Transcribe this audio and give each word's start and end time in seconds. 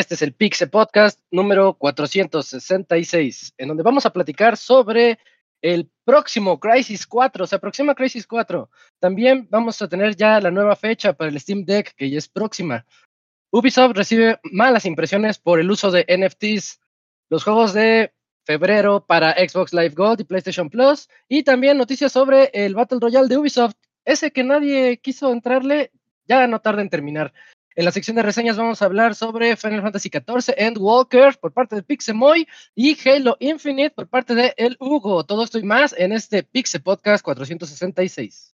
Este 0.00 0.14
es 0.14 0.22
el 0.22 0.32
Pixe 0.32 0.66
Podcast 0.66 1.20
número 1.30 1.74
466, 1.74 3.54
en 3.58 3.68
donde 3.68 3.82
vamos 3.82 4.06
a 4.06 4.12
platicar 4.14 4.56
sobre 4.56 5.18
el 5.60 5.90
próximo 6.04 6.58
Crisis 6.58 7.06
4, 7.06 7.46
se 7.46 7.56
aproxima 7.56 7.94
Crisis 7.94 8.26
4. 8.26 8.70
También 8.98 9.46
vamos 9.50 9.82
a 9.82 9.88
tener 9.88 10.16
ya 10.16 10.40
la 10.40 10.50
nueva 10.50 10.74
fecha 10.74 11.12
para 11.12 11.30
el 11.30 11.38
Steam 11.38 11.64
Deck, 11.64 11.94
que 11.96 12.08
ya 12.08 12.16
es 12.16 12.28
próxima. 12.28 12.86
Ubisoft 13.50 13.94
recibe 13.94 14.40
malas 14.44 14.86
impresiones 14.86 15.38
por 15.38 15.60
el 15.60 15.70
uso 15.70 15.90
de 15.90 16.06
NFTs. 16.08 16.80
Los 17.28 17.44
juegos 17.44 17.74
de 17.74 18.14
febrero 18.44 19.04
para 19.06 19.32
Xbox 19.32 19.72
Live 19.72 19.94
Gold 19.94 20.20
y 20.20 20.24
PlayStation 20.24 20.70
Plus. 20.70 21.08
Y 21.28 21.42
también 21.42 21.78
noticias 21.78 22.12
sobre 22.12 22.50
el 22.52 22.74
Battle 22.74 22.98
Royale 23.00 23.28
de 23.28 23.38
Ubisoft. 23.38 23.74
Ese 24.04 24.30
que 24.30 24.44
nadie 24.44 24.98
quiso 24.98 25.32
entrarle, 25.32 25.92
ya 26.26 26.46
no 26.46 26.60
tarda 26.60 26.82
en 26.82 26.90
terminar. 26.90 27.32
En 27.76 27.84
la 27.84 27.92
sección 27.92 28.16
de 28.16 28.22
reseñas 28.22 28.56
vamos 28.56 28.82
a 28.82 28.84
hablar 28.84 29.14
sobre 29.14 29.56
Final 29.56 29.82
Fantasy 29.82 30.10
XIV 30.10 30.54
Endwalker 30.56 31.38
por 31.38 31.52
parte 31.52 31.76
de 31.76 31.82
Pixemoy 31.82 32.46
y 32.74 32.96
Halo 33.08 33.36
Infinite 33.38 33.90
por 33.90 34.08
parte 34.08 34.34
de 34.34 34.52
El 34.56 34.76
Hugo. 34.80 35.24
Todo 35.24 35.44
esto 35.44 35.58
y 35.58 35.62
más 35.62 35.94
en 35.96 36.12
este 36.12 36.42
Pixe 36.42 36.80
Podcast 36.80 37.24
466. 37.24 38.54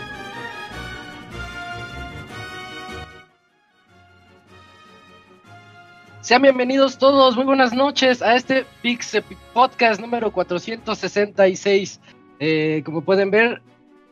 Sean 6.21 6.43
bienvenidos 6.43 6.99
todos, 6.99 7.35
muy 7.35 7.45
buenas 7.45 7.73
noches 7.73 8.21
a 8.21 8.35
este 8.35 8.63
Pix 8.83 9.17
Podcast 9.53 9.99
número 9.99 10.31
466. 10.31 11.99
Eh, 12.39 12.83
como 12.85 13.01
pueden 13.01 13.31
ver, 13.31 13.59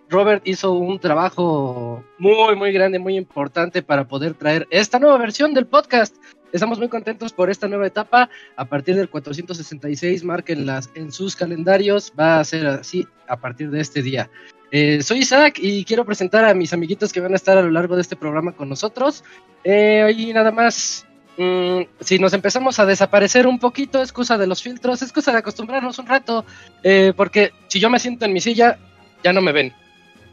Robert 0.10 0.42
hizo 0.48 0.74
un 0.74 1.00
trabajo 1.00 2.04
muy, 2.18 2.56
muy 2.56 2.72
grande, 2.72 2.98
muy 2.98 3.16
importante 3.16 3.84
para 3.84 4.08
poder 4.08 4.34
traer 4.34 4.68
esta 4.72 4.98
nueva 4.98 5.20
versión 5.20 5.54
del 5.54 5.68
podcast. 5.68 6.16
Estamos 6.52 6.80
muy 6.80 6.90
contentos 6.90 7.32
por 7.32 7.52
esta 7.52 7.68
nueva 7.68 7.86
etapa. 7.86 8.28
A 8.56 8.66
partir 8.66 8.96
del 8.96 9.12
466, 9.12 10.24
márquenlas 10.24 10.90
en 10.96 11.12
sus 11.12 11.36
calendarios. 11.36 12.12
Va 12.20 12.40
a 12.40 12.44
ser 12.44 12.66
así 12.66 13.08
a 13.28 13.38
partir 13.38 13.70
de 13.70 13.82
este 13.82 14.02
día. 14.02 14.32
Eh, 14.72 15.04
soy 15.04 15.20
Isaac 15.20 15.60
y 15.62 15.86
quiero 15.86 16.06
presentar 16.06 16.44
a 16.46 16.56
mis 16.56 16.74
amiguitos 16.74 17.14
que 17.14 17.20
van 17.20 17.34
a 17.34 17.36
estar 17.36 17.56
a 17.56 17.62
lo 17.62 17.70
largo 17.70 17.96
de 17.96 18.02
este 18.02 18.16
programa 18.16 18.54
con 18.54 18.68
nosotros. 18.68 19.24
Eh, 19.64 20.12
y 20.18 20.34
nada 20.34 20.52
más, 20.52 21.06
Mm, 21.42 21.84
si 22.02 22.20
nos 22.20 22.34
empezamos 22.34 22.80
a 22.80 22.86
desaparecer 22.86 23.48
un 23.48 23.60
poquito, 23.60 24.02
es 24.02 24.12
cosa 24.12 24.38
de 24.38 24.46
los 24.46 24.62
filtros, 24.62 25.02
es 25.02 25.14
cosa 25.14 25.32
de 25.32 25.38
acostumbrarnos 25.38 25.98
un 25.98 26.06
rato, 26.06 26.44
eh, 26.84 27.14
porque 27.16 27.54
si 27.70 27.80
yo 27.80 27.90
me 27.90 27.98
siento 27.98 28.26
en 28.26 28.34
mi 28.34 28.42
silla, 28.42 28.78
ya 29.24 29.32
no 29.32 29.40
me 29.40 29.54
ven. 29.54 29.74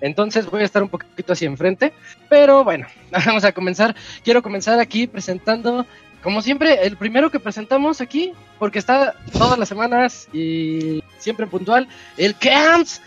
Entonces 0.01 0.51
voy 0.51 0.63
a 0.63 0.65
estar 0.65 0.83
un 0.83 0.89
poquito 0.89 1.33
así 1.33 1.45
enfrente, 1.45 1.93
pero 2.29 2.65
bueno, 2.65 2.89
vamos 3.25 3.45
a 3.45 3.53
comenzar. 3.53 3.95
Quiero 4.25 4.43
comenzar 4.43 4.81
aquí 4.81 5.07
presentando, 5.07 5.87
como 6.25 6.43
siempre, 6.43 6.85
el 6.85 6.97
primero 6.97 7.31
que 7.31 7.39
presentamos 7.39 8.01
aquí, 8.01 8.33
porque 8.59 8.81
está 8.81 9.15
todas 9.33 9.61
las 9.61 9.69
semanas 9.69 10.29
y 10.33 11.05
siempre 11.19 11.47
puntual, 11.47 11.87
el 12.17 12.37
Camps. 12.37 13.01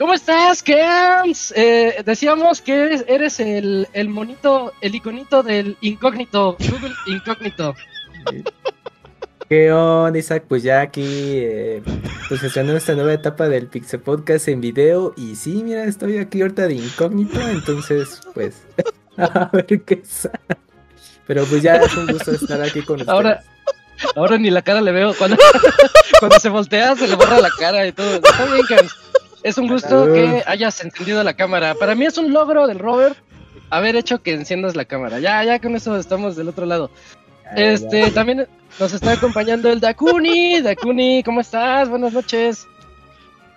¿Cómo 0.00 0.14
estás, 0.14 0.62
Kams? 0.62 1.52
Eh, 1.54 2.02
decíamos 2.06 2.62
que 2.62 3.02
eres, 3.06 3.38
el, 3.38 3.86
el, 3.92 4.08
monito, 4.08 4.72
el 4.80 4.94
iconito 4.94 5.42
del 5.42 5.76
incógnito, 5.82 6.56
Google 6.58 6.94
Incógnito. 7.06 7.74
¿Qué 9.46 9.70
onda, 9.70 10.18
Isaac? 10.18 10.44
Pues 10.48 10.62
ya 10.62 10.80
aquí, 10.80 11.04
eh, 11.04 11.82
pues 12.30 12.42
estrenando 12.42 12.78
esta 12.78 12.94
nueva 12.94 13.12
etapa 13.12 13.46
del 13.50 13.66
Pixel 13.66 14.00
Podcast 14.00 14.48
en 14.48 14.62
video. 14.62 15.12
Y 15.18 15.36
sí, 15.36 15.62
mira, 15.62 15.84
estoy 15.84 16.16
aquí 16.16 16.40
ahorita 16.40 16.66
de 16.66 16.76
incógnito, 16.76 17.38
entonces, 17.38 18.22
pues, 18.32 18.62
a 19.18 19.50
ver 19.52 19.66
qué 19.66 20.00
sale. 20.02 20.38
Pero 21.26 21.44
pues 21.44 21.62
ya 21.62 21.76
es 21.76 21.94
un 21.94 22.06
gusto 22.06 22.30
estar 22.30 22.62
aquí 22.62 22.80
con 22.80 23.02
ustedes. 23.02 23.10
Ahora, 23.10 23.42
ahora 24.16 24.38
ni 24.38 24.50
la 24.50 24.62
cara 24.62 24.80
le 24.80 24.92
veo. 24.92 25.12
Cuando, 25.12 25.36
cuando 26.20 26.40
se 26.40 26.48
voltea, 26.48 26.96
se 26.96 27.06
le 27.06 27.16
borra 27.16 27.38
la 27.38 27.50
cara 27.50 27.86
y 27.86 27.92
todo. 27.92 28.14
Está 28.14 28.46
bien, 28.46 28.64
Kams. 28.66 29.09
Es 29.42 29.58
un 29.58 29.68
gusto 29.68 30.12
que 30.12 30.42
hayas 30.46 30.82
encendido 30.84 31.22
la 31.22 31.34
cámara. 31.34 31.74
Para 31.74 31.94
mí 31.94 32.04
es 32.04 32.18
un 32.18 32.32
logro 32.32 32.66
del 32.66 32.78
Robert 32.78 33.16
haber 33.70 33.96
hecho 33.96 34.22
que 34.22 34.32
enciendas 34.32 34.76
la 34.76 34.84
cámara. 34.84 35.18
Ya, 35.20 35.42
ya 35.44 35.60
con 35.60 35.74
eso 35.76 35.96
estamos 35.96 36.36
del 36.36 36.48
otro 36.48 36.66
lado. 36.66 36.90
Este, 37.56 38.10
también 38.10 38.46
nos 38.78 38.92
está 38.92 39.12
acompañando 39.12 39.70
el 39.70 39.80
Dakuni. 39.80 40.60
Dakuni, 40.60 41.22
¿cómo 41.22 41.40
estás? 41.40 41.88
Buenas 41.88 42.12
noches. 42.12 42.66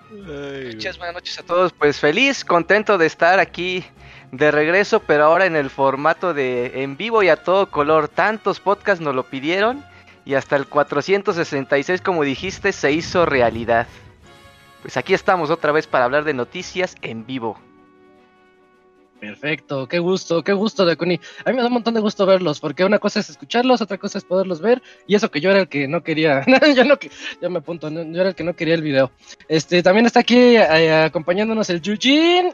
Buenas 0.09 0.75
noches, 0.75 0.97
buenas 0.97 1.15
noches 1.15 1.39
a 1.39 1.43
todos. 1.43 1.73
Pues 1.73 1.99
feliz, 1.99 2.45
contento 2.45 2.97
de 2.97 3.07
estar 3.07 3.39
aquí 3.39 3.83
de 4.31 4.51
regreso, 4.51 4.99
pero 4.99 5.25
ahora 5.25 5.45
en 5.45 5.55
el 5.55 5.69
formato 5.69 6.33
de 6.33 6.83
en 6.83 6.97
vivo 6.97 7.23
y 7.23 7.29
a 7.29 7.35
todo 7.35 7.69
color. 7.69 8.07
Tantos 8.07 8.59
podcasts 8.59 9.03
nos 9.03 9.15
lo 9.15 9.23
pidieron 9.23 9.83
y 10.25 10.35
hasta 10.35 10.55
el 10.55 10.67
466, 10.67 12.01
como 12.01 12.23
dijiste, 12.23 12.71
se 12.71 12.91
hizo 12.91 13.25
realidad. 13.25 13.87
Pues 14.83 14.97
aquí 14.97 15.13
estamos 15.13 15.49
otra 15.49 15.71
vez 15.71 15.87
para 15.87 16.03
hablar 16.03 16.25
de 16.25 16.33
noticias 16.33 16.95
en 17.01 17.25
vivo. 17.25 17.57
Perfecto, 19.17 19.87
qué 19.87 19.99
gusto, 19.99 20.43
qué 20.43 20.51
gusto 20.51 20.85
de 20.85 20.97
Kuni. 20.97 21.21
A 21.45 21.49
mí 21.49 21.55
me 21.55 21.61
da 21.61 21.67
un 21.67 21.75
montón 21.75 21.93
de 21.93 22.01
gusto 22.01 22.25
verlos, 22.25 22.59
porque 22.59 22.83
una 22.83 22.99
cosa 22.99 23.21
es 23.21 23.29
escucharlos, 23.29 23.81
otra 23.81 23.97
cosa 23.97 24.17
es 24.17 24.25
poderlos 24.25 24.59
ver, 24.59 24.81
y 25.07 25.15
eso 25.15 25.31
que 25.31 25.39
yo 25.39 25.51
era 25.51 25.61
el 25.61 25.69
que 25.69 25.87
no 25.87 26.03
quería, 26.03 26.43
yo 26.75 26.83
no 26.83 26.97
ya 27.41 27.47
me 27.47 27.59
apunto, 27.59 27.89
yo 27.89 28.19
era 28.19 28.29
el 28.29 28.35
que 28.35 28.43
no 28.43 28.57
quería 28.57 28.73
el 28.73 28.81
video. 28.81 29.11
Este, 29.47 29.81
también 29.81 30.05
está 30.05 30.19
aquí 30.19 30.57
eh, 30.57 30.93
acompañándonos 30.93 31.69
el 31.69 31.81
Yujin. 31.81 32.53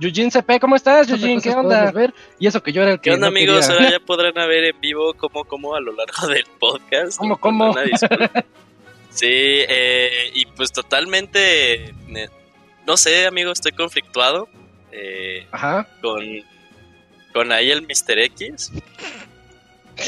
Yujin 0.00 0.32
CP, 0.32 0.58
¿cómo 0.58 0.74
estás, 0.74 1.06
Yujin? 1.06 1.40
¿Qué 1.40 1.50
onda? 1.50 1.92
Ver? 1.92 2.12
Y 2.40 2.48
eso 2.48 2.60
que 2.60 2.72
yo 2.72 2.82
era 2.82 2.94
el 2.94 3.00
que 3.00 3.10
¿Qué 3.10 3.14
onda, 3.14 3.28
amigos? 3.28 3.68
Ahora 3.68 3.88
ya 3.88 4.00
podrán 4.04 4.34
ver 4.34 4.64
en 4.64 4.80
vivo 4.80 5.14
cómo, 5.14 5.44
cómo 5.44 5.76
a 5.76 5.80
lo 5.80 5.92
largo 5.92 6.26
del 6.26 6.44
podcast. 6.58 7.18
¿Cómo, 7.18 7.36
cómo? 7.36 7.72
Sí, 9.18 9.26
eh, 9.26 10.30
y 10.32 10.46
pues 10.46 10.70
totalmente, 10.70 11.92
no 12.86 12.96
sé, 12.96 13.26
amigo, 13.26 13.50
estoy 13.50 13.72
conflictuado 13.72 14.48
eh, 14.92 15.44
Ajá. 15.50 15.88
con 16.00 16.24
con 17.32 17.50
ahí 17.50 17.72
el 17.72 17.82
Mr. 17.82 18.16
X. 18.16 18.70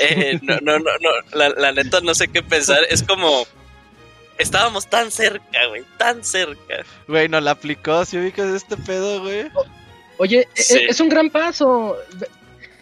Eh, 0.01 0.39
no, 0.43 0.59
no, 0.63 0.79
no, 0.79 0.91
no, 1.01 1.11
la, 1.33 1.49
la, 1.49 1.73
neta 1.73 2.01
no 2.01 2.15
sé 2.15 2.29
qué 2.29 2.41
pensar. 2.45 2.79
Es 2.89 3.03
como 3.03 3.49
estábamos 4.39 4.87
tan 4.87 5.11
cerca, 5.11 5.67
güey, 5.69 5.83
tan 5.99 6.23
cerca. 6.23 6.85
Güey, 7.09 7.29
no 7.29 7.41
la 7.41 7.51
aplicó, 7.51 8.05
si 8.05 8.17
ubicas 8.17 8.47
este 8.55 8.77
pedo, 8.77 9.23
güey. 9.23 9.51
Oye, 10.19 10.47
sí. 10.55 10.75
es, 10.75 10.91
es, 10.91 11.01
un 11.01 11.09
gran 11.09 11.31
paso. 11.31 11.97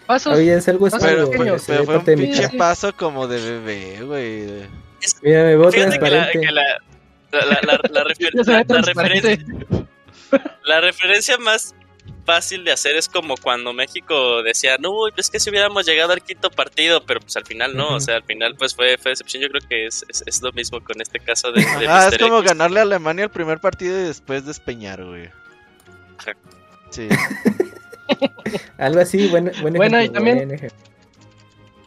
Pasos. 0.05 0.37
Oye, 0.37 0.55
es 0.55 0.69
algo 0.69 0.89
pero, 0.91 1.31
pero, 1.31 1.57
pero 1.67 1.85
fue 1.87 1.97
un 1.97 2.05
pinche 2.05 2.51
paso 2.51 2.95
como 2.95 3.27
de 3.27 3.41
bebé, 3.41 4.03
güey. 4.03 4.88
Es, 5.01 5.17
Mira, 5.23 5.45
me 5.45 5.57
veo 5.57 5.71
fíjate 5.71 5.99
que 5.99 6.11
la, 6.11 6.31
que 6.31 6.53
la, 6.53 6.63
la, 7.31 7.61
la, 7.63 7.81
la, 7.91 8.05
refer 8.05 8.33
la, 8.67 8.81
referencia, 8.83 9.39
la 10.65 10.81
referencia 10.81 11.39
más 11.39 11.75
fácil 12.29 12.63
de 12.63 12.73
hacer 12.73 12.95
es 12.97 13.09
como 13.09 13.37
cuando 13.39 13.73
México 13.73 14.43
decía, 14.43 14.77
no, 14.79 15.09
es 15.17 15.31
que 15.31 15.41
si 15.41 15.49
hubiéramos 15.49 15.87
llegado 15.87 16.13
al 16.13 16.23
quinto 16.23 16.51
partido, 16.51 17.03
pero 17.07 17.21
pues 17.21 17.35
al 17.39 17.47
final 17.47 17.75
no, 17.75 17.89
uh 17.89 17.93
-huh. 17.93 17.97
o 17.97 18.01
sea, 18.01 18.17
al 18.17 18.25
final 18.25 18.55
pues 18.55 18.75
fue, 18.75 18.99
fue 18.99 19.13
decepción. 19.13 19.43
Yo 19.43 19.49
creo 19.49 19.63
que 19.67 19.87
es, 19.87 20.05
es, 20.09 20.23
es, 20.27 20.43
lo 20.43 20.53
mismo 20.53 20.85
con 20.85 21.01
este 21.01 21.21
caso 21.21 21.51
de. 21.53 21.63
de 21.63 21.89
ah, 21.89 22.11
es 22.13 22.19
como 22.19 22.41
X. 22.41 22.51
ganarle 22.51 22.81
a 22.81 22.83
Alemania 22.83 23.25
el 23.25 23.31
primer 23.31 23.61
partido 23.61 23.99
y 23.99 24.03
después 24.03 24.45
despeñar, 24.45 25.03
güey. 25.03 25.31
Sí. 26.91 27.09
Algo 28.79 29.01
así, 29.01 29.29
buen, 29.29 29.51
buen 29.63 29.75
Bueno, 29.75 30.03
y 30.03 30.11
también. 30.11 30.71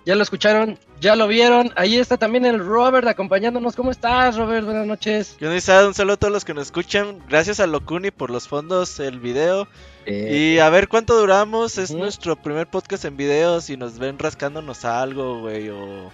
Ya 0.05 0.15
lo 0.15 0.23
escucharon, 0.23 0.79
ya 0.99 1.15
lo 1.15 1.27
vieron. 1.27 1.71
Ahí 1.75 1.97
está 1.97 2.17
también 2.17 2.45
el 2.45 2.59
Robert 2.59 3.07
acompañándonos. 3.07 3.75
¿Cómo 3.75 3.91
estás, 3.91 4.35
Robert? 4.35 4.65
Buenas 4.65 4.87
noches. 4.87 5.35
¿Qué 5.37 5.47
onda, 5.47 5.87
Un 5.87 5.93
saludo 5.93 6.13
a 6.13 6.17
todos 6.17 6.33
los 6.33 6.45
que 6.45 6.53
nos 6.53 6.67
escuchan. 6.67 7.19
Gracias 7.27 7.59
a 7.59 7.67
Locuni 7.67 8.11
por 8.11 8.29
los 8.29 8.47
fondos, 8.47 8.99
el 8.99 9.19
video. 9.19 9.67
Y 10.05 10.57
a 10.57 10.69
ver 10.69 10.87
cuánto 10.87 11.15
duramos. 11.15 11.77
Es 11.77 11.91
nuestro 11.91 12.35
primer 12.35 12.67
podcast 12.67 13.05
en 13.05 13.17
video. 13.17 13.61
Si 13.61 13.77
nos 13.77 13.99
ven 13.99 14.17
rascándonos 14.17 14.85
algo, 14.85 15.41
güey, 15.41 15.69
o 15.69 16.11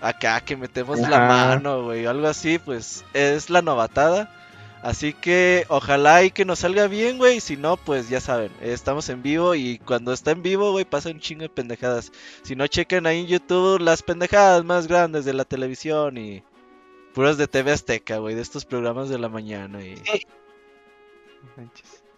acá 0.00 0.40
que 0.40 0.56
metemos 0.56 0.98
la 1.00 1.20
mano, 1.20 1.84
güey, 1.84 2.06
algo 2.06 2.26
así, 2.26 2.58
pues 2.58 3.04
es 3.12 3.50
la 3.50 3.62
novatada. 3.62 4.34
Así 4.82 5.12
que 5.12 5.66
ojalá 5.68 6.24
y 6.24 6.30
que 6.30 6.46
nos 6.46 6.60
salga 6.60 6.86
bien, 6.86 7.18
güey. 7.18 7.40
Si 7.40 7.56
no, 7.56 7.76
pues 7.76 8.08
ya 8.08 8.20
saben, 8.20 8.50
estamos 8.62 9.08
en 9.10 9.22
vivo 9.22 9.54
y 9.54 9.78
cuando 9.78 10.12
está 10.12 10.30
en 10.30 10.42
vivo, 10.42 10.72
güey, 10.72 10.86
pasa 10.86 11.10
un 11.10 11.20
chingo 11.20 11.42
de 11.42 11.50
pendejadas. 11.50 12.12
Si 12.42 12.56
no, 12.56 12.66
chequen 12.66 13.06
ahí 13.06 13.20
en 13.20 13.26
YouTube 13.26 13.80
las 13.80 14.02
pendejadas 14.02 14.64
más 14.64 14.86
grandes 14.86 15.26
de 15.26 15.34
la 15.34 15.44
televisión 15.44 16.16
y 16.16 16.42
puras 17.12 17.36
de 17.36 17.46
TV 17.46 17.72
Azteca, 17.72 18.18
güey, 18.18 18.34
de 18.34 18.42
estos 18.42 18.64
programas 18.64 19.10
de 19.10 19.18
la 19.18 19.28
mañana. 19.28 19.84
Y... 19.84 19.96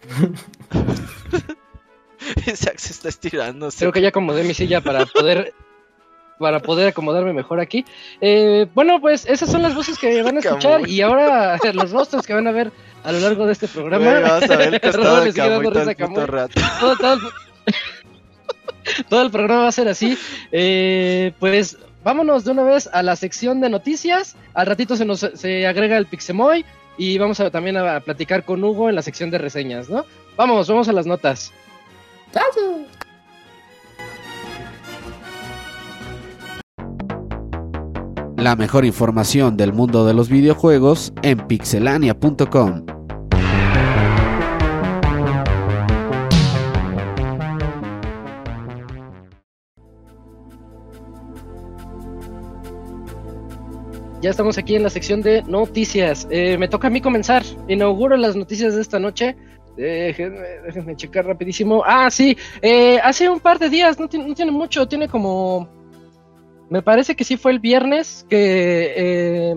Isaac 2.46 2.78
se 2.78 2.92
está 2.92 3.08
estirando. 3.08 3.70
Creo 3.76 3.92
que 3.92 4.00
ya 4.00 4.10
acomodé 4.10 4.44
mi 4.44 4.54
silla 4.54 4.80
para 4.80 5.04
poder 5.06 5.52
para 6.42 6.60
poder 6.60 6.88
acomodarme 6.88 7.32
mejor 7.32 7.60
aquí. 7.60 7.86
Eh, 8.20 8.66
bueno, 8.74 9.00
pues 9.00 9.24
esas 9.26 9.50
son 9.50 9.62
las 9.62 9.74
voces 9.74 9.98
que 9.98 10.22
van 10.22 10.36
a 10.36 10.40
escuchar 10.40 10.86
y 10.86 11.00
ahora 11.00 11.58
los 11.72 11.90
rostros 11.90 12.26
que 12.26 12.34
van 12.34 12.46
a 12.46 12.52
ver 12.52 12.70
a 13.02 13.12
lo 13.12 13.20
largo 13.20 13.46
de 13.46 13.52
este 13.52 13.68
programa. 13.68 14.40
todo, 19.08 19.22
el, 19.22 19.30
programa 19.30 19.62
va 19.62 19.68
a 19.68 19.72
ser 19.72 19.88
así. 19.88 20.18
Eh, 20.50 21.32
pues 21.38 21.78
vámonos 22.04 22.44
de 22.44 22.50
una 22.50 22.64
vez 22.64 22.90
a 22.92 23.02
la 23.02 23.16
sección 23.16 23.60
de 23.60 23.70
noticias. 23.70 24.36
Al 24.52 24.66
ratito 24.66 24.96
se 24.96 25.04
nos 25.04 25.20
se 25.20 25.66
agrega 25.66 25.96
el 25.96 26.06
Pixemoy 26.06 26.64
y 26.98 27.18
vamos 27.18 27.40
a, 27.40 27.50
también 27.50 27.76
a, 27.76 28.00
platicar 28.00 28.44
con 28.44 28.62
Hugo 28.62 28.88
en 28.88 28.96
la 28.96 29.02
sección 29.02 29.30
de 29.30 29.38
reseñas, 29.38 29.88
¿no? 29.88 30.04
Vamos, 30.36 30.68
vamos 30.68 30.88
a 30.88 30.92
las 30.92 31.06
notas. 31.06 31.52
La 38.42 38.56
mejor 38.56 38.84
información 38.84 39.56
del 39.56 39.72
mundo 39.72 40.04
de 40.04 40.14
los 40.14 40.28
videojuegos 40.28 41.12
en 41.22 41.46
pixelania.com. 41.46 42.84
Ya 54.20 54.30
estamos 54.30 54.58
aquí 54.58 54.74
en 54.74 54.82
la 54.82 54.90
sección 54.90 55.22
de 55.22 55.44
noticias. 55.44 56.26
Eh, 56.28 56.58
me 56.58 56.66
toca 56.66 56.88
a 56.88 56.90
mí 56.90 57.00
comenzar. 57.00 57.44
Inauguro 57.68 58.16
las 58.16 58.34
noticias 58.34 58.74
de 58.74 58.80
esta 58.80 58.98
noche. 58.98 59.36
déjenme, 59.76 60.96
checar 60.96 61.26
rapidísimo. 61.26 61.84
Ah, 61.86 62.10
sí. 62.10 62.36
Eh, 62.60 62.98
hace 63.04 63.28
un 63.28 63.38
par 63.38 63.60
de 63.60 63.70
días, 63.70 64.00
no 64.00 64.08
tiene 64.08 64.50
mucho, 64.50 64.88
tiene 64.88 65.06
como 65.06 65.81
me 66.72 66.80
parece 66.80 67.14
que 67.14 67.24
sí 67.24 67.36
fue 67.36 67.52
el 67.52 67.58
viernes 67.58 68.24
que 68.30 68.94
eh, 68.96 69.56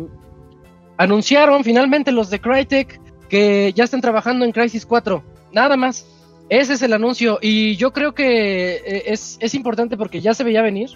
anunciaron 0.98 1.64
finalmente 1.64 2.12
los 2.12 2.30
de 2.30 2.42
Crytek 2.42 3.00
que 3.30 3.72
ya 3.74 3.86
están 3.86 4.02
trabajando 4.02 4.44
en 4.44 4.52
Crisis 4.52 4.86
4. 4.86 5.24
Nada 5.54 5.78
más. 5.78 6.06
Ese 6.50 6.74
es 6.74 6.82
el 6.82 6.92
anuncio. 6.92 7.40
Y 7.42 7.78
yo 7.78 7.94
creo 7.94 8.14
que 8.14 8.76
eh, 8.76 9.04
es, 9.06 9.38
es 9.40 9.56
importante 9.56 9.96
porque 9.96 10.20
ya 10.20 10.34
se 10.34 10.44
veía 10.44 10.62
venir. 10.62 10.90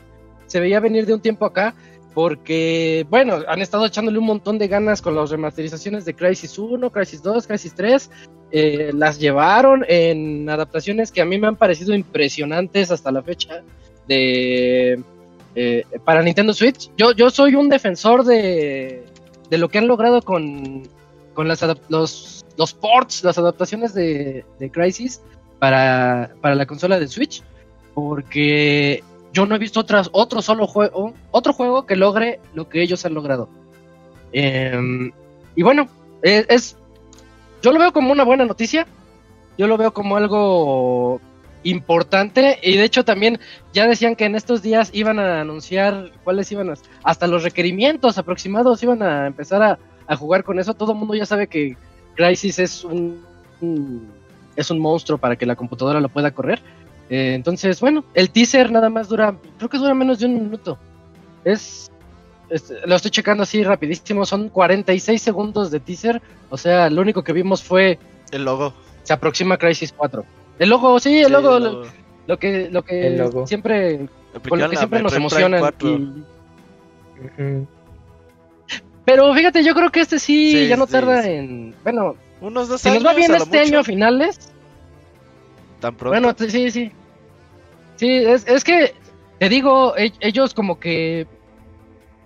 Se 0.46 0.60
veía 0.60 0.82
venir 0.82 1.06
de 1.06 1.14
un 1.14 1.22
tiempo 1.22 1.46
acá 1.46 1.74
porque, 2.14 3.08
bueno, 3.10 3.38
han 3.48 3.62
estado 3.62 3.86
echándole 3.86 4.20
un 4.20 4.26
montón 4.26 4.58
de 4.58 4.68
ganas 4.68 5.02
con 5.02 5.16
las 5.16 5.30
remasterizaciones 5.30 6.04
de 6.04 6.16
Crisis 6.16 6.60
1, 6.60 6.92
Crisis 6.92 7.24
2, 7.24 7.48
Crisis 7.48 7.74
3. 7.76 8.12
Eh, 8.52 8.92
las 8.94 9.20
llevaron 9.20 9.86
en 9.88 10.50
adaptaciones 10.50 11.14
que 11.14 11.22
a 11.22 11.26
mí 11.26 11.40
me 11.40 11.48
han 11.48 11.56
parecido 11.56 11.96
impresionantes 11.96 12.92
hasta 12.92 13.10
la 13.10 13.24
fecha 13.24 13.64
de 14.06 15.02
eh, 15.56 15.84
para 16.06 16.22
Nintendo 16.22 16.54
Switch. 16.54 16.92
Yo, 16.98 17.12
yo 17.12 17.30
soy 17.30 17.56
un 17.56 17.70
defensor 17.70 18.24
de, 18.24 19.04
de 19.50 19.58
lo 19.58 19.70
que 19.70 19.78
han 19.78 19.88
logrado 19.88 20.22
con, 20.22 20.84
con 21.34 21.48
las 21.48 21.66
los, 21.90 22.46
los 22.58 22.74
ports, 22.74 23.24
las 23.24 23.38
adaptaciones 23.38 23.94
de, 23.94 24.46
de 24.60 24.72
Crisis 24.72 25.22
para, 25.60 26.32
para, 26.42 26.56
la 26.56 26.66
consola 26.66 27.00
de 27.00 27.08
Switch, 27.08 27.44
porque 27.94 29.04
yo 29.34 29.46
no 29.46 29.56
he 29.56 29.60
visto 29.60 29.80
otras, 29.80 30.10
otro 30.12 30.42
solo 30.42 30.68
juego, 30.68 31.14
otro 31.32 31.54
juego 31.54 31.86
que 31.86 31.96
logre 31.96 32.40
lo 32.54 32.70
que 32.70 32.82
ellos 32.82 33.06
han 33.06 33.14
logrado. 33.14 33.50
Em, 34.32 35.12
y 35.56 35.64
bueno, 35.64 35.88
es, 36.22 36.46
es, 36.50 36.78
yo 37.62 37.72
lo 37.72 37.80
veo 37.80 37.92
como 37.92 38.12
una 38.12 38.24
buena 38.24 38.46
noticia. 38.46 38.88
Yo 39.58 39.68
lo 39.68 39.78
veo 39.78 39.94
como 39.94 40.16
algo 40.16 41.20
importante. 41.64 42.60
Y 42.62 42.78
de 42.78 42.84
hecho 42.84 43.04
también 43.04 43.40
ya 43.74 43.88
decían 43.88 44.16
que 44.16 44.26
en 44.26 44.36
estos 44.36 44.62
días 44.62 44.90
iban 44.94 45.20
a 45.20 45.42
anunciar 45.42 46.12
cuáles 46.24 46.52
iban 46.52 46.70
a, 46.70 46.74
hasta 47.04 47.28
los 47.28 47.44
requerimientos 47.44 48.18
aproximados 48.18 48.84
iban 48.84 49.02
a 49.04 49.28
empezar 49.28 49.62
a, 49.64 49.80
jugar 50.16 50.44
con 50.44 50.58
eso. 50.60 50.74
Todo 50.74 50.94
el 50.94 50.98
mundo 50.98 51.14
ya 51.14 51.26
sabe 51.26 51.46
que 51.46 51.78
Crisis 52.16 52.58
es 52.58 52.84
un, 52.84 53.24
es 54.56 54.72
un 54.72 54.80
monstruo 54.80 55.20
para 55.20 55.36
que 55.36 55.46
la 55.46 55.56
computadora 55.56 56.02
lo 56.02 56.10
pueda 56.10 56.32
correr. 56.32 56.60
Eh, 57.12 57.34
entonces 57.34 57.80
bueno 57.80 58.04
el 58.14 58.30
teaser 58.30 58.72
nada 58.72 58.90
más 58.90 59.10
dura 59.10 59.36
creo 59.58 59.70
que 59.70 59.78
dura 59.78 59.94
menos 59.94 60.20
de 60.20 60.26
un 60.26 60.34
minuto. 60.34 60.80
Es, 61.44 61.92
lo 62.86 62.96
estoy 62.96 63.12
checando 63.12 63.44
así 63.44 63.64
rapidísimo 63.64 64.26
son 64.26 64.50
46 64.50 65.22
segundos 65.22 65.70
de 65.70 65.80
teaser. 65.80 66.22
O 66.50 66.58
sea 66.58 66.90
lo 66.90 67.02
único 67.02 67.24
que 67.24 67.34
vimos 67.34 67.62
fue 67.62 68.00
el 68.32 68.46
logo. 68.46 68.74
se 69.04 69.14
aproxima 69.14 69.58
Crisis 69.58 69.94
4 69.96 70.26
el 70.60 70.70
logo, 70.70 71.00
sí, 71.00 71.20
el 71.20 71.32
logo, 71.32 71.60
Lo, 72.28 72.38
que, 72.38 72.70
lo 72.70 72.84
que 72.84 73.32
siempre, 73.46 74.08
con 74.48 74.60
lo 74.60 74.70
que 74.70 74.76
siempre 74.76 75.02
nos 75.02 75.14
emociona. 75.14 75.74
Pero 79.06 79.34
fíjate, 79.34 79.64
yo 79.64 79.74
creo 79.74 79.90
que 79.90 80.02
este 80.02 80.20
sí, 80.20 80.68
ya 80.68 80.78
no 80.78 80.86
tarda 80.86 81.26
en, 81.26 81.74
bueno, 81.84 82.16
unos 82.42 82.68
dos 82.68 82.82
si 82.82 82.92
nos 82.92 83.06
va 83.06 83.14
bien 83.14 83.34
este 83.34 83.60
año 83.60 83.80
a 83.80 83.84
finales. 83.84 84.52
Tan 85.80 85.96
pronto. 85.96 86.20
Bueno, 86.20 86.36
sí, 86.38 86.70
sí. 86.70 86.92
Sí, 87.96 88.10
es, 88.10 88.48
es 88.48 88.64
que 88.64 88.94
te 89.40 89.50
digo, 89.50 89.98
e, 89.98 90.14
ellos 90.20 90.54
como 90.54 90.80
que 90.80 91.26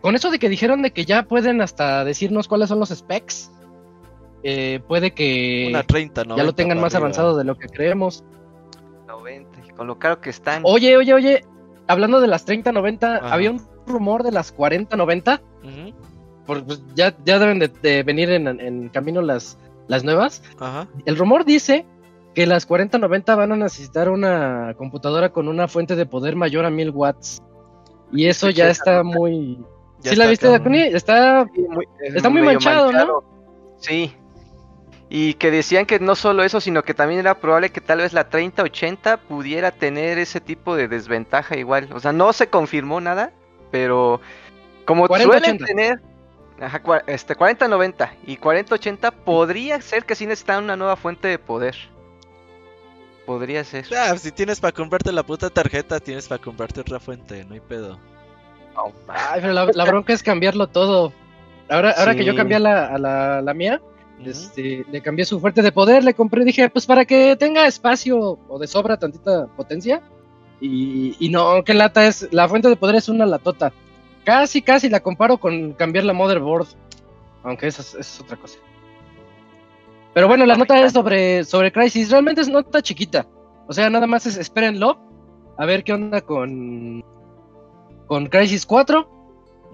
con 0.01 0.15
eso 0.15 0.29
de 0.31 0.39
que 0.39 0.49
dijeron 0.49 0.81
de 0.81 0.91
que 0.91 1.05
ya 1.05 1.23
pueden 1.23 1.61
hasta 1.61 2.03
decirnos 2.03 2.49
cuáles 2.49 2.67
son 2.67 2.79
los 2.79 2.89
specs 2.89 3.49
eh, 4.43 4.81
puede 4.87 5.13
que 5.13 5.71
ya 5.71 6.43
lo 6.43 6.53
tengan 6.53 6.79
más 6.79 6.93
avanzado 6.95 7.37
de 7.37 7.45
lo 7.45 7.57
que 7.57 7.69
creemos. 7.69 8.23
90, 9.07 9.75
con 9.75 9.87
lo 9.87 9.97
caro 9.97 10.19
que 10.19 10.29
están. 10.29 10.63
Oye, 10.65 10.97
oye, 10.97 11.13
oye, 11.13 11.45
hablando 11.87 12.19
de 12.19 12.27
las 12.27 12.45
30-90, 12.45 13.21
había 13.23 13.51
un 13.51 13.61
rumor 13.87 14.23
de 14.23 14.31
las 14.31 14.55
40-90. 14.55 15.41
pues 16.45 16.81
ya, 16.93 17.15
ya 17.23 17.39
deben 17.39 17.59
de, 17.59 18.03
venir 18.03 18.31
en, 18.31 18.89
camino 18.89 19.21
las, 19.21 19.57
las 19.87 20.03
nuevas. 20.03 20.43
El 21.05 21.17
rumor 21.17 21.45
dice 21.45 21.85
que 22.35 22.45
las 22.45 22.67
40-90 22.67 23.37
van 23.37 23.51
a 23.53 23.55
necesitar 23.55 24.09
una 24.09 24.73
computadora 24.77 25.29
con 25.29 25.47
una 25.47 25.69
fuente 25.69 25.95
de 25.95 26.05
poder 26.05 26.35
mayor 26.35 26.65
a 26.65 26.69
1000 26.69 26.89
watts. 26.89 27.41
Y 28.11 28.27
eso 28.27 28.49
ya 28.49 28.69
está 28.69 29.03
muy... 29.03 29.59
¿Sí 29.99 30.17
la 30.17 30.27
viste, 30.27 30.49
Dakuni? 30.49 30.81
Está, 30.81 31.47
muy, 31.69 31.87
está 32.01 32.29
muy 32.29 32.41
manchado, 32.41 32.91
¿no? 32.91 33.23
Sí, 33.77 34.13
y 35.15 35.35
que 35.35 35.51
decían 35.51 35.85
que 35.85 35.99
no 35.99 36.15
solo 36.15 36.43
eso, 36.43 36.59
sino 36.59 36.81
que 36.81 36.95
también 36.95 37.19
era 37.19 37.35
probable 37.35 37.69
que 37.69 37.81
tal 37.81 37.99
vez 37.99 38.13
la 38.13 38.29
3080 38.29 39.17
pudiera 39.17 39.69
tener 39.69 40.17
ese 40.17 40.41
tipo 40.41 40.75
de 40.75 40.87
desventaja 40.87 41.55
igual. 41.55 41.87
O 41.93 41.99
sea, 41.99 42.11
no 42.11 42.33
se 42.33 42.47
confirmó 42.47 42.99
nada, 42.99 43.31
pero 43.69 44.21
como 44.85 45.05
suelen 45.05 45.59
tener 45.59 46.01
ajá, 46.59 46.81
este 47.05 47.35
4090 47.35 48.11
y 48.25 48.37
4080 48.37 49.11
podría 49.11 49.79
ser 49.81 50.03
que 50.03 50.15
sí 50.15 50.25
necesitan 50.25 50.63
una 50.63 50.75
nueva 50.75 50.95
fuente 50.95 51.27
de 51.27 51.37
poder. 51.37 51.75
Podría 53.27 53.63
ser. 53.63 53.85
Ah, 53.95 54.17
si 54.17 54.31
tienes 54.31 54.59
para 54.59 54.71
comprarte 54.71 55.11
la 55.11 55.21
puta 55.21 55.51
tarjeta, 55.51 55.99
tienes 55.99 56.27
para 56.27 56.41
comprarte 56.41 56.81
otra 56.81 56.99
fuente, 56.99 57.45
no 57.45 57.53
hay 57.53 57.59
pedo. 57.59 57.99
Ay, 59.07 59.41
pero 59.41 59.53
la, 59.53 59.85
bronca 59.85 60.11
es 60.11 60.23
cambiarlo 60.23 60.65
todo. 60.65 61.13
Ahora, 61.69 61.91
ahora 61.99 62.15
que 62.15 62.25
yo 62.25 62.35
cambié 62.35 62.57
la, 62.57 62.87
a 62.87 62.97
la, 62.97 63.41
la 63.43 63.53
mía, 63.53 63.79
este, 64.23 64.85
le 64.91 65.01
cambié 65.01 65.25
su 65.25 65.39
fuerte 65.39 65.61
de 65.61 65.71
poder, 65.71 66.03
le 66.03 66.13
compré, 66.13 66.45
dije, 66.45 66.69
pues 66.69 66.85
para 66.85 67.05
que 67.05 67.35
tenga 67.35 67.67
espacio 67.67 68.39
o 68.47 68.59
de 68.59 68.67
sobra 68.67 68.97
tantita 68.97 69.47
potencia. 69.55 70.01
Y, 70.61 71.15
y 71.19 71.29
no, 71.29 71.63
qué 71.63 71.73
lata 71.73 72.07
es, 72.07 72.29
la 72.31 72.47
fuente 72.47 72.69
de 72.69 72.75
poder 72.75 72.95
es 72.95 73.09
una 73.09 73.25
latota. 73.25 73.73
Casi, 74.23 74.61
casi 74.61 74.89
la 74.89 75.01
comparo 75.01 75.37
con 75.37 75.73
cambiar 75.73 76.05
la 76.05 76.13
motherboard. 76.13 76.67
Aunque 77.43 77.67
esa 77.67 77.99
es, 77.99 78.21
otra 78.21 78.37
cosa. 78.37 78.57
Pero 80.13 80.27
bueno, 80.27 80.45
la 80.45 80.55
nota 80.55 80.81
es 80.81 80.93
sobre, 80.93 81.43
sobre 81.43 81.71
Crisis. 81.71 82.09
Realmente 82.09 82.41
es 82.41 82.47
nota 82.47 82.81
chiquita. 82.81 83.27
O 83.67 83.73
sea, 83.73 83.89
nada 83.89 84.07
más 84.07 84.25
es 84.25 84.37
espérenlo. 84.37 84.97
A 85.57 85.65
ver 85.65 85.83
qué 85.83 85.93
onda 85.93 86.21
con. 86.21 87.03
con 88.07 88.27
Crisis 88.27 88.65
4. 88.65 89.12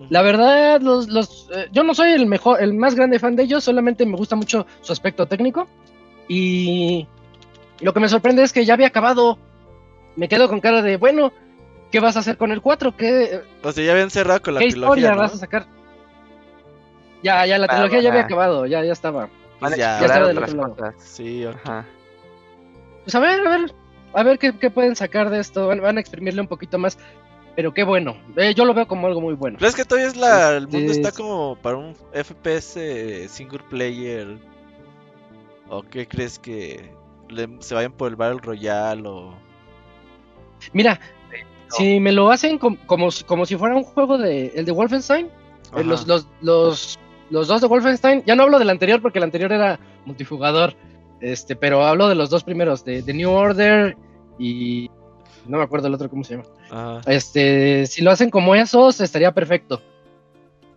La 0.10 0.22
verdad, 0.22 0.82
los, 0.82 1.10
los, 1.10 1.50
eh, 1.54 1.68
yo 1.72 1.84
no 1.84 1.94
soy 1.94 2.12
el 2.12 2.26
mejor, 2.26 2.62
el 2.62 2.74
más 2.74 2.96
grande 2.96 3.20
fan 3.20 3.36
de 3.36 3.44
ellos, 3.44 3.64
solamente 3.64 4.06
me 4.06 4.16
gusta 4.16 4.36
mucho 4.36 4.66
su 4.82 4.94
aspecto 4.94 5.26
técnico. 5.26 5.68
Y 6.28 7.08
lo 7.82 7.94
que 7.94 8.00
me 8.00 8.08
sorprende 8.08 8.44
es 8.44 8.54
que 8.54 8.66
ya 8.66 8.76
había 8.76 8.88
acabado. 8.88 9.38
Me 10.16 10.28
quedo 10.28 10.48
con 10.48 10.62
cara 10.62 10.82
de, 10.82 10.98
bueno, 10.98 11.34
¿qué 11.92 12.00
vas 12.00 12.16
a 12.16 12.20
hacer 12.20 12.38
con 12.38 12.52
el 12.52 12.62
4? 12.62 12.96
¿Qué, 12.96 13.42
o 13.64 13.72
sea, 13.72 13.84
ya 13.84 13.92
habían 13.92 14.10
cerrado 14.10 14.42
con 14.42 14.54
la 14.54 14.60
¿qué 14.60 14.68
historia 14.68 15.16
vas 15.16 15.34
a 15.34 15.38
sacar? 15.38 15.66
Ya, 17.22 17.46
ya, 17.46 17.58
la 17.58 17.68
trilogía 17.68 18.02
ya 18.02 18.10
había 18.10 18.22
acabado, 18.22 18.66
ya, 18.66 18.84
ya 18.84 18.94
estaba. 18.94 19.30
Pues 19.60 19.76
ya, 19.76 20.00
estaba 20.00 20.28
del 20.28 20.38
otro 20.38 20.56
lado. 20.56 20.94
Sí, 21.00 21.46
ajá. 21.46 21.86
Pues 23.04 23.16
a 23.16 23.20
ver, 23.20 23.46
a 23.46 23.50
ver, 23.50 23.74
a 24.14 24.24
ver 24.24 24.40
qué, 24.40 24.58
qué 24.58 24.70
pueden 24.70 24.96
sacar 24.96 25.30
de 25.30 25.40
esto. 25.40 25.68
Van, 25.68 25.98
a 25.98 26.00
exprimirle 26.00 26.42
un 26.42 26.48
poquito 26.48 26.78
más. 26.78 26.98
Pero 27.60 27.74
qué 27.74 27.84
bueno. 27.84 28.16
Eh, 28.38 28.54
yo 28.56 28.64
lo 28.64 28.74
veo 28.74 28.88
como 28.88 29.08
algo 29.08 29.20
muy 29.20 29.34
bueno. 29.34 29.58
Pero 29.60 29.68
es 29.68 29.76
que 29.76 29.84
todavía 29.84 30.08
es 30.08 30.16
la, 30.16 30.56
el 30.56 30.70
mundo 30.70 30.94
está 30.94 31.12
como 31.12 31.58
para 31.62 31.76
un 31.76 31.94
FPS 32.14 32.80
single 33.28 33.60
player. 33.70 34.38
¿O 35.68 35.82
qué 35.82 36.08
crees 36.08 36.40
que 36.40 36.90
se 37.60 37.76
vayan 37.76 37.92
por 37.92 38.12
el 38.12 38.16
Battle 38.16 38.40
Royale 38.42 39.06
o...? 39.06 39.34
Mira, 40.72 41.02
si 41.68 42.00
me 42.00 42.14
lo 42.14 42.32
hacen 42.32 42.58
como, 42.60 42.78
como, 42.86 43.46
si 43.46 43.58
fuera 43.58 43.76
un 43.76 43.84
juego 43.84 44.18
de 44.18 44.54
el 44.56 44.64
de 44.64 44.72
Wolfenstein, 44.72 45.26
eh, 45.76 45.84
los, 45.84 46.08
los, 46.08 46.28
los, 46.40 46.98
los 47.30 47.50
dos 47.50 47.60
de 47.60 47.68
Wolfenstein, 47.68 48.24
ya 48.26 48.38
no 48.38 48.44
hablo 48.44 48.58
del 48.58 48.70
anterior 48.70 49.02
porque 49.02 49.20
el 49.20 49.26
anterior 49.26 49.52
era 49.52 49.82
multijugador, 50.06 50.76
este, 51.20 51.58
pero 51.58 51.86
hablo 51.86 52.08
de 52.08 52.16
los 52.16 52.30
dos 52.30 52.46
primeros, 52.46 52.86
de, 52.86 53.02
de 53.02 53.14
New 53.14 53.30
Order 53.30 53.98
y 54.38 54.90
no 55.50 55.58
me 55.58 55.64
acuerdo 55.64 55.88
el 55.88 55.96
otro 55.96 56.10
cómo 56.10 56.24
se 56.24 56.38
llama. 56.38 57.02
Este, 57.08 57.88
si 57.88 58.04
lo 58.04 58.12
hacen 58.12 58.30
como 58.30 58.56
esos, 58.56 59.02
estaría 59.02 59.34
perfecto. 59.34 59.82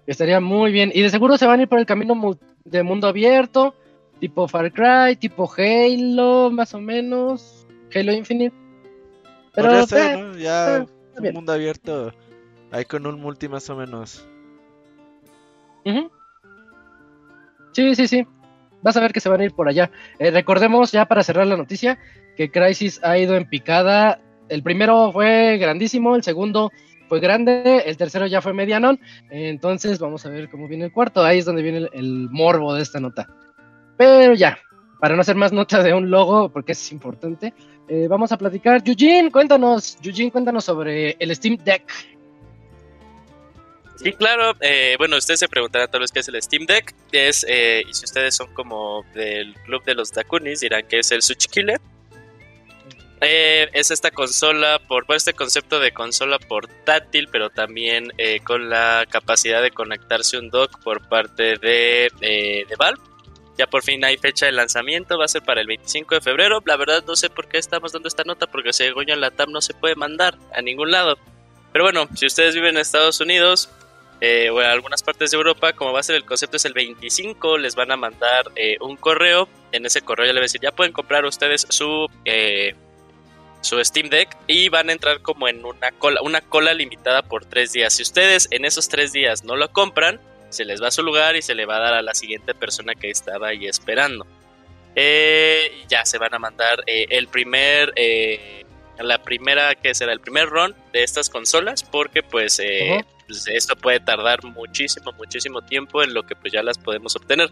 Estaría 0.07 0.41
muy 0.41 0.73
bien. 0.73 0.91
Y 0.95 1.03
de 1.03 1.11
seguro 1.11 1.37
se 1.37 1.47
van 1.47 1.61
a 1.61 1.63
ir 1.63 1.69
por 1.69 1.79
el 1.79 1.87
camino 1.87 2.39
de 2.65 2.83
mundo 2.83 3.07
abierto, 3.07 3.75
tipo 4.19 4.49
Far 4.49 4.73
Cry, 4.73 5.17
tipo 5.17 5.49
Halo, 5.57 6.51
más 6.51 6.75
o 6.75 6.81
menos. 6.81 7.67
Halo 7.95 8.13
Infinite. 8.13 8.57
Pero 9.55 9.81
eh, 9.81 10.33
ya 10.39 10.87
un 11.19 11.35
mundo 11.35 11.53
abierto 11.53 12.13
ahí 12.71 12.87
con 12.87 13.07
un 13.07 13.21
multi 13.21 13.49
más 13.49 13.69
o 13.69 13.77
menos. 13.77 14.27
Sí, 17.73 17.95
sí, 17.95 18.09
sí. 18.09 18.27
Vas 18.83 18.97
a 18.97 19.01
ver 19.01 19.13
que 19.13 19.21
se 19.21 19.29
van 19.29 19.41
a 19.41 19.45
ir 19.45 19.53
por 19.53 19.69
allá. 19.69 19.91
Eh, 20.19 20.31
recordemos 20.31 20.93
ya 20.93 21.05
para 21.07 21.23
cerrar 21.23 21.47
la 21.47 21.57
noticia 21.57 21.99
que 22.37 22.51
Crisis 22.51 23.01
ha 23.05 23.19
ido 23.19 23.37
en 23.37 23.49
picada. 23.49 24.21
El 24.53 24.63
primero 24.63 25.11
fue 25.13 25.57
grandísimo, 25.57 26.15
el 26.15 26.23
segundo 26.23 26.71
fue 27.09 27.21
grande, 27.21 27.83
el 27.87 27.97
tercero 27.97 28.27
ya 28.27 28.43
fue 28.43 28.53
medianón. 28.53 29.01
Entonces 29.31 29.99
vamos 29.99 30.27
a 30.27 30.29
ver 30.29 30.51
cómo 30.51 30.69
viene 30.69 30.85
el 30.85 30.93
cuarto. 30.93 31.25
Ahí 31.25 31.39
es 31.39 31.47
donde 31.47 31.63
viene 31.63 31.89
el, 31.93 32.29
morbo 32.31 32.75
de 32.75 32.83
esta 32.83 33.01
nota. 33.01 33.27
Pero 33.97 34.35
ya, 34.35 34.59
para 35.01 35.15
no 35.15 35.23
hacer 35.23 35.37
más 35.37 35.53
nota 35.53 35.83
de 35.83 35.95
un 35.95 36.11
logo, 36.11 36.51
porque 36.51 36.73
es 36.73 36.93
importante, 36.93 37.55
eh, 37.89 38.07
vamos 38.09 38.31
a 38.33 38.37
platicar. 38.37 38.83
Eugene, 38.85 39.31
cuéntanos, 39.31 39.97
Eugene, 40.03 40.31
cuéntanos 40.31 40.65
sobre 40.65 41.17
el 41.19 41.35
Steam 41.35 41.57
Deck. 41.57 41.91
Sí, 43.97 44.13
claro. 44.13 44.55
Eh, 44.61 44.97
bueno, 44.99 45.17
ustedes 45.17 45.41
se 45.41 45.49
preguntarán 45.49 45.91
tal 45.91 46.01
vez 46.01 46.11
qué 46.11 46.21
es 46.21 46.29
el 46.29 46.43
Steam 46.43 46.67
Deck. 46.67 46.95
Es, 47.11 47.47
eh, 47.49 47.83
y 47.89 47.95
si 47.95 48.05
ustedes 48.05 48.35
son 48.35 48.53
como 48.53 49.03
del 49.15 49.55
club 49.65 49.83
de 49.85 49.95
los 49.95 50.13
Dakunis, 50.13 50.61
dirán 50.61 50.87
que 50.87 50.99
es 50.99 51.11
el 51.11 51.23
Switch 51.23 51.47
Killer. 51.49 51.81
Eh, 53.25 53.71
es 53.73 53.93
esta 53.93 54.11
consola, 54.11 54.81
por, 54.81 55.07
este 55.15 55.33
concepto 55.33 55.79
de 55.79 55.93
consola 55.93 56.41
portátil, 56.41 57.29
pero 57.31 57.51
también 57.51 58.13
con 58.45 58.69
la 58.69 59.07
capacidad 59.09 59.63
de 59.63 59.71
conectarse 59.71 60.39
un 60.39 60.51
dock 60.51 60.83
por 60.83 61.09
parte 61.09 61.57
de, 61.57 62.11
de, 62.19 62.67
Valve. 62.77 63.01
Ya 63.57 63.69
por 63.69 63.83
fin 63.83 64.05
hay 64.05 64.17
fecha 64.17 64.47
de 64.47 64.53
lanzamiento, 64.53 65.19
va 65.19 65.27
a 65.27 65.29
ser 65.29 65.43
para 65.43 65.61
el 65.61 65.69
25 65.69 66.17
de 66.17 66.21
febrero. 66.21 66.61
La 66.65 66.77
verdad 66.77 67.05
no 67.07 67.15
sé 67.15 67.31
por 67.31 67.47
qué 67.47 67.59
estamos 67.59 67.93
dando 67.93 68.09
esta 68.09 68.25
nota, 68.25 68.49
porque 68.49 68.73
según 68.73 69.07
yo 69.07 69.15
en 69.15 69.21
la 69.21 69.31
TAM 69.31 69.53
no 69.53 69.61
se 69.61 69.75
puede 69.75 69.95
mandar 69.95 70.37
a 70.53 70.61
ningún 70.61 70.91
lado. 70.91 71.17
Pero 71.73 71.85
bueno, 71.85 72.09
si 72.15 72.27
ustedes 72.27 72.55
viven 72.55 72.75
en 72.75 72.81
Estados 72.81 73.21
Unidos, 73.21 73.71
eh, 74.21 74.51
o 74.51 74.61
en 74.61 74.69
algunas 74.69 75.03
partes 75.03 75.33
de 75.33 75.37
Europa, 75.37 75.73
como 75.73 75.93
va 75.93 76.01
a 76.01 76.03
ser 76.05 76.15
el 76.15 76.25
concepto 76.25 76.57
es 76.57 76.65
el 76.65 76.75
25, 76.75 77.59
les 77.59 77.75
van 77.75 77.91
a 77.91 77.97
mandar 77.97 78.45
eh, 78.55 78.77
un 78.81 78.97
correo. 78.97 79.49
En 79.73 79.85
ese 79.85 80.03
correo 80.03 80.27
ya 80.27 80.33
les 80.33 80.39
voy 80.39 80.43
a 80.43 80.49
decir, 80.49 80.61
ya 80.61 80.71
pueden 80.71 80.93
comprar 80.93 81.25
ustedes 81.25 81.67
su, 81.69 82.07
eh, 82.25 82.75
su 83.63 83.83
Steam 83.83 84.11
Deck 84.11 84.37
y 84.47 84.69
van 84.69 84.91
a 84.91 84.93
entrar 84.93 85.23
como 85.23 85.49
en 85.49 85.65
una 85.65 85.91
cola, 85.93 86.21
una 86.23 86.41
cola 86.41 86.75
limitada 86.75 87.23
por 87.23 87.47
tres 87.47 87.73
días. 87.73 87.95
Si 87.95 88.03
ustedes 88.03 88.49
en 88.51 88.65
esos 88.65 88.89
tres 88.89 89.13
días 89.13 89.45
no 89.45 89.57
lo 89.57 89.73
compran, 89.73 90.21
se 90.51 90.65
les 90.65 90.83
va 90.83 90.89
a 90.89 90.91
su 90.91 91.03
lugar 91.03 91.35
y 91.37 91.43
se 91.43 91.55
le 91.55 91.65
va 91.65 91.77
a 91.77 91.81
dar 91.81 91.95
a 91.95 92.03
la 92.03 92.15
siguiente 92.15 92.55
persona 92.55 92.95
que 92.95 93.11
estaba 93.11 93.49
ahí 93.49 93.67
esperando. 93.67 94.27
ya 95.89 96.05
se 96.05 96.19
van 96.19 96.35
a 96.35 96.39
mandar 96.39 96.83
el 96.87 97.29
primer 97.29 97.95
la 98.99 99.23
primera 99.23 99.75
que 99.75 99.95
será 99.95 100.13
el 100.13 100.21
primer 100.21 100.49
run 100.49 100.75
de 100.93 101.03
estas 101.03 101.31
consolas 101.31 101.83
porque 101.83 102.23
pues 102.23 102.61
pues, 103.33 103.49
esto 103.49 103.77
puede 103.77 103.99
tardar 104.01 104.45
muchísimo, 104.45 105.11
muchísimo 105.13 105.63
tiempo 105.63 106.03
en 106.03 106.13
lo 106.13 106.25
que 106.25 106.37
pues 106.37 106.53
ya 106.53 106.63
las 106.63 106.77
podemos 106.77 107.17
obtener. 107.17 107.51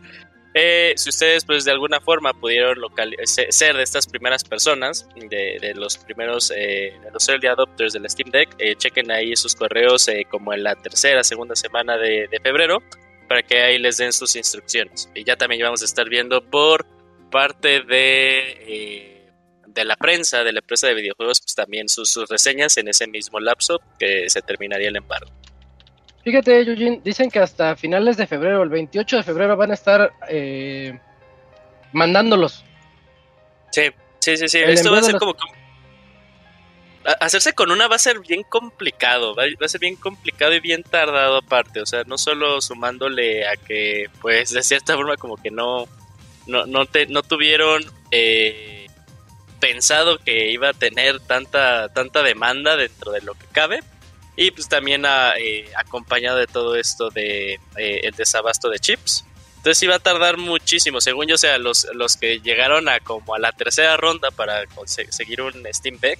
Eh, 0.54 0.94
si 0.96 1.10
ustedes 1.10 1.44
pues 1.44 1.64
de 1.64 1.70
alguna 1.70 2.00
forma 2.00 2.32
pudieron 2.32 2.78
ser 3.24 3.76
de 3.76 3.82
estas 3.82 4.06
primeras 4.06 4.42
personas, 4.42 5.08
de, 5.14 5.72
los 5.74 5.96
primeros, 5.98 6.50
eh, 6.50 6.92
de 7.02 7.10
los 7.12 7.28
early 7.28 7.46
adopters 7.46 7.92
del 7.92 8.08
Steam 8.10 8.30
Deck, 8.30 8.48
eh, 8.58 8.74
chequen 8.76 9.10
ahí 9.10 9.36
sus 9.36 9.54
correos 9.54 10.08
como 10.28 10.52
en 10.52 10.64
la 10.64 10.74
tercera, 10.74 11.22
segunda 11.22 11.54
semana 11.54 11.96
de, 11.96 12.28
febrero, 12.42 12.82
para 13.28 13.42
que 13.42 13.62
ahí 13.62 13.78
les 13.78 13.98
den 13.98 14.12
sus 14.12 14.34
instrucciones. 14.34 15.08
Y 15.14 15.24
ya 15.24 15.36
también 15.36 15.62
vamos 15.62 15.82
a 15.82 15.84
estar 15.84 16.08
viendo 16.08 16.42
por 16.42 16.84
parte 17.30 17.80
de 17.82 19.20
de 19.74 19.84
la 19.84 19.94
prensa, 19.96 20.42
de 20.42 20.52
la 20.52 20.58
empresa 20.58 20.88
de 20.88 20.94
videojuegos, 20.94 21.40
pues 21.40 21.54
también 21.54 21.88
sus, 21.88 22.10
sus, 22.10 22.28
reseñas 22.28 22.76
en 22.76 22.88
ese 22.88 23.06
mismo 23.06 23.38
lapso 23.38 23.80
que 23.98 24.28
se 24.28 24.42
terminaría 24.42 24.88
el 24.88 24.96
embargo. 24.96 25.30
Fíjate, 26.22 26.60
Eugene, 26.60 27.00
dicen 27.02 27.30
que 27.30 27.38
hasta 27.38 27.76
finales 27.76 28.16
de 28.16 28.26
febrero, 28.26 28.62
el 28.62 28.68
28 28.68 29.16
de 29.16 29.22
febrero, 29.22 29.56
van 29.56 29.70
a 29.70 29.74
estar 29.74 30.12
eh, 30.28 30.98
mandándolos. 31.92 32.64
Sí, 33.70 33.82
sí, 34.18 34.36
sí, 34.36 34.48
sí. 34.48 34.58
Esto 34.58 34.92
va 34.92 34.98
a 34.98 35.02
ser 35.02 35.16
como, 35.16 35.34
Hacerse 37.20 37.54
con 37.54 37.70
una 37.70 37.88
va 37.88 37.96
a 37.96 37.98
ser 37.98 38.20
bien 38.20 38.42
complicado, 38.42 39.34
va 39.34 39.44
a 39.44 39.68
ser 39.68 39.80
bien 39.80 39.96
complicado 39.96 40.52
y 40.52 40.60
bien 40.60 40.82
tardado 40.82 41.38
aparte, 41.38 41.80
o 41.80 41.86
sea, 41.86 42.04
no 42.04 42.18
solo 42.18 42.60
sumándole 42.60 43.48
a 43.48 43.56
que, 43.56 44.10
pues, 44.20 44.50
de 44.50 44.62
cierta 44.62 44.96
forma 44.96 45.16
como 45.16 45.38
que 45.38 45.50
no, 45.50 45.88
no, 46.46 46.66
no, 46.66 46.84
te, 46.84 47.06
no 47.06 47.22
tuvieron 47.22 47.82
eh, 48.10 48.86
pensado 49.60 50.18
que 50.18 50.50
iba 50.50 50.68
a 50.68 50.74
tener 50.74 51.20
tanta, 51.20 51.88
tanta 51.88 52.22
demanda 52.22 52.76
dentro 52.76 53.12
de 53.12 53.22
lo 53.22 53.32
que 53.32 53.46
cabe, 53.46 53.80
y 54.40 54.50
pues 54.52 54.70
también 54.70 55.04
eh, 55.04 55.68
acompañado 55.76 56.38
de 56.38 56.46
todo 56.46 56.74
esto 56.74 57.10
de 57.10 57.60
eh, 57.76 58.00
el 58.04 58.12
desabasto 58.12 58.70
de 58.70 58.78
chips. 58.78 59.26
Entonces 59.58 59.82
iba 59.82 59.96
a 59.96 59.98
tardar 59.98 60.38
muchísimo, 60.38 61.02
según 61.02 61.26
yo, 61.26 61.36
sea, 61.36 61.58
los, 61.58 61.86
los 61.92 62.16
que 62.16 62.40
llegaron 62.40 62.88
a 62.88 63.00
como 63.00 63.34
a 63.34 63.38
la 63.38 63.52
tercera 63.52 63.98
ronda 63.98 64.30
para 64.30 64.64
conseguir 64.68 65.42
un 65.42 65.66
Steam 65.74 65.98
Deck, 66.00 66.18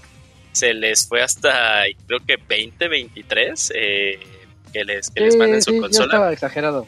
se 0.52 0.74
les 0.74 1.08
fue 1.08 1.22
hasta 1.22 1.84
creo 2.06 2.20
que 2.20 2.36
20, 2.36 2.88
23 2.88 3.72
eh, 3.74 4.20
que 4.70 4.84
les, 4.84 5.08
que 5.08 5.20
les 5.22 5.36
manden 5.36 5.62
su 5.62 5.80
consola. 5.80 6.04
estaba 6.04 6.32
exagerado. 6.34 6.86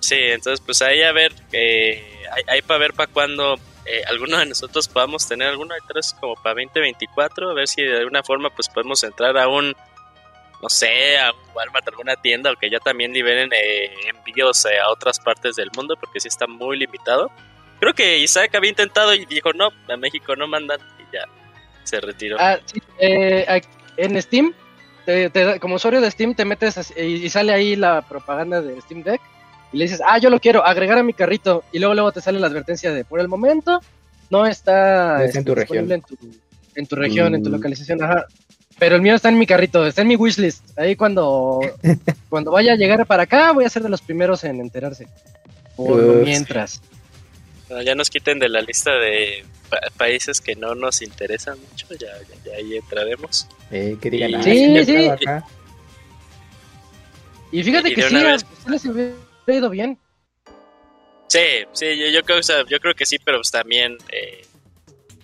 Sí, 0.00 0.18
entonces 0.18 0.62
pues 0.62 0.82
ahí 0.82 1.00
a 1.00 1.12
ver, 1.12 1.32
eh, 1.52 2.04
hay, 2.46 2.60
para 2.60 2.78
ver 2.78 2.92
para 2.92 3.10
cuando 3.10 3.54
eh, 3.86 4.02
alguno 4.06 4.36
de 4.36 4.44
nosotros 4.44 4.86
podamos 4.86 5.26
tener 5.26 5.48
alguno, 5.48 5.74
entonces 5.80 6.14
como 6.20 6.34
para 6.34 6.56
2024, 6.56 7.48
a 7.48 7.54
ver 7.54 7.68
si 7.68 7.80
de 7.80 7.96
alguna 7.96 8.22
forma 8.22 8.50
pues 8.50 8.68
podemos 8.68 9.02
entrar 9.02 9.38
a 9.38 9.48
un 9.48 9.74
no 10.62 10.68
sé, 10.68 11.18
a 11.18 11.32
Walmart, 11.54 11.86
alguna 11.88 12.14
tienda, 12.14 12.52
o 12.52 12.56
que 12.56 12.70
ya 12.70 12.78
también 12.78 13.12
liberen 13.12 13.50
eh, 13.52 13.90
envíos 14.08 14.64
eh, 14.64 14.78
a 14.78 14.90
otras 14.90 15.18
partes 15.18 15.56
del 15.56 15.70
mundo, 15.76 15.96
porque 15.98 16.20
sí 16.20 16.28
está 16.28 16.46
muy 16.46 16.78
limitado. 16.78 17.30
Creo 17.80 17.92
que 17.94 18.20
Isaac 18.20 18.54
había 18.54 18.70
intentado 18.70 19.12
y 19.12 19.26
dijo, 19.26 19.52
no, 19.52 19.70
a 19.88 19.96
México 19.96 20.36
no 20.36 20.46
mandan, 20.46 20.78
y 21.00 21.14
ya 21.14 21.24
se 21.82 22.00
retiró. 22.00 22.36
Ah, 22.38 22.60
sí, 22.64 22.80
eh, 23.00 23.60
en 23.96 24.22
Steam, 24.22 24.54
como 25.60 25.74
usuario 25.74 26.00
de 26.00 26.10
Steam, 26.12 26.34
te 26.34 26.44
metes 26.44 26.96
y 26.96 27.28
sale 27.28 27.52
ahí 27.52 27.74
la 27.74 28.02
propaganda 28.02 28.62
de 28.62 28.80
Steam 28.82 29.02
Deck, 29.02 29.20
y 29.72 29.78
le 29.78 29.84
dices, 29.86 30.00
ah, 30.06 30.18
yo 30.18 30.30
lo 30.30 30.38
quiero, 30.38 30.64
agregar 30.64 30.96
a 30.96 31.02
mi 31.02 31.12
carrito, 31.12 31.64
y 31.72 31.80
luego 31.80 31.94
luego 31.94 32.12
te 32.12 32.20
sale 32.20 32.38
la 32.38 32.46
advertencia 32.46 32.92
de, 32.92 33.04
por 33.04 33.18
el 33.18 33.26
momento, 33.26 33.80
no 34.30 34.46
está 34.46 35.24
en 35.24 35.44
tu 35.44 35.56
región. 35.56 35.90
En 35.90 36.02
tu, 36.02 36.16
en 36.76 36.86
tu 36.86 36.94
región, 36.94 37.34
en 37.34 37.42
tu 37.42 37.50
mm. 37.50 37.52
localización, 37.52 38.02
ajá. 38.02 38.26
Pero 38.82 38.96
el 38.96 39.02
mío 39.02 39.14
está 39.14 39.28
en 39.28 39.38
mi 39.38 39.46
carrito, 39.46 39.86
está 39.86 40.02
en 40.02 40.08
mi 40.08 40.16
wishlist. 40.16 40.76
Ahí 40.76 40.96
cuando, 40.96 41.60
cuando 42.28 42.50
vaya 42.50 42.72
a 42.72 42.74
llegar 42.74 43.06
para 43.06 43.22
acá, 43.22 43.52
voy 43.52 43.64
a 43.64 43.68
ser 43.68 43.84
de 43.84 43.88
los 43.88 44.02
primeros 44.02 44.42
en 44.42 44.60
enterarse. 44.60 45.06
Por 45.76 46.24
mientras. 46.24 46.82
ya 47.84 47.94
nos 47.94 48.10
quiten 48.10 48.40
de 48.40 48.48
la 48.48 48.60
lista 48.60 48.90
de 48.90 49.44
países 49.96 50.40
que 50.40 50.56
no 50.56 50.74
nos 50.74 51.00
interesan 51.00 51.60
mucho, 51.60 51.86
ya, 51.94 52.08
ahí 52.56 52.76
entraremos. 52.76 53.46
Eh, 53.70 53.96
que 54.00 54.10
digan, 54.10 54.42
sí, 54.42 54.84
sí. 54.84 55.08
Y 57.52 57.62
fíjate 57.62 57.94
que 57.94 58.02
sí, 58.02 58.14
vez... 58.16 58.44
les 58.66 58.84
hubiera 58.84 59.14
ido 59.46 59.70
bien. 59.70 59.96
Sí, 61.28 61.38
sí, 61.72 61.86
yo, 62.12 62.24
creo, 62.24 62.40
yo 62.68 62.80
creo 62.80 62.94
que 62.94 63.06
sí, 63.06 63.20
pero 63.20 63.38
pues 63.38 63.52
también, 63.52 63.96
eh, 64.10 64.44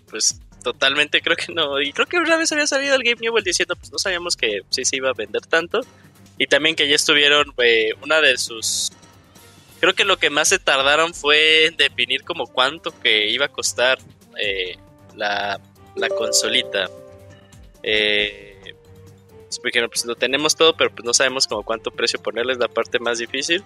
pues 0.08 0.40
totalmente 0.62 1.20
creo 1.20 1.36
que 1.36 1.52
no. 1.52 1.80
Y 1.80 1.92
creo 1.92 2.06
que 2.06 2.18
una 2.18 2.36
vez 2.36 2.50
había 2.52 2.66
salido 2.66 2.94
el 2.94 3.02
Game 3.02 3.20
Newell 3.20 3.44
diciendo, 3.44 3.76
pues 3.76 3.92
no 3.92 3.98
sabíamos 3.98 4.36
que 4.36 4.62
sí 4.70 4.84
se 4.84 4.96
iba 4.96 5.10
a 5.10 5.14
vender 5.14 5.42
tanto. 5.42 5.80
Y 6.38 6.46
también 6.46 6.76
que 6.76 6.88
ya 6.88 6.94
estuvieron, 6.94 7.52
eh, 7.58 7.92
una 8.02 8.20
de 8.20 8.38
sus... 8.38 8.92
Creo 9.80 9.94
que 9.94 10.04
lo 10.04 10.16
que 10.18 10.30
más 10.30 10.48
se 10.48 10.58
tardaron 10.58 11.14
fue 11.14 11.72
definir 11.76 12.24
como 12.24 12.46
cuánto 12.46 12.98
que 13.00 13.28
iba 13.28 13.46
a 13.46 13.48
costar 13.48 13.98
eh, 14.40 14.76
la, 15.16 15.60
la, 15.94 16.08
consolita. 16.08 16.88
Eh, 17.82 18.74
porque 19.62 19.86
pues 19.88 20.04
lo 20.04 20.14
tenemos 20.14 20.54
todo, 20.56 20.76
pero 20.76 20.90
pues 20.90 21.04
no 21.04 21.14
sabemos 21.14 21.46
como 21.46 21.62
cuánto 21.62 21.90
precio 21.90 22.20
ponerle, 22.20 22.52
es 22.52 22.58
la 22.58 22.68
parte 22.68 22.98
más 22.98 23.18
difícil. 23.18 23.64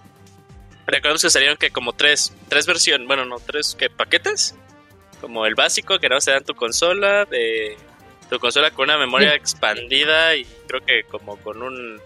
Recordemos 0.87 1.23
que 1.23 1.31
salieron 1.31 1.57
que 1.57 1.71
como 1.71 1.93
tres, 1.93 2.33
tres 2.49 2.67
versiones, 2.67 3.07
bueno, 3.07 3.25
no, 3.25 3.39
tres 3.39 3.75
que 3.79 3.89
paquetes. 3.89 4.55
Como 5.23 5.47
el 5.47 5.55
básico, 5.55 5.99
que 5.99 6.11
no 6.11 6.21
se 6.21 6.33
dan 6.33 6.45
tu 6.45 6.55
consola, 6.55 7.25
de 7.25 7.79
tu 8.29 8.39
consola 8.39 8.71
con 8.71 8.85
una 8.85 8.99
memoria 8.99 9.35
expandida 9.35 10.37
y 10.37 10.45
creo 10.67 10.85
que 10.85 11.05
como 11.05 11.37
con 11.39 11.63
un 11.63 11.99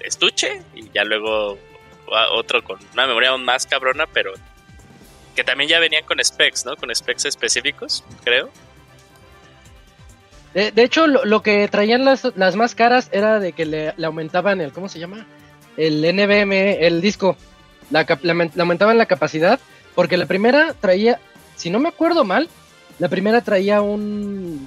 estuche 0.00 0.60
y 0.74 0.90
ya 0.90 1.04
luego 1.04 1.58
otro 2.32 2.62
con 2.62 2.78
una 2.92 3.06
memoria 3.06 3.30
aún 3.30 3.44
más 3.44 3.64
cabrona, 3.64 4.06
pero 4.12 4.34
que 5.34 5.44
también 5.44 5.70
ya 5.70 5.78
venían 5.78 6.04
con 6.04 6.22
specs, 6.22 6.66
¿no? 6.66 6.76
Con 6.76 6.94
specs 6.94 7.24
específicos, 7.24 8.04
creo. 8.22 8.50
De, 10.54 10.84
hecho, 10.84 11.08
lo, 11.08 11.42
que 11.42 11.66
traían 11.66 12.04
las, 12.04 12.24
las, 12.36 12.54
más 12.54 12.76
caras 12.76 13.08
era 13.10 13.40
de 13.40 13.52
que 13.52 13.66
le, 13.66 13.92
aumentaban 14.04 14.60
el, 14.60 14.72
¿cómo 14.72 14.88
se 14.88 15.00
llama? 15.00 15.26
El 15.76 16.00
NVMe, 16.02 16.86
el 16.86 17.00
disco. 17.00 17.36
La, 17.90 18.06
le 18.22 18.50
aumentaban 18.60 18.96
la 18.96 19.06
capacidad, 19.06 19.58
porque 19.96 20.16
la 20.16 20.26
primera 20.26 20.72
traía, 20.74 21.18
si 21.56 21.70
no 21.70 21.80
me 21.80 21.88
acuerdo 21.88 22.22
mal, 22.22 22.48
la 22.98 23.08
primera 23.08 23.40
traía 23.40 23.82
un, 23.82 24.66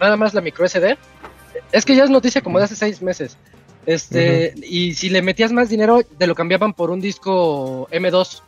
nada 0.00 0.16
más 0.16 0.34
la 0.34 0.40
micro 0.40 0.68
SD. 0.68 0.96
Es 1.70 1.84
que 1.84 1.94
ya 1.94 2.04
es 2.04 2.10
noticia 2.10 2.42
como 2.42 2.58
de 2.58 2.64
hace 2.64 2.76
seis 2.76 3.02
meses. 3.02 3.36
Este, 3.84 4.54
y 4.62 4.94
si 4.94 5.08
le 5.08 5.22
metías 5.22 5.52
más 5.52 5.68
dinero, 5.68 6.02
te 6.02 6.26
lo 6.26 6.34
cambiaban 6.34 6.72
por 6.72 6.90
un 6.90 7.00
disco 7.00 7.88
M2, 7.90 8.42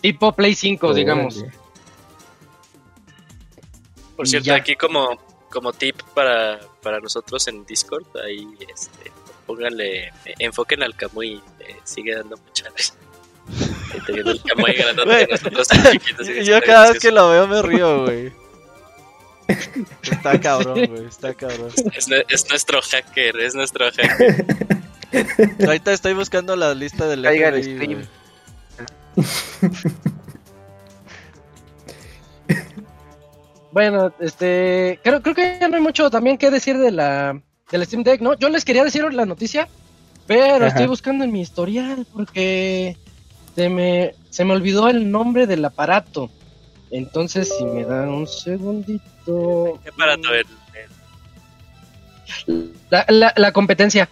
tipo 0.00 0.32
Play 0.32 0.54
5, 0.54 0.94
digamos. 0.94 1.44
Por 4.16 4.28
cierto, 4.28 4.54
aquí 4.54 4.74
como, 4.74 5.18
como 5.50 5.72
tip 5.72 6.02
para, 6.14 6.60
para 6.82 7.00
nosotros 7.00 7.46
en 7.48 7.64
Discord, 7.64 8.04
ahí 8.24 8.46
este, 8.72 9.12
pónganle, 9.46 10.12
enfoquen 10.38 10.82
al 10.82 10.94
Camuy, 10.94 11.40
eh, 11.60 11.76
sigue 11.84 12.14
dando 12.14 12.36
mucha 12.36 12.70
Yo 16.44 16.60
cada 16.62 16.92
vez 16.92 17.00
que 17.00 17.10
lo 17.10 17.30
veo 17.30 17.46
me 17.46 17.62
río, 17.62 18.02
güey. 18.04 18.32
Está 20.02 20.40
cabrón, 20.40 20.86
güey, 20.86 21.06
está 21.06 21.34
cabrón. 21.34 21.70
Es, 21.94 22.08
es, 22.28 22.48
nuestro 22.48 22.80
hacker, 22.80 23.38
es 23.40 23.54
nuestro 23.54 23.90
hacker. 23.90 24.46
Ahorita 25.66 25.92
estoy 25.92 26.14
buscando 26.14 26.56
la 26.56 26.74
lista 26.74 27.06
del 27.06 27.24
FBI, 27.24 28.08
Bueno, 33.72 34.12
este, 34.20 35.00
creo, 35.02 35.22
creo 35.22 35.34
que 35.34 35.58
ya 35.60 35.68
no 35.68 35.76
hay 35.76 35.82
mucho 35.82 36.10
también 36.10 36.36
que 36.36 36.50
decir 36.50 36.76
de 36.78 36.90
la 36.90 37.40
del 37.70 37.86
Steam 37.86 38.02
Deck, 38.02 38.20
¿no? 38.20 38.34
Yo 38.34 38.50
les 38.50 38.66
quería 38.66 38.84
decir 38.84 39.02
la 39.14 39.24
noticia, 39.24 39.66
pero 40.26 40.66
estoy 40.66 40.86
buscando 40.86 41.24
en 41.24 41.32
mi 41.32 41.40
historial 41.40 42.06
porque 42.12 42.98
se 43.54 43.68
me, 43.68 44.14
se 44.30 44.44
me 44.44 44.52
olvidó 44.52 44.88
el 44.88 45.10
nombre 45.10 45.46
del 45.46 45.64
aparato. 45.64 46.30
Entonces, 46.90 47.52
si 47.56 47.64
me 47.64 47.84
dan 47.84 48.08
un 48.08 48.26
segundito. 48.26 49.80
¿Qué 49.82 49.88
aparato? 49.88 50.28
La, 52.90 53.06
la, 53.08 53.32
la 53.36 53.52
competencia. 53.52 54.08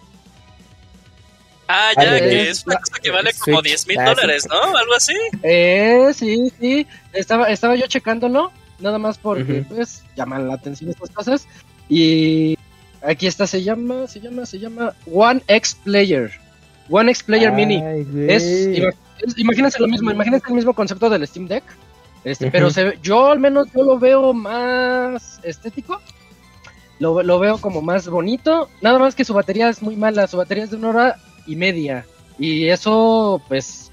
Ah, 1.67 1.91
ya, 1.95 2.19
que 2.19 2.49
es 2.49 2.65
una 2.65 2.77
cosa 2.77 2.99
que 3.01 3.11
vale 3.11 3.31
como 3.39 3.61
10 3.61 3.87
mil 3.87 3.97
dólares, 4.03 4.45
¿no? 4.49 4.61
Algo 4.77 4.93
así. 4.93 5.15
Eh, 5.41 6.11
sí, 6.13 6.51
sí. 6.59 6.87
Estaba, 7.13 7.47
estaba 7.47 7.75
yo 7.75 7.87
checándolo, 7.87 8.51
nada 8.79 8.97
más 8.97 9.17
porque, 9.17 9.63
pues, 9.69 10.03
llaman 10.17 10.47
la 10.49 10.55
atención 10.55 10.89
estas 10.89 11.11
cosas. 11.11 11.47
Y 11.87 12.57
aquí 13.01 13.25
está, 13.25 13.47
se 13.47 13.63
llama, 13.63 14.07
se 14.07 14.19
llama, 14.19 14.45
se 14.45 14.59
llama 14.59 14.93
One 15.09 15.41
X 15.47 15.77
Player. 15.83 16.31
One 16.89 17.09
X 17.11 17.23
Player 17.23 17.53
Mini. 17.53 17.81
Es, 18.27 18.43
imagínense 19.37 19.79
lo 19.79 19.87
mismo, 19.87 20.11
imagínense 20.11 20.47
el 20.47 20.55
mismo 20.55 20.73
concepto 20.73 21.09
del 21.09 21.25
Steam 21.27 21.47
Deck. 21.47 21.63
Este, 22.23 22.51
Pero 22.51 22.69
se, 22.69 22.99
yo 23.01 23.27
al 23.27 23.39
menos 23.39 23.67
yo 23.75 23.83
lo 23.83 23.97
veo 23.97 24.33
más 24.33 25.39
estético. 25.43 25.99
Lo, 26.99 27.23
lo, 27.23 27.39
veo 27.39 27.57
como 27.57 27.81
más 27.81 28.07
bonito. 28.07 28.69
Nada 28.81 28.99
más 28.99 29.15
que 29.15 29.25
su 29.25 29.33
batería 29.33 29.69
es 29.69 29.81
muy 29.81 29.95
mala. 29.95 30.27
Su 30.27 30.37
batería 30.37 30.65
es 30.65 30.69
de 30.69 30.77
una 30.77 30.89
hora 30.89 31.15
y 31.47 31.55
media. 31.55 32.05
Y 32.37 32.67
eso, 32.67 33.41
pues, 33.47 33.91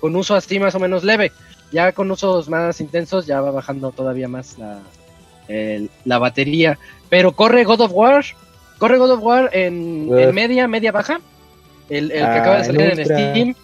con 0.00 0.14
uso 0.16 0.34
así 0.34 0.58
más 0.58 0.74
o 0.74 0.78
menos 0.78 1.02
leve. 1.02 1.32
Ya 1.70 1.92
con 1.92 2.10
usos 2.10 2.50
más 2.50 2.80
intensos 2.82 3.26
ya 3.26 3.40
va 3.40 3.50
bajando 3.50 3.90
todavía 3.90 4.28
más 4.28 4.58
la, 4.58 4.80
la 6.04 6.18
batería. 6.18 6.78
Pero 7.08 7.32
corre 7.32 7.64
God 7.64 7.80
of 7.80 7.92
War. 7.94 8.24
Corre 8.78 8.98
God 8.98 9.12
of 9.12 9.22
War 9.22 9.48
en, 9.54 10.10
media, 10.34 10.68
media 10.68 10.92
baja. 10.92 11.20
El, 11.88 12.10
el 12.10 12.18
que 12.18 12.22
acaba 12.22 12.56
de 12.56 12.62
ah, 12.62 12.64
salir 12.64 12.80
en 12.82 13.04
Steam. 13.04 13.54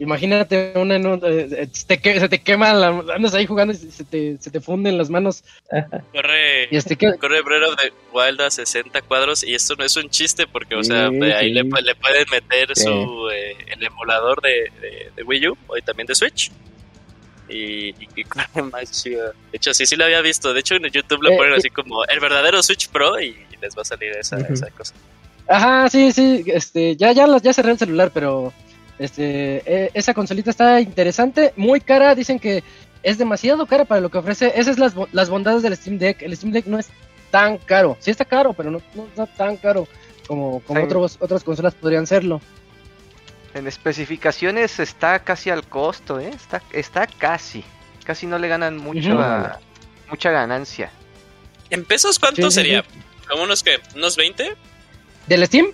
Imagínate 0.00 0.74
una, 0.76 0.96
eh, 0.96 1.48
eh, 1.50 1.68
se 1.72 2.28
te 2.28 2.40
quema, 2.40 2.70
andas 2.70 3.34
ahí 3.34 3.46
jugando 3.46 3.74
y 3.74 3.76
se 3.76 4.04
te, 4.04 4.38
se 4.38 4.50
te 4.50 4.60
funden 4.60 4.96
las 4.96 5.10
manos. 5.10 5.42
Corre, 6.12 6.74
este, 6.74 6.96
corre 6.96 7.42
Breath 7.42 7.68
of 7.68 7.76
the 7.76 7.92
Wild 8.12 8.40
a 8.40 8.50
60 8.50 9.02
cuadros 9.02 9.42
y 9.42 9.54
esto 9.54 9.74
no 9.76 9.84
es 9.84 9.96
un 9.96 10.08
chiste 10.08 10.46
porque, 10.46 10.76
o 10.76 10.84
sea, 10.84 11.08
ahí 11.08 11.52
le, 11.52 11.64
le, 11.64 11.94
pueden 11.96 12.26
meter 12.30 12.76
su 12.76 13.28
eh, 13.32 13.56
el 13.66 13.82
emulador 13.84 14.40
de, 14.40 14.70
de, 15.16 15.22
Wii 15.24 15.48
U 15.48 15.58
y 15.76 15.82
también 15.82 16.06
de 16.06 16.14
Switch. 16.14 16.52
Y, 17.48 17.88
y, 17.88 18.24
corre 18.24 18.62
más 18.72 19.02
chido. 19.02 19.32
De 19.50 19.56
hecho, 19.56 19.74
sí, 19.74 19.84
sí 19.84 19.96
lo 19.96 20.04
había 20.04 20.20
visto. 20.20 20.54
De 20.54 20.60
hecho, 20.60 20.76
en 20.76 20.84
YouTube 20.84 21.22
lo 21.22 21.36
ponen 21.36 21.54
así 21.54 21.70
como 21.70 22.04
el 22.04 22.20
verdadero 22.20 22.62
Switch 22.62 22.88
Pro 22.88 23.20
y, 23.20 23.36
les 23.60 23.76
va 23.76 23.82
a 23.82 23.84
salir 23.84 24.12
esa, 24.12 24.38
esa 24.38 24.70
cosa. 24.70 24.94
Ajá, 25.48 25.88
sí, 25.88 26.12
sí, 26.12 26.44
este, 26.46 26.94
ya, 26.94 27.10
ya, 27.10 27.26
ya 27.42 27.52
cerré 27.52 27.72
el 27.72 27.78
celular, 27.78 28.12
pero 28.14 28.52
este, 28.98 29.62
e, 29.64 29.90
esa 29.94 30.14
consolita 30.14 30.50
está 30.50 30.80
interesante, 30.80 31.52
muy 31.56 31.80
cara, 31.80 32.14
dicen 32.14 32.38
que 32.38 32.62
es 33.02 33.18
demasiado 33.18 33.66
cara 33.66 33.84
para 33.84 34.00
lo 34.00 34.10
que 34.10 34.18
ofrece. 34.18 34.52
Esas 34.56 34.76
son 34.76 34.84
las, 34.84 34.94
las 35.12 35.30
bondades 35.30 35.62
del 35.62 35.76
Steam 35.76 35.98
Deck. 35.98 36.22
El 36.22 36.36
Steam 36.36 36.52
Deck 36.52 36.66
no 36.66 36.78
es 36.78 36.88
tan 37.30 37.58
caro. 37.58 37.96
Sí 38.00 38.10
está 38.10 38.24
caro, 38.24 38.52
pero 38.52 38.70
no, 38.70 38.82
no 38.94 39.04
está 39.06 39.26
tan 39.26 39.56
caro 39.56 39.86
como, 40.26 40.60
como 40.60 40.84
otros, 40.84 41.16
otras 41.20 41.44
consolas 41.44 41.74
podrían 41.74 42.06
serlo. 42.06 42.40
En 43.54 43.66
especificaciones 43.66 44.78
está 44.78 45.18
casi 45.20 45.50
al 45.50 45.64
costo, 45.66 46.20
¿eh? 46.20 46.28
Está, 46.28 46.62
está 46.72 47.06
casi. 47.06 47.64
Casi 48.04 48.26
no 48.26 48.38
le 48.38 48.48
ganan 48.48 48.76
mucho 48.76 49.18
mucha 50.10 50.30
ganancia. 50.30 50.90
¿En 51.70 51.84
pesos 51.84 52.18
cuánto 52.18 52.50
sería? 52.50 52.84
¿Como 53.28 53.42
unos 53.42 53.62
que? 53.62 53.78
¿Unos 53.94 54.16
20? 54.16 54.54
¿Del 55.26 55.46
Steam? 55.46 55.66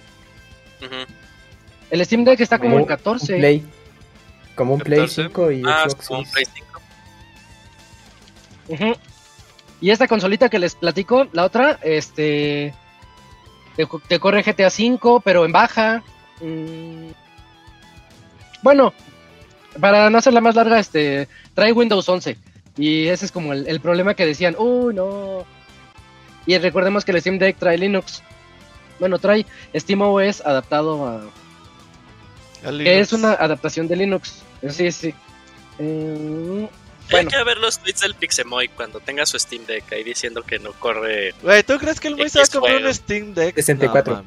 El 1.94 2.04
Steam 2.04 2.24
Deck 2.24 2.40
está 2.40 2.58
como, 2.58 2.76
en 2.76 2.86
14. 2.86 3.36
Play. 3.36 3.64
Como 4.56 4.74
un 4.74 4.80
Play 4.80 5.06
5 5.06 5.52
y 5.52 5.62
ah, 5.64 5.86
Como 6.08 6.18
un 6.18 6.26
Play 6.28 6.44
5. 8.66 8.98
Y 9.80 9.90
esta 9.90 10.08
consolita 10.08 10.48
que 10.48 10.58
les 10.58 10.74
platico, 10.74 11.28
la 11.30 11.44
otra, 11.44 11.78
este. 11.84 12.74
Te, 14.08 14.18
corre 14.18 14.42
GTA 14.42 14.70
5, 14.70 15.20
pero 15.20 15.44
en 15.44 15.52
baja. 15.52 16.02
Mm. 16.40 17.10
Bueno, 18.62 18.92
para 19.78 20.10
no 20.10 20.18
hacerla 20.18 20.40
más 20.40 20.56
larga, 20.56 20.80
este. 20.80 21.28
Trae 21.54 21.70
Windows 21.70 22.08
11. 22.08 22.36
Y 22.76 23.06
ese 23.06 23.26
es 23.26 23.30
como 23.30 23.52
el, 23.52 23.68
el 23.68 23.78
problema 23.78 24.14
que 24.14 24.26
decían, 24.26 24.56
uy, 24.58 24.94
no. 24.94 25.44
Y 26.44 26.58
recordemos 26.58 27.04
que 27.04 27.12
el 27.12 27.20
Steam 27.20 27.38
Deck 27.38 27.56
trae 27.56 27.78
Linux. 27.78 28.20
Bueno, 28.98 29.20
trae 29.20 29.46
SteamOS 29.76 30.40
adaptado 30.40 31.06
a, 31.06 31.22
es 32.64 33.12
una 33.12 33.32
adaptación 33.32 33.88
de 33.88 33.96
Linux. 33.96 34.42
Sí, 34.68 34.90
sí. 34.92 35.14
Eh, 35.78 36.68
Hay 37.12 37.26
que 37.26 37.44
ver 37.44 37.58
los 37.58 37.78
tweets 37.78 38.00
del 38.00 38.14
Pixemoy 38.14 38.68
cuando 38.68 39.00
tenga 39.00 39.26
su 39.26 39.38
Steam 39.38 39.64
Deck 39.66 39.92
ahí 39.92 40.04
diciendo 40.04 40.42
que 40.42 40.58
no 40.58 40.72
corre. 40.72 41.34
Güey, 41.42 41.62
¿tú 41.62 41.78
crees 41.78 42.00
que 42.00 42.08
el 42.08 42.16
Moy 42.16 42.28
se 42.28 42.38
va 42.38 42.44
a 42.44 42.48
comprar 42.48 42.84
un 42.84 42.94
Steam 42.94 43.34
Deck? 43.34 43.54
64. 43.54 44.24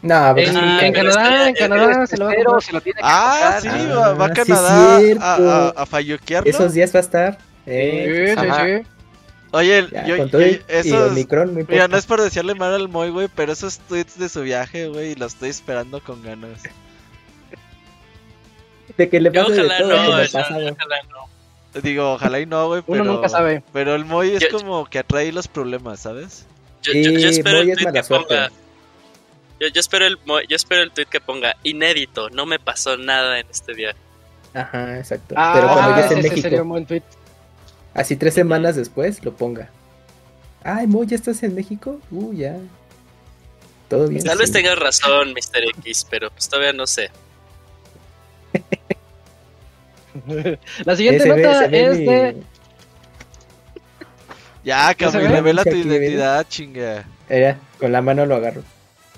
No, 0.00 0.32
no 0.32 0.38
en, 0.38 0.56
en 0.56 0.92
Canadá, 0.92 1.48
en 1.48 1.54
Canadá 1.56 2.06
se 2.06 2.16
lo, 2.16 2.30
se 2.60 2.72
lo 2.72 2.80
tiene 2.80 3.00
que 3.00 3.02
Ah, 3.02 3.58
sí, 3.60 3.68
va, 3.68 4.26
a 4.26 4.32
Canadá 4.32 5.00
a, 5.20 5.34
a, 5.34 5.68
a 5.70 5.86
falloquearlo. 5.86 6.48
Esos 6.48 6.72
días 6.72 6.94
va 6.94 7.00
a 7.00 7.02
estar. 7.02 7.38
Eh, 7.66 8.34
sí, 8.38 8.44
sí, 8.44 8.50
sí. 8.82 8.88
Oye, 9.50 9.86
yo, 10.06 10.14
eso 10.68 11.10
mira, 11.68 11.88
no 11.88 11.96
es 11.96 12.06
por 12.06 12.20
decirle 12.20 12.54
mal 12.54 12.74
al 12.74 12.88
Moy, 12.88 13.10
güey, 13.10 13.28
pero 13.34 13.52
esos 13.52 13.78
tweets 13.78 14.18
de 14.18 14.28
su 14.28 14.42
viaje, 14.42 14.88
güey, 14.88 15.14
los 15.14 15.32
estoy 15.32 15.48
esperando 15.48 16.02
con 16.02 16.22
ganas. 16.22 16.60
De 18.98 19.08
que 19.08 19.20
le 19.20 19.30
pase 19.30 19.52
de 19.52 19.68
todo 19.78 19.88
no, 19.88 20.10
ojalá 20.10 21.02
no. 21.08 21.80
Digo, 21.80 22.12
ojalá 22.14 22.40
y 22.40 22.46
no, 22.46 22.66
güey, 22.66 22.82
pero... 22.82 23.02
Uno 23.02 23.12
nunca 23.12 23.28
sabe. 23.28 23.62
Pero 23.72 23.94
el 23.94 24.04
Moy 24.04 24.30
es 24.30 24.48
como 24.48 24.84
que 24.86 24.98
atrae 24.98 25.30
los 25.32 25.46
problemas, 25.46 26.00
¿sabes? 26.00 26.46
Yo, 26.82 26.92
yo, 26.92 27.28
espero 27.28 27.60
el 27.60 27.76
tweet 27.76 27.92
que 27.92 28.02
ponga... 28.02 28.50
Yo, 29.60 29.66
espero 29.74 30.06
el, 30.06 30.18
yo 30.48 30.56
espero 30.56 30.82
el 30.82 30.90
tweet 30.90 31.06
que 31.06 31.20
ponga 31.20 31.56
inédito, 31.62 32.28
no 32.30 32.46
me 32.46 32.58
pasó 32.58 32.96
nada 32.96 33.38
en 33.38 33.46
este 33.50 33.74
viaje. 33.74 33.98
Ajá, 34.54 34.98
exacto. 34.98 35.34
Ah, 35.36 35.52
pero 35.54 35.68
cuando 35.72 36.00
ya 36.00 36.08
en 36.08 36.22
México. 36.22 36.40
Sería 36.42 36.62
un 36.62 36.68
buen 36.68 36.86
tweet. 36.86 37.02
Así 37.94 38.16
tres 38.16 38.34
semanas 38.34 38.76
después 38.76 39.24
lo 39.24 39.32
ponga. 39.32 39.70
Ay, 40.64 40.86
Mo, 40.86 41.04
¿ya 41.04 41.16
estás 41.16 41.42
en 41.42 41.54
México? 41.54 42.00
Uh, 42.10 42.32
ya. 42.32 42.56
Todo 43.88 44.08
bien. 44.08 44.24
Tal 44.24 44.38
vez 44.38 44.50
tengas 44.52 44.78
razón, 44.78 45.32
Mr. 45.32 45.64
X, 45.78 46.06
pero 46.08 46.30
pues 46.30 46.48
todavía 46.48 46.72
no 46.72 46.86
sé. 46.86 47.10
La 50.84 50.96
siguiente 50.96 51.28
nota 51.28 51.64
es 51.66 51.98
de. 51.98 52.36
Ya, 54.64 54.94
cabrón, 54.94 55.30
revela 55.30 55.64
tu 55.64 55.74
identidad, 55.74 56.46
chinga. 56.48 57.04
Ya, 57.28 57.58
con 57.78 57.92
la 57.92 58.02
mano 58.02 58.26
lo 58.26 58.36
agarro. 58.36 58.62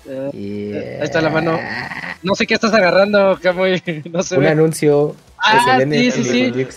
Eh, 0.07 0.97
ahí 0.99 1.03
está 1.05 1.21
la 1.21 1.29
mano. 1.29 1.59
No 2.23 2.35
sé 2.35 2.47
qué 2.47 2.53
estás 2.53 2.73
agarrando, 2.73 3.37
Camuy. 3.41 3.81
No 4.11 4.23
sé. 4.23 4.37
Un 4.37 4.45
anuncio. 4.45 5.15
Ah, 5.37 5.79
sí, 5.81 6.11
sí, 6.11 6.23
sí. 6.23 6.67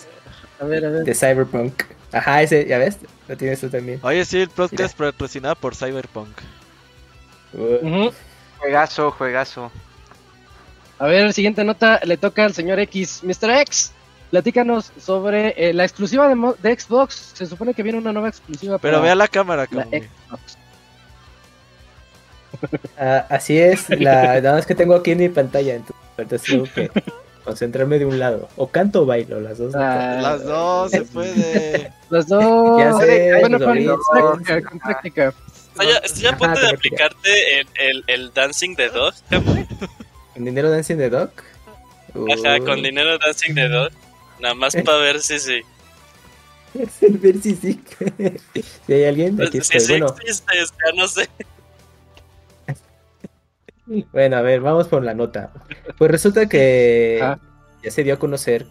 A 0.61 0.65
ver, 0.65 0.87
a 0.87 0.91
ver. 0.91 1.05
De 1.05 1.15
Cyberpunk. 1.15 1.83
Ajá, 2.13 2.43
ese, 2.43 2.67
ya 2.67 2.79
ves, 2.79 2.99
lo 3.29 3.37
tienes 3.37 3.61
tú 3.61 3.69
también. 3.69 3.99
Oye, 4.03 4.25
sí, 4.25 4.41
el 4.41 4.49
podcast 4.49 4.97
patrocinado 4.97 5.57
por 5.57 5.75
Cyberpunk. 5.75 6.31
Juegazo, 8.59 9.11
juegazo. 9.11 9.71
A 11.05 11.07
ver, 11.07 11.35
siguiente 11.35 11.63
nota 11.65 12.01
le 12.05 12.17
toca 12.17 12.47
al 12.47 12.55
señor 12.55 12.81
X. 12.81 13.21
Mr. 13.25 13.51
X, 13.61 13.93
platícanos 14.31 14.91
sobre 14.99 15.53
eh, 15.59 15.75
la 15.75 15.85
exclusiva 15.85 16.27
de, 16.27 16.81
Xbox. 16.81 17.33
Se 17.35 17.45
supone 17.45 17.75
que 17.75 17.83
viene 17.83 17.99
una 17.99 18.11
nueva 18.11 18.31
exclusiva. 18.31 18.79
Pero 18.79 19.03
vea 19.03 19.15
la 19.15 19.29
cámara, 19.29 19.69
la 19.71 19.85
Xbox. 19.85 20.57
Ah, 22.97 23.27
así 23.29 23.59
es, 23.59 23.91
la, 23.91 24.41
nada 24.41 24.55
más 24.55 24.65
que 24.65 24.75
tengo 24.75 24.95
aquí 24.95 25.11
en 25.11 25.19
mi 25.19 25.29
pantalla, 25.29 25.75
entonces 26.17 26.43
tengo 26.49 26.65
que 26.73 26.91
concentrarme 27.45 27.99
de 27.99 28.07
un 28.07 28.19
lado. 28.19 28.49
O 28.57 28.69
canto 28.69 29.03
o 29.03 29.07
bailo, 29.07 29.41
las 29.41 29.59
dos. 29.59 29.75
Ah, 29.75 30.21
las 30.23 30.45
dos, 30.45 30.91
se 30.91 31.03
puede. 31.03 31.93
las 32.09 32.29
dos. 32.29 32.79
Ya 32.79 32.93
sé, 32.95 33.41
bueno, 33.41 33.59
con, 33.59 33.77
práctica, 33.77 34.63
con 34.63 34.79
práctica. 34.79 35.35
Estoy, 36.03 36.27
a 36.27 36.37
punto 36.39 36.61
de 36.61 36.69
aplicarte 36.71 37.61
el, 37.61 37.69
el, 37.75 38.05
el, 38.07 38.33
Dancing 38.33 38.77
the 38.77 38.89
Dog, 38.89 39.13
¿Con 40.35 40.45
dinero 40.45 40.71
Dancing 40.71 40.97
the 40.97 41.11
Dog? 41.11 41.31
Ajá, 42.15 42.61
con 42.61 42.83
dinero 42.83 43.19
Dancing 43.19 43.55
the 43.55 43.69
Dog. 43.69 43.91
Nada 44.41 44.55
más 44.55 44.75
para 44.85 44.99
ver 44.99 45.21
si 45.21 45.39
sí. 45.39 45.61
ver 47.01 47.41
si 47.41 47.55
sí. 47.55 47.81
si 48.87 48.93
hay 48.93 49.05
alguien, 49.05 49.41
aquí 49.41 49.59
estoy. 49.59 49.81
Si 49.81 49.93
bueno. 49.93 50.07
existe, 50.21 50.55
ya 50.57 50.93
no 50.97 51.09
sé. 51.09 51.29
Bueno, 54.13 54.37
a 54.39 54.41
ver, 54.41 54.63
vamos 54.63 54.89
por 54.89 55.05
la 55.05 55.13
nota. 55.13 55.53
Pues 55.99 56.11
resulta 56.11 56.49
que 56.49 57.21
ya 57.83 57.91
se 57.91 58.03
dio 58.03 58.15
a 58.15 58.19
conocer 58.19 58.65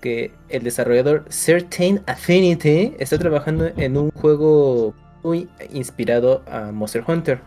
que 0.00 0.30
el 0.50 0.62
desarrollador 0.62 1.24
Certain 1.30 2.00
Affinity 2.06 2.94
está 3.00 3.18
trabajando 3.18 3.72
en 3.76 3.96
un 3.96 4.12
juego 4.12 4.94
muy 5.24 5.48
inspirado 5.72 6.44
a 6.46 6.70
Monster 6.70 7.02
Hunter. 7.04 7.40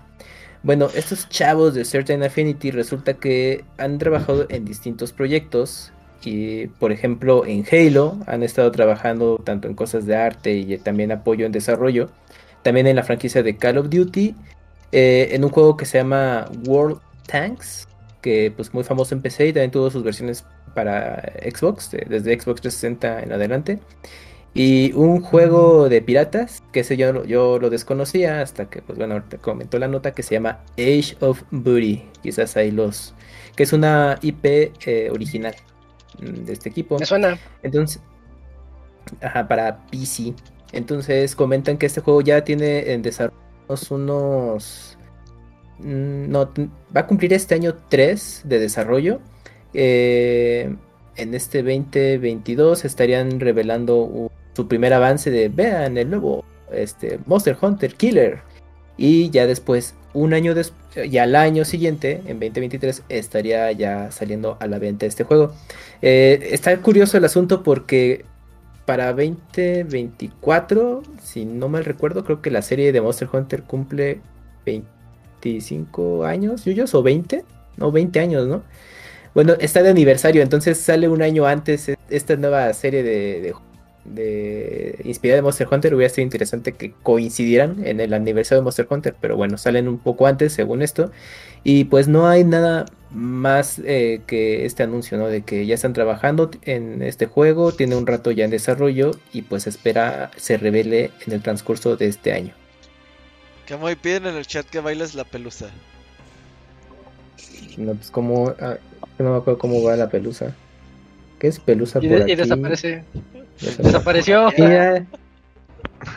Bueno, 0.68 0.90
estos 0.94 1.30
chavos 1.30 1.76
de 1.76 1.86
Certain 1.86 2.22
Affinity 2.24 2.72
resulta 2.72 3.14
que 3.14 3.64
han 3.78 3.98
trabajado 4.00 4.48
en 4.50 4.66
distintos 4.66 5.14
proyectos 5.14 5.94
y, 6.22 6.68
por 6.68 6.92
ejemplo, 6.92 7.46
en 7.46 7.64
Halo 7.72 8.18
han 8.28 8.44
estado 8.44 8.70
trabajando 8.74 9.38
tanto 9.46 9.70
en 9.70 9.76
cosas 9.76 10.06
de 10.06 10.18
arte 10.18 10.58
y 10.58 10.78
también 10.78 11.14
apoyo 11.14 11.46
en 11.46 11.54
desarrollo. 11.54 12.10
También 12.64 12.86
en 12.86 12.98
la 12.98 13.04
franquicia 13.04 13.44
de 13.44 13.56
Call 13.56 13.78
of 13.78 13.90
Duty 13.90 14.36
eh, 14.92 15.30
en 15.32 15.46
un 15.46 15.52
juego 15.52 15.78
que 15.78 15.86
se 15.86 16.00
llama 16.00 16.52
World 16.66 17.00
Tanks, 17.28 17.88
que 18.22 18.52
pues 18.54 18.74
muy 18.74 18.84
famoso 18.84 19.16
en 19.16 19.22
PC 19.22 19.48
y 19.48 19.54
también 19.54 19.72
tuvo 19.72 19.90
sus 19.90 20.04
versiones 20.04 20.44
para 20.76 21.32
Xbox, 21.50 21.92
desde 21.92 22.38
Xbox 22.38 22.60
360 22.60 23.24
en 23.24 23.32
adelante. 23.32 23.80
Y 24.58 24.92
un 24.94 25.22
juego 25.22 25.88
de 25.88 26.02
piratas, 26.02 26.64
que 26.72 26.80
ese 26.80 26.98
yo, 26.98 27.24
yo 27.26 27.60
lo 27.60 27.70
desconocía 27.70 28.42
hasta 28.42 28.72
que, 28.72 28.82
pues 28.82 28.98
bueno, 28.98 29.22
te 29.24 29.38
comentó 29.38 29.78
la 29.78 29.88
nota 29.88 30.16
que 30.16 30.24
se 30.24 30.34
llama 30.34 30.64
Age 30.80 31.16
of 31.20 31.44
Booty. 31.52 32.04
Quizás 32.24 32.58
ahí 32.58 32.72
los... 32.72 33.14
que 33.56 33.62
es 33.62 33.72
una 33.72 34.18
IP 34.24 34.46
eh, 34.88 35.10
original 35.12 35.54
mm, 36.20 36.46
de 36.46 36.54
este 36.54 36.70
equipo. 36.70 36.98
Me 36.98 37.06
suena. 37.06 37.38
Entonces, 37.62 38.02
ajá, 39.22 39.48
para 39.48 39.86
PC. 39.92 40.34
Entonces 40.72 41.36
comentan 41.36 41.78
que 41.78 41.86
este 41.86 42.02
juego 42.02 42.22
ya 42.22 42.44
tiene 42.44 42.94
en 42.94 43.04
desarrollo 43.04 43.38
unos... 43.92 44.98
Mm, 45.78 46.32
no, 46.32 46.52
va 46.96 47.02
a 47.02 47.06
cumplir 47.06 47.32
este 47.32 47.54
año 47.54 47.76
3 47.90 48.42
de 48.46 48.58
desarrollo. 48.58 49.20
Eh, 49.76 50.76
en 51.16 51.34
este 51.36 51.62
2022 51.62 52.86
estarían 52.86 53.40
revelando 53.40 54.32
su 54.58 54.68
primer 54.68 54.92
avance 54.92 55.30
de, 55.30 55.50
vean, 55.50 56.00
el 56.00 56.10
nuevo 56.10 56.44
este, 56.72 57.20
Monster 57.28 57.56
Hunter 57.62 57.94
Killer. 57.94 58.40
Y 58.98 59.30
ya 59.30 59.46
después, 59.46 59.94
un 60.14 60.34
año 60.34 60.56
después, 60.56 61.08
y 61.08 61.20
al 61.20 61.36
año 61.36 61.64
siguiente, 61.64 62.24
en 62.26 62.40
2023, 62.40 63.04
estaría 63.08 63.72
ya 63.74 64.10
saliendo 64.10 64.58
a 64.60 64.66
la 64.66 64.80
venta 64.80 65.06
este 65.06 65.24
juego. 65.24 65.54
Eh, 66.02 66.50
está 66.52 66.76
curioso 66.78 67.20
el 67.20 67.26
asunto 67.26 67.62
porque 67.62 68.26
para 68.88 69.14
2024, 69.14 71.04
si 71.22 71.46
no 71.46 71.70
mal 71.70 71.86
recuerdo, 71.86 72.24
creo 72.24 72.42
que 72.42 72.50
la 72.50 72.64
serie 72.64 72.92
de 72.92 73.00
Monster 73.00 73.30
Hunter 73.32 73.62
cumple 73.62 74.22
25 74.66 76.26
años, 76.26 76.66
¿yuyos? 76.66 76.96
¿O 76.96 77.04
20? 77.04 77.46
No, 77.78 77.92
20 77.92 78.20
años, 78.20 78.48
¿no? 78.48 78.64
Bueno, 79.36 79.54
está 79.60 79.84
de 79.84 79.92
aniversario, 79.92 80.42
entonces 80.42 80.80
sale 80.80 81.08
un 81.08 81.22
año 81.22 81.46
antes 81.46 81.92
esta 82.10 82.36
nueva 82.38 82.74
serie 82.74 83.04
de, 83.04 83.42
de, 83.42 83.54
inspirada 85.04 85.38
de 85.38 85.42
Monster 85.42 85.68
Hunter. 85.72 85.94
Hubiera 85.94 86.14
sido 86.14 86.24
interesante 86.24 86.74
que 86.74 86.94
coincidieran 87.04 87.86
en 87.86 88.00
el 88.00 88.14
aniversario 88.14 88.62
de 88.62 88.64
Monster 88.64 88.88
Hunter, 88.90 89.16
pero 89.20 89.36
bueno, 89.36 89.58
salen 89.58 89.88
un 89.88 90.00
poco 90.00 90.28
antes, 90.28 90.54
según 90.54 90.82
esto. 90.82 91.12
Y 91.64 91.86
pues 91.86 92.08
no 92.08 92.28
hay 92.28 92.44
nada 92.44 92.86
más 93.12 93.80
eh, 93.80 94.22
que 94.28 94.66
este 94.66 94.84
anuncio, 94.84 95.18
¿no? 95.18 95.28
De 95.28 95.42
que 95.42 95.66
ya 95.66 95.76
están 95.76 95.94
trabajando 95.94 96.52
en 96.64 97.02
este 97.02 97.26
juego, 97.26 97.72
tiene 97.72 97.96
un 97.96 98.08
rato 98.08 98.32
ya 98.32 98.46
en 98.46 98.52
desarrollo 98.52 99.12
y 99.34 99.44
pues 99.44 99.68
espera 99.68 100.32
se 100.36 100.58
revele 100.58 101.12
en 101.26 101.34
el 101.34 101.42
transcurso 101.42 101.98
de 101.98 102.08
este 102.08 102.34
año. 102.34 102.54
Que 103.66 103.76
muy 103.76 103.96
piden 103.96 104.28
en 104.28 104.36
el 104.36 104.48
chat 104.48 104.66
que 104.66 104.80
bailes 104.80 105.14
la 105.16 105.26
pelusa. 105.26 105.70
No, 107.78 107.94
pues 107.94 108.10
como... 108.12 108.54
Ah, 108.60 108.78
no 109.20 109.32
me 109.32 109.38
acuerdo 109.38 109.60
cómo 109.60 109.84
va 109.84 109.96
la 109.96 110.10
pelusa. 110.10 110.56
¿Qué 111.40 111.48
es 111.48 111.60
pelusa 111.60 112.00
y, 112.02 112.08
por 112.08 112.22
aquí? 112.22 112.32
y 112.32 112.36
desaparece. 112.36 113.04
Desapareció. 113.62 114.52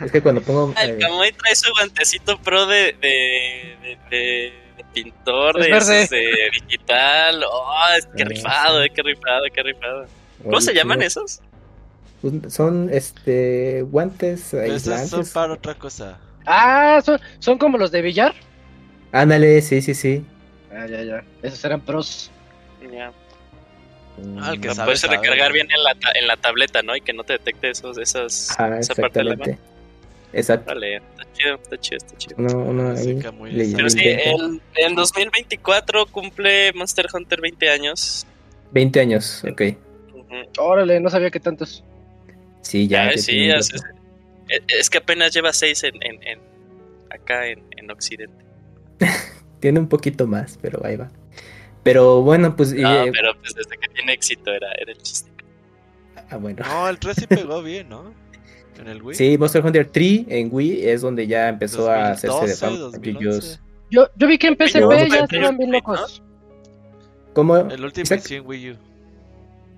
Es 0.05 0.11
que 0.11 0.21
cuando 0.21 0.41
pongo... 0.41 0.73
El 0.79 0.91
eh... 0.91 1.35
trae 1.37 1.55
su 1.55 1.69
guantecito 1.73 2.39
pro 2.39 2.67
de, 2.67 2.95
de, 3.01 3.97
de 4.09 4.53
pintor 4.93 5.59
de, 5.59 5.69
de, 5.69 6.49
digital. 6.53 7.43
Oh, 7.43 7.73
qué 8.15 8.25
rifado, 8.25 8.81
qué 8.93 9.01
rifado, 9.01 9.43
qué 9.53 9.63
rifado. 9.63 10.05
¿Cómo 10.43 10.61
se 10.61 10.73
llaman 10.73 11.01
esos? 11.01 11.41
Pues, 12.21 12.53
son 12.53 12.89
este 12.91 13.81
guantes 13.83 14.53
Esos 14.53 15.09
son 15.09 15.25
para 15.33 15.53
otra 15.53 15.75
cosa. 15.75 16.19
Ah, 16.45 17.01
son, 17.03 17.19
son 17.39 17.57
como 17.57 17.77
los 17.77 17.91
de 17.91 18.01
billar. 18.01 18.33
Ándale, 19.11 19.61
sí, 19.61 19.81
sí, 19.81 19.93
sí. 19.93 20.25
Ah, 20.71 20.85
ya, 20.87 21.03
ya. 21.03 21.23
Esos 21.41 21.63
eran 21.65 21.81
pros. 21.81 22.31
Ya. 22.91 23.11
Ah, 24.39 24.53
que 24.59 24.69
puedes 24.69 25.03
recargar 25.03 25.51
bien 25.51 25.67
en 25.71 25.83
la, 25.83 25.95
en 26.15 26.27
la 26.27 26.37
tableta, 26.37 26.81
¿no? 26.81 26.95
Y 26.95 27.01
que 27.01 27.13
no 27.13 27.23
te 27.23 27.33
detecte 27.33 27.69
esos, 27.69 27.97
esas, 27.97 28.55
ah, 28.59 28.77
esa 28.79 28.95
parte 28.95 29.19
de 29.19 29.25
la 29.25 29.35
mano. 29.35 29.57
Exacto. 30.33 30.73
Vale, 30.73 30.97
está 30.97 31.33
chido, 31.33 31.55
está 31.55 31.77
chido, 31.79 31.97
está 31.97 32.17
chido. 32.17 32.35
No, 32.37 32.57
uno 32.59 32.93
Pero 32.95 33.89
sí, 33.89 34.01
en 34.75 34.95
2024 34.95 36.05
cumple 36.07 36.71
Monster 36.73 37.07
Hunter 37.13 37.41
20 37.41 37.69
años. 37.69 38.25
20 38.71 38.99
años, 38.99 39.43
ok. 39.43 39.61
Órale, 40.57 40.99
no 40.99 41.09
sabía 41.09 41.29
que 41.29 41.39
tantos. 41.39 41.83
Sí, 42.61 42.87
ya. 42.87 43.07
Ah, 43.07 43.17
sí, 43.17 43.49
es, 43.49 43.71
es, 44.67 44.89
que 44.89 44.99
apenas 44.99 45.33
lleva 45.33 45.51
6 45.51 45.83
en, 45.83 45.95
en, 46.03 46.27
en, 46.27 46.39
acá 47.09 47.47
en, 47.47 47.63
en 47.75 47.91
Occidente. 47.91 48.45
tiene 49.59 49.79
un 49.79 49.87
poquito 49.87 50.27
más, 50.27 50.57
pero 50.61 50.85
ahí 50.85 50.95
va. 50.95 51.11
Pero 51.83 52.21
bueno, 52.21 52.55
pues. 52.55 52.73
No, 52.73 53.05
eh, 53.05 53.11
pero 53.11 53.33
pues 53.39 53.53
desde 53.55 53.77
que 53.77 53.87
tiene 53.89 54.13
éxito 54.13 54.51
era, 54.51 54.71
era 54.73 54.91
el 54.91 54.97
chiste. 54.97 55.31
Ah, 56.29 56.37
bueno. 56.37 56.63
No, 56.65 56.87
el 56.87 56.99
3 56.99 57.15
sí 57.15 57.27
pegó 57.29 57.61
bien, 57.61 57.89
¿no? 57.89 58.13
¿En 58.79 58.87
el 58.87 59.01
Wii? 59.01 59.15
Sí, 59.15 59.37
Monster 59.37 59.63
Hunter 59.63 59.87
3 59.87 60.25
en 60.27 60.49
Wii 60.51 60.87
es 60.87 61.01
donde 61.01 61.27
ya 61.27 61.49
empezó 61.49 61.89
a 61.89 62.11
hacerse 62.11 62.47
de 62.47 62.55
fama. 62.55 62.91
Yo, 63.91 64.07
yo 64.15 64.27
vi 64.27 64.37
que 64.37 64.47
en 64.47 64.55
PSP 64.55 65.09
ya 65.09 65.25
estaban 65.25 65.57
bien 65.57 65.71
locos. 65.71 66.23
¿Cómo? 67.33 67.57
El 67.57 67.83
último 67.83 68.05
sí 68.05 68.35
en 68.35 68.47
Wii 68.47 68.71
U. 68.71 68.77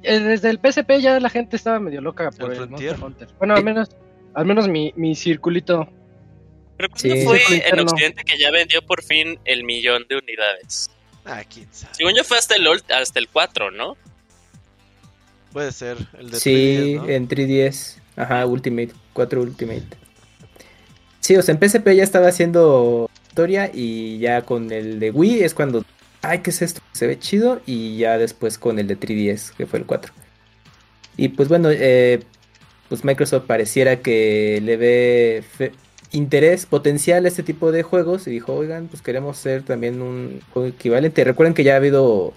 Eh, 0.03 0.19
desde 0.19 0.49
el 0.49 0.59
PSP 0.59 0.99
ya 0.99 1.19
la 1.19 1.29
gente 1.29 1.55
estaba 1.55 1.79
medio 1.79 2.01
loca 2.01 2.29
por 2.31 2.53
el, 2.53 2.69
Monster 2.69 3.01
Hunter. 3.01 3.27
Bueno, 3.39 3.55
al 3.55 3.63
menos, 3.63 3.89
al 4.33 4.45
menos 4.45 4.67
mi, 4.67 4.93
mi 4.95 5.15
circulito. 5.15 5.87
¿Pero 6.77 6.89
cuándo 6.89 7.23
fue 7.23 7.69
en 7.69 7.79
Occidente 7.79 8.23
que 8.23 8.37
ya 8.37 8.51
vendió 8.51 8.81
por 8.81 9.01
fin 9.03 9.39
el 9.45 9.63
millón 9.63 10.05
de 10.09 10.17
unidades? 10.17 10.89
Ah, 11.25 11.43
quién 11.47 11.67
sabe. 11.71 11.93
Según 11.95 12.13
yo 12.15 12.23
fue 12.23 12.37
hasta 12.37 12.55
el, 12.55 12.67
hasta 12.67 13.19
el 13.19 13.27
4, 13.29 13.71
¿no? 13.71 13.95
Puede 15.51 15.71
ser, 15.71 15.97
el 16.19 16.31
de 16.31 16.39
Sí, 16.39 16.95
3DS, 16.95 17.09
en 17.09 17.27
3DS. 17.27 17.95
Ajá, 18.15 18.45
Ultimate, 18.45 18.91
4 19.13 19.41
Ultimate. 19.41 19.83
Sí, 21.19 21.35
o 21.35 21.41
sea, 21.41 21.55
en 21.55 21.69
PSP 21.69 21.95
ya 21.95 22.03
estaba 22.03 22.27
haciendo 22.27 23.09
historia 23.27 23.71
y 23.73 24.19
ya 24.19 24.41
con 24.41 24.71
el 24.71 24.99
de 24.99 25.11
Wii 25.11 25.43
es 25.43 25.53
cuando 25.53 25.85
ay, 26.23 26.39
¿qué 26.39 26.49
es 26.49 26.61
esto? 26.63 26.81
Se 26.93 27.05
ve 27.05 27.19
chido. 27.19 27.61
Y 27.67 27.97
ya 27.97 28.17
después 28.17 28.57
con 28.57 28.79
el 28.79 28.87
de 28.87 28.99
3DS, 28.99 29.53
que 29.55 29.67
fue 29.67 29.79
el 29.79 29.85
4. 29.85 30.11
Y 31.17 31.29
pues 31.29 31.47
bueno, 31.47 31.69
eh, 31.71 32.23
pues 32.89 33.05
Microsoft 33.05 33.45
pareciera 33.45 33.99
que 33.99 34.59
le 34.63 34.77
ve 34.77 35.43
interés 36.13 36.65
potencial 36.65 37.25
a 37.25 37.27
este 37.27 37.43
tipo 37.43 37.73
de 37.73 37.83
juegos. 37.83 38.25
Y 38.27 38.31
dijo, 38.31 38.53
oigan, 38.53 38.87
pues 38.87 39.01
queremos 39.01 39.37
ser 39.37 39.63
también 39.63 40.01
un 40.01 40.39
juego 40.53 40.69
equivalente. 40.69 41.23
Recuerden 41.25 41.53
que 41.53 41.65
ya 41.65 41.73
ha 41.73 41.77
habido 41.77 42.33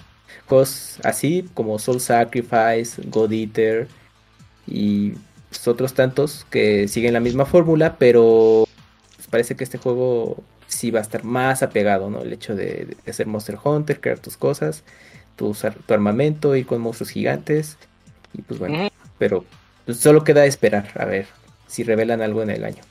juegos 0.49 0.99
así, 1.05 1.49
como 1.55 1.79
Soul 1.79 2.01
Sacrifice, 2.01 3.03
God 3.07 3.33
Eater 3.33 3.87
y 4.67 5.13
pues, 5.51 5.69
otros 5.69 5.95
tantos 5.95 6.47
que 6.51 6.89
siguen 6.89 7.13
la 7.13 7.21
misma 7.21 7.47
fórmula, 7.47 7.97
pero 7.99 8.67
pues, 9.17 9.29
parece 9.29 9.55
que 9.55 9.65
este 9.65 9.79
juego 9.79 10.43
sí 10.67 10.91
va 10.91 11.01
a 11.01 11.03
estar 11.03 11.25
más 11.25 11.63
apegado, 11.63 12.11
¿no? 12.11 12.23
El 12.23 12.33
hecho 12.33 12.57
de, 12.57 12.97
ser 13.07 13.27
Monster 13.27 13.59
Hunter, 13.63 14.01
crear 14.01 14.19
tus 14.19 14.37
cosas, 14.37 14.83
tu, 15.37 15.55
tu 15.87 15.95
armamento, 15.95 16.57
ir 16.57 16.67
con 16.67 16.81
monstruos 16.81 17.11
gigantes. 17.11 17.79
Y 18.33 18.43
pues 18.43 18.59
bueno, 18.59 18.91
pero 19.19 19.45
pues, 19.85 19.99
solo 19.99 20.25
queda 20.25 20.45
esperar 20.47 20.91
a 20.97 21.05
ver 21.05 21.27
si 21.67 21.85
revelan 21.85 22.23
algo 22.23 22.43
en 22.43 22.51
el 22.51 22.65
año. 22.65 22.83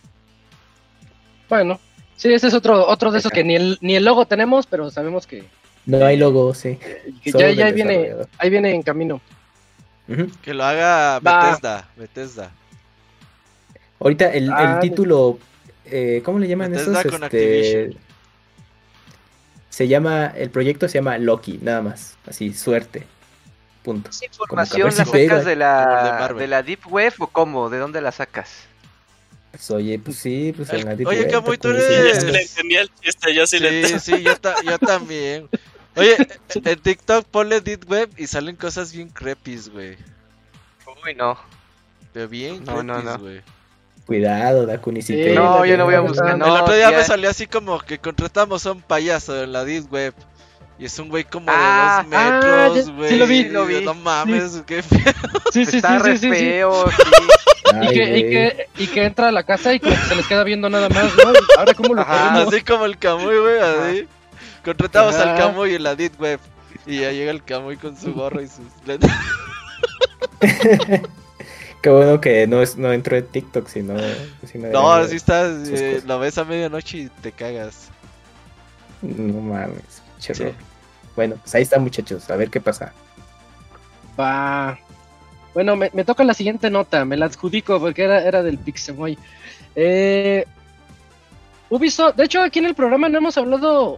Bueno, 1.49 1.79
sí, 2.15 2.33
ese 2.33 2.47
es 2.47 2.53
otro, 2.53 2.87
otro 2.87 3.11
de 3.11 3.19
esos 3.19 3.31
que 3.31 3.43
ni 3.43 3.55
el, 3.55 3.77
ni 3.81 3.95
el 3.95 4.05
logo 4.05 4.25
tenemos, 4.25 4.67
pero 4.67 4.89
sabemos 4.91 5.27
que. 5.27 5.43
No 5.85 6.03
hay 6.03 6.17
logo, 6.17 6.53
sí. 6.53 6.79
Que 7.23 7.31
ya, 7.31 7.51
ya 7.51 7.71
viene, 7.71 8.15
ahí 8.37 8.49
viene 8.49 8.73
en 8.73 8.81
camino. 8.81 9.21
Que 10.41 10.53
lo 10.53 10.63
haga 10.63 11.19
Bethesda, 11.19 11.87
Bethesda. 11.95 12.51
Ahorita 13.99 14.31
el, 14.31 14.45
el 14.45 14.51
ah, 14.51 14.79
título 14.79 15.39
eh, 15.85 16.21
¿cómo 16.25 16.39
le 16.39 16.47
llaman 16.47 16.73
esos? 16.73 16.97
Este, 17.05 17.95
se 19.69 19.87
llama, 19.87 20.27
el 20.27 20.49
proyecto 20.49 20.87
se 20.87 20.97
llama 20.97 21.17
Loki, 21.17 21.59
nada 21.61 21.81
más, 21.81 22.17
así, 22.27 22.53
suerte. 22.53 23.05
Punto. 23.83 24.09
¿Es 24.09 24.23
información 24.23 24.87
la 24.87 25.05
sacas 25.05 25.45
de 25.45 25.55
la, 25.55 26.33
de, 26.35 26.47
la 26.47 26.63
Deep 26.63 26.87
Web 26.87 27.13
o 27.19 27.27
cómo? 27.27 27.69
¿De 27.69 27.77
dónde 27.77 28.01
la 28.01 28.11
sacas? 28.11 28.65
Pues 29.55 29.71
oye, 29.71 29.97
pues 29.99 30.17
sí, 30.17 30.53
pues 30.53 30.69
en 30.71 30.83
la 30.83 30.95
Deep 30.95 31.07
Web. 31.07 31.27
Oye, 31.27 31.41
muy 31.41 31.57
tú 31.57 31.69
eres... 31.69 32.23
le 32.25 32.41
entendía 32.41 32.81
el 32.81 32.91
chiste, 33.01 33.33
yo 33.33 33.47
sí, 33.47 33.59
le 33.59 33.79
entendí. 33.79 33.99
Sí, 33.99 34.21
yo, 34.21 34.33
yo 34.65 34.77
también. 34.79 35.47
Oye, 35.95 36.17
en 36.55 36.79
TikTok 36.79 37.25
ponle 37.25 37.61
Deep 37.61 37.89
Web 37.89 38.09
y 38.17 38.27
salen 38.27 38.57
cosas 38.57 38.91
bien 38.91 39.07
crepis, 39.07 39.69
güey. 39.69 39.95
Uy, 41.05 41.15
no. 41.15 41.39
Pero 42.11 42.27
bien 42.27 42.65
no, 42.65 42.83
no, 42.83 43.01
no. 43.01 43.17
güey. 43.17 43.41
Cuidado, 44.05 44.65
Dakuni, 44.65 45.01
si 45.01 45.15
No, 45.33 45.65
yo 45.65 45.77
no 45.77 45.85
voy 45.85 45.95
a 45.95 46.01
buscar. 46.01 46.37
No, 46.37 46.45
el 46.47 46.61
otro 46.61 46.75
día 46.75 46.91
me 46.91 47.03
salió 47.05 47.29
así 47.29 47.47
como 47.47 47.79
que 47.79 47.97
contratamos 47.97 48.65
a 48.65 48.73
un 48.73 48.81
payaso 48.81 49.41
en 49.41 49.53
la 49.53 49.63
Deep 49.63 49.91
Web. 49.91 50.13
Y 50.77 50.85
es 50.85 50.99
un 50.99 51.07
güey 51.07 51.23
como 51.23 51.45
de 51.45 51.53
ah, 51.55 52.03
dos 52.03 52.13
ah, 52.13 52.69
metros, 52.73 52.95
güey. 52.95 53.09
sí, 53.09 53.15
lo 53.15 53.27
vi, 53.27 53.43
lo 53.45 53.65
vi. 53.65 53.81
No 53.85 53.93
mames, 53.93 54.61
qué 54.67 54.83
feo. 54.83 55.13
Sí, 55.53 55.65
sí, 55.65 55.77
Está 55.77 56.03
sí, 56.03 56.17
sí, 56.17 56.29
feo, 56.29 56.85
y, 57.81 57.87
que, 57.93 58.17
y, 58.17 58.21
que, 58.23 58.67
y 58.77 58.87
que 58.87 59.05
entra 59.05 59.29
a 59.29 59.31
la 59.31 59.43
casa 59.43 59.73
y 59.73 59.79
que 59.79 59.95
se 59.95 60.15
les 60.15 60.27
queda 60.27 60.43
viendo 60.43 60.69
nada 60.69 60.89
más, 60.89 61.05
¿no? 61.15 61.33
Ahora 61.57 61.73
cómo 61.73 61.93
lo 61.95 62.05
ponemos. 62.05 62.47
Así 62.47 62.61
como 62.61 62.85
el 62.85 62.97
Camuy, 62.97 63.37
güey, 63.37 63.59
así. 63.59 64.07
Contratamos 64.63 65.15
al 65.15 65.37
Camuy 65.37 65.75
en 65.75 65.83
la 65.83 65.95
Deep 65.95 66.19
Web. 66.19 66.39
Y 66.85 66.99
ya 67.01 67.11
llega 67.11 67.31
el 67.31 67.43
Camuy 67.43 67.77
con 67.77 67.97
su 67.97 68.13
gorro 68.13 68.41
y 68.41 68.47
sus 68.47 68.65
lentes. 68.85 69.11
Qué 71.81 71.89
bueno 71.89 72.19
que 72.19 72.47
no, 72.47 72.61
es, 72.61 72.77
no 72.77 72.91
entró 72.91 73.15
en 73.15 73.27
TikTok, 73.27 73.67
sino... 73.67 73.93
no, 74.71 74.91
así 74.91 75.17
estás, 75.17 75.69
eh, 75.69 76.01
lo 76.05 76.17
ves 76.17 76.37
a 76.39 76.43
medianoche 76.43 76.97
y 76.97 77.09
te 77.09 77.31
cagas. 77.31 77.89
No 79.03 79.39
mames, 79.39 80.01
chévere. 80.19 80.55
Bueno, 81.15 81.35
pues 81.35 81.53
ahí 81.53 81.61
está 81.61 81.77
muchachos, 81.77 82.27
a 82.31 82.35
ver 82.37 82.49
qué 82.49 82.59
pasa. 82.59 82.91
Va. 84.19 84.79
Bueno, 85.55 85.75
me, 85.75 85.89
toca 86.03 86.23
la 86.23 86.35
siguiente 86.35 86.69
nota, 86.69 87.05
me 87.05 87.17
la 87.17 87.25
adjudico 87.25 87.79
porque 87.79 88.03
era, 88.03 88.21
era 88.21 88.43
del 88.43 88.59
Pixemoy. 88.59 89.17
Eh, 89.75 90.45
Ubisoft, 91.69 92.17
de 92.17 92.25
hecho 92.25 92.43
aquí 92.43 92.59
en 92.59 92.65
el 92.65 92.75
programa 92.75 93.09
no 93.09 93.17
hemos 93.17 93.37
hablado 93.37 93.97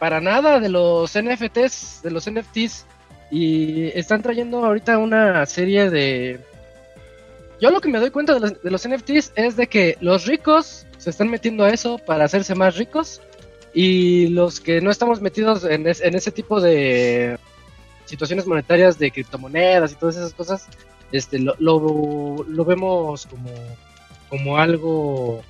para 0.00 0.20
nada 0.20 0.58
de 0.58 0.70
los 0.70 1.12
NFTs, 1.16 2.00
de 2.02 2.10
los 2.10 2.28
NFTs. 2.28 2.86
Y 3.30 3.88
están 3.88 4.22
trayendo 4.22 4.64
ahorita 4.64 4.96
una 4.96 5.44
serie 5.44 5.90
de 5.90 6.40
yo 7.60 7.70
lo 7.70 7.80
que 7.80 7.88
me 7.88 7.98
doy 7.98 8.10
cuenta 8.10 8.38
de 8.38 8.70
los, 8.70 8.88
NFTs 8.88 9.32
es 9.34 9.56
de 9.56 9.66
que 9.66 9.98
los 10.00 10.26
ricos 10.26 10.86
se 10.96 11.10
están 11.10 11.28
metiendo 11.28 11.64
a 11.64 11.70
eso 11.70 11.98
para 11.98 12.24
hacerse 12.24 12.54
más 12.54 12.76
ricos 12.76 13.20
y 13.74 14.28
los 14.28 14.60
que 14.60 14.80
no 14.80 14.90
estamos 14.90 15.20
metidos 15.20 15.64
en, 15.64 15.86
ese 15.86 16.30
tipo 16.30 16.60
de 16.60 17.38
situaciones 18.08 18.46
monetarias 18.46 18.98
de 18.98 19.10
criptomonedas 19.10 19.92
y 19.92 19.94
todas 19.96 20.16
esas 20.16 20.34
cosas, 20.34 20.66
este, 21.12 21.38
lo, 21.38 21.54
lo, 21.58 22.64
vemos 22.64 23.26
como, 23.26 23.50
como 24.28 24.58
algo... 24.58 25.42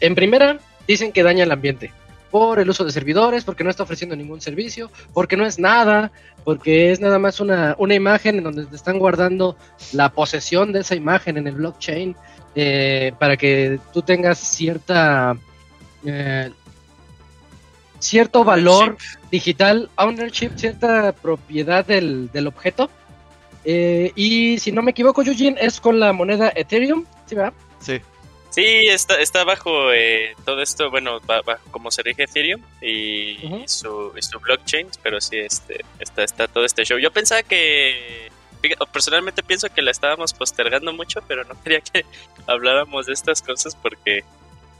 En 0.00 0.14
primera, 0.14 0.58
dicen 0.86 1.12
que 1.12 1.22
daña 1.22 1.44
el 1.44 1.52
ambiente 1.52 1.92
por 2.30 2.58
el 2.58 2.68
uso 2.68 2.84
de 2.84 2.92
servidores, 2.92 3.44
porque 3.44 3.64
no 3.64 3.70
está 3.70 3.84
ofreciendo 3.84 4.14
ningún 4.14 4.40
servicio, 4.40 4.90
porque 5.14 5.36
no 5.36 5.46
es 5.46 5.58
nada, 5.58 6.12
porque 6.44 6.92
es 6.92 7.00
nada 7.00 7.18
más 7.18 7.40
una, 7.40 7.74
una 7.78 7.94
imagen 7.94 8.36
en 8.36 8.44
donde 8.44 8.66
te 8.66 8.76
están 8.76 8.98
guardando 8.98 9.56
la 9.92 10.10
posesión 10.10 10.72
de 10.72 10.80
esa 10.80 10.94
imagen 10.94 11.38
en 11.38 11.46
el 11.46 11.54
blockchain 11.54 12.16
eh, 12.54 13.12
para 13.18 13.36
que 13.36 13.80
tú 13.92 14.02
tengas 14.02 14.38
cierta 14.38 15.36
eh, 16.04 16.50
cierto 17.98 18.44
valor 18.44 18.96
digital, 19.30 19.90
ownership, 19.96 20.50
cierta 20.56 21.12
propiedad 21.12 21.84
del, 21.84 22.30
del 22.32 22.46
objeto. 22.46 22.90
Eh, 23.64 24.12
y 24.14 24.58
si 24.58 24.72
no 24.72 24.82
me 24.82 24.92
equivoco, 24.92 25.22
Eugene, 25.22 25.58
es 25.60 25.80
con 25.80 26.00
la 26.00 26.12
moneda 26.12 26.52
Ethereum, 26.54 27.04
¿sí 27.26 27.34
verdad? 27.34 27.52
Sí. 27.80 28.00
Sí, 28.50 28.88
está, 28.88 29.20
está 29.20 29.44
bajo 29.44 29.92
eh, 29.92 30.34
todo 30.44 30.62
esto, 30.62 30.90
bueno, 30.90 31.20
bajo 31.20 31.60
como 31.70 31.90
se 31.90 32.02
rige 32.02 32.24
Ethereum 32.24 32.62
y, 32.80 33.36
su, 33.66 34.12
su, 34.18 34.40
blockchain, 34.40 34.88
pero 35.02 35.20
sí, 35.20 35.38
este, 35.38 35.84
está, 36.00 36.24
está 36.24 36.48
todo 36.48 36.64
este 36.64 36.84
show. 36.84 36.98
Yo 36.98 37.12
pensaba 37.12 37.42
que, 37.42 38.30
personalmente 38.92 39.42
pienso 39.42 39.68
que 39.68 39.82
la 39.82 39.90
estábamos 39.90 40.32
postergando 40.32 40.92
mucho, 40.92 41.20
pero 41.28 41.44
no 41.44 41.60
quería 41.62 41.80
que 41.80 42.04
habláramos 42.46 43.06
de 43.06 43.12
estas 43.12 43.42
cosas 43.42 43.76
porque 43.76 44.24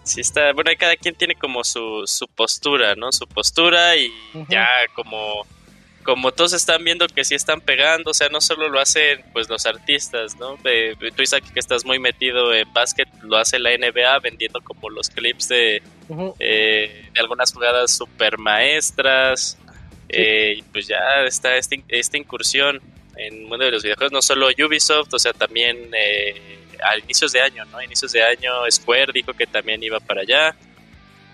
sí 0.04 0.20
está, 0.20 0.52
bueno, 0.52 0.70
cada 0.78 0.96
quien 0.96 1.14
tiene 1.14 1.34
como 1.34 1.64
su, 1.64 2.02
su 2.06 2.26
postura, 2.28 2.94
¿no? 2.94 3.12
Su 3.12 3.26
postura 3.26 3.96
y 3.96 4.12
ya 4.48 4.66
como 4.94 5.46
como 6.08 6.32
todos 6.32 6.54
están 6.54 6.82
viendo 6.84 7.06
que 7.06 7.22
sí 7.22 7.34
están 7.34 7.60
pegando, 7.60 8.12
o 8.12 8.14
sea, 8.14 8.30
no 8.30 8.40
solo 8.40 8.70
lo 8.70 8.80
hacen 8.80 9.22
pues 9.34 9.46
los 9.50 9.66
artistas, 9.66 10.36
¿no? 10.38 10.56
tú 10.56 11.22
Isaac 11.22 11.44
que 11.52 11.60
estás 11.60 11.84
muy 11.84 11.98
metido 11.98 12.54
en 12.54 12.72
básquet, 12.72 13.06
lo 13.20 13.36
hace 13.36 13.58
la 13.58 13.76
NBA 13.76 14.18
vendiendo 14.20 14.62
como 14.62 14.88
los 14.88 15.10
clips 15.10 15.48
de, 15.48 15.82
eh, 16.38 17.10
de 17.12 17.20
algunas 17.20 17.52
jugadas 17.52 17.94
super 17.94 18.38
maestras, 18.38 19.58
eh, 20.08 20.54
y 20.56 20.62
pues 20.62 20.86
ya 20.86 21.24
está 21.26 21.56
este, 21.56 21.84
esta 21.88 22.16
incursión 22.16 22.80
en 23.18 23.34
el 23.34 23.40
mundo 23.42 23.64
de 23.64 23.72
los 23.72 23.82
videojuegos, 23.82 24.12
no 24.12 24.22
solo 24.22 24.48
Ubisoft, 24.48 25.12
o 25.12 25.18
sea, 25.18 25.32
también 25.32 25.90
eh, 25.92 26.58
a 26.82 26.96
inicios 26.98 27.32
de 27.32 27.40
año, 27.40 27.64
¿no? 27.66 27.78
A 27.78 27.84
inicios 27.84 28.12
de 28.12 28.22
año 28.22 28.52
Square 28.70 29.12
dijo 29.12 29.32
que 29.34 29.46
también 29.46 29.82
iba 29.82 30.00
para 30.00 30.22
allá. 30.22 30.56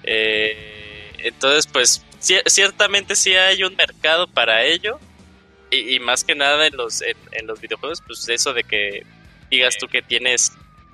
entonces, 0.02 1.66
pues 1.66 2.04
ciertamente 2.46 3.16
sí 3.16 3.34
hay 3.34 3.62
un 3.62 3.74
mercado 3.76 4.26
para 4.26 4.64
ello. 4.64 4.98
Y, 5.70 5.98
más 5.98 6.22
que 6.22 6.36
nada 6.36 6.68
en 6.68 6.76
los, 6.76 7.02
en, 7.02 7.46
los 7.46 7.60
videojuegos, 7.60 8.00
pues 8.06 8.28
eso 8.28 8.52
de 8.52 8.62
que 8.62 9.04
digas 9.50 9.76
tú 9.76 9.88
que 9.88 10.02
tienes, 10.02 10.52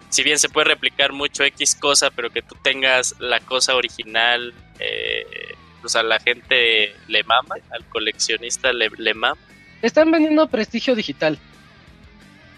si 0.09 0.23
bien 0.23 0.39
se 0.39 0.49
puede 0.49 0.69
replicar 0.69 1.13
mucho 1.13 1.45
X 1.45 1.75
cosa, 1.75 2.11
pero 2.11 2.31
que 2.31 2.41
tú 2.41 2.57
tengas 2.63 3.15
la 3.19 3.41
cosa 3.41 3.75
original, 3.75 4.55
eh, 4.79 5.55
pues 5.83 5.97
a 5.97 6.03
la 6.03 6.19
gente 6.19 6.95
le 7.09 7.23
mama, 7.25 7.57
al 7.71 7.85
coleccionista 7.91 8.73
le, 8.73 8.89
mama. 9.13 9.39
Están 9.83 10.11
vendiendo 10.11 10.49
prestigio 10.49 10.95
digital. 10.95 11.39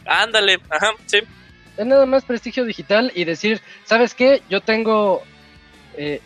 Ándale, 0.05 0.61
ajá, 0.69 0.91
sí. 1.07 1.19
es 1.77 1.87
nada 1.87 2.07
más 2.07 2.25
prestigio 2.25 2.65
digital 2.65 3.13
y 3.15 3.25
decir, 3.25 3.61
¿sabes 3.85 4.15
qué? 4.15 4.43
Yo 4.49 4.61
tengo... 4.61 5.23
Eh, 5.97 6.21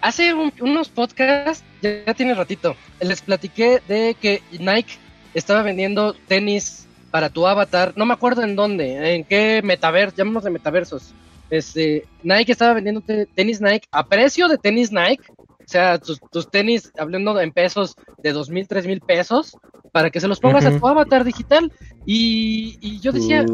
hace 0.00 0.34
unos 0.34 0.88
podcasts, 0.88 1.64
ya, 1.80 2.14
tiene 2.14 2.34
ratito, 2.34 2.76
les 3.00 3.22
platiqué 3.22 3.80
de 3.88 4.16
que 4.20 4.42
Nike 4.52 4.98
estaba 5.34 5.62
vendiendo 5.62 6.14
tenis 6.14 6.86
para 7.10 7.28
tu 7.30 7.46
avatar, 7.46 7.92
no 7.96 8.04
me 8.04 8.14
acuerdo 8.14 8.42
en 8.42 8.56
dónde, 8.56 9.14
en 9.14 9.24
qué 9.24 9.62
metaverso, 9.64 10.16
llamamos 10.16 10.44
de 10.44 10.50
metaversos. 10.50 11.12
Este, 11.48 12.06
Nike 12.22 12.52
estaba 12.52 12.74
vendiendo 12.74 13.02
tenis 13.34 13.60
Nike 13.60 13.86
a 13.90 14.06
precio 14.06 14.48
de 14.48 14.58
tenis 14.58 14.90
Nike, 14.92 15.24
o 15.66 15.68
sea, 15.68 15.98
tus, 15.98 16.48
tenis, 16.48 16.92
hablando 16.96 17.40
en 17.40 17.50
pesos, 17.50 17.96
de 18.22 18.32
dos 18.32 18.50
mil, 18.50 18.68
tres 18.68 18.86
mil 18.86 19.00
pesos, 19.00 19.56
para 19.90 20.10
que 20.10 20.20
se 20.20 20.28
los 20.28 20.38
pongas 20.38 20.64
a 20.64 20.78
tu 20.78 20.86
avatar 20.86 21.24
digital. 21.24 21.72
Y, 22.04 23.00
yo 23.00 23.10
decía, 23.10 23.44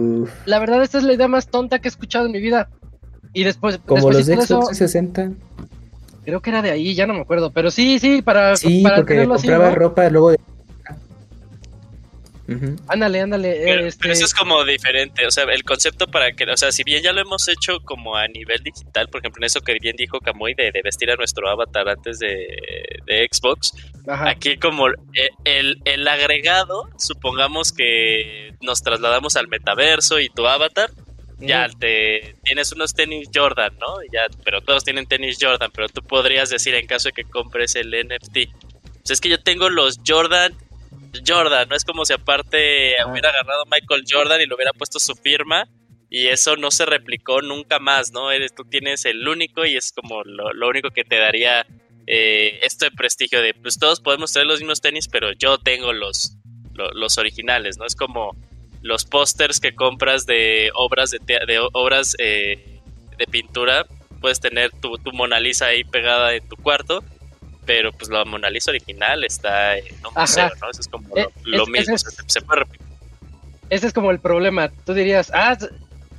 la 0.44 0.58
verdad, 0.58 0.82
esta 0.82 0.98
es 0.98 1.04
la 1.04 1.14
idea 1.14 1.26
más 1.26 1.48
tonta 1.48 1.78
que 1.78 1.88
he 1.88 1.90
escuchado 1.90 2.26
en 2.26 2.32
mi 2.32 2.40
vida. 2.40 2.68
Y 3.32 3.44
después. 3.44 3.80
Como 3.86 4.10
los 4.10 4.26
de 4.26 4.36
Xbox 4.36 4.76
60. 4.76 5.32
Creo 6.24 6.42
que 6.42 6.50
era 6.50 6.60
de 6.60 6.70
ahí, 6.70 6.94
ya 6.94 7.06
no 7.06 7.14
me 7.14 7.20
acuerdo. 7.20 7.50
Pero 7.50 7.70
sí, 7.70 7.98
sí, 7.98 8.20
para. 8.20 8.56
Sí, 8.56 8.82
para 8.82 8.96
porque 8.96 9.26
compraba 9.26 9.70
ropa 9.70 10.10
luego 10.10 10.32
de 10.32 10.40
Ándale, 12.88 13.20
ándale. 13.20 13.60
Pero, 13.64 13.86
este 13.86 14.10
eso 14.10 14.24
es 14.24 14.34
como 14.34 14.64
diferente, 14.64 15.26
o 15.26 15.30
sea, 15.30 15.44
el 15.44 15.64
concepto 15.64 16.06
para 16.06 16.32
que, 16.32 16.44
o 16.44 16.56
sea, 16.56 16.72
si 16.72 16.84
bien 16.84 17.02
ya 17.02 17.12
lo 17.12 17.20
hemos 17.20 17.48
hecho 17.48 17.80
como 17.80 18.16
a 18.16 18.26
nivel 18.28 18.62
digital, 18.62 19.08
por 19.08 19.20
ejemplo, 19.20 19.40
en 19.40 19.46
eso 19.46 19.60
que 19.60 19.76
bien 19.80 19.96
dijo 19.96 20.18
Kamui 20.20 20.54
de, 20.54 20.72
vestir 20.82 21.10
a 21.10 21.16
nuestro 21.16 21.48
avatar 21.48 21.88
antes 21.88 22.18
de, 22.18 23.28
Xbox, 23.30 23.72
aquí 24.06 24.56
como 24.56 24.88
eh, 24.88 24.94
el, 25.44 25.80
el, 25.84 26.08
agregado, 26.08 26.88
supongamos 26.98 27.72
que 27.72 28.54
nos 28.62 28.82
trasladamos 28.82 29.36
al 29.36 29.48
metaverso 29.48 30.18
y 30.18 30.28
tu 30.28 30.46
avatar, 30.46 30.90
ya 31.46 31.68
te 31.68 32.36
tienes 32.44 32.72
unos 32.72 32.94
tenis 32.94 33.28
Jordan, 33.34 33.76
¿no? 33.80 33.96
Ya, 34.12 34.26
pero 34.44 34.60
todos 34.60 34.84
tienen 34.84 35.06
tenis 35.06 35.38
Jordan, 35.40 35.70
pero 35.74 35.88
tú 35.88 36.02
podrías 36.02 36.50
decir 36.50 36.74
en 36.74 36.86
caso 36.86 37.08
de 37.08 37.12
que 37.12 37.24
compres 37.24 37.74
el 37.74 37.90
NFT. 37.90 38.32
Pues 39.02 39.10
es 39.10 39.20
que 39.20 39.28
yo 39.28 39.42
tengo 39.42 39.68
los 39.68 39.98
Jordan 40.06 40.54
Jordan, 41.26 41.68
no 41.68 41.76
es 41.76 41.84
como 41.84 42.04
si 42.04 42.12
aparte 42.12 42.94
hubiera 43.06 43.30
agarrado 43.30 43.64
Michael 43.66 44.04
Jordan 44.08 44.40
y 44.40 44.46
le 44.46 44.54
hubiera 44.54 44.72
puesto 44.72 44.98
su 44.98 45.14
firma 45.14 45.68
y 46.08 46.28
eso 46.28 46.56
no 46.56 46.70
se 46.70 46.84
replicó 46.84 47.40
nunca 47.40 47.78
más, 47.78 48.12
¿no? 48.12 48.30
Eres, 48.30 48.54
tú 48.54 48.64
tienes 48.64 49.04
el 49.06 49.26
único 49.26 49.64
y 49.64 49.76
es 49.76 49.92
como 49.92 50.22
lo, 50.24 50.68
único 50.68 50.90
que 50.90 51.04
te 51.04 51.16
daría 51.16 51.66
eh, 52.06 52.60
esto 52.62 52.84
de 52.84 52.90
prestigio 52.90 53.40
de, 53.40 53.54
pues 53.54 53.78
todos 53.78 54.00
podemos 54.00 54.32
tener 54.32 54.46
los 54.46 54.60
mismos 54.60 54.80
tenis, 54.80 55.08
pero 55.08 55.32
yo 55.32 55.56
tengo 55.58 55.92
los, 55.92 56.36
los, 56.74 57.16
originales, 57.16 57.78
¿no? 57.78 57.86
Es 57.86 57.96
como 57.96 58.36
los 58.82 59.06
pósters 59.06 59.58
que 59.58 59.74
compras 59.74 60.26
de 60.26 60.70
obras 60.74 61.12
de, 61.12 61.18
de 61.18 61.60
obras 61.72 62.14
eh, 62.18 62.80
de 63.16 63.26
pintura, 63.26 63.86
puedes 64.20 64.38
tener 64.38 64.70
tu, 64.70 64.98
tu 64.98 65.12
Mona 65.12 65.40
Lisa 65.40 65.66
ahí 65.66 65.82
pegada 65.82 66.34
en 66.34 66.46
tu 66.46 66.56
cuarto 66.56 67.02
pero 67.64 67.92
pues 67.92 68.10
la 68.10 68.24
Mona 68.24 68.50
Lisa 68.50 68.70
original 68.70 69.24
está 69.24 69.76
en 69.76 69.94
un 70.06 70.14
museo, 70.14 70.50
¿no? 70.60 70.70
Eso 70.70 70.80
es 70.80 70.88
como 70.88 71.08
lo, 71.44 71.64
eh, 71.64 71.70
mismo, 71.70 71.96
se, 71.98 72.40
puede 72.40 72.60
repetir. 72.60 72.86
Ese 73.70 73.86
es 73.86 73.92
como 73.92 74.10
el 74.10 74.18
problema. 74.18 74.68
Tú 74.84 74.94
dirías, 74.94 75.30
ah, 75.34 75.56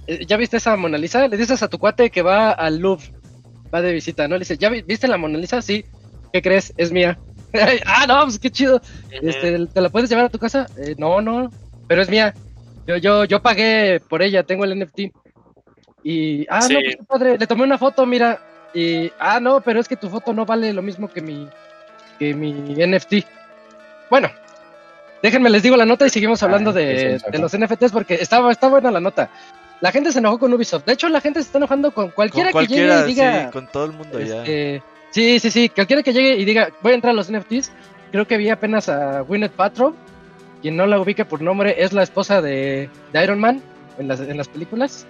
eh, 0.07 0.25
¿ya 0.25 0.37
viste 0.37 0.57
esa 0.57 0.75
Mona 0.75 0.97
Lisa? 0.97 1.27
Le 1.27 1.37
dices 1.37 1.61
a 1.61 1.67
tu 1.67 1.79
cuate 1.79 2.09
que 2.09 2.21
va 2.21 2.51
al 2.51 2.77
Louvre, 2.79 3.11
va 3.73 3.81
de 3.81 3.93
visita, 3.93 4.27
¿no? 4.27 4.35
Le 4.35 4.39
dices, 4.39 4.57
¿ya 4.57 4.69
viste 4.69 5.07
la 5.07 5.17
Mona 5.17 5.37
Lisa? 5.37 5.61
Sí. 5.61 5.85
¿Qué 6.31 6.41
crees? 6.41 6.73
Es 6.77 6.91
mía. 6.91 7.19
ah, 7.85 8.05
no, 8.07 8.23
pues 8.23 8.39
qué 8.39 8.49
chido. 8.49 8.81
este, 9.11 9.67
¿Te 9.67 9.81
la 9.81 9.89
puedes 9.89 10.09
llevar 10.09 10.25
a 10.25 10.29
tu 10.29 10.39
casa? 10.39 10.67
Eh, 10.77 10.95
no, 10.97 11.21
no, 11.21 11.51
pero 11.87 12.01
es 12.01 12.09
mía. 12.09 12.33
Yo, 12.87 12.97
yo, 12.97 13.25
yo 13.25 13.41
pagué 13.41 14.01
por 14.09 14.21
ella, 14.21 14.43
tengo 14.43 14.65
el 14.65 14.79
NFT. 14.79 14.99
Y, 16.03 16.45
ah, 16.49 16.67
no, 16.69 16.79
pues 16.79 16.97
padre, 17.07 17.37
le 17.37 17.47
tomé 17.47 17.63
una 17.63 17.77
foto, 17.77 18.05
mira, 18.05 18.41
y, 18.73 19.11
ah, 19.19 19.39
no, 19.39 19.61
pero 19.61 19.79
es 19.79 19.87
que 19.87 19.95
tu 19.95 20.09
foto 20.09 20.33
no 20.33 20.45
vale 20.45 20.73
lo 20.73 20.81
mismo 20.81 21.07
que 21.07 21.21
mi, 21.21 21.47
que 22.17 22.33
mi 22.33 22.51
NFT. 22.51 23.25
Bueno, 24.09 24.29
déjenme 25.21 25.49
les 25.49 25.63
digo 25.63 25.77
la 25.77 25.85
nota 25.85 26.05
y 26.05 26.09
seguimos 26.09 26.43
ah, 26.43 26.45
hablando 26.45 26.73
de, 26.73 27.19
los 27.39 27.57
NFTs 27.57 27.91
porque 27.91 28.15
está, 28.15 28.49
está 28.51 28.67
buena 28.67 28.91
la 28.91 28.99
nota. 28.99 29.29
La 29.79 29.91
gente 29.91 30.11
se 30.11 30.19
enojó 30.19 30.39
con 30.39 30.53
Ubisoft. 30.53 30.85
De 30.85 30.93
hecho, 30.93 31.09
la 31.09 31.19
gente 31.19 31.41
se 31.41 31.47
está 31.47 31.57
enojando 31.57 31.91
con 31.91 32.09
cualquiera, 32.11 32.51
que 32.51 32.67
llegue 32.67 33.01
y 33.01 33.03
diga. 33.03 33.45
Sí, 33.45 33.51
con 33.51 33.67
todo 33.67 33.85
el 33.85 33.91
mundo 33.91 34.19
ya. 34.19 34.37
Este, 34.37 34.81
sí, 35.11 35.39
sí, 35.39 35.51
sí. 35.51 35.69
Cualquiera 35.69 36.03
que 36.03 36.13
llegue 36.13 36.37
y 36.37 36.45
diga, 36.45 36.69
voy 36.81 36.93
a 36.93 36.95
entrar 36.95 37.11
a 37.11 37.15
los 37.15 37.31
NFTs. 37.31 37.71
Creo 38.11 38.25
que 38.25 38.37
vi 38.37 38.49
apenas 38.49 38.87
a 38.87 39.21
Gwyneth 39.21 39.51
Paltrow. 39.51 39.93
Quien 40.61 40.77
no 40.77 40.85
la 40.85 40.99
ubique 40.99 41.25
por 41.25 41.41
nombre 41.41 41.75
es 41.77 41.91
la 41.91 42.03
esposa 42.03 42.41
de, 42.41 42.89
de 43.11 43.23
Iron 43.23 43.39
Man 43.39 43.61
en 43.97 44.07
las, 44.07 44.21
en 44.21 44.37
las 44.37 44.47
películas. 44.47 45.05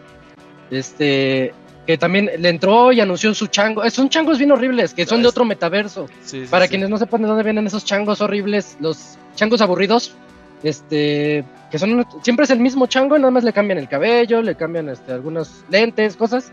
Este, 0.72 1.54
que 1.86 1.98
también 1.98 2.30
le 2.38 2.50
entró 2.50 2.92
y 2.92 3.02
anunció 3.02 3.34
su 3.34 3.48
chango. 3.48 3.84
Eh, 3.84 3.92
son 3.92 4.10
changos 4.10 4.38
bien 4.38 4.52
horribles, 4.52 4.94
que 4.94 5.06
son 5.06 5.22
de 5.22 5.28
otro 5.28 5.46
metaverso. 5.46 6.08
Para 6.50 6.68
quienes 6.68 6.90
no 6.90 6.98
sepan 6.98 7.22
de 7.22 7.28
dónde 7.28 7.44
vienen 7.44 7.68
esos 7.68 7.84
changos 7.84 8.22
horribles, 8.22 8.78
los 8.80 9.18
changos 9.36 9.62
aburridos, 9.62 10.16
este, 10.64 11.44
que 11.70 11.78
son 11.78 12.06
siempre 12.22 12.46
es 12.46 12.52
el 12.52 12.60
mismo 12.60 12.88
chango, 12.88 13.18
nada 13.18 13.32
más 13.32 13.44
le 13.44 13.52
cambian 13.52 13.80
el 13.80 13.90
cabello, 13.90 14.42
le 14.42 14.56
cambian 14.56 14.90
este, 14.90 15.12
algunos 15.12 15.66
lentes, 15.70 16.16
cosas. 16.16 16.52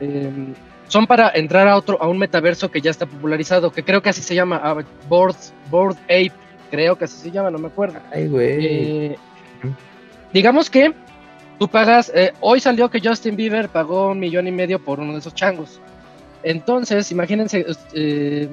Em, 0.00 0.54
son 0.88 1.06
para 1.06 1.30
entrar 1.34 1.68
a 1.68 1.76
otro, 1.76 2.00
a 2.02 2.08
un 2.08 2.18
metaverso 2.18 2.70
que 2.70 2.80
ya 2.80 2.90
está 2.90 3.06
popularizado, 3.06 3.70
que 3.70 3.84
creo 3.84 4.02
que 4.02 4.10
así 4.10 4.22
se 4.22 4.34
llama, 4.34 4.74
uh, 4.74 4.82
Board, 5.08 5.36
Board 5.70 5.96
Ape, 6.04 6.32
creo 6.70 6.96
que 6.96 7.04
así 7.04 7.16
se 7.16 7.30
llama, 7.30 7.50
no 7.50 7.58
me 7.58 7.68
acuerdo. 7.68 8.00
Ay, 8.12 8.28
güey. 8.28 8.66
Eh, 8.66 9.16
digamos 10.32 10.68
que 10.68 10.92
Tú 11.58 11.68
pagas, 11.68 12.10
eh, 12.14 12.32
hoy 12.40 12.60
salió 12.60 12.90
que 12.90 13.00
Justin 13.00 13.36
Bieber 13.36 13.68
pagó 13.68 14.10
un 14.10 14.18
millón 14.18 14.48
y 14.48 14.52
medio 14.52 14.78
por 14.78 15.00
uno 15.00 15.12
de 15.12 15.18
esos 15.18 15.34
changos. 15.34 15.80
Entonces, 16.42 17.10
imagínense, 17.12 17.64
eh, 17.94 18.48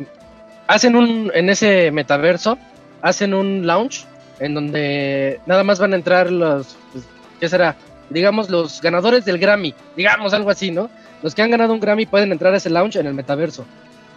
hacen 0.68 0.96
un, 0.96 1.32
en 1.34 1.50
ese 1.50 1.92
metaverso, 1.92 2.58
hacen 3.02 3.34
un 3.34 3.66
launch 3.66 4.06
en 4.40 4.54
donde 4.54 5.40
nada 5.46 5.64
más 5.64 5.80
van 5.80 5.94
a 5.94 5.96
entrar 5.96 6.32
los, 6.32 6.78
pues, 6.92 7.06
¿qué 7.40 7.50
será? 7.50 7.76
Digamos, 8.10 8.50
los 8.50 8.82
ganadores 8.82 9.26
del 9.26 9.40
Grammy, 9.40 9.74
digamos 9.96 10.34
algo 10.34 10.50
así, 10.50 10.72
¿no? 10.72 10.90
Los 11.24 11.36
que 11.36 11.42
han 11.42 11.52
ganado 11.52 11.74
un 11.74 11.80
Grammy 11.80 12.06
pueden 12.06 12.32
entrar 12.32 12.54
a 12.54 12.58
ese 12.58 12.70
launch 12.70 12.96
en 12.96 13.08
el 13.08 13.14
metaverso. 13.14 13.66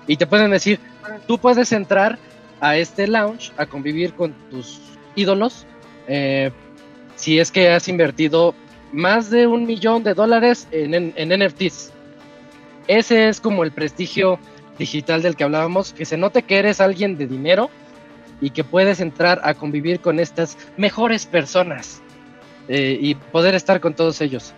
Y 0.07 0.17
te 0.17 0.27
pueden 0.27 0.51
decir, 0.51 0.79
tú 1.27 1.39
puedes 1.39 1.73
entrar 1.73 2.19
a 2.61 2.77
este 2.77 3.07
launch 3.07 3.53
a 3.57 3.67
convivir 3.67 4.15
con 4.15 4.33
tus 4.51 4.81
ídolos 5.17 5.67
eh, 6.07 6.51
si 7.17 7.39
es 7.39 7.51
que 7.51 7.71
has 7.71 7.89
invertido 7.89 8.55
más 8.95 9.29
de 9.29 9.47
un 9.47 9.67
millón 9.67 10.05
de 10.05 10.15
dólares 10.15 10.69
en, 10.71 11.13
en, 11.17 11.45
NFTs. 11.45 11.93
Ese 12.87 13.29
es 13.29 13.41
como 13.41 13.65
el 13.65 13.73
prestigio 13.73 14.39
digital 14.79 15.23
del 15.23 15.37
que 15.37 15.45
hablábamos, 15.45 15.93
que 15.93 16.05
se 16.05 16.17
note 16.17 16.43
que 16.43 16.59
eres 16.59 16.81
alguien 16.81 17.17
de 17.17 17.27
dinero 17.27 17.71
y 18.41 18.51
que 18.51 18.63
puedes 18.63 19.01
entrar 19.01 19.41
a 19.45 19.55
convivir 19.55 20.01
con 20.01 20.21
estas 20.21 20.57
mejores 20.77 21.27
personas 21.27 22.03
eh, 22.69 22.97
y 23.01 23.15
poder 23.15 23.55
estar 23.55 23.81
con 23.81 23.95
todos 23.95 24.21
ellos. 24.21 24.55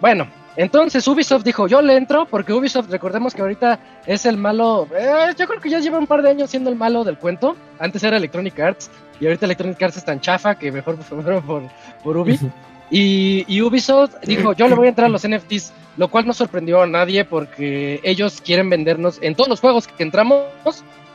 Bueno, 0.00 0.28
entonces 0.56 1.06
Ubisoft 1.06 1.44
dijo, 1.44 1.66
yo 1.66 1.82
le 1.82 1.96
entro 1.96 2.26
porque 2.26 2.52
Ubisoft, 2.52 2.90
recordemos 2.90 3.34
que 3.34 3.42
ahorita 3.42 3.78
es 4.06 4.24
el 4.24 4.36
malo, 4.36 4.88
eh, 4.96 5.34
yo 5.36 5.46
creo 5.46 5.60
que 5.60 5.70
ya 5.70 5.80
lleva 5.80 5.98
un 5.98 6.06
par 6.06 6.22
de 6.22 6.30
años 6.30 6.50
siendo 6.50 6.70
el 6.70 6.76
malo 6.76 7.04
del 7.04 7.18
cuento, 7.18 7.56
antes 7.78 8.02
era 8.02 8.16
Electronic 8.16 8.58
Arts 8.60 8.90
y 9.20 9.26
ahorita 9.26 9.46
Electronic 9.46 9.82
Arts 9.82 9.96
es 9.98 10.04
tan 10.04 10.20
chafa 10.20 10.54
que 10.54 10.72
mejor 10.72 10.96
por, 11.08 11.42
por, 11.42 11.62
por 12.02 12.16
Ubi. 12.16 12.38
Y, 12.90 13.60
Ubisoft 13.60 14.20
dijo, 14.22 14.52
yo 14.52 14.68
le 14.68 14.74
voy 14.74 14.86
a 14.86 14.90
entrar 14.90 15.06
a 15.06 15.10
los 15.10 15.26
NFTs, 15.26 15.72
lo 15.96 16.08
cual 16.08 16.26
no 16.26 16.32
sorprendió 16.32 16.82
a 16.82 16.86
nadie 16.86 17.24
porque 17.24 18.00
ellos 18.02 18.40
quieren 18.44 18.68
vendernos, 18.70 19.18
en 19.22 19.34
todos 19.34 19.48
los 19.48 19.60
juegos 19.60 19.88
que 19.88 20.02
entramos, 20.02 20.44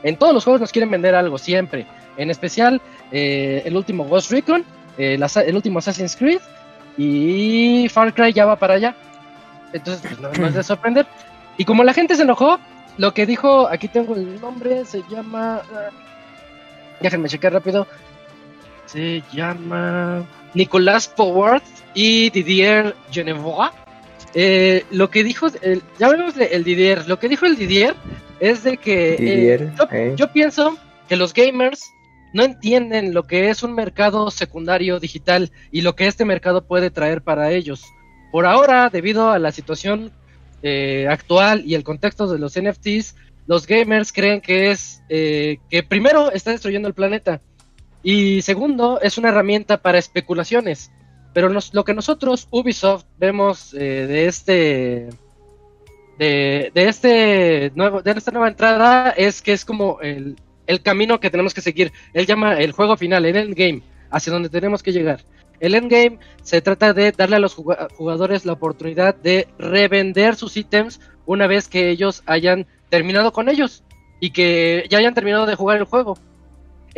en 0.03 0.17
todos 0.17 0.33
los 0.33 0.43
juegos 0.43 0.61
nos 0.61 0.71
quieren 0.71 0.89
vender 0.91 1.15
algo, 1.15 1.37
siempre. 1.37 1.85
En 2.17 2.29
especial 2.29 2.81
eh, 3.11 3.61
el 3.65 3.75
último 3.77 4.05
Ghost 4.05 4.31
Recon, 4.31 4.65
eh, 4.97 5.17
el 5.45 5.55
último 5.55 5.79
Assassin's 5.79 6.15
Creed 6.15 6.41
y 6.97 7.87
Far 7.89 8.13
Cry 8.13 8.33
ya 8.33 8.45
va 8.45 8.57
para 8.57 8.73
allá. 8.73 8.95
Entonces, 9.71 10.01
pues 10.01 10.39
no, 10.39 10.47
es 10.47 10.53
de 10.53 10.63
sorprender. 10.63 11.05
Y 11.57 11.65
como 11.65 11.83
la 11.83 11.93
gente 11.93 12.15
se 12.15 12.23
enojó, 12.23 12.59
lo 12.97 13.13
que 13.13 13.25
dijo, 13.25 13.67
aquí 13.69 13.87
tengo 13.87 14.15
el 14.15 14.41
nombre, 14.41 14.83
se 14.85 15.03
llama... 15.09 15.61
Uh, 15.71 15.93
déjenme 16.99 17.29
checar 17.29 17.53
rápido. 17.53 17.87
Se 18.85 19.23
llama... 19.31 20.25
Nicolas 20.53 21.07
Poworth 21.07 21.63
y 21.93 22.29
Didier 22.29 22.95
Genevois. 23.11 23.71
Eh, 24.33 24.85
lo 24.91 25.09
que 25.09 25.23
dijo, 25.23 25.47
ya 25.97 26.09
vemos 26.09 26.35
el 26.37 26.63
Didier, 26.63 27.07
lo 27.07 27.17
que 27.17 27.29
dijo 27.29 27.45
el 27.45 27.55
Didier 27.55 27.95
es 28.39 28.63
de 28.63 28.77
que 28.77 29.13
eh, 29.13 29.71
eh. 29.91 30.13
yo, 30.15 30.31
pienso 30.31 30.77
que 31.07 31.15
los 31.15 31.33
gamers 31.33 31.83
no 32.33 32.43
entienden 32.43 33.13
lo 33.13 33.23
que 33.23 33.49
es 33.49 33.63
un 33.63 33.73
mercado 33.73 34.29
secundario 34.29 34.99
digital 34.99 35.51
y 35.71 35.81
lo 35.81 35.95
que 35.95 36.05
este 36.05 36.25
mercado 36.25 36.63
puede 36.65 36.91
traer 36.91 37.23
para 37.23 37.51
ellos. 37.51 37.83
Por 38.31 38.45
ahora, 38.45 38.89
debido 38.89 39.31
a 39.31 39.39
la 39.39 39.51
situación 39.51 40.11
actual 41.09 41.63
y 41.65 41.73
el 41.73 41.83
contexto 41.83 42.27
de 42.27 42.37
los 42.37 42.59
NFTs, 42.61 43.15
los 43.47 43.65
gamers 43.65 44.11
creen 44.11 44.41
que 44.41 44.69
es 44.69 45.01
que 45.07 45.85
primero 45.87 46.31
está 46.31 46.51
destruyendo 46.51 46.87
el 46.87 46.93
planeta 46.93 47.41
y 48.03 48.41
segundo, 48.41 48.99
es 49.01 49.17
una 49.17 49.29
herramienta 49.29 49.81
para 49.81 49.97
especulaciones. 49.97 50.91
Pero 51.33 51.49
lo 51.49 51.83
que 51.83 51.93
nosotros, 51.93 52.47
Ubisoft, 52.49 53.05
vemos 53.17 53.73
eh, 53.73 54.07
de 54.07 54.25
este 54.27 55.09
de, 56.17 56.71
de, 56.73 56.87
este 56.89 57.71
nuevo, 57.75 58.01
de 58.01 58.11
esta 58.11 58.31
nueva 58.31 58.49
entrada 58.49 59.11
es 59.11 59.41
que 59.41 59.53
es 59.53 59.63
como 59.63 60.01
el, 60.01 60.35
el 60.67 60.81
camino 60.81 61.19
que 61.19 61.29
tenemos 61.29 61.53
que 61.53 61.61
seguir. 61.61 61.93
Él 62.13 62.25
llama 62.25 62.59
el 62.59 62.73
juego 62.73 62.97
final, 62.97 63.25
el 63.25 63.35
endgame, 63.35 63.83
hacia 64.11 64.33
donde 64.33 64.49
tenemos 64.49 64.83
que 64.83 64.91
llegar. 64.91 65.23
El 65.59 65.75
endgame 65.75 66.19
se 66.41 66.61
trata 66.61 66.93
de 66.93 67.11
darle 67.11 67.37
a 67.37 67.39
los 67.39 67.55
jugadores 67.55 68.45
la 68.45 68.53
oportunidad 68.53 69.15
de 69.15 69.47
revender 69.57 70.35
sus 70.35 70.55
ítems 70.57 70.99
una 71.25 71.47
vez 71.47 71.67
que 71.67 71.89
ellos 71.89 72.23
hayan 72.25 72.67
terminado 72.89 73.33
con 73.33 73.49
ellos 73.49 73.83
y 74.19 74.31
que 74.31 74.85
ya 74.89 74.97
hayan 74.97 75.13
terminado 75.13 75.45
de 75.45 75.55
jugar 75.55 75.77
el 75.77 75.83
juego. 75.85 76.17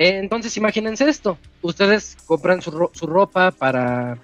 Entonces 0.03 0.57
imagínense 0.57 1.07
esto, 1.07 1.37
ustedes 1.61 2.17
compran 2.25 2.59
su, 2.63 2.89
su 2.91 3.05
ropa 3.05 3.51
para, 3.51 4.17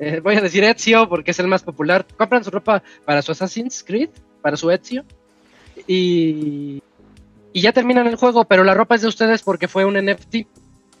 eh, 0.00 0.18
voy 0.18 0.34
a 0.34 0.40
decir 0.40 0.64
Ezio 0.64 1.08
porque 1.08 1.30
es 1.30 1.38
el 1.38 1.46
más 1.46 1.62
popular, 1.62 2.04
compran 2.16 2.42
su 2.42 2.50
ropa 2.50 2.82
para 3.04 3.22
su 3.22 3.30
Assassin's 3.30 3.84
Creed, 3.86 4.10
para 4.40 4.56
su 4.56 4.68
Ezio, 4.72 5.04
y, 5.86 6.82
y 7.52 7.60
ya 7.60 7.72
terminan 7.72 8.08
el 8.08 8.16
juego, 8.16 8.46
pero 8.46 8.64
la 8.64 8.74
ropa 8.74 8.96
es 8.96 9.02
de 9.02 9.06
ustedes 9.06 9.44
porque 9.44 9.68
fue 9.68 9.84
un 9.84 9.94
NFT. 9.94 10.48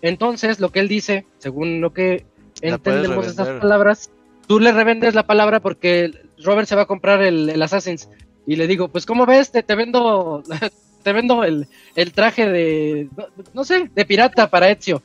Entonces 0.02 0.60
lo 0.60 0.70
que 0.70 0.78
él 0.78 0.86
dice, 0.86 1.26
según 1.38 1.80
lo 1.80 1.92
que 1.92 2.24
entendemos 2.60 3.26
esas 3.26 3.60
palabras, 3.60 4.12
tú 4.46 4.60
le 4.60 4.70
revendes 4.70 5.16
la 5.16 5.26
palabra 5.26 5.58
porque 5.58 6.12
Robert 6.44 6.68
se 6.68 6.76
va 6.76 6.82
a 6.82 6.86
comprar 6.86 7.22
el, 7.22 7.50
el 7.50 7.60
Assassin's 7.60 8.08
y 8.46 8.54
le 8.54 8.68
digo, 8.68 8.86
pues 8.86 9.04
¿cómo 9.04 9.26
ves? 9.26 9.50
Te, 9.50 9.64
te 9.64 9.74
vendo 9.74 10.44
te 11.02 11.12
vendo 11.12 11.44
el, 11.44 11.68
el 11.94 12.12
traje 12.12 12.48
de, 12.48 13.08
no, 13.52 13.64
sé, 13.64 13.90
de 13.94 14.04
pirata 14.04 14.48
para 14.48 14.70
Ezio. 14.70 15.02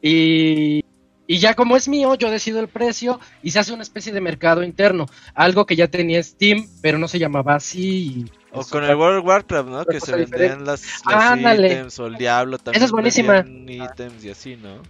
Y, 0.00 0.84
y 1.26 1.38
ya 1.38 1.54
como 1.54 1.76
es 1.76 1.88
mío, 1.88 2.14
yo 2.14 2.30
decido 2.30 2.60
el 2.60 2.68
precio 2.68 3.20
y 3.42 3.52
se 3.52 3.60
hace 3.60 3.72
una 3.72 3.82
especie 3.82 4.12
de 4.12 4.20
mercado 4.20 4.62
interno. 4.62 5.06
Algo 5.34 5.66
que 5.66 5.76
ya 5.76 5.88
tenía 5.88 6.22
Steam, 6.22 6.66
pero 6.80 6.98
no 6.98 7.08
se 7.08 7.18
llamaba 7.18 7.54
así. 7.54 8.26
O 8.50 8.64
con 8.64 8.84
el 8.84 8.94
World 8.96 9.20
of 9.20 9.26
Warcraft, 9.26 9.68
¿no? 9.68 9.84
Que 9.84 10.00
se 10.00 10.14
vendían 10.14 10.64
las, 10.64 10.84
ítems 10.84 11.98
o 11.98 12.06
el 12.06 12.16
Diablo 12.16 12.58
también. 12.58 12.76
Esa 12.76 12.84
es 12.86 12.90
buenísima. 12.90 13.46
ítems 13.46 14.24
y 14.24 14.30
así, 14.30 14.56
¿no? 14.56 14.82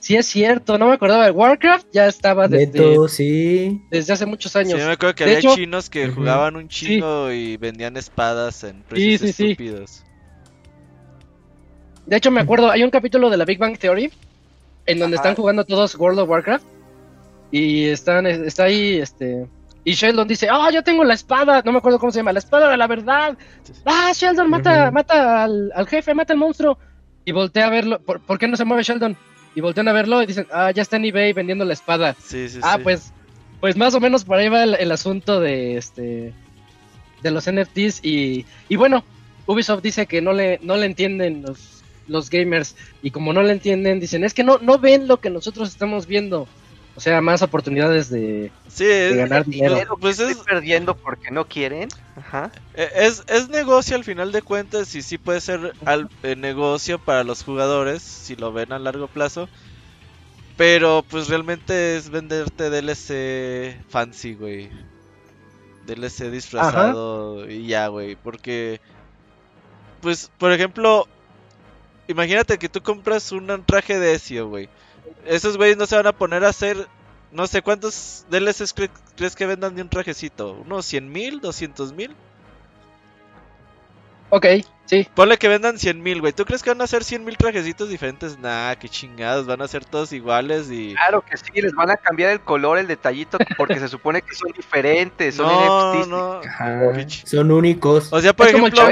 Sí, 0.00 0.14
es 0.16 0.26
cierto, 0.26 0.78
no 0.78 0.88
me 0.88 0.94
acordaba 0.94 1.24
de 1.24 1.30
Warcraft, 1.30 1.88
ya 1.92 2.06
estaba 2.06 2.46
desde, 2.46 3.08
sí. 3.08 3.82
desde 3.90 4.12
hace 4.12 4.26
muchos 4.26 4.54
años. 4.54 4.78
Sí, 4.78 4.86
me 4.86 4.92
acuerdo 4.92 5.14
que 5.14 5.24
había 5.24 5.40
chinos 5.40 5.90
que 5.90 6.08
jugaban 6.08 6.56
un 6.56 6.68
chino 6.68 7.32
y 7.32 7.56
vendían 7.56 7.96
espadas 7.96 8.62
en 8.64 8.82
precios 8.82 9.22
estúpidos. 9.22 10.04
De 12.06 12.16
hecho, 12.16 12.30
me 12.30 12.40
acuerdo, 12.40 12.70
hay 12.70 12.84
un 12.84 12.90
capítulo 12.90 13.30
de 13.30 13.36
la 13.36 13.44
Big 13.44 13.58
Bang 13.58 13.76
Theory 13.76 14.12
en 14.86 14.98
donde 15.00 15.16
están 15.16 15.34
jugando 15.34 15.64
todos 15.64 15.96
World 15.96 16.20
of 16.20 16.28
Warcraft 16.28 16.64
y 17.50 17.86
están, 17.86 18.26
está 18.26 18.64
ahí, 18.64 18.98
este, 18.98 19.48
y 19.86 19.92
Sheldon 19.92 20.26
dice, 20.26 20.48
ah, 20.50 20.68
yo 20.72 20.82
tengo 20.82 21.04
la 21.04 21.14
espada, 21.14 21.62
no 21.64 21.70
me 21.70 21.78
acuerdo 21.78 22.00
cómo 22.00 22.10
se 22.10 22.18
llama, 22.18 22.32
la 22.32 22.40
espada 22.40 22.68
de 22.68 22.76
la 22.76 22.88
verdad. 22.88 23.38
Ah, 23.84 24.10
Sheldon, 24.12 24.50
mata, 24.50 24.90
mata 24.90 25.44
al, 25.44 25.86
jefe, 25.88 26.12
mata 26.12 26.32
al 26.32 26.40
monstruo. 26.40 26.76
Y 27.24 27.30
voltea 27.30 27.66
a 27.66 27.70
verlo, 27.70 28.00
¿por 28.00 28.36
qué 28.36 28.48
no 28.48 28.56
se 28.56 28.64
mueve 28.64 28.82
Sheldon? 28.82 29.16
Y 29.56 29.62
voltean 29.62 29.88
a 29.88 29.92
verlo 29.92 30.22
y 30.22 30.26
dicen, 30.26 30.46
ah, 30.52 30.70
ya 30.70 30.82
está 30.82 30.96
en 30.96 31.06
eBay 31.06 31.32
vendiendo 31.32 31.64
la 31.64 31.72
espada. 31.72 32.14
Sí, 32.22 32.46
sí, 32.46 32.60
ah, 32.62 32.78
pues, 32.80 33.12
pues 33.58 33.74
más 33.74 33.94
o 33.94 34.00
menos 34.00 34.22
por 34.22 34.36
ahí 34.36 34.50
va 34.50 34.64
el, 34.64 34.92
asunto 34.92 35.40
de 35.40 35.78
este 35.78 36.34
de 37.22 37.30
los 37.30 37.50
NFTs 37.50 38.04
y, 38.04 38.44
y, 38.68 38.76
bueno, 38.76 39.02
Ubisoft 39.46 39.82
dice 39.82 40.06
que 40.06 40.20
no 40.20 40.34
le, 40.34 40.60
no 40.62 40.76
le 40.76 40.84
entienden 40.84 41.40
los, 41.40 41.82
los 42.06 42.28
gamers 42.28 42.76
y 43.02 43.10
como 43.10 43.32
no 43.32 43.42
le 43.42 43.52
entienden 43.52 43.98
dicen, 43.98 44.24
es 44.24 44.34
que 44.34 44.44
no, 44.44 44.58
no 44.58 44.78
ven 44.78 45.08
lo 45.08 45.20
que 45.20 45.30
nosotros 45.30 45.70
estamos 45.70 46.06
viendo. 46.06 46.46
O 46.96 47.00
sea, 47.00 47.20
más 47.20 47.42
oportunidades 47.42 48.08
de, 48.08 48.50
ganar 49.14 49.44
dinero. 49.44 49.98
Pues 50.00 50.18
es 50.18 50.38
perdiendo 50.38 50.96
porque 50.96 51.30
no 51.30 51.46
quieren. 51.46 51.90
Ajá. 52.16 52.50
E, 52.72 52.88
es, 52.94 53.22
es 53.28 53.50
negocio 53.50 53.96
al 53.96 54.04
final 54.04 54.32
de 54.32 54.40
cuentas 54.40 54.94
y 54.94 55.02
sí 55.02 55.18
puede 55.18 55.42
ser 55.42 55.74
al, 55.84 56.08
eh, 56.22 56.36
negocio 56.36 56.98
para 56.98 57.22
los 57.22 57.44
jugadores 57.44 58.02
si 58.02 58.34
lo 58.34 58.50
ven 58.50 58.72
a 58.72 58.78
largo 58.78 59.08
plazo. 59.08 59.46
Pero 60.56 61.04
pues 61.06 61.28
realmente 61.28 61.98
es 61.98 62.08
venderte 62.08 62.70
DLC 62.70 63.76
fancy, 63.90 64.32
güey. 64.32 64.70
DLC 65.86 66.30
disfrazado 66.30 67.48
y 67.48 67.66
ya, 67.66 67.88
güey. 67.88 68.16
Porque, 68.16 68.80
pues, 70.00 70.30
por 70.38 70.50
ejemplo, 70.50 71.06
imagínate 72.08 72.56
que 72.56 72.70
tú 72.70 72.80
compras 72.80 73.32
un 73.32 73.62
traje 73.66 73.98
de 73.98 74.14
Ezio, 74.14 74.48
güey 74.48 74.70
esos 75.26 75.56
güeyes 75.56 75.76
no 75.76 75.86
se 75.86 75.96
van 75.96 76.06
a 76.06 76.12
poner 76.12 76.44
a 76.44 76.48
hacer. 76.48 76.88
No 77.32 77.46
sé 77.46 77.60
cuántos 77.62 78.24
DLCs 78.30 78.74
crees 79.16 79.36
que 79.36 79.46
vendan 79.46 79.74
de 79.74 79.82
un 79.82 79.88
trajecito. 79.88 80.52
¿Unos 80.52 80.86
100 80.86 81.12
mil? 81.12 81.40
¿200 81.40 81.92
mil? 81.92 82.14
Ok, 84.28 84.46
sí. 84.86 85.06
Ponle 85.14 85.36
que 85.38 85.46
vendan 85.46 85.78
100 85.78 86.02
mil, 86.02 86.20
güey. 86.20 86.32
¿Tú 86.32 86.44
crees 86.44 86.62
que 86.62 86.70
van 86.70 86.80
a 86.80 86.84
hacer 86.84 87.04
100 87.04 87.24
mil 87.24 87.36
trajecitos 87.36 87.88
diferentes? 87.88 88.38
Nah, 88.38 88.74
qué 88.74 88.88
chingados. 88.88 89.46
Van 89.46 89.62
a 89.62 89.68
ser 89.68 89.84
todos 89.84 90.12
iguales 90.12 90.68
y. 90.70 90.94
Claro 90.94 91.22
que 91.22 91.36
sí, 91.36 91.60
les 91.60 91.72
van 91.74 91.90
a 91.90 91.96
cambiar 91.96 92.30
el 92.30 92.40
color, 92.40 92.78
el 92.78 92.88
detallito, 92.88 93.38
porque 93.56 93.78
se 93.78 93.88
supone 93.88 94.22
que 94.22 94.34
son 94.34 94.50
diferentes. 94.52 95.36
Son 95.36 95.46
no, 95.46 96.40
no. 96.40 96.40
son 97.24 97.50
únicos. 97.52 98.12
O 98.12 98.20
sea, 98.20 98.32
por 98.32 98.48
ejemplo, 98.48 98.82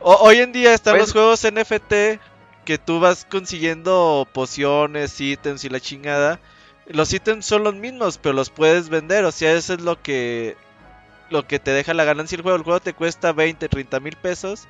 hoy 0.00 0.36
en 0.38 0.52
día 0.52 0.72
están 0.72 0.94
pues 0.94 1.02
los 1.02 1.12
juegos 1.12 1.44
NFT 1.44 2.20
que 2.70 2.78
tú 2.78 3.00
vas 3.00 3.26
consiguiendo 3.28 4.28
pociones, 4.32 5.20
ítems 5.20 5.64
y 5.64 5.68
la 5.68 5.80
chingada. 5.80 6.38
Los 6.86 7.12
ítems 7.12 7.44
son 7.44 7.64
los 7.64 7.74
mismos, 7.74 8.16
pero 8.18 8.32
los 8.32 8.50
puedes 8.50 8.90
vender. 8.90 9.24
O 9.24 9.32
sea, 9.32 9.54
eso 9.54 9.74
es 9.74 9.80
lo 9.80 10.00
que 10.00 10.56
lo 11.30 11.48
que 11.48 11.58
te 11.58 11.72
deja 11.72 11.94
la 11.94 12.04
ganancia 12.04 12.36
del 12.36 12.44
juego. 12.44 12.58
El 12.58 12.62
juego 12.62 12.78
te 12.78 12.94
cuesta 12.94 13.32
20, 13.32 13.68
30 13.68 13.98
mil 13.98 14.14
pesos. 14.14 14.68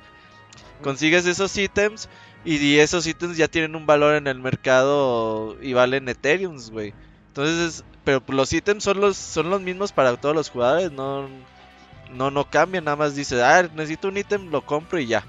Consigues 0.81 1.27
esos 1.27 1.55
ítems 1.55 2.09
y 2.43 2.79
esos 2.79 3.05
ítems 3.05 3.37
ya 3.37 3.47
tienen 3.47 3.75
un 3.75 3.85
valor 3.85 4.15
en 4.15 4.25
el 4.25 4.39
mercado 4.39 5.55
y 5.61 5.73
valen 5.73 6.09
Ethereum, 6.09 6.57
güey. 6.71 6.95
Entonces, 7.27 7.83
pero 8.03 8.23
los 8.29 8.51
ítems 8.51 8.83
son 8.83 8.99
los 8.99 9.15
son 9.15 9.51
los 9.51 9.61
mismos 9.61 9.91
para 9.91 10.17
todos 10.17 10.35
los 10.35 10.49
jugadores, 10.49 10.91
no 10.91 11.29
no 12.11 12.31
no 12.31 12.49
cambian, 12.49 12.85
nada 12.85 12.97
más 12.97 13.15
dice, 13.15 13.43
"Ah, 13.43 13.69
necesito 13.75 14.07
un 14.07 14.17
ítem, 14.17 14.49
lo 14.49 14.65
compro 14.65 14.97
y 14.99 15.05
ya." 15.05 15.23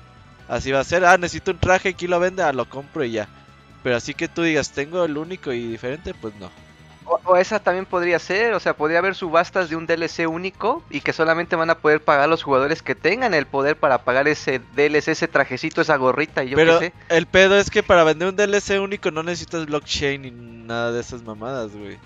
Así 0.53 0.71
va 0.71 0.81
a 0.81 0.85
ser. 0.85 1.03
Ah, 1.07 1.17
necesito 1.17 1.51
un 1.51 1.59
traje, 1.59 1.89
aquí 1.89 2.07
lo 2.07 2.21
vende, 2.21 2.43
ah, 2.43 2.53
lo 2.53 2.69
compro 2.69 3.03
y 3.05 3.13
ya. 3.13 3.27
Pero 3.83 3.97
así 3.97 4.13
que 4.13 4.29
tú 4.29 4.43
digas, 4.43 4.71
tengo 4.71 5.03
el 5.03 5.17
único 5.17 5.51
y 5.51 5.67
diferente, 5.67 6.13
pues 6.13 6.35
no. 6.35 6.51
O, 7.07 7.37
esa 7.37 7.59
también 7.59 7.87
podría 7.87 8.19
ser, 8.19 8.53
o 8.53 8.61
sea, 8.61 8.75
podría 8.75 8.99
haber 8.99 9.15
subastas 9.15 9.71
de 9.71 9.77
un 9.77 9.87
DLC 9.87 10.29
único 10.29 10.85
y 10.91 11.01
que 11.01 11.15
solamente 11.15 11.57
van 11.57 11.71
a 11.71 11.79
poder 11.79 12.03
pagar 12.03 12.29
los 12.29 12.43
jugadores 12.43 12.83
que 12.83 12.95
tengan 12.95 13.33
el 13.33 13.47
poder 13.47 13.77
para 13.77 14.05
pagar 14.05 14.29
ese 14.29 14.61
DLC, 14.77 15.09
ese 15.09 15.27
trajecito, 15.27 15.81
esa 15.81 15.97
gorrita 15.97 16.45
y 16.45 16.51
yo 16.51 16.57
Pero 16.57 16.79
qué 16.79 16.87
sé. 16.89 16.93
el 17.09 17.25
pedo 17.25 17.57
es 17.57 17.71
que 17.71 17.83
para 17.83 18.05
vender 18.05 18.29
un 18.29 18.37
DLC 18.37 18.79
único 18.79 19.11
no 19.11 19.23
necesitas 19.23 19.65
blockchain 19.65 20.21
ni 20.21 20.31
nada 20.31 20.93
de 20.93 21.01
esas 21.01 21.23
mamadas, 21.23 21.75
güey. 21.75 21.99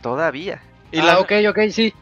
Todavía. 0.00 0.62
Y 0.92 1.00
ah, 1.00 1.04
la... 1.04 1.18
ok, 1.18 1.32
ok, 1.50 1.58
sí. 1.72 1.92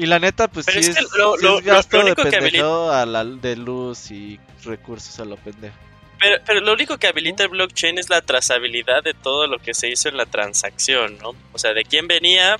Y 0.00 0.06
la 0.06 0.18
neta, 0.18 0.48
pues 0.48 0.64
sí, 0.64 0.78
es, 0.78 0.96
lo, 1.18 1.60
gasto 1.60 2.02
de 2.02 2.14
pendejo 2.16 2.90
a 2.90 3.04
la 3.04 3.22
de 3.22 3.54
luz 3.54 4.10
y 4.10 4.40
recursos 4.64 5.20
a 5.20 5.26
lo 5.26 5.36
pendejo. 5.36 5.76
Pero, 6.18 6.36
pero 6.46 6.60
lo 6.60 6.72
único 6.72 6.96
que 6.96 7.06
habilita 7.06 7.42
el 7.42 7.50
blockchain 7.50 7.98
es 7.98 8.08
la 8.08 8.22
trazabilidad 8.22 9.02
de 9.04 9.12
todo 9.12 9.46
lo 9.46 9.58
que 9.58 9.74
se 9.74 9.90
hizo 9.90 10.08
en 10.08 10.16
la 10.16 10.24
transacción, 10.24 11.18
¿no? 11.18 11.34
O 11.52 11.58
sea, 11.58 11.74
de 11.74 11.84
quién 11.84 12.08
venía, 12.08 12.54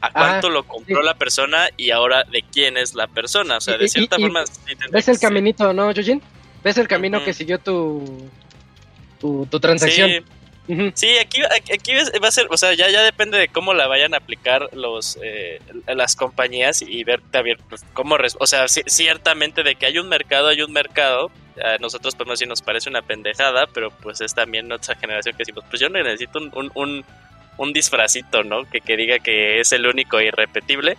a 0.00 0.12
cuánto 0.12 0.46
ah, 0.46 0.50
lo 0.50 0.62
compró 0.64 1.02
la 1.02 1.12
persona 1.12 1.68
y 1.76 1.90
ahora 1.90 2.24
de 2.24 2.42
quién 2.50 2.78
es 2.78 2.94
la 2.94 3.06
persona. 3.06 3.58
O 3.58 3.60
sea, 3.60 3.76
de 3.76 3.86
cierta 3.86 4.16
forma... 4.16 4.42
¿Ves 4.90 5.08
el 5.08 5.18
caminito, 5.18 5.74
no, 5.74 5.92
Yujin? 5.92 6.22
¿Ves 6.64 6.78
el 6.78 6.88
camino 6.88 7.22
que 7.22 7.34
siguió 7.34 7.58
tu, 7.58 8.30
tu, 9.20 9.44
tu 9.44 9.60
transacción? 9.60 10.10
Sí. 10.10 10.24
Sí, 10.94 11.18
aquí, 11.18 11.42
aquí 11.42 11.92
va 12.22 12.28
a 12.28 12.30
ser, 12.30 12.46
o 12.50 12.56
sea, 12.56 12.74
ya, 12.74 12.88
ya 12.90 13.02
depende 13.02 13.38
de 13.38 13.48
cómo 13.48 13.74
la 13.74 13.86
vayan 13.86 14.14
a 14.14 14.18
aplicar 14.18 14.68
los 14.72 15.18
eh, 15.22 15.60
las 15.86 16.14
compañías 16.16 16.82
y 16.82 17.02
ver 17.02 17.20
también 17.30 17.58
pues, 17.68 17.84
cómo, 17.92 18.16
o 18.38 18.46
sea, 18.46 18.68
ciertamente 18.68 19.62
de 19.62 19.74
que 19.74 19.86
hay 19.86 19.98
un 19.98 20.08
mercado, 20.08 20.48
hay 20.48 20.62
un 20.62 20.72
mercado. 20.72 21.30
A 21.62 21.76
nosotros, 21.76 22.14
pues 22.14 22.26
no 22.26 22.36
si 22.36 22.46
nos 22.46 22.62
parece 22.62 22.88
una 22.88 23.02
pendejada, 23.02 23.66
pero 23.66 23.90
pues 23.90 24.22
es 24.22 24.34
también 24.34 24.66
nuestra 24.66 24.94
generación 24.94 25.36
que 25.36 25.42
decimos, 25.42 25.64
pues 25.68 25.78
yo 25.78 25.90
necesito 25.90 26.38
un, 26.38 26.70
un, 26.74 27.04
un, 27.58 27.72
disfrazito, 27.74 28.42
¿no? 28.44 28.64
Que, 28.64 28.80
que 28.80 28.96
diga 28.96 29.18
que 29.18 29.60
es 29.60 29.70
el 29.72 29.86
único 29.86 30.18
e 30.18 30.26
irrepetible. 30.26 30.96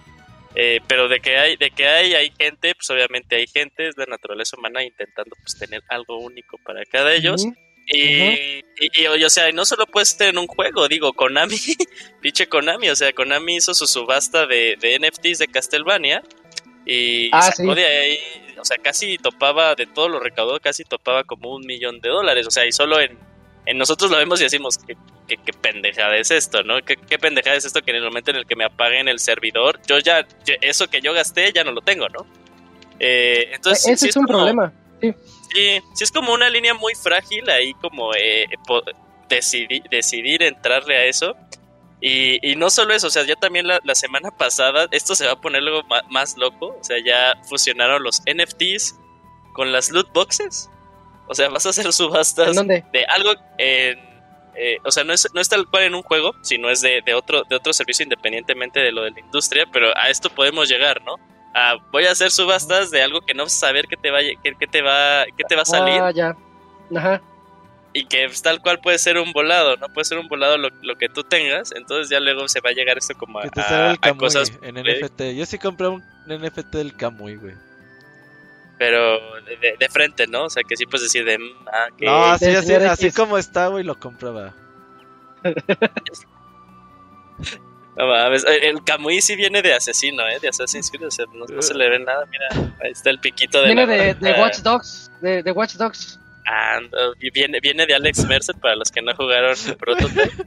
Eh, 0.54 0.82
pero 0.86 1.08
de 1.08 1.20
que 1.20 1.38
hay 1.38 1.56
de 1.56 1.72
que 1.72 1.88
hay 1.88 2.14
hay 2.14 2.30
gente 2.38 2.76
pues 2.76 2.90
obviamente 2.90 3.38
hay 3.38 3.48
gente 3.48 3.88
es 3.88 3.96
la 3.96 4.06
naturaleza 4.06 4.58
humana 4.58 4.84
intentando 4.84 5.34
pues 5.42 5.58
tener 5.58 5.82
algo 5.88 6.18
único 6.18 6.58
para 6.58 6.84
cada 6.84 7.14
ellos 7.14 7.48
y, 7.88 8.64
y, 8.80 9.06
o 9.06 9.30
sea, 9.30 9.52
no 9.52 9.66
solo 9.66 9.86
puede 9.86 10.06
ser 10.06 10.30
en 10.30 10.38
un 10.38 10.48
juego, 10.48 10.88
digo, 10.88 11.14
Konami, 11.14 11.56
pinche 12.22 12.48
Konami, 12.48 12.90
o 12.90 12.96
sea, 12.96 13.12
Konami 13.14 13.58
hizo 13.58 13.74
su 13.74 13.88
subasta 13.88 14.46
de, 14.46 14.78
de 14.80 15.00
NFTs 15.00 15.40
de 15.40 15.48
Castlevania 15.48 16.24
y 16.86 17.30
ah, 17.34 17.52
sacó 17.52 17.76
de 17.76 17.86
ahí, 17.86 18.20
o 18.60 18.66
sea, 18.66 18.78
casi 18.78 19.18
topaba, 19.18 19.76
de 19.76 19.88
todo 19.88 20.10
lo 20.10 20.20
recaudó, 20.20 20.60
casi 20.60 20.84
topaba 20.84 21.24
como 21.24 21.54
un 21.54 21.66
millón 21.66 22.00
de 22.00 22.10
dólares, 22.10 22.48
o 22.48 22.52
sea, 22.52 22.66
y 22.66 22.72
solo 22.72 23.00
en, 23.00 23.18
en 23.66 23.78
nosotros 23.78 24.10
lo 24.10 24.18
vemos 24.18 24.40
y 24.42 24.46
decimos, 24.46 24.80
¿qué, 24.80 24.96
qué, 25.28 25.54
pendejada 25.54 26.18
es 26.18 26.32
esto, 26.32 26.64
no? 26.64 26.82
¿Qué, 26.84 26.96
¿Qué, 26.96 27.20
pendejada 27.20 27.56
es 27.56 27.66
esto 27.66 27.82
que 27.82 27.92
en 27.92 27.98
el 27.98 28.04
momento 28.04 28.32
en 28.32 28.38
el 28.38 28.46
que 28.46 28.56
me 28.56 28.64
apaguen 28.64 29.08
el 29.08 29.20
servidor, 29.20 29.80
yo 29.88 30.00
ya, 30.00 30.26
eso 30.62 30.88
que 30.88 31.02
yo 31.02 31.14
gasté 31.14 31.52
ya 31.54 31.64
no 31.64 31.72
lo 31.72 31.82
tengo, 31.82 32.08
¿no? 32.10 32.26
Eh, 33.00 33.50
entonces, 33.54 33.88
Ese 33.88 34.10
es, 34.10 34.16
un 34.16 34.26
problema, 34.26 34.72
sí. 35.02 35.14
Sí, 35.54 35.82
sí 35.94 36.04
es 36.04 36.12
como 36.12 36.34
una 36.34 36.50
línea 36.50 36.74
muy 36.74 36.96
frágil 36.96 37.50
ahí 37.50 37.74
como 37.76 38.14
eh, 38.14 38.46
decidir, 39.28 39.84
decidir 39.90 40.44
entrarle 40.44 40.98
a 40.98 41.06
eso. 41.06 41.36
Y, 42.04 42.56
no 42.56 42.72
solo 42.72 42.96
eso, 42.96 43.08
o 43.08 43.12
sea, 43.12 43.24
ya 43.26 43.36
también 43.36 43.68
la, 43.68 43.96
semana 43.96 44.32
pasada, 44.32 44.88
esto 44.90 45.14
se 45.14 45.26
va 45.28 45.34
a 45.34 45.42
poner 45.42 45.62
luego 45.62 45.84
más, 46.10 46.36
loco, 46.36 46.76
o 46.80 46.84
sea, 46.84 46.98
ya 47.04 47.40
fusionaron 47.44 48.02
los 48.02 48.22
NFTs 48.22 48.96
con 49.54 49.72
las 49.72 49.92
loot 49.92 50.12
boxes. 50.12 50.70
O 51.28 51.36
sea, 51.36 51.50
vas 51.50 51.66
a 51.68 51.70
hacer 51.70 51.94
subastas 51.94 52.56
de 52.66 53.06
algo 53.08 53.34
en, 53.60 54.00
eh, 54.56 54.78
o 54.84 54.92
sea, 54.92 55.04
no 55.04 55.14
es, 55.14 55.28
no 55.34 55.40
es 55.40 55.48
tal 55.48 55.68
cual 55.68 55.84
en 55.84 55.96
un 55.96 56.02
juego, 56.02 56.34
sino 56.42 56.70
es 56.70 56.82
de, 56.82 57.02
de, 57.06 57.14
otro, 57.14 57.44
de 57.44 57.56
otro 57.56 57.72
servicio 57.72 58.04
independientemente 58.04 58.80
de 58.80 58.92
lo 58.92 59.04
de 59.04 59.12
la 59.12 59.20
industria, 59.20 59.66
pero 59.72 59.96
a 59.96 60.10
esto 60.10 60.30
podemos 60.30 60.68
llegar, 60.68 61.02
¿no? 61.04 61.16
Voy 61.92 62.06
a 62.06 62.12
hacer 62.12 62.32
subastas 62.32 62.92
de 62.92 63.02
algo 63.02 63.22
que 63.22 63.34
no 63.34 63.44
vas 63.44 63.56
a 63.56 63.68
saber 63.68 63.88
qué 63.88 63.98
te 63.98 64.12
va, 64.12 64.20
qué, 64.20 64.68
te 64.68 64.82
va, 64.82 65.26
qué 65.38 65.44
te 65.44 65.56
va 65.56 65.64
a 65.64 65.66
salir. 65.66 66.02
Ah, 66.02 66.12
ya. 66.12 66.36
Ajá. 66.96 67.22
Y 67.94 68.06
que 68.06 68.26
tal 68.42 68.62
cual 68.62 68.80
puede 68.80 68.98
ser 68.98 69.18
un 69.18 69.34
volado, 69.34 69.76
¿no? 69.76 69.90
Puede 69.90 70.06
ser 70.06 70.18
un 70.18 70.30
volado 70.30 70.58
lo, 70.58 70.70
lo 70.82 70.98
que 70.98 71.10
tú 71.10 71.24
tengas, 71.24 71.74
entonces 71.74 72.10
ya 72.10 72.22
luego 72.22 72.48
se 72.48 72.62
va 72.62 72.70
a 72.70 72.74
llegar 72.74 72.98
esto 72.98 73.14
como 73.16 73.40
a, 73.40 73.44
a, 73.44 74.18
cosas... 74.18 74.54
En 74.62 74.76
NFT. 74.76 75.36
Yo 75.36 75.46
sí 75.46 75.60
compré 75.60 75.88
un 75.88 76.02
NFT 76.28 76.74
del 76.74 76.96
Kamui, 76.96 77.36
güey 77.36 77.56
pero 78.82 79.20
de, 79.78 79.90
frente, 79.90 80.26
¿no? 80.26 80.46
O 80.46 80.50
sea, 80.50 80.64
que 80.64 80.76
sí 80.76 80.88
puedes 80.88 81.04
decir 81.04 81.24
de... 81.24 81.38
Mm, 81.38 81.68
ah, 81.72 81.88
no, 82.00 82.26
así, 82.26 82.48
así, 82.48 82.74
así 82.74 83.12
como 83.12 83.38
está, 83.38 83.68
güey, 83.68 83.84
lo 83.84 84.00
compraba. 84.00 84.56
no 87.98 88.08
mames, 88.08 88.46
el 88.46 88.84
Kamui 88.84 89.22
sí 89.22 89.36
viene 89.36 89.62
de 89.62 89.74
asesino, 89.74 90.28
¿eh? 90.28 90.40
De 90.40 90.50
Assassin's 90.50 90.90
Creed, 90.90 91.08
o 91.08 91.12
sea, 91.12 91.26
no, 91.34 91.62
se 91.62 91.74
le 91.74 91.90
ve 91.90 92.00
nada, 92.00 92.26
mira, 92.26 92.74
ahí 92.82 92.92
está 92.92 93.10
el 93.10 93.20
piquito 93.20 93.62
de... 93.62 93.68
Viene 93.68 93.86
de, 93.86 94.14
de, 94.14 94.34
Watch 94.34 94.60
Dogs, 94.60 95.12
de, 95.22 95.44
de 95.44 95.52
Watch 95.52 95.76
Dogs. 95.76 96.20
Ah, 96.48 96.80
viene, 97.34 97.60
viene 97.60 97.86
de 97.86 97.94
Alex 97.94 98.26
Mercer 98.26 98.56
para 98.60 98.76
los 98.76 98.92
que 98.92 99.02
no 99.02 99.16
jugaron 99.16 99.56
Prototype. 99.78 100.46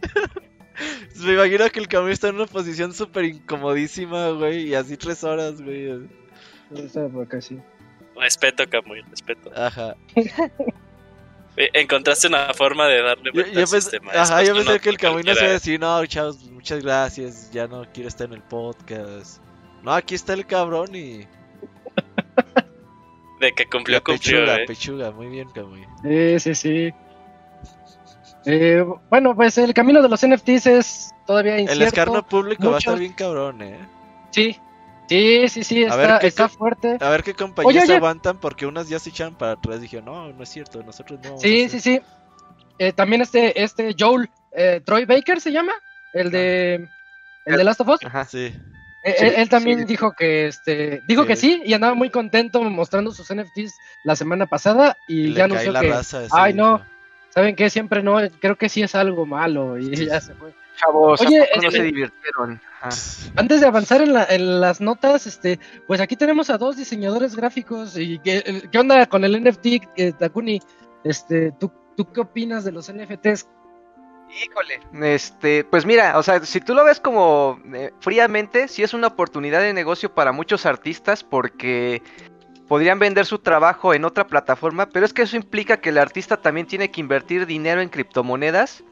Me 1.16 1.34
imagino 1.34 1.70
que 1.70 1.80
el 1.80 1.88
Kamui 1.88 2.12
está 2.12 2.28
en 2.28 2.36
una 2.36 2.47
posición 2.47 2.92
súper 2.92 3.24
incomodísima, 3.24 4.30
güey, 4.30 4.68
y 4.68 4.74
así 4.74 4.97
tres 4.97 5.22
horas, 5.22 5.62
güey. 5.62 6.09
Está 6.74 7.09
por 7.09 7.24
acá, 7.24 7.40
sí. 7.40 7.59
Respeto, 8.16 8.68
Camuy, 8.68 9.03
respeto. 9.03 9.51
Ajá. 9.55 9.97
Eh, 11.57 11.70
encontraste 11.74 12.26
una 12.26 12.52
forma 12.52 12.88
de 12.88 13.02
darle 13.02 13.30
yo, 13.32 13.46
yo 13.46 13.66
pensé, 13.66 14.00
Ajá, 14.12 14.42
yo 14.42 14.55
pensé 14.55 14.80
que 14.80 14.88
el 14.88 14.98
Camuy 14.98 15.22
no 15.22 15.34
se 15.34 15.40
iba 15.40 15.50
a 15.50 15.52
decir, 15.52 15.78
no, 15.78 16.05
chavos, 16.07 16.42
muchas 16.50 16.82
gracias, 16.82 17.50
ya 17.52 17.68
no 17.68 17.86
quiero 17.92 18.09
estar 18.09 18.26
en 18.26 18.34
el 18.34 18.42
podcast. 18.42 19.40
No, 19.82 19.92
aquí 19.92 20.14
está 20.14 20.32
el 20.32 20.46
cabrón 20.46 20.94
y... 20.94 21.26
De 23.40 23.52
que 23.52 23.66
cumplió, 23.66 24.02
cumplió, 24.02 24.40
pechuga, 24.40 24.57
eh. 24.57 24.64
pechuga, 24.66 25.11
muy 25.12 25.28
bien, 25.28 25.48
Camuy. 25.50 25.84
Sí, 26.02 26.40
sí, 26.40 26.55
sí. 26.55 26.94
Eh, 28.46 28.84
bueno, 29.11 29.34
pues 29.34 29.59
el 29.59 29.74
camino 29.74 30.02
de 30.02 30.09
los 30.09 30.26
NFTs 30.26 30.66
es 30.66 31.14
todavía 31.26 31.59
incierto. 31.59 31.82
El 31.82 31.88
escarno 31.88 32.26
público 32.26 32.70
va 32.70 32.76
a 32.76 32.78
estar 32.78 32.98
bien 32.98 33.12
cabrón, 33.12 33.61
eh. 33.62 33.78
Sí, 34.30 34.59
Sí, 35.09 35.48
sí, 35.48 35.64
sí, 35.64 35.82
está, 35.82 36.18
está 36.18 36.48
fuerte. 36.48 36.96
A 37.00 37.11
ver 37.11 37.22
qué 37.22 37.34
compañías 37.34 37.90
aguantan 37.90 38.38
porque 38.38 38.66
unas 38.66 38.88
ya 38.88 38.98
se 38.98 39.11
echan 39.11 39.36
para 39.36 39.52
atrás. 39.52 39.80
Dije, 39.80 40.00
no, 40.00 40.32
no 40.32 40.42
es 40.42 40.48
cierto, 40.48 40.82
nosotros 40.82 41.20
no. 41.22 41.38
Sí, 41.38 41.68
sí, 41.68 41.80
sí. 41.80 42.00
Eh, 42.78 42.92
también 42.92 43.22
este, 43.22 43.62
este 43.62 43.94
Joel, 43.98 44.28
eh, 44.52 44.80
Troy 44.84 45.05
Baker 45.05 45.40
se 45.40 45.52
llama, 45.52 45.72
el 46.12 46.30
de, 46.30 46.88
el 47.44 47.57
de 47.57 47.64
Last 47.64 47.80
of 47.82 47.88
Us. 47.88 48.00
Ajá, 48.05 48.24
sí. 48.24 48.52
Eh, 49.05 49.34
él, 49.36 49.48
también 49.50 49.84
dijo 49.84 50.12
que 50.12 50.46
este 50.46 51.02
dijo 51.07 51.26
que 51.26 51.36
sí 51.36 51.61
y 51.66 51.74
andaba 51.74 51.94
muy 51.94 52.09
contento 52.09 52.62
mostrando 52.62 53.12
sus 53.12 53.30
NFTs 53.30 53.74
la 54.02 54.16
semana 54.16 54.46
pasada 54.46 54.96
y, 55.07 55.34
ya 55.34 55.46
no 55.46 55.59
sé 55.59 55.70
que 55.78 55.94
ay 56.32 56.55
no 56.55 56.80
saben 57.28 57.55
que 57.55 57.68
siempre 57.68 58.02
no 58.02 58.16
creo 58.40 58.57
que 58.57 58.70
sí 58.70 58.82
es 58.82 58.94
algo 58.94 59.26
malo 59.26 59.78
y 59.78 60.07
ya 60.07 60.22
se 60.22 60.32
fue 60.32 60.55
Chavos, 60.77 61.20
Oye, 61.20 61.49
no 61.62 61.70
se 61.70 61.83
divirtieron. 61.83 62.61
Antes 63.37 63.61
de 63.61 63.66
avanzar 63.66 64.03
en, 64.03 64.61
las 64.61 64.81
notas, 64.81 65.27
este, 65.27 65.59
pues 65.87 66.01
aquí 66.01 66.16
tenemos 66.16 66.51
a 66.51 66.59
dos 66.59 66.77
diseñadores 66.77 67.35
gráficos 67.35 67.97
y 67.97 68.18
qué, 68.18 68.68
qué 68.70 68.79
onda 68.79 69.07
con 69.07 69.25
el 69.25 69.43
NFT, 69.43 69.66
eh, 69.97 70.12
Takuni, 70.18 70.61
este, 71.03 71.53
¿tú, 71.53 71.72
¿tú 71.97 72.12
qué 72.12 72.20
opinas 72.20 72.64
de 72.64 72.72
los 72.72 72.93
NFTs? 72.93 73.49
Híjole, 74.43 74.81
este, 75.14 75.64
pues 75.64 75.87
mira, 75.87 76.18
o 76.18 76.22
sea, 76.22 76.45
si 76.45 76.61
tú 76.61 76.75
lo 76.75 76.85
ves 76.85 76.99
como 76.99 77.61
eh, 77.72 77.93
fríamente, 78.01 78.68
sí 78.68 78.83
es 78.83 78.93
una 78.93 79.09
oportunidad 79.09 79.61
de 79.61 79.72
negocio 79.72 80.12
para 80.12 80.33
muchos 80.33 80.66
artistas 80.66 81.22
porque 81.22 82.03
podrían 82.66 82.99
vender 82.99 83.27
su 83.27 83.39
trabajo 83.39 83.95
en 83.95 84.05
otra 84.05 84.27
plataforma, 84.27 84.89
pero 84.89 85.07
es 85.07 85.12
que 85.12 85.22
eso 85.22 85.37
implica 85.37 85.77
que 85.77 85.91
el 85.91 85.99
artista 85.99 86.39
también 86.39 86.66
tiene 86.66 86.91
que 86.91 87.01
invertir 87.01 87.47
dinero 87.47 87.81
en 87.81 87.91
criptomonedas 87.91 88.83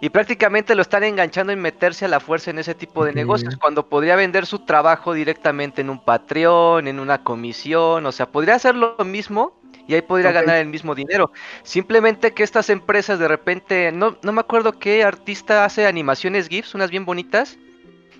y 0.00 0.10
prácticamente 0.10 0.74
lo 0.74 0.82
están 0.82 1.04
enganchando 1.04 1.52
en 1.52 1.60
meterse 1.60 2.04
a 2.04 2.08
la 2.08 2.20
fuerza 2.20 2.50
en 2.50 2.58
ese 2.58 2.74
tipo 2.74 3.04
de 3.04 3.12
negocios, 3.12 3.56
cuando 3.56 3.88
podría 3.88 4.16
vender 4.16 4.46
su 4.46 4.60
trabajo 4.60 5.14
directamente 5.14 5.80
en 5.80 5.90
un 5.90 6.04
Patreon, 6.04 6.86
en 6.86 7.00
una 7.00 7.22
comisión, 7.22 8.04
o 8.04 8.12
sea, 8.12 8.26
podría 8.26 8.54
hacer 8.56 8.74
lo 8.74 8.96
mismo 9.04 9.58
y 9.88 9.94
ahí 9.94 10.02
podría 10.02 10.32
ganar 10.32 10.56
el 10.56 10.66
mismo 10.66 10.94
dinero. 10.94 11.30
Simplemente 11.62 12.32
que 12.32 12.42
estas 12.42 12.70
empresas 12.70 13.18
de 13.18 13.28
repente, 13.28 13.92
no, 13.92 14.16
no 14.22 14.32
me 14.32 14.40
acuerdo 14.40 14.78
qué 14.78 15.04
artista 15.04 15.64
hace 15.64 15.86
animaciones 15.86 16.48
GIFs, 16.48 16.74
unas 16.74 16.90
bien 16.90 17.04
bonitas, 17.04 17.58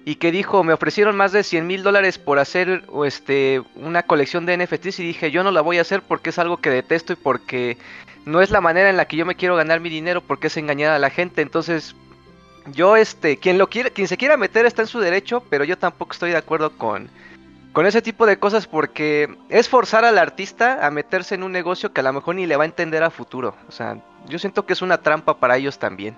y 0.07 0.15
que 0.15 0.31
dijo, 0.31 0.63
me 0.63 0.73
ofrecieron 0.73 1.17
más 1.17 1.33
de 1.33 1.43
100 1.43 1.67
mil 1.67 1.83
dólares 1.83 2.17
por 2.17 2.39
hacer 2.39 2.85
este, 3.05 3.61
una 3.75 4.05
colección 4.05 4.47
de 4.47 4.57
NFTs 4.57 5.01
y 5.01 5.05
dije, 5.05 5.33
yo 5.33 5.43
no 5.43 5.51
la 5.51 5.63
voy 5.63 5.79
a 5.79 5.81
hacer 5.81 6.01
porque 6.01 6.31
es 6.31 6.39
algo 6.39 6.59
que 6.59 6.71
detesto 6.71 7.15
y 7.15 7.17
porque 7.17 7.77
no 8.27 8.43
es 8.43 8.51
la 8.51 8.61
manera 8.61 8.91
en 8.91 8.97
la 8.97 9.07
que 9.07 9.17
yo 9.17 9.25
me 9.25 9.37
quiero 9.37 9.57
ganar 9.57 9.81
mi 9.81 9.89
dinero 9.89 10.21
porque 10.21 10.49
es 10.49 10.57
engañar 10.57 10.93
a 10.93 10.99
la 10.99 11.11
gente. 11.11 11.43
Entonces, 11.43 11.95
yo, 12.73 12.97
este, 12.97 13.39
quien 13.39 13.57
lo 13.57 13.69
quiere, 13.69 13.93
quien 13.93 14.09
se 14.09 14.17
quiera 14.17 14.37
meter 14.37 14.67
está 14.67 14.83
en 14.83 14.89
su 14.89 14.99
derecho, 14.99 15.43
pero 15.49 15.65
yo 15.65 15.79
tampoco 15.79 16.13
estoy 16.13 16.33
de 16.33 16.37
acuerdo 16.37 16.77
con, 16.77 17.09
con 17.73 17.87
ese 17.87 18.03
tipo 18.03 18.27
de 18.27 18.39
cosas 18.39 18.67
porque 18.67 19.35
es 19.49 19.69
forzar 19.69 20.05
al 20.05 20.19
artista 20.19 20.85
a 20.85 20.91
meterse 20.91 21.37
en 21.37 21.45
un 21.45 21.53
negocio 21.53 21.93
que 21.93 22.01
a 22.01 22.03
lo 22.03 22.13
mejor 22.13 22.35
ni 22.35 22.47
le 22.47 22.57
va 22.57 22.65
a 22.65 22.67
entender 22.67 23.05
a 23.05 23.11
futuro. 23.11 23.55
O 23.69 23.73
sea, 23.73 24.03
yo 24.29 24.41
siento 24.41 24.67
que 24.67 24.73
es 24.73 24.83
una 24.83 24.99
trampa 24.99 25.39
para 25.39 25.57
ellos 25.57 25.79
también. 25.79 26.17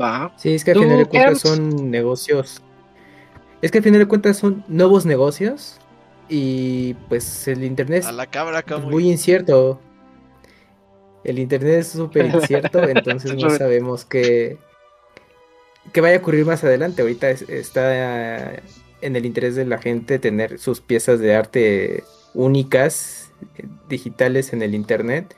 Va. 0.00 0.30
Sí, 0.36 0.54
es 0.54 0.62
que 0.62 0.72
al 0.72 0.78
final 0.78 0.98
de 0.98 1.06
cuentas 1.06 1.40
son 1.40 1.90
negocios. 1.90 2.62
Es 3.62 3.70
que 3.70 3.78
al 3.78 3.84
final 3.84 4.00
de 4.00 4.06
cuentas 4.06 4.36
son 4.36 4.62
nuevos 4.68 5.06
negocios 5.06 5.80
y 6.28 6.92
pues 7.08 7.48
el 7.48 7.64
internet 7.64 8.04
es 8.04 8.82
muy 8.82 9.08
incierto. 9.08 9.80
El 11.24 11.38
internet 11.38 11.80
es 11.80 11.88
súper 11.88 12.26
incierto, 12.26 12.82
entonces 12.88 13.34
no 13.34 13.50
sabemos 13.50 14.04
qué, 14.04 14.58
qué 15.92 16.00
vaya 16.00 16.16
a 16.16 16.18
ocurrir 16.18 16.44
más 16.44 16.62
adelante. 16.64 17.02
Ahorita 17.02 17.30
está 17.30 18.62
en 19.00 19.16
el 19.16 19.26
interés 19.26 19.54
de 19.54 19.64
la 19.64 19.78
gente 19.78 20.18
tener 20.18 20.58
sus 20.58 20.80
piezas 20.80 21.18
de 21.20 21.34
arte 21.34 22.04
únicas, 22.34 23.30
digitales 23.88 24.52
en 24.52 24.62
el 24.62 24.74
internet. 24.74 25.34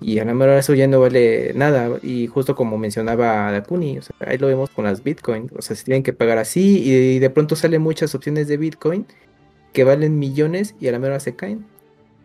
Y 0.00 0.18
a 0.18 0.24
lo 0.24 0.34
mejor 0.34 0.54
eso 0.54 0.74
ya 0.74 0.86
no 0.86 1.00
vale 1.00 1.52
nada. 1.54 1.98
Y 2.02 2.26
justo 2.26 2.54
como 2.54 2.76
mencionaba 2.78 3.50
Dakuni, 3.50 3.98
o 3.98 4.02
sea, 4.02 4.14
ahí 4.26 4.38
lo 4.38 4.46
vemos 4.46 4.70
con 4.70 4.84
las 4.84 5.02
Bitcoin. 5.02 5.50
O 5.56 5.62
sea, 5.62 5.74
se 5.74 5.84
tienen 5.84 6.02
que 6.02 6.12
pagar 6.12 6.38
así 6.38 6.82
y 6.84 7.18
de 7.18 7.30
pronto 7.30 7.56
salen 7.56 7.80
muchas 7.80 8.14
opciones 8.14 8.46
de 8.46 8.58
Bitcoin 8.58 9.06
que 9.72 9.84
valen 9.84 10.18
millones 10.18 10.74
y 10.80 10.88
a 10.88 10.92
la 10.92 10.98
mejor 10.98 11.20
se 11.20 11.34
caen. 11.34 11.66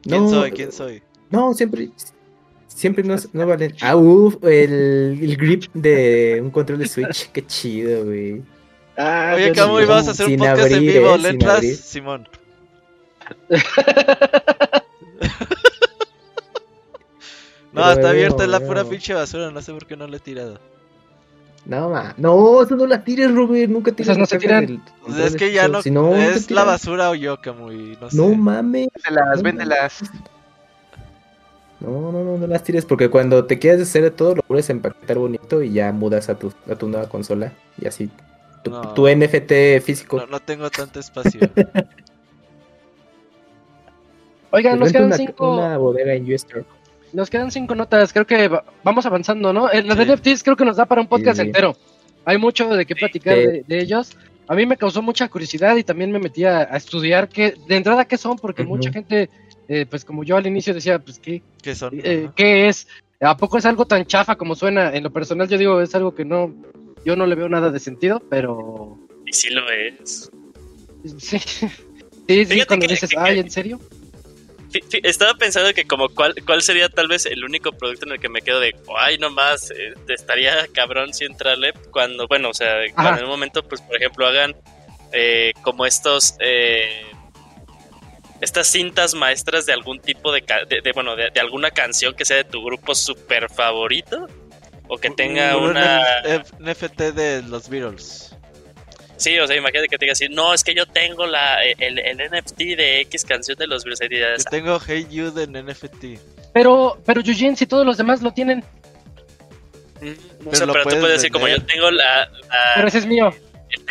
¿Quién 0.03 0.29
soy? 0.29 0.51
¿Quién 0.51 0.71
soy? 0.71 1.01
No, 1.29 1.53
siempre, 1.53 1.89
Siempre 2.75 3.03
no, 3.03 3.15
no 3.33 3.47
valen. 3.47 3.75
Ah, 3.81 3.95
uff, 3.95 4.37
el, 4.43 5.19
el, 5.21 5.37
grip 5.37 5.65
de 5.73 6.39
un 6.41 6.49
control 6.51 6.79
de 6.79 6.87
Switch. 6.87 7.29
Qué 7.33 7.45
chido, 7.45 8.05
güey. 8.05 8.41
Ah, 8.97 9.33
Oye, 9.35 9.53
¿cómo 9.53 9.79
ibas 9.79 10.07
a 10.07 10.11
hacer 10.11 10.27
un 10.27 10.37
podcast 10.37 10.71
en 10.71 10.79
vivo? 10.81 11.17
¿Le 11.17 11.29
entras, 11.29 11.63
Simón? 11.63 12.27
no, 17.71 17.91
está 17.91 18.09
abierta, 18.09 18.43
es 18.43 18.49
la 18.49 18.59
pura 18.59 18.83
pinche 18.83 19.13
basura. 19.13 19.51
No 19.51 19.61
sé 19.61 19.71
por 19.73 19.85
qué 19.85 19.95
no 19.95 20.07
le 20.07 20.17
he 20.17 20.19
tirado. 20.19 20.59
No, 21.65 21.89
ma. 21.89 22.13
No, 22.17 22.63
eso 22.63 22.75
no 22.75 22.87
la 22.87 23.03
tires, 23.03 23.33
Robert. 23.33 23.69
Nunca 23.71 23.91
tiras. 23.91 24.17
no 24.17 24.25
se 24.25 24.39
tiran. 24.39 24.83
Pues 25.05 25.17
es 25.17 25.35
que 25.35 25.51
ya 25.51 25.67
no. 25.67 25.81
no 25.85 26.15
es 26.15 26.49
la 26.49 26.63
basura 26.63 27.11
o 27.11 27.15
yo, 27.15 27.39
Camuy. 27.39 27.97
No, 28.01 28.09
sé. 28.09 28.17
no 28.17 28.29
mames. 28.29 28.87
Véndelas, 28.95 29.41
véndelas. 29.43 30.01
No, 31.81 32.11
no, 32.11 32.23
no, 32.23 32.37
no 32.37 32.47
las 32.47 32.63
tires 32.63 32.85
porque 32.85 33.09
cuando 33.09 33.45
te 33.45 33.59
quieres 33.59 33.81
hacer 33.81 34.03
de 34.03 34.11
todo 34.11 34.35
lo 34.35 34.43
puedes 34.43 34.69
empaquetar 34.69 35.17
bonito 35.17 35.63
y 35.63 35.73
ya 35.73 35.91
mudas 35.91 36.29
a 36.29 36.37
tu, 36.37 36.53
a 36.69 36.75
tu 36.75 36.87
nueva 36.87 37.09
consola 37.09 37.51
y 37.79 37.87
así. 37.87 38.09
Tu, 38.63 39.07
NFT 39.07 39.81
físico. 39.81 40.17
No, 40.17 40.27
no 40.27 40.39
tengo 40.39 40.69
tanto 40.69 40.99
espacio. 40.99 41.41
Oigan, 44.51 44.77
nos 44.77 44.91
quedan 44.91 45.13
cinco. 45.13 45.57
Una 45.57 45.77
bodega 45.77 46.13
en 46.13 46.27
nos 47.13 47.29
quedan 47.29 47.51
cinco 47.51 47.75
notas, 47.75 48.13
creo 48.13 48.25
que 48.25 48.49
vamos 48.83 49.05
avanzando, 49.05 49.51
¿no? 49.51 49.69
El, 49.69 49.87
de 49.87 50.05
NFTs 50.05 50.43
creo 50.43 50.55
que 50.55 50.65
nos 50.65 50.77
da 50.77 50.85
para 50.85 51.01
un 51.01 51.07
podcast 51.07 51.39
entero. 51.39 51.75
Hay 52.23 52.37
mucho 52.37 52.69
de 52.69 52.85
qué 52.85 52.95
platicar 52.95 53.35
de, 53.37 53.79
ellos. 53.79 54.15
A 54.47 54.55
mí 54.55 54.65
me 54.65 54.77
causó 54.77 55.01
mucha 55.01 55.27
curiosidad 55.27 55.75
y 55.75 55.83
también 55.83 56.11
me 56.11 56.19
metí 56.19 56.45
a, 56.45 56.63
estudiar 56.63 57.27
qué, 57.27 57.55
de 57.67 57.75
entrada 57.75 58.05
qué 58.05 58.17
son, 58.17 58.37
porque 58.37 58.63
mucha 58.63 58.91
gente, 58.91 59.29
eh, 59.71 59.85
pues 59.89 60.03
como 60.03 60.25
yo 60.25 60.35
al 60.35 60.45
inicio 60.45 60.73
decía, 60.73 60.99
pues 60.99 61.17
qué, 61.17 61.41
¿Qué, 61.61 61.75
son? 61.75 61.97
Eh, 62.03 62.29
¿qué 62.35 62.67
es? 62.67 62.89
¿A 63.21 63.37
poco 63.37 63.57
es 63.57 63.65
algo 63.65 63.85
tan 63.85 64.05
chafa 64.05 64.35
como 64.35 64.53
suena? 64.53 64.93
En 64.93 65.01
lo 65.01 65.13
personal 65.13 65.47
yo 65.47 65.57
digo, 65.57 65.79
es 65.79 65.95
algo 65.95 66.13
que 66.13 66.25
no, 66.25 66.53
yo 67.05 67.15
no 67.15 67.25
le 67.25 67.35
veo 67.35 67.47
nada 67.47 67.71
de 67.71 67.79
sentido, 67.79 68.21
pero... 68.29 68.99
Y 69.25 69.31
sí 69.31 69.49
lo 69.49 69.71
es. 69.71 70.29
Sí, 71.19 71.39
sí, 71.39 71.69
sí 72.45 72.65
cuando 72.67 72.85
dices, 72.85 73.11
ay, 73.17 73.39
¿en 73.39 73.49
serio? 73.49 73.79
Estaba 75.03 75.35
pensando 75.35 75.73
que 75.73 75.85
como 75.85 76.09
cuál, 76.09 76.35
cuál 76.45 76.61
sería 76.61 76.89
tal 76.89 77.07
vez 77.07 77.25
el 77.25 77.45
único 77.45 77.71
producto 77.71 78.05
en 78.05 78.11
el 78.11 78.19
que 78.19 78.27
me 78.27 78.41
quedo 78.41 78.59
de, 78.59 78.75
ay, 78.97 79.19
no 79.19 79.29
más, 79.29 79.71
eh, 79.71 79.93
estaría 80.09 80.67
cabrón 80.73 81.13
si 81.13 81.23
entrarle 81.23 81.71
cuando, 81.91 82.27
bueno, 82.27 82.49
o 82.49 82.53
sea, 82.53 82.73
cuando 82.93 83.19
en 83.19 83.23
un 83.23 83.31
momento, 83.31 83.63
pues, 83.63 83.79
por 83.79 83.95
ejemplo, 83.95 84.27
hagan 84.27 84.53
eh, 85.13 85.53
como 85.61 85.85
estos, 85.85 86.35
eh, 86.41 87.05
estas 88.41 88.67
cintas 88.67 89.13
maestras 89.13 89.65
de 89.65 89.73
algún 89.73 89.99
tipo 89.99 90.31
de, 90.31 90.43
de, 90.67 90.91
bueno, 90.93 91.15
de, 91.15 91.31
alguna 91.39 91.71
canción 91.71 92.15
que 92.15 92.25
sea 92.25 92.37
de 92.37 92.43
tu 92.43 92.63
grupo 92.63 92.95
super 92.95 93.49
favorito 93.49 94.27
o 94.87 94.97
que 94.97 95.11
tenga 95.11 95.55
una... 95.57 96.01
NFT 96.59 96.99
de 97.13 97.43
los 97.43 97.69
Beatles. 97.69 98.35
Sí, 99.17 99.37
o 99.37 99.45
sea, 99.45 99.55
imagínate 99.55 99.87
que 99.87 99.99
te 99.99 100.05
diga 100.05 100.13
así, 100.13 100.27
no, 100.27 100.51
es 100.51 100.63
que 100.63 100.73
yo 100.73 100.87
tengo 100.87 101.27
la, 101.27 101.63
el, 101.63 101.99
el 101.99 102.17
NFT 102.17 102.57
de 102.75 103.01
X 103.01 103.23
canción 103.23 103.55
de 103.55 103.67
los 103.67 103.83
Beatles. 103.83 104.43
Yo 104.43 104.49
tengo 104.49 104.79
Hey 104.79 105.05
You 105.11 105.31
en 105.37 105.67
NFT. 105.67 106.19
Pero, 106.51 106.99
pero 107.05 107.21
Eugene, 107.21 107.55
si 107.55 107.67
todos 107.67 107.85
los 107.85 107.97
demás 107.97 108.23
lo 108.23 108.33
tienen. 108.33 108.65
Mm, 110.01 110.45
no 110.45 110.55
sé, 110.55 110.65
pero, 110.65 110.83
tú 110.83 110.89
puedes 110.89 111.21
decir, 111.21 111.31
como 111.31 111.47
yo 111.47 111.63
tengo 111.63 111.91
la, 111.91 112.31
Pero 112.75 112.87
ese 112.87 112.97
es 112.97 113.05
mío. 113.05 113.31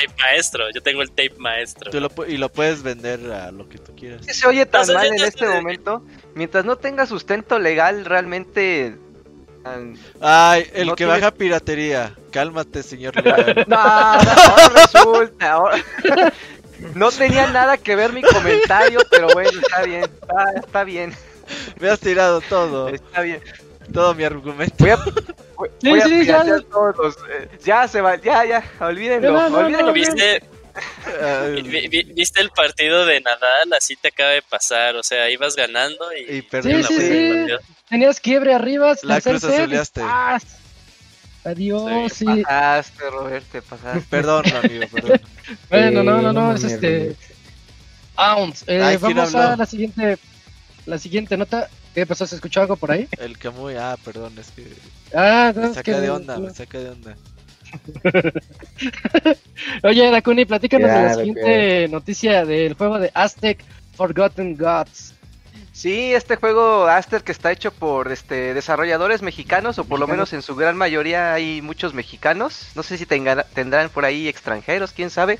Tape 0.06 0.22
maestro, 0.22 0.64
yo 0.74 0.82
tengo 0.82 1.02
el 1.02 1.08
tape 1.10 1.34
maestro. 1.38 1.90
y 2.26 2.36
lo 2.36 2.48
puedes 2.48 2.82
vender 2.82 3.30
a 3.30 3.50
lo 3.50 3.68
que 3.68 3.78
tú 3.78 3.94
quieras. 3.94 4.24
Se 4.26 4.46
oye 4.46 4.66
tan 4.66 4.86
mal 4.92 5.06
en 5.06 5.22
este 5.22 5.46
momento. 5.46 6.04
Mientras 6.34 6.64
no 6.64 6.76
tenga 6.76 7.06
sustento 7.06 7.58
legal, 7.58 8.04
realmente 8.04 8.96
Ay, 10.20 10.66
el 10.72 10.94
que 10.94 11.04
baja 11.04 11.30
piratería. 11.30 12.14
Cálmate, 12.30 12.82
señor. 12.82 13.14
no, 13.68 13.76
ahora 13.76 14.68
resulta. 14.74 15.60
No 16.94 17.10
tenía 17.10 17.46
nada 17.48 17.76
que 17.76 17.94
ver 17.94 18.10
mi 18.10 18.22
comentario, 18.22 19.00
pero 19.10 19.28
bueno, 19.34 19.50
está 19.60 19.82
bien. 19.82 20.06
Está, 20.64 20.82
bien. 20.82 21.14
Me 21.78 21.90
has 21.90 22.00
tirado 22.00 22.40
todo. 22.40 22.88
Está 22.88 23.20
bien. 23.20 23.42
Todo 23.92 24.14
mi 24.14 24.24
argumento. 24.24 24.74
Voy 24.78 24.90
a, 24.90 24.96
voy, 25.56 26.00
sí, 26.02 26.24
ya, 26.24 26.44
todos. 26.70 27.16
Eh, 27.30 27.48
ya 27.64 27.88
se 27.88 28.00
va, 28.00 28.16
ya, 28.16 28.44
ya, 28.44 28.64
olvídenlo. 28.80 29.46
olvídenlo. 29.56 29.92
¿Viste, 29.92 30.42
¿Viste 32.14 32.40
el 32.40 32.50
partido 32.50 33.04
de 33.06 33.20
Nadal? 33.20 33.72
Así 33.76 33.96
te 33.96 34.08
acaba 34.08 34.30
de 34.30 34.42
pasar. 34.42 34.96
O 34.96 35.02
sea, 35.02 35.28
ibas 35.30 35.56
ganando 35.56 36.12
y, 36.12 36.38
y 36.38 36.62
sí, 36.62 36.82
sí, 36.82 37.46
Tenías 37.88 38.20
quiebre 38.20 38.54
arriba. 38.54 38.94
La 39.02 39.20
cruz 39.20 39.44
azuleaste. 39.44 40.02
Adiós, 41.44 42.12
sí. 42.12 42.26
Pasaste, 42.26 43.10
Robert, 43.10 43.46
te 43.50 43.62
pasaste. 43.62 44.06
Perdón, 44.10 44.44
amigo, 44.62 44.86
perdón. 44.92 45.20
bueno, 45.70 46.02
no, 46.04 46.20
no, 46.20 46.32
no, 46.32 46.54
es 46.54 46.64
este. 46.64 47.16
Ounce. 48.16 48.64
Eh, 48.66 48.98
vamos 49.00 49.34
a 49.34 49.56
la 49.56 49.66
siguiente. 49.66 50.18
La 50.86 50.98
siguiente 50.98 51.36
nota. 51.36 51.68
¿Qué 51.94 52.06
pasó? 52.06 52.26
¿Se 52.26 52.36
escuchó 52.36 52.60
algo 52.60 52.76
por 52.76 52.92
ahí? 52.92 53.08
El 53.18 53.36
Camuy, 53.38 53.74
ah, 53.76 53.96
perdón, 54.04 54.34
es 54.38 54.50
que. 54.50 54.66
Ah, 55.14 55.52
no, 55.54 55.68
me 55.68 55.74
saca 55.74 56.00
de 56.00 56.10
onda, 56.10 56.38
me 56.38 56.50
saca 56.50 56.78
de 56.78 56.90
onda. 56.90 57.16
Oye, 59.82 60.10
Dakuni, 60.10 60.44
platícanos 60.44 60.90
de 60.90 61.02
la 61.02 61.14
siguiente 61.14 61.88
noticia 61.88 62.44
del 62.44 62.74
juego 62.74 62.98
de 62.98 63.10
Aztec 63.14 63.62
Forgotten 63.96 64.56
Gods. 64.56 65.14
Sí, 65.72 66.12
este 66.12 66.36
juego 66.36 66.86
Aztec 66.88 67.22
que 67.22 67.32
está 67.32 67.52
hecho 67.52 67.70
por 67.72 68.10
este 68.12 68.54
desarrolladores 68.54 69.22
mexicanos, 69.22 69.78
o 69.78 69.84
por 69.84 69.98
lo 69.98 70.06
menos 70.06 70.32
en 70.32 70.42
su 70.42 70.54
gran 70.54 70.76
mayoría 70.76 71.32
hay 71.32 71.62
muchos 71.62 71.94
mexicanos. 71.94 72.68
No 72.74 72.82
sé 72.82 72.98
si 72.98 73.06
tendrán 73.06 73.88
por 73.88 74.04
ahí 74.04 74.28
extranjeros, 74.28 74.92
quién 74.92 75.10
sabe. 75.10 75.38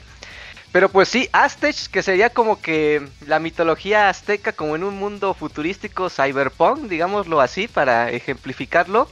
Pero 0.73 0.89
pues 0.89 1.09
sí, 1.09 1.29
Aztec, 1.33 1.91
que 1.91 2.03
sería 2.03 2.31
como 2.31 2.61
que 2.61 3.03
la 3.27 3.41
mitología 3.41 4.09
azteca 4.09 4.53
como 4.53 4.77
en 4.77 4.85
un 4.85 4.99
mundo 4.99 5.35
futurístico 5.35 6.09
cyberpunk, 6.09 6.83
digámoslo 6.83 7.41
así, 7.41 7.67
para 7.67 8.11
ejemplificarlo. 8.11 9.09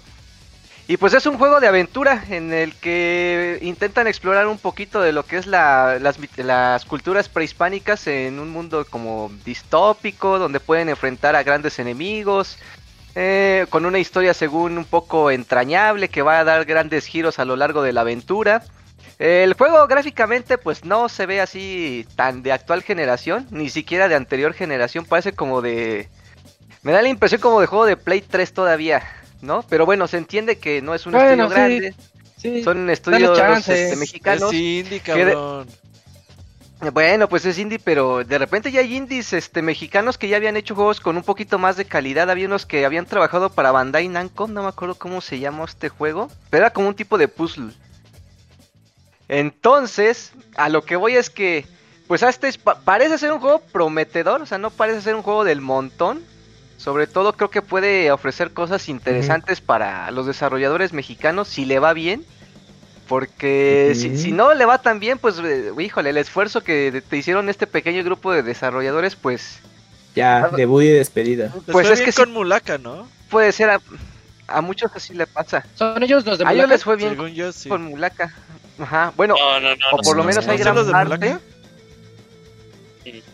Y 0.87 0.97
pues 0.97 1.13
es 1.13 1.27
un 1.27 1.37
juego 1.37 1.61
de 1.61 1.67
aventura 1.67 2.25
en 2.31 2.53
el 2.53 2.75
que 2.75 3.59
intentan 3.61 4.07
explorar 4.07 4.47
un 4.47 4.57
poquito 4.57 5.03
de 5.03 5.13
lo 5.13 5.27
que 5.27 5.37
es 5.37 5.47
la, 5.47 5.99
las, 5.99 6.85
culturas 6.87 7.29
prehispánicas 7.29 8.07
en 8.07 8.39
un 8.39 8.49
mundo 8.49 8.87
como 8.89 9.31
distópico, 9.45 10.39
donde 10.39 10.61
pueden 10.61 10.89
enfrentar 10.89 11.37
a 11.37 11.43
grandes 11.43 11.79
enemigos, 11.79 12.57
eh, 13.15 13.67
con 13.69 13.85
una 13.85 13.99
historia 13.99 14.33
según 14.33 14.79
un 14.79 14.87
poco 14.87 15.31
entrañable 15.31 16.09
que 16.09 16.23
va 16.23 16.39
a 16.39 16.45
dar 16.45 16.65
grandes 16.65 17.05
giros 17.05 17.39
a 17.39 17.45
lo 17.45 17.57
largo 17.57 17.83
de 17.83 17.93
la 17.93 18.01
aventura. 18.03 18.63
El 19.19 19.55
juego 19.55 19.87
gráficamente 19.89 20.59
pues 20.59 20.85
no 20.85 21.09
se 21.09 21.27
ve 21.27 21.41
así 21.41 22.07
tan 22.17 22.43
de 22.43 22.53
actual 22.53 22.83
generación, 22.83 23.47
ni 23.51 23.69
siquiera 23.69 24.09
de 24.09 24.15
anterior 24.15 24.55
generación, 24.55 25.05
parece 25.05 25.33
como 25.33 25.61
de... 25.61 26.09
Me 26.83 26.93
da 26.93 27.03
la 27.03 27.09
impresión 27.09 27.41
como 27.41 27.61
de 27.61 27.67
juego 27.67 27.85
de 27.85 27.97
Play 27.97 28.21
3 28.21 28.53
todavía. 28.53 29.03
¿no? 29.41 29.65
Pero 29.69 29.87
bueno, 29.87 30.07
se 30.09 30.19
entiende 30.19 30.59
que 30.59 30.83
no 30.83 30.95
es 30.95 31.07
un 31.07 31.15
estudio 31.15 31.49
grande. 31.49 31.95
Son 32.63 32.89
estudios 32.91 33.39
este, 33.69 33.97
mexicanos. 33.97 34.53
Es 34.53 34.59
indie, 34.59 35.01
cabrón. 35.01 35.67
Bueno, 36.93 37.29
pues 37.29 37.45
es 37.45 37.59
indie, 37.59 37.81
pero 37.81 38.23
de 38.23 38.39
repente 38.39 38.71
ya 38.71 38.81
hay 38.81 38.95
indies 38.95 39.33
este, 39.33 39.63
mexicanos 39.63 40.17
que 40.17 40.29
ya 40.29 40.37
habían 40.37 40.57
hecho 40.57 40.77
juegos 40.77 41.01
con 41.01 41.17
un 41.17 41.25
poquito 41.25 41.59
más 41.59 41.77
de 41.77 41.85
calidad. 41.85 42.31
Había 42.31 42.47
unos 42.47 42.67
que 42.67 42.85
habían 42.85 43.07
trabajado 43.07 43.51
para 43.51 43.73
Bandai 43.73 44.07
Namco, 44.07 44.47
no 44.47 44.63
me 44.63 44.69
acuerdo 44.69 44.95
cómo 44.95 45.21
se 45.21 45.41
llamó 45.41 45.65
este 45.65 45.89
juego, 45.89 46.29
pero 46.51 46.65
era 46.65 46.73
como 46.73 46.87
un 46.87 46.95
tipo 46.95 47.19
de 47.19 47.27
puzzle. 47.27 47.73
Entonces, 49.29 50.33
a 50.57 50.69
lo 50.69 50.83
que 50.83 50.97
voy 50.97 51.15
es 51.15 51.31
que, 51.31 51.67
pues 52.07 52.23
este 52.23 52.51
parece 52.85 53.19
ser 53.19 53.33
un 53.33 53.41
juego 53.41 53.61
prometedor, 53.73 54.41
o 54.41 54.47
sea, 54.47 54.59
no 54.59 54.71
parece 54.71 55.03
ser 55.03 55.15
un 55.15 55.23
juego 55.23 55.45
del 55.45 55.61
montón, 55.61 56.23
sobre 56.79 57.07
todo 57.07 57.35
creo 57.35 57.51
que 57.51 57.61
puede 57.61 58.11
ofrecer 58.13 58.53
cosas 58.53 58.89
interesantes 58.89 59.61
para 59.61 60.11
los 60.13 60.27
desarrolladores 60.27 60.93
mexicanos 60.93 61.49
si 61.49 61.65
le 61.65 61.79
va 61.79 61.93
bien. 61.93 62.25
Porque 63.09 63.95
si, 63.95 64.33
no 64.33 64.53
le 64.53 64.67
va 64.67 64.83
tan 64.83 65.01
bien, 65.01 65.19
pues 65.19 65.37
eh, 65.43 65.73
híjole, 65.79 66.11
el 66.11 66.19
esfuerzo 66.19 66.61
que 66.61 67.03
te 67.09 67.17
hicieron 67.17 67.49
este 67.49 67.67
pequeño 67.67 68.05
grupo 68.05 68.33
de 68.33 68.43
desarrolladores, 68.43 69.17
pues... 69.17 69.61
Ya, 70.15 70.45
ah, 70.45 70.49
debut 70.55 70.83
y 70.83 70.89
despedida. 70.89 71.51
Pues 71.73 71.89
es 71.89 72.03
que 72.03 72.13
con 72.13 72.33
Mulaka, 72.33 72.77
¿no? 72.77 73.09
Puede 73.31 73.51
ser, 73.53 73.71
a, 74.47 74.61
muchos 74.61 74.91
así 74.95 75.15
le 75.15 75.27
pasa. 75.27 75.65
Son 75.75 76.03
ellos 76.03 76.27
los 76.27 76.39
de 76.39 76.45
Mulaka. 76.45 76.51
A 76.51 76.55
ellos 76.55 76.69
les 76.69 76.85
fue 76.85 76.97
bien 76.97 77.17
con, 77.69 77.83
Mulaka. 77.85 78.35
Ajá, 78.79 79.13
bueno, 79.17 79.35
o 79.93 79.97
por 79.99 80.17
lo 80.17 80.25
menos 80.25 80.47
hay 80.47 80.59
gran 80.59 80.91
parte... 80.91 81.39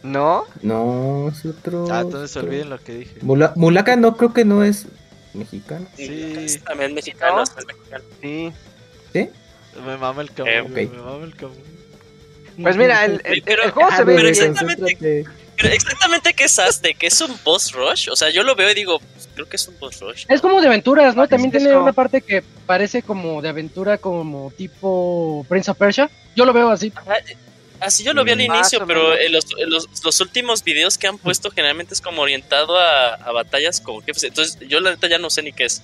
¿No? 0.03 0.45
No, 0.63 1.29
es 1.31 1.45
otro. 1.47 1.87
Ah, 1.91 2.03
entonces 2.03 2.37
olviden 2.37 2.71
lo 2.71 2.79
que 2.79 2.95
dije. 2.95 3.17
Mulaka 3.23 3.97
no 3.97 4.17
creo 4.17 4.33
que 4.33 4.45
no 4.45 4.63
es 4.63 4.87
mexicano. 5.33 5.87
Sí, 5.97 6.59
también 6.65 6.95
mexicano. 6.95 7.43
Sí. 8.21 8.53
¿Sí? 9.13 9.31
Me 9.85 9.97
mama 9.97 10.23
el 10.23 10.31
cabrón. 10.31 10.77
Eh, 10.77 10.89
Me 10.93 10.99
mama 10.99 11.25
el 11.25 11.35
cabrón. 11.35 11.75
Pues 12.63 12.77
mira, 12.77 13.05
el, 13.05 13.21
juego 13.73 13.91
se 13.91 14.05
ve 14.05 14.15
pero 15.01 15.31
exactamente, 15.59 16.35
qué 16.35 16.45
es 16.45 16.59
Aztec, 16.59 17.03
¿es 17.03 17.21
un 17.21 17.39
boss 17.45 17.73
rush? 17.73 18.09
O 18.11 18.17
sea, 18.17 18.31
yo 18.31 18.43
lo 18.43 18.55
veo 18.55 18.71
y 18.71 18.75
digo, 18.75 18.99
pues, 18.99 19.29
creo 19.35 19.49
que 19.49 19.57
es 19.57 19.69
un 19.69 19.79
boss 19.79 20.01
rush. 20.01 20.25
Es 20.29 20.41
como 20.41 20.61
de 20.61 20.69
aventuras, 20.69 21.15
¿no? 21.17 21.27
También 21.29 21.51
tiene 21.51 21.77
una 21.77 21.93
parte 21.93 22.23
que 22.23 22.43
parece 22.67 23.03
como 23.03 23.43
de 23.43 23.49
aventura, 23.49 23.99
como 23.99 24.53
tipo 24.57 25.45
Prince 25.49 25.71
of 25.71 25.79
Persia. 25.79 26.11
Yo 26.35 26.45
lo 26.45 26.53
veo 26.53 26.71
así. 26.71 26.93
Así 27.81 28.03
yo 28.03 28.15
lo 28.15 28.25
vi 28.25 28.31
al 28.31 28.41
inicio, 28.41 28.87
pero 28.87 29.15
los, 29.29 29.45
los, 30.03 30.21
últimos 30.21 30.63
videos 30.65 30.97
que 30.97 31.07
han 31.07 31.19
puesto 31.19 31.51
generalmente 31.51 31.93
es 31.93 32.01
como 32.01 32.23
orientado 32.23 32.79
a, 32.79 33.31
batallas 33.33 33.81
con 33.81 34.03
jefes. 34.03 34.25
Entonces 34.25 34.59
yo 34.69 34.81
la 34.81 34.91
neta 34.91 35.09
ya 35.09 35.19
no 35.19 35.29
sé 35.29 35.43
ni 35.43 35.53
qué 35.53 35.65
es. 35.65 35.83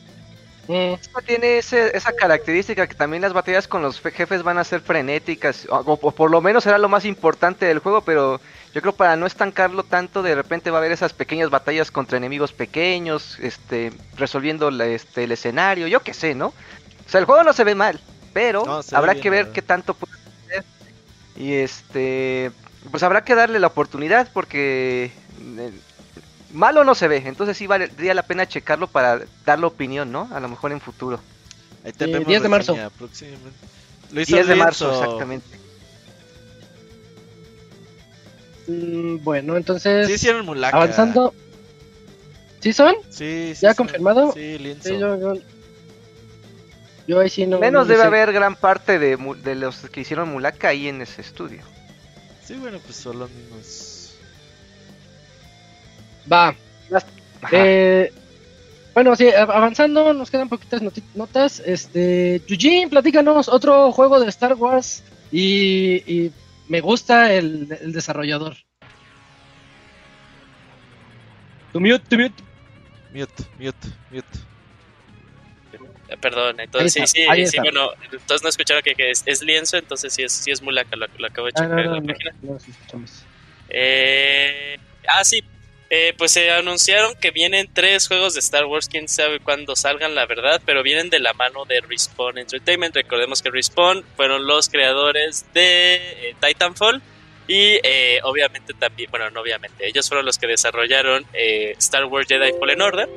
Mm. 0.70 0.94
Tiene 1.26 1.58
esa 1.58 2.12
característica 2.12 2.86
que 2.86 2.94
también 2.94 3.22
las 3.22 3.32
batallas 3.32 3.66
con 3.66 3.82
los 3.82 4.00
jefes 4.00 4.44
van 4.44 4.56
a 4.56 4.62
ser 4.62 4.80
frenéticas, 4.80 5.66
o, 5.68 5.96
por 5.96 6.30
lo 6.30 6.40
menos 6.40 6.62
será 6.62 6.78
lo 6.78 6.88
más 6.88 7.04
importante 7.04 7.66
del 7.66 7.80
juego, 7.80 8.02
pero 8.02 8.40
yo 8.72 8.80
creo 8.80 8.94
para 8.94 9.16
no 9.16 9.26
estancarlo 9.26 9.82
tanto, 9.82 10.22
de 10.22 10.36
repente 10.36 10.70
va 10.70 10.78
a 10.78 10.80
haber 10.80 10.92
esas 10.92 11.12
pequeñas 11.12 11.50
batallas 11.50 11.90
contra 11.90 12.18
enemigos 12.18 12.52
pequeños, 12.52 13.36
este, 13.40 13.92
resolviendo 14.16 14.68
este, 14.80 15.24
el 15.24 15.32
escenario, 15.32 15.88
yo 15.88 16.04
qué 16.04 16.14
sé, 16.14 16.36
¿no? 16.36 16.46
O 16.46 17.08
sea, 17.08 17.18
el 17.18 17.26
juego 17.26 17.42
no 17.42 17.52
se 17.52 17.64
ve 17.64 17.74
mal, 17.74 18.00
pero 18.32 18.80
habrá 18.92 19.16
que 19.16 19.28
ver 19.28 19.50
qué 19.50 19.62
tanto 19.62 19.94
puede 19.94 20.20
y 21.34 21.54
este, 21.54 22.52
pues 22.92 23.02
habrá 23.02 23.24
que 23.24 23.34
darle 23.34 23.58
la 23.58 23.68
oportunidad 23.68 24.28
porque 24.32 25.10
eh, 25.58 25.72
malo 26.52 26.84
no 26.84 26.94
se 26.94 27.08
ve, 27.08 27.22
entonces 27.26 27.56
sí 27.56 27.66
valdría 27.66 28.14
la 28.14 28.22
pena 28.22 28.46
checarlo 28.46 28.86
para 28.86 29.20
dar 29.44 29.58
la 29.58 29.66
opinión, 29.66 30.10
¿no? 30.12 30.28
A 30.32 30.40
lo 30.40 30.48
mejor 30.48 30.72
en 30.72 30.80
futuro. 30.80 31.20
Ahí 31.84 31.92
10 31.96 32.42
de 32.42 32.48
marzo. 32.48 32.76
10 34.10 34.46
de 34.46 34.54
marzo, 34.54 34.92
exactamente. 34.92 35.58
Mm, 38.66 39.24
bueno, 39.24 39.56
entonces. 39.56 40.06
Sí, 40.06 40.14
hicieron 40.14 40.46
Mulaka. 40.46 40.76
Avanzando. 40.76 41.34
¿Sí 42.60 42.72
son? 42.72 42.94
Sí, 43.08 43.54
¿Ya 43.60 43.74
confirmado? 43.74 44.32
Sí, 44.32 44.76
Sí, 44.82 44.98
yo, 44.98 45.34
yo, 47.06 47.20
ahí 47.20 47.30
sí 47.30 47.46
no. 47.46 47.58
Menos 47.58 47.88
debe 47.88 48.02
haber 48.02 48.32
gran 48.32 48.54
parte 48.54 48.98
de, 48.98 49.16
de, 49.42 49.54
los 49.54 49.80
que 49.90 50.00
hicieron 50.02 50.30
Mulaka 50.30 50.68
ahí 50.68 50.88
en 50.88 51.00
ese 51.00 51.22
estudio. 51.22 51.62
Sí, 52.44 52.54
bueno, 52.54 52.78
pues 52.84 52.96
son 52.96 53.18
los 53.18 53.30
mismos. 53.30 53.89
Va. 56.30 56.54
Eh, 57.52 58.12
bueno, 58.94 59.16
sí, 59.16 59.30
avanzando, 59.30 60.12
nos 60.12 60.30
quedan 60.30 60.48
poquitas 60.48 60.82
notas. 61.14 61.60
Este, 61.60 62.42
Yujin, 62.46 62.90
platícanos 62.90 63.48
otro 63.48 63.92
juego 63.92 64.20
de 64.20 64.28
Star 64.28 64.54
Wars 64.54 65.02
y, 65.30 66.02
y 66.06 66.32
me 66.68 66.80
gusta 66.80 67.32
el, 67.32 67.76
el 67.80 67.92
desarrollador. 67.92 68.56
Tu 71.72 71.80
mute, 71.80 72.04
tu 72.08 72.18
mute. 72.18 72.42
Mute, 73.12 73.44
mute, 73.58 73.88
mute. 74.10 74.50
Eh, 76.08 76.16
perdón, 76.16 76.58
entonces 76.58 76.92
sí, 76.92 77.06
sí, 77.06 77.46
sí, 77.46 77.58
bueno, 77.58 77.90
entonces 78.02 78.42
no 78.42 78.48
escucharon 78.48 78.82
que, 78.82 78.96
que 78.96 79.12
es, 79.12 79.22
es, 79.26 79.42
lienzo, 79.42 79.76
entonces 79.76 80.12
sí 80.12 80.24
es, 80.24 80.32
sí 80.32 80.50
es 80.50 80.60
Mulaka, 80.60 80.96
lo, 80.96 81.06
lo 81.16 81.26
acabo 81.28 81.46
de 81.46 81.52
checar 81.52 81.72
ah, 81.72 81.84
no, 81.84 81.90
no, 81.90 81.96
en 81.96 82.06
la 82.06 82.12
página. 82.12 82.34
No, 82.42 82.58
sí 82.58 82.72
escuchamos. 82.72 83.24
Eh, 83.68 84.76
ah, 85.06 85.24
sí, 85.24 85.44
eh, 85.92 86.14
pues 86.16 86.30
se 86.30 86.48
anunciaron 86.52 87.16
que 87.16 87.32
vienen 87.32 87.68
tres 87.72 88.06
juegos 88.06 88.34
de 88.34 88.40
Star 88.40 88.64
Wars, 88.64 88.88
quién 88.88 89.08
sabe 89.08 89.40
cuándo 89.40 89.74
salgan, 89.74 90.14
la 90.14 90.24
verdad, 90.24 90.62
pero 90.64 90.84
vienen 90.84 91.10
de 91.10 91.18
la 91.18 91.32
mano 91.32 91.64
de 91.64 91.80
Respawn 91.80 92.38
Entertainment. 92.38 92.94
Recordemos 92.94 93.42
que 93.42 93.50
Respawn 93.50 94.04
fueron 94.14 94.46
los 94.46 94.68
creadores 94.68 95.44
de 95.52 95.96
eh, 95.96 96.36
Titanfall 96.40 97.02
y 97.48 97.80
eh, 97.82 98.20
obviamente 98.22 98.72
también, 98.72 99.10
bueno, 99.10 99.30
no 99.30 99.40
obviamente, 99.40 99.84
ellos 99.84 100.08
fueron 100.08 100.24
los 100.26 100.38
que 100.38 100.46
desarrollaron 100.46 101.26
Star 101.32 102.04
Wars 102.04 102.28
Jedi 102.28 102.52
Fallen 102.60 102.82
Order. 102.82 103.08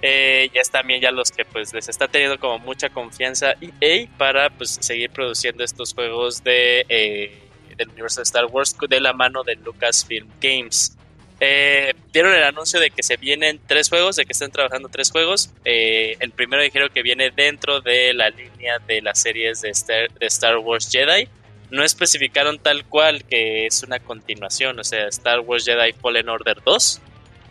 ya 0.00 0.60
es 0.60 0.70
también 0.70 1.00
ya 1.00 1.10
los 1.10 1.32
que 1.32 1.44
pues 1.44 1.74
les 1.74 1.88
está 1.88 2.06
teniendo 2.06 2.38
como 2.38 2.60
mucha 2.60 2.90
confianza 2.90 3.56
EA 3.60 4.06
para 4.16 4.50
pues 4.50 4.78
seguir 4.80 5.10
produciendo 5.10 5.64
estos 5.64 5.92
juegos 5.92 6.44
de 6.44 7.40
del 7.76 7.88
universo 7.88 8.20
de 8.20 8.22
Star 8.22 8.46
Wars 8.46 8.76
de 8.88 9.00
la 9.00 9.12
mano 9.12 9.42
de 9.42 9.56
Lucasfilm 9.56 10.28
Games. 10.40 10.96
Eh, 11.46 11.92
dieron 12.10 12.32
el 12.32 12.42
anuncio 12.42 12.80
de 12.80 12.90
que 12.90 13.02
se 13.02 13.18
vienen 13.18 13.60
tres 13.66 13.90
juegos, 13.90 14.16
de 14.16 14.24
que 14.24 14.32
están 14.32 14.50
trabajando 14.50 14.88
tres 14.88 15.10
juegos. 15.10 15.50
Eh, 15.66 16.16
el 16.20 16.30
primero 16.30 16.62
dijeron 16.62 16.88
que 16.88 17.02
viene 17.02 17.30
dentro 17.30 17.82
de 17.82 18.14
la 18.14 18.30
línea 18.30 18.78
de 18.86 19.02
las 19.02 19.20
series 19.20 19.60
de 19.60 19.70
Star, 20.20 20.56
Wars 20.56 20.88
Jedi. 20.90 21.28
No 21.70 21.84
especificaron 21.84 22.58
tal 22.58 22.86
cual 22.86 23.24
que 23.24 23.66
es 23.66 23.82
una 23.82 23.98
continuación, 23.98 24.78
o 24.78 24.84
sea, 24.84 25.06
Star 25.08 25.40
Wars 25.40 25.66
Jedi 25.66 25.92
Fallen 25.92 26.30
Order 26.30 26.62
2. 26.64 27.00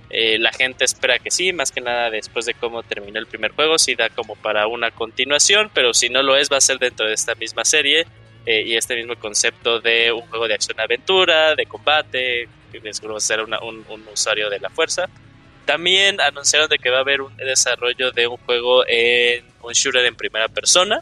Eh, 0.10 0.40
la 0.40 0.52
gente 0.52 0.86
espera 0.86 1.20
que 1.20 1.30
sí, 1.30 1.54
más 1.54 1.72
que 1.72 1.82
nada 1.82 2.10
después 2.10 2.48
de 2.48 2.56
cómo 2.56 2.82
terminó 2.82 3.20
el 3.20 3.28
primer 3.28 3.52
juego, 3.52 3.78
sí 3.78 3.94
da 3.94 4.10
como 4.10 4.36
para 4.36 4.66
una 4.66 4.90
continuación, 4.90 5.70
pero 5.72 5.94
si 5.94 6.10
no 6.10 6.24
lo 6.24 6.36
es, 6.36 6.52
va 6.52 6.58
a 6.58 6.62
ser 6.62 6.80
dentro 6.80 7.06
de 7.06 7.14
esta 7.14 7.36
misma 7.36 7.64
serie 7.64 8.08
y 8.46 8.76
este 8.76 8.96
mismo 8.96 9.16
concepto 9.16 9.80
de 9.80 10.12
un 10.12 10.22
juego 10.22 10.48
de 10.48 10.56
acción-aventura, 10.56 11.56
de 11.56 11.66
combate, 11.66 12.50
que 12.82 12.94
seguro 12.94 13.16
va 13.16 13.18
a 13.18 13.22
ser 13.22 13.42
un, 13.42 13.86
usuario 14.12 14.50
de 14.50 14.60
la 14.60 14.70
fuerza. 14.70 15.10
También 15.66 16.20
anunciaron 16.20 16.68
de 16.70 16.78
que 16.78 16.90
va 16.90 16.98
a 16.98 17.02
haber 17.02 17.22
un 17.22 17.36
desarrollo 17.38 18.12
de 18.12 18.28
un 18.28 18.38
juego 18.38 18.84
en 18.88 19.46
un 19.62 19.74
shooter 19.74 20.06
en 20.06 20.16
primera 20.16 20.48
persona. 20.48 21.02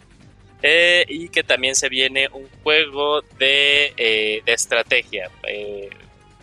Eh, 0.64 1.06
y 1.08 1.30
que 1.30 1.44
también 1.44 1.76
se 1.76 1.90
viene 1.90 2.30
un 2.32 2.48
juego 2.62 3.22
de, 3.40 3.94
eh, 3.98 4.44
de 4.46 4.54
estrategia, 4.54 5.32
eh, 5.48 5.90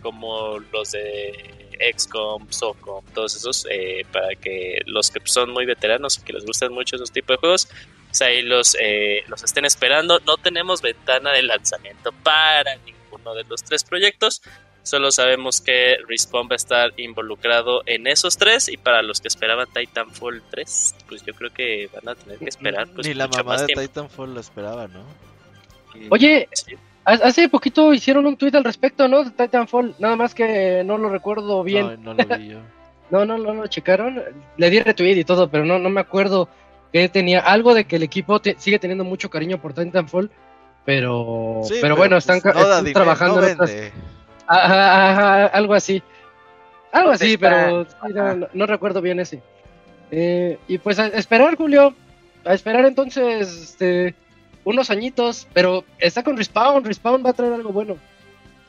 como 0.03 0.59
los 0.73 0.91
de 0.91 1.79
XCOM, 1.97 2.51
SOCOM, 2.51 3.05
todos 3.15 3.37
esos, 3.37 3.65
para 4.11 4.35
que 4.35 4.81
los 4.87 5.13
que 5.13 5.21
son 5.25 5.51
muy 5.51 5.67
veteranos 5.67 6.19
y 6.19 6.23
que 6.23 6.33
les 6.33 6.45
gustan 6.45 6.73
mucho 6.73 6.97
esos 6.97 7.13
tipos 7.13 7.37
de 7.37 7.41
juegos, 7.41 7.69
pues 8.09 8.23
ahí 8.23 8.43
los, 8.43 8.77
los 9.29 9.45
estén 9.45 9.65
esperando. 9.65 10.19
No 10.27 10.37
tenemos 10.37 10.83
ventana 10.83 11.31
de 11.31 11.43
lanzamiento 11.45 12.11
para 12.25 12.75
ninguno 12.79 13.35
de 13.35 13.45
los 13.45 13.63
tres 13.63 13.85
proyectos, 13.85 14.43
Solo 14.89 15.11
sabemos 15.11 15.61
que 15.61 15.97
Respawn 16.09 16.49
va 16.49 16.55
a 16.55 16.57
estar 16.57 16.93
involucrado 16.97 17.83
en 17.85 18.07
esos 18.07 18.39
tres 18.39 18.71
y 18.71 18.79
para 18.79 19.03
los 19.03 19.21
que 19.21 19.29
esperaban 19.29 19.67
Titanfall 19.71 20.43
3, 20.51 20.95
pues 21.07 21.23
yo 21.27 21.35
creo 21.35 21.51
que 21.53 21.91
van 21.93 22.09
a 22.09 22.15
tener 22.15 22.39
que 22.39 22.47
esperar. 22.47 22.89
Pues, 22.95 23.07
Ni 23.07 23.13
la 23.13 23.29
mamá 23.29 23.59
de 23.59 23.67
Titanfall 23.67 24.33
lo 24.33 24.41
esperaba, 24.41 24.89
¿no? 24.89 25.01
Oye, 26.09 26.49
hace 27.05 27.51
poquito 27.51 27.93
hicieron 27.93 28.25
un 28.25 28.39
tweet 28.39 28.53
al 28.55 28.65
respecto, 28.65 29.09
¿no? 29.09 29.25
De 29.25 29.31
Titanfall, 29.31 29.95
nada 29.99 30.17
más 30.17 30.35
que 30.35 30.83
no 30.87 30.97
lo 30.97 31.11
recuerdo 31.11 31.63
bien. 31.63 32.03
No, 32.03 32.15
no 32.15 32.25
lo 32.25 32.39
vi 32.39 32.49
yo. 32.49 32.59
no, 33.11 33.27
no, 33.27 33.37
no 33.37 33.53
lo 33.53 33.67
checaron. 33.67 34.23
Le 34.57 34.71
di 34.71 34.81
retweet 34.81 35.19
y 35.19 35.25
todo, 35.25 35.51
pero 35.51 35.67
no, 35.67 35.79
no 35.79 35.91
me 35.91 36.01
acuerdo 36.01 36.49
que 36.95 37.11
tenía 37.11 37.41
algo 37.41 37.75
de 37.75 37.85
que 37.85 37.97
el 37.97 38.05
equipo 38.05 38.41
sigue 38.57 38.79
teniendo 38.79 39.05
mucho 39.05 39.29
cariño 39.29 39.61
por 39.61 39.75
Titanfall, 39.75 40.31
pero, 40.87 41.61
pero, 41.83 41.95
bueno, 41.95 42.17
están, 42.17 42.41
pues, 42.41 42.55
trabajando 42.95 43.47
en 43.47 43.59
algo 44.49 45.75
así. 45.75 46.03
Algo 46.93 47.11
así, 47.11 47.37
pero 47.37 47.87
no, 48.55 48.67
recuerdo 48.67 49.01
bien 49.01 49.21
ese. 49.21 49.43
Eh, 50.11 50.59
y 50.69 50.79
pues 50.79 50.99
a 50.99 51.07
esperar, 51.09 51.57
Julio. 51.57 51.95
A 52.45 52.55
esperar 52.55 52.87
entonces 52.87 53.49
este, 53.63 54.15
unos 54.65 54.91
añitos. 54.91 55.47
Pero 55.53 55.85
está 55.99 56.23
con 56.23 56.37
Respawn. 56.37 56.85
Respawn 56.85 57.25
va 57.25 57.31
a 57.31 57.35
traer 57.35 57.53
algo 57.53 57.71
bueno. 57.71 57.99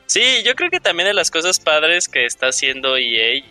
Sí, 0.06 0.42
yo 0.44 0.54
creo 0.54 0.70
que 0.70 0.80
también 0.80 1.06
de 1.06 1.14
las 1.14 1.30
cosas 1.30 1.60
padres 1.60 2.08
que 2.08 2.26
está 2.26 2.48
haciendo 2.48 2.96
EA 2.96 3.36
y, 3.36 3.44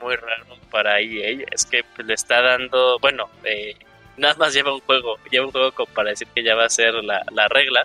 muy 0.00 0.16
raro 0.16 0.46
para 0.70 1.00
EA 1.00 1.44
es 1.50 1.66
que 1.66 1.84
le 2.02 2.14
está 2.14 2.40
dando, 2.40 2.98
bueno, 3.00 3.28
eh, 3.44 3.74
nada 4.16 4.34
más 4.36 4.54
lleva 4.54 4.74
un 4.74 4.80
juego, 4.80 5.18
lleva 5.30 5.46
un 5.46 5.52
juego 5.52 5.72
como 5.72 5.92
para 5.92 6.10
decir 6.10 6.28
que 6.34 6.42
ya 6.42 6.54
va 6.54 6.64
a 6.64 6.70
ser 6.70 6.94
la, 6.94 7.48
regla, 7.48 7.82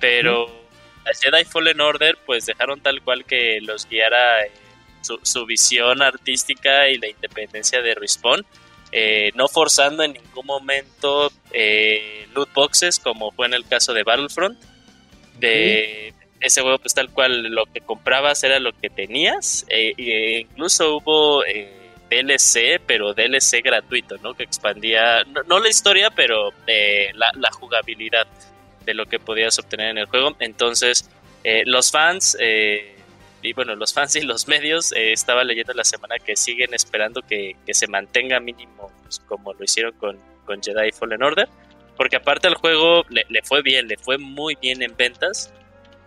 pero 0.00 0.46
a 1.04 1.10
Jedi 1.14 1.44
Fallen 1.44 1.80
Order 1.80 2.18
pues 2.24 2.46
dejaron 2.46 2.80
tal 2.80 3.02
cual 3.02 3.24
que 3.24 3.60
los 3.60 3.88
guiara 3.88 4.44
eh, 4.44 4.52
su, 5.00 5.46
visión 5.46 6.02
artística 6.02 6.88
y 6.88 6.98
la 6.98 7.08
independencia 7.08 7.82
de 7.82 7.94
Respawn, 7.94 8.46
eh, 8.92 9.32
no 9.34 9.48
forzando 9.48 10.02
en 10.04 10.12
ningún 10.12 10.46
momento 10.46 11.32
eh, 11.52 12.26
loot 12.34 12.52
boxes 12.52 12.98
como 12.98 13.32
fue 13.32 13.46
en 13.46 13.54
el 13.54 13.66
caso 13.66 13.92
de 13.92 14.04
Battlefront. 14.04 14.58
De 15.38 16.14
ese 16.40 16.60
juego 16.60 16.78
pues 16.78 16.94
tal 16.94 17.10
cual 17.10 17.42
lo 17.50 17.66
que 17.66 17.80
comprabas 17.80 18.44
era 18.44 18.60
lo 18.60 18.72
que 18.72 18.90
tenías, 18.90 19.64
e 19.68 20.40
incluso 20.40 20.96
hubo 20.96 21.42
DLC, 22.10 22.80
pero 22.86 23.14
DLC 23.14 23.62
gratuito, 23.62 24.18
¿no? 24.18 24.34
Que 24.34 24.44
expandía, 24.44 25.24
no, 25.46 25.58
la 25.58 25.68
historia, 25.68 26.10
pero 26.10 26.50
la, 27.14 27.30
la 27.34 27.50
jugabilidad 27.50 28.26
de 28.84 28.94
lo 28.94 29.06
que 29.06 29.18
podías 29.18 29.58
obtener 29.58 29.90
en 29.90 29.98
el 29.98 30.06
juego. 30.06 30.36
Entonces, 30.38 31.08
eh, 31.44 31.62
los 31.66 31.90
fans, 31.90 32.36
eh, 32.40 32.96
y 33.42 33.52
bueno, 33.52 33.74
los 33.74 33.92
fans 33.92 34.14
y 34.16 34.22
los 34.22 34.46
medios, 34.46 34.92
eh, 34.92 35.12
estaba 35.12 35.42
leyendo 35.44 35.72
la 35.74 35.84
semana 35.84 36.18
que 36.18 36.36
siguen 36.36 36.72
esperando 36.74 37.22
que, 37.22 37.56
se 37.72 37.86
mantenga 37.88 38.38
mínimo 38.38 38.92
pues, 39.02 39.20
como 39.26 39.52
lo 39.52 39.64
hicieron 39.64 39.92
con, 39.94 40.18
con, 40.44 40.62
Jedi 40.62 40.92
Fallen 40.92 41.22
Order. 41.22 41.48
Porque 41.96 42.16
aparte 42.16 42.48
el 42.48 42.54
juego 42.54 43.04
le, 43.08 43.24
fue 43.42 43.62
bien, 43.62 43.86
le 43.86 43.96
fue 43.96 44.18
muy 44.18 44.56
bien 44.60 44.82
en 44.82 44.96
ventas. 44.96 45.52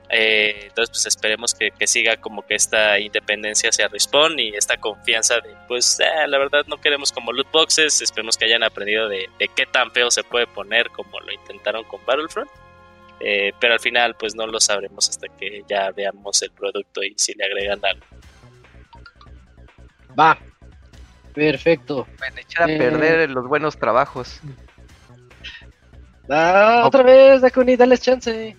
entonces, 0.10 0.90
pues 0.90 1.06
esperemos 1.06 1.54
que, 1.54 1.72
siga 1.88 2.18
como 2.18 2.46
que 2.46 2.56
esta 2.56 3.00
independencia 3.00 3.70
hacia 3.70 3.88
Respawn 3.88 4.40
y 4.40 4.50
esta 4.56 4.78
confianza 4.78 5.36
de, 5.40 5.54
pues, 5.68 6.00
la 6.28 6.38
verdad 6.38 6.66
no 6.68 6.78
queremos 6.82 7.12
como 7.12 7.32
loot 7.32 7.52
boxes. 7.52 8.02
Esperemos 8.02 8.38
que 8.38 8.46
hayan 8.46 8.64
aprendido 8.64 9.08
de 9.10 9.30
qué 9.56 9.66
tan 9.66 9.92
feo 9.92 10.10
se 10.10 10.24
puede 10.24 10.48
poner 10.48 10.90
como 10.90 11.20
lo 11.20 11.32
intentaron 11.32 11.84
con 11.84 12.04
Battlefront. 12.06 12.50
Eh, 13.20 13.54
pero 13.60 13.74
al 13.74 13.80
final 13.80 14.16
pues 14.20 14.36
no 14.36 14.46
lo 14.46 14.60
sabremos 14.60 15.10
hasta 15.10 15.28
que 15.30 15.64
ya 15.68 15.92
veamos 15.92 16.42
el 16.42 16.52
producto 16.52 17.02
y 17.02 17.14
si 17.18 17.34
le 17.34 17.46
agregan 17.46 17.80
algo. 17.84 18.06
Va, 20.20 20.38
perfecto. 21.34 22.08
Bueno, 22.18 22.38
echar 22.38 22.70
a 22.70 22.74
eh, 22.74 22.78
perder 22.78 23.30
los 23.30 23.48
buenos 23.48 23.78
trabajos. 23.78 24.42
Ah, 26.30 26.84
otra 26.86 27.04
vez, 27.04 27.42
Dakuni, 27.42 27.76
dale 27.76 27.98
chance. 27.98 28.56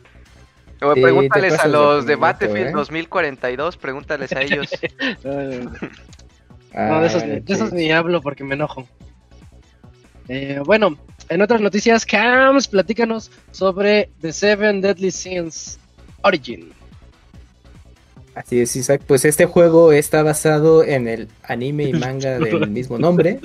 pregúntales 0.79 1.59
a 1.59 1.67
los 1.67 2.07
de 2.07 2.17
Battlefield 2.17 2.73
2042, 2.73 3.75
¿eh? 3.75 3.79
pregúntales 3.81 4.33
a 4.33 4.43
ellos. 4.43 4.71
no, 5.25 7.01
de 7.01 7.07
esos, 7.07 7.23
de 7.23 7.45
esos 7.47 7.73
ni 7.73 7.91
hablo 7.91 8.21
porque 8.23 8.45
me 8.45 8.55
enojo. 8.55 8.89
Eh, 10.29 10.61
bueno, 10.65 10.97
en 11.29 11.43
otras 11.43 11.61
noticias, 11.61 12.07
Cams, 12.07 12.69
platícanos 12.69 13.31
sobre 13.51 14.11
The 14.21 14.33
Seven 14.33 14.81
Deadly 14.81 15.11
Sins 15.11 15.79
Origin. 16.23 16.73
Así 18.35 18.61
es, 18.61 18.77
Isaac. 18.77 19.03
Pues 19.07 19.25
este 19.25 19.47
juego 19.47 19.93
está 19.93 20.23
basado 20.23 20.85
en 20.85 21.09
el 21.09 21.29
anime 21.43 21.85
y 21.85 21.93
manga 21.95 22.39
del 22.39 22.69
mismo 22.69 22.99
nombre. 22.99 23.41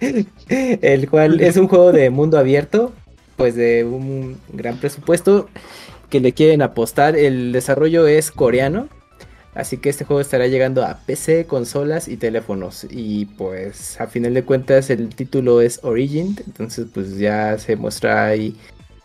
el 0.48 1.08
cual 1.08 1.40
es 1.40 1.56
un 1.56 1.68
juego 1.68 1.92
de 1.92 2.10
mundo 2.10 2.38
abierto, 2.38 2.92
pues 3.36 3.54
de 3.54 3.84
un 3.84 4.38
gran 4.52 4.78
presupuesto 4.78 5.48
que 6.08 6.20
le 6.20 6.32
quieren 6.32 6.62
apostar. 6.62 7.16
El 7.16 7.52
desarrollo 7.52 8.06
es 8.06 8.30
coreano, 8.30 8.88
así 9.58 9.78
que 9.78 9.88
este 9.88 10.04
juego 10.04 10.20
estará 10.20 10.46
llegando 10.46 10.84
a 10.84 11.00
PC, 11.04 11.46
consolas 11.46 12.06
y 12.06 12.16
teléfonos. 12.16 12.86
Y 12.88 13.24
pues 13.26 14.00
a 14.00 14.06
final 14.06 14.32
de 14.32 14.44
cuentas 14.44 14.88
el 14.88 15.08
título 15.08 15.60
es 15.60 15.80
Origin, 15.82 16.36
entonces 16.46 16.86
pues 16.94 17.18
ya 17.18 17.58
se 17.58 17.74
muestra 17.74 18.26
ahí 18.26 18.56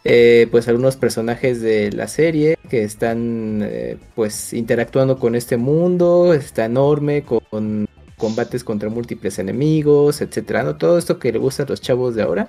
eh, 0.03 0.47
pues 0.51 0.67
algunos 0.67 0.95
personajes 0.95 1.59
de 1.61 1.91
la 1.91 2.07
serie 2.07 2.57
que 2.69 2.83
están 2.83 3.61
eh, 3.63 3.97
pues 4.13 4.53
interactuando 4.53 5.17
con 5.17 5.33
este 5.33 5.57
mundo, 5.57 6.35
está 6.35 6.65
enorme, 6.65 7.23
con 7.23 7.87
combates 8.17 8.63
contra 8.63 8.89
múltiples 8.89 9.39
enemigos, 9.39 10.21
etcétera, 10.21 10.61
¿no? 10.61 10.77
Todo 10.77 10.99
esto 10.99 11.17
que 11.17 11.31
le 11.31 11.39
gusta 11.39 11.63
a 11.63 11.65
los 11.65 11.81
chavos 11.81 12.13
de 12.13 12.21
ahora, 12.21 12.47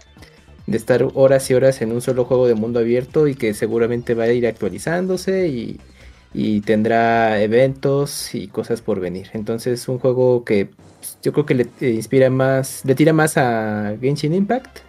de 0.66 0.76
estar 0.76 1.08
horas 1.14 1.50
y 1.50 1.54
horas 1.54 1.80
en 1.80 1.90
un 1.90 2.02
solo 2.02 2.26
juego 2.26 2.46
de 2.48 2.54
mundo 2.54 2.80
abierto 2.80 3.28
y 3.28 3.34
que 3.34 3.54
seguramente 3.54 4.12
va 4.14 4.24
a 4.24 4.32
ir 4.32 4.46
actualizándose 4.46 5.48
y, 5.48 5.80
y 6.34 6.60
tendrá 6.62 7.40
eventos 7.40 8.34
y 8.34 8.48
cosas 8.48 8.82
por 8.82 8.98
venir. 8.98 9.30
Entonces, 9.32 9.88
un 9.88 9.98
juego 9.98 10.44
que 10.44 10.66
pues, 10.66 11.16
yo 11.22 11.32
creo 11.32 11.46
que 11.46 11.54
le 11.54 11.66
eh, 11.80 11.90
inspira 11.90 12.28
más, 12.28 12.82
le 12.84 12.96
tira 12.96 13.12
más 13.12 13.38
a 13.38 13.96
Genshin 14.00 14.34
Impact 14.34 14.80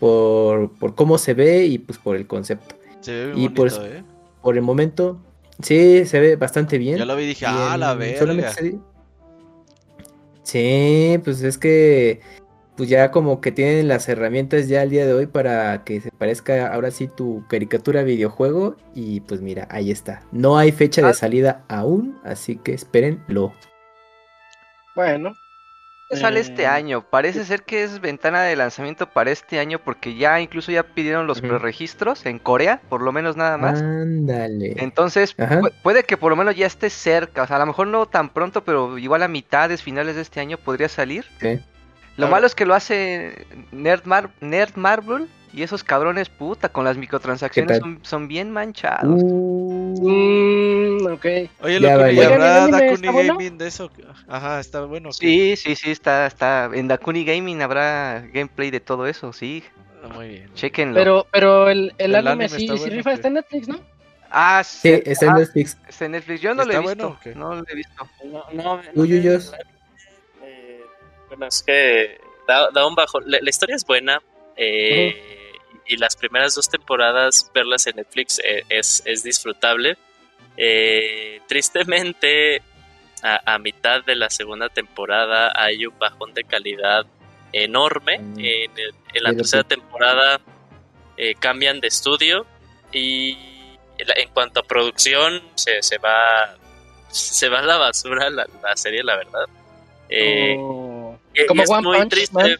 por, 0.00 0.72
por 0.78 0.94
cómo 0.94 1.18
se 1.18 1.34
ve 1.34 1.66
y 1.66 1.78
pues 1.78 1.98
por 1.98 2.16
el 2.16 2.26
concepto. 2.26 2.74
Se 3.00 3.12
ve 3.12 3.32
y 3.36 3.48
bonito, 3.48 3.84
¿eh? 3.84 4.02
por 4.42 4.56
el 4.56 4.62
momento, 4.62 5.20
sí, 5.62 6.06
se 6.06 6.20
ve 6.20 6.36
bastante 6.36 6.78
bien. 6.78 6.96
Yo 6.96 7.04
lo 7.04 7.16
vi 7.16 7.24
y 7.24 7.26
dije, 7.28 7.44
ah, 7.46 7.76
la 7.76 7.94
verga. 7.94 8.54
Sí, 10.42 11.20
pues 11.22 11.42
es 11.42 11.58
que 11.58 12.20
pues 12.78 12.88
ya 12.88 13.10
como 13.10 13.40
que 13.40 13.50
tienen 13.50 13.88
las 13.88 14.08
herramientas 14.08 14.68
ya 14.68 14.82
al 14.82 14.90
día 14.90 15.04
de 15.04 15.12
hoy 15.12 15.26
para 15.26 15.82
que 15.82 16.00
se 16.00 16.12
parezca 16.12 16.72
ahora 16.72 16.92
sí 16.92 17.08
tu 17.08 17.44
caricatura 17.48 18.04
videojuego 18.04 18.76
y 18.94 19.18
pues 19.22 19.40
mira, 19.40 19.66
ahí 19.68 19.90
está. 19.90 20.22
No 20.30 20.56
hay 20.56 20.70
fecha 20.70 21.02
de 21.02 21.08
ah. 21.08 21.14
salida 21.14 21.64
aún, 21.66 22.16
así 22.22 22.56
que 22.56 22.74
espérenlo. 22.74 23.52
Bueno, 24.94 25.34
sale 26.12 26.38
este 26.38 26.62
eh, 26.62 26.66
año. 26.66 27.02
Parece 27.02 27.44
ser 27.44 27.64
que 27.64 27.82
es 27.82 28.00
ventana 28.00 28.44
de 28.44 28.54
lanzamiento 28.54 29.10
para 29.10 29.32
este 29.32 29.58
año 29.58 29.80
porque 29.80 30.14
ya 30.14 30.40
incluso 30.40 30.70
ya 30.70 30.84
pidieron 30.84 31.26
los 31.26 31.40
preregistros 31.40 32.26
en 32.26 32.38
Corea, 32.38 32.80
por 32.88 33.02
lo 33.02 33.10
menos 33.10 33.36
nada 33.36 33.58
más. 33.58 33.82
Ándale. 33.82 34.74
Entonces, 34.76 35.34
puede 35.82 36.04
que 36.04 36.16
por 36.16 36.30
lo 36.30 36.36
menos 36.36 36.54
ya 36.54 36.66
esté 36.66 36.90
cerca, 36.90 37.42
o 37.42 37.46
sea, 37.48 37.56
a 37.56 37.60
lo 37.60 37.66
mejor 37.66 37.88
no 37.88 38.06
tan 38.06 38.28
pronto, 38.28 38.62
pero 38.62 38.98
igual 38.98 39.24
a 39.24 39.28
mitades, 39.28 39.82
finales 39.82 40.14
de 40.14 40.22
este 40.22 40.38
año 40.38 40.58
podría 40.58 40.88
salir. 40.88 41.26
Lo 42.18 42.28
malo 42.28 42.46
es 42.46 42.54
que 42.54 42.66
lo 42.66 42.74
hace 42.74 43.46
Nerd, 43.70 44.02
Nerd 44.40 44.76
Marvel 44.76 45.28
y 45.52 45.62
esos 45.62 45.84
cabrones, 45.84 46.28
puta, 46.28 46.68
con 46.68 46.84
las 46.84 46.96
microtransacciones 46.96 47.80
son, 48.02 48.28
bien 48.28 48.50
manchados. 48.50 49.22
Uh, 49.22 51.08
ok. 51.10 51.26
Oye, 51.62 51.80
lo 51.80 51.88
que 51.88 52.24
habrá 52.24 52.68
Dakuni 52.68 53.08
Gaming 53.28 53.56
de 53.56 53.68
eso. 53.68 53.90
Ajá, 54.26 54.60
está 54.60 54.84
bueno. 54.84 55.12
Sí, 55.12 55.56
sí, 55.56 55.74
sí, 55.76 55.90
está, 55.90 56.26
está. 56.26 56.68
En 56.74 56.88
Dakuni 56.88 57.24
Gaming 57.24 57.62
habrá 57.62 58.20
gameplay 58.32 58.70
de 58.70 58.80
todo 58.80 59.06
eso, 59.06 59.32
sí. 59.32 59.62
Ah, 60.02 60.08
muy 60.08 60.28
bien. 60.28 60.54
Chequenlo. 60.54 60.94
Pero, 60.94 61.26
pero 61.32 61.68
el, 61.68 61.94
el, 61.98 62.14
anime, 62.14 62.48
sí, 62.48 62.68
sí 62.68 62.90
rifa, 62.90 63.12
está 63.12 63.28
en 63.28 63.34
Netflix, 63.34 63.68
¿no? 63.68 63.80
Ah, 64.30 64.62
sí, 64.64 64.96
sí 64.96 65.02
está 65.06 65.26
en 65.26 65.34
Netflix. 65.34 65.78
Está 65.88 66.04
en 66.04 66.12
Netflix. 66.12 66.40
Yo 66.40 66.54
no 66.54 66.64
lo 66.64 66.72
he 66.72 66.80
visto. 66.80 67.18
No 67.34 67.54
lo 67.54 67.64
he 67.66 67.74
visto. 67.74 68.08
No, 68.24 68.44
no, 68.52 68.80
Uyuyos. 68.94 69.54
Eh, 69.54 69.77
bueno, 71.28 71.46
es 71.46 71.62
que 71.62 72.20
da, 72.46 72.70
da 72.70 72.86
un 72.86 72.94
bajo. 72.94 73.20
La, 73.20 73.38
la, 73.40 73.50
historia 73.50 73.76
es 73.76 73.84
buena. 73.84 74.22
Eh, 74.56 75.38
y 75.88 75.96
las 75.96 76.16
primeras 76.16 76.54
dos 76.54 76.68
temporadas 76.68 77.50
verlas 77.54 77.86
en 77.86 77.96
Netflix 77.96 78.38
eh, 78.44 78.62
es, 78.68 79.02
es, 79.06 79.22
disfrutable. 79.22 79.96
Eh, 80.56 81.40
tristemente, 81.48 82.62
a, 83.22 83.58
mitad 83.58 84.04
de 84.04 84.14
la 84.14 84.30
segunda 84.30 84.68
temporada 84.68 85.52
hay 85.54 85.86
un 85.86 85.98
bajón 85.98 86.34
de 86.34 86.44
calidad 86.44 87.06
enorme. 87.52 88.18
Mm. 88.18 88.38
En, 88.38 89.22
la 89.22 89.32
tercera 89.32 89.64
temporada 89.64 90.40
eh, 91.16 91.34
cambian 91.34 91.80
de 91.80 91.88
estudio 91.88 92.46
y 92.92 93.36
en 93.98 94.28
cuanto 94.32 94.60
a 94.60 94.62
producción 94.62 95.42
se, 95.56 95.82
se 95.82 95.98
va 95.98 96.56
se 97.10 97.48
va 97.48 97.58
a 97.60 97.62
la 97.62 97.78
basura 97.78 98.30
la, 98.30 98.46
serie, 98.76 99.02
la 99.02 99.16
verdad. 99.16 99.46
Oh. 100.60 100.97
Como 101.46 101.62
es 101.62 101.70
muy 101.70 102.08
triste 102.08 102.58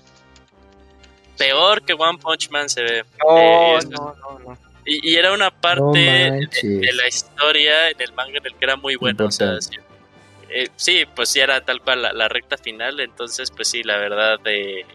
peor 1.38 1.82
que 1.82 1.94
One 1.94 2.18
Punch 2.18 2.50
Man 2.50 2.68
se 2.68 2.82
ve. 2.82 3.04
No, 3.24 3.80
no, 3.80 4.16
no, 4.44 4.58
Y, 4.84 5.14
era 5.14 5.32
una 5.32 5.50
parte 5.50 5.98
de, 5.98 6.92
la 6.92 7.06
historia 7.06 7.90
en 7.90 8.00
el 8.00 8.12
manga 8.12 8.38
en 8.38 8.46
el 8.46 8.54
que 8.54 8.64
era 8.64 8.76
muy 8.76 8.96
bueno. 8.96 9.28
Eh, 10.50 10.68
sí, 10.76 11.04
pues 11.14 11.28
sí 11.28 11.40
era 11.40 11.60
tal 11.60 11.80
cual 11.82 12.02
la, 12.02 12.28
recta 12.28 12.56
final, 12.56 13.00
entonces 13.00 13.50
pues 13.50 13.68
sí, 13.68 13.82
la 13.82 13.98
verdad 13.98 14.40
de... 14.40 14.86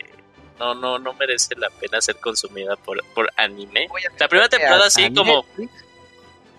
no, 0.60 0.74
no, 0.74 0.98
no 0.98 1.14
merece 1.14 1.56
la 1.56 1.70
pena 1.70 2.02
ser 2.02 2.16
consumida 2.16 2.76
por, 2.76 3.04
por 3.14 3.32
anime. 3.38 3.88
La 4.20 4.28
primera 4.28 4.50
temporada 4.50 4.90
sí 4.90 5.14
como... 5.14 5.46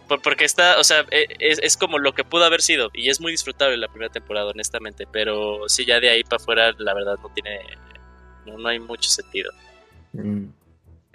porque 0.06 0.44
está, 0.44 0.78
o 0.78 0.84
sea, 0.84 1.04
e, 1.10 1.26
es, 1.38 1.58
es, 1.62 1.76
como 1.76 1.98
lo 1.98 2.12
que 2.12 2.24
pudo 2.24 2.44
haber 2.44 2.62
sido 2.62 2.90
y 2.92 3.10
es 3.10 3.20
muy 3.20 3.32
disfrutable 3.32 3.76
la 3.76 3.88
primera 3.88 4.12
temporada, 4.12 4.50
honestamente, 4.50 5.06
pero 5.10 5.68
sí, 5.68 5.84
ya 5.84 6.00
de 6.00 6.10
ahí 6.10 6.22
para 6.24 6.42
afuera, 6.42 6.72
la 6.78 6.94
verdad 6.94 7.18
no 7.22 7.30
tiene, 7.30 7.60
no, 8.46 8.58
no 8.58 8.68
hay 8.68 8.78
mucho 8.78 9.10
sentido. 9.10 9.52
Mm. 10.12 10.46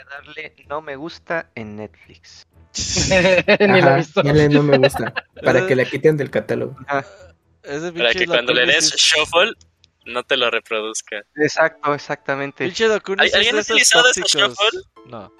Darle 0.09 0.55
no 0.67 0.81
me 0.81 0.95
gusta 0.95 1.51
en 1.53 1.75
Netflix. 1.75 2.47
Ni 3.59 3.81
la 3.81 3.97
visto. 3.97 4.23
no 4.23 4.63
me 4.63 4.77
gusta. 4.79 5.13
Para 5.43 5.67
que 5.67 5.75
la 5.75 5.85
quiten 5.85 6.17
del 6.17 6.31
catálogo. 6.31 6.75
Para 6.87 8.13
que 8.13 8.25
cuando 8.25 8.53
le 8.53 8.65
des 8.65 8.91
shuffle 8.95 9.53
no 10.05 10.23
te 10.23 10.35
lo 10.37 10.49
reproduzca. 10.49 11.21
Exacto, 11.35 11.93
exactamente. 11.93 12.63
¿Alguien 12.63 13.57
ha 13.57 13.59
utilizado 13.59 14.09
ese 14.09 14.21
shuffle? 14.21 14.81
No. 15.05 15.31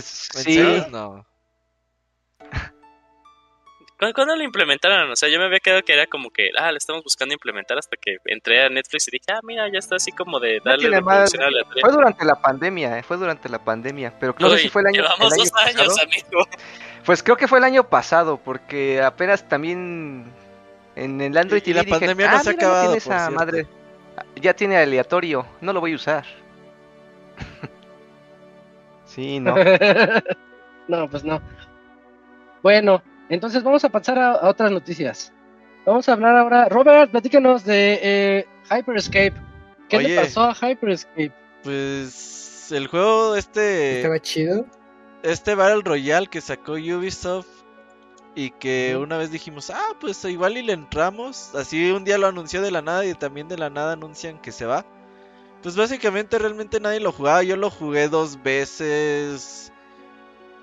sí. 0.00 0.60
No. 0.90 1.24
¿Cuándo, 4.00 4.34
lo 4.34 4.42
implementaron? 4.42 5.10
O 5.10 5.16
sea, 5.16 5.28
yo 5.28 5.38
me 5.38 5.44
había 5.44 5.60
quedado 5.60 5.82
que 5.82 5.92
era 5.92 6.06
como 6.06 6.30
que, 6.30 6.48
ah, 6.58 6.72
le 6.72 6.78
estamos 6.78 7.04
buscando 7.04 7.34
implementar 7.34 7.76
hasta 7.76 7.98
que 7.98 8.16
entré 8.24 8.64
a 8.64 8.70
Netflix 8.70 9.08
y 9.08 9.10
dije, 9.10 9.26
ah, 9.30 9.40
mira, 9.42 9.68
ya 9.70 9.78
está 9.78 9.96
así 9.96 10.10
como 10.10 10.40
de 10.40 10.58
darle 10.64 10.88
no 10.88 10.96
reproducción 10.96 11.42
a 11.42 11.50
la 11.50 11.64
Fue 11.80 11.92
durante 11.92 12.24
la 12.24 12.34
pandemia, 12.36 12.98
eh, 12.98 13.02
fue 13.02 13.18
durante 13.18 13.50
la 13.50 13.62
pandemia, 13.62 14.18
pero 14.18 14.34
creo 14.34 14.52
que 14.52 14.58
sí 14.58 14.68
fue 14.70 14.80
el 14.80 14.88
año, 14.88 15.02
llevamos 15.02 15.34
el 15.34 15.40
año 15.40 15.84
dos 15.84 15.98
años, 15.98 16.02
amigo. 16.02 16.48
Pues 17.04 17.22
creo 17.22 17.36
que 17.36 17.46
fue 17.46 17.58
el 17.58 17.64
año 17.64 17.88
pasado, 17.88 18.38
porque 18.42 19.02
apenas 19.02 19.46
también 19.46 20.32
en 20.96 21.20
el 21.20 21.36
Android 21.36 21.62
y, 21.66 21.70
y 21.70 21.74
la 21.74 21.84
pandemia 21.84 22.30
no 22.30 22.36
ah, 22.36 22.40
se 22.40 22.50
ha 22.50 22.52
acabado, 22.54 22.94
esa 22.94 23.30
madre. 23.30 23.66
Ya 24.36 24.54
tiene 24.54 24.78
aleatorio, 24.78 25.46
no 25.60 25.74
lo 25.74 25.80
voy 25.80 25.92
a 25.92 25.96
usar. 25.96 26.24
sí, 29.04 29.40
no. 29.40 29.54
no, 30.88 31.08
pues 31.08 31.22
no. 31.22 31.42
Bueno, 32.62 33.02
entonces 33.30 33.62
vamos 33.62 33.84
a 33.84 33.88
pasar 33.88 34.18
a, 34.18 34.48
otras 34.48 34.70
noticias. 34.72 35.32
Vamos 35.86 36.08
a 36.08 36.12
hablar 36.12 36.36
ahora. 36.36 36.68
Robert, 36.68 37.10
platícanos 37.10 37.64
de 37.64 38.00
eh, 38.02 38.46
Hyperscape. 38.70 39.34
¿Qué 39.88 39.98
le 40.00 40.16
pasó 40.16 40.42
a 40.42 40.54
Hyperscape? 40.54 41.32
Pues 41.62 42.70
el 42.72 42.88
juego 42.88 43.36
este... 43.36 43.98
Estaba 43.98 44.18
chido. 44.20 44.66
Este 45.22 45.54
Battle 45.54 45.82
Royale 45.84 46.26
que 46.26 46.40
sacó 46.40 46.72
Ubisoft 46.72 47.46
y 48.34 48.50
que 48.50 48.96
una 48.96 49.16
vez 49.16 49.30
dijimos, 49.30 49.70
ah, 49.70 49.96
pues 50.00 50.24
igual 50.24 50.56
y 50.56 50.62
le 50.62 50.72
entramos. 50.72 51.54
Así 51.54 51.90
un 51.92 52.04
día 52.04 52.18
lo 52.18 52.26
anunció 52.26 52.62
de 52.62 52.70
la 52.70 52.82
nada 52.82 53.04
y 53.06 53.14
también 53.14 53.48
de 53.48 53.58
la 53.58 53.70
nada 53.70 53.92
anuncian 53.92 54.40
que 54.40 54.52
se 54.52 54.66
va. 54.66 54.84
Pues 55.62 55.76
básicamente 55.76 56.38
realmente 56.38 56.80
nadie 56.80 57.00
lo 57.00 57.12
jugaba. 57.12 57.42
Yo 57.42 57.56
lo 57.56 57.70
jugué 57.70 58.08
dos 58.08 58.42
veces 58.42 59.72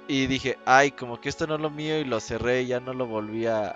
y 0.08 0.28
dije, 0.28 0.58
ay, 0.66 0.92
como 0.92 1.20
que 1.20 1.30
esto 1.30 1.48
no 1.48 1.56
es 1.56 1.62
lo 1.62 1.70
mío 1.70 2.00
y 2.00 2.06
lo 2.06 2.20
cerré, 2.20 2.66
ya 2.66 2.80
no 2.80 2.94
lo 2.94 3.06
volví 3.06 3.46
a... 3.46 3.76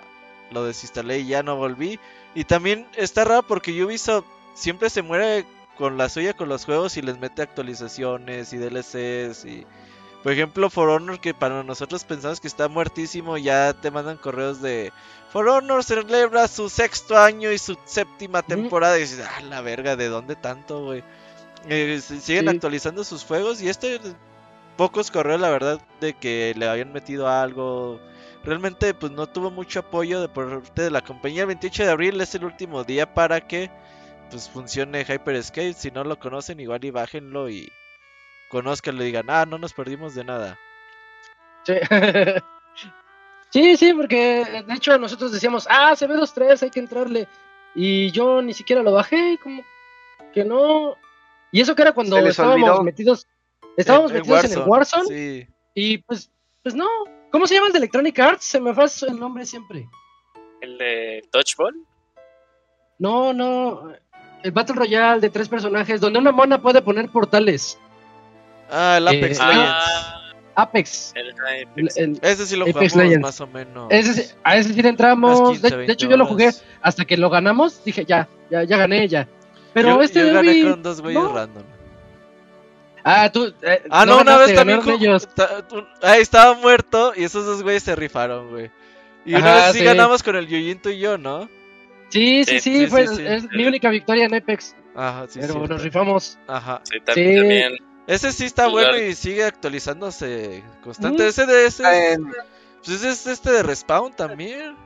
Lo 0.50 0.64
desinstalé 0.64 1.20
y 1.20 1.28
ya 1.28 1.42
no 1.42 1.56
volví. 1.56 1.98
Y 2.34 2.44
también 2.44 2.86
está 2.96 3.24
raro 3.24 3.42
porque 3.42 3.82
Ubisoft 3.82 4.26
siempre 4.54 4.90
se 4.90 5.00
muere 5.00 5.46
con 5.78 5.96
la 5.96 6.10
suya 6.10 6.34
con 6.34 6.50
los 6.50 6.66
juegos 6.66 6.98
y 6.98 7.02
les 7.02 7.18
mete 7.18 7.42
actualizaciones 7.42 8.52
y 8.52 8.58
DLCs 8.58 9.44
y... 9.44 9.66
Por 10.22 10.30
ejemplo, 10.30 10.70
For 10.70 10.88
Honor, 10.88 11.18
que 11.18 11.34
para 11.34 11.64
nosotros 11.64 12.04
pensamos 12.04 12.38
que 12.38 12.46
está 12.46 12.68
muertísimo, 12.68 13.38
ya 13.38 13.72
te 13.72 13.90
mandan 13.90 14.18
correos 14.18 14.62
de 14.62 14.92
For 15.32 15.48
Honor 15.48 15.82
celebra 15.82 16.46
su 16.46 16.68
sexto 16.68 17.18
año 17.18 17.50
y 17.50 17.58
su 17.58 17.76
séptima 17.86 18.42
temporada. 18.42 18.98
Y 18.98 19.00
dices, 19.00 19.26
ah, 19.26 19.40
la 19.40 19.62
verga, 19.62 19.96
¿de 19.96 20.06
dónde 20.06 20.36
tanto, 20.36 20.84
güey? 20.84 21.02
Eh, 21.68 22.00
siguen 22.00 22.48
actualizando 22.48 23.02
sus 23.02 23.24
juegos 23.24 23.62
y 23.62 23.68
este 23.68 24.00
pocos 24.76 25.10
correos, 25.10 25.40
la 25.40 25.50
verdad, 25.50 25.80
de 26.00 26.14
que 26.14 26.54
le 26.56 26.68
habían 26.68 26.92
metido 26.92 27.28
algo. 27.28 28.00
realmente 28.44 28.94
pues 28.94 29.12
no 29.12 29.28
tuvo 29.28 29.50
mucho 29.50 29.80
apoyo 29.80 30.20
de 30.20 30.28
parte 30.28 30.82
de 30.82 30.90
la 30.90 31.00
compañía. 31.00 31.42
El 31.42 31.48
28 31.48 31.84
de 31.84 31.90
abril 31.90 32.20
es 32.20 32.34
el 32.34 32.44
último 32.44 32.84
día 32.84 33.12
para 33.14 33.40
que 33.40 33.70
pues 34.30 34.48
funcione 34.48 35.04
Hyper 35.04 35.36
Escape. 35.36 35.74
Si 35.74 35.90
no 35.90 36.04
lo 36.04 36.18
conocen, 36.18 36.60
igual 36.60 36.84
y 36.84 36.90
bájenlo 36.90 37.48
y 37.48 37.70
conozcanlo 38.48 39.02
y 39.02 39.06
digan, 39.06 39.26
ah, 39.28 39.46
no 39.46 39.58
nos 39.58 39.72
perdimos 39.72 40.14
de 40.14 40.24
nada. 40.24 40.58
Sí. 41.64 41.74
sí, 43.50 43.76
sí, 43.76 43.94
porque 43.94 44.64
de 44.66 44.74
hecho 44.74 44.98
nosotros 44.98 45.32
decíamos, 45.32 45.66
ah, 45.70 45.94
se 45.96 46.06
ve 46.06 46.14
2-3, 46.14 46.62
hay 46.62 46.70
que 46.70 46.80
entrarle. 46.80 47.28
Y 47.74 48.10
yo 48.10 48.42
ni 48.42 48.52
siquiera 48.52 48.82
lo 48.82 48.92
bajé, 48.92 49.38
como 49.42 49.62
que 50.34 50.44
no. 50.44 50.96
Y 51.50 51.60
eso 51.60 51.74
que 51.74 51.82
era 51.82 51.92
cuando 51.92 52.18
estábamos 52.18 52.82
metidos, 52.82 53.26
estábamos 53.76 54.12
metidos 54.12 54.44
en 54.44 54.52
el 54.52 54.58
Warzone. 54.60 55.06
Sí. 55.08 55.46
Y 55.74 55.98
pues, 55.98 56.30
pues 56.62 56.74
no. 56.74 56.86
¿Cómo 57.30 57.46
se 57.46 57.54
llama 57.54 57.68
el 57.68 57.72
de 57.72 57.78
Electronic 57.78 58.18
Arts? 58.18 58.44
Se 58.44 58.60
me 58.60 58.74
fue 58.74 58.84
el 59.08 59.18
nombre 59.18 59.46
siempre. 59.46 59.88
¿El 60.60 60.78
de 60.78 61.22
Dodgeball? 61.32 61.74
No, 62.98 63.32
no. 63.32 63.92
El 64.42 64.50
Battle 64.52 64.76
Royale 64.76 65.20
de 65.20 65.30
tres 65.30 65.48
personajes, 65.48 66.00
donde 66.00 66.18
una 66.18 66.32
mona 66.32 66.60
puede 66.60 66.82
poner 66.82 67.08
portales. 67.08 67.78
Ah, 68.70 68.96
el 68.98 69.08
Apex 69.08 69.40
eh, 69.40 69.46
Legends. 69.46 70.12
Apex. 70.54 71.14
ese 72.22 72.46
sí 72.46 72.56
lo 72.56 72.66
jugamos 72.66 73.20
más 73.20 73.40
o 73.40 73.46
menos. 73.46 73.86
Ese, 73.90 74.34
a 74.44 74.56
ese 74.56 74.74
sí 74.74 74.82
le 74.82 74.90
entramos. 74.90 75.62
de, 75.62 75.86
hecho, 75.88 76.08
yo 76.08 76.16
lo 76.16 76.26
jugué 76.26 76.50
hasta 76.80 77.04
que 77.04 77.16
lo 77.16 77.30
ganamos. 77.30 77.82
Dije, 77.84 78.04
ya, 78.04 78.28
ya, 78.50 78.64
ya 78.64 78.76
gané, 78.76 79.08
ya. 79.08 79.28
Pero 79.72 80.02
este 80.02 80.20
yo 80.20 80.34
gané 80.34 80.62
con 80.62 80.82
dos 80.82 81.00
güeyes 81.00 81.22
random. 81.22 81.64
Ah, 83.04 83.30
tú. 83.32 83.52
Eh, 83.62 83.82
ah, 83.90 84.06
no, 84.06 84.20
una 84.20 84.36
vez 84.36 84.54
también. 84.54 84.80
Ellos. 84.88 85.28
Ahí 86.02 86.20
estaba 86.20 86.54
muerto 86.54 87.12
y 87.16 87.24
esos 87.24 87.44
dos 87.44 87.62
güeyes 87.62 87.82
se 87.82 87.96
rifaron, 87.96 88.50
güey. 88.50 88.70
Y 89.24 89.34
una 89.34 89.54
vez 89.54 89.72
sí, 89.72 89.84
ganamos 89.84 90.22
con 90.22 90.36
el 90.36 90.46
Yuyinto 90.46 90.90
y 90.90 90.98
yo, 90.98 91.18
¿no? 91.18 91.48
Sí, 92.08 92.44
sí, 92.44 92.60
sí, 92.60 92.86
fue 92.88 93.04
es 93.04 93.50
mi 93.50 93.64
única 93.64 93.88
victoria 93.88 94.26
en 94.26 94.34
Apex. 94.34 94.76
Ajá, 94.94 95.26
sí, 95.28 95.38
Pero 95.40 95.66
nos 95.66 95.82
rifamos. 95.82 96.38
Ajá. 96.46 96.80
Sí, 96.84 97.00
también. 97.00 97.76
Ese 98.06 98.32
sí 98.32 98.44
está 98.44 98.66
bueno 98.66 98.98
y 98.98 99.14
sigue 99.14 99.44
actualizándose 99.44 100.62
constante. 100.82 101.26
Ese 101.28 101.46
de 101.46 101.66
ese. 101.66 102.18
Pues 102.84 103.02
es 103.04 103.26
este 103.26 103.52
de 103.52 103.62
Respawn 103.62 104.12
también. 104.14 104.76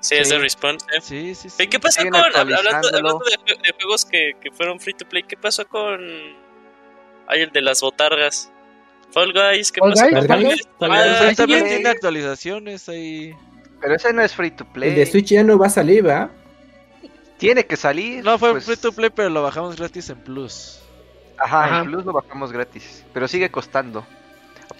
Sí, 0.00 0.14
es 0.14 0.30
de 0.30 0.38
Respawn. 0.38 0.78
Sí, 1.02 1.34
sí, 1.34 1.50
sí. 1.50 1.66
¿Qué 1.66 1.78
pasó 1.78 2.02
con. 2.02 2.14
Hablando, 2.14 2.88
de, 2.90 3.00
juegos 3.78 4.04
que, 4.06 4.34
que, 4.40 4.50
fueron 4.50 4.80
free 4.80 4.94
to 4.94 5.06
play, 5.06 5.22
¿qué 5.24 5.36
pasó 5.36 5.66
con. 5.68 6.00
Ay, 7.28 7.42
el 7.42 7.50
de 7.50 7.60
las 7.60 7.80
botargas? 7.80 8.50
Fall 9.10 9.32
Guys, 9.32 9.70
¿qué 9.70 9.80
Fall 9.80 9.92
Guys? 9.92 10.68
Ah, 10.80 11.32
también 11.36 11.66
tiene 11.66 11.88
actualizaciones 11.88 12.88
ahí. 12.88 13.34
Pero 13.80 13.94
ese 13.94 14.12
no 14.12 14.22
es 14.22 14.34
free 14.34 14.50
to 14.50 14.64
play. 14.64 14.90
El 14.90 14.96
de 14.96 15.06
Switch 15.06 15.28
ya 15.28 15.44
no 15.44 15.58
va 15.58 15.66
a 15.66 15.70
salir, 15.70 16.06
¿va? 16.06 16.30
Tiene 17.36 17.64
que 17.64 17.76
salir. 17.76 18.24
No, 18.24 18.38
fue 18.38 18.52
pues. 18.52 18.64
free 18.64 18.76
to 18.76 18.92
play, 18.92 19.10
pero 19.14 19.28
lo 19.28 19.42
bajamos 19.42 19.76
gratis 19.76 20.10
en 20.10 20.18
Plus. 20.18 20.80
Ajá, 21.38 21.80
en 21.80 21.84
Plus 21.86 22.04
lo 22.04 22.12
bajamos 22.12 22.50
gratis. 22.50 23.04
Pero 23.12 23.28
sigue 23.28 23.50
costando. 23.50 24.04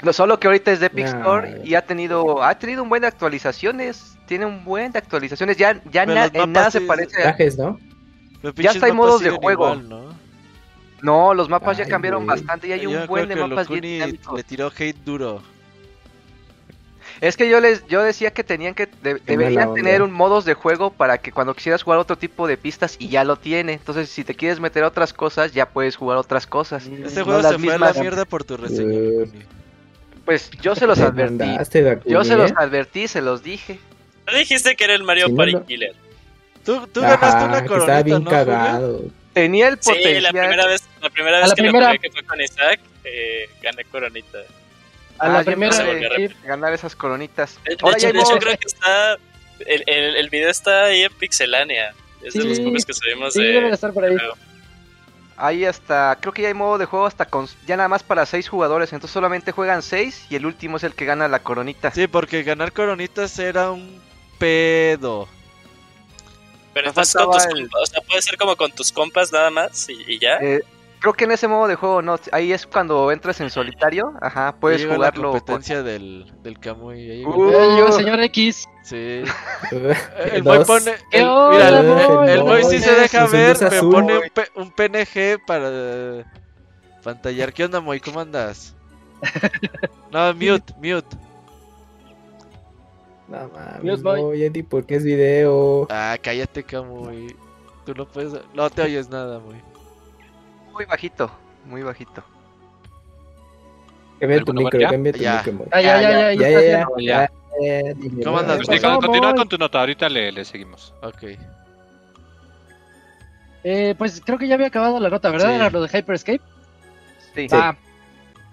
No, 0.03 0.13
solo 0.13 0.39
que 0.39 0.47
ahorita 0.47 0.73
es 0.73 0.81
de 0.81 0.87
Epic 0.87 1.07
Store 1.07 1.61
y 1.65 1.75
ha 1.75 1.83
tenido 1.83 2.43
ha 2.43 2.59
tenido 2.59 2.83
un 2.83 2.89
buen 2.89 3.03
de 3.03 3.09
actualizaciones. 3.09 4.17
Tiene 4.27 4.47
un 4.47 4.65
buen 4.65 4.93
de 4.93 4.99
actualizaciones. 4.99 5.57
Ya, 5.57 5.81
ya 5.91 6.03
en 6.03 6.53
nada 6.53 6.71
se 6.71 6.81
parece 6.81 7.23
a. 7.23 7.37
¿no? 7.57 7.79
Ya 8.57 8.71
está 8.71 8.89
en 8.89 8.97
modos 8.97 9.21
de 9.21 9.31
juego. 9.31 9.75
¿no? 9.77 10.08
Los 11.03 11.49
mapas 11.49 11.77
ya 11.79 11.87
cambiaron 11.87 12.27
bastante 12.27 12.69
y 12.69 12.73
hay 12.73 12.87
un 12.87 13.07
buen 13.07 13.29
de 13.29 13.37
mapas 13.37 13.69
bien 13.69 14.19
Le 14.35 14.43
tiró 14.43 14.71
hate 14.77 14.97
duro. 15.05 15.43
Es 17.21 17.37
que 17.37 17.49
yo 17.49 17.61
les 17.61 17.85
yo 17.89 18.03
decía 18.03 18.31
que 18.31 18.45
tenían 18.45 18.75
que 18.75 18.89
deberían 19.03 19.75
tener 19.75 20.03
un 20.03 20.13
modos 20.13 20.45
de 20.45 20.55
juego 20.55 20.91
para 20.91 21.19
que 21.19 21.33
cuando 21.33 21.55
quisieras 21.55 21.83
jugar 21.83 21.99
otro 21.99 22.17
tipo 22.17 22.47
de 22.47 22.57
pistas 22.57 22.97
y 22.99 23.09
ya 23.09 23.25
lo 23.25 23.37
tiene. 23.37 23.73
Entonces, 23.73 24.09
si 24.09 24.23
te 24.23 24.35
quieres 24.35 24.61
meter 24.61 24.85
a 24.85 24.89
otras 24.89 25.13
cosas, 25.13 25.53
ya 25.53 25.69
puedes 25.69 25.97
jugar 25.97 26.17
otras 26.17 26.47
cosas. 26.47 26.87
Ese 26.87 27.25
juego 27.25 27.43
se 27.43 27.59
fue 27.59 27.75
a 27.75 27.79
la 27.79 27.93
mierda 27.93 28.25
por 28.25 28.45
tu 28.45 28.57
reseña. 28.57 28.93
Eh, 28.93 29.31
pues 30.25 30.51
yo 30.63 30.77
se 30.77 30.87
los 30.87 31.01
advertí. 31.01 31.57
Yo 32.07 32.23
se 32.23 32.37
los 32.37 32.53
advertí, 32.53 33.09
se 33.09 33.21
los 33.21 33.43
dije. 33.43 33.81
No 34.31 34.39
dijiste 34.39 34.77
que 34.77 34.85
era 34.85 34.95
el 34.95 35.03
Mario 35.03 35.35
Party 35.35 35.57
Killer. 35.67 35.95
Tú, 36.65 36.87
tú 36.93 37.01
ganaste 37.01 37.45
una 37.45 37.65
coronita, 37.65 37.99
Estaba 37.99 38.03
bien 38.03 38.25
cagado. 38.25 39.05
Tenía 39.33 39.69
el 39.69 39.79
potencial. 39.79 40.15
Sí, 40.17 40.21
la 40.21 40.31
primera 40.31 40.67
vez, 40.67 40.89
la 41.01 41.11
primera 41.11 41.41
vez 41.41 41.55
que 41.55 41.63
lo 41.63 41.73
jugué 41.73 41.99
que 41.99 42.11
fue 42.11 42.23
con 42.25 42.41
Isaac, 42.41 42.81
eh, 43.05 43.49
gané 43.63 43.85
coronita. 43.85 44.39
A 45.19 45.29
la 45.29 45.39
ah, 45.41 45.45
primera 45.45 45.77
de 45.77 46.35
ganar 46.45 46.73
esas 46.73 46.95
coronitas. 46.95 47.59
De, 47.65 47.75
hecho, 47.75 48.39
creo 48.39 48.57
que 48.57 48.67
está. 48.67 49.17
El, 49.67 49.83
el, 49.87 50.17
el, 50.17 50.31
video 50.31 50.49
está 50.49 50.85
ahí 50.85 51.03
en 51.03 51.13
Pixelania. 51.13 51.93
Es 52.23 52.35
de 52.35 52.45
los 52.45 52.61
pocos 52.61 52.85
que 52.85 52.95
subimos 52.95 53.35
sí, 53.35 53.43
de. 53.43 53.71
estar 53.71 53.93
por 53.93 54.05
ahí. 54.05 54.17
Ahí 55.37 55.65
hasta, 55.65 56.19
creo 56.21 56.33
que 56.33 56.43
ya 56.43 56.49
hay 56.49 56.55
modo 56.55 56.79
de 56.79 56.85
juego 56.85 57.07
hasta 57.07 57.25
con, 57.25 57.47
ya 57.65 57.77
nada 57.77 57.89
más 57.89 58.03
para 58.03 58.27
6 58.27 58.49
jugadores, 58.49 58.93
entonces 58.93 59.15
solamente 59.15 59.53
juegan 59.53 59.83
6 59.83 60.27
y 60.31 60.35
el 60.35 60.45
último 60.47 60.79
es 60.79 60.83
el 60.83 60.95
que 60.95 61.05
gana 61.05 61.29
la 61.29 61.39
coronita. 61.39 61.93
Sí, 61.93 62.09
porque 62.09 62.43
ganar 62.43 62.73
coronitas 62.73 63.39
era 63.39 63.71
un 63.71 64.01
pedo. 64.39 65.29
Pero 66.79 66.91
estás 66.91 67.13
con 67.13 67.33
tus 67.33 67.45
compas, 67.45 67.83
o 67.83 67.87
sea, 67.87 68.01
puede 68.03 68.23
ser 68.23 68.39
como 68.39 68.55
con 68.55 68.71
tus 68.71 68.93
compas 68.93 69.33
nada 69.33 69.51
más 69.51 69.89
y, 69.89 69.95
y 70.07 70.21
ya. 70.21 70.37
Eh, 70.37 70.63
Creo 71.01 71.13
que 71.13 71.25
en 71.25 71.33
ese 71.33 71.49
modo 71.49 71.67
de 71.67 71.75
juego 71.75 72.03
no, 72.03 72.19
ahí 72.31 72.53
es 72.53 72.67
cuando 72.67 73.11
entras 73.11 73.41
en 73.41 73.51
solitario, 73.51 74.15
ajá, 74.21 74.57
puedes 74.61 74.85
jugarlo. 74.85 75.33
La 75.33 75.39
competencia 75.39 75.83
del, 75.83 76.33
del 76.43 76.59
Kamui. 76.59 77.11
Ahí 77.11 77.25
uh, 77.25 77.93
señor 77.93 78.21
X. 78.21 78.69
Sí. 78.83 79.23
el 80.33 80.43
boy 80.43 80.65
pone. 80.65 80.93
El, 81.13 81.25
mira, 81.51 81.69
el, 81.69 82.29
el, 82.29 82.43
boy 82.43 82.63
sí 82.65 82.81
se 82.81 82.93
deja 82.95 83.27
ver, 83.27 83.57
me 83.61 83.81
pone 83.81 84.19
un, 84.19 84.31
un, 84.63 84.71
PNG 84.71 85.45
para 85.45 86.25
pantallar. 87.03 87.53
¿Qué 87.53 87.65
onda, 87.65 87.81
Moy? 87.81 87.99
¿Cómo 87.99 88.21
andas? 88.21 88.75
No, 90.11 90.33
mute, 90.33 90.73
mute. 90.79 91.17
No 93.29 93.49
mames, 93.49 94.03
no, 94.03 94.35
Yeti, 94.35 94.63
porque 94.63 94.97
es 94.97 95.05
video. 95.05 95.87
Ah, 95.91 96.17
cállate, 96.21 96.63
Kamui. 96.63 97.37
Tú 97.85 97.95
no 97.95 98.07
puedes. 98.07 98.33
No 98.55 98.71
te 98.71 98.83
oyes 98.83 99.09
nada, 99.11 99.39
Moy 99.39 99.63
muy 100.79 100.85
bajito, 100.87 101.29
muy 101.65 101.83
bajito. 101.83 102.23
Cambia 104.21 104.45
tu 104.45 104.55
micro, 104.55 104.81
cambia 104.81 105.13
tu 105.13 105.19
micro. 105.53 105.67
Ah, 105.73 105.81
ya, 105.81 106.01
ya, 106.01 106.33
ya, 106.35 106.49
ya, 106.61 106.87
ya. 106.99 107.31
¿Cómo 108.25 108.39
andas? 108.39 108.59
Continúa 108.65 109.35
con 109.35 109.49
tu 109.49 109.59
nota, 109.59 109.81
ahorita 109.81 110.09
le, 110.09 110.31
le 110.31 110.45
seguimos. 110.45 110.95
Ok. 111.03 111.37
Eh, 113.65 113.97
pues 113.99 114.23
creo 114.25 114.39
que 114.39 114.47
ya 114.47 114.55
había 114.55 114.69
acabado 114.69 115.01
la 115.01 115.11
nota, 115.11 115.31
¿verdad? 115.31 115.53
Era 115.53 115.69
lo 115.69 115.83
de 115.83 115.89
Hyperscape. 115.89 116.41
Sí. 117.35 117.49
Ah, 117.51 117.77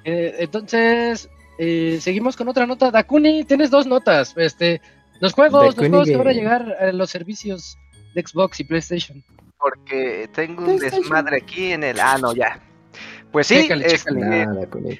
eh, 0.03 0.35
entonces, 0.39 1.29
eh, 1.57 1.97
seguimos 2.01 2.35
con 2.35 2.47
otra 2.47 2.65
nota. 2.65 2.91
Dakuni, 2.91 3.43
tienes 3.43 3.69
dos 3.69 3.85
notas. 3.87 4.33
Este, 4.37 4.81
los 5.19 5.33
juegos, 5.33 5.77
los 5.77 5.87
juegos 5.87 6.07
que 6.07 6.17
van 6.17 6.27
a 6.27 6.33
llegar 6.33 6.77
a 6.79 6.91
los 6.91 7.09
servicios 7.09 7.77
de 8.13 8.21
Xbox 8.21 8.59
y 8.59 8.63
PlayStation 8.63 9.23
porque 9.65 10.29
tengo 10.31 10.63
un 10.63 10.77
desmadre 10.77 11.37
aquí 11.37 11.71
en 11.71 11.83
el. 11.83 11.99
Ah, 11.99 12.19
no, 12.21 12.35
ya. 12.35 12.59
Pues 13.31 13.47
sí, 13.47 13.67
este, 13.83 14.45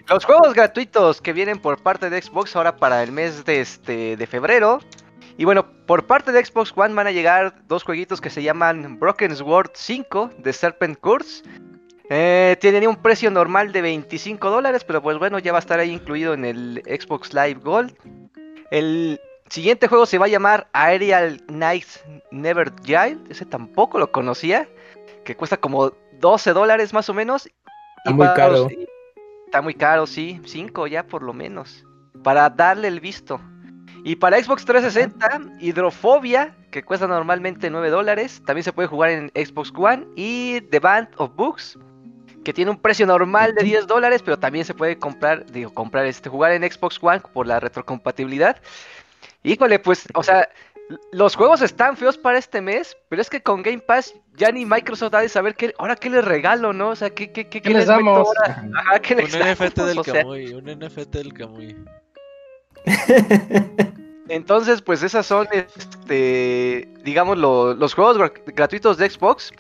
los 0.10 0.26
juegos 0.26 0.56
gratuitos 0.56 1.22
que 1.22 1.34
vienen 1.34 1.60
por 1.60 1.82
parte 1.84 2.10
de 2.10 2.20
Xbox 2.20 2.56
ahora 2.56 2.76
para 2.76 3.03
el 3.03 3.12
mes 3.12 3.45
de, 3.45 3.62
este, 3.62 4.18
de 4.18 4.28
febrero. 4.28 4.80
Y 5.38 5.45
bueno, 5.45 5.68
por 5.86 6.08
parte 6.08 6.32
de 6.32 6.43
Xbox 6.43 6.74
One 6.76 6.95
van 6.95 7.06
a 7.06 7.12
llegar 7.12 7.62
dos 7.68 7.84
jueguitos 7.84 8.20
que 8.20 8.32
se 8.32 8.41
llaman 8.41 8.99
Broken 8.99 9.36
Sword 9.36 9.72
5 9.76 10.32
de 10.39 10.51
Serpent 10.51 10.99
Curse. 10.99 11.43
Eh, 12.10 12.58
tienen 12.62 12.88
un 12.88 12.97
precio 12.97 13.32
normal 13.32 13.72
de 13.72 13.82
25 13.82 14.49
dólares, 14.49 14.84
pero 14.84 15.01
pues 15.01 15.18
bueno, 15.18 15.39
ya 15.39 15.51
va 15.51 15.58
a 15.58 15.60
estar 15.60 15.80
ahí 15.80 15.91
incluido 15.91 16.34
en 16.34 16.45
el 16.45 16.84
Xbox 16.86 17.34
Live 17.34 17.60
Gold. 17.64 17.95
El 18.72 19.20
Siguiente 19.49 19.88
juego 19.88 20.08
se 20.08 20.18
va 20.18 20.26
a 20.26 20.30
llamar 20.30 20.68
Aerial 20.74 21.39
Knights 21.47 22.03
Never 22.32 22.74
Yield. 22.84 23.32
Ese 23.32 23.45
tampoco 23.45 23.99
lo 23.99 24.12
conocía. 24.12 24.68
Que 25.24 25.36
cuesta 25.36 25.58
como 25.58 25.93
12 26.20 26.53
dólares 26.53 26.93
más 26.93 27.10
o 27.10 27.14
menos. 27.14 27.47
Está 27.97 28.12
muy 28.12 28.28
caro. 28.36 28.68
está 29.45 29.62
muy 29.62 29.76
caro, 29.76 30.08
sí. 30.08 30.41
5 30.43 30.88
ya 30.88 31.06
por 31.06 31.22
lo 31.22 31.34
menos. 31.34 31.86
Para 32.24 32.49
darle 32.49 32.88
el 32.88 32.99
visto. 32.99 33.39
Y 34.03 34.16
para 34.16 34.41
Xbox 34.41 34.66
360, 34.66 35.58
Hidrofobia, 35.60 36.56
que 36.72 36.84
cuesta 36.84 37.08
normalmente 37.08 37.70
9 37.70 37.89
dólares. 37.91 38.41
También 38.45 38.64
se 38.64 38.74
puede 38.74 38.88
jugar 38.88 39.12
en 39.12 39.32
Xbox 39.36 39.72
One. 39.76 40.08
Y 40.16 40.62
The 40.72 40.80
Band 40.80 41.10
of 41.18 41.36
Books, 41.36 41.78
que 42.46 42.54
tiene 42.54 42.72
un 42.72 42.78
precio 42.78 43.06
normal 43.06 43.56
de 43.56 43.64
10 43.64 43.88
dólares, 43.88 44.22
pero 44.24 44.39
también 44.39 44.64
se 44.64 44.74
puede 44.74 44.98
comprar, 44.98 45.46
digo, 45.48 45.74
comprar 45.74 46.06
este, 46.06 46.30
jugar 46.30 46.54
en 46.54 46.64
Xbox 46.64 47.00
One 47.02 47.22
por 47.34 47.48
la 47.48 47.60
retrocompatibilidad. 47.60 48.56
Híjole, 49.43 49.80
pues, 49.80 50.08
o 50.14 50.24
sea, 50.24 50.48
los 51.12 51.36
juegos 51.36 51.62
están 51.62 51.98
feos 51.98 52.18
para 52.18 52.38
este 52.38 52.62
mes, 52.62 52.96
pero 53.10 53.22
es 53.22 53.30
que 53.30 53.41
con 53.41 53.64
Game 53.64 53.80
Pass 53.80 54.14
ya 54.36 54.52
ni 54.52 54.64
Microsoft 54.64 55.16
ha 55.16 55.22
de 55.22 55.30
saber 55.30 55.56
qué, 55.56 55.74
ahora 55.80 55.96
qué 55.96 56.10
les 56.10 56.24
regalo, 56.24 56.72
¿no? 56.72 56.89
O 56.89 56.96
sea, 56.96 57.10
qué, 57.10 57.32
qué, 57.32 57.50
qué, 57.50 57.62
les, 57.70 57.88
damos. 57.88 58.30
Ajá, 58.38 59.00
¿qué 59.00 59.16
les 59.16 59.34
un 59.34 59.41
NFT 59.41 59.78
del 59.80 60.02
Camuy, 60.04 60.54
un 60.54 60.66
NFT 60.66 61.16
del 61.16 61.34
Camuy. 61.34 61.76
Entonces, 64.30 64.82
pues 64.84 65.02
esas 65.02 65.26
son, 65.26 65.48
este, 65.52 66.88
digamos, 67.04 67.38
los 67.39 67.93
juegos 67.96 68.32
gratuitos 68.46 68.98
de 68.98 69.10
Xbox. 69.10 69.52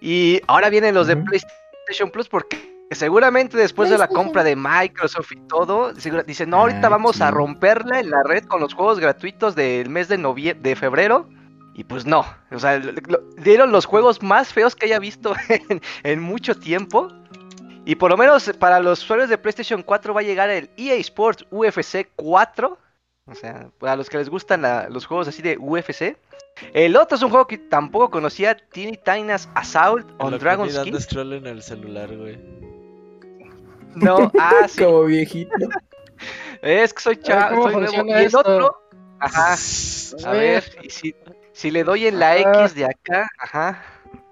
Y 0.00 0.40
ahora 0.46 0.70
vienen 0.70 0.94
los 0.94 1.06
de 1.06 1.16
PlayStation 1.16 1.59
Plus 2.12 2.28
porque 2.28 2.70
seguramente 2.90 3.56
después 3.56 3.90
de 3.90 3.98
la 3.98 4.08
compra 4.08 4.42
de 4.42 4.56
Microsoft 4.56 5.32
y 5.32 5.36
todo, 5.46 5.92
dicen, 5.92 6.50
no, 6.50 6.58
ahorita 6.58 6.86
ah, 6.86 6.90
vamos 6.90 7.20
a 7.20 7.30
romperla 7.30 8.00
en 8.00 8.10
la 8.10 8.22
red 8.24 8.44
con 8.44 8.60
los 8.60 8.74
juegos 8.74 8.98
gratuitos 8.98 9.54
del 9.54 9.88
mes 9.88 10.08
de, 10.08 10.56
de 10.60 10.76
febrero. 10.76 11.28
Y 11.74 11.84
pues 11.84 12.04
no, 12.04 12.26
o 12.50 12.58
sea, 12.58 12.80
dieron 13.38 13.70
los 13.70 13.86
juegos 13.86 14.22
más 14.22 14.52
feos 14.52 14.74
que 14.74 14.86
haya 14.86 14.98
visto 14.98 15.34
en, 16.02 16.20
mucho 16.20 16.54
tiempo. 16.54 17.08
Y 17.86 17.94
por 17.94 18.10
lo 18.10 18.16
menos 18.16 18.52
para 18.58 18.80
los 18.80 19.02
usuarios 19.02 19.30
de 19.30 19.38
PlayStation 19.38 19.82
4 19.82 20.12
va 20.12 20.20
a 20.20 20.24
llegar 20.24 20.50
el 20.50 20.68
EA 20.76 20.96
Sports 20.96 21.46
UFC 21.50 22.08
4. 22.16 22.78
O 23.26 23.34
sea, 23.34 23.70
para 23.78 23.96
los 23.96 24.10
que 24.10 24.18
les 24.18 24.28
gustan 24.28 24.62
los 24.92 25.06
juegos 25.06 25.28
así 25.28 25.42
de 25.42 25.56
UFC. 25.58 26.16
El 26.72 26.96
otro 26.96 27.16
es 27.16 27.22
un 27.22 27.30
juego 27.30 27.46
que 27.46 27.58
tampoco 27.58 28.10
conocía, 28.10 28.56
Teeny 28.56 28.96
Tina's 28.96 29.48
Assault 29.54 30.06
on 30.18 30.38
Dragon's 30.38 30.78
King. 30.78 30.94
en 31.32 31.46
el 31.46 31.62
celular, 31.62 32.14
güey. 32.16 32.38
No, 33.94 34.30
ah, 34.38 34.66
sí. 34.68 34.82
Como 34.82 35.04
viejito. 35.04 35.52
Es 36.62 36.92
que 36.92 37.00
soy 37.00 37.16
chavo, 37.16 37.70
soy 37.70 37.74
nuevo. 37.74 38.06
Y 38.06 38.24
el 38.24 38.36
otro, 38.36 38.82
ajá. 39.18 39.56
A 40.26 40.32
ver, 40.32 40.64
y 40.82 40.90
si, 40.90 41.14
si 41.52 41.70
le 41.70 41.84
doy 41.84 42.06
en 42.06 42.18
la 42.18 42.36
X 42.36 42.74
de 42.74 42.84
acá, 42.84 43.28
ajá. 43.38 43.82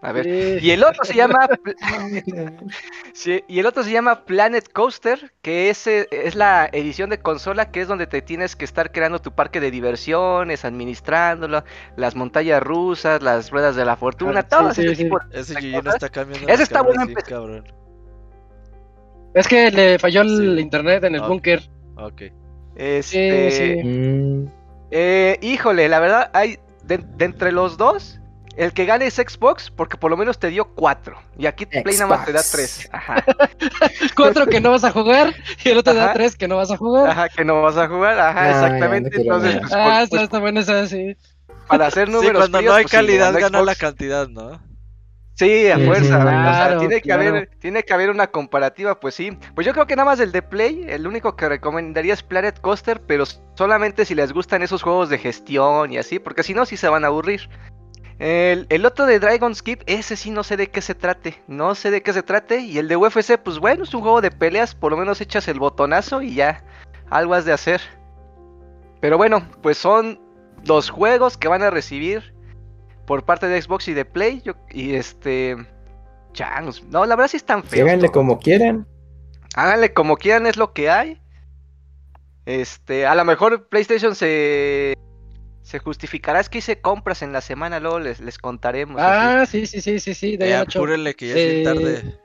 A 0.01 0.13
ver. 0.13 0.63
Y 0.63 0.71
el 0.71 0.85
otro 0.85 1.05
se 1.05 1.15
llama. 1.15 1.49
sí, 3.13 3.43
y 3.49 3.59
el 3.59 3.67
otro 3.67 3.83
se 3.83 3.91
llama 3.91 4.25
Planet 4.25 4.73
Coaster, 4.73 5.33
que 5.43 5.71
es, 5.71 5.87
eh, 5.89 6.07
es 6.13 6.37
la 6.37 6.69
edición 6.73 7.11
de 7.11 7.19
consola, 7.19 7.73
que 7.73 7.81
es 7.81 7.89
donde 7.89 8.07
te 8.07 8.23
tienes 8.23 8.55
que 8.55 8.65
estar 8.65 8.93
creando 8.93 9.21
tu 9.21 9.33
parque 9.33 9.61
de 9.61 9.73
diversiones, 9.73 10.65
administrándolo, 10.65 11.65
las 11.97 12.15
montañas 12.15 12.63
rusas, 12.63 13.23
las 13.23 13.51
ruedas 13.51 13.75
de 13.75 13.85
la 13.85 13.97
fortuna, 13.97 14.41
ah, 14.41 14.49
todo 14.49 14.71
ese 14.71 14.95
tipo 14.95 15.19
Ese 15.33 15.55
no 15.83 15.91
está 15.91 16.09
cambiando. 16.09 16.49
Ese 16.49 16.63
está 16.63 16.83
bueno, 16.83 17.05
cabrón. 17.27 17.65
Es 19.35 19.49
que 19.49 19.71
le 19.71 19.99
falló 19.99 20.23
el 20.23 20.59
internet 20.61 21.05
en 21.05 21.17
el 21.17 21.23
búnker. 21.23 21.69
Ok. 21.97 22.23
Este. 22.77 23.83
Mm. 23.85 24.47
Eh, 24.91 25.39
híjole, 25.43 25.89
la 25.89 26.01
verdad, 26.01 26.31
hay 26.33 26.59
de, 26.85 27.05
entre 27.19 27.53
los 27.53 27.77
dos, 27.77 28.21
el 28.59 28.73
que 28.73 28.87
gane 28.87 29.07
es 29.07 29.15
Xbox, 29.15 29.71
porque 29.71 29.97
por 29.97 30.11
lo 30.11 30.17
menos 30.17 30.41
te 30.41 30.49
dio 30.49 30.65
cuatro. 30.75 31.17
Y 31.39 31.47
aquí 31.47 31.65
Play 31.65 31.97
nada 31.97 32.09
más 32.09 32.27
te 32.27 32.33
da 32.33 32.43
tres. 32.43 32.89
Ajá. 32.93 33.25
cuatro 34.17 34.47
que 34.47 34.61
no 34.61 34.73
vas 34.73 34.83
a 34.83 34.91
jugar, 34.91 35.33
y 35.65 35.69
el 35.69 35.79
otro 35.79 35.95
te 35.95 36.01
da 36.01 36.13
tres 36.13 36.35
que 36.35 36.49
no 36.49 36.57
vas 36.57 36.73
a 36.73 36.77
jugar. 36.77 37.09
Ajá, 37.09 37.29
que 37.29 37.45
no 37.45 37.63
vas 37.63 37.77
a 37.77 37.87
jugar, 37.87 38.19
ajá, 38.19 38.43
ah, 38.43 38.51
exactamente. 38.51 39.21
Entonces, 39.21 39.59
pues, 39.61 39.73
ah, 39.73 40.05
pues, 40.11 40.23
está, 40.23 40.41
bueno 40.41 40.59
eso, 40.59 40.87
sí. 40.89 41.17
Para 41.69 41.87
hacer 41.87 42.09
números. 42.09 42.47
Sí, 42.47 42.51
cuando 42.51 42.63
no 42.63 42.75
hay 42.75 42.83
pues, 42.83 42.93
calidad, 42.93 43.33
gana 43.39 43.63
la 43.63 43.77
cantidad, 43.77 44.27
¿no? 44.27 44.61
Sí, 45.35 45.69
a 45.69 45.79
fuerza. 45.79 46.79
tiene, 46.81 47.01
que 47.01 47.13
haber, 47.13 47.51
tiene 47.61 47.85
que 47.85 47.95
haber 47.95 48.11
una 48.11 48.27
comparativa, 48.27 48.99
pues 48.99 49.15
sí. 49.15 49.39
Pues 49.55 49.65
yo 49.65 49.73
creo 49.73 49.87
que 49.87 49.95
nada 49.95 50.07
más 50.07 50.19
el 50.19 50.33
de 50.33 50.43
Play, 50.43 50.85
el 50.89 51.07
único 51.07 51.37
que 51.37 51.49
recomendaría 51.49 52.15
es 52.15 52.25
Planet 52.25 52.61
Coaster, 52.61 53.01
pero 53.07 53.23
solamente 53.55 54.05
si 54.05 54.17
les 54.17 54.33
gustan 54.33 54.63
esos 54.63 54.83
juegos 54.83 55.11
de 55.11 55.19
gestión 55.19 55.93
y 55.93 55.99
así, 55.99 56.19
porque 56.19 56.43
si 56.43 56.55
no, 56.55 56.67
sí 56.67 56.77
se 56.77 56.89
van 56.89 57.05
a 57.05 57.07
aburrir. 57.07 57.49
El, 58.19 58.67
el, 58.69 58.85
otro 58.85 59.07
de 59.07 59.21
Dragon 59.21 59.55
Skip, 59.55 59.83
ese 59.87 60.17
sí 60.17 60.31
no 60.31 60.43
sé 60.43 60.57
de 60.57 60.69
qué 60.71 60.81
se 60.81 60.95
trate. 60.95 61.43
No 61.47 61.75
sé 61.75 61.91
de 61.91 62.03
qué 62.03 62.13
se 62.13 62.23
trate. 62.23 62.61
Y 62.61 62.79
el 62.79 62.89
de 62.89 62.97
UFC, 62.97 63.39
pues 63.39 63.59
bueno, 63.59 63.85
es 63.85 63.95
un 63.95 64.01
juego 64.01 64.21
de 64.21 64.31
peleas. 64.31 64.75
Por 64.75 64.93
lo 64.93 64.99
menos 64.99 65.21
echas 65.21 65.47
el 65.49 65.61
botonazo 65.61 66.23
y 66.23 66.35
ya. 66.35 66.65
Algo 67.11 67.35
has 67.35 67.45
de 67.45 67.53
hacer. 67.53 67.81
Pero 69.01 69.17
bueno, 69.17 69.49
pues 69.63 69.79
son 69.79 70.21
los 70.67 70.91
juegos 70.91 71.37
que 71.37 71.49
van 71.49 71.63
a 71.63 71.71
recibir 71.71 72.35
por 73.07 73.25
parte 73.25 73.47
de 73.47 73.63
Xbox 73.63 73.89
y 73.89 73.95
de 73.95 74.05
Play. 74.05 74.43
y 74.71 74.95
este. 74.95 75.57
Changos. 76.33 76.85
No, 76.85 77.07
la 77.07 77.17
verdad 77.17 77.31
sí 77.31 77.37
están 77.37 77.63
feos. 77.63 77.89
Háganle 77.89 78.11
como 78.11 78.39
quieran. 78.39 78.87
Háganle 79.55 79.93
como 79.93 80.17
quieran, 80.17 80.47
es 80.47 80.57
lo 80.57 80.73
que 80.73 80.91
hay. 80.91 81.21
Este, 82.47 83.07
a 83.07 83.15
lo 83.15 83.25
mejor 83.25 83.69
PlayStation 83.69 84.15
se. 84.15 84.95
Se 85.69 85.81
justificará, 85.81 86.41
es 86.41 86.49
que 86.49 86.59
hice 86.59 86.81
compras 86.81 87.21
en 87.21 87.31
la 87.31 87.43
semana, 87.43 87.79
luego 87.79 87.99
les, 87.99 88.21
les 88.21 88.39
contaremos. 88.39 88.99
Ah, 88.99 89.45
sí, 89.47 89.67
sí, 89.67 89.83
sí, 89.83 90.01
sí, 90.01 90.15
sí. 90.15 90.39
De 90.39 90.55
apúrenle 90.57 91.15
que 91.15 91.29
ya 91.29 91.35
es 91.37 91.63
tarde. 91.63 92.19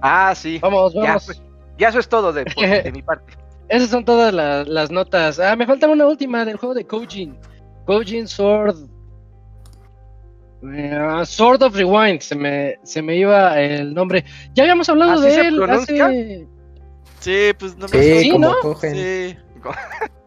Ah, 0.00 0.32
sí. 0.36 0.60
Vamos, 0.62 0.94
vamos. 0.94 1.26
Pues, 1.26 1.42
ya, 1.78 1.88
eso 1.88 1.98
es 1.98 2.08
todo 2.08 2.32
de, 2.32 2.44
de 2.84 2.92
mi 2.92 3.02
parte. 3.02 3.32
Esas 3.68 3.90
son 3.90 4.04
todas 4.04 4.32
las, 4.32 4.68
las 4.68 4.92
notas. 4.92 5.40
Ah, 5.40 5.56
me 5.56 5.66
falta 5.66 5.88
una 5.88 6.06
última 6.06 6.44
del 6.44 6.58
juego 6.58 6.76
de 6.76 6.86
Kojin. 6.86 7.36
Kojin 7.86 8.28
Sword 8.28 8.76
Uh, 10.62 11.24
Sword 11.24 11.62
of 11.64 11.74
Rewind, 11.74 12.20
se 12.20 12.36
me, 12.36 12.78
se 12.84 13.02
me 13.02 13.16
iba 13.16 13.60
el 13.60 13.94
nombre. 13.94 14.24
Ya 14.54 14.62
habíamos 14.62 14.88
hablado 14.88 15.20
de 15.20 15.34
él 15.34 15.60
hace... 15.64 16.46
Sí, 17.18 17.52
pues 17.58 17.76
no 17.76 17.88
me 17.88 18.20
sí, 18.20 18.38
¿no? 18.38 18.54
cogen. 18.60 18.94
Sí. 18.94 19.36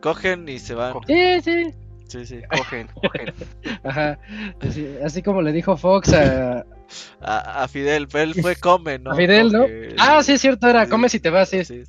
cogen 0.00 0.48
y 0.48 0.58
se 0.58 0.74
van. 0.74 0.94
Sí, 1.06 1.40
sí. 1.42 1.74
Sí, 2.08 2.26
sí. 2.26 2.40
Cogen, 2.50 2.88
cogen. 2.88 3.32
Ajá. 3.84 4.18
Así, 5.04 5.22
como 5.22 5.42
le 5.42 5.52
dijo 5.52 5.76
Fox 5.76 6.12
a... 6.12 6.66
a... 7.20 7.68
Fidel, 7.68 8.08
él 8.12 8.34
fue 8.34 8.56
come, 8.56 8.98
¿no? 8.98 9.12
A 9.12 9.14
Fidel, 9.14 9.52
¿no? 9.52 9.66
Ah, 9.98 10.22
sí, 10.22 10.32
es 10.32 10.40
cierto, 10.40 10.68
era 10.68 10.88
come 10.88 11.08
si 11.08 11.20
te 11.20 11.30
vas, 11.30 11.50
sí. 11.50 11.64
Sí, 11.64 11.84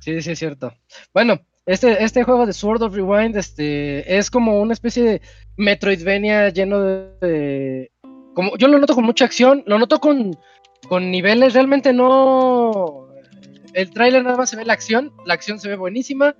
sí, 0.00 0.22
sí 0.22 0.30
es 0.32 0.38
cierto. 0.38 0.74
Bueno, 1.14 1.40
este, 1.66 2.02
este 2.02 2.24
juego 2.24 2.46
de 2.46 2.52
Sword 2.52 2.82
of 2.82 2.94
Rewind 2.94 3.36
este, 3.36 4.18
es 4.18 4.28
como 4.28 4.60
una 4.60 4.72
especie 4.72 5.04
de 5.04 5.22
Metroidvania 5.56 6.48
lleno 6.48 6.80
de, 6.80 7.92
como 8.34 8.56
Yo 8.56 8.66
lo 8.66 8.78
noto 8.78 8.94
con 8.94 9.04
mucha 9.04 9.24
acción, 9.24 9.62
lo 9.66 9.78
noto 9.78 10.00
con, 10.00 10.36
con 10.88 11.10
niveles, 11.10 11.54
realmente 11.54 11.92
no... 11.92 13.06
El 13.72 13.90
tráiler 13.90 14.24
nada 14.24 14.36
más 14.36 14.50
se 14.50 14.56
ve 14.56 14.64
la 14.64 14.72
acción, 14.72 15.12
la 15.24 15.34
acción 15.34 15.60
se 15.60 15.68
ve 15.68 15.76
buenísima. 15.76 16.34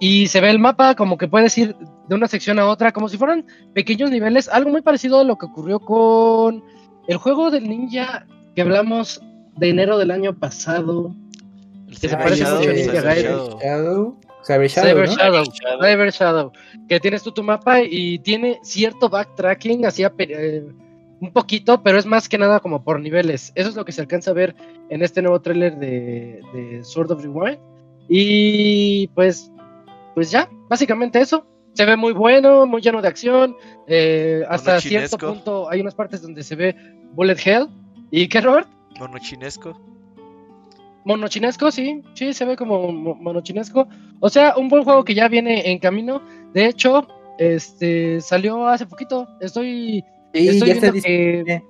Y 0.00 0.26
se 0.26 0.40
ve 0.40 0.50
el 0.50 0.58
mapa 0.58 0.94
como 0.94 1.16
que 1.16 1.28
puedes 1.28 1.56
ir 1.56 1.76
de 2.08 2.14
una 2.14 2.28
sección 2.28 2.58
a 2.58 2.66
otra, 2.66 2.92
como 2.92 3.08
si 3.08 3.16
fueran 3.16 3.46
pequeños 3.72 4.10
niveles, 4.10 4.48
algo 4.48 4.70
muy 4.70 4.82
parecido 4.82 5.20
a 5.20 5.24
lo 5.24 5.36
que 5.36 5.46
ocurrió 5.46 5.80
con 5.80 6.62
el 7.06 7.16
juego 7.16 7.50
del 7.50 7.68
ninja 7.68 8.26
que 8.54 8.62
hablamos 8.62 9.20
de 9.56 9.70
enero 9.70 9.98
del 9.98 10.10
año 10.10 10.38
pasado. 10.38 11.14
Que 12.00 12.08
se 12.08 12.16
parece 12.16 12.44
mucho 12.44 12.70
a 12.70 12.72
Ninja 12.72 13.00
Gaiden. 13.00 13.38
Cyber 14.44 14.68
Shadow, 14.68 15.06
Shadow, 15.06 15.44
Cyber 15.80 16.10
Shadow, 16.10 16.52
que 16.88 17.00
tienes 17.00 17.22
tú 17.22 17.32
tu 17.32 17.42
mapa 17.42 17.80
y 17.80 18.18
tiene 18.18 18.60
cierto 18.62 19.08
backtracking, 19.08 19.86
hacía 19.86 20.12
eh, 20.18 20.66
un 21.20 21.32
poquito, 21.32 21.82
pero 21.82 21.98
es 21.98 22.04
más 22.04 22.28
que 22.28 22.36
nada 22.36 22.60
como 22.60 22.84
por 22.84 23.00
niveles. 23.00 23.52
Eso 23.54 23.70
es 23.70 23.76
lo 23.76 23.86
que 23.86 23.92
se 23.92 24.02
alcanza 24.02 24.32
a 24.32 24.34
ver 24.34 24.54
en 24.90 25.02
este 25.02 25.22
nuevo 25.22 25.40
tráiler 25.40 25.78
de, 25.78 26.42
de, 26.52 26.84
Sword 26.84 27.12
of 27.12 27.22
Rewind. 27.22 27.58
Y 28.08 29.08
pues, 29.08 29.50
pues 30.14 30.30
ya, 30.30 30.48
básicamente 30.68 31.20
eso. 31.20 31.46
Se 31.72 31.84
ve 31.84 31.96
muy 31.96 32.12
bueno, 32.12 32.66
muy 32.66 32.80
lleno 32.80 33.02
de 33.02 33.08
acción. 33.08 33.56
Eh, 33.88 34.44
hasta 34.48 34.80
cierto 34.80 35.18
punto 35.18 35.68
hay 35.68 35.80
unas 35.80 35.94
partes 35.94 36.22
donde 36.22 36.42
se 36.42 36.54
ve 36.54 36.76
Bullet 37.12 37.36
Hell. 37.44 37.68
¿Y 38.10 38.28
qué, 38.28 38.40
Robert? 38.40 38.68
Monochinesco. 38.98 39.72
Monochinesco, 41.04 41.70
sí, 41.70 42.02
sí, 42.14 42.32
se 42.32 42.44
ve 42.44 42.56
como 42.56 42.92
monochinesco. 42.92 43.88
O 44.20 44.30
sea, 44.30 44.56
un 44.56 44.68
buen 44.68 44.84
juego 44.84 45.04
que 45.04 45.14
ya 45.14 45.28
viene 45.28 45.70
en 45.70 45.78
camino. 45.78 46.22
De 46.52 46.66
hecho, 46.66 47.06
este 47.38 48.20
salió 48.20 48.66
hace 48.68 48.86
poquito. 48.86 49.26
Estoy, 49.40 50.04
sí, 50.32 50.48
estoy 50.48 50.72
viendo 50.72 50.92
que. 50.92 51.62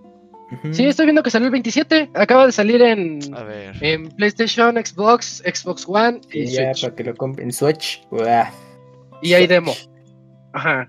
Sí, 0.72 0.86
estoy 0.86 1.06
viendo 1.06 1.22
que 1.22 1.30
salió 1.30 1.46
el 1.46 1.52
27. 1.52 2.10
Acaba 2.14 2.46
de 2.46 2.52
salir 2.52 2.82
en, 2.82 3.20
en 3.80 4.08
PlayStation, 4.10 4.76
Xbox, 4.76 5.42
Xbox 5.44 5.84
One 5.86 6.20
y 6.32 6.46
ya, 6.46 6.72
para 6.80 6.94
que 6.94 7.04
lo 7.04 7.14
compren 7.14 7.48
en 7.48 7.52
Switch. 7.52 8.06
Y 9.22 9.34
hay 9.34 9.46
demo. 9.46 9.72
Ajá. 10.52 10.88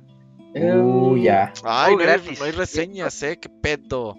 Uh, 0.56 1.18
ya. 1.18 1.52
Ay, 1.64 1.96
no, 1.96 2.46
hay 2.46 2.52
reseñas, 2.52 3.22
eh, 3.24 3.38
qué 3.38 3.50
pedo. 3.50 4.18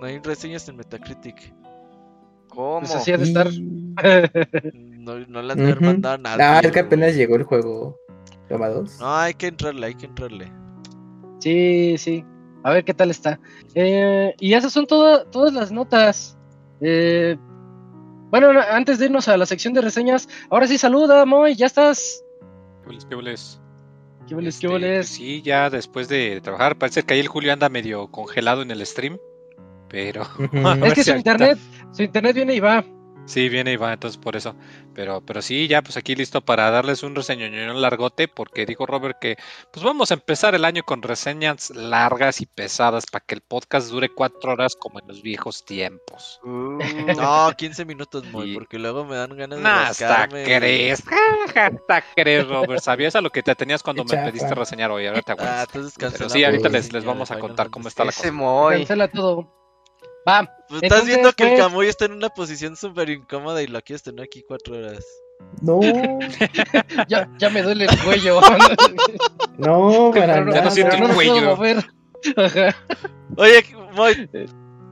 No 0.00 0.06
hay 0.06 0.18
reseñas 0.20 0.68
en 0.68 0.76
Metacritic. 0.76 1.52
¿Cómo? 2.48 2.80
Pues 2.80 2.94
así 2.94 3.12
de 3.12 3.22
estar. 3.24 3.48
no, 4.74 5.18
no 5.26 5.42
le 5.42 5.52
han 5.52 5.58
de 5.58 5.74
mandado 5.74 6.18
nada. 6.18 6.58
Ah, 6.58 6.60
es 6.62 6.70
que 6.70 6.80
apenas 6.80 7.16
llegó 7.16 7.36
el 7.36 7.44
juego. 7.44 7.98
Toma 8.48 8.68
dos. 8.68 9.00
No, 9.00 9.16
hay 9.16 9.34
que 9.34 9.46
entrarle, 9.48 9.86
hay 9.86 9.94
que 9.94 10.06
entrarle. 10.06 10.52
Sí, 11.40 11.96
sí. 11.98 12.24
A 12.62 12.70
ver 12.72 12.84
qué 12.84 12.94
tal 12.94 13.10
está. 13.10 13.40
Eh, 13.74 14.34
y 14.38 14.54
esas 14.54 14.72
son 14.72 14.86
todas 14.86 15.52
las 15.52 15.72
notas. 15.72 16.36
Eh, 16.80 17.36
bueno, 18.30 18.50
antes 18.70 18.98
de 18.98 19.06
irnos 19.06 19.28
a 19.28 19.36
la 19.36 19.46
sección 19.46 19.74
de 19.74 19.80
reseñas, 19.80 20.28
ahora 20.50 20.66
sí 20.66 20.78
saluda, 20.78 21.24
Moy, 21.26 21.54
ya 21.54 21.66
estás. 21.66 22.24
¿Qué 23.08 23.14
voles? 23.14 23.60
¿Qué 24.26 24.34
voles? 24.34 24.58
¿Qué 24.58 24.68
voles? 24.68 25.10
Este, 25.10 25.16
sí, 25.16 25.42
ya 25.42 25.68
después 25.70 26.08
de 26.08 26.40
trabajar, 26.40 26.78
parece 26.78 27.02
que 27.02 27.14
ahí 27.14 27.20
el 27.20 27.28
Julio 27.28 27.52
anda 27.52 27.68
medio 27.68 28.08
congelado 28.10 28.62
en 28.62 28.70
el 28.70 28.84
stream. 28.86 29.18
Pero. 29.88 30.22
es 30.84 30.94
que 30.94 31.04
su 31.04 31.14
internet, 31.14 31.58
su 31.92 32.02
internet 32.02 32.34
viene 32.34 32.54
y 32.54 32.60
va. 32.60 32.84
Sí, 33.26 33.48
viene 33.48 33.72
Iván, 33.72 33.92
entonces 33.92 34.18
por 34.18 34.36
eso. 34.36 34.54
Pero, 34.94 35.20
pero 35.20 35.40
sí, 35.40 35.68
ya 35.68 35.80
pues 35.82 35.96
aquí 35.96 36.14
listo 36.14 36.42
para 36.42 36.70
darles 36.70 37.02
un 37.02 37.14
reseño 37.14 37.48
largote, 37.72 38.28
porque 38.28 38.66
dijo 38.66 38.84
Robert 38.84 39.18
que 39.20 39.36
pues 39.72 39.84
vamos 39.84 40.10
a 40.10 40.14
empezar 40.14 40.54
el 40.54 40.64
año 40.64 40.82
con 40.82 41.02
reseñas 41.02 41.70
largas 41.70 42.40
y 42.40 42.46
pesadas 42.46 43.06
para 43.06 43.24
que 43.24 43.34
el 43.34 43.40
podcast 43.40 43.90
dure 43.90 44.10
cuatro 44.10 44.52
horas 44.52 44.76
como 44.76 45.00
en 45.00 45.08
los 45.08 45.22
viejos 45.22 45.64
tiempos. 45.64 46.40
Uh, 46.44 46.78
no, 47.16 47.52
15 47.56 47.84
minutos 47.84 48.24
muy, 48.26 48.54
porque 48.54 48.78
luego 48.78 49.04
me 49.04 49.16
dan 49.16 49.36
ganas 49.36 49.58
de 49.58 49.62
nah, 49.62 49.88
hasta 49.88 50.28
crees, 50.28 51.02
hasta 51.54 52.04
crees, 52.14 52.46
Robert. 52.48 52.82
Sabías 52.82 53.16
a 53.16 53.20
lo 53.20 53.30
que 53.30 53.42
te 53.42 53.54
tenías 53.54 53.82
cuando 53.82 54.04
me 54.04 54.16
pediste 54.16 54.54
reseñar 54.54 54.90
hoy, 54.90 55.06
ahora 55.06 55.22
te 55.22 55.32
aguantas. 55.32 55.68
Ah, 55.74 56.08
pero 56.12 56.28
sí, 56.28 56.44
ahorita 56.44 56.68
les, 56.68 56.92
les 56.92 57.04
vamos 57.04 57.30
a 57.30 57.38
contar 57.38 57.70
cómo 57.70 57.88
está 57.88 58.04
la 58.04 58.12
cosa. 58.12 58.30
Cancela 58.70 59.08
todo. 59.08 59.61
Va. 60.28 60.56
Pues 60.68 60.82
estás 60.82 61.06
viendo 61.06 61.32
que 61.32 61.52
el 61.52 61.58
Camuy 61.58 61.88
está 61.88 62.04
en 62.04 62.12
una 62.12 62.28
posición 62.28 62.76
súper 62.76 63.10
incómoda 63.10 63.62
y 63.62 63.66
lo 63.66 63.80
quieres 63.82 64.02
tener 64.02 64.24
aquí 64.24 64.42
cuatro 64.46 64.76
horas. 64.76 65.04
No. 65.60 65.80
ya, 67.08 67.28
ya 67.38 67.50
me 67.50 67.62
duele 67.62 67.86
el 67.86 67.98
cuello. 68.02 68.40
no, 69.58 70.10
para 70.14 70.40
nada. 70.40 70.58
Ya 70.58 70.64
no 70.64 70.70
siento 70.70 70.96
el 70.96 71.08
cuello. 71.14 71.58
Oye, 73.36 73.64
Moy, 73.94 74.30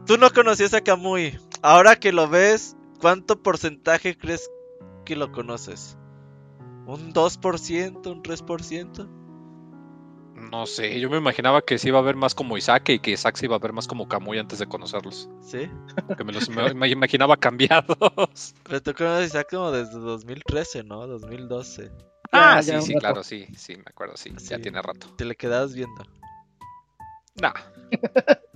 tú 0.06 0.16
no 0.16 0.30
conocías 0.30 0.74
a 0.74 0.80
Camuy. 0.80 1.38
Ahora 1.62 1.96
que 1.96 2.12
lo 2.12 2.28
ves, 2.28 2.76
¿cuánto 3.00 3.42
porcentaje 3.42 4.16
crees 4.16 4.50
que 5.04 5.16
lo 5.16 5.30
conoces? 5.30 5.96
¿Un 6.86 7.12
2%? 7.12 8.06
¿Un 8.06 8.22
3%? 8.22 9.19
No 10.50 10.66
sé, 10.66 10.98
yo 10.98 11.08
me 11.08 11.18
imaginaba 11.18 11.62
que 11.62 11.78
se 11.78 11.88
iba 11.88 12.00
a 12.00 12.02
ver 12.02 12.16
más 12.16 12.34
como 12.34 12.58
Isaac 12.58 12.88
y 12.88 12.98
que 12.98 13.12
Isaac 13.12 13.36
se 13.36 13.46
iba 13.46 13.54
a 13.54 13.60
ver 13.60 13.72
más 13.72 13.86
como 13.86 14.08
Camuy 14.08 14.38
antes 14.38 14.58
de 14.58 14.66
conocerlos. 14.66 15.28
¿Sí? 15.42 15.70
Porque 16.08 16.24
me 16.24 16.32
los 16.32 16.48
me, 16.48 16.88
imaginaba 16.88 17.36
cambiados. 17.36 18.54
Pero 18.64 18.82
tú 18.82 18.92
conoces 18.94 19.22
a 19.22 19.26
Isaac 19.26 19.46
como 19.50 19.70
desde 19.70 19.98
2013, 19.98 20.82
¿no? 20.82 21.06
2012. 21.06 21.92
Ah, 22.32 22.60
sí, 22.62 22.72
sí, 22.82 22.94
claro, 22.94 23.22
sí, 23.22 23.46
sí, 23.56 23.76
me 23.76 23.84
acuerdo, 23.86 24.16
sí, 24.16 24.32
ya 24.38 24.58
tiene 24.58 24.82
rato. 24.82 25.14
Te 25.16 25.24
le 25.24 25.36
quedabas 25.36 25.72
viendo. 25.74 26.02
Nah. 27.40 27.52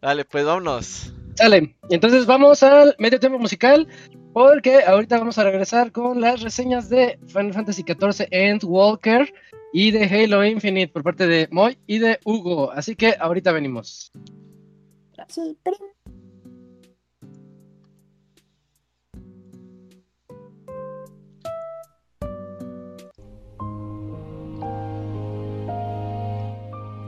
Dale, 0.00 0.24
pues 0.24 0.44
vámonos. 0.44 1.12
Sale, 1.34 1.76
entonces 1.90 2.26
vamos 2.26 2.62
al 2.62 2.94
medio 2.98 3.20
tema 3.20 3.36
musical, 3.36 3.88
porque 4.32 4.82
ahorita 4.84 5.18
vamos 5.18 5.36
a 5.38 5.44
regresar 5.44 5.92
con 5.92 6.20
las 6.20 6.40
reseñas 6.40 6.88
de 6.88 7.18
Final 7.26 7.52
Fantasy 7.52 7.82
XIV 7.82 8.28
Endwalker 8.30 9.32
y 9.72 9.90
de 9.90 10.04
Halo 10.04 10.44
Infinite 10.44 10.92
por 10.92 11.02
parte 11.02 11.26
de 11.26 11.48
Moy 11.50 11.78
y 11.86 11.98
de 11.98 12.18
Hugo. 12.24 12.70
Así 12.72 12.94
que 12.94 13.14
ahorita 13.18 13.52
venimos. 13.52 14.12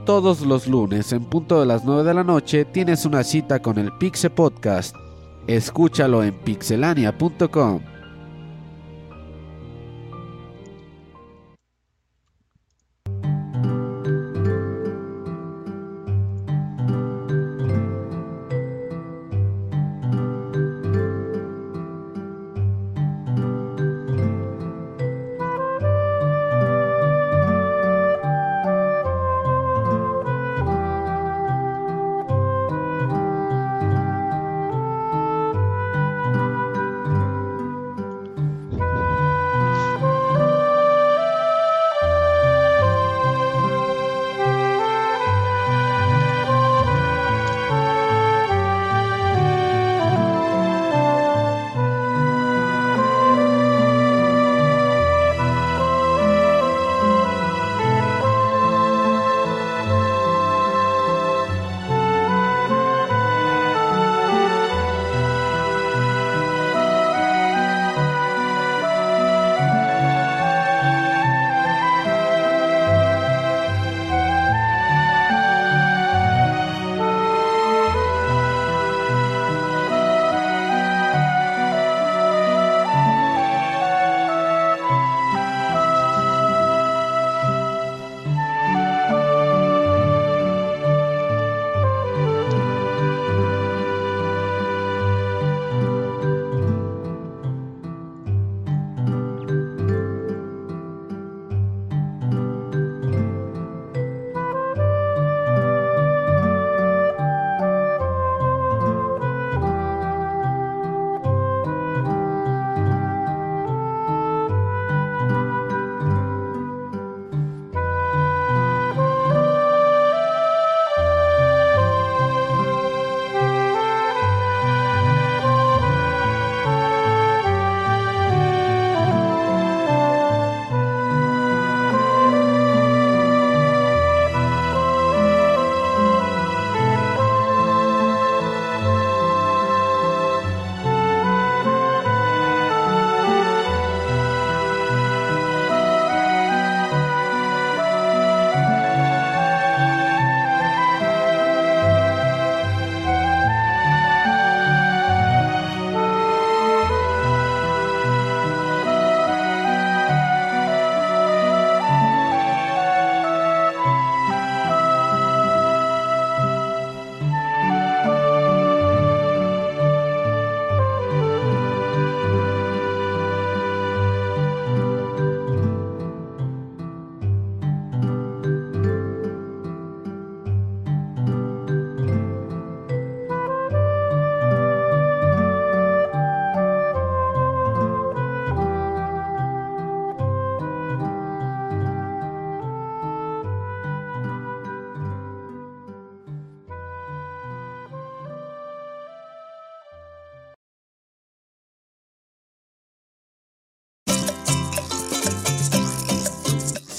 Todos 0.05 0.41
los 0.41 0.67
lunes 0.67 1.11
en 1.13 1.25
punto 1.25 1.59
de 1.59 1.65
las 1.65 1.83
9 1.83 2.03
de 2.03 2.13
la 2.13 2.23
noche 2.23 2.63
tienes 2.65 3.05
una 3.05 3.23
cita 3.23 3.59
con 3.59 3.79
el 3.79 3.91
Pixe 3.97 4.29
Podcast. 4.29 4.95
Escúchalo 5.47 6.23
en 6.23 6.33
pixelania.com. 6.41 7.94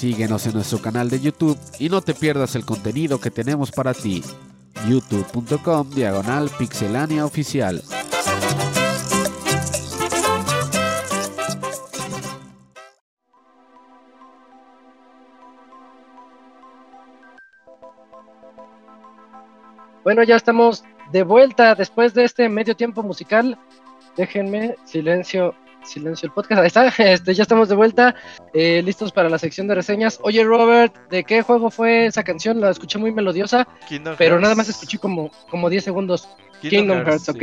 Síguenos 0.06 0.46
en 0.46 0.52
nuestro 0.52 0.80
canal 0.80 1.10
de 1.10 1.18
YouTube 1.18 1.58
y 1.80 1.88
no 1.88 2.00
te 2.00 2.14
pierdas 2.14 2.54
el 2.54 2.64
contenido 2.64 3.20
que 3.20 3.32
tenemos 3.32 3.72
para 3.72 3.92
ti. 3.92 4.22
youtube.com 4.88 5.90
diagonal 5.90 6.48
pixelania 6.56 7.24
oficial. 7.24 7.82
Bueno, 20.04 20.22
ya 20.22 20.36
estamos 20.36 20.84
de 21.10 21.24
vuelta 21.24 21.74
después 21.74 22.14
de 22.14 22.26
este 22.26 22.48
medio 22.48 22.76
tiempo 22.76 23.02
musical. 23.02 23.58
Déjenme 24.16 24.76
silencio, 24.84 25.56
silencio 25.86 26.26
el 26.26 26.32
podcast. 26.32 26.60
Ahí 26.60 26.66
está, 26.66 26.86
este, 26.98 27.34
ya 27.34 27.42
estamos 27.42 27.68
de 27.68 27.74
vuelta, 27.74 28.14
eh, 28.52 28.82
listos 28.82 29.12
para 29.12 29.28
la 29.28 29.38
sección 29.38 29.66
de 29.68 29.74
reseñas. 29.74 30.18
Oye, 30.22 30.44
Robert, 30.44 30.94
¿de 31.10 31.24
qué 31.24 31.42
juego 31.42 31.70
fue 31.70 32.06
esa 32.06 32.22
canción? 32.22 32.60
La 32.60 32.70
escuché 32.70 32.98
muy 32.98 33.12
melodiosa, 33.12 33.66
pero 34.18 34.38
nada 34.40 34.54
más 34.54 34.68
escuché 34.68 34.98
como, 34.98 35.30
como 35.50 35.70
10 35.70 35.84
segundos. 35.84 36.28
Kingdom, 36.60 37.04
Hearts, 37.04 37.28
ok. 37.28 37.42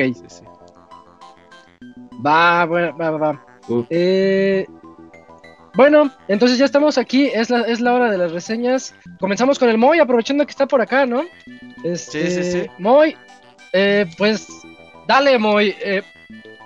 Va, 2.25 2.65
bueno, 2.65 2.97
va, 2.97 3.11
va, 3.11 3.17
va. 3.17 3.45
Eh, 3.89 4.65
bueno, 5.75 6.11
entonces 6.27 6.57
ya 6.57 6.65
estamos 6.65 6.97
aquí, 6.97 7.27
es 7.33 7.49
la, 7.49 7.61
es 7.61 7.81
la 7.81 7.93
hora 7.93 8.11
de 8.11 8.17
las 8.17 8.31
reseñas. 8.31 8.93
Comenzamos 9.19 9.57
con 9.57 9.69
el 9.69 9.77
Moy, 9.77 9.99
aprovechando 9.99 10.45
que 10.45 10.51
está 10.51 10.67
por 10.67 10.81
acá, 10.81 11.05
¿no? 11.05 11.23
Este, 11.83 12.29
sí, 12.29 12.43
sí, 12.43 12.51
sí. 12.51 12.67
Moy, 12.77 13.15
eh, 13.71 14.05
pues 14.17 14.47
dale, 15.07 15.39
Moy. 15.39 15.75
Eh, 15.83 16.03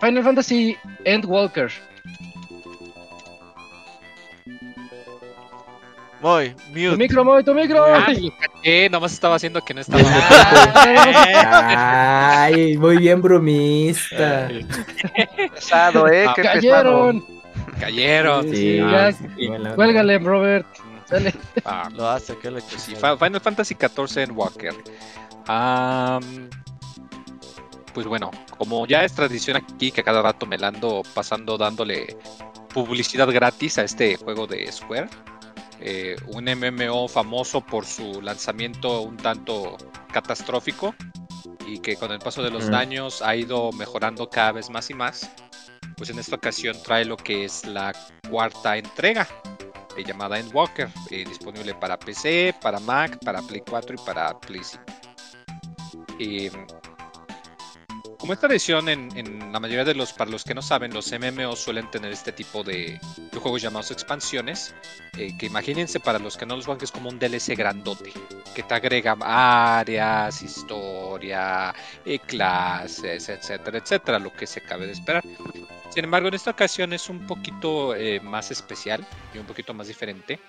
Final 0.01 0.23
Fantasy 0.23 0.77
Endwalker. 1.05 1.71
Moy, 6.21 6.55
mute. 6.69 6.89
Tu 6.89 6.97
micro, 6.97 7.23
Moy, 7.23 7.43
tu 7.43 7.53
micro. 7.53 7.85
Ah, 7.85 8.07
lo 8.63 8.89
nomás 8.89 9.13
estaba 9.13 9.35
haciendo 9.35 9.63
que 9.63 9.73
no 9.73 9.81
estaba. 9.81 10.03
Ay, 12.43 12.77
muy 12.77 12.97
bien, 12.97 13.21
bromista. 13.21 14.49
pesado, 15.53 16.07
eh. 16.07 16.27
Qué 16.35 16.41
Cayeron. 16.41 17.23
Cayeron. 17.79 18.49
Sí, 18.49 18.77
ya, 18.77 19.13
cuélgale, 19.75 20.17
Robert. 20.17 20.65
Dale. 21.09 21.33
Ah, 21.63 21.89
lo 21.93 22.09
hace, 22.09 22.37
que 22.37 22.51
le 22.51 22.61
sí, 22.61 22.95
Final 22.95 23.39
Fantasy 23.39 23.75
XIV 23.75 24.23
en 24.23 24.31
Walker. 24.31 24.73
Pues 27.97 28.05
bueno, 28.05 28.29
como 28.59 28.85
ya 28.85 29.03
es 29.03 29.13
tradición 29.15 29.57
aquí 29.57 29.91
que 29.91 30.03
cada 30.03 30.21
rato 30.21 30.45
me 30.45 30.59
la 30.59 30.67
ando 30.67 31.01
pasando 31.15 31.57
dándole 31.57 32.15
publicidad 32.71 33.27
gratis 33.31 33.79
a 33.79 33.85
este 33.85 34.17
juego 34.17 34.45
de 34.45 34.71
Square. 34.71 35.09
Eh, 35.81 36.15
un 36.27 36.45
MMO 36.45 37.07
famoso 37.07 37.59
por 37.59 37.87
su 37.87 38.21
lanzamiento 38.21 39.01
un 39.01 39.17
tanto 39.17 39.77
catastrófico 40.13 40.93
y 41.65 41.79
que 41.79 41.95
con 41.95 42.11
el 42.11 42.19
paso 42.19 42.43
de 42.43 42.51
los 42.51 42.69
años 42.69 43.23
ha 43.23 43.35
ido 43.35 43.71
mejorando 43.71 44.29
cada 44.29 44.51
vez 44.51 44.69
más 44.69 44.91
y 44.91 44.93
más 44.93 45.31
pues 45.97 46.11
en 46.11 46.19
esta 46.19 46.35
ocasión 46.35 46.77
trae 46.83 47.03
lo 47.03 47.17
que 47.17 47.45
es 47.45 47.65
la 47.65 47.95
cuarta 48.29 48.77
entrega 48.77 49.27
eh, 49.97 50.03
llamada 50.05 50.37
Endwalker, 50.37 50.89
eh, 51.09 51.25
disponible 51.27 51.73
para 51.73 51.97
PC, 51.97 52.53
para 52.61 52.79
Mac, 52.79 53.17
para 53.25 53.41
Play 53.41 53.63
4 53.67 53.95
y 53.95 54.05
para 54.05 54.39
Play 54.39 54.61
5. 54.63 54.83
Eh, 58.27 58.29
como 58.29 58.33
esta 58.33 58.47
edición 58.47 58.89
en, 58.89 59.53
la 59.53 59.59
mayoría 59.61 59.85
de 59.85 59.95
los, 59.95 60.11
para 60.11 60.29
los 60.29 60.43
que 60.43 60.53
no 60.53 60.61
saben, 60.61 60.93
los 60.93 61.13
MMO 61.13 61.55
suelen 61.55 61.89
tener 61.89 62.11
este 62.11 62.33
tipo 62.33 62.61
de, 62.61 62.99
juegos 63.31 63.61
llamados 63.61 63.89
expansiones, 63.91 64.75
que 65.13 65.45
imagínense 65.45 66.01
para 66.01 66.19
los 66.19 66.35
que 66.35 66.45
no 66.45 66.57
los 66.57 66.65
juegan 66.65 66.79
que 66.79 66.85
es 66.85 66.91
como 66.91 67.09
un 67.09 67.19
DLC 67.19 67.55
grandote, 67.55 68.11
que 68.53 68.63
te 68.63 68.73
agrega 68.73 69.15
áreas, 69.21 70.41
historia, 70.41 71.73
clases, 72.25 73.29
etcétera, 73.29 73.77
etcétera, 73.77 74.19
lo 74.19 74.33
que 74.33 74.45
se 74.45 74.59
cabe 74.59 74.87
de 74.87 74.91
esperar. 74.91 75.23
Sin 75.89 76.03
embargo, 76.03 76.27
en 76.27 76.33
esta 76.33 76.51
ocasión 76.51 76.91
es 76.91 77.09
un 77.09 77.25
poquito 77.25 77.95
eh, 77.95 78.19
más 78.19 78.51
especial 78.51 79.07
y 79.33 79.37
un 79.37 79.45
poquito 79.45 79.73
más 79.73 79.87
diferente, 79.87 80.39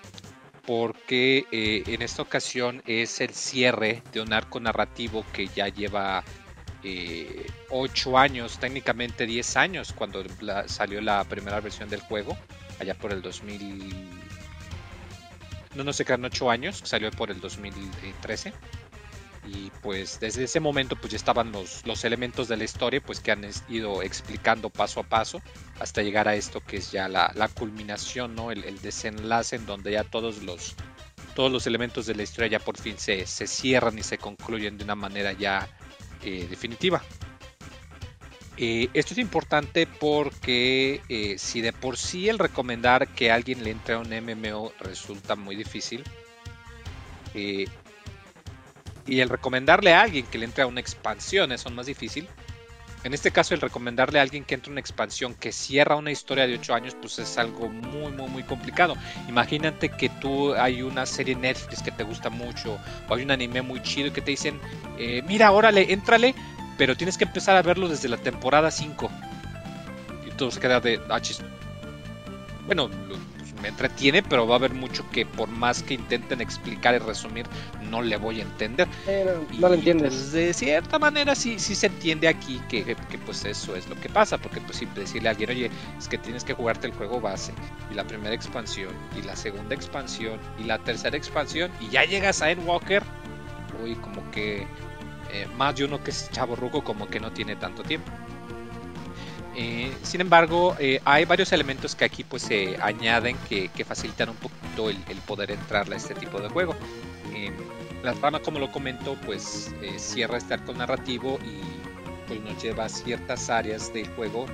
porque 0.65 1.45
eh, 1.51 1.83
en 1.87 2.01
esta 2.01 2.23
ocasión 2.23 2.83
es 2.85 3.21
el 3.21 3.33
cierre 3.33 4.03
de 4.11 4.19
un 4.19 4.33
arco 4.33 4.59
narrativo 4.59 5.23
que 5.31 5.47
ya 5.47 5.69
lleva 5.69 6.25
eh, 6.83 7.47
8 7.69 8.17
años, 8.17 8.59
técnicamente 8.59 9.25
10 9.25 9.57
años, 9.57 9.93
cuando 9.93 10.23
salió 10.67 11.01
la 11.01 11.23
primera 11.23 11.59
versión 11.59 11.89
del 11.89 12.01
juego, 12.01 12.37
allá 12.79 12.95
por 12.95 13.11
el 13.11 13.21
2000. 13.21 13.93
No, 15.75 15.83
no 15.83 15.93
sé, 15.93 16.05
quedan 16.05 16.25
8 16.25 16.49
años, 16.49 16.81
salió 16.83 17.11
por 17.11 17.31
el 17.31 17.39
2013 17.39 18.53
y 19.45 19.71
pues 19.81 20.19
desde 20.19 20.43
ese 20.43 20.59
momento 20.59 20.95
pues 20.95 21.11
ya 21.11 21.17
estaban 21.17 21.51
los, 21.51 21.85
los 21.85 22.03
elementos 22.03 22.47
de 22.47 22.57
la 22.57 22.63
historia 22.63 23.01
pues 23.01 23.19
que 23.19 23.31
han 23.31 23.45
ido 23.67 24.01
explicando 24.03 24.69
paso 24.69 24.99
a 24.99 25.03
paso 25.03 25.41
hasta 25.79 26.01
llegar 26.01 26.27
a 26.27 26.35
esto 26.35 26.61
que 26.61 26.77
es 26.77 26.91
ya 26.91 27.07
la, 27.07 27.31
la 27.35 27.47
culminación, 27.47 28.35
¿no? 28.35 28.51
El, 28.51 28.79
desenlace 28.81 29.55
en 29.55 29.65
donde 29.65 29.91
ya 29.91 30.03
todos 30.03 30.43
los, 30.43 30.75
todos 31.35 31.51
los 31.51 31.65
elementos 31.67 32.05
de 32.05 32.15
la 32.15 32.23
historia 32.23 32.49
ya 32.49 32.59
por 32.59 32.77
fin 32.77 32.97
se, 32.97 33.25
se 33.25 33.47
cierran 33.47 33.97
y 33.97 34.03
se 34.03 34.17
concluyen 34.17 34.77
de 34.77 34.83
una 34.83 34.95
manera 34.95 35.33
ya 35.33 35.67
eh, 36.23 36.47
definitiva. 36.49 37.01
Eh, 38.57 38.89
esto 38.93 39.13
es 39.13 39.19
importante 39.19 39.87
porque 39.87 41.01
eh, 41.07 41.35
si 41.37 41.61
de 41.61 41.71
por 41.71 41.97
sí 41.97 42.27
el 42.27 42.39
recomendar 42.39 43.07
que 43.07 43.31
alguien 43.31 43.63
le 43.63 43.71
entre 43.71 43.95
a 43.95 43.99
un 43.99 44.09
MMO 44.09 44.73
resulta 44.79 45.35
muy 45.35 45.55
difícil, 45.55 46.03
y 47.33 49.19
el 49.21 49.29
recomendarle 49.29 49.93
a 49.93 50.01
alguien 50.01 50.25
que 50.25 50.37
le 50.37 50.45
entre 50.45 50.63
a 50.63 50.67
una 50.67 50.81
expansión 50.81 51.51
es 51.51 51.69
más 51.71 51.85
difícil. 51.85 52.27
En 53.03 53.13
este 53.13 53.31
caso, 53.31 53.53
el 53.53 53.61
recomendarle 53.61 54.19
a 54.19 54.21
alguien 54.21 54.43
que 54.43 54.55
entre 54.55 54.71
a 54.71 54.73
una 54.73 54.81
expansión 54.81 55.33
que 55.33 55.53
cierra 55.53 55.95
una 55.95 56.11
historia 56.11 56.45
de 56.45 56.55
8 56.55 56.73
años, 56.73 56.95
pues 56.99 57.17
es 57.19 57.37
algo 57.37 57.69
muy, 57.69 58.11
muy, 58.11 58.29
muy 58.29 58.43
complicado. 58.43 58.95
Imagínate 59.29 59.89
que 59.89 60.09
tú 60.09 60.53
hay 60.53 60.81
una 60.81 61.05
serie 61.05 61.35
Netflix 61.35 61.81
que 61.81 61.91
te 61.91 62.03
gusta 62.03 62.29
mucho, 62.29 62.77
o 63.07 63.15
hay 63.15 63.23
un 63.23 63.31
anime 63.31 63.61
muy 63.61 63.81
chido 63.81 64.07
y 64.07 64.11
que 64.11 64.21
te 64.21 64.31
dicen, 64.31 64.59
eh, 64.97 65.23
mira, 65.25 65.51
órale, 65.51 65.93
éntrale, 65.93 66.35
pero 66.77 66.97
tienes 66.97 67.17
que 67.17 67.23
empezar 67.23 67.55
a 67.55 67.61
verlo 67.61 67.87
desde 67.87 68.09
la 68.09 68.17
temporada 68.17 68.69
5. 68.69 69.09
Y 70.27 70.31
todo 70.31 70.51
se 70.51 70.59
queda 70.59 70.81
de, 70.81 70.99
ah, 71.09 71.21
Bueno, 72.65 72.89
me 73.59 73.69
entretiene, 73.69 74.23
pero 74.23 74.47
va 74.47 74.55
a 74.55 74.57
haber 74.57 74.73
mucho 74.73 75.09
que 75.11 75.25
por 75.25 75.49
más 75.49 75.83
que 75.83 75.95
intenten 75.95 76.41
explicar 76.41 76.95
y 76.95 76.99
resumir, 76.99 77.45
no 77.89 78.01
le 78.01 78.17
voy 78.17 78.39
a 78.39 78.43
entender. 78.43 78.87
no, 79.57 79.69
lo 79.69 79.73
entiendes. 79.75 80.13
Pues, 80.13 80.31
de 80.31 80.53
cierta 80.53 80.99
manera 80.99 81.35
sí, 81.35 81.59
sí 81.59 81.75
se 81.75 81.87
entiende 81.87 82.27
aquí 82.27 82.61
que, 82.69 82.83
que, 82.83 83.17
pues 83.25 83.45
eso 83.45 83.75
es 83.75 83.87
lo 83.87 83.95
que 83.95 84.09
pasa, 84.09 84.37
porque 84.37 84.61
pues 84.61 84.77
si 84.77 84.85
decirle 84.87 85.29
a 85.29 85.31
alguien, 85.31 85.49
oye, 85.49 85.71
es 85.97 86.07
que 86.07 86.17
tienes 86.17 86.43
que 86.43 86.53
jugarte 86.53 86.87
el 86.87 86.93
juego 86.93 87.21
base, 87.21 87.53
y 87.91 87.93
la 87.93 88.05
primera 88.05 88.33
expansión, 88.33 88.93
y 89.17 89.21
la 89.21 89.35
segunda 89.35 89.75
expansión, 89.75 90.39
y 90.57 90.63
la 90.63 90.79
tercera 90.79 91.17
expansión, 91.17 91.71
y 91.79 91.89
ya 91.89 92.05
llegas 92.05 92.41
a 92.41 92.51
Endwalker, 92.51 93.03
uy, 93.83 93.95
como 93.95 94.29
que 94.31 94.67
eh, 95.31 95.47
más 95.57 95.75
de 95.75 95.85
uno 95.85 96.03
que 96.03 96.11
es 96.11 96.29
chavo 96.31 96.55
ruco 96.55 96.83
como 96.83 97.07
que 97.07 97.19
no 97.19 97.31
tiene 97.31 97.55
tanto 97.55 97.83
tiempo. 97.83 98.11
Eh, 99.61 99.91
sin 100.03 100.21
embargo, 100.21 100.77
eh, 100.79 101.01
hay 101.03 101.25
varios 101.25 101.51
elementos 101.51 101.93
que 101.93 102.05
aquí 102.05 102.23
pues 102.23 102.43
se 102.43 102.77
añaden 102.81 103.35
que, 103.49 103.69
facilitan 103.83 104.29
un 104.29 104.37
poquito 104.37 104.89
el, 104.89 105.17
poder 105.27 105.51
entrar 105.51 105.91
a 105.91 105.95
este 105.97 106.15
tipo 106.15 106.39
de 106.39 106.47
juego. 106.47 106.77
Eh, 107.35 107.51
la 108.01 108.13
trama, 108.13 108.39
como 108.39 108.57
lo 108.57 108.71
comento, 108.71 109.17
pues 109.25 109.75
cierra 109.97 110.37
este 110.37 110.53
arco 110.53 110.71
narrativo 110.71 111.39
y 111.43 111.59
pues 112.25 112.39
nos 112.39 112.63
lleva 112.63 112.85
a 112.85 112.89
ciertas 112.89 113.49
áreas 113.49 113.91
del 113.93 114.07
juego 114.11 114.45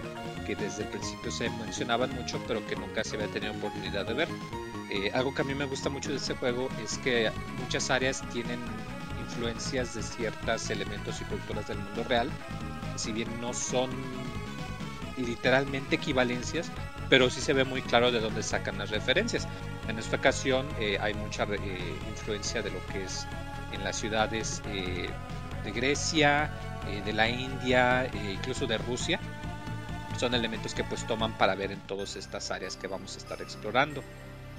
que 0.47 0.55
desde 0.55 0.81
el 0.81 0.89
principio 0.89 1.29
se 1.29 1.51
mencionaban 1.51 2.09
mucho, 2.15 2.43
pero 2.47 2.65
que 2.65 2.75
nunca 2.75 3.03
se 3.03 3.15
había 3.15 3.27
tenido 3.27 3.53
oportunidad 3.53 4.07
de 4.07 4.13
ver. 4.15 4.29
algo 5.13 5.35
que 5.35 5.43
a 5.43 5.45
mí 5.45 5.53
me 5.53 5.65
gusta 5.65 5.87
mucho 5.87 6.09
de 6.09 6.15
este 6.15 6.33
juego 6.33 6.67
es 6.83 6.97
que 6.97 7.29
muchas 7.61 7.91
áreas 7.91 8.27
tienen 8.33 8.59
influencias 9.21 9.93
de 9.93 10.01
ciertos 10.01 10.67
elementos 10.71 11.21
y 11.21 11.25
culturas 11.25 11.67
del 11.67 11.77
mundo 11.77 12.03
real, 12.05 12.27
si 12.95 13.11
bien 13.11 13.29
no 13.39 13.53
son 13.53 13.91
literalmente 15.17 15.95
equivalencias, 15.95 16.71
pero 17.09 17.29
sí 17.29 17.41
se 17.41 17.53
ve 17.53 17.63
muy 17.63 17.81
claro 17.81 18.11
de 18.11 18.19
dónde 18.19 18.43
sacan 18.43 18.77
las 18.77 18.89
referencias. 18.89 19.47
En 19.87 19.99
esta 19.99 20.17
ocasión 20.17 20.67
eh, 20.79 20.97
hay 20.99 21.13
mucha 21.13 21.43
eh, 21.43 21.97
influencia 22.09 22.61
de 22.61 22.71
lo 22.71 22.85
que 22.87 23.03
es 23.03 23.27
en 23.71 23.83
las 23.83 23.97
ciudades 23.97 24.61
eh, 24.67 25.09
de 25.63 25.71
Grecia, 25.71 26.51
de 27.03 27.13
la 27.13 27.27
India, 27.27 28.07
incluso 28.31 28.67
de 28.67 28.77
Rusia. 28.77 29.19
Son 30.19 30.35
elementos 30.35 30.75
que 30.75 30.83
pues 30.83 31.05
toman 31.07 31.35
para 31.35 31.55
ver 31.55 31.71
en 31.71 31.79
todas 31.87 32.15
estas 32.15 32.51
áreas 32.51 32.77
que 32.77 32.85
vamos 32.85 33.15
a 33.15 33.17
estar 33.17 33.41
explorando. 33.41 34.03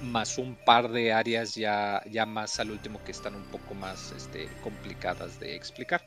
Más 0.01 0.37
un 0.37 0.55
par 0.65 0.89
de 0.89 1.13
áreas 1.13 1.55
ya, 1.55 2.03
ya 2.11 2.25
más 2.25 2.59
al 2.59 2.71
último 2.71 3.01
que 3.05 3.13
están 3.13 3.33
un 3.33 3.45
poco 3.45 3.75
más 3.75 4.11
este, 4.11 4.49
complicadas 4.61 5.39
de 5.39 5.55
explicar. 5.55 6.03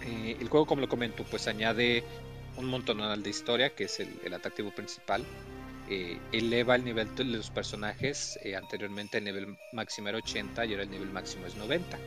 el 0.00 0.48
juego, 0.48 0.64
como 0.64 0.80
lo 0.80 0.88
comento, 0.88 1.22
pues 1.24 1.46
añade 1.48 2.02
un 2.56 2.66
montonal 2.66 3.22
de 3.22 3.30
historia, 3.30 3.74
que 3.74 3.84
es 3.84 4.00
el, 4.00 4.34
atractivo 4.34 4.70
principal. 4.74 5.24
eh, 5.88 6.18
eleva 6.32 6.74
el 6.74 6.84
nivel 6.84 7.14
de 7.14 7.24
los 7.24 7.50
personajes. 7.50 8.38
Eh, 8.42 8.56
anteriormente 8.56 9.18
el 9.18 9.24
nivel 9.24 9.56
máximo 9.72 10.08
era 10.08 10.18
80 10.18 10.64
y 10.66 10.72
ahora 10.72 10.82
el 10.82 10.90
nivel 10.90 11.10
máximo 11.10 11.46
es 11.46 11.54
90. 11.54 11.98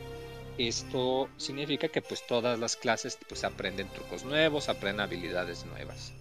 Esto 0.58 1.30
significa 1.38 1.88
que 1.88 2.02
pues 2.02 2.26
todas 2.26 2.58
las 2.58 2.76
clases 2.76 3.18
pues 3.28 3.44
aprenden 3.44 3.88
trucos 3.88 4.24
nuevos, 4.24 4.68
aprenden 4.68 5.00
habilidades 5.00 5.64
nuevas. 5.64 6.12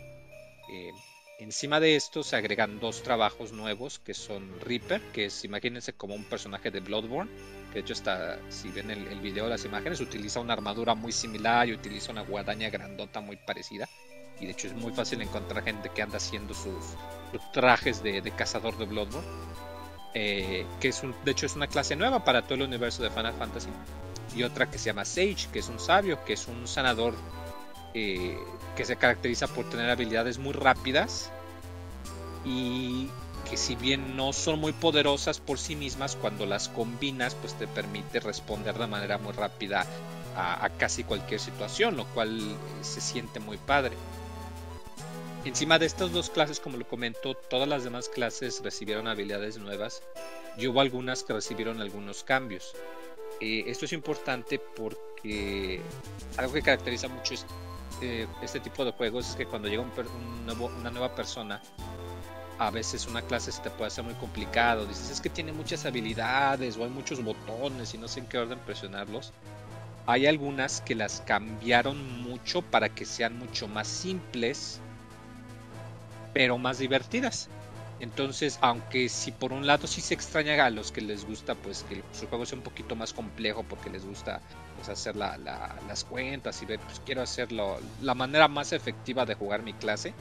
Eh, 0.71 0.91
encima 1.39 1.81
de 1.81 1.97
esto 1.97 2.23
se 2.23 2.37
agregan 2.37 2.79
dos 2.79 3.03
trabajos 3.03 3.51
nuevos 3.51 3.99
que 3.99 4.13
son 4.13 4.57
Reaper, 4.61 5.01
que 5.11 5.25
es, 5.25 5.43
imagínense 5.43 5.91
como 5.93 6.15
un 6.15 6.23
personaje 6.23 6.71
de 6.71 6.79
Bloodborne, 6.79 7.29
que 7.69 7.75
de 7.75 7.79
hecho 7.81 7.93
está, 7.93 8.39
si 8.49 8.69
ven 8.69 8.91
el, 8.91 9.07
el 9.07 9.19
video 9.19 9.45
de 9.45 9.49
las 9.49 9.65
imágenes, 9.65 9.99
utiliza 9.99 10.39
una 10.39 10.53
armadura 10.53 10.95
muy 10.95 11.11
similar 11.11 11.67
y 11.67 11.73
utiliza 11.73 12.11
una 12.13 12.21
guadaña 12.21 12.69
grandota 12.69 13.19
muy 13.19 13.35
parecida. 13.35 13.89
Y 14.39 14.45
de 14.45 14.51
hecho 14.51 14.67
es 14.67 14.73
muy 14.73 14.91
fácil 14.93 15.21
encontrar 15.21 15.63
gente 15.63 15.89
que 15.89 16.01
anda 16.01 16.17
haciendo 16.17 16.53
sus, 16.53 16.95
trajes 17.51 18.01
de, 18.03 18.21
cazador 18.35 18.77
de 18.77 18.85
Bloodborne. 18.85 19.27
Eh, 20.15 20.65
que 20.79 20.87
es 20.87 21.03
un, 21.03 21.13
de 21.23 21.31
hecho 21.31 21.45
es 21.45 21.55
una 21.55 21.67
clase 21.67 21.95
nueva 21.95 22.23
para 22.23 22.41
todo 22.41 22.55
el 22.55 22.63
universo 22.63 23.03
de 23.03 23.09
Final 23.09 23.33
Fantasy. 23.33 23.69
Y 24.35 24.43
otra 24.43 24.69
que 24.69 24.77
se 24.77 24.85
llama 24.85 25.05
Sage, 25.05 25.47
que 25.51 25.59
es 25.59 25.69
un 25.69 25.79
sabio, 25.79 26.23
que 26.25 26.33
es 26.33 26.47
un 26.47 26.67
sanador 26.67 27.13
eh, 27.93 28.37
que 28.75 28.85
se 28.85 28.95
caracteriza 28.95 29.47
por 29.47 29.69
tener 29.69 29.89
habilidades 29.89 30.37
muy 30.37 30.53
rápidas 30.53 31.31
y 32.45 33.09
que 33.49 33.57
si 33.57 33.75
bien 33.75 34.15
no 34.15 34.31
son 34.31 34.59
muy 34.59 34.73
poderosas 34.73 35.39
por 35.39 35.57
sí 35.57 35.75
mismas, 35.75 36.15
cuando 36.15 36.45
las 36.45 36.69
combinas 36.69 37.35
pues 37.35 37.55
te 37.55 37.67
permite 37.67 38.19
responder 38.19 38.77
de 38.77 38.87
manera 38.87 39.17
muy 39.17 39.33
rápida 39.33 39.85
a, 40.35 40.63
a 40.63 40.69
casi 40.69 41.03
cualquier 41.03 41.39
situación, 41.39 41.97
lo 41.97 42.05
cual 42.05 42.39
eh, 42.39 42.55
se 42.81 43.01
siente 43.01 43.39
muy 43.39 43.57
padre. 43.57 43.95
Encima 45.45 45.79
de 45.79 45.85
estas 45.85 46.11
dos 46.11 46.29
clases, 46.29 46.59
como 46.59 46.77
lo 46.77 46.87
comento, 46.87 47.33
todas 47.33 47.67
las 47.67 47.85
demás 47.85 48.09
clases 48.09 48.61
recibieron 48.61 49.07
habilidades 49.07 49.57
nuevas 49.57 50.03
y 50.57 50.67
hubo 50.67 50.81
algunas 50.81 51.23
que 51.23 51.31
recibieron 51.31 51.79
algunos 51.79 52.23
cambios. 52.25 52.73
Eh, 53.39 53.63
esto 53.67 53.85
es 53.85 53.93
importante 53.93 54.59
porque 54.59 55.81
algo 56.35 56.51
que 56.51 56.61
caracteriza 56.61 57.07
mucho 57.07 57.35
este, 57.35 58.27
este 58.41 58.59
tipo 58.59 58.83
de 58.83 58.91
juegos 58.91 59.29
es 59.29 59.35
que 59.37 59.45
cuando 59.45 59.69
llega 59.69 59.85
una 60.77 60.91
nueva 60.91 61.15
persona, 61.15 61.61
a 62.57 62.69
veces 62.69 63.07
una 63.07 63.21
clase 63.21 63.53
se 63.53 63.61
te 63.61 63.69
puede 63.69 63.87
hacer 63.87 64.03
muy 64.03 64.15
complicado. 64.15 64.85
Dices, 64.85 65.09
es 65.09 65.21
que 65.21 65.29
tiene 65.29 65.53
muchas 65.53 65.85
habilidades 65.85 66.75
o 66.75 66.83
hay 66.83 66.89
muchos 66.89 67.23
botones 67.23 67.93
y 67.93 67.97
no 67.97 68.09
sé 68.09 68.19
en 68.19 68.25
qué 68.25 68.39
orden 68.39 68.59
presionarlos. 68.59 69.31
Hay 70.05 70.27
algunas 70.27 70.81
que 70.81 70.95
las 70.95 71.21
cambiaron 71.21 72.21
mucho 72.23 72.61
para 72.61 72.89
que 72.89 73.05
sean 73.05 73.39
mucho 73.39 73.69
más 73.69 73.87
simples 73.87 74.81
pero 76.33 76.57
más 76.57 76.79
divertidas. 76.79 77.49
Entonces, 77.99 78.57
aunque 78.61 79.09
si 79.09 79.31
por 79.31 79.51
un 79.51 79.67
lado 79.67 79.85
sí 79.85 79.99
se 79.99 80.13
extraña 80.13 80.63
a 80.63 80.69
los 80.69 80.91
que 80.91 81.01
les 81.01 81.25
gusta, 81.25 81.55
pues 81.55 81.83
que 81.83 82.01
su 82.13 82.27
juego 82.27 82.45
sea 82.45 82.57
un 82.57 82.63
poquito 82.63 82.95
más 82.95 83.11
complejo 83.11 83.63
porque 83.63 83.89
les 83.89 84.05
gusta 84.05 84.41
pues, 84.77 84.87
hacer 84.87 85.17
las 85.17 86.05
cuentas 86.05 86.61
y 86.61 86.65
ver, 86.65 86.79
pues 86.79 87.01
quiero 87.05 87.21
hacerlo 87.21 87.77
la 88.01 88.15
manera 88.15 88.47
más 88.47 88.71
efectiva 88.71 89.25
de 89.25 89.35
jugar 89.35 89.63
mi 89.63 89.73
clase, 89.73 90.13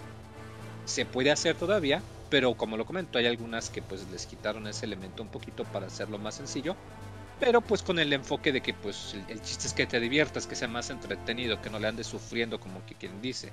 se 0.86 1.04
puede 1.04 1.30
hacer 1.30 1.54
todavía, 1.54 2.02
pero 2.30 2.56
como 2.56 2.76
lo 2.76 2.84
comento, 2.84 3.18
hay 3.18 3.26
algunas 3.26 3.70
que 3.70 3.80
pues 3.80 4.10
les 4.10 4.26
quitaron 4.26 4.66
ese 4.66 4.86
elemento 4.86 5.22
un 5.22 5.28
poquito 5.28 5.64
para 5.64 5.86
hacerlo 5.86 6.18
más 6.18 6.34
sencillo, 6.34 6.74
pero 7.38 7.60
pues 7.60 7.84
con 7.84 8.00
el 8.00 8.12
enfoque 8.12 8.50
de 8.50 8.60
que 8.60 8.74
pues 8.74 9.14
el, 9.14 9.24
el 9.36 9.42
chiste 9.42 9.68
es 9.68 9.72
que 9.72 9.86
te 9.86 10.00
diviertas, 10.00 10.48
que 10.48 10.56
sea 10.56 10.66
más 10.66 10.90
entretenido, 10.90 11.62
que 11.62 11.70
no 11.70 11.78
le 11.78 11.86
andes 11.86 12.08
sufriendo 12.08 12.58
como 12.58 12.84
que 12.86 12.96
quien 12.96 13.22
dice 13.22 13.52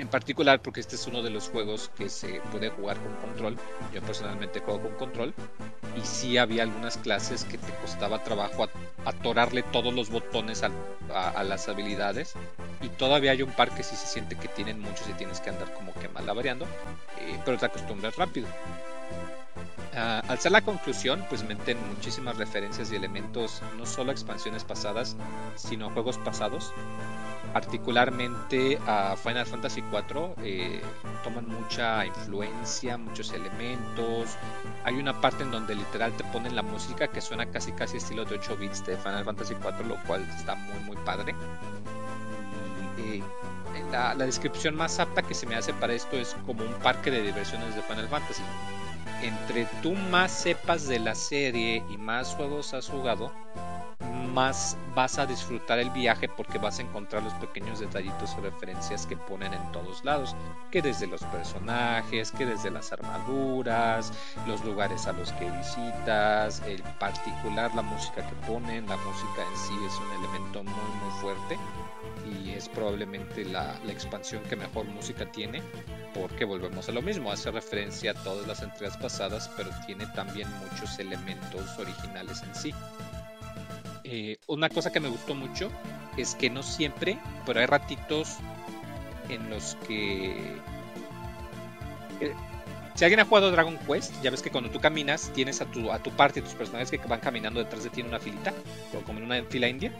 en 0.00 0.08
particular 0.08 0.62
porque 0.62 0.80
este 0.80 0.96
es 0.96 1.06
uno 1.06 1.22
de 1.22 1.28
los 1.28 1.50
juegos 1.50 1.90
que 1.96 2.08
se 2.08 2.40
puede 2.50 2.70
jugar 2.70 2.96
con 2.98 3.14
control. 3.16 3.56
Yo 3.92 4.00
personalmente 4.00 4.60
juego 4.60 4.80
con 4.82 4.94
control 4.94 5.34
y 5.94 6.00
sí 6.06 6.38
había 6.38 6.62
algunas 6.62 6.96
clases 6.96 7.44
que 7.44 7.58
te 7.58 7.72
costaba 7.82 8.24
trabajo 8.24 8.68
atorarle 9.04 9.62
todos 9.62 9.92
los 9.92 10.08
botones 10.10 10.62
a, 10.62 10.70
las 11.44 11.68
habilidades 11.68 12.34
y 12.80 12.88
todavía 12.88 13.32
hay 13.32 13.42
un 13.42 13.52
par 13.52 13.74
que 13.74 13.82
sí 13.82 13.94
se 13.94 14.06
siente 14.06 14.36
que 14.36 14.48
tienen 14.48 14.80
muchos 14.80 15.08
y 15.08 15.12
tienes 15.12 15.40
que 15.40 15.50
andar 15.50 15.72
como 15.74 15.92
que 15.94 16.08
malabareando, 16.08 16.64
eh, 17.18 17.38
pero 17.44 17.58
te 17.58 17.66
acostumbras 17.66 18.16
rápido. 18.16 18.48
Al 19.94 20.38
ser 20.38 20.52
la 20.52 20.60
conclusión, 20.62 21.24
pues 21.28 21.42
meten 21.42 21.76
muchísimas 21.88 22.36
referencias 22.36 22.92
y 22.92 22.96
elementos, 22.96 23.60
no 23.76 23.86
solo 23.86 24.10
a 24.10 24.12
expansiones 24.12 24.64
pasadas, 24.64 25.16
sino 25.56 25.86
a 25.86 25.90
juegos 25.90 26.18
pasados 26.18 26.72
particularmente 27.52 28.78
a 28.86 29.16
Final 29.16 29.46
Fantasy 29.46 29.80
IV 29.80 30.34
eh, 30.42 30.80
toman 31.24 31.48
mucha 31.48 32.06
influencia, 32.06 32.96
muchos 32.96 33.32
elementos. 33.32 34.36
Hay 34.84 34.94
una 34.94 35.20
parte 35.20 35.42
en 35.42 35.50
donde 35.50 35.74
literal 35.74 36.12
te 36.16 36.24
ponen 36.24 36.54
la 36.54 36.62
música 36.62 37.08
que 37.08 37.20
suena 37.20 37.46
casi 37.46 37.72
casi 37.72 37.96
estilo 37.96 38.24
de 38.24 38.36
8 38.36 38.56
bits 38.56 38.86
de 38.86 38.96
Final 38.96 39.24
Fantasy 39.24 39.54
IV, 39.54 39.86
lo 39.86 39.96
cual 40.04 40.22
está 40.36 40.54
muy 40.54 40.80
muy 40.80 40.96
padre. 40.98 41.34
Eh, 42.98 43.22
la 43.92 44.14
descripción 44.14 44.76
más 44.76 45.00
apta 45.00 45.22
que 45.22 45.34
se 45.34 45.46
me 45.46 45.56
hace 45.56 45.72
para 45.74 45.92
esto 45.94 46.16
es 46.16 46.36
como 46.46 46.64
un 46.64 46.74
parque 46.74 47.10
de 47.10 47.22
diversiones 47.22 47.74
de 47.74 47.82
Final 47.82 48.08
Fantasy. 48.08 48.42
Entre 49.22 49.66
tú 49.82 49.92
más 49.92 50.30
sepas 50.30 50.88
de 50.88 50.98
la 50.98 51.14
serie 51.14 51.84
y 51.90 51.98
más 51.98 52.34
juegos 52.34 52.72
has 52.72 52.88
jugado, 52.88 53.30
más 54.32 54.78
vas 54.94 55.18
a 55.18 55.26
disfrutar 55.26 55.78
el 55.78 55.90
viaje 55.90 56.28
porque 56.28 56.58
vas 56.58 56.78
a 56.78 56.82
encontrar 56.82 57.22
los 57.22 57.34
pequeños 57.34 57.80
detallitos 57.80 58.34
o 58.38 58.40
referencias 58.40 59.06
que 59.06 59.16
ponen 59.16 59.52
en 59.52 59.72
todos 59.72 60.04
lados, 60.04 60.34
que 60.70 60.80
desde 60.80 61.06
los 61.06 61.22
personajes, 61.24 62.30
que 62.32 62.46
desde 62.46 62.70
las 62.70 62.92
armaduras, 62.92 64.12
los 64.46 64.64
lugares 64.64 65.06
a 65.06 65.12
los 65.12 65.32
que 65.32 65.50
visitas, 65.50 66.62
en 66.66 66.82
particular 66.98 67.74
la 67.74 67.82
música 67.82 68.26
que 68.26 68.36
ponen, 68.46 68.86
la 68.86 68.96
música 68.96 69.42
en 69.50 69.58
sí 69.58 69.74
es 69.86 69.98
un 69.98 70.24
elemento 70.24 70.64
muy 70.64 70.72
muy 70.72 71.20
fuerte 71.20 71.58
y 72.30 72.50
es 72.50 72.68
probablemente 72.68 73.44
la, 73.44 73.78
expansión 73.88 74.42
que 74.44 74.56
mejor 74.56 74.86
música 74.86 75.30
tiene 75.30 75.62
porque 76.14 76.44
volvemos 76.44 76.88
a 76.88 76.92
lo 76.92 77.02
mismo, 77.02 77.30
hace 77.30 77.50
referencia 77.50 78.12
a 78.12 78.14
todas 78.14 78.46
las 78.46 78.62
entregas 78.62 78.96
pasadas, 78.96 79.50
pero 79.56 79.70
tiene 79.86 80.06
también 80.14 80.48
muchos 80.58 80.98
elementos 80.98 81.78
originales 81.78 82.42
en 82.42 82.54
sí. 82.54 82.74
Eh, 84.04 84.38
una 84.46 84.68
cosa 84.68 84.90
que 84.90 85.00
me 85.00 85.08
gustó 85.08 85.34
mucho 85.34 85.70
es 86.16 86.34
que 86.34 86.50
no 86.50 86.62
siempre, 86.62 87.18
pero 87.46 87.60
hay 87.60 87.66
ratitos 87.66 88.38
en 89.28 89.48
los 89.50 89.76
que... 89.86 90.30
Eh, 92.20 92.34
si 92.94 93.04
alguien 93.04 93.20
ha 93.20 93.24
jugado 93.24 93.50
Dragon 93.50 93.78
Quest, 93.78 94.12
ya 94.22 94.30
ves 94.30 94.42
que 94.42 94.50
cuando 94.50 94.68
tú 94.68 94.80
caminas 94.80 95.32
tienes 95.32 95.60
a 95.60 95.64
tu, 95.64 95.90
a 95.90 96.02
tu 96.02 96.10
parte, 96.10 96.42
tus 96.42 96.54
personajes 96.54 96.90
que 96.90 96.98
van 96.98 97.20
caminando 97.20 97.60
detrás 97.60 97.84
de 97.84 97.90
ti 97.90 98.00
en 98.00 98.08
una 98.08 98.18
filita, 98.18 98.52
como 99.06 99.20
en 99.20 99.24
una 99.24 99.42
fila 99.44 99.68
india. 99.68 99.92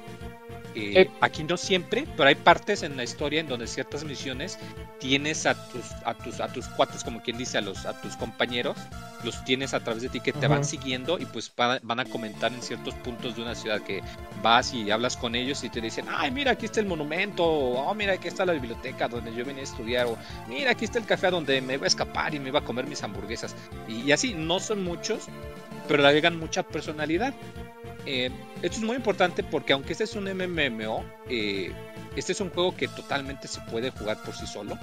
Eh, 0.75 1.11
aquí 1.21 1.43
no 1.45 1.57
siempre, 1.57 2.07
pero 2.17 2.29
hay 2.29 2.37
partes 2.37 2.83
en 2.83 2.97
la 2.97 3.03
historia 3.03 3.41
en 3.41 3.49
donde 3.49 3.67
ciertas 3.67 4.05
misiones 4.05 4.59
tienes 5.01 5.47
a 5.47 5.55
tus, 5.71 5.85
a 6.05 6.15
tus, 6.15 6.41
a 6.41 6.53
tus 6.53 6.69
cuates, 6.69 7.03
como 7.03 7.23
quien 7.23 7.39
dice, 7.39 7.59
a 7.59 7.61
los, 7.61 7.87
a 7.87 8.01
tus 8.01 8.17
compañeros, 8.17 8.77
los 9.25 9.45
tienes 9.45 9.75
a 9.75 9.81
través 9.81 10.03
de 10.03 10.09
ti 10.09 10.21
que 10.21 10.33
te 10.33 10.47
van 10.47 10.65
siguiendo 10.65 11.19
y 11.19 11.27
pues 11.27 11.53
van, 11.57 12.01
a 12.01 12.05
comentar 12.05 12.53
en 12.53 12.63
ciertos 12.63 12.95
puntos 12.95 13.37
de 13.37 13.43
una 13.43 13.55
ciudad 13.55 13.81
que 13.81 14.03
vas 14.43 14.73
y 14.73 14.91
hablas 14.91 15.17
con 15.17 15.35
ellos 15.35 15.65
y 15.65 15.71
te 15.71 15.81
dicen, 15.81 16.07
ay, 16.09 16.31
mira, 16.31 16.53
aquí 16.53 16.67
está 16.67 16.81
el 16.81 16.87
monumento, 16.87 17.45
o 17.45 17.91
oh, 17.91 17.95
mira, 17.95 18.13
aquí 18.15 18.29
está 18.29 18.45
la 18.45 18.53
biblioteca 18.53 19.09
donde 19.09 19.35
yo 19.35 19.45
venía 19.45 19.63
a 19.63 19.65
estudiar, 19.65 20.07
o 20.07 20.17
mira, 20.49 20.71
aquí 20.71 20.85
está 20.85 20.99
el 20.99 21.07
café 21.07 21.31
donde 21.31 21.61
me 21.61 21.77
voy 21.79 21.87
a 21.87 21.89
escapar 21.89 22.35
y 22.35 22.39
me 22.39 22.49
iba 22.49 22.61
a 22.61 22.65
comer 22.65 22.87
mis 22.87 23.03
hamburguesas. 23.03 23.57
Y, 23.89 24.03
y 24.03 24.13
así, 24.13 24.35
no 24.35 24.61
son 24.61 24.85
muchos, 24.85 25.25
pero 25.89 26.03
le 26.03 26.09
agregan 26.09 26.39
mucha 26.39 26.63
personalidad. 26.63 27.35
Eh, 28.07 28.31
esto 28.63 28.79
es 28.79 28.83
muy 28.83 28.97
importante 28.97 29.43
porque 29.43 29.73
aunque 29.73 29.93
este 29.93 30.05
es 30.05 30.15
un 30.15 30.25
MMO, 30.25 31.05
eh, 31.29 31.73
este 32.17 32.33
es 32.33 32.41
un 32.41 32.51
juego 32.51 32.75
que 32.75 32.89
totalmente 32.89 33.49
se 33.49 33.61
puede 33.63 33.91
jugar 33.91 34.23
por 34.23 34.35
sí 34.35 34.47
solo. 34.47 34.79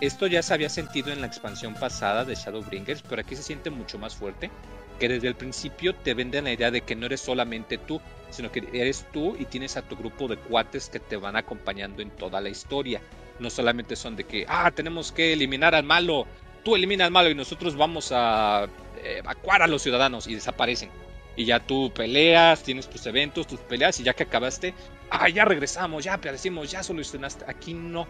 Esto 0.00 0.26
ya 0.26 0.42
se 0.42 0.54
había 0.54 0.68
sentido 0.68 1.12
en 1.12 1.20
la 1.20 1.26
expansión 1.26 1.74
pasada 1.74 2.24
de 2.24 2.34
Shadowbringers, 2.34 3.02
pero 3.02 3.20
aquí 3.20 3.36
se 3.36 3.42
siente 3.42 3.70
mucho 3.70 3.98
más 3.98 4.14
fuerte. 4.14 4.50
Que 4.98 5.08
desde 5.08 5.28
el 5.28 5.34
principio 5.34 5.94
te 5.94 6.14
venden 6.14 6.44
la 6.44 6.52
idea 6.52 6.70
de 6.70 6.82
que 6.82 6.94
no 6.94 7.06
eres 7.06 7.20
solamente 7.20 7.78
tú, 7.78 8.00
sino 8.30 8.52
que 8.52 8.68
eres 8.72 9.06
tú 9.12 9.36
y 9.38 9.46
tienes 9.46 9.76
a 9.76 9.82
tu 9.82 9.96
grupo 9.96 10.28
de 10.28 10.36
cuates 10.36 10.90
que 10.90 11.00
te 11.00 11.16
van 11.16 11.36
acompañando 11.36 12.02
en 12.02 12.10
toda 12.10 12.40
la 12.40 12.50
historia. 12.50 13.00
No 13.38 13.48
solamente 13.48 13.96
son 13.96 14.16
de 14.16 14.24
que, 14.24 14.44
ah, 14.48 14.70
tenemos 14.70 15.12
que 15.12 15.32
eliminar 15.32 15.74
al 15.74 15.84
malo, 15.84 16.26
tú 16.62 16.76
elimina 16.76 17.06
al 17.06 17.10
malo 17.10 17.30
y 17.30 17.34
nosotros 17.34 17.76
vamos 17.76 18.10
a 18.12 18.68
evacuar 19.02 19.62
a 19.62 19.66
los 19.66 19.82
ciudadanos 19.82 20.26
y 20.26 20.34
desaparecen 20.34 20.90
y 21.36 21.44
ya 21.44 21.60
tú 21.60 21.92
peleas, 21.94 22.62
tienes 22.62 22.88
tus 22.88 23.06
eventos, 23.06 23.46
tus 23.46 23.60
peleas 23.60 23.98
y 24.00 24.02
ya 24.02 24.14
que 24.14 24.24
acabaste, 24.24 24.74
ah, 25.10 25.28
ya 25.28 25.44
regresamos, 25.44 26.04
ya 26.04 26.14
aparecimos, 26.14 26.70
ya 26.70 26.82
solucionaste. 26.82 27.44
Aquí 27.48 27.74
no. 27.74 28.06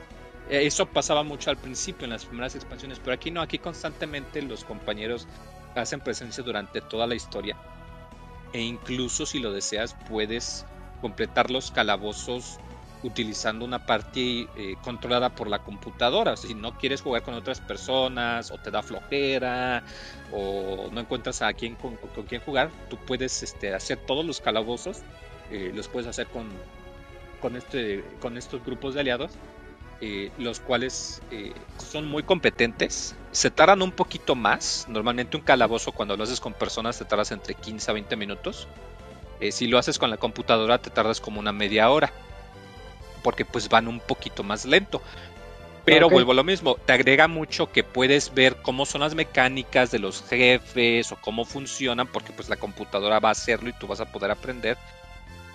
Eh, 0.49 0.67
eso 0.67 0.87
pasaba 0.87 1.23
mucho 1.23 1.51
al 1.51 1.57
principio 1.57 2.05
en 2.05 2.11
las 2.11 2.25
primeras 2.25 2.55
expansiones, 2.55 2.99
pero 2.99 3.15
aquí 3.15 3.31
no, 3.31 3.41
aquí 3.41 3.59
constantemente 3.59 4.43
los 4.43 4.65
compañeros 4.65 5.29
hacen 5.75 6.01
presencia 6.01 6.43
durante 6.43 6.81
toda 6.81 7.07
la 7.07 7.15
historia. 7.15 7.57
E 8.53 8.61
incluso 8.61 9.27
si 9.27 9.39
lo 9.39 9.53
deseas, 9.53 9.97
puedes 10.09 10.67
completar 11.01 11.51
los 11.51 11.71
calabozos 11.71 12.59
utilizando 13.03 13.65
una 13.65 13.79
partida 13.79 14.51
eh, 14.57 14.77
controlada 14.83 15.31
por 15.31 15.49
la 15.49 15.61
computadora. 15.61 16.37
si 16.37 16.55
no 16.55 16.77
quieres 16.77 17.03
jugar 17.03 17.23
con 17.23 17.35
otras 17.35 17.61
personas 17.61 18.51
o 18.51 18.59
te 18.59 18.71
da 18.71 18.83
flojera 18.83 19.83
o 20.33 20.89
no 20.93 21.01
encuentras 21.01 21.43
a 21.43 21.53
quién 21.53 21.77
con, 21.77 21.97
quién 22.29 22.41
jugar, 22.43 22.71
tú 22.89 22.97
puedes 22.97 23.43
este, 23.43 23.75
hacer 23.75 23.99
todos 23.99 24.25
los 24.25 24.41
calabozos, 24.41 25.03
eh, 25.51 25.73
los 25.75 25.89
puedes 25.89 26.09
hacer 26.09 26.27
con, 26.29 26.49
con, 27.41 27.57
este, 27.57 28.05
con 28.21 28.37
estos 28.37 28.65
grupos 28.65 28.95
de 28.95 29.01
aliados. 29.01 29.33
Eh, 30.03 30.33
los 30.39 30.61
cuales 30.61 31.21
son 31.77 32.09
muy 32.09 32.23
competentes, 32.23 33.15
se 33.33 33.51
tardan 33.51 33.83
un 33.83 33.93
poquito 33.93 34.35
más. 34.35 34.87
Normalmente 34.89 35.37
un 35.37 35.43
calabozo 35.43 35.93
cuando 35.93 36.17
lo 36.17 36.25
haces 36.25 36.41
con 36.41 36.55
personas 36.55 36.99
te 36.99 37.05
tardas 37.05 37.33
entre 37.33 37.55
15 37.55 37.91
a 37.91 37.93
20 37.93 38.17
minutos. 38.17 38.67
si 39.51 39.67
lo 39.67 39.77
haces 39.77 39.99
con 39.99 40.09
la 40.09 40.17
computadora 40.17 40.79
te 40.79 40.89
tardas 40.89 41.21
como 41.21 41.39
una 41.39 41.53
media 41.53 41.91
hora 41.91 42.11
porque 43.21 43.45
pues 43.45 43.69
van 43.69 43.89
un 43.89 44.01
poquito 44.01 44.43
más 44.43 44.65
lento. 44.65 45.03
Pero 45.85 46.11
vuelvo 46.11 46.33
a 46.33 46.35
lo 46.35 46.45
mismo, 46.45 46.77
te 46.77 46.93
agrega 46.93 47.27
mucho 47.27 47.73
que 47.73 47.83
puedes 47.83 48.33
ver 48.35 48.57
cómo 48.63 48.87
son 48.87 49.01
las 49.01 49.15
mecánicas 49.15 49.91
de 49.91 49.99
los 49.99 50.23
jefes 50.23 51.11
o 51.11 51.17
cómo 51.17 51.45
funcionan, 51.45 52.07
porque 52.07 52.33
pues 52.33 52.49
la 52.49 52.57
computadora 52.57 53.19
va 53.19 53.31
a 53.31 53.33
hacerlo 53.33 53.71
y 53.71 53.73
tú 53.73 53.87
vas 53.87 54.01
a 54.01 54.11
poder 54.13 54.31
aprender. 54.31 54.77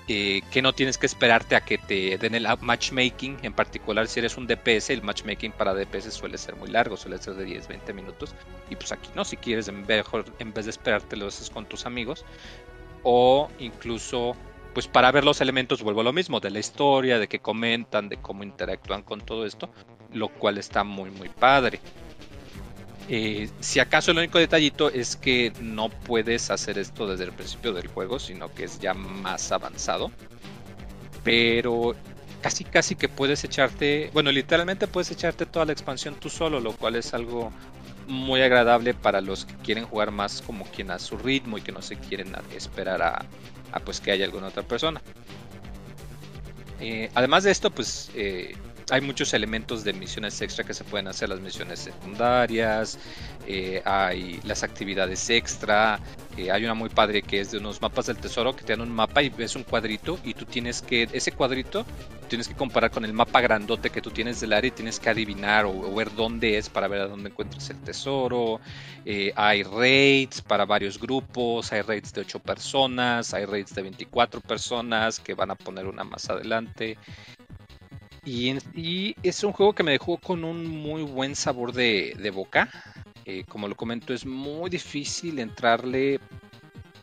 Eh, 0.08 0.44
que 0.52 0.62
no 0.62 0.72
tienes 0.72 1.00
que 1.00 1.08
esperarte 1.08 1.56
a 1.56 1.62
que 1.62 1.80
te 1.80 2.20
den 2.20 2.36
el 2.36 2.48
matchmaking, 2.62 3.40
en 3.42 3.54
particular 3.54 4.08
si 4.08 4.20
eres 4.20 4.38
un 4.38 4.46
DPS, 4.46 4.92
el 4.92 5.02
matchmaking 5.02 5.52
para 5.52 5.74
DPS 5.74 6.14
suele 6.14 6.38
ser 6.38 6.56
muy 6.56 6.70
largo, 6.70 6.96
suele 6.96 7.18
ser 7.18 7.34
de 7.34 7.48
10-20 7.48 7.92
minutos. 7.94 8.36
Y 8.70 8.76
pues 8.76 8.92
aquí 8.92 9.10
no, 9.16 9.26
si 9.26 9.36
quieres, 9.36 9.72
mejor 9.72 10.26
en 10.38 10.54
vez 10.54 10.66
de 10.66 10.72
esperarte 10.72 11.16
lo 11.16 11.28
haces 11.28 11.50
con 11.50 11.66
tus 11.66 11.88
amigos. 11.88 12.24
O 13.02 13.50
incluso 13.58 14.36
pues 14.76 14.88
para 14.88 15.10
ver 15.10 15.24
los 15.24 15.40
elementos 15.40 15.82
vuelvo 15.82 16.02
a 16.02 16.04
lo 16.04 16.12
mismo, 16.12 16.42
de 16.42 16.52
la 16.52 16.60
historia, 16.60 17.18
de 17.18 17.30
qué 17.30 17.40
comentan, 17.40 18.10
de 18.10 18.18
cómo 18.18 18.44
interactúan 18.44 19.04
con 19.04 19.22
todo 19.22 19.46
esto, 19.46 19.70
lo 20.14 20.28
cual 20.28 20.58
está 20.58 20.84
muy 20.84 21.10
muy 21.12 21.30
padre. 21.30 21.80
Eh, 23.08 23.50
si 23.62 23.80
acaso 23.80 24.12
el 24.12 24.18
único 24.18 24.38
detallito 24.38 24.90
es 24.90 25.16
que 25.16 25.54
no 25.62 25.88
puedes 25.88 26.52
hacer 26.52 26.78
esto 26.78 27.08
desde 27.08 27.24
el 27.24 27.32
principio 27.32 27.72
del 27.72 27.88
juego, 27.88 28.20
sino 28.20 28.54
que 28.54 28.66
es 28.66 28.80
ya 28.80 28.94
más 28.94 29.54
avanzado. 29.54 30.12
Pero 31.24 31.96
casi 32.42 32.66
casi 32.66 32.96
que 32.96 33.08
puedes 33.08 33.46
echarte, 33.46 34.10
bueno, 34.14 34.30
literalmente 34.30 34.88
puedes 34.88 35.10
echarte 35.10 35.46
toda 35.46 35.66
la 35.66 35.72
expansión 35.72 36.16
tú 36.16 36.30
solo, 36.30 36.60
lo 36.60 36.74
cual 36.74 36.96
es 36.96 37.14
algo 37.14 37.50
muy 38.08 38.42
agradable 38.42 38.94
para 38.94 39.22
los 39.22 39.46
que 39.46 39.56
quieren 39.56 39.86
jugar 39.86 40.12
más 40.12 40.42
como 40.42 40.66
quien 40.66 40.92
a 40.92 41.00
su 41.00 41.18
ritmo 41.18 41.58
y 41.58 41.62
que 41.62 41.72
no 41.72 41.82
se 41.82 41.96
quieren 41.96 42.36
esperar 42.54 43.02
a, 43.02 43.26
pues 43.80 44.00
que 44.00 44.12
haya 44.12 44.26
alguna 44.26 44.48
otra 44.48 44.64
persona. 44.64 45.02
Eh, 46.80 47.10
además 47.14 47.44
de 47.44 47.52
esto, 47.52 47.72
pues 47.72 48.10
eh, 48.16 48.56
hay 48.92 49.02
muchos 49.02 49.34
elementos 49.34 49.84
de 49.84 49.94
misiones 49.94 50.42
extra 50.42 50.64
que 50.64 50.74
se 50.74 50.84
pueden 50.84 51.08
hacer, 51.08 51.30
las 51.30 51.40
misiones 51.40 51.80
secundarias, 51.80 53.00
eh, 53.48 53.82
hay 53.86 54.40
las 54.44 54.64
actividades 54.64 55.30
extra, 55.30 56.00
eh, 56.38 56.52
hay 56.52 56.64
una 56.66 56.74
muy 56.74 56.90
padre 56.90 57.22
que 57.22 57.40
es 57.40 57.52
de 57.52 57.58
unos 57.58 57.82
mapas 57.82 58.08
del 58.08 58.18
tesoro 58.18 58.56
que 58.56 58.64
te 58.64 58.74
dan 58.74 58.82
un 58.82 58.94
mapa 58.94 59.24
y 59.24 59.30
ves 59.30 59.56
un 59.56 59.64
cuadrito 59.64 60.20
y 60.24 60.34
tú 60.34 60.46
tienes 60.46 60.82
que, 60.82 61.08
ese 61.12 61.32
cuadrito 61.32 61.86
tienes 62.28 62.48
que 62.48 62.56
comparar 62.56 62.92
con 62.92 63.06
el 63.06 63.14
mapa 63.14 63.42
grandote 63.42 63.90
que 63.90 64.02
tú 64.02 64.12
tienes 64.12 64.42
del 64.42 64.54
área 64.54 64.68
y 64.68 64.72
tienes 64.72 65.00
que 65.00 65.10
adivinar 65.10 65.66
o, 65.66 65.94
ver 65.94 66.14
dónde 66.14 66.58
es 66.58 66.70
para 66.70 66.88
ver 66.88 67.02
a 67.02 67.08
dónde 67.08 67.30
encuentras 67.30 67.70
el 67.70 67.80
tesoro. 67.82 68.60
Eh, 69.06 69.32
hay 69.36 69.64
raids 69.64 70.42
para 70.42 70.66
varios 70.66 71.00
grupos, 71.00 71.72
hay 71.72 71.82
raids 71.82 72.14
de 72.14 72.22
8 72.22 72.40
personas, 72.40 73.34
hay 73.34 73.46
raids 73.46 73.74
de 73.76 73.84
24 73.84 74.42
personas 74.42 75.20
que 75.20 75.34
van 75.34 75.52
a 75.52 75.56
poner 75.56 75.86
una 75.86 76.04
más 76.04 76.30
adelante. 76.30 76.98
Y, 78.26 79.16
es 79.22 79.44
un 79.44 79.52
juego 79.52 79.74
que 79.74 79.84
me 79.84 79.92
dejó 79.92 80.18
con 80.18 80.44
un 80.44 80.66
muy 80.68 81.04
buen 81.04 81.36
sabor 81.36 81.72
de, 81.74 82.32
boca. 82.34 82.70
Eh, 83.26 83.44
como 83.48 83.68
lo 83.68 83.76
comento, 83.76 84.14
es 84.14 84.26
muy 84.26 84.70
difícil 84.70 85.40
entrarle 85.40 86.20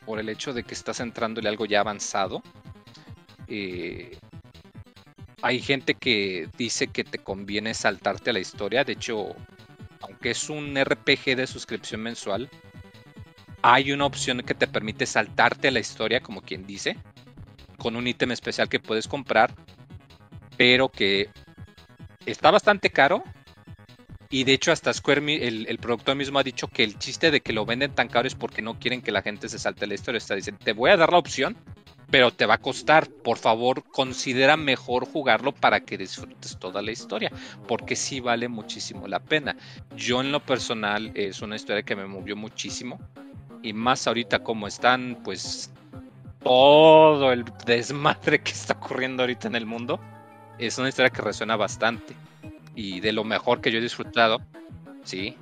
por 0.05 0.19
el 0.19 0.29
hecho 0.29 0.53
de 0.53 0.65
que 0.65 0.75
estás 0.75 1.01
entrándole 1.01 1.49
algo 1.49 1.65
ya 1.65 1.81
avanzado. 1.81 2.43
Eh, 3.47 4.19
hay 5.43 5.61
gente 5.61 5.95
que 5.95 6.49
dice 6.59 6.89
que 6.89 7.05
te 7.05 7.19
conviene 7.19 7.75
saltarte 7.75 8.31
a 8.31 8.33
la 8.33 8.41
historia. 8.41 8.85
De 8.85 8.93
hecho, 8.93 9.35
aunque 10.01 10.31
es 10.31 10.51
un 10.51 10.77
RPG 10.77 11.37
de 11.37 11.47
suscripción 11.47 12.03
mensual, 12.03 12.51
hay 13.63 13.93
una 13.93 14.07
opción 14.07 14.43
que 14.43 14.55
te 14.55 14.67
permite 14.67 15.07
saltarte 15.07 15.69
a 15.69 15.71
la 15.71 15.81
historia, 15.81 16.21
como 16.21 16.43
quien 16.43 16.67
dice, 16.67 16.97
con 17.79 17.95
un 17.95 18.09
ítem 18.09 18.33
especial 18.33 18.69
que 18.69 18.81
puedes 18.81 19.07
comprar 19.07 19.55
pero 20.63 20.89
que 20.89 21.29
está 22.25 22.53
bastante 22.53 22.91
caro. 22.91 23.25
Y 24.31 24.45
de 24.45 24.53
hecho 24.53 24.71
hasta 24.71 24.93
Square, 24.93 25.45
el, 25.45 25.67
el, 25.69 25.79
productor 25.79 26.15
mismo 26.15 26.39
ha 26.39 26.45
dicho 26.45 26.69
que 26.69 26.85
el 26.85 27.01
chiste 27.01 27.33
de 27.33 27.41
que 27.41 27.53
lo 27.53 27.67
venden 27.67 27.93
tan 27.97 28.07
caro 28.07 28.29
es 28.29 28.37
porque 28.37 28.63
no 28.63 28.79
quieren 28.79 29.03
que 29.03 29.11
la 29.11 29.23
gente 29.23 29.49
se 29.49 29.59
salte 29.59 29.89
la 29.89 29.95
historia. 29.95 30.19
Está 30.19 30.37
diciendo, 30.37 30.61
te 30.65 30.73
voy 30.73 30.93
a 30.93 30.97
dar 30.97 31.11
la 31.11 31.19
opción, 31.19 31.57
pero 32.13 32.31
te 32.31 32.47
va 32.47 32.55
a 32.55 32.59
costar. 32.59 33.09
Por 33.09 33.39
favor, 33.39 33.83
considera 33.83 34.57
mejor 34.57 35.05
jugarlo 35.05 35.51
para 35.51 35.81
que 35.81 35.99
disfrutes 35.99 36.57
toda 36.61 36.81
la 36.81 36.93
historia, 36.93 37.33
porque 37.67 37.97
sí 37.97 38.21
vale 38.21 38.47
muchísimo 38.47 39.09
la 39.09 39.19
pena. 39.19 39.57
Yo 39.97 40.21
en 40.21 40.31
lo 40.31 40.39
personal 40.39 41.11
es 41.17 41.43
una 41.43 41.57
historia 41.57 41.83
que 41.83 41.97
me 41.97 42.07
movió 42.07 42.37
muchísimo. 42.37 43.01
Y 43.65 43.73
más 43.73 44.07
ahorita 44.07 44.45
como 44.45 44.69
están, 44.69 45.19
pues, 45.25 45.73
todo 46.45 47.33
el 47.33 47.45
desmadre 47.67 48.41
que 48.41 48.53
está 48.53 48.75
ocurriendo 48.75 49.25
ahorita 49.25 49.49
en 49.49 49.57
el 49.57 49.67
mundo 49.67 49.99
es 50.59 50.79
una 50.79 50.89
historia 50.89 51.11
que 51.11 51.23
resuena 51.23 51.57
bastante. 51.57 52.15
Y 52.75 53.01
de 53.01 53.13
lo 53.13 53.25
mejor 53.25 53.61
que 53.61 53.71
yo 53.71 53.79
he 53.79 53.83
disfrutado, 53.83 54.41
sí. 55.05 55.37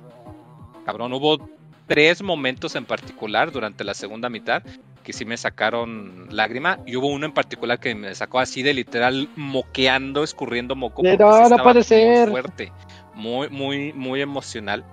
Cabrón, 0.85 1.13
hubo 1.13 1.49
tres 1.87 2.21
momentos 2.21 2.75
en 2.75 2.85
particular 2.85 3.51
durante 3.51 3.83
la 3.83 3.93
segunda 3.93 4.29
mitad 4.29 4.63
que 5.03 5.13
sí 5.13 5.25
me 5.25 5.37
sacaron 5.37 6.27
lágrima. 6.29 6.79
Y 6.85 6.95
hubo 6.95 7.07
uno 7.07 7.25
en 7.25 7.33
particular 7.33 7.79
que 7.79 7.93
me 7.95 8.13
sacó 8.15 8.39
así 8.39 8.63
de 8.63 8.73
literal 8.73 9.29
moqueando, 9.35 10.23
escurriendo 10.23 10.75
moco. 10.75 11.03
No, 11.03 11.49
no 11.49 11.57
puede 11.63 11.83
ser. 11.83 12.29
Muy 12.29 12.41
fuerte, 12.41 12.71
muy, 13.13 13.49
muy, 13.49 13.93
muy 13.93 14.21
emocional. 14.21 14.83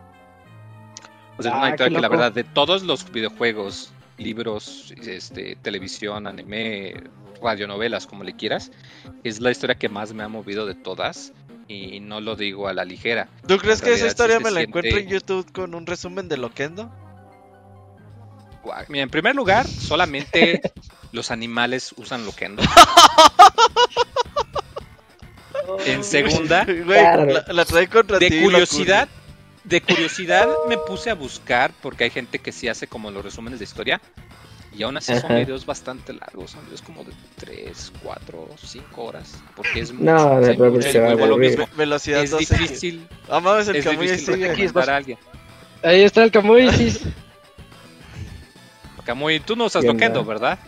O 1.39 1.43
sea, 1.43 1.53
es 1.53 1.57
una 1.57 1.67
ah, 1.67 1.71
historia 1.71 1.97
que 1.97 2.03
la 2.03 2.09
verdad, 2.09 2.33
de 2.33 2.45
todos 2.45 2.83
los 2.83 3.11
videojuegos, 3.13 3.93
libros, 4.17 4.93
este, 5.07 5.57
televisión, 5.63 6.27
anime, 6.27 6.95
radionovelas, 7.43 8.07
como 8.07 8.25
le 8.25 8.35
quieras, 8.35 8.71
es 9.25 9.41
la 9.41 9.51
historia 9.51 9.77
que 9.77 9.89
más 9.89 10.13
me 10.13 10.23
ha 10.23 10.29
movido 10.29 10.67
de 10.67 10.75
todas 10.75 11.33
y 11.69 12.01
no 12.01 12.21
lo 12.21 12.35
digo 12.35 12.69
a 12.69 12.73
la 12.73 12.85
ligera. 12.85 13.29
¿Tú 13.47 13.59
crees 13.59 13.83
que 13.83 13.93
esa 13.93 14.07
historia 14.07 14.41
me 14.41 14.51
la 14.51 14.63
encuentro 14.63 14.99
en 14.99 15.09
YouTube 15.09 15.53
con 15.53 15.75
un 15.75 15.87
resumen 15.87 16.29
de 16.29 16.39
Loquendo? 16.39 16.91
Mira, 18.89 19.03
en 19.03 19.11
primer 19.11 19.35
lugar, 19.35 19.67
solamente 19.67 20.61
los 21.13 21.31
animales 21.31 21.95
usan 21.97 22.25
Loquendo. 22.25 22.63
en 25.87 26.05
segunda, 26.05 26.65
la, 26.67 27.65
contra 27.87 28.19
de 28.19 28.43
curiosidad, 28.43 29.09
de 29.65 29.81
curiosidad 29.81 30.49
me 30.69 30.79
puse 30.79 31.11
a 31.11 31.15
buscar 31.15 31.73
porque 31.83 32.05
hay 32.05 32.11
gente 32.11 32.39
que 32.39 32.53
sí 32.53 32.69
hace 32.69 32.87
como 32.87 33.11
los 33.11 33.25
resúmenes 33.25 33.59
de 33.59 33.65
historia 33.65 34.01
y 34.73 34.83
aún 34.83 34.97
así 34.97 35.19
son 35.19 35.35
videos 35.35 35.65
bastante 35.67 36.13
largos, 36.13 36.53
son 36.53 36.65
videos 36.67 36.83
como 36.83 37.05
de 37.05 37.13
3, 37.37 37.93
4, 38.03 38.49
5 38.63 39.03
horas. 39.03 39.43
Porque 39.57 39.81
es 39.81 39.93
mucho. 39.93 40.05
No, 40.05 40.41
de 40.41 40.57
mucho, 40.57 40.83
se 40.83 41.01
va 41.01 41.13
a 41.13 41.67
Velocidad 41.77 42.23
es 42.23 42.37
difícil. 42.37 43.09
Ah, 43.29 43.41
mames, 43.41 43.69
el 43.69 43.83
Camuy 43.83 44.19
sigue. 44.19 44.71
a 44.77 44.97
alguien. 44.97 45.19
Ahí 45.83 46.03
está 46.03 46.25
el 46.25 46.31
Camuy, 46.31 46.71
sí. 46.73 47.01
Camuy, 49.05 49.41
tú 49.41 49.57
no 49.57 49.65
usas 49.65 49.85
loquendo, 49.85 50.25
¿verdad? 50.25 50.59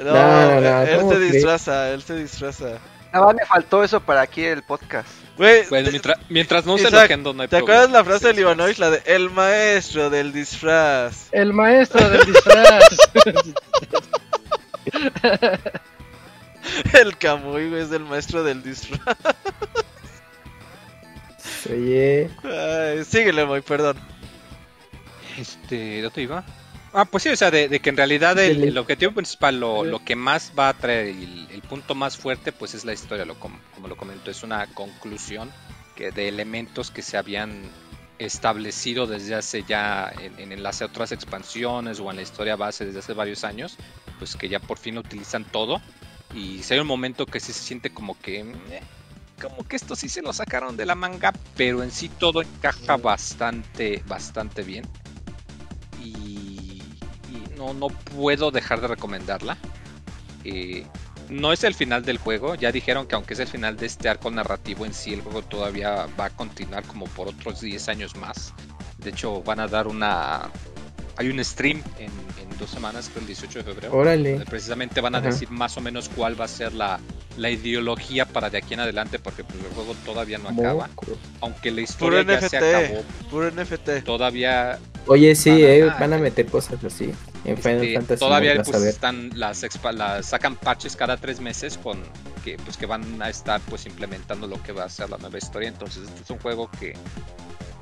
No, 0.00 0.12
no, 0.12 0.60
no, 0.60 0.82
él 0.82 1.08
se 1.08 1.18
disfraza, 1.18 1.90
él 1.90 2.02
se 2.02 2.16
disfraza. 2.16 2.78
Nada 3.12 3.26
más 3.26 3.34
me 3.34 3.46
faltó 3.46 3.82
eso 3.82 4.00
para 4.00 4.22
aquí 4.22 4.44
el 4.44 4.62
podcast. 4.62 5.08
Bueno, 5.38 5.90
mientras, 5.90 6.18
mientras, 6.28 6.66
no 6.66 6.76
se 6.78 6.90
loquendo, 6.90 7.32
no 7.32 7.42
hay 7.42 7.48
¿Te 7.48 7.58
acuerdas 7.58 7.90
la 7.92 8.04
frase 8.04 8.32
de 8.32 8.40
Ivanovich? 8.40 8.78
La 8.78 8.90
de 8.90 9.02
el 9.06 9.30
maestro 9.30 10.10
del 10.10 10.32
disfraz. 10.32 11.28
El 11.30 11.52
maestro 11.52 12.08
del 12.10 12.26
disfraz. 12.26 12.98
el 17.00 17.16
Camuy, 17.16 17.70
güey, 17.70 17.82
es 17.82 17.92
el 17.92 18.04
maestro 18.04 18.42
del 18.42 18.64
disfraz. 18.64 19.16
Oye. 21.70 22.30
Ay, 22.42 23.04
síguele, 23.04 23.44
muy 23.44 23.60
perdón. 23.60 23.96
Este, 25.38 26.02
¿dónde 26.02 26.22
iba? 26.22 26.44
Ah, 26.92 27.04
pues 27.04 27.22
sí, 27.22 27.28
o 27.28 27.36
sea, 27.36 27.50
de, 27.50 27.80
que 27.80 27.90
en 27.90 27.96
realidad 27.96 28.38
el, 28.38 28.76
objetivo 28.78 29.12
principal, 29.12 29.60
lo, 29.60 29.84
lo, 29.84 30.04
que 30.04 30.16
más 30.16 30.52
va 30.58 30.70
a 30.70 30.74
traer, 30.74 31.08
el, 31.08 31.48
el, 31.50 31.62
punto 31.62 31.94
más 31.94 32.16
fuerte, 32.16 32.50
pues 32.50 32.74
es 32.74 32.84
la 32.84 32.94
historia, 32.94 33.24
lo, 33.24 33.38
como, 33.38 33.58
como, 33.74 33.88
lo 33.88 33.96
comento, 33.96 34.30
es 34.30 34.42
una 34.42 34.66
conclusión 34.68 35.52
que 35.94 36.10
de 36.10 36.28
elementos 36.28 36.90
que 36.90 37.02
se 37.02 37.18
habían 37.18 37.62
establecido 38.18 39.06
desde 39.06 39.34
hace 39.34 39.62
ya 39.62 40.12
en, 40.38 40.50
en 40.52 40.62
las 40.62 40.82
otras 40.82 41.12
expansiones 41.12 42.00
o 42.00 42.10
en 42.10 42.16
la 42.16 42.22
historia 42.22 42.56
base 42.56 42.86
desde 42.86 43.00
hace 43.00 43.12
varios 43.12 43.44
años, 43.44 43.76
pues 44.18 44.34
que 44.36 44.48
ya 44.48 44.58
por 44.58 44.78
fin 44.78 44.98
utilizan 44.98 45.44
todo. 45.44 45.80
Y 46.34 46.62
si 46.62 46.74
hay 46.74 46.80
un 46.80 46.86
momento 46.86 47.26
que 47.26 47.40
sí 47.40 47.52
se 47.52 47.62
siente 47.62 47.90
como 47.90 48.18
que... 48.18 48.40
Eh, 48.40 48.82
como 49.40 49.62
que 49.62 49.76
esto 49.76 49.94
sí 49.94 50.08
se 50.08 50.20
lo 50.20 50.32
sacaron 50.32 50.76
de 50.76 50.84
la 50.84 50.96
manga, 50.96 51.32
pero 51.56 51.84
en 51.84 51.92
sí 51.92 52.08
todo 52.08 52.42
encaja 52.42 52.96
bastante, 52.96 54.02
bastante 54.06 54.64
bien. 54.64 54.84
Y, 56.02 56.37
no, 57.72 57.88
no 57.88 57.88
puedo 57.88 58.50
dejar 58.50 58.80
de 58.80 58.88
recomendarla. 58.88 59.56
Eh, 60.44 60.84
no 61.28 61.52
es 61.52 61.64
el 61.64 61.74
final 61.74 62.04
del 62.04 62.18
juego, 62.18 62.54
ya 62.54 62.72
dijeron 62.72 63.06
que 63.06 63.14
aunque 63.14 63.34
es 63.34 63.40
el 63.40 63.48
final 63.48 63.76
de 63.76 63.86
este 63.86 64.08
arco 64.08 64.30
narrativo 64.30 64.86
en 64.86 64.94
sí, 64.94 65.12
el 65.12 65.20
juego 65.20 65.42
todavía 65.42 66.06
va 66.18 66.26
a 66.26 66.30
continuar 66.30 66.84
como 66.84 67.04
por 67.06 67.28
otros 67.28 67.60
10 67.60 67.88
años 67.88 68.16
más. 68.16 68.54
De 68.98 69.10
hecho, 69.10 69.42
van 69.42 69.60
a 69.60 69.68
dar 69.68 69.86
una... 69.86 70.50
Hay 71.16 71.28
un 71.28 71.44
stream 71.44 71.82
en, 71.98 72.10
dos 72.58 72.70
semanas, 72.70 73.08
creo 73.08 73.20
el 73.20 73.28
18 73.28 73.58
de 73.60 73.64
febrero. 73.64 73.94
Órale. 73.94 74.40
Precisamente 74.40 75.00
van 75.00 75.14
a 75.14 75.20
decir 75.20 75.48
más 75.48 75.76
o 75.76 75.80
menos 75.80 76.08
cuál 76.08 76.40
va 76.40 76.46
a 76.46 76.48
ser 76.48 76.72
la, 76.74 76.98
la 77.36 77.50
ideología 77.50 78.26
para 78.26 78.50
de 78.50 78.58
aquí 78.58 78.74
en 78.74 78.80
adelante, 78.80 79.20
porque 79.20 79.44
pues, 79.44 79.62
el 79.64 79.70
juego 79.70 79.94
todavía 80.04 80.38
no 80.38 80.48
acaba. 80.48 80.90
Aunque 81.40 81.70
la 81.70 81.82
historia 81.82 82.22
ya 82.22 82.48
se 82.48 82.56
acabó. 82.56 83.02
Puro 83.30 83.50
NFT. 83.50 84.04
Todavía. 84.04 84.78
Oye, 85.06 85.34
sí, 85.34 85.50
eh, 85.50 85.86
van 85.98 86.12
a 86.12 86.18
meter 86.18 86.46
cosas 86.46 86.82
así. 86.84 87.12
En 87.44 87.56
Final 87.56 87.82
este, 87.82 87.94
Fantasy. 87.94 88.20
Todavía 88.20 88.62
pues, 88.62 88.82
están 88.82 89.30
las, 89.34 89.64
las 89.94 90.26
sacan 90.26 90.56
patches 90.56 90.96
cada 90.96 91.16
tres 91.16 91.40
meses 91.40 91.78
con 91.78 92.02
que 92.44 92.56
pues 92.58 92.76
que 92.76 92.86
van 92.86 93.22
a 93.22 93.30
estar 93.30 93.60
pues 93.62 93.86
implementando 93.86 94.46
lo 94.46 94.62
que 94.62 94.72
va 94.72 94.84
a 94.84 94.88
ser 94.88 95.08
la 95.10 95.18
nueva 95.18 95.38
historia. 95.38 95.68
Entonces 95.68 96.04
este 96.04 96.22
es 96.22 96.30
un 96.30 96.38
juego 96.38 96.70
que 96.78 96.94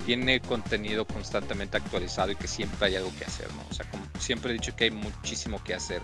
tiene 0.06 0.40
contenido 0.40 1.04
constantemente 1.04 1.76
actualizado 1.76 2.30
y 2.30 2.36
que 2.36 2.46
siempre 2.46 2.86
hay 2.86 2.96
algo 2.96 3.10
que 3.18 3.24
hacer, 3.24 3.48
¿no? 3.54 3.62
O 3.68 3.74
sea, 3.74 3.90
como 3.90 4.06
siempre 4.20 4.50
he 4.50 4.54
dicho 4.54 4.74
que 4.76 4.84
hay 4.84 4.90
muchísimo 4.92 5.62
que 5.64 5.74
hacer. 5.74 6.00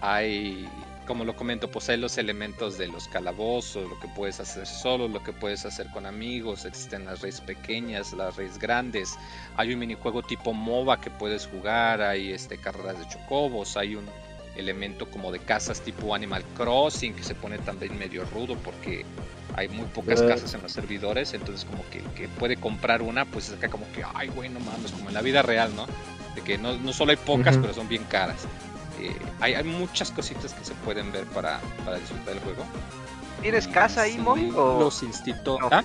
Hay, 0.00 0.66
como 1.08 1.24
lo 1.24 1.34
comento, 1.34 1.70
pues 1.70 1.88
hay 1.88 1.96
los 1.96 2.18
elementos 2.18 2.76
de 2.76 2.86
los 2.86 3.08
calabozos, 3.08 3.88
lo 3.88 3.98
que 3.98 4.08
puedes 4.08 4.40
hacer 4.40 4.66
solo, 4.66 5.08
lo 5.08 5.22
que 5.24 5.32
puedes 5.32 5.64
hacer 5.64 5.90
con 5.90 6.04
amigos, 6.04 6.66
existen 6.66 7.06
las 7.06 7.22
redes 7.22 7.40
pequeñas, 7.40 8.12
las 8.12 8.36
redes 8.36 8.58
grandes, 8.58 9.16
hay 9.56 9.72
un 9.72 9.78
minijuego 9.80 10.22
tipo 10.22 10.52
MOBA 10.52 11.00
que 11.00 11.10
puedes 11.10 11.46
jugar, 11.46 12.02
hay 12.02 12.30
este 12.32 12.58
carreras 12.58 12.98
de 12.98 13.08
chocobos, 13.08 13.78
hay 13.78 13.94
un 13.96 14.04
elemento 14.56 15.10
como 15.10 15.32
de 15.32 15.38
casas 15.38 15.80
tipo 15.80 16.14
Animal 16.14 16.44
Crossing 16.56 17.14
que 17.14 17.24
se 17.24 17.34
pone 17.34 17.56
también 17.58 17.98
medio 17.98 18.24
rudo 18.26 18.54
porque 18.56 19.06
hay 19.56 19.68
muy 19.68 19.86
pocas 19.86 20.20
casas 20.22 20.52
en 20.52 20.60
los 20.60 20.72
servidores, 20.72 21.32
entonces 21.32 21.64
como 21.64 21.88
que 21.88 22.00
el 22.00 22.06
que 22.10 22.28
puede 22.28 22.58
comprar 22.58 23.00
una, 23.00 23.24
pues 23.24 23.48
es 23.48 23.54
acá 23.54 23.70
como 23.70 23.90
que, 23.92 24.04
ay, 24.14 24.28
güey, 24.28 24.50
no 24.50 24.60
mames, 24.60 24.92
como 24.92 25.08
en 25.08 25.14
la 25.14 25.22
vida 25.22 25.40
real, 25.40 25.74
¿no? 25.74 25.86
De 26.34 26.42
que 26.42 26.58
no, 26.58 26.76
no 26.76 26.92
solo 26.92 27.12
hay 27.12 27.16
pocas, 27.16 27.56
pero 27.56 27.72
son 27.72 27.88
bien 27.88 28.04
caras. 28.04 28.46
Eh, 29.00 29.16
hay, 29.40 29.54
hay, 29.54 29.64
muchas 29.64 30.10
cositas 30.10 30.52
que 30.54 30.64
se 30.64 30.74
pueden 30.74 31.12
ver 31.12 31.24
para, 31.26 31.60
para 31.84 31.98
disfrutar 31.98 32.34
del 32.34 32.40
juego. 32.42 32.64
¿Tienes 33.42 33.68
casa 33.68 34.02
ahí, 34.02 34.18
Moy? 34.18 34.52
O... 34.56 34.80
Los 34.80 35.02
instito... 35.02 35.58
¿Ah? 35.70 35.82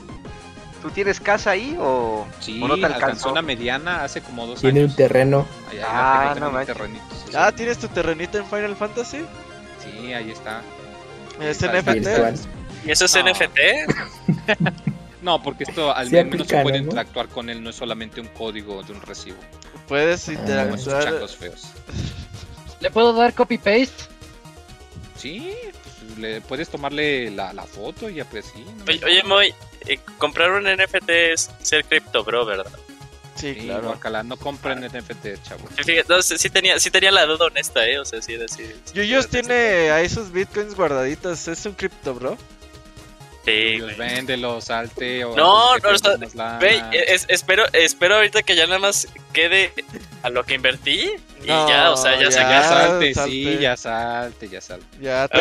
¿Tú 0.81 0.91
tienes 0.91 1.21
casa 1.21 1.51
ahí 1.51 1.77
o, 1.79 2.27
sí, 2.41 2.59
no 2.59 2.75
te 2.75 2.85
alcanzó? 2.85 3.31
una 3.31 3.41
mediana 3.41 4.03
hace 4.03 4.19
como 4.19 4.45
dos 4.45 4.59
Tiene 4.59 4.81
años. 4.81 4.91
un 4.91 4.97
terreno. 4.97 5.45
ah, 5.81 6.35
no 6.37 6.51
Ah, 7.33 7.53
¿tienes 7.53 7.77
tu 7.77 7.87
terrenito 7.87 8.37
en 8.37 8.45
Final 8.45 8.75
Fantasy? 8.75 9.23
Sí, 9.79 10.13
ahí 10.13 10.31
está. 10.31 10.61
¿Es 11.39 11.61
NFT? 11.61 12.45
¿Y 12.85 12.91
eso 12.91 13.05
es 13.05 13.17
NFT? 13.17 14.51
no, 15.21 15.41
porque 15.41 15.63
esto 15.63 15.95
al 15.95 16.11
menos 16.11 16.39
no 16.39 16.45
se 16.45 16.61
puede 16.61 16.79
interactuar 16.79 17.29
con 17.29 17.49
él, 17.49 17.63
no 17.63 17.69
es 17.69 17.77
solamente 17.77 18.19
un 18.19 18.27
código 18.27 18.83
de 18.83 18.91
un 18.91 19.01
recibo. 19.01 19.37
Puedes 19.87 20.27
ah. 20.27 20.33
interactuar. 20.33 21.29
feos. 21.29 21.71
¿Le 22.83 22.91
puedo 22.91 23.13
dar 23.13 23.33
copy 23.33 23.57
paste? 23.57 23.93
Sí, 25.17 25.53
pues, 25.71 26.17
le 26.17 26.41
puedes 26.41 26.67
tomarle 26.67 27.31
la, 27.31 27.53
la 27.53 27.63
foto 27.63 28.09
y 28.09 28.15
ya 28.15 28.25
pues 28.25 28.51
sí. 28.53 28.65
Oye, 29.05 29.23
Moy, 29.23 29.53
eh, 29.87 29.99
comprar 30.17 30.51
un 30.51 30.63
NFT 30.63 31.09
es 31.09 31.49
ser 31.61 31.85
cripto 31.85 32.25
bro, 32.25 32.45
¿verdad? 32.45 32.71
Sí, 33.35 33.55
claro. 33.55 34.23
no 34.23 34.37
compren 34.37 34.81
NFT, 34.81 35.41
chavo. 35.43 35.67
sí, 36.21 36.49
tenía, 36.49 36.79
sí 36.79 36.91
tenía 36.91 37.11
la 37.11 37.25
duda 37.25 37.45
honesta, 37.45 37.87
¿eh? 37.87 37.99
O 37.99 38.05
sea, 38.05 38.21
sí 38.21 38.35
decir. 38.35 38.75
Yuyos 38.93 39.27
tiene 39.27 39.89
a 39.89 40.01
esos 40.01 40.31
bitcoins 40.31 40.75
guardaditos. 40.75 41.47
¿Es 41.47 41.65
un 41.65 41.73
cripto, 41.73 42.13
bro? 42.13 42.37
Sí, 43.45 43.79
véndelo, 43.97 44.61
salte 44.61 45.25
o 45.25 45.35
No, 45.35 45.77
no, 45.77 45.91
no 45.91 46.59
ve, 46.59 46.81
espero, 47.27 47.65
espero 47.73 48.15
ahorita 48.15 48.41
que 48.41 48.55
ya 48.55 48.65
nada 48.67 48.79
más 48.79 49.07
quede 49.33 49.73
a 50.21 50.29
lo 50.29 50.45
que 50.45 50.53
invertí 50.53 51.11
y 51.43 51.47
ya, 51.47 51.91
o 51.91 51.97
sea, 51.97 52.17
ya, 52.17 52.31
se 52.31 52.39
ya 52.39 52.63
salte, 52.63 53.13
sí, 53.13 53.57
ya 53.59 53.75
salte, 53.75 54.47
ya 54.47 54.61
salte. 54.61 54.85
Ya, 55.01 55.27
te 55.27 55.39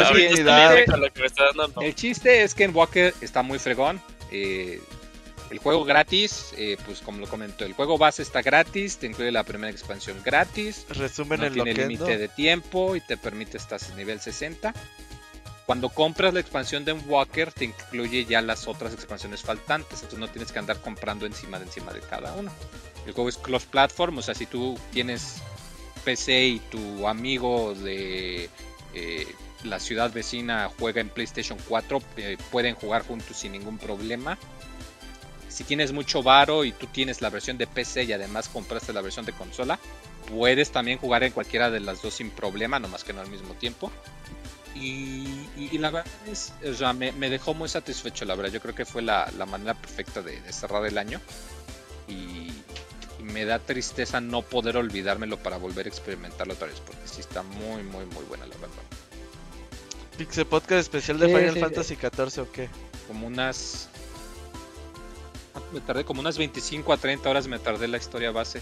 El 1.81 1.95
chiste 1.95 2.43
es 2.43 2.55
que 2.55 2.65
en 2.65 2.75
Walker 2.75 3.15
está 3.21 3.43
muy 3.43 3.61
fregón. 3.61 4.01
Eh, 4.33 4.81
el 5.53 5.59
juego 5.59 5.85
gratis, 5.85 6.55
eh, 6.57 6.79
pues 6.87 7.01
como 7.01 7.21
lo 7.21 7.29
comento, 7.29 7.65
el 7.65 7.75
juego 7.75 7.99
base 7.99 8.23
está 8.23 8.41
gratis, 8.41 8.97
te 8.97 9.07
incluye 9.07 9.31
la 9.31 9.45
primera 9.45 9.71
expansión 9.71 10.17
gratis. 10.25 10.87
Resumen 10.89 11.41
no 11.41 11.47
el 11.47 11.53
tiene 11.53 11.75
límite 11.75 12.17
de 12.17 12.29
tiempo 12.29 12.97
y 12.97 13.01
te 13.01 13.17
permite 13.17 13.59
estar 13.59 13.79
en 13.91 13.97
nivel 13.97 14.19
60. 14.19 14.73
Cuando 15.73 15.89
compras 15.89 16.35
la 16.35 16.41
expansión 16.41 16.85
de 16.85 16.93
Walker 16.93 17.51
te 17.51 17.65
incluye 17.65 18.27
ya 18.27 18.43
las 18.43 18.69
otras 18.69 18.93
expansiones 18.93 19.41
faltantes, 19.41 20.03
entonces 20.03 20.19
no 20.19 20.29
tienes 20.29 20.53
que 20.53 20.59
andar 20.59 20.83
comprando 20.83 21.25
encima 21.25 21.59
de 21.59 21.65
encima 21.65 21.95
de 21.95 22.01
cada 22.01 22.35
uno. 22.35 22.53
El 23.07 23.15
juego 23.15 23.31
es 23.31 23.39
cross 23.39 23.65
platform, 23.65 24.19
o 24.19 24.23
sea, 24.23 24.35
si 24.35 24.45
tú 24.45 24.79
tienes 24.93 25.37
PC 26.05 26.45
y 26.45 26.59
tu 26.59 27.09
amigo 27.09 27.73
de 27.75 28.51
eh, 28.93 29.27
la 29.65 29.81
ciudad 29.81 30.13
vecina 30.13 30.71
juega 30.79 31.01
en 31.01 31.09
PlayStation 31.09 31.59
4, 31.67 32.03
eh, 32.19 32.37
pueden 32.51 32.75
jugar 32.75 33.01
juntos 33.07 33.39
sin 33.39 33.53
ningún 33.53 33.79
problema. 33.79 34.37
Si 35.49 35.65
tienes 35.65 35.91
mucho 35.93 36.23
varo 36.23 36.67
y 36.67 36.73
tú 36.73 36.87
tienes 36.87 37.23
la 37.23 37.31
versión 37.31 37.57
de 37.57 37.67
PC 37.67 38.05
y 38.05 38.13
además 38.13 38.51
compraste 38.51 38.93
la 38.93 39.01
versión 39.01 39.25
de 39.25 39.33
consola, 39.33 39.79
puedes 40.29 40.71
también 40.71 40.99
jugar 40.99 41.23
en 41.25 41.33
cualquiera 41.33 41.71
de 41.71 41.81
las 41.81 42.03
dos 42.03 42.13
sin 42.13 42.29
problema, 42.29 42.79
nomás 42.79 43.05
que 43.05 43.15
no 43.15 43.23
al 43.23 43.31
mismo 43.31 43.55
tiempo. 43.55 43.91
Y, 44.75 45.79
la 45.79 45.91
verdad 45.91 46.13
es, 46.31 46.53
o 46.67 46.75
sea, 46.75 46.93
me, 46.93 47.13
dejó 47.13 47.55
muy 47.55 47.69
satisfecho, 47.69 48.25
la 48.25 48.35
verdad. 48.35 48.53
Yo 48.53 48.61
creo 48.61 48.75
que 48.75 48.85
fue 48.85 49.03
la, 49.03 49.31
manera 49.49 49.75
perfecta 49.75 50.23
de, 50.23 50.41
cerrar 50.53 50.85
el 50.87 50.99
año. 50.99 51.21
Y, 52.09 52.51
me 53.23 53.45
da 53.45 53.61
tristeza 53.61 54.21
no 54.21 54.43
poder 54.43 54.77
olvidármelo 54.77 55.37
para 55.39 55.57
volver 55.57 55.87
a 55.87 55.89
experimentarlo 55.89 56.55
otra 56.55 56.67
vez, 56.67 56.81
porque 56.81 57.07
sí 57.07 57.21
está 57.21 57.45
muy, 57.45 57.85
muy, 57.85 58.05
muy 58.07 58.25
buena, 58.25 58.47
la 58.47 58.57
verdad. 58.57 58.83
Pixel 60.19 60.45
Podcast 60.45 60.81
especial 60.81 61.21
de 61.21 61.29
Final 61.29 61.57
Fantasy 61.57 61.95
XIV 61.95 62.43
o 62.43 62.51
qué? 62.51 62.69
Como 63.07 63.29
unas. 63.29 63.89
Me 65.73 65.81
tardé 65.81 66.05
como 66.05 66.21
unas 66.21 66.37
25 66.37 66.93
a 66.93 66.97
30 66.97 67.31
horas, 67.31 67.47
me 67.47 67.61
tardé 67.61 67.87
la 67.87 67.99
historia 67.99 68.33
base 68.33 68.61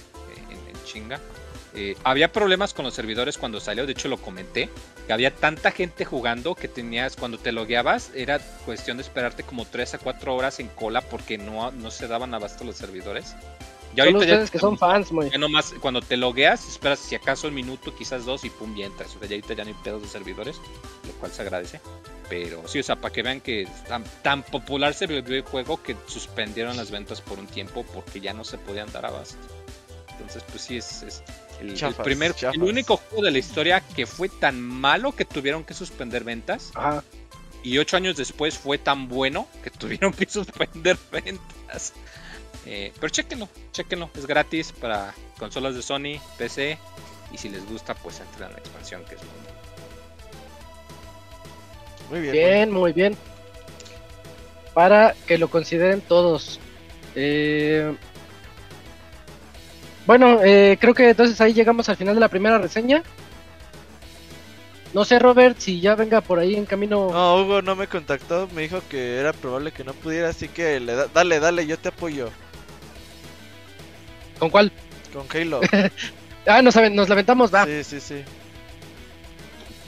en 0.50 0.84
chinga. 0.84 1.20
Eh, 1.74 1.96
había 2.02 2.32
problemas 2.32 2.74
con 2.74 2.84
los 2.84 2.94
servidores 2.94 3.38
cuando 3.38 3.60
salió, 3.60 3.86
de 3.86 3.92
hecho 3.92 4.08
lo 4.08 4.16
comenté, 4.16 4.68
que 5.06 5.12
había 5.12 5.34
tanta 5.34 5.70
gente 5.70 6.04
jugando 6.04 6.54
que 6.54 6.68
tenías, 6.68 7.16
cuando 7.16 7.38
te 7.38 7.52
logueabas, 7.52 8.10
era 8.14 8.40
cuestión 8.64 8.96
de 8.96 9.02
esperarte 9.02 9.42
como 9.44 9.64
3 9.64 9.94
a 9.94 9.98
4 9.98 10.34
horas 10.34 10.60
en 10.60 10.68
cola 10.68 11.00
porque 11.00 11.38
no, 11.38 11.70
no 11.70 11.90
se 11.90 12.08
daban 12.08 12.34
abasto 12.34 12.64
los 12.64 12.76
servidores. 12.76 13.34
Ya 13.94 14.04
son 14.04 14.16
ustedes 14.16 14.50
que 14.50 14.58
son 14.58 14.78
fans, 14.78 15.10
muy. 15.10 15.30
Nomás, 15.30 15.74
cuando 15.80 16.00
te 16.00 16.16
logueas, 16.16 16.66
esperas 16.68 17.00
si 17.00 17.16
acaso 17.16 17.48
un 17.48 17.54
minuto, 17.54 17.94
quizás 17.94 18.24
dos, 18.24 18.44
y 18.44 18.50
pum, 18.50 18.76
ya 18.76 18.86
entras. 18.86 19.16
O 19.16 19.18
sea, 19.18 19.28
ya 19.28 19.34
ahorita 19.34 19.54
ya 19.54 19.64
no 19.64 19.70
hay 19.70 19.76
pedos 19.82 20.02
de 20.02 20.08
servidores, 20.08 20.60
lo 21.06 21.12
cual 21.14 21.32
se 21.32 21.42
agradece. 21.42 21.80
Pero 22.28 22.66
sí, 22.68 22.78
o 22.78 22.82
sea, 22.84 22.96
para 22.96 23.12
que 23.12 23.22
vean 23.22 23.40
que 23.40 23.66
tan, 23.88 24.04
tan 24.22 24.44
popular 24.44 24.94
se 24.94 25.06
volvió 25.06 25.36
el 25.36 25.42
juego 25.42 25.82
que 25.82 25.96
suspendieron 26.06 26.76
las 26.76 26.92
ventas 26.92 27.20
por 27.20 27.40
un 27.40 27.48
tiempo 27.48 27.84
porque 27.92 28.20
ya 28.20 28.32
no 28.32 28.44
se 28.44 28.58
podían 28.58 28.92
dar 28.92 29.06
abasto. 29.06 29.38
Entonces, 30.12 30.44
pues 30.48 30.62
sí, 30.62 30.76
es, 30.76 31.22
el, 31.60 31.94
primer, 31.94 32.34
el 32.52 32.62
único 32.62 32.96
juego 32.96 33.24
de 33.24 33.30
la 33.30 33.38
historia 33.38 33.80
que 33.80 34.06
fue 34.06 34.28
tan 34.28 34.60
malo 34.60 35.12
que 35.12 35.24
tuvieron 35.24 35.64
que 35.64 35.74
suspender 35.74 36.24
ventas. 36.24 36.72
Y 37.62 37.76
ocho 37.78 37.96
años 37.96 38.16
después 38.16 38.56
fue 38.56 38.78
tan 38.78 39.08
bueno 39.08 39.46
que 39.62 39.70
tuvieron 39.70 40.12
que 40.12 40.26
suspender 40.28 40.96
ventas. 41.12 41.92
Eh, 42.66 42.92
pero 42.98 43.10
chequenlo, 43.10 43.48
chequenlo, 43.72 44.10
es 44.14 44.26
gratis 44.26 44.72
para 44.72 45.14
consolas 45.38 45.74
de 45.74 45.82
Sony, 45.82 46.20
PC. 46.38 46.78
Y 47.32 47.38
si 47.38 47.48
les 47.48 47.64
gusta, 47.66 47.94
pues 47.94 48.20
entren 48.20 48.48
en 48.48 48.54
la 48.54 48.58
expansión 48.58 49.04
que 49.04 49.14
es 49.14 49.20
muy 52.10 52.20
bien. 52.20 52.32
Bien, 52.32 52.70
muy 52.72 52.92
bien. 52.92 53.16
Para 54.74 55.14
que 55.26 55.38
lo 55.38 55.48
consideren 55.48 56.00
todos. 56.00 56.58
Eh, 57.14 57.94
bueno, 60.10 60.40
eh, 60.42 60.76
creo 60.80 60.92
que 60.92 61.10
entonces 61.10 61.40
ahí 61.40 61.52
llegamos 61.52 61.88
al 61.88 61.96
final 61.96 62.16
de 62.16 62.20
la 62.20 62.26
primera 62.26 62.58
reseña. 62.58 63.04
No 64.92 65.04
sé, 65.04 65.20
Robert, 65.20 65.56
si 65.60 65.80
ya 65.80 65.94
venga 65.94 66.20
por 66.20 66.40
ahí 66.40 66.56
en 66.56 66.66
camino. 66.66 67.12
No, 67.12 67.36
Hugo 67.36 67.62
no 67.62 67.76
me 67.76 67.86
contactó, 67.86 68.48
me 68.52 68.62
dijo 68.62 68.82
que 68.90 69.18
era 69.18 69.32
probable 69.32 69.70
que 69.70 69.84
no 69.84 69.92
pudiera, 69.92 70.30
así 70.30 70.48
que 70.48 70.80
le 70.80 70.96
dale, 71.14 71.38
dale, 71.38 71.64
yo 71.64 71.78
te 71.78 71.90
apoyo. 71.90 72.28
¿Con 74.40 74.50
cuál? 74.50 74.72
Con 75.12 75.26
Halo. 75.32 75.60
ah, 76.48 76.60
nos, 76.60 76.74
nos 76.74 77.08
lamentamos, 77.08 77.54
va. 77.54 77.64
Sí, 77.66 77.84
sí, 77.84 78.00
sí. 78.00 78.24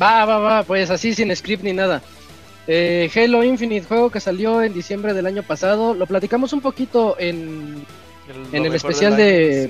Va, 0.00 0.24
va, 0.24 0.38
va, 0.38 0.62
pues 0.62 0.88
así 0.90 1.14
sin 1.14 1.34
script 1.34 1.64
ni 1.64 1.72
nada. 1.72 2.00
Eh, 2.68 3.10
Halo 3.12 3.42
Infinite, 3.42 3.88
juego 3.88 4.08
que 4.08 4.20
salió 4.20 4.62
en 4.62 4.72
diciembre 4.72 5.14
del 5.14 5.26
año 5.26 5.42
pasado. 5.42 5.94
Lo 5.94 6.06
platicamos 6.06 6.52
un 6.52 6.60
poquito 6.60 7.16
en, 7.18 7.84
el, 8.28 8.54
en 8.56 8.66
el 8.66 8.74
especial 8.76 9.16
de 9.16 9.68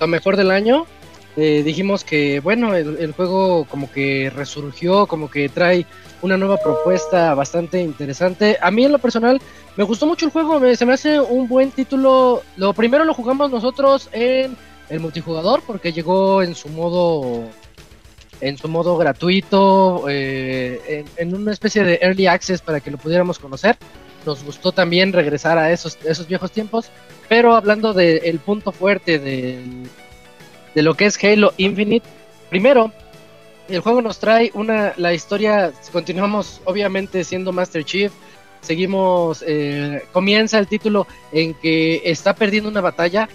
lo 0.00 0.06
mejor 0.06 0.36
del 0.36 0.50
año. 0.50 0.86
Eh, 1.36 1.62
dijimos 1.64 2.02
que, 2.02 2.40
bueno, 2.40 2.74
el, 2.74 3.12
juego 3.12 3.64
como 3.64 3.90
que 3.90 4.32
resurgió, 4.34 5.06
como 5.06 5.30
que 5.30 5.48
trae 5.48 5.86
una 6.22 6.36
nueva 6.36 6.56
propuesta 6.56 7.34
bastante 7.34 7.80
interesante. 7.80 8.58
A 8.60 8.70
mí 8.70 8.84
en 8.84 8.92
lo 8.92 8.98
personal 8.98 9.40
me 9.76 9.84
gustó 9.84 10.06
mucho 10.06 10.26
el 10.26 10.32
juego, 10.32 10.60
se 10.74 10.84
me 10.84 10.94
hace 10.94 11.20
un 11.20 11.46
buen 11.46 11.70
título. 11.70 12.42
Lo 12.56 12.72
primero 12.72 13.04
lo 13.04 13.14
jugamos 13.14 13.50
nosotros 13.50 14.08
en 14.12 14.56
el 14.88 15.00
multijugador 15.00 15.62
porque 15.64 15.92
llegó 15.92 16.42
en 16.42 16.54
su 16.54 16.68
modo 16.68 17.44
en 18.40 18.56
su 18.56 18.68
modo 18.68 18.96
gratuito, 18.96 20.06
eh, 20.08 21.04
en, 21.16 21.34
una 21.34 21.52
especie 21.52 21.84
de 21.84 21.98
early 22.00 22.26
access 22.26 22.62
para 22.62 22.80
que 22.80 22.90
lo 22.90 22.96
pudiéramos 22.98 23.38
conocer. 23.38 23.76
Nos 24.26 24.44
gustó 24.44 24.72
también 24.72 25.12
regresar 25.12 25.58
a 25.58 25.72
esos, 25.72 25.98
esos 26.04 26.26
viejos 26.26 26.52
tiempos, 26.52 26.90
pero 27.28 27.54
hablando 27.54 27.94
del 27.94 28.38
punto 28.40 28.72
fuerte 28.72 29.18
de, 29.18 29.58
de 30.74 30.82
lo 30.82 30.94
que 30.94 31.06
es 31.06 31.22
Halo 31.22 31.52
Infinite, 31.56 32.06
primero, 32.50 32.92
el 33.68 33.80
juego 33.80 34.02
nos 34.02 34.18
trae 34.18 34.50
una, 34.54 34.92
la 34.96 35.14
historia, 35.14 35.72
continuamos 35.92 36.60
obviamente 36.64 37.24
siendo 37.24 37.52
Master 37.52 37.84
Chief, 37.84 38.12
seguimos, 38.60 39.44
eh, 39.46 40.02
comienza 40.12 40.58
el 40.58 40.66
título 40.66 41.06
en 41.32 41.54
que 41.54 42.02
está 42.04 42.34
perdiendo 42.34 42.68
una 42.68 42.80
batalla, 42.80 43.28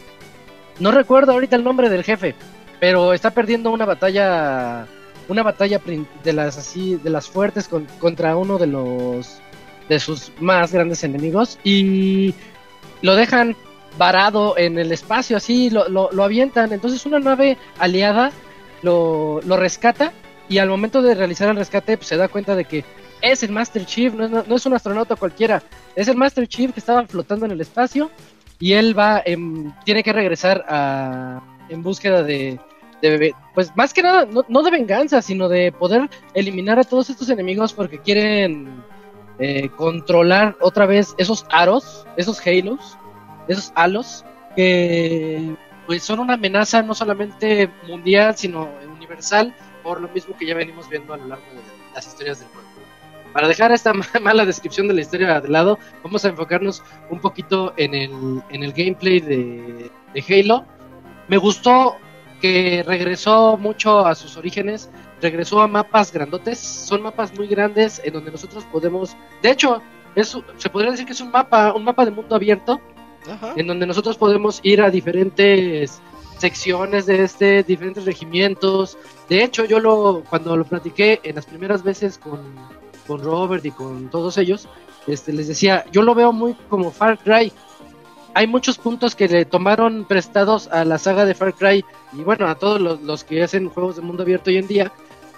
no 0.79 0.91
recuerdo 0.91 1.31
ahorita 1.31 1.55
el 1.55 1.63
nombre 1.63 1.89
del 1.89 2.03
jefe, 2.03 2.35
pero 2.79 3.13
está 3.13 3.31
perdiendo 3.31 3.71
una 3.71 3.85
batalla 3.85 4.87
una 5.27 5.41
batalla 5.41 5.81
de 6.23 6.33
las 6.33 6.57
así 6.57 6.95
de 6.95 7.09
las 7.09 7.27
fuertes 7.27 7.67
contra 7.99 8.37
uno 8.37 8.59
de 8.59 8.67
los 8.67 9.39
de 9.89 9.99
sus 9.99 10.31
más 10.39 10.71
grandes 10.71 11.03
enemigos 11.03 11.59
y 11.63 12.33
lo 13.01 13.15
dejan 13.15 13.55
varado 13.97 14.57
en 14.57 14.77
el 14.77 14.91
espacio 14.91 15.37
así 15.37 15.69
lo, 15.69 15.87
lo, 15.89 16.23
avientan. 16.23 16.73
Entonces 16.73 17.05
una 17.05 17.19
nave 17.19 17.57
aliada 17.79 18.31
lo, 18.81 19.41
lo, 19.45 19.57
rescata 19.57 20.11
y 20.49 20.57
al 20.57 20.69
momento 20.69 21.01
de 21.01 21.15
realizar 21.15 21.49
el 21.49 21.55
rescate 21.55 21.97
pues, 21.97 22.07
se 22.07 22.17
da 22.17 22.27
cuenta 22.27 22.55
de 22.55 22.65
que 22.65 22.83
es 23.21 23.43
el 23.43 23.51
Master 23.51 23.85
Chief 23.85 24.13
no 24.13 24.25
es, 24.25 24.47
no 24.47 24.55
es 24.55 24.65
un 24.65 24.73
astronauta 24.73 25.15
cualquiera 25.15 25.63
es 25.95 26.07
el 26.07 26.17
Master 26.17 26.47
Chief 26.47 26.73
que 26.73 26.79
estaba 26.79 27.07
flotando 27.07 27.45
en 27.45 27.51
el 27.51 27.61
espacio 27.61 28.11
y 28.59 28.73
él 28.73 28.97
va 28.97 29.23
tiene 29.83 30.03
que 30.03 30.13
regresar 30.13 30.65
a, 30.67 31.41
en 31.69 31.83
búsqueda 31.83 32.23
de, 32.23 32.59
pues 33.53 33.75
más 33.75 33.93
que 33.93 34.01
nada, 34.01 34.27
no, 34.47 34.63
de 34.63 34.71
venganza, 34.71 35.21
sino 35.21 35.47
de 35.49 35.71
poder 35.71 36.09
eliminar 36.33 36.79
a 36.79 36.83
todos 36.83 37.09
estos 37.09 37.29
enemigos 37.29 37.73
porque 37.73 37.99
quieren 37.99 38.83
eh, 39.39 39.69
controlar 39.75 40.55
otra 40.61 40.85
vez 40.85 41.13
esos 41.17 41.45
aros, 41.49 42.05
esos 42.17 42.39
halos, 42.45 42.97
esos 43.47 43.71
halos, 43.75 44.25
que 44.55 45.55
pues 45.85 46.03
son 46.03 46.19
una 46.19 46.33
amenaza 46.35 46.81
no 46.81 46.95
solamente 46.95 47.69
mundial, 47.87 48.35
sino 48.35 48.69
universal, 48.95 49.53
por 49.83 50.01
lo 50.01 50.07
mismo 50.09 50.35
que 50.37 50.45
ya 50.45 50.55
venimos 50.55 50.89
viendo 50.89 51.13
a 51.13 51.17
lo 51.17 51.27
largo 51.27 51.45
de 51.45 51.61
las 51.93 52.07
historias 52.07 52.39
del 52.39 52.47
juego. 52.49 52.67
Para 53.33 53.49
dejar 53.49 53.73
esta 53.73 53.93
mala 54.21 54.45
descripción 54.45 54.87
de 54.87 54.93
la 54.93 55.01
historia 55.01 55.41
de 55.41 55.49
lado, 55.49 55.77
vamos 56.03 56.23
a 56.23 56.29
enfocarnos 56.29 56.81
un 57.09 57.19
poquito 57.19 57.73
en 57.75 57.93
el, 57.93 58.41
en 58.49 58.63
el 58.63 58.71
gameplay 58.71 59.19
de, 59.19 59.91
de 60.13 60.23
Halo. 60.41 60.65
Me 61.27 61.37
gustó 61.37 61.97
que 62.41 62.83
regresó 62.87 63.57
mucho 63.57 64.05
a 64.05 64.15
sus 64.15 64.37
orígenes, 64.37 64.89
regresó 65.21 65.61
a 65.61 65.67
mapas 65.67 66.11
grandotes, 66.11 66.59
son 66.59 67.01
mapas 67.01 67.33
muy 67.37 67.47
grandes 67.47 68.01
en 68.03 68.13
donde 68.13 68.31
nosotros 68.31 68.65
podemos, 68.71 69.15
de 69.41 69.51
hecho, 69.51 69.81
es, 70.15 70.37
se 70.57 70.69
podría 70.69 70.91
decir 70.91 71.05
que 71.05 71.13
es 71.13 71.21
un 71.21 71.31
mapa, 71.31 71.73
un 71.73 71.83
mapa 71.83 72.05
de 72.05 72.11
mundo 72.11 72.35
abierto, 72.35 72.79
en 73.55 73.65
donde 73.65 73.87
nosotros 73.87 74.17
podemos 74.17 74.59
ir 74.61 74.81
a 74.81 74.91
diferentes 74.91 75.99
secciones 76.37 77.07
de 77.07 77.23
este, 77.23 77.63
diferentes 77.63 78.05
regimientos. 78.05 78.97
De 79.27 79.43
hecho, 79.43 79.65
yo 79.65 79.79
lo, 79.79 80.23
cuando 80.29 80.55
lo 80.55 80.63
platiqué 80.63 81.19
en 81.23 81.35
las 81.35 81.45
primeras 81.45 81.81
veces 81.81 82.19
con, 82.19 82.39
con 83.07 83.23
Robert 83.23 83.65
y 83.65 83.71
con 83.71 84.09
todos 84.09 84.37
ellos, 84.37 84.69
este, 85.07 85.33
les 85.33 85.47
decía, 85.47 85.85
yo 85.91 86.03
lo 86.03 86.13
veo 86.13 86.31
muy 86.31 86.53
como 86.69 86.91
Far 86.91 87.17
Cry, 87.17 87.51
hay 88.35 88.47
muchos 88.47 88.77
puntos 88.77 89.15
que 89.15 89.29
le 89.29 89.45
tomaron 89.45 90.03
prestados 90.03 90.67
a 90.67 90.83
la 90.83 90.97
saga 90.97 91.23
de 91.23 91.33
Far 91.33 91.53
Cry 91.53 91.85
y 92.11 92.21
bueno, 92.21 92.47
a 92.47 92.55
todos 92.55 92.81
los, 93.01 93.23
que 93.23 93.41
hacen 93.41 93.69
juegos 93.69 93.95
de 93.95 94.01
mundo 94.01 94.23
abierto 94.23 94.49
hoy 94.49 94.57
en 94.57 94.67
día, 94.67 94.91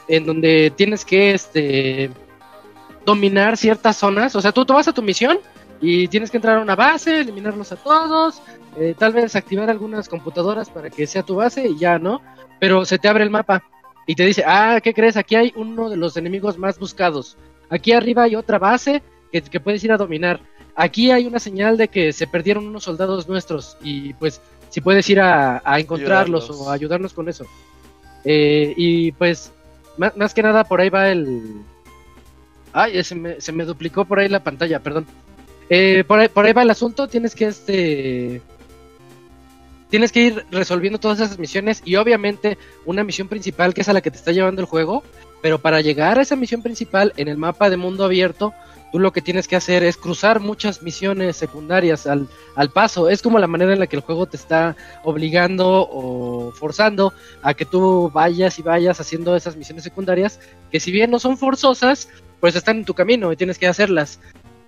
en 0.08 0.26
donde 0.26 0.72
tienes 0.76 1.06
que 1.06 1.34
este 1.34 2.10
dominar 3.06 3.58
ciertas 3.58 3.98
zonas, 3.98 4.36
o 4.36 4.42
sea, 4.42 4.52
tú, 4.52 4.66
tú 4.66 4.74
vas 4.74 4.88
a 4.88 4.94
tu 4.94 5.02
misión 5.02 5.40
y 5.80 6.08
tienes 6.08 6.30
que 6.30 6.38
entrar 6.38 6.58
a 6.58 6.62
una 6.62 6.76
base, 6.76 7.22
eliminarlos 7.22 7.72
a 7.72 7.78
todos, 7.78 8.42
eh, 8.78 8.96
tal 8.98 9.14
vez 9.14 9.36
activar 9.36 9.70
algunas 9.70 10.10
computadoras 10.10 10.70
para 10.70 10.90
que 10.90 11.08
sea 11.08 11.24
tu 11.24 11.36
base 11.36 11.68
y 11.68 11.78
ya, 11.78 12.00
¿no? 12.00 12.22
Pero 12.60 12.84
se 12.86 12.98
te 12.98 13.08
abre 13.08 13.24
el 13.24 13.30
mapa 13.30 13.64
y 14.06 14.16
te 14.16 14.26
dice, 14.26 14.44
ah, 14.46 14.80
¿qué 14.84 14.94
crees? 14.94 15.16
Aquí 15.16 15.36
hay 15.36 15.54
uno 15.56 15.90
de 15.90 15.98
los 15.98 16.18
enemigos 16.18 16.58
más 16.58 16.80
buscados. 16.80 17.38
Aquí 17.70 17.92
arriba 17.94 18.24
hay 18.24 18.36
otra 18.36 18.60
base 18.60 19.02
que, 19.32 19.42
que 19.42 19.60
puedes 19.60 19.84
ir 19.84 19.92
a 19.92 19.98
dominar 19.98 20.42
Aquí 20.80 21.10
hay 21.10 21.26
una 21.26 21.40
señal 21.40 21.76
de 21.76 21.88
que 21.88 22.14
se 22.14 22.28
perdieron 22.28 22.68
unos 22.68 22.84
soldados 22.84 23.28
nuestros 23.28 23.78
y 23.82 24.14
pues 24.14 24.40
si 24.70 24.80
puedes 24.80 25.10
ir 25.10 25.20
a, 25.20 25.60
encontrarlos 25.80 26.52
o 26.52 26.70
ayudarnos 26.70 27.14
con 27.14 27.28
eso. 27.28 27.48
Eh, 28.24 28.76
y 28.78 29.12
pues 29.14 29.52
más, 29.98 30.34
que 30.34 30.44
nada 30.44 30.64
por 30.64 30.82
ahí 30.82 30.90
va 30.90 31.10
el... 31.10 31.62
Ay, 32.74 33.04
se 33.04 33.16
me, 33.16 33.42
se 33.42 33.52
me 33.52 33.66
duplicó 33.66 34.06
por 34.06 34.20
ahí 34.20 34.30
la 34.30 34.44
pantalla, 34.44 34.80
perdón. 34.80 35.06
Eh, 35.70 36.04
por, 36.08 36.20
ahí, 36.20 36.28
por 36.28 36.46
ahí 36.46 36.54
va 36.54 36.64
el 36.64 36.70
asunto, 36.70 37.08
tienes 37.08 37.36
que 37.36 37.46
este... 37.46 38.42
Tienes 39.90 40.12
que 40.12 40.20
ir 40.20 40.46
resolviendo 40.52 41.00
todas 41.00 41.20
esas 41.20 41.40
misiones 41.40 41.82
y 41.86 41.96
obviamente 41.96 42.58
una 42.86 43.06
misión 43.06 43.30
principal 43.30 43.74
que 43.74 43.82
es 43.82 43.90
a 43.90 43.94
la 43.94 44.02
que 44.02 44.12
te 44.12 44.18
está 44.18 44.34
llevando 44.34 44.60
el 44.60 44.68
juego, 44.68 45.02
pero 45.42 45.60
para 45.60 45.80
llegar 45.80 46.20
a 46.20 46.24
esa 46.24 46.36
misión 46.36 46.62
principal 46.62 47.14
en 47.16 47.30
el 47.30 47.38
mapa 47.38 47.70
de 47.70 47.78
mundo 47.78 48.04
abierto 48.04 48.54
tú 48.92 49.00
lo 49.00 49.12
que 49.12 49.22
tienes 49.22 49.48
que 49.48 49.56
hacer 49.56 49.84
es 49.84 49.98
cruzar 49.98 50.40
muchas 50.40 50.82
misiones 50.82 51.36
secundarias 51.36 52.08
al, 52.08 52.28
al, 52.56 52.70
paso. 52.72 53.10
Es 53.10 53.22
como 53.22 53.40
la 53.40 53.48
manera 53.48 53.74
en 53.74 53.80
la 53.80 53.88
que 53.88 53.96
el 53.96 54.02
juego 54.02 54.26
te 54.26 54.38
está 54.38 54.76
obligando 55.04 55.88
o 55.90 56.52
forzando 56.52 57.14
a 57.42 57.54
que 57.54 57.66
tú 57.66 58.10
vayas 58.14 58.60
y 58.60 58.62
vayas 58.62 59.00
haciendo 59.00 59.36
esas 59.36 59.56
misiones 59.56 59.84
secundarias, 59.84 60.40
que 60.72 60.80
si 60.80 60.92
bien 60.92 61.12
no 61.12 61.20
son 61.20 61.38
forzosas, 61.38 62.10
pues 62.40 62.56
están 62.56 62.78
en 62.78 62.86
tu 62.86 62.94
camino 62.94 63.32
y 63.32 63.38
tienes 63.38 63.58
que 63.58 63.68
hacerlas. 63.68 64.20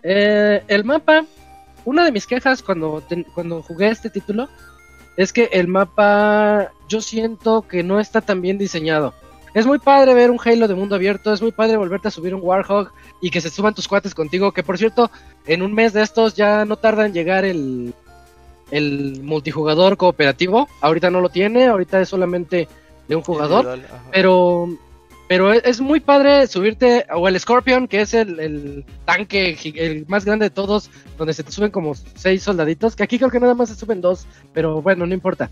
Eh, 0.04 0.64
el 0.68 0.84
mapa, 0.84 1.26
una 1.86 2.06
de 2.06 2.12
mis 2.12 2.28
quejas 2.28 2.64
cuando, 2.64 3.04
cuando 3.34 3.62
jugué 3.62 3.90
este 3.90 4.10
título, 4.10 4.50
es 5.18 5.34
que 5.34 5.50
el 5.52 5.68
mapa 5.68 6.72
yo 6.88 7.02
siento 7.02 7.62
que 7.64 7.84
no 7.84 8.00
está 8.00 8.22
tan 8.22 8.42
bien 8.42 8.58
diseñado. 8.58 9.14
Es 9.54 9.66
muy 9.66 9.80
padre 9.80 10.14
ver 10.14 10.32
un 10.32 10.40
Halo 10.44 10.68
de 10.68 10.76
mundo 10.76 10.96
abierto, 10.96 11.34
es 11.34 11.42
muy 11.42 11.52
padre 11.52 11.78
volverte 11.78 12.08
a 12.08 12.12
subir 12.12 12.36
un 12.36 12.42
Warhog 12.44 12.92
y 13.22 13.32
que 13.32 13.42
se 13.42 13.50
suban 13.50 13.74
tus 13.74 13.88
cuates 13.88 14.14
contigo, 14.14 14.52
que 14.52 14.64
por 14.64 14.78
cierto, 14.78 15.10
en 15.46 15.62
un 15.62 15.74
mes 15.74 15.94
de 15.94 16.04
estos 16.04 16.36
ya 16.36 16.66
no 16.66 16.78
tarda 16.78 17.06
en 17.06 17.14
llegar 17.14 17.46
el, 17.46 17.94
el 18.72 19.22
multijugador 19.24 19.98
cooperativo. 19.98 20.68
Ahorita 20.82 21.10
no 21.10 21.22
lo 21.22 21.30
tiene, 21.30 21.68
ahorita 21.68 22.00
es 22.00 22.10
solamente 22.10 22.68
de 23.08 23.16
un 23.16 23.24
jugador, 23.24 23.80
pero 24.12 24.70
pero 25.28 25.54
es, 25.54 25.80
muy 25.80 26.00
padre 26.00 26.48
subirte, 26.48 27.06
o 27.14 27.28
el 27.28 27.40
Scorpion, 27.40 27.88
que 27.88 28.02
es 28.02 28.16
el, 28.16 28.40
el, 28.40 28.86
tanque 29.06 29.56
el 29.76 30.08
más 30.08 30.26
grande 30.26 30.46
de 30.46 30.50
todos, 30.50 30.90
donde 31.20 31.36
se 31.36 31.44
te 31.44 31.52
suben 31.52 31.70
como 31.70 31.94
seis 31.94 32.42
soldaditos, 32.42 32.96
que 32.96 33.04
aquí 33.04 33.20
creo 33.20 33.30
que 33.30 33.40
nada 33.40 33.54
más 33.54 33.70
se 33.70 33.76
suben 33.76 34.02
dos, 34.02 34.26
pero 34.54 34.82
bueno, 34.82 35.06
no 35.06 35.14
importa 35.14 35.52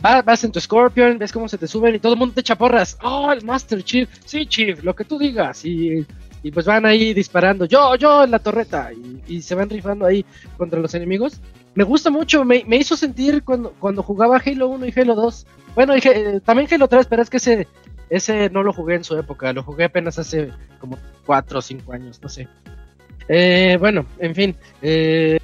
vas 0.00 0.44
en 0.44 0.52
tu 0.52 0.60
Scorpion, 0.60 1.18
ves 1.18 1.32
cómo 1.32 1.48
se 1.48 1.58
te 1.58 1.66
suben 1.66 1.94
y 1.94 1.98
todo 1.98 2.12
el 2.12 2.18
mundo 2.18 2.34
te 2.34 2.40
echa 2.40 2.56
porras. 2.56 2.98
Oh, 3.02 3.32
el 3.32 3.44
Master 3.44 3.82
Chief. 3.82 4.08
Sí, 4.24 4.46
Chief, 4.46 4.82
lo 4.82 4.94
que 4.94 5.04
tú 5.04 5.18
digas. 5.18 5.64
Y, 5.64 6.06
pues 6.52 6.66
van 6.66 6.86
ahí 6.86 7.12
disparando. 7.14 7.64
Yo, 7.64 7.94
yo 7.96 8.24
en 8.24 8.30
la 8.30 8.38
torreta. 8.38 8.90
Y, 9.26 9.42
se 9.42 9.54
van 9.54 9.70
rifando 9.70 10.06
ahí 10.06 10.24
contra 10.56 10.80
los 10.80 10.94
enemigos. 10.94 11.40
Me 11.74 11.84
gusta 11.84 12.10
mucho. 12.10 12.44
Me, 12.44 12.64
hizo 12.70 12.96
sentir 12.96 13.42
cuando, 13.42 13.72
cuando 13.78 14.02
jugaba 14.02 14.40
Halo 14.44 14.68
1 14.68 14.86
y 14.86 14.94
Halo 14.96 15.14
2. 15.14 15.46
Bueno, 15.74 15.94
eh, 15.94 16.40
también 16.44 16.68
Halo 16.72 16.88
3, 16.88 17.06
pero 17.06 17.22
es 17.22 17.30
que 17.30 17.36
ese, 17.38 17.68
ese 18.10 18.50
no 18.50 18.62
lo 18.62 18.72
jugué 18.72 18.94
en 18.96 19.04
su 19.04 19.16
época. 19.16 19.52
Lo 19.52 19.62
jugué 19.62 19.84
apenas 19.84 20.18
hace 20.18 20.50
como 20.80 20.98
4 21.26 21.58
o 21.58 21.62
5 21.62 21.92
años, 21.92 22.20
no 22.22 22.28
sé. 22.28 22.48
Eh, 23.28 23.76
bueno, 23.78 24.06
en 24.18 24.34
fin. 24.34 24.56
Eh, 24.80 25.37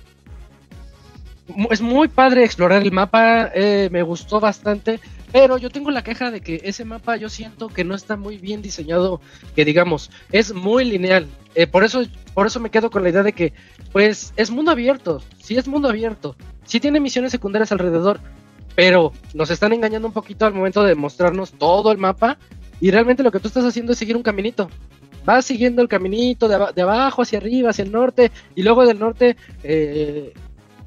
es 1.71 1.81
muy 1.81 2.09
padre 2.09 2.45
explorar 2.45 2.83
el 2.83 2.93
mapa, 2.93 3.51
eh, 3.55 3.89
me 3.93 4.03
gustó 4.03 4.41
bastante, 4.41 5.01
pero 5.33 5.59
yo 5.59 5.71
tengo 5.71 5.91
la 5.91 6.03
queja 6.03 6.31
de 6.31 6.41
que 6.41 6.61
ese 6.65 6.85
mapa 6.85 7.17
yo 7.17 7.29
siento 7.29 7.69
que 7.69 7.85
no 7.85 7.95
está 7.95 8.17
muy 8.17 8.39
bien 8.39 8.63
diseñado, 8.63 9.21
que 9.55 9.65
digamos, 9.65 10.11
es 10.33 10.55
muy 10.55 10.85
lineal. 10.85 11.27
Eh, 11.55 11.67
por 11.67 11.85
eso, 11.85 12.03
por 12.35 12.47
eso 12.47 12.61
me 12.61 12.71
quedo 12.71 12.91
con 12.91 13.03
la 13.03 13.11
idea 13.11 13.23
de 13.23 13.33
que, 13.33 13.53
pues, 13.93 14.33
es 14.37 14.51
mundo 14.51 14.71
abierto, 14.71 15.23
sí 15.43 15.57
es 15.57 15.69
mundo 15.69 15.89
abierto, 15.89 16.37
sí 16.65 16.81
tiene 16.81 17.01
misiones 17.01 17.33
secundarias 17.33 17.73
alrededor, 17.73 18.21
pero 18.75 19.13
nos 19.35 19.51
están 19.51 19.73
engañando 19.73 20.09
un 20.09 20.15
poquito 20.15 20.47
al 20.47 20.55
momento 20.55 20.83
de 20.83 20.95
mostrarnos 20.95 21.53
todo 21.53 21.93
el 21.93 21.99
mapa 21.99 22.39
y 22.81 22.91
realmente 22.91 23.23
lo 23.23 23.31
que 23.31 23.41
tú 23.41 23.49
estás 23.49 23.65
haciendo 23.65 23.93
es 23.93 23.99
seguir 23.99 24.17
un 24.17 24.23
caminito. 24.23 24.69
Vas 25.25 25.47
siguiendo 25.47 25.81
el 25.81 25.89
caminito 25.89 26.49
de, 26.49 26.83
abajo 26.83 27.23
hacia 27.23 27.39
arriba, 27.39 27.71
hacia 27.71 27.85
el 27.85 27.93
norte, 27.93 28.31
y 28.55 28.63
luego 28.63 28.85
del 28.87 28.99
norte 28.99 29.37
eh, 29.63 30.35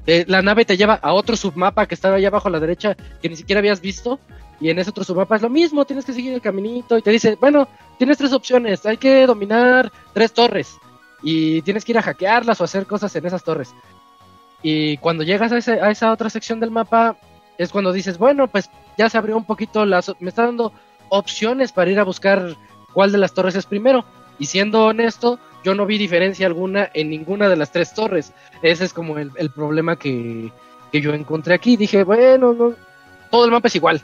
eh, 0.08 0.24
la 0.26 0.40
nave 0.40 0.64
te 0.64 0.78
lleva 0.78 0.94
a 0.94 1.12
otro 1.12 1.36
submapa 1.36 1.84
que 1.84 1.94
estaba 1.94 2.16
allá 2.16 2.28
abajo 2.28 2.48
a 2.48 2.50
la 2.50 2.60
derecha 2.60 2.96
que 3.20 3.28
ni 3.28 3.36
siquiera 3.36 3.58
habías 3.58 3.82
visto. 3.82 4.18
Y 4.58 4.70
en 4.70 4.78
ese 4.78 4.88
otro 4.88 5.04
submapa 5.04 5.36
es 5.36 5.42
lo 5.42 5.50
mismo, 5.50 5.84
tienes 5.84 6.06
que 6.06 6.14
seguir 6.14 6.32
el 6.32 6.40
caminito 6.40 6.96
y 6.96 7.02
te 7.02 7.10
dice, 7.10 7.36
bueno, 7.38 7.68
tienes 7.98 8.16
tres 8.16 8.32
opciones, 8.32 8.84
hay 8.86 8.96
que 8.96 9.26
dominar 9.26 9.92
tres 10.14 10.32
torres 10.32 10.76
y 11.22 11.60
tienes 11.62 11.84
que 11.84 11.92
ir 11.92 11.98
a 11.98 12.02
hackearlas 12.02 12.58
o 12.60 12.64
hacer 12.64 12.86
cosas 12.86 13.14
en 13.16 13.26
esas 13.26 13.44
torres. 13.44 13.74
Y 14.62 14.96
cuando 14.96 15.24
llegas 15.24 15.52
a, 15.52 15.56
a 15.56 15.90
esa 15.90 16.10
otra 16.10 16.30
sección 16.30 16.58
del 16.58 16.70
mapa, 16.70 17.18
es 17.58 17.70
cuando 17.70 17.92
dices, 17.92 18.16
bueno, 18.16 18.48
pues 18.48 18.70
ya 18.96 19.10
se 19.10 19.18
abrió 19.18 19.36
un 19.36 19.44
poquito, 19.44 19.84
las, 19.84 20.10
me 20.20 20.30
está 20.30 20.46
dando 20.46 20.72
opciones 21.10 21.70
para 21.70 21.90
ir 21.90 22.00
a 22.00 22.04
buscar 22.04 22.56
cuál 22.94 23.12
de 23.12 23.18
las 23.18 23.34
torres 23.34 23.56
es 23.56 23.66
primero. 23.66 24.06
Y 24.38 24.46
siendo 24.46 24.86
honesto, 24.86 25.38
yo 25.64 25.74
no 25.74 25.86
vi 25.86 25.98
diferencia 25.98 26.46
alguna 26.46 26.90
en 26.94 27.10
ninguna 27.10 27.48
de 27.48 27.56
las 27.56 27.70
tres 27.70 27.92
torres. 27.94 28.32
Ese 28.62 28.84
es 28.84 28.92
como 28.92 29.18
el, 29.18 29.50
problema 29.50 29.96
que, 29.96 30.50
yo 30.92 31.14
encontré 31.14 31.54
aquí. 31.54 31.76
Dije, 31.76 32.04
bueno, 32.04 32.52
no, 32.52 32.74
todo 33.30 33.44
el 33.44 33.50
mapa 33.50 33.68
es 33.68 33.76
igual, 33.76 34.02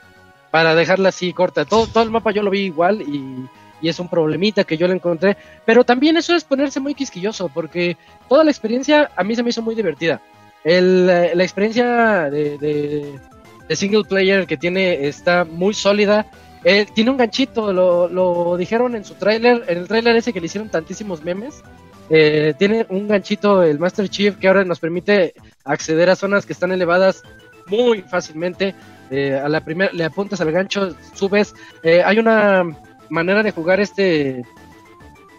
para 0.50 0.74
dejarla 0.74 1.10
así 1.10 1.32
corta. 1.32 1.64
Todo, 1.64 1.86
todo 1.86 2.02
el 2.02 2.10
mapa 2.10 2.32
yo 2.32 2.42
lo 2.42 2.50
vi 2.50 2.60
igual 2.60 3.02
y, 3.02 3.48
es 3.82 4.00
un 4.00 4.08
problemita 4.08 4.64
que 4.64 4.78
yo 4.78 4.88
le 4.88 4.94
encontré. 4.94 5.36
Pero 5.66 5.84
también 5.84 6.16
eso 6.16 6.34
es 6.34 6.42
ponerse 6.42 6.80
muy 6.80 6.94
quisquilloso, 6.94 7.50
porque 7.50 7.98
toda 8.30 8.42
la 8.42 8.50
experiencia 8.50 9.10
a 9.14 9.22
mí 9.22 9.36
se 9.36 9.42
me 9.42 9.50
hizo 9.50 9.60
muy 9.60 9.74
divertida. 9.74 10.22
El, 10.64 11.06
la 11.06 11.42
experiencia 11.42 12.30
de, 12.30 13.20
de 13.68 13.76
single 13.76 14.04
player 14.04 14.46
que 14.46 14.56
tiene 14.56 15.06
está 15.06 15.44
muy 15.44 15.74
sólida 15.74 16.26
eh, 16.64 16.86
tiene 16.94 17.10
un 17.10 17.18
ganchito, 17.18 17.72
lo, 17.74 18.56
dijeron 18.56 18.96
en 18.96 19.04
su 19.04 19.14
tráiler, 19.14 19.64
en 19.68 19.78
el 19.78 19.86
tráiler 19.86 20.16
ese 20.16 20.32
que 20.32 20.40
le 20.40 20.46
hicieron 20.46 20.70
tantísimos 20.70 21.22
memes. 21.22 21.62
Eh, 22.10 22.54
tiene 22.58 22.86
un 22.88 23.06
ganchito 23.06 23.62
el 23.62 23.78
Master 23.78 24.08
Chief 24.08 24.36
que 24.36 24.48
ahora 24.48 24.64
nos 24.64 24.80
permite 24.80 25.34
acceder 25.64 26.10
a 26.10 26.16
zonas 26.16 26.44
que 26.46 26.54
están 26.54 26.72
elevadas 26.72 27.22
muy 27.66 28.00
fácilmente. 28.02 28.74
Eh, 29.10 29.38
a 29.38 29.48
la 29.48 29.62
primera 29.62 29.92
le 29.92 30.04
apuntas 30.04 30.40
al 30.40 30.52
gancho, 30.52 30.96
subes. 31.14 31.54
hay 31.82 32.18
una 32.18 32.64
manera 33.10 33.42
de 33.42 33.50
jugar 33.50 33.80
este 33.80 34.44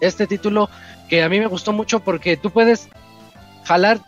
este 0.02 0.27
título 0.27 0.69
que 1.10 1.23
a 1.23 1.30
mí 1.30 1.39
me 1.39 1.47
gustó 1.47 1.73
mucho 1.73 2.02
porque 2.02 2.38
tú 2.38 2.52
puedes 2.52 2.88
jalar. 3.64 3.99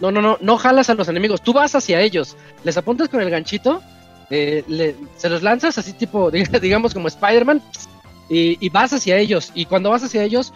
no, 0.00 0.10
no, 0.10 0.22
no, 0.22 0.38
no 0.40 0.56
jalas 0.56 0.88
a 0.88 0.94
los 0.94 1.08
enemigos, 1.08 1.42
tú 1.42 1.52
vas 1.52 1.74
hacia 1.74 2.00
ellos, 2.00 2.38
les 2.64 2.78
apuntas 2.78 3.10
con 3.10 3.20
el 3.20 3.28
ganchito 3.28 3.82
eh, 4.30 4.94
se 5.16 5.28
los 5.28 5.42
lanzas 5.42 5.78
así 5.78 5.92
tipo, 5.92 6.30
digamos 6.62 6.94
como 6.94 7.08
Spider-Man, 7.08 7.62
y, 8.28 8.68
vas 8.68 8.92
hacia 8.92 9.16
ellos. 9.16 9.52
Y 9.54 9.64
cuando 9.64 9.90
vas 9.90 10.04
hacia 10.04 10.22
ellos, 10.22 10.52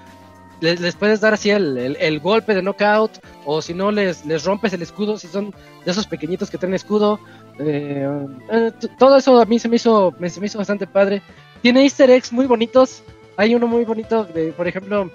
les, 0.61 0.95
puedes 0.95 1.21
dar 1.21 1.35
así 1.35 1.51
el, 1.51 2.21
golpe 2.21 2.55
de 2.55 2.63
knockout, 2.63 3.13
o 3.45 3.63
si 3.63 3.75
no, 3.75 3.91
les, 3.91 4.27
les 4.27 4.45
rompes 4.45 4.73
el 4.73 4.83
escudo, 4.83 5.17
si 5.17 5.27
son 5.27 5.55
de 5.85 5.91
esos 5.91 6.07
pequeñitos 6.07 6.51
que 6.51 6.59
traen 6.59 6.75
escudo. 6.75 7.19
Eh, 7.59 8.27
eh, 8.51 8.73
todo 8.99 9.17
eso 9.17 9.41
a 9.41 9.45
mí 9.47 9.59
se 9.59 9.69
me 9.69 9.77
hizo, 9.77 10.15
me, 10.19 10.29
se 10.29 10.41
me 10.41 10.47
hizo 10.47 10.59
bastante 10.59 10.87
padre. 10.87 11.23
Tiene 11.63 11.83
easter 11.83 12.11
eggs 12.11 12.33
muy 12.33 12.47
bonitos. 12.47 13.03
Hay 13.37 13.55
uno 13.55 13.67
muy 13.67 13.85
bonito, 13.85 14.25
de, 14.25 14.53
por 14.53 14.69
ejemplo, 14.69 15.11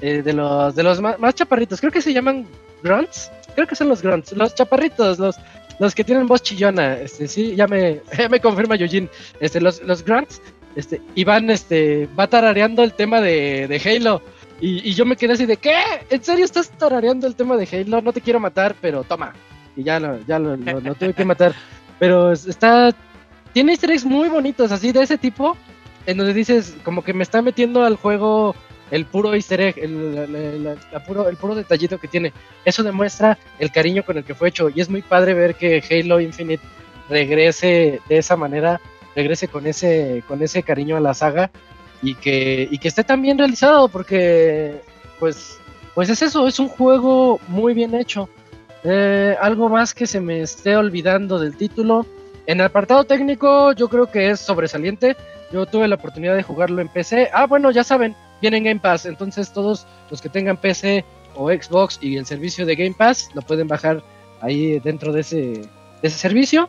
de 0.00 0.32
los, 0.32 0.74
de 0.74 0.82
los 0.82 1.00
más, 1.00 1.34
chaparritos. 1.34 1.80
Creo 1.80 1.92
que 1.92 2.02
se 2.02 2.12
llaman 2.12 2.46
grunts. 2.82 3.30
Creo 3.54 3.66
que 3.66 3.76
son 3.76 3.88
los 3.88 4.02
grunts. 4.02 4.32
Los 4.32 4.54
chaparritos, 4.54 5.18
los, 5.18 5.36
los 5.80 5.94
que 5.94 6.04
tienen 6.04 6.28
voz 6.28 6.42
chillona, 6.42 6.98
este, 6.98 7.26
sí, 7.26 7.56
ya 7.56 7.66
me, 7.66 8.02
me 8.30 8.38
confirma 8.38 8.76
Yojin, 8.76 9.08
este, 9.40 9.60
los, 9.60 9.82
los 9.82 10.04
grunts, 10.04 10.40
este, 10.76 11.00
y 11.14 11.24
van, 11.24 11.50
este, 11.50 12.06
va 12.18 12.28
tarareando 12.28 12.84
el 12.84 12.92
tema 12.92 13.20
de, 13.20 13.66
de 13.66 13.80
Halo. 13.84 14.22
Y, 14.60 14.92
yo 14.92 15.06
me 15.06 15.16
quedé 15.16 15.32
así 15.32 15.46
de, 15.46 15.56
¿qué? 15.56 15.74
¿En 16.10 16.22
serio 16.22 16.44
estás 16.44 16.70
tarareando 16.70 17.26
el 17.26 17.34
tema 17.34 17.56
de 17.56 17.66
Halo? 17.66 18.02
No 18.02 18.12
te 18.12 18.20
quiero 18.20 18.38
matar, 18.38 18.76
pero 18.78 19.04
toma. 19.04 19.32
Y 19.74 19.82
ya 19.82 19.98
lo, 19.98 20.20
ya 20.26 20.38
lo, 20.38 20.58
tuve 20.94 21.14
que 21.14 21.24
matar. 21.24 21.54
Pero 21.98 22.32
está, 22.32 22.94
tiene 23.54 23.72
easter 23.72 23.90
muy 24.04 24.28
bonitos, 24.28 24.70
así 24.70 24.92
de 24.92 25.02
ese 25.02 25.16
tipo, 25.16 25.56
en 26.04 26.18
donde 26.18 26.34
dices, 26.34 26.76
como 26.84 27.02
que 27.02 27.14
me 27.14 27.22
está 27.22 27.40
metiendo 27.40 27.84
al 27.84 27.96
juego 27.96 28.54
el 28.90 29.04
puro 29.06 29.34
easter 29.34 29.60
egg, 29.60 29.78
el, 29.78 30.76
puro, 31.06 31.28
el 31.28 31.36
puro 31.36 31.54
detallito 31.54 31.98
que 31.98 32.08
tiene. 32.08 32.32
Eso 32.64 32.82
demuestra 32.82 33.38
el 33.58 33.70
cariño 33.70 34.04
con 34.04 34.18
el 34.18 34.24
que 34.24 34.34
fue 34.34 34.48
hecho 34.48 34.68
y 34.68 34.80
es 34.80 34.88
muy 34.88 35.02
padre 35.02 35.34
ver 35.34 35.54
que 35.54 35.82
Halo 35.88 36.20
Infinite 36.20 36.62
regrese 37.08 38.00
de 38.08 38.18
esa 38.18 38.36
manera, 38.36 38.80
regrese 39.14 39.48
con 39.48 39.66
ese, 39.66 40.22
con 40.26 40.42
ese 40.42 40.62
cariño 40.62 40.96
a 40.96 41.00
la 41.00 41.14
saga 41.14 41.50
y 42.02 42.14
que, 42.14 42.68
y 42.70 42.78
que 42.78 42.88
esté 42.88 43.04
tan 43.04 43.22
bien 43.22 43.38
realizado 43.38 43.88
porque 43.88 44.80
pues, 45.18 45.58
pues 45.94 46.08
es 46.08 46.22
eso, 46.22 46.46
es 46.46 46.58
un 46.58 46.68
juego 46.68 47.40
muy 47.48 47.74
bien 47.74 47.94
hecho. 47.94 48.28
Eh, 48.82 49.36
algo 49.40 49.68
más 49.68 49.92
que 49.92 50.06
se 50.06 50.20
me 50.20 50.40
esté 50.40 50.76
olvidando 50.76 51.38
del 51.38 51.56
título. 51.56 52.06
En 52.46 52.60
el 52.60 52.66
apartado 52.66 53.04
técnico 53.04 53.72
yo 53.72 53.88
creo 53.88 54.10
que 54.10 54.30
es 54.30 54.40
sobresaliente. 54.40 55.16
Yo 55.52 55.66
tuve 55.66 55.88
la 55.88 55.96
oportunidad 55.96 56.36
de 56.36 56.42
jugarlo 56.42 56.80
en 56.80 56.88
PC. 56.88 57.30
Ah, 57.32 57.46
bueno, 57.46 57.70
ya 57.70 57.84
saben, 57.84 58.16
viene 58.40 58.58
en 58.58 58.64
Game 58.64 58.80
Pass. 58.80 59.06
Entonces 59.06 59.52
todos 59.52 59.86
los 60.10 60.20
que 60.20 60.28
tengan 60.28 60.56
PC 60.56 61.04
o 61.34 61.50
Xbox 61.50 61.98
y 62.00 62.16
el 62.16 62.26
servicio 62.26 62.66
de 62.66 62.76
Game 62.76 62.94
Pass 62.96 63.30
lo 63.34 63.42
pueden 63.42 63.68
bajar 63.68 64.02
ahí 64.40 64.78
dentro 64.80 65.12
de 65.12 65.20
ese, 65.20 65.36
de 65.36 65.68
ese 66.02 66.18
servicio. 66.18 66.68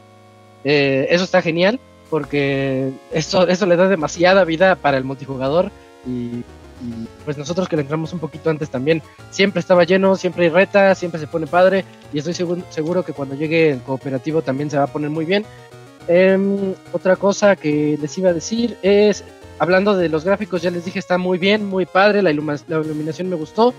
Eh, 0.64 1.08
eso 1.10 1.24
está 1.24 1.42
genial 1.42 1.80
porque 2.10 2.92
eso, 3.12 3.48
eso 3.48 3.66
le 3.66 3.78
da 3.78 3.88
demasiada 3.88 4.44
vida 4.44 4.76
para 4.76 4.98
el 4.98 5.06
multijugador 5.06 5.72
y, 6.06 6.44
pues 7.24 7.38
nosotros 7.38 7.70
que 7.70 7.76
le 7.76 7.84
entramos 7.84 8.12
un 8.12 8.20
poquito 8.20 8.50
antes 8.50 8.70
también, 8.70 9.04
siempre 9.30 9.60
estaba 9.60 9.84
lleno, 9.84 10.16
siempre 10.16 10.46
hay 10.46 10.50
reta, 10.50 10.96
siempre 10.96 11.20
se 11.20 11.28
pone 11.28 11.46
padre 11.46 11.86
y 12.12 12.18
estoy 12.18 12.34
seguro, 12.34 12.64
seguro 12.70 13.06
que 13.06 13.14
cuando 13.14 13.36
llegue 13.36 13.70
el 13.70 13.82
cooperativo 13.82 14.42
también 14.42 14.70
se 14.70 14.78
va 14.78 14.84
a 14.84 14.88
poner 14.88 15.10
muy 15.10 15.26
bien. 15.26 15.46
Em, 16.08 16.74
otra 16.92 17.16
cosa 17.16 17.56
que 17.56 17.98
les 18.02 18.18
iba 18.18 18.32
a 18.32 18.34
decir 18.34 18.78
es 18.82 19.24
Hablando 19.62 19.96
de 19.96 20.10
los 20.10 20.26
gráficos, 20.26 20.64
ya 20.64 20.72
les 20.72 20.86
dije, 20.86 20.98
está 20.98 21.20
muy 21.20 21.38
bien, 21.38 21.68
muy 21.68 21.86
padre, 21.86 22.24
la, 22.24 22.32
iluminación 22.32 23.30
me 23.30 23.36
gustó. 23.36 23.76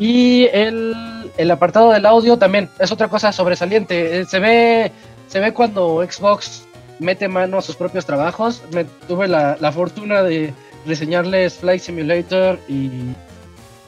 Y 0.00 0.46
el, 0.46 1.48
apartado 1.48 1.92
del 1.92 2.04
audio 2.06 2.36
también 2.36 2.68
es 2.80 2.90
otra 2.90 3.06
cosa 3.06 3.30
sobresaliente. 3.30 4.18
Eh, 4.18 4.24
se 4.24 4.40
ve, 4.40 4.90
se 5.28 5.38
ve 5.38 5.54
cuando 5.54 6.04
Xbox 6.04 6.64
mete 6.98 7.28
mano 7.28 7.58
a 7.58 7.62
sus 7.62 7.76
propios 7.76 8.04
trabajos. 8.04 8.64
Me, 8.72 8.82
tuve 9.06 9.28
la, 9.28 9.56
la 9.60 9.70
fortuna 9.70 10.24
de 10.24 10.52
reseñarles 10.86 11.54
Flight 11.54 11.80
Simulator 11.80 12.58
y 12.66 12.90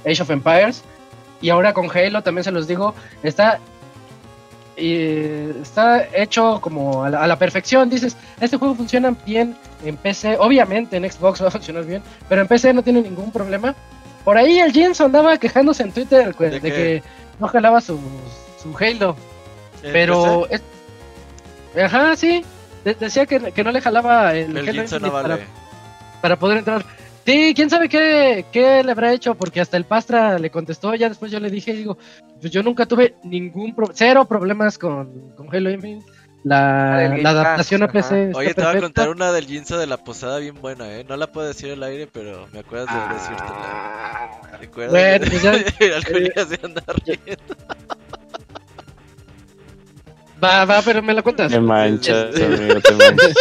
Age 0.06 0.22
of 0.22 0.30
Empires. 0.30 0.84
Y 1.40 1.50
ahora 1.50 1.72
con 1.72 1.90
Halo 1.90 2.22
también 2.22 2.44
se 2.44 2.52
los 2.52 2.68
digo, 2.68 2.94
está 3.24 3.58
y 4.76 4.94
está 5.62 6.06
hecho 6.14 6.60
como 6.60 7.04
a 7.04 7.10
la, 7.10 7.38
perfección. 7.38 7.88
Dices, 7.88 8.16
este 8.40 8.56
juego 8.56 8.74
funciona 8.74 9.16
bien 9.24 9.56
en 9.88 9.96
PC, 9.96 10.36
obviamente 10.38 10.96
en 10.96 11.10
Xbox 11.10 11.42
va 11.42 11.48
a 11.48 11.50
funcionar 11.50 11.84
bien, 11.84 12.02
pero 12.28 12.42
en 12.42 12.48
PC 12.48 12.72
no 12.72 12.82
tiene 12.82 13.02
ningún 13.02 13.30
problema. 13.30 13.74
Por 14.24 14.38
ahí 14.38 14.58
el 14.58 14.72
Jens 14.72 15.00
andaba 15.00 15.36
quejándose 15.38 15.82
en 15.82 15.92
Twitter 15.92 16.34
de, 16.34 16.60
que 16.60 17.02
no 17.38 17.48
jalaba 17.48 17.80
su, 17.80 18.00
su 18.62 18.74
Halo. 18.78 19.16
Pero... 19.82 20.48
ajá, 21.78 22.16
sí. 22.16 22.42
decía 22.84 23.26
que, 23.26 23.62
no 23.62 23.70
le 23.70 23.80
jalaba 23.82 24.34
el, 24.34 24.56
Halo 24.56 25.12
para, 25.12 25.38
para 26.22 26.38
poder 26.38 26.58
entrar. 26.58 26.86
Sí, 27.26 27.54
quién 27.56 27.70
sabe 27.70 27.88
qué, 27.88 28.44
qué, 28.52 28.82
le 28.84 28.92
habrá 28.92 29.12
hecho, 29.12 29.34
porque 29.34 29.60
hasta 29.60 29.78
el 29.78 29.84
Pastra 29.84 30.38
le 30.38 30.50
contestó, 30.50 30.94
ya 30.94 31.08
después 31.08 31.32
yo 31.32 31.40
le 31.40 31.50
dije, 31.50 31.72
digo, 31.72 31.96
pues 32.38 32.52
yo 32.52 32.62
nunca 32.62 32.84
tuve 32.84 33.14
ningún, 33.24 33.74
cero 33.94 34.26
problemas 34.26 34.76
con, 34.76 35.30
con 35.34 35.54
Halo 35.54 35.70
Infinite. 35.70 36.04
La, 36.44 37.06
adaptación 37.06 37.82
a 37.82 37.88
PC. 37.88 38.32
Oye, 38.34 38.52
te 38.52 38.62
voy 38.62 38.76
a 38.76 38.80
contar 38.80 39.08
una 39.08 39.32
del 39.32 39.46
Jinzo 39.46 39.78
de 39.78 39.86
la 39.86 39.96
posada 39.96 40.38
bien 40.38 40.60
buena, 40.60 40.94
¿eh? 40.94 41.04
No 41.08 41.16
la 41.16 41.32
puedo 41.32 41.48
decir 41.48 41.72
al 41.72 41.82
aire, 41.82 42.06
pero 42.06 42.46
me 42.52 42.60
acuerdas 42.60 42.94
de 42.94 43.00
ah, 43.00 43.14
decírtela. 43.14 44.58
¿Recuerdas? 44.60 44.92
Bueno, 44.92 45.26
pues 45.30 45.42
ya, 45.42 45.54
eh, 45.80 46.46
de 46.46 46.60
andar 46.62 46.84
riendo. 47.06 47.56
Va, 50.42 50.66
va, 50.66 50.82
pero 50.82 51.02
me 51.02 51.14
la 51.14 51.22
cuentas. 51.22 51.50
Te 51.50 51.60
manchas, 51.60 52.36
amigo, 52.36 52.80
te 52.82 52.92
manchas. 52.94 53.34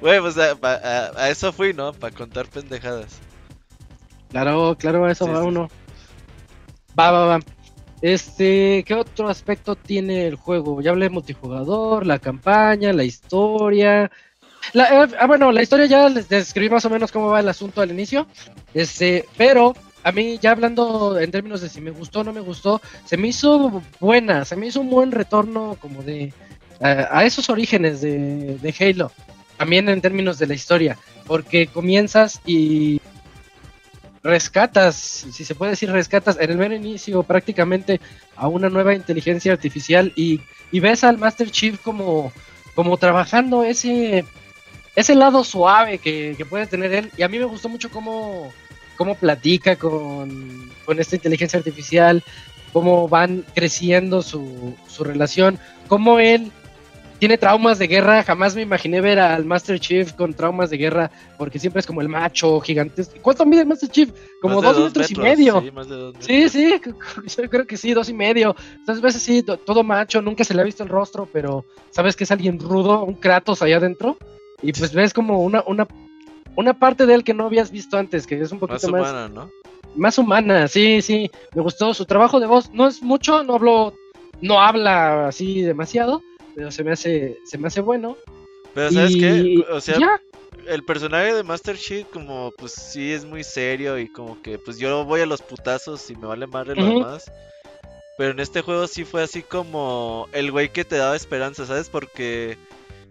Güey, 0.00 0.20
pues 0.20 0.36
a, 0.36 1.30
eso 1.30 1.52
fui, 1.52 1.72
¿no? 1.72 1.92
Para 1.92 2.12
contar 2.12 2.46
pendejadas. 2.48 3.20
Claro, 4.30 4.76
claro, 4.76 5.04
a 5.04 5.12
eso 5.12 5.30
va 5.30 5.44
uno. 5.44 5.70
Va, 6.98 7.12
va, 7.12 7.26
va. 7.26 7.40
Este, 8.04 8.84
¿qué 8.86 8.92
otro 8.92 9.28
aspecto 9.28 9.76
tiene 9.76 10.26
el 10.26 10.34
juego? 10.34 10.82
Ya 10.82 10.90
hablé 10.90 11.06
de 11.06 11.10
multijugador, 11.10 12.04
la 12.04 12.18
campaña, 12.18 12.92
la 12.92 13.02
historia. 13.02 14.10
La, 14.74 15.04
eh, 15.04 15.08
ah, 15.18 15.26
bueno, 15.26 15.50
la 15.50 15.62
historia 15.62 15.86
ya 15.86 16.10
les 16.10 16.28
describí 16.28 16.68
más 16.68 16.84
o 16.84 16.90
menos 16.90 17.10
cómo 17.10 17.28
va 17.28 17.40
el 17.40 17.48
asunto 17.48 17.80
al 17.80 17.90
inicio. 17.90 18.26
Este, 18.74 19.24
pero 19.38 19.74
a 20.02 20.12
mí, 20.12 20.38
ya 20.38 20.50
hablando 20.50 21.18
en 21.18 21.30
términos 21.30 21.62
de 21.62 21.70
si 21.70 21.80
me 21.80 21.92
gustó 21.92 22.20
o 22.20 22.24
no 22.24 22.34
me 22.34 22.42
gustó, 22.42 22.82
se 23.06 23.16
me 23.16 23.28
hizo 23.28 23.82
buena, 24.00 24.44
se 24.44 24.56
me 24.56 24.66
hizo 24.66 24.82
un 24.82 24.90
buen 24.90 25.10
retorno 25.10 25.78
como 25.80 26.02
de 26.02 26.34
a, 26.82 27.24
esos 27.24 27.48
orígenes 27.48 28.02
de, 28.02 28.74
Halo. 28.78 29.12
también 29.56 29.88
en 29.88 30.02
términos 30.02 30.38
de 30.38 30.46
la 30.46 30.52
historia, 30.52 30.98
porque 31.26 31.68
comienzas 31.68 32.42
y 32.44 33.00
rescatas, 34.24 34.96
si 34.96 35.44
se 35.44 35.54
puede 35.54 35.72
decir 35.72 35.90
rescatas 35.92 36.38
en 36.40 36.50
el 36.50 36.56
mero 36.56 36.74
inicio 36.74 37.22
prácticamente 37.22 38.00
a 38.34 38.48
una 38.48 38.70
nueva 38.70 38.94
inteligencia 38.94 39.52
artificial 39.52 40.12
y, 40.16 40.40
ves 40.72 41.04
al 41.04 41.18
Master 41.18 41.50
Chief 41.50 41.78
como, 41.80 42.32
como 42.74 42.96
trabajando 42.96 43.62
ese, 43.62 44.24
ese 44.96 45.14
lado 45.14 45.44
suave 45.44 45.98
que, 45.98 46.44
puede 46.48 46.66
tener 46.66 46.92
él. 46.94 47.12
Y 47.18 47.22
a 47.22 47.28
mí 47.28 47.38
me 47.38 47.44
gustó 47.44 47.68
mucho 47.68 47.90
cómo, 47.90 48.50
cómo 48.96 49.14
platica 49.14 49.76
con, 49.76 50.72
con 50.86 50.98
esta 50.98 51.16
inteligencia 51.16 51.58
artificial, 51.58 52.24
cómo 52.72 53.06
van 53.08 53.44
creciendo 53.54 54.22
su, 54.22 54.74
su 54.88 55.04
relación, 55.04 55.58
cómo 55.86 56.18
él 56.18 56.50
tiene 57.18 57.38
traumas 57.38 57.78
de 57.78 57.86
guerra. 57.86 58.22
Jamás 58.22 58.54
me 58.54 58.62
imaginé 58.62 59.00
ver 59.00 59.18
al 59.18 59.44
Master 59.44 59.78
Chief 59.78 60.12
con 60.12 60.34
traumas 60.34 60.70
de 60.70 60.76
guerra, 60.76 61.10
porque 61.38 61.58
siempre 61.58 61.80
es 61.80 61.86
como 61.86 62.00
el 62.00 62.08
macho 62.08 62.60
gigantesco. 62.60 63.14
¿Cuánto 63.22 63.46
mide 63.46 63.62
el 63.62 63.66
Master 63.66 63.88
Chief? 63.88 64.10
Como 64.40 64.60
dos, 64.60 64.78
metros, 64.78 65.10
y 65.10 65.14
medio. 65.16 65.62
Sí, 66.18 66.48
sí, 66.48 66.74
yo 67.36 67.50
creo 67.50 67.66
que 67.66 67.76
sí, 67.76 67.92
dos 67.94 68.08
y 68.08 68.14
medio. 68.14 68.54
Entonces 68.76 69.02
ves 69.02 69.16
así, 69.16 69.42
todo 69.42 69.82
macho, 69.82 70.20
nunca 70.20 70.44
se 70.44 70.54
le 70.54 70.62
ha 70.62 70.64
visto 70.64 70.82
el 70.82 70.88
rostro, 70.88 71.28
pero 71.32 71.64
sabes 71.90 72.16
que 72.16 72.24
es 72.24 72.30
alguien 72.30 72.58
rudo, 72.58 73.04
un 73.04 73.14
Kratos 73.14 73.62
allá 73.62 73.76
adentro. 73.76 74.16
Y 74.62 74.72
pues 74.72 74.92
ves 74.92 75.12
como 75.12 75.42
una, 75.42 75.62
una, 75.66 75.86
una 76.56 76.78
parte 76.78 77.06
de 77.06 77.14
él 77.14 77.24
que 77.24 77.34
no 77.34 77.46
habías 77.46 77.70
visto 77.70 77.96
antes, 77.98 78.26
que 78.26 78.40
es 78.40 78.52
un 78.52 78.58
poquito 78.58 78.88
más. 78.88 79.02
Más 79.02 79.10
humana, 79.10 79.28
¿no? 79.28 79.50
Más 79.96 80.18
humana, 80.18 80.68
sí, 80.68 81.00
sí. 81.02 81.30
Me 81.54 81.62
gustó 81.62 81.94
su 81.94 82.04
trabajo 82.04 82.40
de 82.40 82.46
voz. 82.46 82.70
No 82.72 82.86
es 82.88 83.02
mucho, 83.02 83.44
no 83.44 83.54
hablo, 83.54 83.94
no 84.40 84.60
habla 84.60 85.28
así 85.28 85.62
demasiado 85.62 86.22
pero 86.54 86.70
se 86.70 86.84
me 86.84 86.92
hace, 86.92 87.38
se 87.44 87.58
me 87.58 87.68
hace 87.68 87.80
bueno. 87.80 88.16
Pero 88.74 88.90
¿sabes 88.90 89.16
qué? 89.16 89.64
O 89.70 89.80
sea, 89.80 89.98
el 90.66 90.84
personaje 90.84 91.34
de 91.34 91.42
Master 91.42 91.76
Chief 91.76 92.06
como 92.08 92.52
pues 92.56 92.72
sí 92.72 93.12
es 93.12 93.24
muy 93.24 93.44
serio 93.44 93.98
y 93.98 94.08
como 94.08 94.40
que 94.42 94.58
pues 94.58 94.78
yo 94.78 95.04
voy 95.04 95.20
a 95.20 95.26
los 95.26 95.42
putazos 95.42 96.10
y 96.10 96.16
me 96.16 96.26
vale 96.26 96.46
madre 96.46 96.74
lo 96.74 96.86
demás. 96.86 97.30
Pero 98.16 98.30
en 98.30 98.40
este 98.40 98.62
juego 98.62 98.86
sí 98.86 99.04
fue 99.04 99.22
así 99.22 99.42
como 99.42 100.28
el 100.32 100.52
güey 100.52 100.70
que 100.70 100.84
te 100.84 100.96
daba 100.96 101.16
esperanza, 101.16 101.66
¿sabes? 101.66 101.88
Porque 101.88 102.56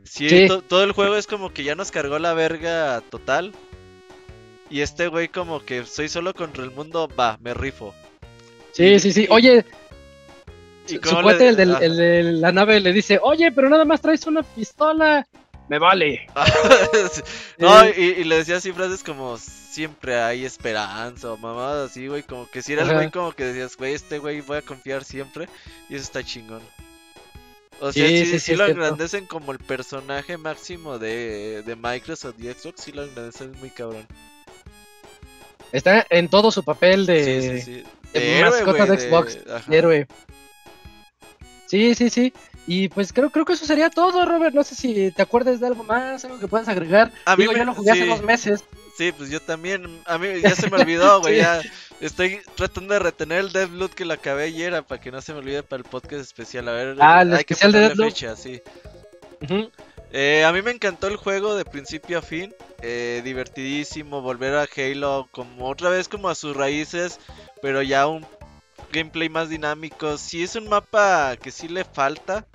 sí, 0.04 0.48
todo 0.68 0.84
el 0.84 0.94
juego 0.94 1.16
es 1.16 1.28
como 1.28 1.54
que 1.54 1.64
ya 1.64 1.76
nos 1.76 1.92
cargó 1.92 2.20
la 2.20 2.34
verga 2.34 3.02
total. 3.10 3.54
Y 4.70 4.82
este 4.82 5.08
güey 5.08 5.28
como 5.28 5.64
que 5.64 5.86
soy 5.86 6.08
solo 6.08 6.34
contra 6.34 6.64
el 6.64 6.72
mundo, 6.72 7.10
va, 7.20 7.38
me 7.42 7.54
rifo. 7.54 7.94
Sí, 8.72 8.98
sí, 9.00 9.12
sí. 9.12 9.28
Oye, 9.30 9.66
su, 10.86 11.00
cuate, 11.00 11.50
el, 11.50 11.56
de 11.56 12.24
la 12.24 12.52
nave, 12.52 12.80
le 12.80 12.94
dice, 12.94 13.20
oye, 13.22 13.52
pero 13.52 13.70
nada 13.70 13.86
más 13.86 14.02
traes 14.02 14.26
una 14.28 14.44
pistola. 14.44 15.26
Me 15.70 15.80
vale. 15.80 16.28
no, 17.58 17.90
y, 17.90 18.24
le 18.24 18.38
decía 18.38 18.58
así 18.58 18.72
frases 18.74 19.04
como 19.04 19.38
siempre 19.38 20.20
hay 20.22 20.46
esperanza 20.46 21.32
o 21.32 21.38
mamadas 21.38 21.92
así, 21.92 22.08
güey. 22.08 22.24
Como 22.24 22.50
que 22.50 22.62
si 22.62 22.74
era 22.74 22.84
el 22.84 22.94
güey 22.94 23.12
como 23.12 23.32
que 23.32 23.46
decías, 23.46 23.78
güey, 23.78 23.94
este 23.94 24.20
güey 24.20 24.42
voy 24.42 24.58
a 24.58 24.62
confiar 24.62 25.04
siempre. 25.04 25.48
Y 25.90 25.96
eso 25.96 26.04
está 26.04 26.24
chingón. 26.24 26.62
O 27.80 27.92
sea, 27.92 28.08
sí, 28.08 28.40
sí, 28.40 28.56
lo 28.56 28.68
engrandecen 28.68 29.26
como 29.26 29.52
el 29.52 29.60
personaje 29.60 30.38
máximo 30.38 31.00
de, 31.00 31.64
de 31.64 31.76
Microsoft 31.76 32.36
y 32.40 32.52
Xbox, 32.52 32.82
sí 32.82 32.92
lo 32.92 33.04
engrandecen 33.04 33.52
muy 33.60 33.70
cabrón. 33.72 34.06
Está 35.72 36.06
en 36.10 36.30
todo 36.30 36.52
su 36.52 36.64
papel 36.64 37.06
de, 37.06 37.84
de, 38.14 38.42
mascota 38.42 38.86
de 38.86 39.00
Xbox, 39.00 39.40
héroe. 39.70 40.08
Sí, 41.74 41.96
sí, 41.96 42.12
sí. 42.12 42.34
Y 42.68 42.88
pues 42.90 43.12
creo, 43.12 43.32
creo 43.32 43.46
que 43.46 43.54
eso 43.54 43.66
sería 43.66 43.90
todo, 43.90 44.24
Robert. 44.26 44.54
No 44.54 44.64
sé 44.64 44.76
si 44.76 45.10
te 45.10 45.24
acuerdas 45.24 45.60
de 45.60 45.66
algo 45.66 45.84
más, 45.84 46.24
algo 46.24 46.38
que 46.38 46.48
puedas 46.48 46.68
agregar. 46.68 47.12
A 47.26 47.36
mí 47.36 47.46
yo 47.46 47.66
lo 47.66 47.74
jugué 47.74 47.90
hace 47.90 48.06
dos 48.06 48.22
meses. 48.22 48.64
Sí, 48.96 49.12
pues 49.12 49.32
yo 49.32 49.40
también. 49.40 50.00
A 50.06 50.20
mí 50.20 50.28
ya 50.40 50.54
se 50.54 50.70
me 50.70 50.78
olvidó, 50.78 51.20
güey. 51.22 51.38
Ya 51.38 51.64
estoy 52.00 52.42
tratando 52.54 52.94
de 52.94 53.00
retener 53.00 53.40
el 53.40 53.52
Deathloop 53.52 53.96
que 53.96 54.06
lo 54.06 54.14
acabé 54.14 54.44
ayer 54.44 54.84
para 54.84 55.02
que 55.02 55.12
no 55.12 55.20
se 55.20 55.34
me 55.34 55.40
olvide 55.40 55.64
para 55.64 55.82
el 55.82 55.90
podcast 55.90 56.22
especial. 56.22 56.68
A 56.68 56.74
ver, 56.74 56.98
ah, 57.00 57.24
el 57.24 57.34
hay 57.34 57.40
especial 57.40 57.72
que 57.72 57.80
de 57.80 57.88
Deathloop. 57.88 58.38
sí. 58.38 58.62
eh, 60.12 60.46
a 60.46 60.54
mí 60.54 60.62
me 60.62 60.70
encantó 60.70 61.08
el 61.08 61.16
juego 61.16 61.56
de 61.56 61.66
principio 61.66 62.20
a 62.20 62.22
fin. 62.22 62.54
Eh, 62.84 63.22
divertidísimo. 63.24 64.22
Volver 64.22 64.54
a 64.54 64.68
Halo 64.78 65.28
como 65.32 65.68
otra 65.68 65.90
vez 65.90 66.08
como 66.08 66.30
a 66.30 66.36
sus 66.36 66.56
raíces. 66.56 67.20
Pero 67.64 67.82
ya 67.82 68.06
un 68.06 68.28
gameplay 68.94 69.28
más 69.28 69.50
dinámico. 69.50 70.18
Sí 70.18 70.44
es 70.44 70.56
un 70.56 70.70
mapa 70.70 71.36
que 71.36 71.52
sí 71.52 71.68
le 71.68 71.84
falta. 71.84 72.48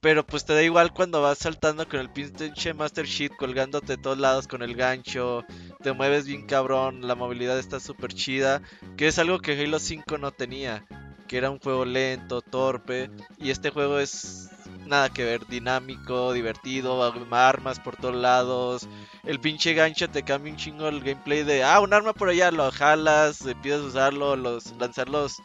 Pero 0.00 0.24
pues 0.24 0.44
te 0.44 0.52
da 0.52 0.62
igual 0.62 0.92
cuando 0.92 1.22
vas 1.22 1.38
saltando 1.38 1.88
con 1.88 1.98
el 1.98 2.10
pinche 2.10 2.74
Master 2.74 3.06
Sheet 3.06 3.36
colgándote 3.36 3.96
de 3.96 4.02
todos 4.02 4.18
lados 4.18 4.46
con 4.46 4.62
el 4.62 4.74
gancho. 4.74 5.44
Te 5.82 5.92
mueves 5.92 6.26
bien 6.26 6.46
cabrón, 6.46 7.06
la 7.06 7.14
movilidad 7.14 7.58
está 7.58 7.80
súper 7.80 8.12
chida. 8.12 8.62
Que 8.96 9.08
es 9.08 9.18
algo 9.18 9.40
que 9.40 9.60
Halo 9.60 9.78
5 9.78 10.18
no 10.18 10.30
tenía. 10.30 10.84
Que 11.26 11.38
era 11.38 11.50
un 11.50 11.58
juego 11.58 11.84
lento, 11.84 12.42
torpe. 12.42 13.10
Y 13.38 13.50
este 13.50 13.70
juego 13.70 13.98
es 13.98 14.50
nada 14.86 15.08
que 15.08 15.24
ver, 15.24 15.46
dinámico, 15.46 16.32
divertido, 16.32 17.02
armas 17.32 17.80
por 17.80 17.96
todos 17.96 18.14
lados. 18.14 18.88
El 19.24 19.40
pinche 19.40 19.74
gancho 19.74 20.08
te 20.08 20.22
cambia 20.22 20.52
un 20.52 20.58
chingo 20.58 20.88
el 20.88 21.00
gameplay 21.00 21.44
de, 21.44 21.64
ah, 21.64 21.80
un 21.80 21.94
arma 21.94 22.12
por 22.12 22.28
allá, 22.28 22.50
lo 22.50 22.70
jalas, 22.70 23.44
empiezas 23.46 23.82
a 23.82 23.86
usarlo, 23.86 24.36
los, 24.36 24.72
lanzar 24.78 25.08
los 25.08 25.42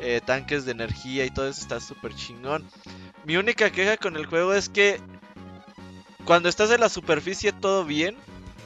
eh, 0.00 0.20
tanques 0.24 0.64
de 0.64 0.72
energía 0.72 1.24
y 1.24 1.30
todo 1.30 1.48
eso 1.48 1.60
está 1.60 1.80
súper 1.80 2.14
chingón. 2.14 2.64
Mi 3.24 3.36
única 3.36 3.70
queja 3.70 3.96
con 3.96 4.16
el 4.16 4.26
juego 4.26 4.54
es 4.54 4.68
que 4.68 5.00
cuando 6.24 6.48
estás 6.48 6.70
en 6.70 6.80
la 6.80 6.88
superficie 6.88 7.52
todo 7.52 7.84
bien, 7.84 8.16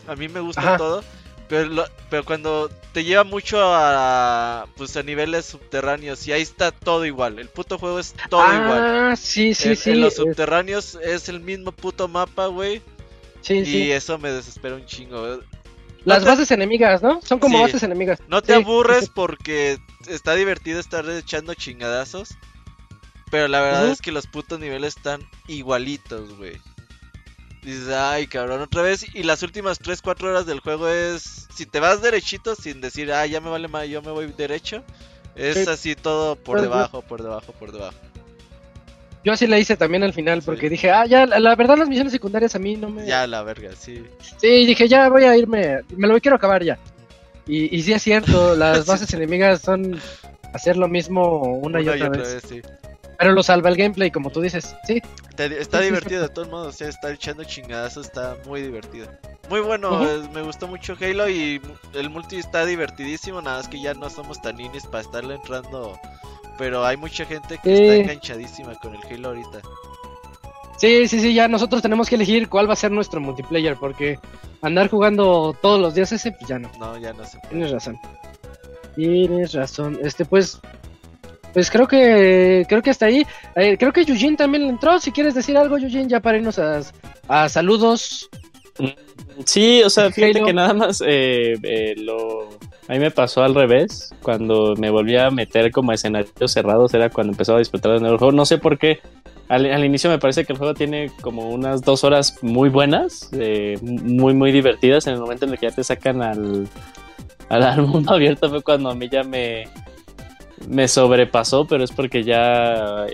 a 0.07 0.17
mí 0.17 0.29
me 0.29 0.41
gusta 0.41 0.77
todo, 0.77 1.05
pero, 1.49 1.85
pero 2.11 2.25
cuando 2.25 2.71
te 2.93 3.05
lleva 3.05 3.25
mucho 3.25 3.59
a 3.61 4.67
pues 4.77 4.97
a 4.97 5.03
niveles 5.03 5.47
subterráneos 5.47 6.27
y 6.27 6.33
ahí 6.33 6.43
está 6.43 6.73
todo 6.73 7.07
igual, 7.07 7.39
el 7.39 7.49
puto 7.49 7.79
juego 7.79 7.99
es 7.99 8.15
todo 8.29 8.43
ah, 8.43 8.55
igual. 8.55 9.17
Sí, 9.17 9.55
sí, 9.55 9.77
sí. 9.77 9.91
En 9.91 10.01
los 10.01 10.17
subterráneos 10.17 10.99
es 11.03 11.29
el 11.29 11.41
mismo 11.41 11.73
puto 11.73 12.09
mapa, 12.09 12.47
güey. 12.47 12.83
Sí, 13.41 13.55
y 13.59 13.91
eso 13.91 14.19
me 14.19 14.31
desespera 14.31 14.77
un 14.77 14.87
chingo. 14.87 15.41
Las 16.05 16.25
bases 16.25 16.51
enemigas, 16.51 17.03
¿no? 17.03 17.21
Son 17.23 17.39
como 17.39 17.61
bases 17.61 17.83
enemigas. 17.83 18.21
No 18.29 18.43
te 18.43 18.55
aburres 18.55 19.09
porque 19.09 19.79
está 20.09 20.35
divertido 20.35 20.81
estar 20.81 21.09
echando 21.09 21.55
chingadazos. 21.55 22.37
Pero 23.31 23.49
la 23.49 23.61
verdad 23.63 23.89
es 23.89 24.03
que 24.03 24.13
los 24.13 24.27
putos 24.27 24.61
niveles 24.61 24.97
están 24.97 25.23
igualitos, 25.49 26.37
güey. 26.37 26.61
Dices, 27.63 27.89
ay, 27.89 28.27
cabrón, 28.27 28.61
otra 28.61 28.83
vez. 28.83 29.07
Y 29.15 29.23
las 29.23 29.43
últimas 29.43 29.81
3-4 29.81 30.25
horas 30.25 30.47
del 30.47 30.61
juego 30.61 30.89
es. 30.89 31.49
Si 31.55 31.65
te 31.65 31.81
vas 31.81 32.03
derechito 32.03 32.55
sin 32.55 32.81
decir, 32.81 33.13
ah, 33.13 33.25
ya 33.25 33.41
me 33.41 33.49
vale 33.49 33.69
más, 33.69 33.89
yo 33.89 34.03
me 34.03 34.11
voy 34.11 34.27
derecho. 34.37 34.83
Es 35.35 35.67
así 35.69 35.95
todo 35.95 36.37
por 36.37 36.61
debajo, 36.61 37.01
por 37.01 37.23
debajo, 37.23 37.53
por 37.53 37.73
debajo. 37.73 37.97
Yo 39.25 39.33
así 39.33 39.47
la 39.47 39.59
hice 39.59 39.77
también 39.77 40.03
al 40.03 40.13
final 40.13 40.43
porque 40.43 40.69
dije, 40.69 40.91
ah, 40.91 41.07
ya, 41.07 41.27
la, 41.27 41.55
verdad 41.55 41.79
las 41.79 41.89
misiones 41.89 42.13
secundarias 42.13 42.55
a 42.57 42.59
mí 42.59 42.77
no 42.77 42.91
me... 42.91 43.07
Ya, 43.07 43.27
la 43.27 43.43
verga, 43.43 43.71
sí. 43.79 44.03
Sí, 44.39 44.67
dije, 44.67 44.89
ya 44.89 45.09
voy 45.09 45.25
a 45.25 45.37
irme, 45.37 45.83
me 45.97 46.09
lo 46.09 46.21
quiero 46.21 46.37
acabar 46.37 46.65
ya. 46.65 46.79
Y, 47.47 47.75
y 47.77 47.83
sí 47.83 47.93
es 47.93 48.03
cierto, 48.03 48.57
las 48.57 48.85
bases 48.87 49.13
enemigas 49.15 49.61
son 49.61 50.01
hacer 50.53 50.77
lo 50.77 50.89
mismo 50.89 51.41
una, 51.41 51.81
y 51.81 51.89
otra, 51.89 52.09
vez. 52.09 52.43
sí. 52.49 52.61
Pero 53.19 53.33
lo 53.33 53.43
salva 53.45 53.69
el 53.69 53.77
gameplay, 53.77 54.11
como 54.11 54.31
tú 54.31 54.41
dices, 54.41 54.75
sí. 54.85 55.01
está 55.39 55.81
divertido 55.81 56.23
de 56.23 56.29
todos 56.29 56.49
modos, 56.49 56.75
o 56.75 56.77
sea, 56.77 56.89
está 56.89 57.13
echando 57.13 57.45
chingadazos, 57.45 58.07
está 58.07 58.37
muy 58.47 58.63
divertido. 58.63 59.07
Muy 59.49 59.61
bueno, 59.61 60.01
me 60.33 60.43
gustó 60.43 60.67
mucho 60.67 60.97
Halo 61.01 61.29
y 61.29 61.61
el 61.95 62.11
multi 62.11 62.37
está 62.37 62.67
divertidísimo, 62.67 63.41
nada 63.41 63.59
más 63.59 63.69
que 63.69 63.81
ya 63.81 63.95
no 63.95 64.11
somos 64.11 64.43
tan 64.43 64.59
inis 64.59 64.87
para 64.87 65.03
estarle 65.03 65.37
entrando 65.37 65.97
pero 66.63 66.87
hay 66.87 66.97
mucha 66.97 67.25
gente 67.25 67.59
que 67.61 67.73
está 67.73 67.97
enganchadísima 67.97 68.77
con 68.77 68.95
el 68.95 69.01
Halo 69.11 69.31
ahorita. 69.31 69.63
Sí, 70.77 71.09
sí, 71.09 71.19
sí, 71.19 71.35
ya 71.35 71.49
nosotros 71.49 71.83
tenemos 71.83 72.09
que 72.09 72.15
elegir 72.15 72.49
cuál 72.49 72.69
va 72.69 72.75
a 72.75 72.77
ser 72.77 72.93
nuestro 72.93 73.21
multiplayer, 73.21 73.75
porque 73.75 74.21
andar 74.61 74.89
jugando 74.89 75.57
todos 75.61 75.81
los 75.81 75.93
días 75.93 76.13
ese, 76.13 76.31
pues 76.31 76.47
ya 76.49 76.61
no. 76.61 76.71
No, 76.79 76.97
ya 76.99 77.13
no 77.15 77.25
sé. 77.25 77.41
Tienes 77.51 77.73
razón. 77.73 77.99
Tienes 78.95 79.55
razón. 79.55 79.99
Este, 80.05 80.25
pues, 80.25 80.61
pues 81.53 81.69
creo 81.69 81.89
que 81.89 82.65
creo 82.69 82.81
que 82.81 82.91
hasta 82.91 83.07
ahí. 83.07 83.27
Eh, 83.57 83.77
creo 83.77 83.93
que 83.93 84.05
Yujin 84.05 84.37
también 84.37 84.63
entró. 84.63 85.01
Si 85.01 85.11
quieres 85.11 85.35
decir 85.35 85.57
algo, 85.57 85.79
Yujin, 85.79 86.09
ya 86.09 86.21
para 86.21 86.39
irnos 86.39 86.61
a, 86.61 86.81
a 87.27 87.49
saludos. 87.49 88.31
Sí, 89.47 89.83
o 89.83 89.91
sea, 89.91 90.11
fíjate 90.13 90.45
que 90.45 90.53
nada 90.53 90.75
más 90.75 91.03
eh, 91.05 91.57
eh, 91.61 91.95
lo 91.97 92.32
a 92.93 92.95
mí 92.95 93.01
me 93.01 93.11
pasó 93.11 93.43
al 93.43 93.55
revés. 93.55 94.15
Cuando 94.23 94.75
me 94.77 94.91
volví 94.91 95.17
a 95.17 95.31
meter 95.31 95.71
como 95.73 95.93
a 95.93 95.95
escenarios 95.95 96.53
cerrados 96.53 96.93
era 96.93 97.09
cuando 97.09 97.33
empezaba 97.33 97.57
a 97.57 97.61
disfrutar 97.61 97.99
del 97.99 98.19
juego. 98.19 98.33
No 98.33 98.45
sé 98.45 98.59
por 98.59 98.79
qué. 98.79 99.01
Al, 99.49 99.83
inicio 99.83 100.11
me 100.11 100.19
parece 100.19 100.45
que 100.45 100.53
el 100.53 100.59
juego 100.59 100.75
tiene 100.75 101.11
como 101.23 101.49
unas 101.49 101.83
dos 101.83 102.05
horas 102.05 102.39
muy 102.43 102.69
buenas, 102.69 103.31
eh, 103.33 103.79
muy, 103.81 104.35
muy 104.35 104.53
divertidas. 104.53 105.07
En 105.07 105.15
el 105.15 105.21
momento 105.21 105.47
en 105.47 105.53
el 105.53 105.59
que 105.59 105.71
ya 105.71 105.75
te 105.75 105.85
sacan 105.85 106.23
al, 106.23 106.69
al, 107.49 107.83
mundo 107.87 108.13
abierto 108.13 108.51
fue 108.51 108.63
cuando 108.63 108.91
a 108.91 108.95
mí 108.95 109.09
ya 109.11 109.23
me, 109.25 109.69
me 110.69 110.87
sobrepasó, 110.87 111.67
pero 111.67 111.85
es 111.85 111.93
porque 111.93 112.23
ya 112.25 113.07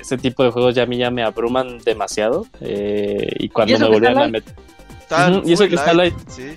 ese 0.00 0.18
tipo 0.18 0.42
de 0.42 0.50
juegos 0.50 0.74
ya 0.74 0.82
a 0.82 0.86
mí 0.86 0.98
ya 0.98 1.12
me 1.12 1.22
abruman 1.22 1.78
demasiado. 1.78 2.44
Eh, 2.60 3.36
y 3.38 3.48
cuando 3.50 3.78
me 3.78 3.88
volvían 3.88 4.18
a 4.18 4.26
meter. 4.26 4.52
y 5.44 5.52
eso 5.52 5.68
que 5.68 5.76
está 5.76 5.94
light. 5.94 6.14
Sí. 6.26 6.56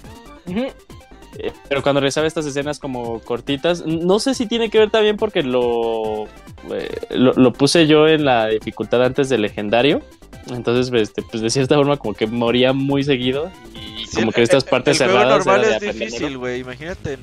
Eh, 1.38 1.52
pero 1.68 1.84
cuando 1.84 2.02
realizaba 2.02 2.28
estas 2.28 2.46
escenas 2.46 2.80
como 2.80 3.20
cortitas, 3.20 3.86
no 3.86 4.20
sé 4.20 4.34
si 4.34 4.48
tiene 4.48 4.70
que 4.70 4.80
ver 4.80 4.90
también 4.90 5.18
porque 5.18 5.44
lo, 5.44 6.26
eh, 6.72 6.90
lo, 7.12 7.54
puse 7.54 7.88
yo 7.88 8.08
en 8.08 8.26
la 8.26 8.48
dificultad 8.48 9.04
antes 9.04 9.30
del 9.30 9.42
legendario. 9.42 10.02
Entonces, 10.50 10.92
este, 10.94 11.22
pues 11.22 11.44
de 11.44 11.50
cierta 11.50 11.76
forma, 11.76 11.98
como 11.98 12.14
que 12.14 12.26
moría 12.26 12.74
muy 12.74 13.04
seguido. 13.04 13.52
Y 13.76 14.08
como 14.16 14.32
que 14.32 14.42
estas 14.42 14.64
partes 14.64 15.00
el 15.00 15.08
cerradas. 15.08 15.46
normal 15.46 15.64
es 15.66 15.80
difícil, 15.82 16.38
güey. 16.38 16.62
Imagínate. 16.62 17.18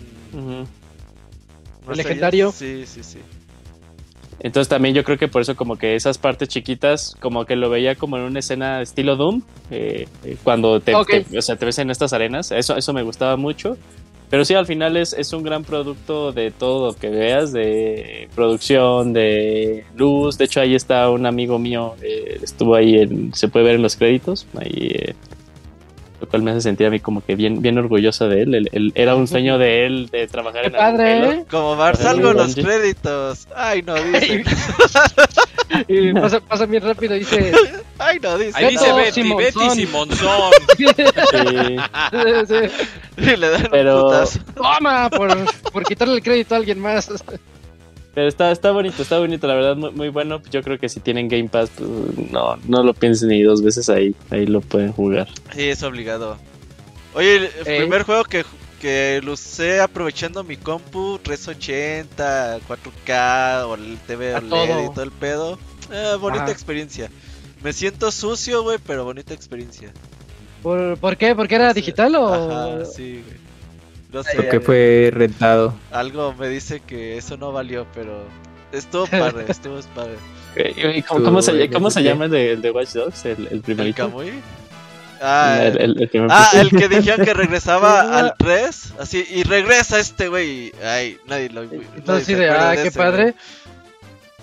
el 1.91 1.97
legendario. 1.97 2.53
Sí, 2.53 2.85
sí, 2.87 3.03
sí. 3.03 3.19
Entonces 4.41 4.69
también 4.69 4.95
yo 4.95 5.03
creo 5.03 5.17
que 5.17 5.29
por 5.29 5.43
eso 5.43 5.57
como 5.57 5.77
que 5.77 5.95
esas 5.95 6.19
partes 6.19 6.49
chiquitas, 6.49 7.17
como 7.21 7.45
que 7.45 7.57
lo 7.57 7.71
veía 7.71 7.95
como 7.95 8.17
en 8.17 8.25
una 8.25 8.41
escena 8.41 8.83
estilo 8.83 9.17
Doom, 9.17 9.43
eh, 9.71 10.07
cuando 10.45 10.81
te, 10.81 10.95
o 10.95 11.05
sea, 11.41 11.57
te 11.57 11.65
ves 11.65 11.79
en 11.79 11.91
estas 11.91 12.13
arenas, 12.13 12.53
eso, 12.53 12.77
eso 12.77 12.93
me 12.93 13.03
gustaba 13.03 13.37
mucho. 13.37 13.77
Pero 14.29 14.45
sí, 14.45 14.55
al 14.55 14.67
final 14.67 14.97
es, 14.97 15.13
es 15.13 15.33
un 15.33 15.45
gran 15.45 15.63
producto 15.63 16.33
de 16.33 16.51
todo 16.51 16.89
lo 16.89 16.93
que 16.95 17.09
veas, 17.09 17.53
de 17.53 18.29
producción, 18.35 19.13
de 19.13 19.85
luz. 19.95 20.37
De 20.37 20.47
hecho, 20.47 20.61
ahí 20.61 20.75
está 20.75 21.09
un 21.11 21.27
amigo 21.27 21.59
mío, 21.61 21.95
eh, 22.03 22.41
estuvo 22.43 22.75
ahí, 22.75 22.97
en, 22.97 23.33
se 23.35 23.49
puede 23.49 23.67
ver 23.67 23.75
en 23.77 23.83
los 23.83 23.95
créditos. 23.95 24.47
Ahí, 24.59 24.91
eh, 24.95 25.15
lo 26.21 26.29
cual 26.29 26.43
me 26.43 26.51
hace 26.51 26.63
sentir 26.63 26.87
a 26.87 26.91
mí 26.91 27.01
como 27.01 27.25
que 27.25 27.35
bien, 27.35 27.61
bien 27.61 27.79
orgullosa 27.79 28.27
de 28.27 28.43
él. 28.43 28.93
era 28.95 29.15
un 29.15 29.27
sueño 29.27 29.59
de 29.59 29.87
él 29.87 30.09
de 30.11 30.27
trabajar 30.27 30.67
en 30.67 30.73
padre, 30.73 31.31
¿eh? 31.31 31.45
Como 31.51 31.77
Bar, 31.77 31.97
salgo 31.97 32.33
los 32.33 32.55
créditos. 32.55 33.47
Ay, 33.55 33.83
no, 33.83 33.95
dice. 33.95 34.45
y 35.89 36.13
pasa, 36.13 36.41
pasa, 36.41 36.67
bien 36.67 36.83
rápido, 36.83 37.15
dice. 37.15 37.53
Ay, 37.99 38.19
no, 38.23 38.39
dice. 38.39 38.53
Ahí 38.55 38.71
dice 38.71 38.93
Betty, 38.93 39.35
Betty 39.35 39.71
Simonzón. 39.71 40.53
sí. 40.77 40.87
sí. 42.47 42.57
Y 43.17 43.37
le 43.37 43.49
dan 43.49 43.69
Pero... 43.71 44.25
Toma, 44.55 45.09
por, 45.09 45.35
por 45.73 45.85
quitarle 45.85 46.17
el 46.17 46.23
crédito 46.23 46.55
a 46.55 46.59
alguien 46.59 46.79
más. 46.79 47.09
Pero 48.17 48.29
está, 48.29 48.51
está 48.51 48.71
bonito, 48.71 49.03
está 49.03 49.19
bonito, 49.19 49.47
la 49.47 49.53
verdad, 49.53 49.77
muy, 49.77 49.91
muy 49.91 50.09
bueno. 50.09 50.41
Yo 50.51 50.63
creo 50.63 50.79
que 50.79 50.89
si 50.89 51.01
tienen 51.01 51.29
Game 51.29 51.51
Pass, 51.51 51.69
pues, 51.77 51.91
no, 52.33 52.57
no 52.67 52.83
lo 52.83 52.95
piensen 52.95 53.29
ni 53.29 53.43
dos 53.43 53.63
veces 53.63 53.91
ahí, 53.91 54.15
ahí 54.31 54.47
lo 54.47 54.63
pueden 54.63 54.93
jugar. 54.93 55.29
Sí, 55.55 55.65
es 55.65 55.83
obligado. 55.83 56.39
Oye, 57.13 57.51
el 57.59 57.65
primer 57.77 58.05
juego 58.05 58.25
que, 58.25 58.47
que 58.81 59.21
lo 59.23 59.35
usé 59.35 59.83
aprovechando 59.83 60.43
mi 60.45 60.57
compu, 60.57 61.19
380, 61.23 62.61
4K, 62.61 63.67
o 63.67 63.75
el 63.75 63.99
TV 64.07 64.35
OLED 64.37 64.85
y 64.87 64.95
todo 64.95 65.03
el 65.03 65.13
pedo. 65.13 65.59
Eh, 65.93 66.17
bonita 66.19 66.51
experiencia. 66.51 67.11
Me 67.63 67.75
siento 67.75 68.11
sucio, 68.11 68.63
güey, 68.63 68.79
pero 68.79 69.05
bonita 69.05 69.35
experiencia. 69.35 69.93
¿Por, 70.63 70.97
¿por 70.97 71.19
qué? 71.19 71.35
¿Porque 71.35 71.57
era 71.57 71.75
digital 71.75 72.15
o...? 72.15 72.33
Ajá, 72.33 72.85
sí, 72.87 73.23
güey. 73.23 73.45
No 74.12 74.23
sé. 74.23 74.37
Porque 74.37 74.61
fue 74.61 75.11
rentado. 75.12 75.74
Algo 75.91 76.35
me 76.35 76.49
dice 76.49 76.81
que 76.81 77.16
eso 77.16 77.37
no 77.37 77.53
valió, 77.53 77.87
pero 77.95 78.24
estuvo 78.73 79.07
padre, 79.07 79.45
estuvo 79.49 79.81
padre. 79.95 80.16
¿Cómo, 81.07 81.24
cómo, 81.24 81.43
se, 81.43 81.69
cómo 81.70 81.91
se 81.91 82.03
llama 82.03 82.27
el 82.27 82.31
de, 82.31 82.53
el 82.53 82.62
de 82.62 82.70
Watch 82.70 82.93
Dogs? 82.93 83.24
El, 83.27 83.49
el 83.51 83.61
primerito. 83.61 84.05
¿El 84.05 84.11
Kamui? 84.11 84.33
Ah, 85.20 85.61
el, 85.62 85.78
el, 85.78 86.11
el 86.12 86.27
ah, 86.31 86.51
el 86.55 86.70
que 86.70 86.89
dijeron 86.89 87.24
que 87.24 87.35
regresaba 87.35 88.01
al 88.19 88.35
3. 88.39 88.95
Así, 88.99 89.27
y 89.28 89.43
regresa 89.45 89.99
este 89.99 90.28
güey. 90.28 90.73
Ay, 90.85 91.19
nadie 91.27 91.51
lo. 91.51 91.62
Entonces, 91.62 92.27
sí, 92.27 92.35
de, 92.35 92.51
ah, 92.51 92.74
qué 92.83 92.91
padre. 92.91 93.35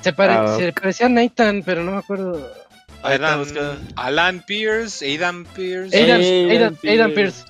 Se, 0.01 0.13
pare, 0.13 0.33
ah, 0.33 0.55
se 0.57 0.73
parecía 0.73 1.05
a 1.05 1.09
Nathan, 1.09 1.63
pero 1.65 1.83
no 1.83 1.91
me 1.91 1.97
acuerdo. 1.97 2.51
Alan, 3.03 3.45
Alan 3.95 4.43
Pierce, 4.45 5.05
Aidan 5.05 5.45
Pierce. 5.45 5.95
Aidan, 5.95 6.21
Aidan, 6.21 6.77
Aidan 6.83 7.13
Pierce. 7.13 7.43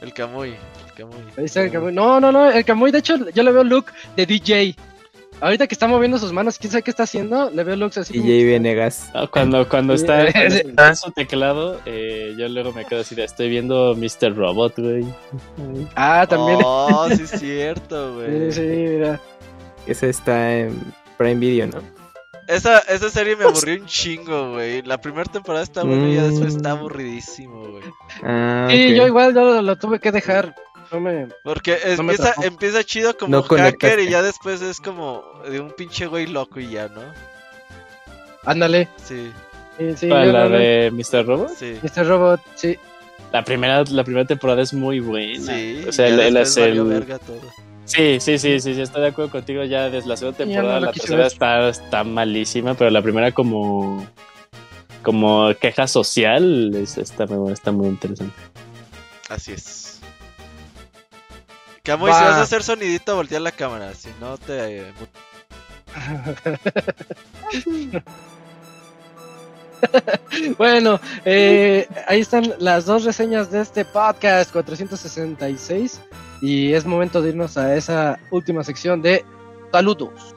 El 0.00 0.12
Kamui. 0.12 0.54
El. 0.96 1.94
No, 1.94 2.20
no, 2.20 2.32
no, 2.32 2.50
el 2.50 2.64
Kamui, 2.64 2.90
de 2.90 2.98
hecho, 2.98 3.30
yo 3.30 3.42
le 3.42 3.52
veo 3.52 3.64
look 3.64 3.86
de 4.16 4.26
DJ. 4.26 4.76
Ahorita 5.40 5.66
que 5.66 5.74
está 5.74 5.88
moviendo 5.88 6.18
sus 6.18 6.32
manos, 6.32 6.58
quién 6.58 6.70
sabe 6.70 6.82
qué 6.82 6.90
está 6.90 7.02
haciendo, 7.02 7.50
le 7.50 7.64
veo 7.64 7.76
looks 7.76 7.98
así. 7.98 8.18
DJ 8.18 8.44
Venegas. 8.46 9.10
Ah, 9.14 9.26
cuando, 9.30 9.68
cuando 9.68 9.94
está, 9.94 10.26
en 10.28 10.96
su 10.96 11.10
teclado, 11.10 11.80
eh, 11.86 12.34
yo 12.38 12.48
luego 12.48 12.72
me 12.72 12.84
quedo 12.84 13.00
así 13.00 13.14
de, 13.14 13.24
estoy 13.24 13.48
viendo 13.48 13.94
Mr. 13.94 14.34
Robot, 14.34 14.78
güey. 14.78 15.04
Ah, 15.96 16.26
también. 16.28 16.60
Oh, 16.64 17.08
sí 17.14 17.22
es 17.24 17.30
cierto, 17.30 18.14
güey. 18.14 18.52
Sí, 18.52 18.60
sí, 18.60 18.66
mira. 18.66 19.20
Ese 19.86 20.08
está 20.08 20.56
en 20.56 20.80
Prime 21.18 21.34
Video, 21.34 21.66
¿no? 21.66 21.82
Esa, 22.46 22.78
esa 22.80 23.08
serie 23.08 23.36
me 23.36 23.44
aburrió 23.44 23.80
un 23.80 23.86
chingo, 23.86 24.52
güey. 24.52 24.82
La 24.82 24.98
primera 24.98 25.30
temporada 25.30 25.64
está 25.64 25.80
aburrida, 25.80 26.22
mm. 26.22 26.30
después 26.30 26.54
está 26.56 26.70
aburridísimo, 26.72 27.68
güey. 27.70 27.84
Ah, 28.22 28.68
sí, 28.70 28.94
yo 28.94 29.06
igual 29.06 29.34
yo 29.34 29.62
lo 29.62 29.76
tuve 29.76 29.98
que 29.98 30.12
dejar. 30.12 30.54
Porque 31.42 31.78
empieza, 31.84 32.34
empieza 32.42 32.84
chido 32.84 33.16
como 33.16 33.42
hacker 33.42 34.00
y 34.00 34.10
ya 34.10 34.22
después 34.22 34.62
es 34.62 34.80
como 34.80 35.24
de 35.48 35.60
un 35.60 35.70
pinche 35.72 36.06
güey 36.06 36.26
loco 36.26 36.60
y 36.60 36.70
ya, 36.70 36.88
¿no? 36.88 37.02
Ándale. 38.44 38.88
Sí. 39.02 39.32
sí, 39.96 40.08
¿Para 40.08 40.26
la 40.26 40.48
de 40.48 40.90
Mr. 40.90 41.26
Robot? 41.26 41.50
Sí. 41.56 41.78
Mr. 41.82 42.06
Robot, 42.06 42.40
sí. 42.54 42.78
La 43.32 43.44
primera, 43.44 43.82
la 43.90 44.04
primera 44.04 44.26
temporada 44.26 44.62
es 44.62 44.72
muy 44.72 45.00
buena. 45.00 45.52
Sí, 45.52 45.84
o 45.88 45.92
sea, 45.92 46.06
él, 46.06 46.36
es 46.36 46.56
el... 46.56 47.04
Sí, 47.84 48.18
sí, 48.20 48.38
sí, 48.38 48.60
sí, 48.60 48.80
estoy 48.80 49.02
de 49.02 49.08
acuerdo 49.08 49.30
contigo. 49.30 49.64
Ya 49.64 49.90
desde 49.90 50.08
la 50.08 50.16
segunda 50.16 50.38
temporada, 50.38 50.80
la 50.80 50.92
tercera 50.92 51.26
está, 51.26 51.68
está 51.68 52.04
malísima, 52.04 52.74
pero 52.74 52.90
la 52.90 53.02
primera 53.02 53.32
como 53.32 54.06
como 55.02 55.52
queja 55.60 55.86
social 55.86 56.74
está, 56.74 57.26
está 57.52 57.72
muy 57.72 57.88
interesante. 57.88 58.34
Así 59.28 59.52
es. 59.52 59.83
Camuy, 61.84 62.10
si 62.12 62.18
vas 62.18 62.36
a 62.36 62.40
hacer 62.40 62.62
sonidito, 62.62 63.14
voltea 63.14 63.38
la 63.40 63.52
cámara, 63.52 63.94
si 63.94 64.08
no 64.18 64.38
te... 64.38 64.90
bueno, 70.58 70.98
eh, 71.26 71.86
ahí 72.08 72.20
están 72.20 72.54
las 72.58 72.86
dos 72.86 73.04
reseñas 73.04 73.50
de 73.50 73.60
este 73.60 73.84
podcast 73.84 74.50
466 74.50 76.00
y 76.40 76.72
es 76.72 76.86
momento 76.86 77.20
de 77.20 77.28
irnos 77.28 77.58
a 77.58 77.76
esa 77.76 78.18
última 78.30 78.64
sección 78.64 79.02
de 79.02 79.22
saludos. 79.70 80.33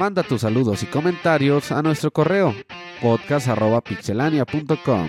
Manda 0.00 0.22
tus 0.22 0.40
saludos 0.40 0.82
y 0.82 0.86
comentarios 0.86 1.70
a 1.70 1.82
nuestro 1.82 2.10
correo 2.10 2.54
podcast.pixelania.com. 3.02 5.08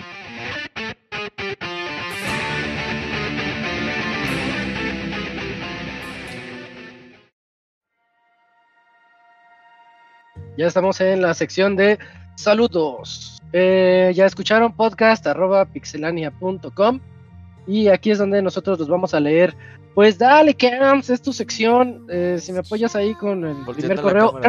Ya 10.58 10.68
estamos 10.68 11.00
en 11.00 11.22
la 11.22 11.34
sección 11.36 11.78
de 11.78 11.98
saludos. 12.36 13.40
Eh, 13.54 14.12
ya 14.14 14.26
escucharon 14.26 14.76
podcast 14.76 15.26
pixelania.com 15.72 17.00
y 17.68 17.88
aquí 17.88 18.12
es 18.12 18.18
donde 18.18 18.42
nosotros 18.42 18.80
los 18.80 18.88
vamos 18.88 19.14
a 19.14 19.20
leer. 19.20 19.56
Pues 19.94 20.18
dale, 20.18 20.54
Camps, 20.54 21.10
es 21.10 21.22
tu 21.22 21.34
sección. 21.34 22.06
Eh, 22.10 22.38
si 22.40 22.54
me 22.54 22.60
apoyas 22.60 22.96
ahí 22.96 23.14
con 23.16 23.46
el 23.46 23.56
primer 23.76 24.02
correo. 24.02 24.40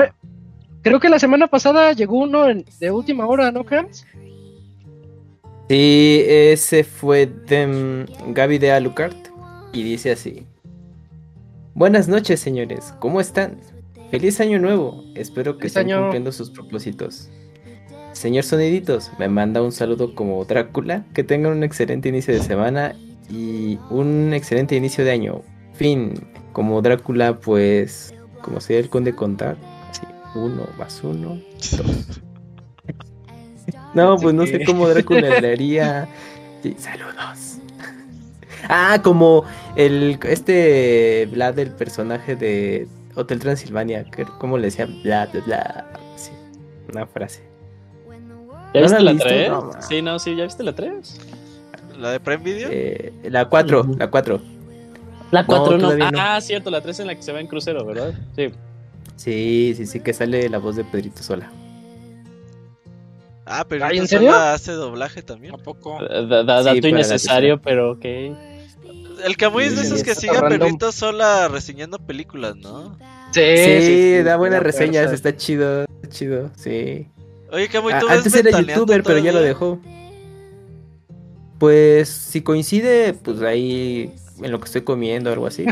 Creo 0.83 0.99
que 0.99 1.09
la 1.09 1.19
semana 1.19 1.47
pasada 1.47 1.93
llegó 1.93 2.19
uno 2.19 2.45
de 2.47 2.91
última 2.91 3.27
hora, 3.27 3.53
¿no, 3.53 3.65
Camps? 3.65 4.05
Sí, 5.69 6.23
ese 6.27 6.85
fue 6.85 7.27
de 7.27 7.67
mm, 7.67 8.33
Gaby 8.35 8.59
de 8.59 8.73
Alucard 8.73 9.17
y 9.73 9.83
dice 9.83 10.13
así. 10.13 10.47
Buenas 11.75 12.09
noches, 12.09 12.41
señores. 12.41 12.93
¿Cómo 12.99 13.21
están? 13.21 13.59
Feliz 14.11 14.41
año 14.41 14.59
nuevo. 14.59 15.05
Espero 15.15 15.57
que 15.57 15.69
estén 15.69 15.91
cumpliendo 15.91 16.33
sus 16.33 16.51
propósitos. 16.51 17.31
Señor 18.23 18.45
Soniditos, 18.45 19.11
me 19.19 19.29
manda 19.29 19.61
un 19.63 19.73
saludo 19.73 20.15
como 20.15 20.45
Drácula. 20.45 21.05
Que 21.13 21.25
tengan 21.25 21.55
un 21.55 21.65
excelente 21.65 22.09
inicio 22.09 22.33
de 22.33 22.41
semana 22.41 22.95
y 23.29 23.81
un 23.91 24.33
excelente 24.33 24.77
inicio 24.77 25.05
de 25.05 25.11
año. 25.11 25.43
Fin, 25.75 26.15
como 26.53 26.81
Drácula, 26.83 27.41
pues, 27.41 28.15
como 28.41 28.61
sea 28.61 28.79
el 28.79 28.89
conde 28.89 29.13
contar, 29.17 29.57
uno 30.37 30.69
más 30.79 31.03
uno, 31.03 31.41
dos. 31.77 32.21
no, 33.93 34.17
pues 34.19 34.33
no 34.37 34.47
sé 34.47 34.65
cómo 34.65 34.87
Drácula 34.89 35.41
le 35.41 35.53
haría. 35.55 36.09
saludos. 36.79 37.59
Ah, 38.69 39.01
como 39.03 39.43
el 39.75 40.21
este 40.29 41.29
Vlad, 41.33 41.59
el 41.59 41.73
personaje 41.73 42.37
de 42.37 42.87
Hotel 43.17 43.41
Transilvania, 43.41 44.05
que- 44.05 44.27
¿cómo 44.39 44.59
le 44.59 44.67
decían? 44.67 45.03
Bla, 45.03 45.27
bla, 45.27 45.43
bla. 45.45 45.87
Sí, 46.15 46.31
una 46.89 47.05
frase. 47.05 47.51
¿Ya 48.75 48.81
¿No 48.81 48.87
viste 48.87 48.99
la 48.99 49.01
la 49.05 49.11
has 49.11 49.15
visto? 49.17 49.29
3? 49.29 49.49
No, 49.51 49.63
ma. 49.63 49.83
sí, 49.83 50.03
no, 50.03 50.19
sí, 50.19 50.37
¿ya 50.37 50.45
viste 50.45 50.63
la 50.63 50.75
3? 50.75 51.21
¿La 51.99 52.11
de 52.13 52.21
Prime 52.21 52.43
Video? 52.43 52.69
Eh, 52.73 53.13
la 53.25 53.49
4, 53.49 53.87
la 53.99 54.11
4. 54.11 54.41
La 55.31 55.47
4 55.47 55.79
no. 55.79 55.91
Ah, 56.19 56.41
cierto, 56.41 56.71
la 56.71 56.81
3 56.81 57.01
en 57.01 57.07
la 57.07 57.15
que 57.15 57.23
se 57.23 57.33
va 57.33 57.41
en 57.41 57.47
crucero, 57.47 57.85
¿verdad? 57.85 58.13
Sí. 58.37 58.49
Sí, 59.17 59.75
sí, 59.77 59.87
sí, 59.87 60.01
que 60.01 60.13
sale 60.13 60.49
la 60.49 60.59
voz 60.59 60.77
de 60.77 60.85
Pedrito 60.85 61.23
Sola. 61.23 61.51
Ah, 63.45 63.65
pero 63.69 63.87
¿en 63.91 63.99
¿en 63.99 64.09
serio? 64.09 64.35
hace 64.35 64.73
doblaje 64.73 65.23
también. 65.23 65.55
¿A 65.55 65.59
poco? 65.59 65.99
Da- 66.01 66.23
da- 66.23 66.43
da- 66.45 66.63
Sí, 66.63 66.75
dato 66.77 66.89
innecesario, 66.89 67.61
pero 67.61 67.93
ok. 67.93 68.05
El 69.25 69.37
Camuy 69.37 69.65
es 69.65 69.77
de 69.77 69.83
Sí, 69.83 69.87
esos 69.89 70.03
que 70.03 70.11
está 70.13 70.21
sigue 70.23 70.37
a 70.37 70.41
random. 70.41 70.59
Pedrito 70.61 70.93
sola 70.93 71.49
reseñando 71.49 71.99
películas, 71.99 72.57
¿no? 72.57 72.97
Sí, 73.33 73.41
Sí, 73.57 74.23
da 74.23 74.37
buenas 74.37 74.63
reseñas, 74.63 75.13
está 75.13 75.37
chido, 75.37 75.83
está 76.03 76.09
chido, 76.09 76.51
sí. 76.57 77.07
Oye, 77.53 77.69
Camuy, 77.69 77.93
A- 77.93 77.99
¿tú 78.01 78.07
ves 78.09 78.17
Antes 78.19 78.35
era 78.35 78.61
youtuber, 78.61 79.03
pero 79.03 79.19
ya 79.19 79.33
lo 79.33 79.41
dejó. 79.41 79.79
Pues 81.59 82.09
si 82.09 82.41
coincide, 82.43 83.15
pues 83.15 83.41
ahí 83.43 84.13
en 84.43 84.51
lo 84.51 84.59
que 84.59 84.65
estoy 84.67 84.83
comiendo 84.83 85.31
o 85.31 85.33
algo 85.33 85.47
así. 85.47 85.65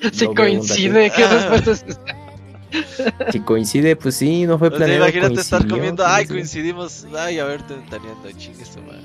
pues, 0.00 0.22
un 0.22 0.34
coincide. 0.34 1.10
¿Qué 1.14 1.24
Ah. 1.24 1.32
respuesta 1.50 1.70
es 1.72 1.84
esta? 1.88 2.04
ratito. 2.72 3.32
Si 3.32 3.40
coincide, 3.40 3.96
pues 3.96 4.16
sí, 4.16 4.44
no 4.46 4.58
fue 4.58 4.68
O 4.68 4.70
sea, 4.70 4.78
planeado. 4.78 5.04
imagínate 5.04 5.40
estar 5.40 5.66
comiendo, 5.68 6.04
ay, 6.06 6.26
coincidió. 6.26 6.74
coincidimos, 6.74 7.06
ay, 7.18 7.38
a 7.38 7.44
ver, 7.44 7.62
te 7.66 7.74
ventaneando, 7.74 8.30
chingue 8.36 8.64
su 8.64 8.80
madre. 8.82 9.02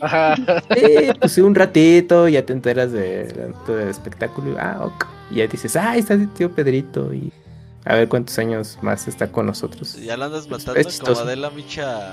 Ajá. 0.00 0.34
Sí, 0.36 1.10
pues 1.18 1.32
sí, 1.32 1.40
un 1.40 1.54
ratito, 1.54 2.28
ya 2.28 2.44
te 2.44 2.52
enteras 2.52 2.92
de, 2.92 3.24
de- 3.24 3.74
del 3.74 3.88
espectáculo. 3.88 4.52
y, 4.52 4.56
Ah, 4.58 4.80
ok. 4.84 5.06
Y 5.30 5.36
ya 5.36 5.46
dices, 5.46 5.74
ah, 5.76 5.90
ahí 5.92 6.00
está 6.00 6.14
el 6.14 6.28
tío 6.32 6.50
Pedrito. 6.52 7.12
Y 7.12 7.32
a 7.88 7.94
ver 7.94 8.08
cuántos 8.08 8.38
años 8.38 8.78
más 8.82 9.08
está 9.08 9.32
con 9.32 9.46
nosotros. 9.46 9.96
Ya 10.00 10.16
la 10.16 10.26
andas 10.26 10.44
Es 10.44 10.50
matando 10.50 10.74
como 10.74 10.90
chistoso. 10.90 11.22
Adela 11.22 11.50
Micha. 11.50 12.12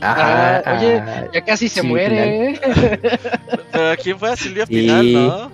Ajá, 0.00 0.62
Ah, 0.66 0.76
oye, 0.78 0.98
ah, 0.98 1.28
Ya 1.32 1.44
casi 1.44 1.68
se 1.68 1.80
Sí, 1.82 1.86
muere, 1.86 2.50
¿eh? 2.50 2.60
Pero 3.72 3.90
¿a 3.90 3.96
quién 3.96 4.18
fue? 4.18 4.30
A 4.32 4.36
Silvia. 4.36 4.66
Pinal, 4.66 5.12
¿no? 5.12 5.50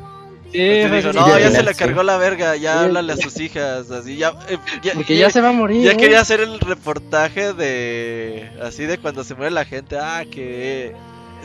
Sí, 0.50 0.58
dijo, 0.58 1.08
así. 1.10 1.18
no, 1.18 1.38
ya 1.38 1.50
se 1.50 1.62
le 1.62 1.72
sí. 1.74 1.78
cargó 1.78 2.02
la 2.02 2.16
verga, 2.16 2.56
ya 2.56 2.72
Sí. 2.72 2.84
háblale 2.86 3.12
a 3.12 3.16
sus 3.16 3.38
hijas, 3.38 3.88
así, 3.92 4.16
ya, 4.16 4.32
eh, 4.48 4.58
ya, 4.82 4.94
Porque 4.94 5.16
ya 5.16 5.30
se 5.30 5.40
va 5.40 5.50
a 5.50 5.52
morir. 5.52 5.84
ya 5.84 5.92
¿eh? 5.92 5.96
quería 5.96 6.20
hacer 6.20 6.40
el 6.40 6.58
reportaje 6.58 7.52
de, 7.52 8.50
así 8.60 8.84
de 8.84 8.98
cuando 8.98 9.22
se 9.22 9.36
muere 9.36 9.52
la 9.52 9.64
gente, 9.64 9.96
ah, 10.00 10.24
que 10.28 10.92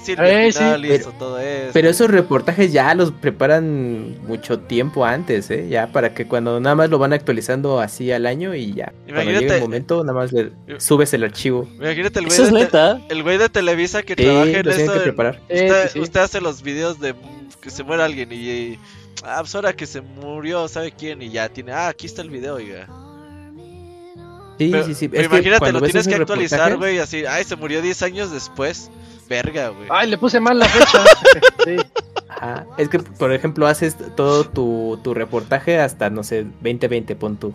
Sí. 0.04 0.14
Pero- 0.16 0.96
hizo 0.96 1.12
todo 1.14 1.40
eso. 1.40 1.72
Pero 1.74 1.90
esos 1.90 2.10
reportajes 2.12 2.72
ya 2.72 2.94
los 2.94 3.12
preparan 3.12 4.22
mucho 4.28 4.60
tiempo 4.60 5.04
antes, 5.06 5.50
¿eh? 5.50 5.68
Ya 5.70 5.88
para 5.88 6.14
que 6.14 6.28
cuando 6.28 6.60
nada 6.60 6.76
más 6.76 6.90
lo 6.90 7.00
van 7.00 7.14
actualizando 7.14 7.80
así 7.80 8.12
al 8.12 8.26
año 8.26 8.54
y 8.54 8.74
ya. 8.74 8.94
Cuando 9.06 9.24
llegue 9.24 9.32
Imagínate- 9.46 9.56
el 9.56 9.62
momento, 9.62 10.04
nada 10.04 10.14
más 10.20 10.32
le 10.32 10.52
subes 10.78 11.14
el 11.14 11.24
archivo. 11.24 11.68
Imagínate 11.76 12.20
el 12.20 12.26
güey, 12.26 12.34
Eso 12.38 12.44
es 12.48 12.52
de, 12.54 12.60
te- 12.60 12.66
neta. 12.66 13.02
el 13.10 13.24
güey 13.24 13.38
de 13.38 13.50
Televisa 13.50 14.04
que 14.04 14.16
Sí, 14.16 14.24
trabaja 14.24 14.46
en 14.60 14.68
esto. 14.70 14.94
que 14.94 15.00
preparar. 15.00 15.40
Usted, 15.44 15.84
sí, 15.86 15.90
sí. 15.94 16.00
usted 16.00 16.20
hace 16.20 16.42
los 16.42 16.62
videos 16.62 17.00
de 17.00 17.16
que 17.62 17.70
se 17.72 17.84
muere 17.84 18.04
alguien 18.04 18.32
y, 18.32 18.36
y, 18.36 18.80
ah, 19.24 19.38
pues 19.40 19.56
ahora 19.56 19.74
que 19.74 19.86
se 19.88 20.02
murió, 20.02 20.68
¿sabe 20.68 20.92
quién? 20.92 21.22
Y 21.22 21.30
ya 21.32 21.50
tiene, 21.50 21.72
ah, 21.72 21.88
aquí 21.88 22.06
está 22.06 22.22
el 22.22 22.30
video, 22.30 22.56
oiga. 22.56 22.88
Sí, 24.57 24.69
Pero- 24.72 24.86
sí, 24.86 24.94
sí. 24.95 25.07
pero 25.10 25.22
Es 25.23 25.27
que 25.30 25.36
imagínate, 25.36 25.72
lo 25.73 25.82
tienes 25.82 26.07
que 26.07 26.15
actualizar, 26.15 26.77
güey, 26.77 26.99
así, 26.99 27.26
ay, 27.26 27.44
se 27.44 27.56
murió 27.56 27.82
10 27.82 28.02
años 28.03 28.32
después. 28.32 28.90
Verga, 29.27 29.69
güey. 29.69 29.88
Ay, 29.90 30.07
le 30.10 30.18
puse 30.18 30.40
mal 30.40 30.60
la 30.60 30.65
fecha. 30.68 31.03
Sí. 31.65 31.77
Ajá. 32.30 32.65
Es 32.77 32.90
que, 32.90 32.99
por 32.99 33.32
ejemplo, 33.34 33.65
haces 33.68 33.95
todo 34.15 34.44
tu, 34.45 34.99
tu 35.03 35.14
reportaje 35.14 35.80
hasta, 35.80 36.10
no 36.10 36.23
sé, 36.23 36.44
2020, 36.61 37.15
pon 37.15 37.38
tú. 37.38 37.53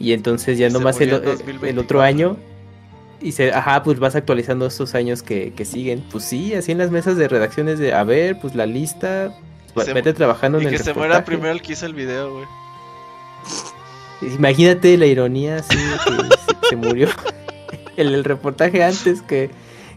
Y 0.00 0.12
entonces 0.12 0.56
ya 0.58 0.68
Se 0.68 0.72
nomás 0.72 1.00
el, 1.00 1.10
en 1.10 1.14
el- 1.16 1.20
el 1.22 1.36
2024. 1.38 1.82
otro 1.82 2.00
año. 2.00 2.36
Y 3.20 3.32
se, 3.32 3.52
ajá, 3.52 3.82
pues 3.82 3.98
vas 4.00 4.16
actualizando 4.16 4.66
estos 4.66 4.94
años 4.94 5.22
que, 5.22 5.52
que 5.54 5.64
siguen. 5.64 6.02
Pues 6.10 6.24
sí, 6.24 6.54
así 6.54 6.72
en 6.72 6.78
las 6.78 6.90
mesas 6.90 7.16
de 7.16 7.28
redacciones 7.28 7.78
de, 7.78 7.92
a 7.94 8.02
ver, 8.04 8.38
pues 8.40 8.54
la 8.54 8.66
lista. 8.66 9.32
Se- 9.76 9.92
vete 9.92 10.12
trabajando 10.14 10.58
en 10.58 10.64
Y 10.64 10.66
el 10.68 10.72
que 10.72 10.78
se 10.82 10.94
muera 10.94 11.24
primero 11.24 11.52
el 11.52 11.60
que 11.62 11.72
hizo 11.74 11.84
el 11.86 11.94
video, 11.94 12.32
güey. 12.32 12.46
Imagínate 14.32 14.96
la 14.96 15.06
ironía, 15.06 15.62
sí, 15.62 15.76
que 15.76 16.10
se, 16.62 16.68
se 16.70 16.76
murió 16.76 17.08
el, 17.96 18.14
el 18.14 18.24
reportaje 18.24 18.82
antes 18.82 19.22
que, 19.22 19.50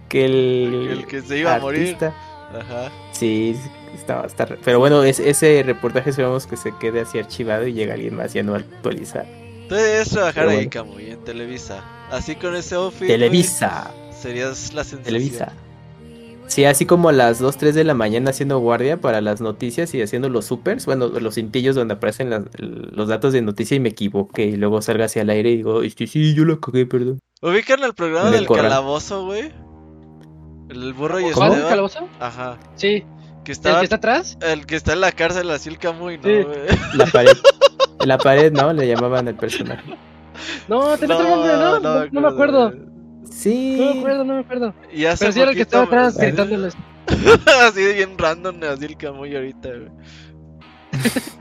que 0.09 0.25
el, 0.25 0.87
El 0.91 1.07
que 1.07 1.21
se 1.21 1.37
iba 1.39 1.55
a 1.55 1.59
morir. 1.59 1.81
artista. 1.83 2.13
Ajá. 2.57 2.91
Sí, 3.11 3.55
está 3.93 4.45
re- 4.45 4.57
Pero 4.63 4.79
bueno, 4.79 5.03
es- 5.03 5.19
ese 5.19 5.63
reportaje 5.63 6.09
esperamos 6.11 6.47
que 6.47 6.55
se 6.57 6.73
quede 6.79 7.01
así 7.01 7.19
archivado 7.19 7.67
y 7.67 7.73
llega 7.73 7.93
alguien 7.95 8.15
más 8.15 8.33
ya 8.33 8.43
no 8.43 8.53
va 8.53 8.59
a 8.59 8.61
actualizar. 8.61 9.25
Tú 9.67 9.75
debes 9.75 10.09
trabajar 10.09 10.47
ahí. 10.47 10.67
Camuy, 10.69 11.11
en 11.11 11.23
Televisa. 11.25 11.83
Así 12.09 12.35
con 12.35 12.55
ese 12.55 12.75
outfit. 12.75 13.07
Televisa, 13.07 13.91
serías 14.17 14.73
la 14.73 14.83
sensación. 14.85 15.03
Televisa. 15.03 15.51
Sí, 16.47 16.63
así 16.65 16.85
como 16.85 17.09
a 17.09 17.11
las 17.13 17.39
2, 17.39 17.57
3 17.57 17.75
de 17.75 17.83
la 17.83 17.93
mañana 17.93 18.29
haciendo 18.29 18.57
guardia 18.59 18.99
para 19.01 19.19
las 19.21 19.41
noticias 19.41 19.93
y 19.93 20.01
haciendo 20.01 20.29
los 20.29 20.45
supers, 20.45 20.85
bueno, 20.85 21.07
los 21.07 21.35
cintillos 21.35 21.75
donde 21.75 21.95
aparecen 21.95 22.29
las- 22.29 22.43
los 22.57 23.07
datos 23.09 23.33
de 23.33 23.41
noticia 23.41 23.75
y 23.75 23.79
me 23.81 23.89
equivoqué 23.89 24.45
y 24.45 24.55
luego 24.55 24.81
salga 24.81 25.05
hacia 25.05 25.23
el 25.23 25.29
aire 25.29 25.51
y 25.51 25.57
digo, 25.57 25.81
"Este, 25.83 26.07
sí, 26.07 26.33
yo 26.33 26.45
lo 26.45 26.59
cagué, 26.61 26.85
perdón. 26.85 27.19
¿Ubican 27.41 27.83
el 27.83 27.93
programa 27.93 28.27
el 28.29 28.33
del 28.33 28.47
corral. 28.47 28.65
calabozo, 28.69 29.25
güey? 29.25 29.51
El 30.69 30.93
burro 30.93 31.19
y 31.19 31.31
¿Cómo? 31.31 31.47
Esteban. 31.47 31.69
¿Calabozo? 31.69 32.07
Ajá. 32.19 32.57
Sí. 32.75 33.03
Que 33.43 33.51
¿El 33.51 33.57
estaba 33.57 33.79
que 33.79 33.83
está 33.85 33.95
atrás? 33.97 34.37
el 34.41 34.65
que 34.65 34.75
está 34.75 34.93
en 34.93 35.01
la 35.01 35.11
cárcel 35.11 35.49
así 35.51 35.69
el 35.69 35.77
Camuy, 35.77 36.17
¿no? 36.17 36.23
Sí. 36.23 36.43
güey? 36.43 36.57
La 36.95 37.05
pared. 37.05 37.37
La 38.05 38.17
pared, 38.17 38.51
¿no? 38.51 38.73
Le 38.73 38.87
llamaban 38.87 39.27
al 39.27 39.35
personaje. 39.35 39.95
No, 40.67 40.79
otro 40.79 41.07
nombre, 41.07 41.53
¿no? 41.53 41.79
No, 41.79 42.05
no 42.05 42.21
me 42.21 42.27
acuerdo. 42.27 42.73
Sí. 43.31 43.77
No 43.79 43.93
me 43.93 43.99
acuerdo, 43.99 44.23
no 44.23 44.33
me 44.35 44.39
acuerdo. 44.41 44.73
Y 44.93 45.05
hace 45.05 45.25
Pero 45.25 45.31
sí 45.33 45.41
era 45.41 45.49
el 45.51 45.55
que 45.55 45.61
estaba 45.63 45.83
atrás 45.85 46.17
gritándoles. 46.17 46.73
así 47.67 47.81
de 47.81 47.93
bien 47.93 48.17
random, 48.17 48.57
así 48.71 48.85
el 48.85 48.97
Camuy 48.97 49.35
ahorita, 49.35 49.69
güey. 49.69 49.89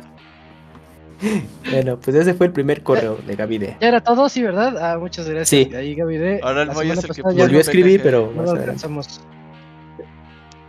Bueno, 1.71 1.99
pues 1.99 2.15
ese 2.15 2.35
fue 2.35 2.47
el 2.47 2.53
primer 2.53 2.83
correo 2.83 3.17
de 3.27 3.35
Gaby 3.37 3.59
D. 3.59 3.77
Ya 3.81 3.89
era 3.89 4.03
todo, 4.03 4.29
sí, 4.29 4.43
¿verdad? 4.43 4.77
Ah, 4.79 4.99
muchas 4.99 5.27
gracias. 5.27 5.49
Sí. 5.49 5.75
Ahí 5.75 5.95
Gaby 5.95 6.17
D. 6.19 6.41
Ahora 6.43 6.63
el 6.63 6.73
Moy 6.73 6.91
es 6.91 7.03
el 7.03 7.11
que 7.15 7.23
Volvió 7.23 7.57
a 7.59 7.61
escribir, 7.63 8.03
pero 8.03 8.31
No 8.37 8.43
lo 8.43 8.51
alcanzamos. 8.51 9.23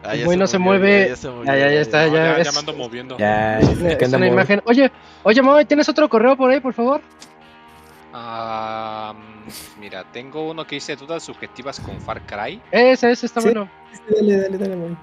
Ah, 0.03 0.15
El 0.15 0.23
Moy 0.23 0.35
se 0.35 0.39
no 0.39 0.47
se 0.47 0.57
mueve. 0.57 1.01
ya, 1.01 1.07
ya 1.09 1.15
se 1.17 1.27
Ya, 1.45 1.57
ya, 1.57 1.71
ya 1.73 1.81
está, 1.81 2.07
No, 2.07 2.13
ya. 2.13 2.23
ya, 2.23 2.37
es- 2.37 2.45
ya 2.47 2.51
me 2.53 2.59
ando 2.59 2.73
moviendo. 2.75 3.17
Ya, 3.17 3.59
Es 3.59 3.69
es 3.69 3.77
una, 3.77 3.97
que 3.97 4.05
es 4.05 4.07
anda 4.07 4.17
una 4.19 4.25
muy- 4.27 4.33
imagen. 4.35 4.61
Oye, 4.65 4.89
oye, 5.23 5.41
Moy, 5.41 5.65
¿tienes 5.65 5.89
otro 5.89 6.07
correo 6.07 6.37
por 6.37 6.49
ahí, 6.49 6.61
por 6.61 6.73
favor? 6.73 7.01
Ah, 8.19 9.13
mira, 9.79 10.03
tengo 10.11 10.49
uno 10.49 10.65
que 10.65 10.75
dice 10.75 10.95
dudas 10.95 11.21
subjetivas 11.23 11.79
con 11.79 12.01
Far 12.01 12.21
Cry. 12.25 12.59
Ese, 12.71 13.11
ese 13.11 13.27
está 13.27 13.41
Sí. 13.41 13.47
bueno. 13.49 13.69
Dale, 14.09 14.37
dale, 14.41 14.57
dale. 14.57 14.97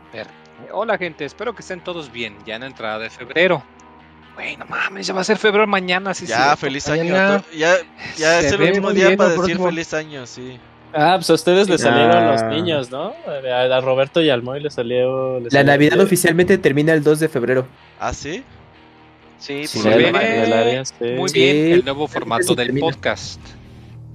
Hola 0.72 0.98
gente, 0.98 1.24
espero 1.24 1.54
que 1.54 1.62
estén 1.62 1.80
todos 1.80 2.10
bien, 2.10 2.36
ya 2.44 2.56
en 2.56 2.62
la 2.62 2.66
entrada 2.66 2.98
de 2.98 3.10
febrero. 3.10 3.62
Güey, 4.34 4.56
no 4.56 4.66
mames, 4.66 5.06
ya 5.06 5.14
va 5.14 5.20
a 5.20 5.24
ser 5.24 5.36
febrero 5.38 5.64
mañana, 5.68 6.12
sí. 6.12 6.26
Ya, 6.26 6.56
feliz 6.56 6.88
Mañana. 6.88 7.34
año. 7.36 7.44
Ya, 7.56 7.74
ya 8.16 8.40
es 8.40 8.50
el 8.52 8.62
último 8.62 8.90
día 8.92 9.06
bien, 9.06 9.16
para 9.18 9.30
decir 9.30 9.58
feliz 9.58 9.94
año, 9.94 10.26
sí. 10.26 10.58
Ah, 10.92 11.12
pues 11.16 11.30
a 11.30 11.34
ustedes 11.34 11.68
les 11.68 11.80
salieron 11.80 12.16
Ah. 12.16 12.32
los 12.32 12.42
niños, 12.44 12.90
¿no? 12.90 13.14
A, 13.26 13.76
a 13.76 13.80
Roberto 13.80 14.20
y 14.20 14.30
al 14.30 14.42
Moy 14.42 14.60
les 14.60 14.74
salió. 14.74 15.38
les 15.38 15.52
La 15.52 15.60
salió- 15.60 15.72
Navidad 15.72 16.00
oficialmente 16.00 16.58
termina 16.58 16.92
el 16.92 17.04
2 17.04 17.20
de 17.20 17.28
febrero. 17.28 17.66
¿Ah, 18.00 18.12
sí? 18.12 18.42
Sí, 19.44 19.66
Sí, 19.66 19.78
por 19.78 19.92
Se 19.92 19.98
ve 19.98 20.08
área, 20.08 20.84
sí. 20.86 20.94
muy 21.18 21.28
Sí. 21.28 21.38
bien 21.38 21.72
el 21.72 21.84
nuevo 21.84 22.08
formato 22.08 22.54
del 22.54 22.68
termina. 22.68 22.86
podcast. 22.86 23.38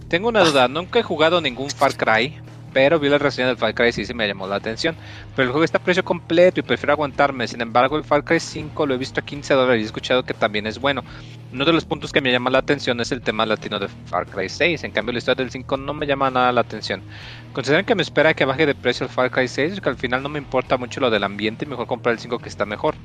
Tengo 0.08 0.28
una 0.30 0.44
duda, 0.44 0.68
nunca 0.68 0.98
he 0.98 1.04
jugado 1.04 1.40
ningún 1.40 1.70
Far 1.70 1.96
Cry, 1.96 2.34
pero 2.74 3.00
vi 3.00 3.10
la 3.10 3.20
reseña 3.20 3.48
del 3.48 3.58
Far 3.58 3.76
Cry 3.76 3.90
y 3.90 4.06
sí 4.06 4.12
me 4.16 4.28
llamó 4.28 4.48
la 4.48 4.56
atención. 4.56 4.96
Pero 5.36 5.46
el 5.46 5.52
juego 5.52 5.64
está 5.64 5.78
a 5.78 5.84
precio 5.84 6.04
completo 6.04 6.60
y 6.60 6.64
prefiero 6.64 6.94
aguantarme. 6.94 7.48
Sin 7.48 7.62
embargo, 7.62 7.96
el 7.96 8.04
Far 8.04 8.24
Cry 8.24 8.40
5 8.40 8.88
lo 8.88 8.96
he 8.96 8.98
visto 8.98 9.20
a 9.20 9.24
15 9.24 9.54
dólares 9.54 9.82
y 9.82 9.84
he 9.84 9.86
escuchado 9.86 10.24
que 10.24 10.34
también 10.34 10.66
es 10.66 10.80
bueno. 10.80 11.04
Uno 11.54 11.64
de 11.64 11.74
los 11.74 11.86
puntos 11.86 12.12
que 12.12 12.22
me 12.22 12.32
llama 12.32 12.50
la 12.50 12.58
atención 12.58 13.00
es 13.00 13.12
el 13.12 13.22
tema 13.22 13.46
latino 13.46 13.78
de 13.78 13.88
Far 14.08 14.26
Cry 14.26 14.50
6. 14.50 14.84
En 14.84 14.90
cambio, 14.90 15.14
la 15.14 15.20
historia 15.20 15.44
del 15.44 15.52
5 15.52 15.78
no 15.78 15.94
me 15.94 16.08
llama 16.08 16.32
nada 16.32 16.52
la 16.52 16.62
atención. 16.62 17.04
¿Consideran 17.54 17.86
que 17.86 17.94
me 17.94 18.02
espera 18.02 18.34
que 18.34 18.46
baje 18.46 18.66
de 18.66 18.74
precio 18.74 19.04
el 19.06 19.12
Far 19.12 19.30
Cry 19.30 19.48
6? 19.48 19.80
Que 19.80 19.90
al 19.90 19.98
final 19.98 20.24
no 20.24 20.30
me 20.30 20.40
importa 20.40 20.76
mucho 20.78 21.00
lo 21.02 21.12
del 21.12 21.24
ambiente 21.24 21.66
y 21.66 21.68
mejor 21.68 21.86
comprar 21.86 22.14
el 22.14 22.20
5 22.20 22.40
que 22.40 22.50
está 22.50 22.66
mejor. 22.66 22.96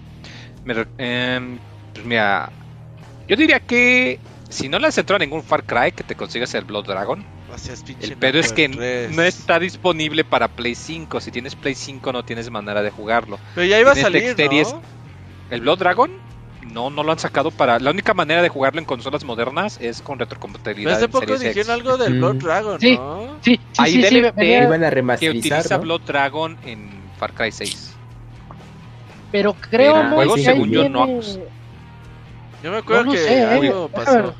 Me 0.64 0.86
em, 0.96 1.58
pues 1.94 2.04
mira, 2.04 2.50
yo 3.28 3.36
diría 3.36 3.60
que 3.60 4.18
si 4.50 4.68
no 4.68 4.78
le 4.78 4.88
has 4.88 4.98
entrado 4.98 5.16
a 5.16 5.24
ningún 5.24 5.42
Far 5.42 5.64
Cry, 5.64 5.92
que 5.92 6.04
te 6.04 6.14
consigas 6.14 6.52
el 6.54 6.64
Blood 6.64 6.86
Dragon. 6.86 7.24
El 8.00 8.16
pedo 8.16 8.40
es 8.40 8.52
que 8.52 8.68
no 8.68 9.22
está 9.22 9.58
disponible 9.60 10.24
para 10.24 10.48
Play 10.48 10.74
5. 10.74 11.20
Si 11.20 11.30
tienes 11.30 11.54
Play 11.54 11.74
5 11.76 12.12
no 12.12 12.24
tienes 12.24 12.50
manera 12.50 12.82
de 12.82 12.90
jugarlo. 12.90 13.38
Pero 13.54 13.66
ya 13.66 13.78
iba 13.78 13.92
a 13.92 13.94
salir. 13.94 14.34
¿no? 14.36 14.82
El 15.50 15.60
Blood 15.60 15.78
Dragon 15.78 16.10
no, 16.72 16.90
no 16.90 17.02
lo 17.04 17.12
han 17.12 17.18
sacado 17.20 17.50
para... 17.52 17.78
La 17.78 17.90
única 17.90 18.12
manera 18.14 18.42
de 18.42 18.48
jugarlo 18.48 18.80
en 18.80 18.86
consolas 18.86 19.22
modernas 19.22 19.78
es 19.80 20.02
con 20.02 20.18
Pero 20.18 20.24
retrocompatibilidad. 20.30 20.94
hace 20.96 21.08
poco 21.08 21.38
dijeron 21.38 21.70
algo 21.70 21.96
del 21.96 22.14
Mm. 22.14 22.18
Blood 22.18 22.36
Dragon, 22.36 22.80
Sí. 22.80 22.96
¿no? 22.96 23.36
Sí, 23.40 23.54
sí, 23.54 23.60
Ahí 23.78 23.92
sí, 23.92 24.02
sí, 24.02 24.14
debe 24.14 24.32
Iban 24.64 24.82
a 24.82 24.88
Que 24.88 24.94
remasterizar, 24.94 25.58
utiliza 25.60 25.76
¿no? 25.76 25.82
Blood 25.82 26.00
Dragon 26.00 26.56
en 26.64 26.90
Far 27.18 27.34
Cry 27.34 27.52
6. 27.52 27.94
Pero 29.30 29.54
creo, 29.54 30.00
el 30.00 30.08
juego, 30.10 30.34
que 30.36 30.42
según 30.42 30.70
yo, 30.70 30.88
no. 30.88 31.20
Yo 32.64 32.70
me 32.72 32.78
acuerdo 32.78 33.04
No 33.04 33.12
que 33.12 33.18
sé, 33.18 33.42
¿eh? 33.42 33.44
algo 33.44 33.88
Déjame 33.92 33.92
pasó. 33.94 34.36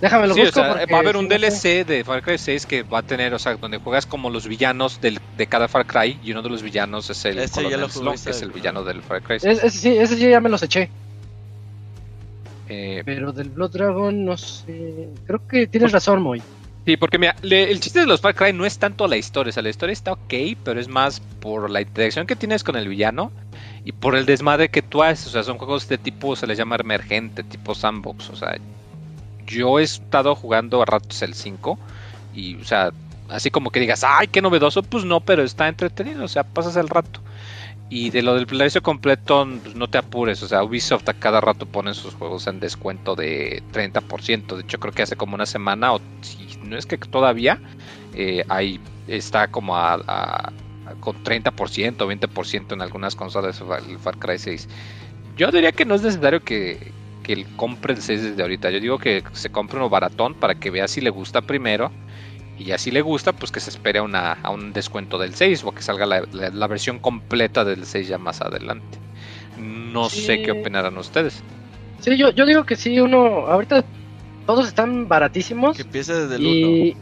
Déjame 0.00 0.28
lo 0.28 0.34
Sí, 0.34 0.42
o 0.42 0.44
busco 0.44 0.52
sea, 0.52 0.68
porque 0.68 0.86
va 0.86 0.98
a 0.98 1.00
haber 1.00 1.16
sí 1.16 1.22
un 1.22 1.28
no 1.28 1.38
sé. 1.38 1.38
DLC 1.38 1.84
de 1.84 2.04
Far 2.04 2.20
Cry 2.22 2.36
6 2.38 2.66
que 2.66 2.82
va 2.82 2.98
a 2.98 3.02
tener, 3.02 3.32
o 3.32 3.38
sea, 3.38 3.56
donde 3.56 3.78
juegas 3.78 4.04
como 4.06 4.28
los 4.30 4.46
villanos 4.48 5.00
del, 5.00 5.18
de 5.32 5.46
cada 5.46 5.68
Far 5.68 5.86
Cry 5.86 6.18
y 6.20 6.32
uno 6.32 6.42
de 6.42 6.48
los 6.50 6.62
villanos 6.62 7.08
es 7.10 7.24
el 7.24 7.38
Ese 7.38 7.62
ya 7.62 7.76
Colonel 7.76 7.88
que 8.22 8.30
es 8.30 8.42
el 8.42 8.48
¿no? 8.48 8.54
villano 8.54 8.84
del 8.84 9.02
Far 9.02 9.22
Cry 9.22 9.40
6. 9.40 9.58
Es- 9.58 9.64
ese 9.64 9.78
sí, 9.78 9.96
ese 9.96 10.16
sí 10.16 10.28
ya 10.28 10.40
me 10.40 10.48
los 10.50 10.62
eché. 10.62 10.92
Eh, 12.66 13.02
Pero 13.04 13.32
del 13.32 13.50
Blood 13.50 13.70
Dragon 13.72 14.24
no 14.24 14.36
sé. 14.36 15.20
Creo 15.24 15.46
que 15.46 15.66
tienes 15.68 15.92
razón, 15.92 16.22
Moy. 16.22 16.44
Sí, 16.86 16.96
porque 16.98 17.18
mira, 17.18 17.34
le- 17.40 17.70
el 17.70 17.80
chiste 17.80 18.00
de 18.00 18.06
los 18.06 18.20
Far 18.20 18.34
Cry 18.34 18.52
no 18.52 18.66
es 18.66 18.78
tanto 18.78 19.06
la 19.08 19.16
historia, 19.16 19.50
o 19.50 19.52
sea, 19.52 19.62
la 19.62 19.70
historia 19.70 19.92
está 19.94 20.12
ok, 20.12 20.34
pero 20.62 20.78
es 20.80 20.88
más 20.88 21.20
por 21.38 21.70
la 21.70 21.80
interacción 21.80 22.26
que 22.26 22.36
tienes 22.36 22.62
con 22.62 22.76
el 22.76 22.88
villano 22.88 23.32
y 23.84 23.92
por 23.92 24.16
el 24.16 24.26
desmadre 24.26 24.70
que 24.70 24.82
tú 24.82 25.02
haces, 25.02 25.26
o 25.26 25.30
sea, 25.30 25.42
son 25.42 25.58
juegos 25.58 25.88
de 25.88 25.98
tipo, 25.98 26.36
se 26.36 26.46
les 26.46 26.56
llama 26.56 26.76
emergente, 26.76 27.42
tipo 27.42 27.74
sandbox, 27.74 28.30
o 28.30 28.36
sea, 28.36 28.56
yo 29.46 29.78
he 29.78 29.82
estado 29.82 30.34
jugando 30.34 30.80
a 30.82 30.86
ratos 30.86 31.20
el 31.22 31.34
5 31.34 31.78
y, 32.34 32.56
o 32.56 32.64
sea, 32.64 32.92
así 33.28 33.50
como 33.50 33.70
que 33.70 33.80
digas, 33.80 34.04
ay, 34.04 34.28
qué 34.28 34.40
novedoso, 34.40 34.82
pues 34.82 35.04
no, 35.04 35.20
pero 35.20 35.42
está 35.42 35.68
entretenido, 35.68 36.24
o 36.24 36.28
sea, 36.28 36.44
pasas 36.44 36.76
el 36.76 36.88
rato. 36.88 37.20
Y 37.90 38.10
de 38.10 38.22
lo 38.22 38.34
del 38.34 38.46
precio 38.46 38.82
completo, 38.82 39.46
pues 39.62 39.76
no 39.76 39.88
te 39.88 39.98
apures. 39.98 40.42
O 40.42 40.48
sea, 40.48 40.64
Ubisoft 40.64 41.08
a 41.08 41.14
cada 41.14 41.40
rato 41.40 41.66
pone 41.66 41.92
sus 41.94 42.14
juegos 42.14 42.46
en 42.46 42.58
descuento 42.58 43.14
de 43.14 43.62
30%. 43.72 44.56
De 44.56 44.62
hecho, 44.62 44.80
creo 44.80 44.92
que 44.92 45.02
hace 45.02 45.16
como 45.16 45.34
una 45.34 45.46
semana, 45.46 45.92
o 45.92 46.00
si 46.22 46.58
no 46.64 46.76
es 46.78 46.86
que 46.86 46.96
todavía, 46.96 47.60
eh, 48.14 48.42
ahí 48.48 48.80
está 49.06 49.48
como 49.48 49.76
a, 49.76 50.52
con 51.00 51.22
30%, 51.24 51.96
20% 51.96 52.72
en 52.72 52.82
algunas 52.82 53.14
consolas 53.16 53.62
el 53.88 53.98
Far 53.98 54.18
Cry 54.18 54.38
6. 54.38 54.68
Yo 55.36 55.50
diría 55.50 55.72
que 55.72 55.84
no 55.84 55.94
es 55.94 56.02
necesario 56.02 56.40
que, 56.42 56.92
que 57.22 57.32
él 57.32 57.46
compre 57.56 57.94
el 57.94 58.02
6 58.02 58.22
desde 58.22 58.42
ahorita. 58.42 58.70
Yo 58.70 58.80
digo 58.80 58.98
que 58.98 59.22
se 59.32 59.50
compre 59.50 59.78
uno 59.78 59.88
baratón 59.88 60.34
para 60.34 60.54
que 60.54 60.70
vea 60.70 60.86
si 60.88 61.00
le 61.00 61.10
gusta 61.10 61.42
primero. 61.42 61.90
Y 62.56 62.64
ya 62.66 62.78
si 62.78 62.92
le 62.92 63.00
gusta, 63.02 63.32
pues 63.32 63.50
que 63.50 63.58
se 63.58 63.70
espere 63.70 63.98
a, 63.98 64.02
una, 64.04 64.32
a 64.34 64.50
un 64.50 64.72
descuento 64.72 65.18
del 65.18 65.34
6 65.34 65.64
o 65.64 65.72
que 65.72 65.82
salga 65.82 66.06
la, 66.06 66.22
la- 66.32 66.50
la 66.50 66.66
versión 66.68 67.00
completa 67.00 67.64
del 67.64 67.84
6 67.84 68.06
ya 68.06 68.18
más 68.18 68.40
adelante. 68.40 68.98
No 69.58 70.08
sé 70.08 70.36
Sí. 70.36 70.42
qué 70.44 70.52
opinarán 70.52 70.96
ustedes. 70.98 71.42
Sí, 72.00 72.16
yo, 72.16 72.30
yo 72.30 72.46
digo 72.46 72.64
que 72.64 72.76
sí, 72.76 73.00
uno. 73.00 73.46
Ahorita 73.48 73.84
todos 74.46 74.68
están 74.68 75.08
baratísimos. 75.08 75.74
Que 75.76 75.82
empiece 75.82 76.14
desde 76.14 76.36
el 76.36 76.42
1. 76.46 76.50
Y 76.76 76.96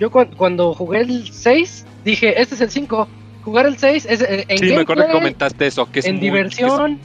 yo 0.00 0.10
cuan- 0.10 0.30
cuando 0.36 0.72
jugué 0.72 1.00
el 1.00 1.30
6, 1.30 1.84
dije, 2.04 2.40
este 2.40 2.54
es 2.54 2.60
el 2.62 2.70
5. 2.70 3.06
Jugar 3.44 3.66
el 3.66 3.76
6 3.76 4.06
es 4.08 4.22
eh, 4.22 4.44
en 4.48 4.58
Sí, 4.58 4.66
me 4.72 4.80
acuerdo 4.80 5.06
que 5.06 5.12
comentaste 5.12 5.66
eso, 5.66 5.84
que 5.90 6.00
es 6.00 6.06
en 6.06 6.14
muy- 6.16 6.22
diversión. 6.24 6.98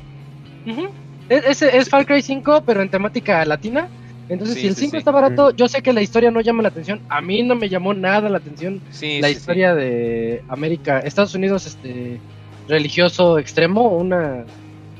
Es, 1.27 1.45
ese 1.45 1.77
es 1.77 1.89
Far 1.89 2.05
Cry 2.05 2.21
5, 2.21 2.63
pero 2.65 2.81
en 2.81 2.89
temática 2.89 3.43
latina. 3.45 3.89
Entonces, 4.29 4.55
Sí, 4.55 4.61
si 4.61 4.67
el 4.67 4.75
sí, 4.75 4.81
5 4.81 4.91
sí. 4.91 4.97
está 4.97 5.11
barato, 5.11 5.53
yo 5.55 5.67
sé 5.67 5.81
que 5.81 5.91
la 5.91 6.01
historia 6.01 6.31
no 6.31 6.39
llama 6.39 6.61
la 6.63 6.69
atención. 6.69 7.01
A 7.09 7.19
mí 7.19 7.43
no 7.43 7.55
me 7.55 7.67
llamó 7.67 7.93
nada 7.93 8.29
la 8.29 8.37
atención 8.37 8.81
la 9.19 9.29
historia 9.29 9.75
de 9.75 10.43
América, 10.47 10.99
Estados 10.99 11.35
Unidos, 11.35 11.65
este 11.65 12.21
religioso 12.67 13.37
extremo, 13.37 13.89
una 13.89 14.45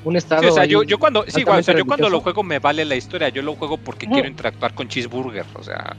un 0.04 0.16
estado. 0.18 0.50
O 0.50 0.52
sea, 0.52 0.66
yo, 0.66 0.84
yo 0.84 0.98
cuando, 0.98 1.24
sí, 1.28 1.42
igual, 1.42 1.60
o 1.60 1.64
sea, 1.64 1.78
yo 1.78 1.86
cuando 1.86 2.10
lo 2.10 2.20
juego 2.20 2.44
me 2.44 2.60
vale 2.60 2.84
la 2.84 2.96
historia, 2.96 3.30
yo 3.30 3.42
lo 3.42 3.54
juego 3.56 3.78
porque 3.78 4.08
quiero 4.08 4.28
interactuar 4.28 4.74
con 4.74 4.88
Cheeseburger, 4.88 5.46
o 5.54 5.64
sea, 5.64 5.96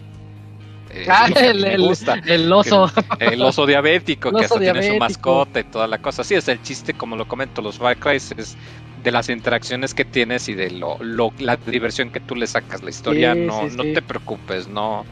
eh, 0.90 1.08
Ah, 1.08 1.28
que 1.32 1.50
el, 1.50 1.64
me 1.64 1.74
el- 1.74 1.80
gusta. 1.86 2.20
el 2.24 2.52
oso. 2.52 2.86
El 3.18 3.42
oso 3.44 3.66
diabético, 3.66 4.30
El 4.30 4.34
que 4.34 4.44
oso 4.44 4.54
hasta 4.54 4.60
tiene 4.60 4.82
su 4.82 4.96
diabético. 4.96 4.96
mascota 4.96 5.60
y 5.60 5.64
toda 5.64 5.86
la 5.86 5.98
cosa. 5.98 6.24
Sí, 6.24 6.34
es 6.34 6.48
el 6.48 6.60
chiste, 6.60 6.94
como 6.94 7.16
lo 7.16 7.26
comento, 7.26 7.60
los 7.62 7.76
Far 7.78 7.98
Cry 7.98 8.16
es 8.16 8.56
de 8.94 9.10
las 9.12 9.28
interacciones 9.28 9.92
que 9.94 10.04
tienes 10.06 10.48
y 10.48 10.54
de 10.54 10.70
lo, 10.70 10.96
lo- 11.00 11.34
la 11.38 11.58
diversión 11.66 12.10
que 12.10 12.20
tú 12.20 12.34
le 12.34 12.46
sacas. 12.46 12.82
La 12.82 12.90
historia, 12.90 13.34
Sí, 13.34 13.40
no, 13.46 13.68
sí, 13.68 13.70
no 13.70 13.84
sí. 13.84 13.92
te 13.92 14.02
preocupes, 14.02 14.68
no, 14.68 15.06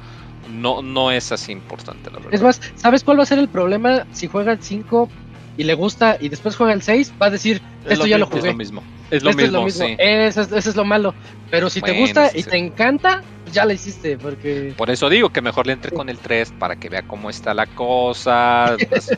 no, 0.46 0.82
no 0.82 1.10
es 1.12 1.32
así 1.32 1.52
importante, 1.52 2.10
la 2.10 2.18
verdad. 2.18 2.32
Es 2.34 2.42
más, 2.42 2.60
¿sabes 2.74 3.04
cuál 3.04 3.18
va 3.18 3.22
a 3.22 3.26
ser 3.26 3.38
el 3.38 3.48
problema? 3.50 4.06
Si 4.10 4.26
juega 4.26 4.52
el 4.52 4.60
5 4.60 5.08
y 5.56 5.64
le 5.64 5.74
gusta 5.74 6.16
y 6.20 6.28
después 6.28 6.56
juega 6.56 6.72
el 6.72 6.82
6, 6.82 7.12
va 7.20 7.26
a 7.26 7.30
decir, 7.30 7.60
Es 7.84 7.92
esto 7.92 8.04
lo 8.04 8.06
ya 8.06 8.18
lo 8.18 8.26
mismo. 8.26 8.36
es 8.38 8.40
jugué. 8.40 8.50
lo 8.50 8.54
mismo. 8.54 8.82
Es 9.10 9.22
lo 9.22 9.32
mismo, 9.32 9.46
es 9.46 9.52
lo 9.52 9.62
mismo. 9.62 9.86
Eso, 9.98 10.40
es, 10.42 10.52
eso 10.52 10.70
es 10.70 10.76
lo 10.76 10.84
malo. 10.84 11.16
Pero 11.50 11.70
si 11.70 11.80
te 11.80 11.90
Bueno, 11.92 12.00
gusta 12.02 12.28
sí, 12.30 12.38
y 12.40 12.42
te 12.44 12.56
encanta, 12.58 13.20
ya 13.52 13.64
la 13.64 13.72
hiciste, 13.74 14.16
porque... 14.18 14.74
Por 14.76 14.90
eso 14.90 15.08
digo 15.08 15.30
que 15.30 15.40
mejor 15.42 15.66
le 15.66 15.72
entre 15.74 15.90
con 15.92 16.08
el 16.08 16.18
3 16.18 16.52
para 16.58 16.76
que 16.76 16.88
vea 16.88 17.02
cómo 17.02 17.30
está 17.30 17.54
la 17.54 17.66
cosa. 17.66 18.76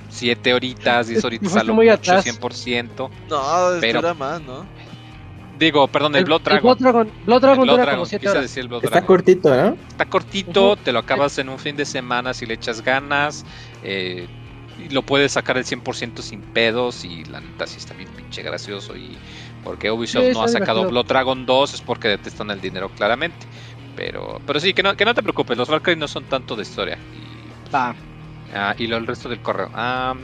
7 0.09 0.55
horitas, 0.55 1.09
10 1.09 1.24
horitas 1.24 1.57
a 1.57 1.65
lo 1.65 1.74
mucho, 1.74 1.93
atrás. 1.93 2.27
100%. 2.27 3.11
No, 3.28 3.81
Pero- 3.81 4.01
dura 4.01 4.15
más, 4.15 4.40
¿no? 4.43 4.66
Digo, 5.59 5.86
perdón, 5.89 6.16
el, 6.16 6.24
Blood 6.24 6.40
Dragon. 6.40 6.62
Blood 6.62 6.78
Dragon, 6.78 7.11
Blood 7.27 7.40
Dragon 7.43 7.59
El 7.61 7.65
Blood 7.66 7.77
Dragon, 7.77 7.94
como 7.97 8.07
7 8.07 8.20
quise 8.20 8.31
horas. 8.31 8.43
decir 8.44 8.61
el 8.62 8.69
Blood 8.69 8.85
Está 8.85 8.90
Dragon. 9.01 9.07
cortito, 9.07 9.55
¿no? 9.55 9.77
Está 9.90 10.05
cortito, 10.07 10.77
te 10.77 10.90
lo 10.90 10.98
acabas 11.01 11.36
en 11.39 11.51
un 11.51 11.59
fin 11.59 11.77
de 11.77 11.85
semana 11.85 12.32
si 12.32 12.47
le 12.47 12.55
echas 12.55 12.82
ganas. 12.82 13.44
eh, 13.85 14.27
y 14.82 14.89
lo 14.89 15.02
puedes 15.02 15.32
sacar 15.32 15.59
el 15.59 15.65
100% 15.66 16.23
sin 16.23 16.40
pedos. 16.40 17.05
Y 17.05 17.24
la 17.27 17.40
neta 17.43 17.66
sí 17.66 17.77
está 17.77 17.93
bien 17.93 18.09
pinche 18.16 18.40
gracioso. 18.43 18.97
Y 18.97 19.19
porque 19.62 19.90
Ubisoft 19.90 20.24
Sí, 20.28 20.32
no 20.32 20.43
ha 20.44 20.48
sacado. 20.48 20.89
Blood 20.89 21.05
Dragon 21.05 21.44
2 21.44 21.74
es 21.74 21.81
porque 21.82 22.09
detestan 22.09 22.51
el 22.51 22.62
dinero 22.62 22.89
claramente. 22.97 23.47
Pero, 23.94 24.40
pero 24.46 24.60
sí, 24.60 24.72
que 24.72 24.82
no, 24.82 24.94
que 24.94 25.04
no 25.04 25.14
te 25.14 25.22
preocupes, 25.22 25.56
los 25.56 25.68
Cry 25.82 25.96
no 25.96 26.08
son 26.08 26.24
tanto 26.24 26.56
de 26.56 26.62
historia. 26.62 26.98
Y, 27.12 27.52
ah, 28.54 28.74
y 28.78 28.86
lo 28.86 28.96
el 28.96 29.06
resto 29.06 29.28
del 29.28 29.40
correo. 29.40 29.70
Ah, 29.72 30.14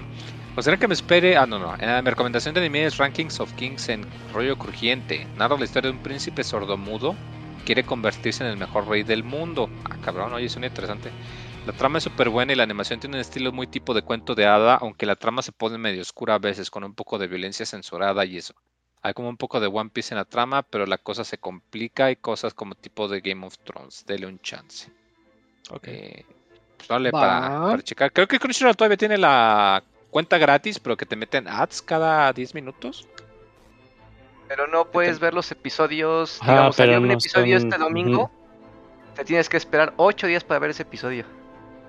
pues 0.54 0.64
será 0.64 0.76
que 0.76 0.88
me 0.88 0.94
espere. 0.94 1.36
Ah, 1.36 1.46
no, 1.46 1.58
no. 1.58 1.74
eh, 1.78 2.00
mi 2.02 2.10
recomendación 2.10 2.54
de 2.54 2.60
anime 2.60 2.86
es 2.86 2.96
Rankings 2.96 3.40
of 3.40 3.52
Kings 3.54 3.88
en 3.90 4.06
rollo 4.32 4.56
crujiente. 4.56 5.26
Narra 5.34 5.58
la 5.58 5.64
historia 5.64 5.90
de 5.90 5.96
un 5.96 6.02
príncipe 6.02 6.44
sordomudo 6.44 7.14
quiere 7.66 7.84
convertirse 7.84 8.44
en 8.44 8.50
el 8.50 8.56
mejor 8.56 8.88
rey 8.88 9.02
del 9.02 9.24
mundo. 9.24 9.68
Ah, 9.84 9.96
cabrón, 10.00 10.32
oye, 10.32 10.48
suena 10.48 10.68
interesante. 10.68 11.10
La 11.66 11.72
trama 11.72 11.98
es 11.98 12.04
súper 12.04 12.30
buena 12.30 12.52
y 12.52 12.56
la 12.56 12.62
animación 12.62 13.00
tiene 13.00 13.16
un 13.16 13.20
estilo 13.20 13.52
muy 13.52 13.66
tipo 13.66 13.92
de 13.92 14.02
cuento 14.02 14.34
de 14.36 14.46
hada, 14.46 14.76
aunque 14.76 15.04
la 15.04 15.16
trama 15.16 15.42
se 15.42 15.52
pone 15.52 15.76
medio 15.76 16.00
oscura 16.00 16.36
a 16.36 16.38
veces, 16.38 16.70
con 16.70 16.84
un 16.84 16.94
poco 16.94 17.18
de 17.18 17.26
violencia 17.26 17.66
censurada 17.66 18.24
y 18.24 18.36
eso. 18.38 18.54
Hay 19.06 19.14
como 19.14 19.28
un 19.28 19.36
poco 19.36 19.60
de 19.60 19.68
One 19.68 19.90
Piece 19.92 20.12
en 20.12 20.18
la 20.18 20.24
trama, 20.24 20.64
pero 20.64 20.84
la 20.84 20.98
cosa 20.98 21.22
se 21.22 21.38
complica 21.38 22.10
y 22.10 22.16
cosas 22.16 22.54
como 22.54 22.74
tipo 22.74 23.06
de 23.06 23.20
Game 23.20 23.46
of 23.46 23.56
Thrones. 23.58 24.04
Dele 24.04 24.26
un 24.26 24.40
chance. 24.40 24.90
Eh, 25.84 26.24
pues 26.76 26.88
dale 26.88 27.12
para, 27.12 27.60
para 27.70 27.82
checar. 27.82 28.12
Creo 28.12 28.26
que 28.26 28.40
Crunchyroll 28.40 28.74
todavía 28.74 28.96
tiene 28.96 29.16
la 29.16 29.80
cuenta 30.10 30.38
gratis, 30.38 30.80
pero 30.80 30.96
que 30.96 31.06
te 31.06 31.14
meten 31.14 31.46
ads 31.46 31.82
cada 31.82 32.32
10 32.32 32.52
minutos. 32.54 33.06
Pero 34.48 34.66
no 34.66 34.90
puedes 34.90 35.20
ver 35.20 35.34
los 35.34 35.52
episodios. 35.52 36.42
Ajá, 36.42 36.50
Digamos, 36.52 36.74
salió 36.76 36.92
pero 36.94 37.02
un 37.02 37.06
no 37.08 37.14
episodio 37.14 37.60
son- 37.60 37.68
este 37.68 37.78
domingo. 37.78 38.30
Te 39.14 39.24
tienes 39.24 39.48
que 39.48 39.56
esperar 39.56 39.94
8 39.98 40.26
días 40.26 40.42
para 40.42 40.58
ver 40.58 40.70
ese 40.70 40.82
episodio. 40.82 41.24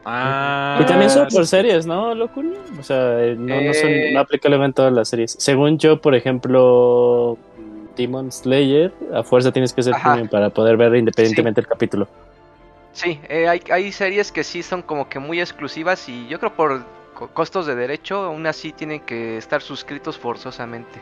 Ah, 0.10 0.80
Y 0.82 0.86
también 0.86 1.10
son 1.10 1.28
por 1.28 1.46
series, 1.46 1.86
¿no, 1.86 2.16
Locuni? 2.16 2.54
O 2.80 2.84
sea, 2.84 3.22
eh, 3.26 3.36
no, 3.38 3.60
no, 3.60 3.74
son, 3.74 3.90
Eh. 3.90 4.12
no 4.14 4.22
aplicable 4.22 4.56
en 4.64 4.72
todas 4.72 4.94
las 4.94 5.10
series. 5.10 5.36
Según 5.38 5.78
yo, 5.80 6.00
por 6.00 6.16
ejemplo, 6.16 7.38
Demon 7.98 8.32
Slayer, 8.32 8.94
a 9.14 9.24
fuerza 9.24 9.52
tienes 9.52 9.74
que 9.74 9.84
ser 9.84 9.94
Ajá. 9.96 10.12
premium 10.14 10.30
para 10.30 10.50
poder 10.50 10.78
ver 10.78 10.96
independientemente 10.96 11.60
el 11.60 11.68
capítulo. 11.68 12.08
Sí, 12.94 13.20
eh, 13.28 13.50
hay, 13.50 13.62
hay 13.70 13.92
series 13.92 14.32
que 14.32 14.46
sí 14.46 14.64
son 14.64 14.82
como 14.82 15.10
que 15.10 15.20
muy 15.20 15.42
exclusivas 15.42 16.08
y 16.08 16.26
yo 16.30 16.40
creo 16.40 16.54
por 16.54 16.84
co- 17.14 17.28
costos 17.28 17.66
de 17.66 17.76
derecho, 17.76 18.24
aún 18.24 18.48
así 18.48 18.72
tienen 18.72 19.02
que 19.02 19.38
estar 19.38 19.62
suscritos 19.62 20.18
forzosamente. 20.18 21.00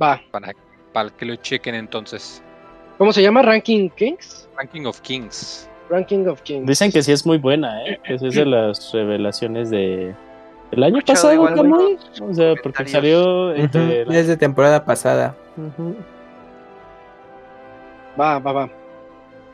Va. 0.00 0.20
Para, 0.30 0.52
para 0.92 1.10
que 1.10 1.26
lo 1.26 1.34
chequen 1.36 1.74
entonces. 1.74 2.40
¿Cómo 2.98 3.12
se 3.12 3.20
llama? 3.22 3.42
¿Ranking 3.42 3.90
Kings? 3.90 4.48
Ranking 4.56 4.84
of 4.86 5.00
Kings. 5.00 5.68
Ranking 5.88 6.26
of 6.26 6.42
Kings. 6.42 6.66
Dicen 6.66 6.92
que 6.92 7.02
sí 7.02 7.12
es 7.12 7.24
muy 7.26 7.38
buena, 7.38 7.84
¿eh? 7.84 7.98
Que 8.04 8.18
sí 8.18 8.26
es 8.26 8.34
de 8.34 8.44
las 8.46 8.92
revelaciones 8.92 9.70
de... 9.70 10.14
¿El 10.70 10.82
año 10.82 10.98
Escuchado 10.98 11.28
pasado, 11.44 11.64
buenos 11.64 12.20
O 12.20 12.34
sea, 12.34 12.54
porque 12.62 12.86
salió 12.88 13.54
entre... 13.54 14.02
Ujú, 14.02 14.10
la- 14.12 14.18
Es 14.18 14.26
de 14.28 14.36
temporada 14.36 14.84
pasada. 14.84 15.34
Va, 18.20 18.38
va, 18.38 18.52
va. 18.52 18.70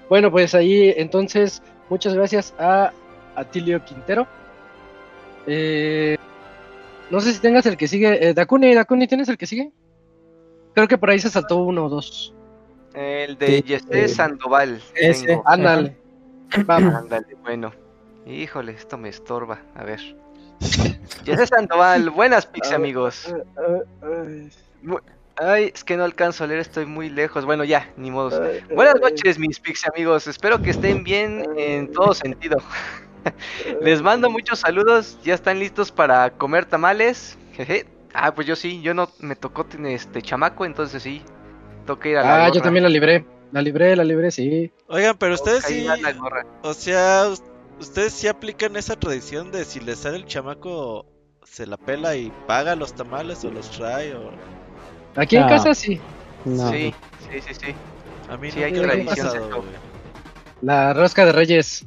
Bueno, 0.08 0.30
pues 0.30 0.54
ahí 0.54 0.92
entonces, 0.96 1.62
muchas 1.88 2.14
gracias 2.14 2.54
a 2.58 2.92
Atilio 3.36 3.84
Quintero. 3.84 4.26
Eh, 5.46 6.16
no 7.10 7.20
sé 7.20 7.32
si 7.32 7.40
tengas 7.40 7.66
el 7.66 7.76
que 7.76 7.86
sigue. 7.88 8.28
Eh, 8.28 8.34
Dakuni, 8.34 8.74
Dakuni, 8.74 9.06
¿tienes 9.06 9.28
el 9.28 9.36
que 9.38 9.46
sigue? 9.46 9.70
Creo 10.74 10.88
que 10.88 10.98
por 10.98 11.10
ahí 11.10 11.18
se 11.18 11.30
saltó 11.30 11.58
uno 11.58 11.84
o 11.86 11.88
dos. 11.88 12.34
El 12.94 13.36
de 13.38 13.46
Sí, 13.46 13.62
Yesé 13.62 14.04
eh, 14.04 14.08
Sandoval. 14.08 14.80
ese. 14.94 15.40
Ándale. 15.44 15.96
Va. 16.68 16.76
Ándale, 16.98 17.36
bueno. 17.42 17.72
Híjole, 18.26 18.72
esto 18.72 18.96
me 18.96 19.08
estorba. 19.08 19.60
A 19.74 19.84
ver. 19.84 20.00
Yesé 21.24 21.46
Sandoval, 21.46 22.10
buenas 22.10 22.46
pix 22.46 22.72
amigos. 22.72 23.34
Ay, 25.36 25.72
es 25.74 25.82
que 25.82 25.96
no 25.96 26.04
alcanzo 26.04 26.44
a 26.44 26.46
leer, 26.46 26.60
estoy 26.60 26.86
muy 26.86 27.10
lejos. 27.10 27.44
Bueno, 27.44 27.64
ya, 27.64 27.90
ni 27.96 28.10
modos. 28.10 28.40
Buenas 28.74 29.00
noches, 29.00 29.38
mis 29.38 29.58
pix 29.58 29.86
amigos. 29.86 30.26
Espero 30.26 30.62
que 30.62 30.70
estén 30.70 31.02
bien 31.02 31.44
en 31.56 31.90
todo 31.92 32.14
sentido. 32.14 32.58
Les 33.80 34.00
mando 34.00 34.30
muchos 34.30 34.60
saludos. 34.60 35.18
Ya 35.24 35.34
están 35.34 35.58
listos 35.58 35.90
para 35.90 36.30
comer 36.30 36.66
tamales. 36.66 37.36
Jeje. 37.52 37.86
Ah, 38.12 38.32
pues 38.32 38.46
yo 38.46 38.54
sí, 38.54 38.80
yo 38.80 38.94
no 38.94 39.08
me 39.18 39.34
tocó 39.34 39.64
tener 39.64 39.92
este 39.92 40.22
chamaco, 40.22 40.64
entonces 40.64 41.02
sí. 41.02 41.22
Toca 41.84 42.08
ir 42.08 42.18
a 42.18 42.22
la 42.22 42.44
Ah, 42.44 42.48
yo 42.50 42.62
también 42.62 42.84
la 42.84 42.88
libré. 42.88 43.24
La 43.54 43.62
libré, 43.62 43.94
la 43.94 44.02
libré, 44.02 44.32
sí. 44.32 44.72
Oigan, 44.88 45.16
pero 45.16 45.34
ustedes 45.34 45.64
sí. 45.64 45.86
O 46.62 46.74
sea, 46.74 47.28
ustedes 47.78 48.12
sí 48.12 48.26
aplican 48.26 48.74
esa 48.74 48.96
tradición 48.96 49.52
de 49.52 49.64
si 49.64 49.78
le 49.78 49.94
sale 49.94 50.16
el 50.16 50.24
chamaco, 50.24 51.06
se 51.44 51.64
la 51.64 51.76
pela 51.76 52.16
y 52.16 52.32
paga 52.48 52.74
los 52.74 52.96
tamales 52.96 53.44
o 53.44 53.52
los 53.52 53.70
trae 53.70 54.12
o. 54.12 54.32
Aquí 55.14 55.36
en 55.36 55.46
casa 55.46 55.72
sí. 55.72 56.00
Sí, 56.44 56.92
sí, 57.30 57.40
sí, 57.46 57.54
sí. 57.54 57.74
A 58.28 58.36
mí 58.36 58.50
sí, 58.50 58.58
no 58.58 58.64
hay 58.64 58.72
tradición. 58.72 59.30
La 60.60 60.92
rosca 60.92 61.24
de 61.24 61.30
Reyes. 61.30 61.86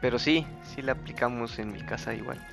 Pero 0.00 0.18
sí, 0.18 0.44
sí 0.74 0.82
la 0.82 0.92
aplicamos 0.92 1.60
en 1.60 1.70
mi 1.70 1.80
casa 1.82 2.12
igual. 2.12 2.44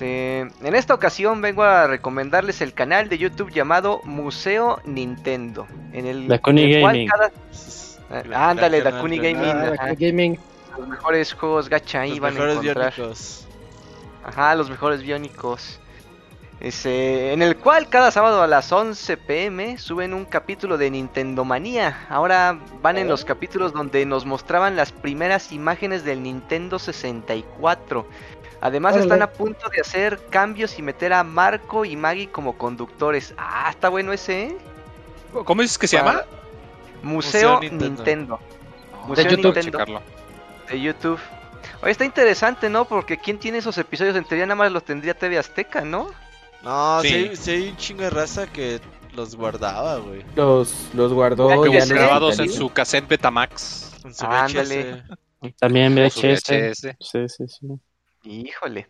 En 0.00 0.74
esta 0.74 0.94
ocasión 0.94 1.40
vengo 1.40 1.62
a 1.62 1.86
recomendarles 1.86 2.60
el 2.60 2.74
canal 2.74 3.08
de 3.08 3.18
YouTube 3.18 3.50
llamado 3.50 4.00
Museo 4.04 4.80
Nintendo. 4.84 5.66
En 5.92 6.06
el, 6.06 6.28
Dakuni 6.28 6.72
Gaming. 6.72 7.08
ándale, 8.34 8.82
Dakuni 8.82 9.18
Gaming. 9.18 9.76
Ah, 9.78 9.94
Gaming. 9.98 10.38
Los 10.78 10.88
mejores 10.88 11.32
juegos 11.34 11.68
gacha 11.68 12.00
ahí 12.00 12.18
van 12.18 12.36
a 12.36 12.52
encontrar. 12.52 12.94
Biónicos. 12.94 13.46
Ajá, 14.24 14.54
los 14.54 14.70
mejores 14.70 15.02
biónicos. 15.02 15.78
Ese, 16.60 17.32
en 17.32 17.42
el 17.42 17.56
cual 17.56 17.88
cada 17.88 18.12
sábado 18.12 18.40
a 18.40 18.46
las 18.46 18.70
11 18.70 19.16
pm 19.16 19.78
suben 19.78 20.14
un 20.14 20.24
capítulo 20.24 20.78
de 20.78 20.90
Nintendo 20.90 21.44
Manía. 21.44 22.06
Ahora 22.08 22.56
van 22.80 22.98
en 22.98 23.08
los 23.08 23.24
capítulos 23.24 23.72
donde 23.72 24.06
nos 24.06 24.24
mostraban 24.24 24.76
las 24.76 24.92
primeras 24.92 25.50
imágenes 25.50 26.04
del 26.04 26.22
Nintendo 26.22 26.78
64. 26.78 28.06
Además 28.62 28.94
están 28.94 29.22
a 29.22 29.26
punto 29.26 29.68
de 29.70 29.80
hacer 29.80 30.20
cambios 30.30 30.78
y 30.78 30.82
meter 30.82 31.12
a 31.12 31.24
Marco 31.24 31.84
y 31.84 31.96
Maggie 31.96 32.28
como 32.28 32.56
conductores. 32.56 33.34
Ah, 33.36 33.66
está 33.68 33.88
bueno 33.88 34.12
ese, 34.12 34.44
¿eh? 34.44 34.56
¿Cómo 35.44 35.62
dices 35.62 35.76
que 35.76 35.88
se 35.88 35.96
llama? 35.96 36.22
Museo, 37.02 37.58
Nintendo. 37.60 38.38
Museo 39.08 39.24
de 39.24 39.30
YouTube. 39.30 39.56
Nintendo. 39.56 40.02
De 40.68 40.80
YouTube. 40.80 41.18
Oye, 41.82 41.90
está 41.90 42.04
interesante, 42.04 42.70
¿no? 42.70 42.84
Porque 42.84 43.18
¿quién 43.18 43.38
tiene 43.38 43.58
esos 43.58 43.76
episodios? 43.78 44.14
En 44.14 44.24
teoría 44.24 44.46
nada 44.46 44.54
más 44.54 44.70
los 44.70 44.84
tendría 44.84 45.14
TV 45.14 45.38
Azteca, 45.38 45.80
¿no? 45.80 46.12
No, 46.62 47.02
sí, 47.02 47.32
sí, 47.34 47.50
hay 47.50 47.68
un 47.70 47.76
chingo 47.76 48.02
de 48.02 48.10
raza 48.10 48.46
que 48.46 48.80
los 49.16 49.34
guardaba, 49.34 49.96
güey. 49.96 50.24
Los, 50.36 50.88
los 50.94 51.12
guardó 51.12 51.66
ya 51.66 51.84
grabados 51.84 52.38
en 52.38 52.48
su 52.48 52.70
cassette 52.70 53.08
Betamax. 53.08 54.04
En 54.04 54.14
su 54.14 54.24
Ándale. 54.24 55.02
También 55.58 55.96
VHS. 55.96 56.44
Sí, 57.00 57.28
sí, 57.28 57.48
sí. 57.48 57.66
Híjole. 58.22 58.88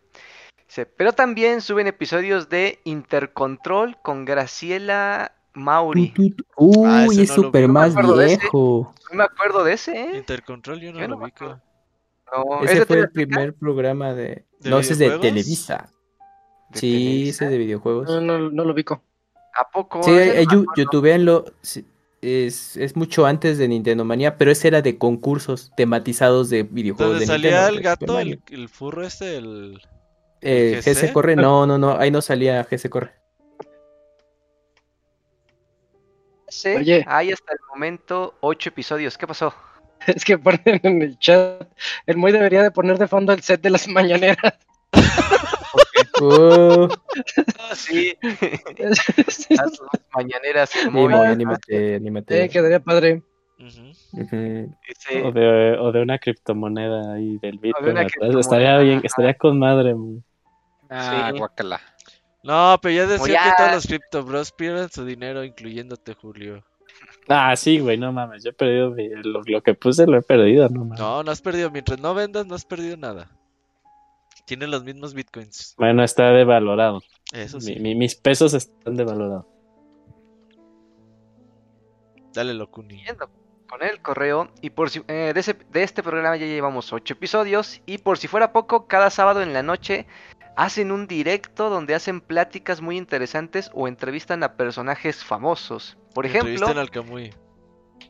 Pero 0.97 1.13
también 1.13 1.61
suben 1.61 1.87
episodios 1.87 2.49
de 2.49 2.79
Intercontrol 2.83 3.97
con 4.01 4.25
Graciela 4.25 5.33
Mauri. 5.53 6.13
Uy, 6.55 6.85
ah, 6.87 7.05
es 7.11 7.29
súper 7.29 7.67
más 7.67 7.95
viejo. 7.95 8.93
No 9.11 9.17
me 9.17 9.23
acuerdo 9.23 9.63
de 9.63 9.73
ese, 9.73 10.01
¿eh? 10.01 10.17
Intercontrol 10.17 10.79
yo 10.79 10.91
no 10.93 11.07
lo 11.07 11.17
vi. 11.19 11.31
No, 11.39 12.63
ese 12.63 12.85
fue 12.85 12.99
el 12.99 13.11
primer 13.11 13.53
programa 13.53 14.13
de... 14.13 14.45
no, 14.61 14.79
ese 14.79 14.93
es 14.93 14.99
de 14.99 15.19
Televisa. 15.19 15.89
sí, 16.73 17.29
ese 17.29 17.45
es 17.45 17.51
de 17.51 17.57
videojuegos. 17.59 18.09
No, 18.09 18.21
no, 18.21 18.49
no 18.49 18.63
lo 18.63 18.73
ubico. 18.73 19.03
¿A 19.55 19.69
poco? 19.69 20.01
Sí, 20.01 20.11
YouTube 20.75 21.17
lo 21.19 21.45
es, 22.23 22.77
es, 22.77 22.95
mucho 22.95 23.25
antes 23.25 23.57
de 23.57 23.67
Nintendo 23.67 24.05
Manía, 24.05 24.37
pero 24.37 24.51
ese 24.51 24.69
era 24.69 24.81
de 24.81 24.97
concursos 24.97 25.71
tematizados 25.75 26.49
de 26.49 26.63
videojuegos. 26.63 27.15
¿Dónde 27.15 27.25
salía 27.27 27.67
el 27.67 27.81
gato, 27.81 28.19
el, 28.19 28.41
el, 28.49 28.69
furro 28.69 29.05
este, 29.05 29.37
el... 29.37 29.81
Eh, 30.41 30.81
GC? 30.83 31.11
Corre, 31.11 31.35
no, 31.35 31.67
no, 31.67 31.77
no, 31.77 31.97
ahí 31.97 32.11
no 32.11 32.21
salía 32.21 32.63
GC 32.63 32.89
Corre. 32.89 33.11
Sí, 36.47 36.69
Oye. 36.69 37.03
hay 37.07 37.31
hasta 37.31 37.53
el 37.53 37.59
momento 37.69 38.35
ocho 38.41 38.69
episodios, 38.69 39.17
¿qué 39.17 39.27
pasó? 39.27 39.53
Es 40.07 40.23
que 40.25 40.37
ponen 40.37 40.61
en 40.83 41.01
el 41.01 41.17
chat, 41.17 41.67
el 42.05 42.17
muy 42.17 42.31
debería 42.31 42.61
de 42.61 42.71
poner 42.71 42.97
de 42.97 43.07
fondo 43.07 43.33
el 43.33 43.41
set 43.41 43.61
de 43.61 43.69
las 43.69 43.87
mañaneras. 43.89 44.53
Uh. 46.21 46.87
sí. 47.75 48.15
Las 49.49 49.81
mañaneras. 50.15 50.71
Muy 50.91 51.13
anímate, 51.13 51.95
anímate. 51.95 52.43
Eh, 52.43 52.49
quedaría 52.49 52.79
padre. 52.79 53.23
o, 53.59 55.31
de, 55.31 55.77
o, 55.79 55.91
de, 55.91 56.01
una 56.01 56.19
criptomoneda 56.19 57.13
ahí 57.13 57.37
del 57.39 57.57
Bitcoin. 57.59 57.97
Estaría 58.37 58.77
bien, 58.79 59.01
estaría 59.03 59.33
con 59.35 59.57
madre. 59.57 59.95
Ah, 60.89 61.31
guacala. 61.35 61.81
No, 62.43 62.77
pero 62.81 62.93
ya 62.93 63.07
decía 63.07 63.41
que 63.45 63.51
todos 63.57 63.71
los 63.71 63.87
Crypto 63.87 64.23
Bros 64.23 64.51
pierden 64.51 64.89
su 64.89 65.05
dinero, 65.05 65.43
incluyéndote, 65.43 66.13
Julio. 66.13 66.63
Ah, 67.29 67.55
sí, 67.55 67.79
güey, 67.79 67.97
no 67.97 68.11
mames, 68.11 68.43
yo 68.43 68.49
he 68.49 68.53
perdido 68.53 68.93
lo, 69.23 69.41
lo, 69.45 69.61
que 69.63 69.73
puse, 69.73 70.05
lo 70.05 70.17
he 70.17 70.21
perdido, 70.21 70.67
no 70.67 70.83
mames. 70.83 70.99
No, 70.99 71.23
no 71.23 71.31
has 71.31 71.41
perdido, 71.41 71.71
mientras 71.71 71.99
no 71.99 72.13
vendas, 72.13 72.45
no 72.45 72.55
has 72.55 72.65
perdido 72.65 72.97
nada. 72.97 73.29
Tiene 74.45 74.67
los 74.67 74.83
mismos 74.83 75.13
bitcoins. 75.13 75.75
Bueno, 75.77 76.03
está 76.03 76.31
devalorado. 76.31 77.01
Eso 77.31 77.59
sí. 77.61 77.79
mis 77.79 78.15
pesos 78.15 78.53
están 78.53 78.95
devaluados. 78.95 79.45
Dale, 82.33 82.53
Locuni. 82.53 83.03
Con 83.67 83.83
el 83.83 84.01
correo. 84.01 84.51
Y 84.61 84.71
por 84.71 84.89
si, 84.89 85.01
eh, 85.07 85.33
de, 85.33 85.55
de 85.71 85.83
este 85.83 86.03
programa 86.03 86.35
ya 86.35 86.45
llevamos 86.45 86.91
ocho 86.93 87.13
episodios. 87.13 87.81
Y 87.85 87.99
por 87.99 88.17
si 88.17 88.27
fuera 88.27 88.51
poco, 88.51 88.87
cada 88.87 89.09
sábado 89.09 89.41
en 89.41 89.53
la 89.53 89.63
noche 89.63 90.05
hacen 90.55 90.91
un 90.91 91.07
directo 91.07 91.69
donde 91.69 91.95
hacen 91.95 92.21
pláticas 92.21 92.81
muy 92.81 92.97
interesantes 92.97 93.71
o 93.73 93.87
entrevistan 93.87 94.43
a 94.43 94.55
personajes 94.55 95.23
famosos. 95.23 95.97
Por 96.13 96.25
ejemplo. 96.25 96.51
Entrevistan 96.51 96.77
al 96.77 96.91
Camuy. 96.91 97.33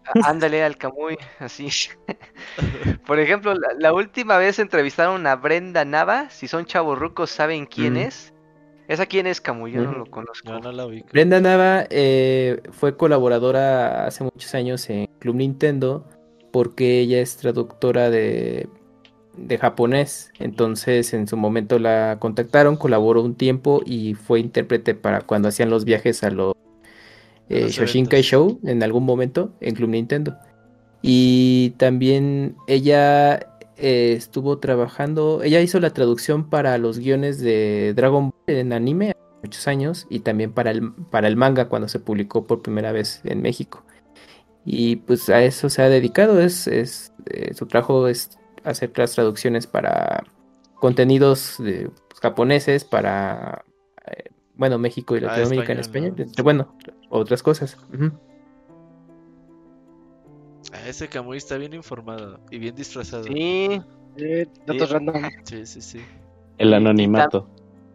Ándale 0.24 0.64
al 0.64 0.78
Camuy, 0.78 1.18
así. 1.40 1.70
Por 3.06 3.20
ejemplo, 3.20 3.54
la, 3.54 3.94
última 3.94 4.38
vez 4.38 4.60
entrevistaron 4.60 5.26
a 5.28 5.36
Brenda 5.36 5.86
Nava. 5.86 6.30
Si 6.30 6.48
son 6.48 6.66
chavos 6.66 6.98
rucos, 6.98 7.30
saben 7.30 7.66
quién 7.66 7.98
es. 7.98 8.34
¿Esa 8.88 9.06
quién 9.06 9.28
es, 9.28 9.40
Camuy? 9.40 9.72
Yo 9.72 9.84
no 9.84 9.94
lo 9.94 10.06
conozco. 10.06 10.52
Brenda 11.12 11.40
Nava 11.40 11.86
eh, 11.90 12.62
fue 12.72 12.98
colaboradora 12.98 14.06
hace 14.06 14.24
muchos 14.24 14.54
años 14.56 14.90
en 14.90 15.08
Club 15.20 15.36
Nintendo 15.36 16.06
porque 16.52 17.00
ella 17.00 17.20
es 17.20 17.38
traductora 17.38 18.10
de, 18.10 18.68
de 19.38 19.58
japonés. 19.58 20.32
Entonces, 20.40 21.14
en 21.14 21.28
su 21.28 21.38
momento 21.38 21.80
la 21.80 22.18
contactaron, 22.20 22.76
colaboró 22.76 23.22
un 23.22 23.36
tiempo 23.36 23.82
y 23.86 24.14
fue 24.16 24.40
intérprete 24.40 24.96
para 24.96 25.22
cuando 25.22 25.48
hacían 25.48 25.70
los 25.70 25.86
viajes 25.86 26.24
a 26.24 26.30
los 26.30 26.54
eh, 27.50 27.68
Shoshinkai 27.70 28.22
Show 28.22 28.60
en 28.64 28.84
algún 28.84 29.06
momento 29.06 29.54
en 29.60 29.76
Club 29.76 29.90
Nintendo. 29.90 30.38
Y 31.02 31.72
también 31.78 32.56
ella 32.68 33.36
eh, 33.78 34.14
estuvo 34.14 34.60
trabajando, 34.60 35.42
ella 35.44 35.60
hizo 35.62 35.80
la 35.80 35.90
traducción 35.92 36.50
para 36.50 36.78
los 36.78 37.00
guiones 37.00 37.40
de 37.40 37.94
Dragon 37.96 38.30
Ball 38.30 38.56
en 38.56 38.74
anime 38.74 39.10
hace 39.10 39.20
muchos 39.44 39.68
años 39.68 40.08
y 40.10 40.20
también 40.20 40.54
para 40.54 40.72
el, 40.72 40.94
para 41.12 41.28
el 41.28 41.36
manga 41.36 41.68
cuando 41.68 41.88
se 41.88 42.00
publicó 42.00 42.48
por 42.48 42.62
primera 42.62 42.92
vez 42.92 43.22
en 43.26 43.42
México. 43.42 43.84
Y 44.66 44.98
pues 44.98 45.28
a 45.30 45.44
eso 45.44 45.70
se 45.70 45.82
ha 45.82 45.90
dedicado, 45.90 46.40
es, 46.40 46.68
es 46.68 47.12
eh, 47.26 47.54
su 47.54 47.66
trabajo 47.66 48.08
es 48.08 48.40
hacer 48.64 48.92
las 48.96 49.12
traducciones 49.12 49.68
para 49.68 50.24
contenidos 50.76 51.56
de, 51.60 51.90
pues, 52.08 52.22
japoneses, 52.22 52.86
para 52.86 53.66
bueno, 54.56 54.78
México 54.78 55.16
y 55.16 55.20
ah, 55.20 55.28
Latinoamérica 55.28 55.74
en 55.74 55.80
español. 55.80 56.16
Bueno, 56.44 56.76
otras 57.14 57.44
cosas. 57.44 57.78
Ah, 60.74 60.88
ese 60.88 61.08
Camuy 61.08 61.38
está 61.38 61.58
bien 61.58 61.74
informado 61.74 62.40
y 62.50 62.58
bien 62.58 62.76
disfrazado. 62.76 63.24
Sí, 63.24 63.82
datos 64.66 64.92
random. 64.92 65.30
Sí, 65.44 65.66
sí, 65.66 65.82
sí. 65.82 66.02
El 66.58 66.74
anonimato. 66.74 67.48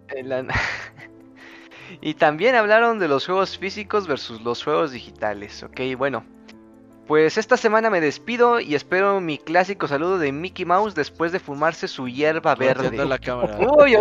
y 2.01 2.15
también 2.15 2.55
hablaron 2.55 2.99
de 2.99 3.09
los 3.09 3.27
juegos 3.27 3.59
físicos 3.59 4.07
versus 4.07 4.41
los 4.43 4.63
juegos 4.63 4.93
digitales. 4.93 5.63
Ok, 5.63 5.81
bueno. 5.97 6.25
Pues 7.09 7.39
esta 7.39 7.57
semana 7.57 7.89
me 7.89 8.03
despido 8.03 8.61
y 8.61 8.75
espero 8.75 9.19
mi 9.23 9.39
clásico 9.39 9.89
saludo 9.89 10.19
de 10.19 10.31
Mickey 10.31 10.67
Mouse 10.67 10.95
después 10.95 11.33
de 11.33 11.41
fumarse 11.41 11.89
su 11.89 12.07
hierba 12.07 12.55
verde. 12.55 13.03
La 13.07 13.19
cámara. 13.19 13.59
Uy, 13.59 13.97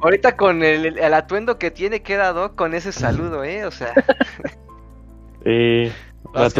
ahorita 0.00 0.36
con 0.36 0.62
el, 0.62 1.02
atuendo 1.12 1.58
que 1.58 1.72
tiene 1.72 2.02
quedado 2.02 2.54
con 2.54 2.72
ese 2.72 2.92
saludo, 2.92 3.42
¿eh? 3.44 3.66
O 3.66 3.70
sea. 3.70 3.92
Sí. 5.44 5.90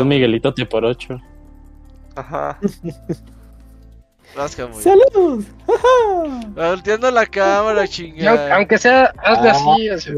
un 0.01 0.09
Miguelito 0.09 0.53
te 0.53 0.67
por 0.67 0.85
ocho. 0.85 1.17
Ajá. 2.17 2.59
¡Saludos! 4.81 5.45
Volteando 6.57 7.13
la 7.13 7.25
cámara, 7.27 7.87
chingada. 7.87 8.57
Aunque 8.57 8.77
sea, 8.77 9.13
hazle 9.23 9.51
así, 9.51 9.89
así. 9.89 10.11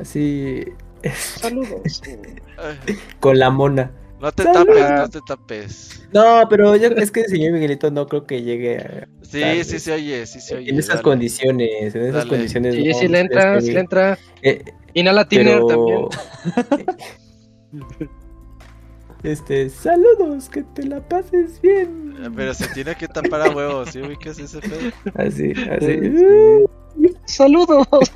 Así. 0.00 0.64
Saludos. 1.12 2.02
Con 3.20 3.38
la 3.38 3.50
mona. 3.50 3.90
No 4.20 4.32
te 4.32 4.44
tapes, 4.44 4.90
no 4.90 5.10
te 5.10 5.20
tapes. 5.26 6.08
No, 6.12 6.46
pero 6.48 6.74
es 6.74 7.10
que 7.10 7.20
el 7.20 7.26
señor 7.26 7.52
Miguelito 7.52 7.90
no 7.90 8.06
creo 8.06 8.24
que 8.24 8.42
llegue 8.42 8.78
a. 8.78 9.08
Sí, 9.22 9.64
sí 9.64 9.78
se 9.78 9.92
oye, 9.92 10.26
sí 10.26 10.40
se 10.40 10.56
oye. 10.56 10.70
En 10.70 10.78
esas 10.78 11.02
condiciones, 11.02 11.94
en 11.94 12.02
esas 12.06 12.24
condiciones. 12.26 12.74
Sí, 12.74 12.94
sí 12.94 13.08
le 13.08 13.20
entra, 13.20 13.60
sí 13.60 13.72
le 13.72 13.80
entra. 13.80 14.18
Eh, 14.42 14.64
Inhala 14.94 15.28
Tiner 15.28 15.60
Pero... 15.66 15.66
también. 15.66 16.08
Este, 19.22 19.70
saludos, 19.70 20.48
que 20.48 20.62
te 20.62 20.84
la 20.84 21.00
pases 21.00 21.60
bien. 21.60 22.14
Pero 22.36 22.54
se 22.54 22.68
tiene 22.68 22.94
que 22.94 23.08
tapar 23.08 23.40
a 23.42 23.50
huevos, 23.50 23.90
¿sí 23.90 24.00
ubicas 24.00 24.38
ese 24.38 24.60
pedo? 24.60 24.92
Así, 25.16 25.52
así. 25.68 26.66
Saludos. 27.24 27.88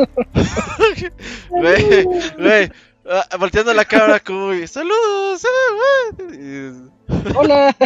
Güey, 1.51 2.05
güey. 2.39 2.70
Ah, 3.09 3.36
volteando 3.39 3.72
la 3.74 3.85
cámara 3.85 4.20
como, 4.20 4.52
saludos. 4.66 5.44
ah, 5.44 6.14
güey". 6.18 6.39
Y- 6.40 6.90
Hola. 7.35 7.77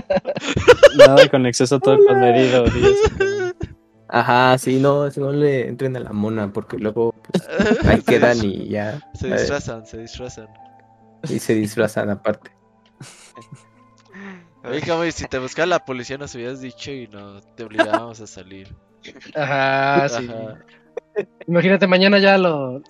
Nada 0.97 1.29
con 1.29 1.47
exceso 1.47 1.81
todo 1.81 1.99
medido. 2.15 2.65
Ajá, 4.09 4.57
sí, 4.59 4.79
no, 4.79 5.09
no 5.17 5.33
le 5.33 5.67
entren 5.67 5.97
a 5.97 6.01
la 6.01 6.13
mona 6.13 6.53
porque 6.53 6.77
luego 6.79 7.13
pues, 7.31 7.49
ahí 7.87 8.01
quedan 8.03 8.39
y 8.45 8.69
ya. 8.69 9.01
Se 9.15 9.29
¿sabes? 9.29 9.41
disfrazan, 9.41 9.87
se 9.87 9.99
disfrazan. 9.99 10.49
Y 11.29 11.39
se 11.39 11.55
disfrazan 11.55 12.11
aparte. 12.11 12.53
Oye, 14.63 15.13
si 15.13 15.27
te 15.27 15.39
buscaba 15.39 15.67
la 15.67 15.85
policía 15.85 16.17
nos 16.17 16.35
hubieras 16.35 16.61
dicho 16.61 16.91
y 16.91 17.09
no 17.09 17.41
te 17.41 17.65
obligábamos 17.65 18.21
a 18.21 18.27
salir. 18.27 18.75
Ajá, 19.35 20.09
sí. 20.09 20.29
Ajá. 20.31 20.59
Imagínate, 21.47 21.87
mañana 21.87 22.19
ya 22.19 22.39
lo. 22.39 22.83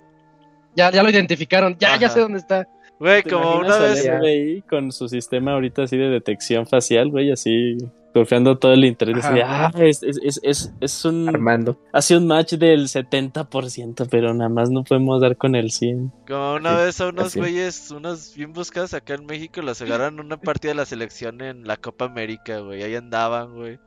Ya, 0.75 0.91
ya 0.91 1.03
lo 1.03 1.09
identificaron. 1.09 1.75
Ya, 1.79 1.97
ya 1.97 2.09
sé 2.09 2.19
dónde 2.19 2.39
está. 2.39 2.67
Güey, 2.99 3.23
¿Te 3.23 3.29
como 3.31 3.59
una 3.59 3.77
vez. 3.77 4.07
FBI 4.07 4.61
con 4.69 4.91
su 4.91 5.09
sistema 5.09 5.53
ahorita 5.53 5.83
así 5.83 5.97
de 5.97 6.09
detección 6.09 6.65
facial, 6.65 7.09
güey, 7.11 7.29
así 7.31 7.77
surfeando 8.13 8.57
todo 8.57 8.71
el 8.71 8.85
internet. 8.85 9.21
así 9.25 9.39
ah, 9.43 9.69
es, 9.79 10.01
es, 10.01 10.17
es, 10.23 10.39
es, 10.43 10.73
es 10.79 11.03
un. 11.05 11.27
Armando. 11.27 11.77
Hace 11.91 12.15
un 12.15 12.25
match 12.27 12.53
del 12.53 12.87
70%, 12.87 14.07
pero 14.09 14.33
nada 14.33 14.49
más 14.49 14.69
no 14.69 14.85
podemos 14.85 15.19
dar 15.19 15.35
con 15.35 15.55
el 15.55 15.71
100. 15.71 16.13
Como 16.25 16.53
una 16.53 16.77
Sí, 16.77 16.83
vez 16.85 17.01
a 17.01 17.07
unos 17.09 17.35
güeyes, 17.35 17.91
unos 17.91 18.33
bien 18.33 18.53
buscados 18.53 18.93
acá 18.93 19.15
en 19.15 19.25
México, 19.25 19.61
los 19.61 19.81
agarraron 19.81 20.19
en 20.19 20.25
una 20.27 20.37
partida 20.37 20.71
de 20.71 20.75
la 20.75 20.85
selección 20.85 21.41
en 21.41 21.67
la 21.67 21.75
Copa 21.75 22.05
América, 22.05 22.59
güey. 22.59 22.81
Ahí 22.83 22.95
andaban, 22.95 23.53
güey. 23.55 23.77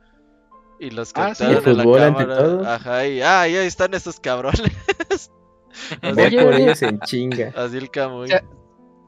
Y 0.79 0.91
los 0.91 1.11
Ah, 1.15 1.33
sí. 1.33 1.43
captaron 1.45 1.63
¿De 1.63 1.71
en 1.71 1.77
la 1.77 1.97
cámara. 1.97 2.75
Ajá, 2.75 3.07
y 3.07 3.21
ah, 3.21 3.41
ahí 3.41 3.55
están 3.55 3.95
esos 3.95 4.19
cabrones. 4.19 4.61
por 6.01 6.19
oye. 6.19 6.63
ellos 6.63 6.81
en 6.81 6.99
chinga. 7.01 7.53
así 7.55 7.77
el 7.77 7.89
Camuy. 7.89 8.29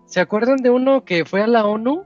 ¿Se 0.06 0.20
acuerdan 0.20 0.58
de 0.58 0.70
uno 0.70 1.04
que 1.06 1.24
fue 1.26 1.42
a 1.42 1.48
la 1.48 1.66
ONU? 1.66 2.04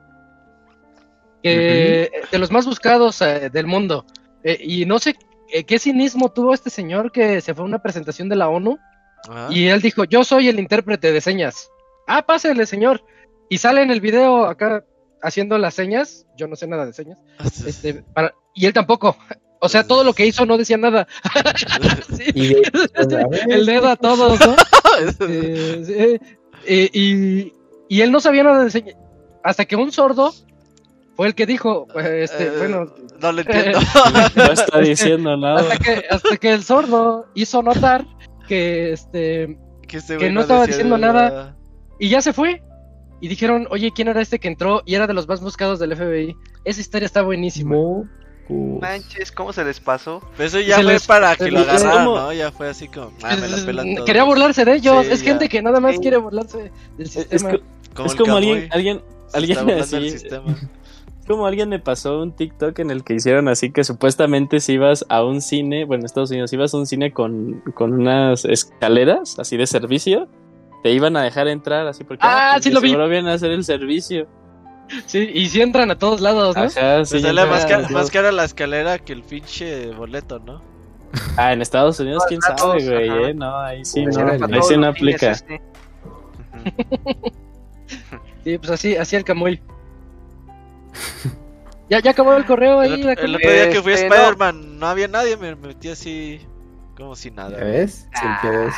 Que, 1.43 2.11
De 2.31 2.37
los 2.39 2.51
más 2.51 2.65
buscados 2.65 3.21
eh, 3.21 3.49
del 3.51 3.67
mundo. 3.67 4.05
Eh, 4.43 4.57
y 4.61 4.85
no 4.85 4.99
sé 4.99 5.15
eh, 5.51 5.63
qué 5.63 5.79
cinismo 5.79 6.31
tuvo 6.31 6.53
este 6.53 6.69
señor 6.69 7.11
que 7.11 7.41
se 7.41 7.53
fue 7.53 7.63
a 7.63 7.67
una 7.67 7.79
presentación 7.81 8.29
de 8.29 8.35
la 8.35 8.49
ONU 8.49 8.77
Ajá. 9.29 9.47
y 9.51 9.67
él 9.67 9.81
dijo, 9.81 10.03
yo 10.05 10.23
soy 10.23 10.47
el 10.49 10.59
intérprete 10.59 11.11
de 11.11 11.21
señas. 11.21 11.69
Ah, 12.07 12.23
pásele, 12.25 12.65
señor. 12.65 13.03
Y 13.49 13.57
sale 13.59 13.81
en 13.83 13.91
el 13.91 14.01
video 14.01 14.45
acá 14.45 14.83
haciendo 15.21 15.57
las 15.57 15.73
señas. 15.73 16.25
Yo 16.37 16.47
no 16.47 16.55
sé 16.55 16.67
nada 16.67 16.85
de 16.85 16.93
señas. 16.93 17.19
Este, 17.65 17.93
para- 18.13 18.33
y 18.53 18.65
él 18.65 18.73
tampoco. 18.73 19.17
O 19.65 19.69
sea, 19.69 19.85
todo 19.85 20.03
lo 20.03 20.13
que 20.13 20.25
hizo 20.25 20.45
no 20.45 20.57
decía 20.57 20.77
nada. 20.77 21.07
Sí. 22.15 22.23
Y 22.33 22.47
de- 22.49 22.71
a 22.95 23.27
ver, 23.27 23.41
El 23.49 23.65
dedo 23.65 23.87
a 23.89 23.95
todos, 23.95 24.39
¿no? 24.39 24.55
Eh, 25.27 26.19
eh, 26.65 26.89
y, 26.93 27.53
y 27.89 28.01
él 28.01 28.11
no 28.11 28.19
sabía 28.21 28.43
nada 28.43 28.63
de 28.63 28.71
señas. 28.71 28.95
Hasta 29.43 29.65
que 29.65 29.75
un 29.75 29.91
sordo 29.91 30.33
fue 31.17 31.27
el 31.27 31.35
que 31.35 31.45
dijo, 31.45 31.87
eh, 31.99 32.21
este, 32.23 32.45
Eh, 32.47 32.51
bueno, 32.57 32.85
No 33.21 33.31
lo 33.31 33.41
entiendo. 33.41 33.79
No 34.35 34.43
está 34.51 34.79
diciendo 34.79 35.35
nada. 35.37 35.59
hasta 35.61 35.77
que, 35.77 36.03
hasta 36.09 36.37
que 36.37 36.53
el 36.53 36.63
sordo 36.63 37.25
hizo 37.35 37.61
notar 37.61 38.05
que 38.47 38.93
este 38.93 39.57
que 39.87 39.99
güey 40.17 40.31
no 40.31 40.41
estaba 40.41 40.65
diciendo 40.65 40.97
nada. 40.97 41.55
y 41.99 42.09
ya 42.09 42.21
se 42.21 42.31
fue. 42.33 42.61
Y 43.21 43.27
dijeron, 43.27 43.67
oye, 43.69 43.91
¿quién 43.95 44.07
era 44.07 44.21
este 44.21 44.39
que 44.39 44.47
entró? 44.47 44.81
Y 44.85 44.95
era 44.95 45.07
de 45.07 45.13
los 45.13 45.27
más 45.27 45.41
buscados 45.41 45.79
del 45.79 45.95
FBI. 45.95 46.35
Esa 46.65 46.81
historia 46.81 47.05
está 47.05 47.21
buenísima. 47.21 47.75
Manches, 48.49 49.31
¿cómo 49.31 49.51
se 49.53 49.63
les 49.65 49.79
pasó? 49.79 50.21
Eso 50.37 50.59
ya 50.59 50.77
Se 50.77 50.83
fue 50.83 50.93
les- 50.93 51.07
para 51.07 51.35
se 51.35 51.45
que 51.45 51.51
lo 51.51 51.59
agarraran. 51.61 52.05
¿no? 52.05 52.33
Ya 52.33 52.51
fue 52.51 52.69
así 52.69 52.87
como, 52.87 53.11
ah, 53.23 53.35
me 53.39 53.47
la 53.47 53.65
pelan 53.65 53.93
todos. 53.95 54.05
Quería 54.05 54.23
burlarse 54.23 54.65
de 54.65 54.75
ellos. 54.75 55.05
Sí, 55.07 55.11
es 55.13 55.19
ya. 55.21 55.25
gente 55.31 55.49
que 55.49 55.61
nada 55.61 55.79
más 55.79 55.93
Sí. 55.95 55.99
quiere 56.01 56.17
burlarse 56.17 56.57
del 56.97 57.07
Es, 57.07 57.11
sistema. 57.11 57.51
Como 57.95 58.07
es 58.07 58.15
como 58.15 58.35
alguien, 58.35 58.67
alguien, 58.71 59.01
alguien 59.33 59.51
está 59.57 59.63
burlando 59.63 59.97
del 59.99 60.15
así. 60.15 60.67
como 61.27 61.47
alguien 61.47 61.69
me 61.69 61.79
pasó 61.79 62.21
un 62.21 62.33
TikTok 62.35 62.77
en 62.79 62.91
el 62.91 63.03
que 63.03 63.15
hicieron 63.15 63.47
así 63.47 63.71
que 63.71 63.83
supuestamente 63.83 64.59
si 64.59 64.73
ibas 64.73 65.05
a 65.09 65.23
un 65.23 65.41
cine, 65.41 65.85
bueno, 65.85 66.01
en 66.01 66.05
Estados 66.05 66.29
Unidos, 66.29 66.51
si 66.51 66.55
ibas 66.55 66.73
a 66.73 66.77
un 66.77 66.85
cine 66.85 67.13
con, 67.13 67.61
con 67.73 67.93
unas 67.93 68.45
escaleras 68.45 69.39
así 69.39 69.57
de 69.57 69.65
servicio, 69.65 70.27
te 70.83 70.91
iban 70.91 71.17
a 71.17 71.23
dejar 71.23 71.47
entrar 71.47 71.87
así 71.87 72.03
porque 72.03 72.21
Ah, 72.23 72.51
pues, 72.53 72.65
sí 72.65 72.69
de 72.69 72.75
lo 72.75 72.81
vi. 72.81 72.89
seguro 72.89 73.09
vienen 73.09 73.31
a 73.31 73.33
hacer 73.33 73.49
el 73.49 73.63
servicio. 73.63 74.27
Sí, 75.07 75.29
y 75.33 75.49
si 75.49 75.61
entran 75.61 75.89
a 75.91 75.97
todos 75.97 76.21
lados, 76.21 76.55
¿no? 76.55 76.63
Ajá, 76.63 77.03
sí, 77.05 77.11
Se 77.11 77.21
ya 77.21 77.27
sale 77.29 77.45
más, 77.47 77.63
a 77.65 77.67
cara, 77.67 77.79
todos 77.79 77.91
más 77.91 78.11
cara 78.11 78.31
la 78.31 78.43
escalera 78.45 78.99
que 78.99 79.13
el 79.13 79.23
pinche 79.23 79.91
boleto, 79.91 80.39
¿no? 80.39 80.61
Ah, 81.37 81.53
en 81.53 81.61
Estados 81.61 81.99
Unidos, 81.99 82.23
quién 82.27 82.41
sabe, 82.41 82.83
güey, 82.83 83.09
ajá. 83.09 83.29
eh, 83.29 83.33
no, 83.33 83.57
ahí 83.59 83.85
sí, 83.85 84.03
Pues 84.03 84.17
no, 84.17 84.27
ahí 84.31 84.61
sí 84.63 84.77
no 84.77 84.87
aplica. 84.87 85.31
este. 85.31 85.61
Sí, 88.43 88.57
pues 88.59 88.69
así, 88.71 88.95
así 88.95 89.15
el 89.15 89.23
Camuy. 89.23 89.59
ya, 91.89 91.99
ya 91.99 92.11
acabó 92.11 92.33
el 92.35 92.45
correo 92.45 92.79
ahí. 92.79 92.93
El, 92.93 93.05
la 93.05 93.13
el 93.13 93.35
otro 93.35 93.51
día 93.51 93.69
que 93.69 93.81
fui 93.81 93.91
a 93.93 93.95
Este. 93.95 94.07
Spider-Man 94.07 94.79
no. 94.79 94.87
había 94.87 95.07
nadie, 95.07 95.35
me 95.37 95.55
metí 95.55 95.89
así 95.89 96.41
como 96.95 97.15
si 97.15 97.31
nada. 97.31 97.57
¿Ya 97.57 97.63
ves? 97.65 98.07
Ves. 98.43 98.73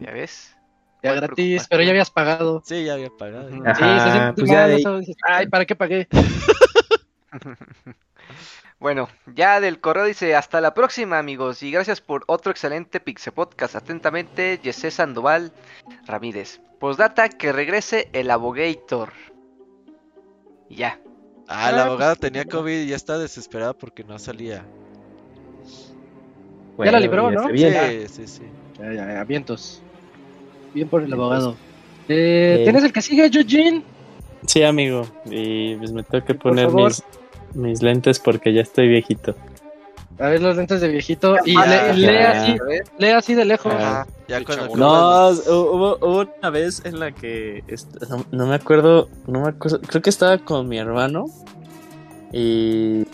¿Ya 0.00 0.10
ves? 0.12 0.54
Ya 1.02 1.10
¿Cuál 1.10 1.16
gratis, 1.16 1.34
preocupación? 1.36 1.66
pero 1.70 1.82
ya 1.84 1.90
habías 1.90 2.10
pagado. 2.10 2.62
Sí, 2.64 2.84
ya 2.84 2.94
había 2.94 3.10
pagado. 3.10 3.50
Ya. 3.50 3.74
Sí, 3.74 3.82
Ajá, 3.84 4.34
pues 4.36 4.50
ya 4.50 4.56
mal 4.56 4.68
de 4.68 4.74
ahí- 4.74 4.80
eso, 4.80 4.98
dices, 4.98 5.16
Ay, 5.26 5.46
¿para 5.46 5.64
qué 5.64 5.76
pagué? 5.76 6.08
Bueno, 8.80 9.08
ya 9.34 9.58
del 9.60 9.80
correo 9.80 10.04
dice 10.04 10.36
hasta 10.36 10.60
la 10.60 10.72
próxima 10.72 11.18
amigos 11.18 11.64
y 11.64 11.72
gracias 11.72 12.00
por 12.00 12.22
otro 12.28 12.52
excelente 12.52 13.00
Pixe 13.00 13.32
Podcast. 13.32 13.74
Atentamente, 13.74 14.60
Jesse 14.62 14.94
Sandoval 14.94 15.52
Ramírez. 16.06 16.60
Postdata 16.78 17.28
que 17.28 17.50
regrese 17.50 18.08
el 18.12 18.30
abogator. 18.30 19.10
Y 20.68 20.76
ya. 20.76 21.00
Ah, 21.48 21.72
la 21.72 21.86
abogada 21.86 22.14
tenía 22.14 22.44
COVID 22.44 22.82
y 22.82 22.86
ya 22.86 22.94
está 22.96 23.18
desesperada 23.18 23.72
porque 23.72 24.04
no 24.04 24.16
salía. 24.20 24.64
Ya 26.78 26.92
la 26.92 27.00
libró, 27.00 27.30
ya 27.32 27.36
¿no? 27.40 27.48
Sí, 27.48 28.08
sí, 28.08 28.26
sí. 28.28 28.42
Ya, 28.78 28.92
ya, 28.92 29.12
ya, 29.14 29.24
vientos. 29.24 29.82
Bien 30.74 30.88
por 30.88 31.02
el 31.02 31.12
abogado. 31.12 31.56
Eh, 32.08 32.58
Eh. 32.60 32.60
¿Tienes 32.64 32.84
el 32.84 32.92
que 32.92 33.02
sigue, 33.02 33.26
Eugene? 33.26 33.82
Sí, 34.46 34.62
amigo, 34.62 35.06
y 35.26 35.74
pues 35.76 35.92
me 35.92 36.02
tengo 36.02 36.24
que 36.24 36.34
Por 36.34 36.50
poner 36.52 36.70
mis, 36.72 37.02
mis 37.54 37.82
lentes 37.82 38.18
porque 38.18 38.52
ya 38.54 38.62
estoy 38.62 38.88
viejito. 38.88 39.34
A 40.20 40.28
ver 40.30 40.40
los 40.40 40.56
lentes 40.56 40.80
de 40.80 40.88
viejito 40.88 41.36
y 41.44 41.54
Ya, 41.54 41.92
lee, 41.92 42.00
lee 42.00 42.12
ya. 42.12 42.30
así, 42.42 42.56
lee 42.98 43.08
así 43.10 43.34
de 43.34 43.44
lejos. 43.44 43.72
Ah. 43.76 44.06
Ya 44.26 44.42
chavo. 44.44 44.76
No, 44.76 45.28
hubo, 45.30 45.96
hubo 46.00 46.26
una 46.40 46.50
vez 46.50 46.82
en 46.84 46.98
la 46.98 47.12
que 47.12 47.62
no, 48.08 48.24
no 48.32 48.46
me 48.46 48.54
acuerdo, 48.54 49.08
no 49.26 49.42
me 49.42 49.48
acuerdo, 49.50 49.80
creo 49.80 50.02
que 50.02 50.10
estaba 50.10 50.38
con 50.38 50.68
mi 50.68 50.78
hermano 50.78 51.26
y 52.32 53.04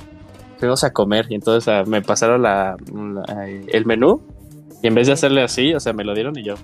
fuimos 0.58 0.82
a 0.84 0.92
comer 0.92 1.26
y 1.28 1.34
entonces 1.34 1.68
ah, 1.68 1.84
me 1.86 2.00
pasaron 2.02 2.42
la, 2.42 2.76
la- 2.92 3.48
el 3.48 3.84
menú 3.86 4.22
y 4.82 4.86
en 4.86 4.94
vez 4.94 5.06
de 5.06 5.12
hacerle 5.14 5.42
así, 5.42 5.74
o 5.74 5.80
sea, 5.80 5.92
me 5.92 6.04
lo 6.04 6.14
dieron 6.14 6.38
y 6.38 6.42
yo. 6.44 6.54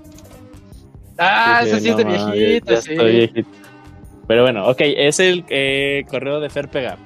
Ah, 1.20 1.60
ese 1.64 1.80
sí 1.80 1.88
es 1.90 1.96
de 1.96 2.04
"No, 2.04 2.10
ya- 2.16 2.32
viejito, 2.32 2.72
ya 2.72 2.80
sí. 2.82 2.92
estoy 2.92 3.12
viejito". 3.12 3.48
Pero 4.26 4.42
bueno, 4.42 4.66
ok, 4.68 4.80
es 4.80 5.20
el 5.20 5.44
eh, 5.48 6.04
correo 6.08 6.40
de 6.40 6.50
Ferpega 6.50 6.96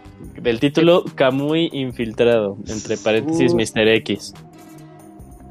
del 0.40 0.60
título 0.60 1.04
Camuy 1.14 1.68
Infiltrado, 1.72 2.56
entre 2.68 2.96
paréntesis 2.98 3.52
Uh. 3.52 3.56
Mr. 3.56 3.88
X. 3.88 4.34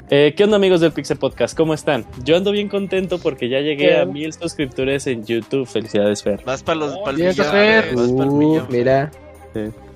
Eh, 0.10 0.34
¿Qué 0.38 0.44
onda 0.44 0.57
amigos 0.57 0.81
del 0.81 0.91
Pixel 0.91 1.18
Podcast? 1.18 1.57
¿Cómo 1.57 1.73
están? 1.73 2.06
Yo 2.23 2.35
ando 2.38 2.52
bien 2.52 2.69
contento 2.69 3.18
porque 3.19 3.49
ya 3.49 3.60
llegué 3.61 3.98
a 3.98 4.06
mil 4.06 4.31
suscriptores 4.34 5.07
en 5.07 5.26
YouTube. 5.26 5.65
Felicidades, 5.68 6.22
Fer. 6.22 6.41
Vas 6.45 6.61
para 6.61 6.80
los 6.80 6.98
pa'l 6.99 7.15
millón, 7.18 7.34
Fer. 7.34 7.85
pa'l 7.95 7.98
Uh, 8.10 8.35
millón. 8.38 8.68
mira. 8.69 9.10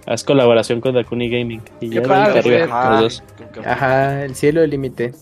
Haz 0.07 0.23
colaboración 0.23 0.79
con 0.81 0.95
Dakuni 0.95 1.29
Gaming. 1.29 1.61
Y 1.81 1.89
ya 1.89 2.01
padre, 2.01 2.39
arriba, 2.39 2.57
Fer. 2.57 2.69
los 2.69 2.71
Ah. 2.71 2.99
dos. 3.01 3.23
Ajá, 3.65 4.23
el 4.23 4.33
cielo 4.35 4.63
el 4.63 4.69
límite. 4.71 5.13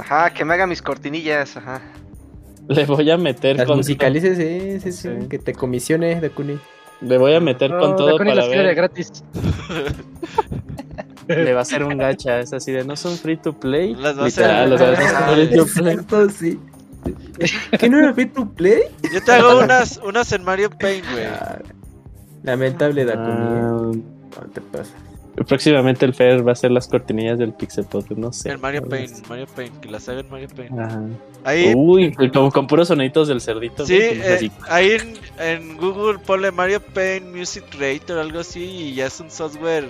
Ajá, 0.00 0.30
que 0.32 0.44
me 0.44 0.54
haga 0.54 0.66
mis 0.66 0.80
cortinillas, 0.82 1.56
ajá. 1.56 1.82
Le 2.68 2.84
voy 2.86 3.10
a 3.10 3.16
meter 3.16 3.56
Las 3.56 3.66
con 3.66 3.78
musicalices, 3.78 4.36
sí, 4.38 4.80
sí, 4.80 4.92
sí, 4.92 5.08
Sí. 5.20 5.26
que 5.28 5.38
te 5.38 5.52
comisione, 5.54 6.20
Dakuni. 6.20 6.58
Le 7.00 7.18
voy 7.18 7.34
a 7.34 7.40
meter 7.40 7.70
con 7.70 7.96
todo 7.96 8.06
Dakuni 8.12 8.30
para 8.30 8.42
las 8.42 8.48
ver. 8.48 8.74
gratis. 8.74 9.10
Le 11.28 11.52
va 11.52 11.60
a 11.60 11.62
hacer 11.62 11.84
un 11.84 11.96
gacha. 11.96 12.40
Es 12.40 12.52
así 12.52 12.72
de 12.72 12.84
no 12.84 12.96
son 12.96 13.16
free 13.16 13.36
to 13.36 13.52
play. 13.52 13.94
Las 13.94 14.18
va 14.18 14.24
a 14.24 14.26
hacer- 14.26 14.68
free 15.34 15.56
to 15.56 15.64
play. 15.66 15.92
Exacto, 15.94 16.28
sí. 16.30 16.58
¿Qué 17.78 17.88
no 17.88 17.98
era 17.98 18.12
free 18.12 18.26
to 18.26 18.48
play? 18.50 18.82
Yo 19.12 19.22
te 19.22 19.32
hago 19.32 19.60
unas, 19.60 19.98
unas 20.04 20.32
en 20.32 20.42
Mario 20.44 20.70
Paint, 20.70 21.04
güey. 21.12 21.24
Ah, 21.24 21.58
Lamentable, 22.42 23.04
Dakuni. 23.04 23.28
Ah, 23.28 23.90
No 24.42 24.46
te 24.52 24.60
pasa. 24.60 24.92
Próximamente 25.46 26.04
el 26.04 26.12
Fer 26.12 26.46
va 26.46 26.50
a 26.50 26.52
hacer 26.52 26.70
las 26.70 26.86
cortinillas 26.88 27.38
del 27.38 27.52
Pixel 27.52 27.84
Podcast, 27.84 28.18
no 28.18 28.32
sé. 28.32 28.50
El 28.50 28.58
Mario 28.58 28.82
Paint. 28.88 29.26
Mario 29.28 29.46
Paint, 29.54 29.80
que 29.80 29.90
las 29.90 30.08
haga 30.08 30.20
en 30.20 30.30
Mario 30.30 30.48
Paint. 30.54 30.78
Ajá. 30.78 31.02
Ahí, 31.44 31.72
Uy, 31.74 32.12
como 32.32 32.50
con 32.50 32.66
puros 32.66 32.88
soniditos 32.88 33.28
del 33.28 33.40
cerdito. 33.40 33.86
sí, 33.86 33.96
güey, 33.96 34.20
eh, 34.20 34.50
ahí 34.68 34.90
en, 34.90 35.14
en 35.38 35.76
Google 35.78 36.18
ponle 36.18 36.50
Mario 36.50 36.80
Paint 36.80 37.34
Music 37.34 37.64
Creator 37.70 38.18
o 38.18 38.20
algo 38.20 38.40
así 38.40 38.62
y 38.62 38.94
ya 38.94 39.06
es 39.06 39.18
un 39.20 39.30
software 39.30 39.86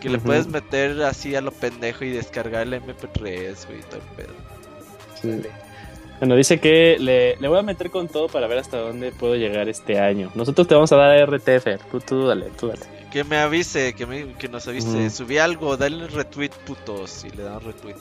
que 0.00 0.08
le 0.08 0.18
puedes 0.18 0.46
meter 0.48 1.00
así 1.02 1.34
a 1.36 1.40
lo 1.40 1.52
pendejo 1.52 2.04
y 2.04 2.10
descargar 2.10 2.62
el 2.66 2.74
MP3, 2.74 3.66
güey, 3.66 3.80
todo 3.88 4.00
el 4.00 4.16
pedo. 4.16 4.34
Sí. 5.20 5.48
Bueno, 6.18 6.36
dice 6.36 6.60
que 6.60 6.96
le, 6.98 7.36
le 7.36 7.48
voy 7.48 7.58
a 7.58 7.62
meter 7.62 7.90
con 7.90 8.08
todo 8.08 8.28
para 8.28 8.46
ver 8.46 8.58
hasta 8.58 8.78
dónde 8.78 9.12
puedo 9.12 9.34
llegar 9.36 9.68
este 9.68 9.98
año. 9.98 10.30
Nosotros 10.34 10.66
te 10.68 10.74
vamos 10.74 10.92
a 10.92 10.96
dar 10.96 11.28
RTF. 11.28 11.66
Tú, 11.90 12.00
tú 12.00 12.26
dale, 12.26 12.46
tú 12.58 12.68
dale. 12.68 12.80
Que 13.12 13.24
me 13.24 13.36
avise, 13.36 13.92
que, 13.94 14.06
me, 14.06 14.32
que 14.34 14.48
nos 14.48 14.66
avise. 14.68 15.10
Subí 15.10 15.36
algo, 15.38 15.76
dale 15.76 16.06
retweet, 16.08 16.50
putos. 16.64 17.24
Y 17.24 17.36
le 17.36 17.42
dan 17.42 17.60
retweet. 17.60 17.96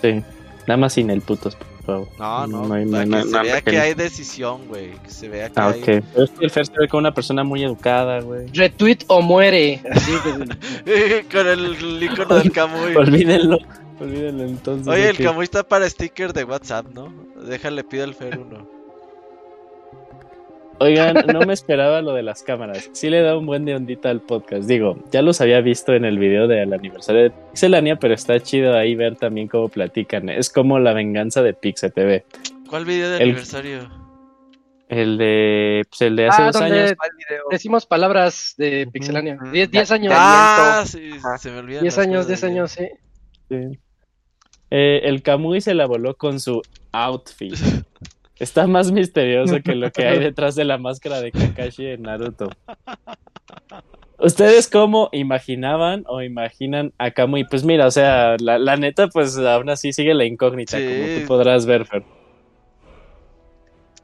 Sí. 0.00 0.22
Nada 0.66 0.76
más 0.78 0.92
sin 0.94 1.10
el 1.10 1.20
putos, 1.20 1.54
por 1.56 1.82
favor. 1.84 2.08
No, 2.18 2.46
no, 2.46 2.66
No 2.68 2.74
hay- 2.74 2.84
no 2.86 2.92
para 2.92 3.02
hay 3.02 3.10
que 3.10 3.28
se 3.28 3.42
vea 3.42 3.60
que- 3.60 3.78
hay 3.80 3.94
decisión, 3.94 4.68
güey. 4.68 4.92
Que 5.02 5.10
se 5.10 5.28
vea 5.28 5.48
que 5.50 5.60
Ah, 5.60 5.68
hay. 5.68 5.80
ok. 5.80 5.84
Pero 6.12 6.24
es 6.24 6.30
que 6.30 6.44
el 6.44 6.50
Fer 6.50 6.66
se 6.66 6.72
ve 6.78 6.88
como 6.88 7.00
una 7.00 7.12
persona 7.12 7.44
muy 7.44 7.62
educada, 7.62 8.20
güey. 8.20 8.46
Retweet 8.54 8.98
o 9.08 9.20
muere. 9.20 9.82
Así 9.90 10.12
Con 11.32 11.46
el 11.48 12.02
icono 12.02 12.36
del 12.36 12.52
Camuy. 12.52 12.94
Olvídenlo. 12.96 13.58
Olvídenlo 14.00 14.44
entonces. 14.44 14.88
Oye, 14.88 15.10
el. 15.10 15.18
Camuy 15.18 15.44
está 15.44 15.62
para 15.62 15.88
sticker 15.90 16.32
de 16.32 16.44
WhatsApp, 16.44 16.86
¿no? 16.94 17.12
Déjale, 17.46 17.84
pide 17.84 18.04
al 18.04 18.14
Fer 18.14 18.38
uno. 18.38 18.66
Oigan, 20.78 21.14
no 21.32 21.40
me 21.46 21.52
esperaba 21.52 22.02
lo 22.02 22.12
de 22.14 22.22
las 22.22 22.42
cámaras. 22.42 22.90
Sí 22.92 23.08
le 23.10 23.20
da 23.22 23.36
un 23.36 23.46
buen 23.46 23.64
de 23.64 23.74
ondita 23.74 24.10
al 24.10 24.20
podcast. 24.20 24.64
Digo, 24.64 25.02
ya 25.12 25.22
los 25.22 25.40
había 25.40 25.60
visto 25.60 25.92
en 25.94 26.04
el 26.04 26.18
video 26.18 26.48
del 26.48 26.72
aniversario 26.72 27.22
de 27.24 27.30
Pixelania, 27.30 27.96
pero 27.96 28.14
está 28.14 28.38
chido 28.40 28.76
ahí 28.76 28.94
ver 28.94 29.16
también 29.16 29.48
cómo 29.48 29.68
platican. 29.68 30.28
Es 30.28 30.50
como 30.50 30.78
la 30.78 30.92
venganza 30.92 31.42
de 31.42 31.54
Pixel 31.54 31.92
TV. 31.92 32.24
¿Cuál 32.68 32.84
video 32.84 33.10
de 33.10 33.16
El- 33.16 33.22
aniversario? 33.22 34.02
El 34.88 35.16
de, 35.16 35.84
pues 35.88 36.02
el 36.02 36.16
de 36.16 36.26
hace 36.28 36.42
Ah, 36.42 36.46
dos 36.46 36.60
donde 36.60 36.80
años. 36.82 36.94
Decimos 37.50 37.86
palabras 37.86 38.54
de 38.58 38.86
Pixelania. 38.92 39.36
Ujú. 39.40 39.50
10 39.50 39.70
10 39.70 39.90
años. 39.90 40.12
Ah, 40.14 40.84
sí, 40.86 41.10
se 41.38 41.50
me 41.50 41.58
olvidan 41.60 41.82
10 41.82 41.96
las 41.96 42.06
años, 42.06 42.16
cosas 42.26 42.28
10 42.28 42.40
de 42.42 42.46
años, 42.48 42.70
sí. 42.72 42.88
Sí. 43.48 43.78
Eh, 44.70 45.00
el 45.04 45.22
Kamui 45.22 45.62
se 45.62 45.72
la 45.72 45.86
voló 45.86 46.14
con 46.16 46.40
su 46.40 46.60
outfit. 46.92 47.54
Está 48.42 48.66
más 48.66 48.90
misterioso 48.90 49.60
que 49.62 49.76
lo 49.76 49.92
que 49.92 50.04
hay 50.04 50.18
detrás 50.18 50.56
de 50.56 50.64
la 50.64 50.76
máscara 50.76 51.20
de 51.20 51.30
Kakashi 51.30 51.86
en 51.86 52.02
Naruto. 52.02 52.50
¿Ustedes 54.18 54.66
cómo 54.68 55.08
imaginaban 55.12 56.02
o 56.08 56.22
imaginan 56.22 56.92
a 56.98 57.12
Kamui? 57.12 57.44
Pues 57.44 57.62
mira, 57.62 57.86
o 57.86 57.92
sea, 57.92 58.36
la, 58.40 58.58
la 58.58 58.76
neta, 58.76 59.06
pues 59.06 59.38
aún 59.38 59.70
así 59.70 59.92
sigue 59.92 60.12
la 60.14 60.24
incógnita, 60.24 60.76
Sí. 60.76 60.84
como 60.84 61.20
tú 61.20 61.26
podrás 61.28 61.66
ver, 61.66 61.86
Fer. 61.86 62.02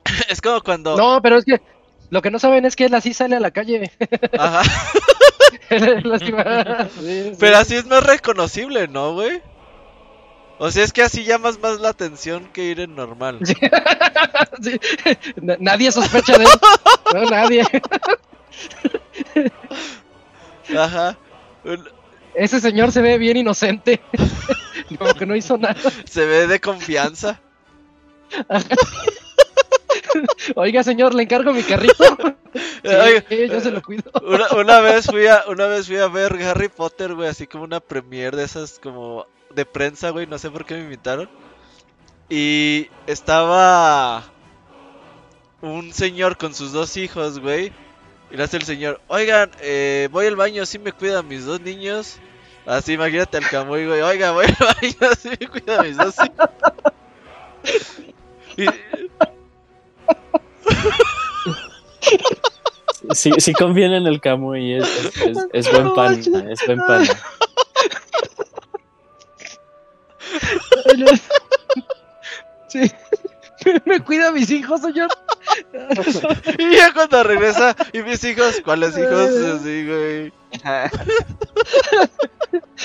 Es 0.30 0.40
como 0.40 0.60
cuando. 0.60 0.96
No, 0.96 1.20
pero 1.20 1.38
es 1.38 1.44
que 1.44 1.60
lo 2.10 2.22
que 2.22 2.30
no 2.30 2.38
saben 2.38 2.64
es 2.64 2.76
que 2.76 2.84
él 2.84 2.94
así 2.94 3.14
sale 3.14 3.34
a 3.34 3.40
la 3.40 3.50
calle. 3.50 3.90
Ajá. 4.38 4.62
Sí, 5.68 5.78
sí. 6.20 7.32
Pero 7.40 7.56
así 7.56 7.74
es 7.74 7.86
más 7.86 8.04
reconocible, 8.06 8.86
¿no, 8.86 9.14
güey? 9.14 9.42
O 10.58 10.70
sea, 10.70 10.82
es 10.84 10.92
que 10.92 11.02
así 11.02 11.24
llamas 11.24 11.60
más 11.60 11.80
la 11.80 11.90
atención 11.90 12.46
que 12.52 12.64
ir 12.64 12.80
en 12.80 12.94
normal. 12.94 13.38
Sí. 13.44 13.54
Sí. 14.62 14.80
Na- 15.36 15.56
Nadie 15.60 15.92
sospecha 15.92 16.36
de 16.38 16.44
él. 16.44 16.50
No, 17.14 17.22
nadie. 17.30 17.62
Ajá. 20.76 21.16
Ese 22.34 22.60
señor 22.60 22.92
se 22.92 23.00
ve 23.02 23.18
bien 23.18 23.36
inocente. 23.36 24.00
Como 24.98 25.14
que 25.14 25.26
no 25.26 25.36
hizo 25.36 25.56
nada. 25.58 25.76
Se 26.04 26.24
ve 26.24 26.46
de 26.46 26.60
confianza. 26.60 27.40
Oiga, 30.56 30.82
señor, 30.82 31.14
le 31.14 31.22
encargo 31.24 31.52
mi 31.52 31.62
carrito. 31.62 32.04
Sí, 32.54 32.88
Oiga, 32.88 33.24
yo 33.54 33.60
se 33.60 33.70
lo 33.70 33.82
cuido. 33.82 34.10
Una, 34.22 34.48
una 34.56 34.80
vez 34.80 35.06
fui 35.06 35.26
a 35.26 35.44
una 35.48 35.66
vez 35.66 35.86
fui 35.86 35.96
a 35.96 36.08
ver 36.08 36.34
Harry 36.42 36.68
Potter, 36.68 37.14
güey, 37.14 37.28
así 37.28 37.46
como 37.46 37.64
una 37.64 37.80
premiere 37.80 38.36
de 38.36 38.44
esas 38.44 38.78
como 38.78 39.26
de 39.58 39.66
prensa, 39.66 40.10
güey, 40.10 40.26
no 40.26 40.38
sé 40.38 40.50
por 40.50 40.64
qué 40.64 40.74
me 40.74 40.82
invitaron. 40.84 41.28
Y 42.30 42.88
estaba 43.06 44.22
un 45.60 45.92
señor 45.92 46.38
con 46.38 46.54
sus 46.54 46.72
dos 46.72 46.96
hijos, 46.96 47.40
güey. 47.40 47.72
Y 48.30 48.36
le 48.36 48.44
hace 48.44 48.56
el 48.58 48.62
señor, 48.62 49.00
oigan, 49.08 49.50
eh, 49.60 50.08
voy 50.12 50.26
al 50.26 50.36
baño, 50.36 50.64
¿sí 50.64 50.78
me 50.78 50.92
cuidan 50.92 51.26
mis 51.26 51.44
dos 51.44 51.60
niños? 51.60 52.18
Así, 52.66 52.92
imagínate 52.92 53.38
al 53.38 53.48
Camuy, 53.48 53.86
güey, 53.86 54.00
oiga, 54.02 54.30
voy 54.32 54.44
al 54.46 54.56
baño, 54.60 55.14
¿sí 55.20 55.30
me 55.40 55.48
cuidan 55.48 55.86
mis 55.86 55.96
dos 55.96 56.14
hijos? 56.18 56.50
Y, 58.56 58.66
Sí, 63.14 63.30
sí 63.38 63.52
confían 63.54 63.92
en 63.92 64.06
el 64.06 64.20
Kamui, 64.20 64.74
es, 64.74 64.88
es, 65.04 65.16
es- 65.16 65.46
es 65.52 65.72
buen 65.72 65.94
pan, 65.94 66.14
es 66.50 66.66
buen 66.66 66.78
pan. 66.78 67.06
Sí. 72.68 72.92
Me 73.84 74.00
cuida 74.00 74.28
a 74.28 74.32
mis 74.32 74.50
hijos, 74.50 74.80
señor. 74.80 75.08
y 76.58 76.76
ya 76.76 76.92
cuando 76.92 77.22
regresa, 77.22 77.74
y 77.92 78.02
mis 78.02 78.22
hijos, 78.24 78.60
¿cuáles 78.64 78.96
hijos? 78.96 79.30
Así, 79.30 79.86
güey. 79.86 80.32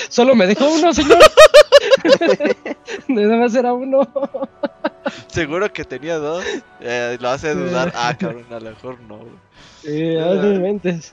Solo 0.08 0.34
me 0.34 0.46
dejó 0.46 0.68
uno, 0.68 0.92
señor. 0.92 1.18
Nada 3.08 3.36
más 3.36 3.54
era 3.54 3.72
uno. 3.72 4.08
Seguro 5.28 5.72
que 5.72 5.84
tenía 5.84 6.18
dos. 6.18 6.44
Eh, 6.80 7.16
lo 7.20 7.28
hace 7.28 7.54
dudar. 7.54 7.92
Ah, 7.94 8.16
cabrón, 8.18 8.46
a 8.50 8.60
lo 8.60 8.70
mejor 8.70 9.00
no. 9.02 9.20
Sí, 9.82 10.14
no 10.16 10.52
inventes. 10.52 11.12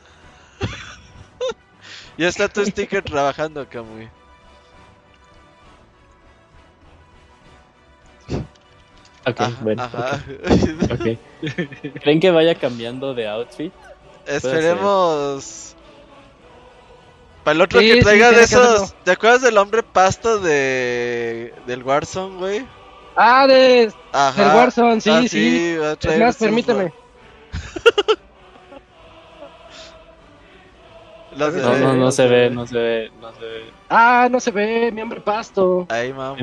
Ya 2.18 2.28
está 2.28 2.48
tu 2.48 2.66
sticker 2.66 3.04
trabajando, 3.04 3.68
Camuy. 3.70 4.10
Ok, 9.26 9.36
Ah, 9.40 9.52
bueno. 9.62 9.84
Ajá. 9.84 10.20
ok, 10.90 10.92
ok. 10.94 12.00
¿Creen 12.02 12.20
que 12.20 12.32
vaya 12.32 12.56
cambiando 12.56 13.14
de 13.14 13.28
outfit? 13.28 13.74
Esperemos. 14.26 15.76
Para 17.44 17.56
el 17.56 17.62
otro 17.62 17.80
Sí, 17.80 17.88
que 17.88 17.94
sí, 17.96 18.02
traiga 18.02 18.32
de 18.32 18.44
esos. 18.44 18.94
¿Te 19.04 19.12
acuerdas 19.12 19.42
del 19.42 19.58
hombre 19.58 19.84
pasto 19.84 20.40
de. 20.40 21.54
del 21.66 21.84
Warzone, 21.84 22.38
güey? 22.38 22.68
Ah, 23.16 23.46
de, 23.48 23.92
Ajá. 24.12 24.44
del 24.48 24.56
Warzone, 24.56 25.02
sí, 25.02 25.10
Ah, 25.12 25.24
sí. 25.28 25.76
va 25.78 25.90
a 25.90 25.92
Es 25.94 26.00
traer 26.00 26.20
más, 26.22 26.36
sus- 26.36 26.46
permíteme. 26.48 26.94
No, 31.38 31.50
no, 31.50 31.94
no 31.96 32.12
se 32.12 32.28
ve, 32.28 32.50
no 32.50 32.68
se 32.68 32.78
ve, 32.78 33.12
no 33.22 33.34
se 33.34 33.40
ve. 33.46 33.74
Ah, 33.90 34.28
no 34.30 34.40
se 34.42 34.52
ve, 34.52 34.92
mi 34.92 35.02
hombre 35.02 35.22
pasto. 35.22 35.86
Ahí, 35.90 36.12
mamá. 36.12 36.36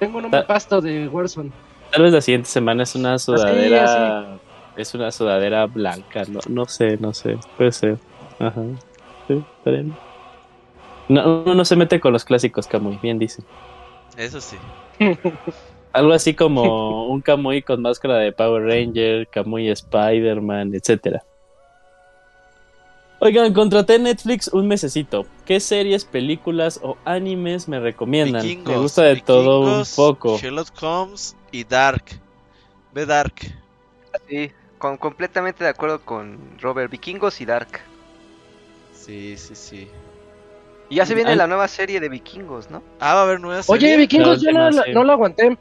Tengo 0.00 0.18
un 0.18 0.24
hombre 0.24 0.40
Ah. 0.40 0.46
pasto 0.46 0.80
de 0.80 1.06
Warzone. 1.08 1.52
Tal 1.92 2.02
vez 2.02 2.12
la 2.12 2.20
siguiente 2.20 2.48
semana 2.48 2.82
es 2.82 2.94
una 2.96 3.18
sudadera. 3.18 4.38
Es 4.76 4.94
una 4.94 5.10
sudadera 5.12 5.66
blanca, 5.66 6.22
no, 6.28 6.40
no 6.48 6.64
sé, 6.66 6.96
no 6.98 7.12
sé. 7.14 7.38
Puede 7.56 7.70
ser. 7.72 7.98
Ajá. 8.38 8.62
Sí, 9.28 9.42
está 9.58 9.70
bien. 9.70 9.94
No, 11.08 11.42
uno 11.42 11.54
no 11.54 11.64
se 11.64 11.76
mete 11.76 12.00
con 12.00 12.12
los 12.12 12.24
clásicos, 12.24 12.66
Kamui, 12.66 12.98
bien 13.02 13.18
dice. 13.18 13.42
Eso 14.16 14.40
sí. 14.40 14.56
Algo 15.92 16.12
así 16.12 16.34
como 16.34 17.08
un 17.08 17.20
Kamui 17.20 17.62
con 17.62 17.82
máscara 17.82 18.16
de 18.18 18.30
Power 18.32 18.62
Ranger, 18.62 19.26
Kamui 19.28 19.68
Spider-Man, 19.70 20.72
etcétera. 20.74 21.24
Oigan, 23.22 23.52
contraté 23.52 23.98
Netflix 23.98 24.48
un 24.48 24.66
mesecito. 24.66 25.26
¿Qué 25.44 25.60
series, 25.60 26.06
películas 26.06 26.80
o 26.82 26.96
animes 27.04 27.68
me 27.68 27.78
recomiendan? 27.78 28.42
Vikingos. 28.42 28.74
me 28.74 28.80
gusta 28.80 29.02
de 29.02 29.16
todo 29.20 29.60
un 29.80 29.84
poco. 29.94 30.38
Sherlock 30.38 30.68
Holmes 30.82 31.36
y 31.52 31.64
Dark. 31.64 32.04
Ve 32.94 33.04
Dark. 33.04 33.34
Sí, 34.28 34.50
con, 34.78 34.96
completamente 34.96 35.64
de 35.64 35.70
acuerdo 35.70 36.00
con 36.00 36.38
Robert. 36.60 36.90
Vikingos 36.90 37.40
y 37.42 37.44
Dark. 37.44 37.80
Sí, 38.94 39.36
sí, 39.36 39.54
sí. 39.54 39.88
Y 40.88 40.96
ya 40.96 41.06
se 41.06 41.14
viene 41.14 41.36
la 41.36 41.46
nueva 41.46 41.68
serie 41.68 42.00
de 42.00 42.08
Vikingos, 42.08 42.70
¿no? 42.70 42.82
Ah, 42.98 43.14
va 43.14 43.20
a 43.20 43.22
haber 43.24 43.40
nuevas 43.40 43.68
Oye? 43.68 43.96
Vikingos, 43.96 44.40
yo 44.40 44.50
La 44.50 44.70
no, 44.70 44.76
la- 44.82 44.92
no 44.92 45.04
lo 45.04 45.12
aguanté. 45.12 45.56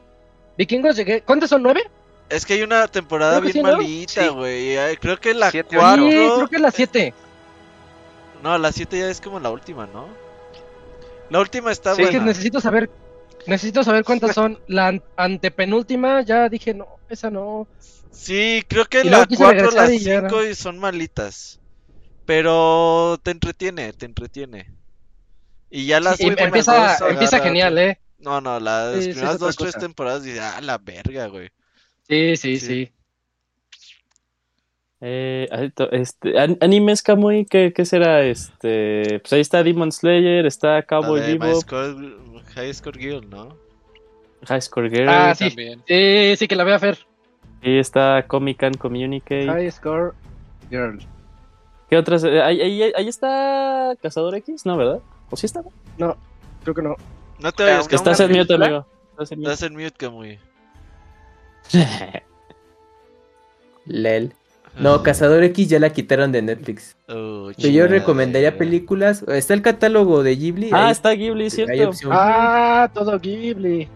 Vikingos 0.57 0.95
llegué. 0.95 1.21
¿Cuántos 1.21 1.49
son? 1.49 1.61
¿Nueve? 1.61 1.81
Es 2.29 2.45
que 2.45 2.53
hay 2.53 2.61
una 2.61 2.87
temporada 2.87 3.39
bien 3.39 3.53
sí, 3.53 3.61
malita, 3.61 4.29
güey. 4.29 4.75
Creo 4.97 5.19
que 5.19 5.33
la 5.33 5.51
Siete, 5.51 5.69
Sí, 5.71 5.75
cuatro. 5.77 6.05
creo 6.07 6.47
que 6.47 6.55
es 6.55 6.61
las 6.61 6.73
siete. 6.73 7.13
No, 8.43 8.57
la 8.57 8.71
7 8.71 8.97
ya 8.97 9.09
es 9.09 9.19
como 9.21 9.39
la 9.39 9.49
última, 9.49 9.85
¿no? 9.87 10.07
La 11.29 11.39
última 11.39 11.71
está 11.71 11.95
Sí, 11.95 12.01
Es 12.01 12.07
que 12.09 12.13
buena. 12.17 12.27
necesito 12.31 12.59
saber. 12.61 12.89
Necesito 13.45 13.83
saber 13.83 14.03
cuántas 14.03 14.33
son. 14.35 14.59
La 14.67 14.87
an- 14.87 15.03
antepenúltima, 15.17 16.21
ya 16.21 16.49
dije, 16.49 16.73
no, 16.73 16.87
esa 17.09 17.29
no. 17.29 17.67
Sí, 18.11 18.63
creo 18.67 18.85
que 18.85 19.01
Y 19.01 19.03
la 19.05 19.11
luego 19.11 19.25
quise 19.27 19.43
4, 19.43 19.71
la 19.71 19.85
regresar 19.85 19.93
y 19.93 19.99
ya 19.99 20.19
5 20.21 20.43
y 20.45 20.55
son 20.55 20.79
malitas. 20.79 21.59
Pero 22.25 23.19
te 23.23 23.31
entretiene, 23.31 23.93
te 23.93 24.05
entretiene. 24.05 24.71
Y 25.69 25.85
ya 25.85 25.99
las 25.99 26.17
Sí, 26.17 26.25
últimas 26.25 26.47
empieza, 26.47 26.97
dos 26.99 27.11
empieza 27.11 27.37
agarra- 27.37 27.47
genial, 27.49 27.77
¿eh? 27.77 27.99
No, 28.19 28.41
no, 28.41 28.59
las 28.59 28.95
Sí, 28.95 29.01
sí, 29.03 29.09
primeras 29.11 29.35
otra 29.35 29.45
dos, 29.47 29.55
tres 29.55 29.73
cosa. 29.73 29.79
temporadas 29.85 30.23
dices, 30.23 30.41
ah, 30.41 30.59
la 30.61 30.77
verga, 30.77 31.27
güey. 31.27 31.49
Sí, 32.07 32.35
sí, 32.37 32.59
Sí. 32.59 32.91
Eh, 35.01 35.47
este, 35.91 36.37
an- 36.37 36.57
animes 36.59 37.01
Kamui, 37.01 37.45
¿qué, 37.45 37.71
¿qué 37.73 37.85
será? 37.85 38.21
Este, 38.23 39.19
pues 39.21 39.31
ahí 39.33 39.39
está 39.41 39.63
Demon 39.63 39.91
Slayer, 39.91 40.45
está 40.45 40.81
Cowboy 40.83 41.21
Bebop, 41.21 41.63
Score- 41.63 42.43
High 42.55 42.73
Score 42.73 42.97
Girl, 42.99 43.29
¿no? 43.29 43.55
High 44.45 44.61
Score 44.61 44.89
Girl, 44.89 45.07
Ah, 45.09 45.33
sí. 45.35 45.47
También. 45.47 45.81
Sí, 45.87 46.35
sí, 46.37 46.47
que 46.47 46.55
la 46.55 46.63
voy 46.65 46.73
a 46.73 46.77
ver. 46.79 46.97
y 47.61 47.77
está 47.77 48.25
Comic 48.27 48.63
and 48.63 48.77
Communicate. 48.77 49.45
High 49.47 49.71
Score 49.71 50.13
Girl. 50.69 50.99
¿Qué 51.89 51.97
otras? 51.97 52.23
Eh, 52.23 52.41
Ahí, 52.41 52.61
ahí- 52.61 52.93
ahí 52.95 53.07
está 53.07 53.95
Cazador 54.01 54.35
X, 54.35 54.65
¿no, 54.65 54.77
verdad? 54.77 54.99
¿O 55.29 55.35
sí 55.37 55.45
está? 55.45 55.61
No, 55.97 56.15
creo 56.63 56.75
que 56.75 56.81
no. 56.81 56.95
No 57.39 57.51
te 57.53 57.71
aunque 57.71 57.95
Estás 57.95 58.19
en 58.19 58.31
mute, 58.31 58.53
amigo. 58.53 58.85
Estás 59.11 59.31
en 59.31 59.39
mute. 59.39 59.51
Estás 59.53 59.67
en 59.69 59.73
mute, 59.75 59.91
Kamui. 59.97 60.39
Lel. 63.85 64.33
No, 64.77 65.03
Cazador 65.03 65.43
X 65.43 65.67
ya 65.69 65.79
la 65.79 65.89
quitaron 65.91 66.31
de 66.31 66.41
Netflix. 66.41 66.95
Oh, 67.09 67.51
yo 67.57 67.87
recomendaría 67.87 68.57
películas. 68.57 69.23
Está 69.27 69.53
el 69.53 69.61
catálogo 69.61 70.23
de 70.23 70.35
Ghibli. 70.35 70.69
ah, 70.71 70.85
ahí 70.87 70.91
está 70.91 71.11
Ghibli, 71.11 71.49
¿cierto? 71.49 71.89
opción 71.89 72.11
Ah, 72.13 72.89
todo 72.93 73.19
Ghibli. 73.19 73.87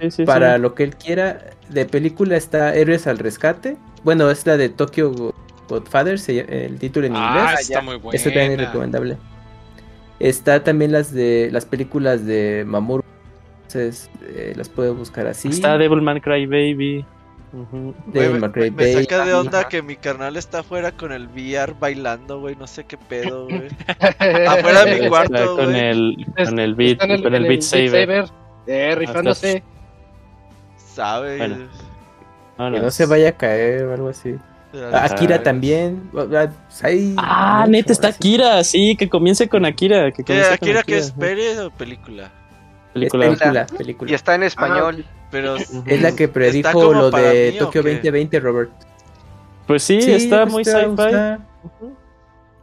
Sí, 0.00 0.10
sí, 0.10 0.24
para 0.24 0.56
sí. 0.56 0.62
lo 0.62 0.74
que 0.74 0.84
él 0.84 0.96
quiera. 0.96 1.50
De 1.68 1.84
película 1.84 2.36
está 2.36 2.74
Héroes 2.74 3.06
al 3.06 3.18
Rescate. 3.18 3.76
Bueno, 4.04 4.30
es 4.30 4.46
la 4.46 4.56
de 4.56 4.68
Tokyo 4.68 5.10
Go- 5.12 5.34
Godfather, 5.68 6.18
el 6.28 6.78
título 6.78 7.06
en 7.06 7.14
Ah, 7.16 7.44
inglés. 7.48 7.60
está 7.68 7.80
muy 7.80 7.96
buena. 7.96 8.16
Esta 8.16 8.30
también 8.30 8.52
es 8.52 8.66
recomendable. 8.66 9.16
Está 10.18 10.62
también 10.64 10.92
las 10.92 11.12
de 11.12 11.48
las 11.52 11.64
películas 11.64 12.26
de 12.26 12.64
Mamoru. 12.66 13.02
Entonces, 13.66 14.10
eh, 14.22 14.52
las 14.56 14.68
puedo 14.68 14.94
buscar 14.94 15.26
así. 15.26 15.48
Está 15.48 15.78
Devilman 15.78 16.20
Cry 16.20 16.46
Ujú. 17.52 17.94
de 18.06 18.28
Güey, 18.28 18.40
me, 18.40 18.70
me 18.70 18.92
saca 18.92 19.24
de 19.24 19.34
onda 19.34 19.68
que 19.68 19.82
mi 19.82 19.96
carnal 19.96 20.36
está 20.36 20.60
afuera 20.60 20.92
con 20.92 21.10
el 21.10 21.26
VR 21.26 21.74
bailando, 21.78 22.38
güey. 22.40 22.54
No 22.54 22.66
sé 22.66 22.84
qué 22.84 22.96
pedo, 22.96 23.44
güey. 23.48 23.68
Afuera 24.46 24.84
de 24.84 24.90
mi 24.92 24.96
Está 24.98 25.08
cuarto, 25.08 25.56
con 25.56 25.74
el, 25.74 26.26
con 26.36 26.58
el 26.60 26.74
beat, 26.74 26.92
Está 26.92 27.04
en 27.06 27.10
el, 27.10 27.22
con 27.22 27.34
el 27.34 27.42
en 27.42 27.48
beat 27.48 27.62
saber. 27.62 28.24
Eh, 28.66 28.94
rifándose. 28.94 29.62
Sabe. 30.76 31.38
Bueno. 31.38 31.68
Que 32.76 32.80
no 32.80 32.90
se 32.90 33.06
vaya 33.06 33.30
a 33.30 33.32
caer 33.32 33.84
o 33.84 33.94
algo 33.94 34.08
así. 34.10 34.36
Ah, 34.92 35.06
Akira 35.10 35.42
también. 35.42 36.08
ahí- 36.82 37.14
Ah, 37.16 37.66
neta, 37.68 37.92
está. 37.92 38.08
Akira, 38.08 38.62
sí, 38.62 38.94
que 38.96 39.08
comience 39.08 39.48
con 39.48 39.64
Akira. 39.64 40.12
Que 40.12 40.22
¿Qué, 40.22 40.24
comience 40.24 40.48
con 40.58 40.68
Akira 40.68 40.82
que 40.84 40.98
es 40.98 41.10
ajá. 41.10 41.20
serie 41.20 41.58
o 41.60 41.70
película? 41.70 42.30
Es 42.94 43.10
Película. 43.10 43.26
película, 43.26 43.66
Y 43.72 43.76
película. 43.76 44.14
está 44.14 44.34
en 44.34 44.42
español. 44.42 45.04
Pero 45.30 45.54
Es 45.56 45.72
la 46.02 46.12
que 46.16 46.24
¿Está 46.24 46.32
predijo 46.34 46.92
lo 46.92 47.10
de 47.10 47.50
mí 47.52 47.58
Tokio 47.58 47.82
qué? 47.84 47.90
2020, 47.90 48.40
Robert. 48.40 48.70
Pues 49.66 49.82
sí, 49.84 49.98
está 49.98 50.42
pues 50.42 50.52
muy 50.52 50.64
sci-fi. 50.64 51.38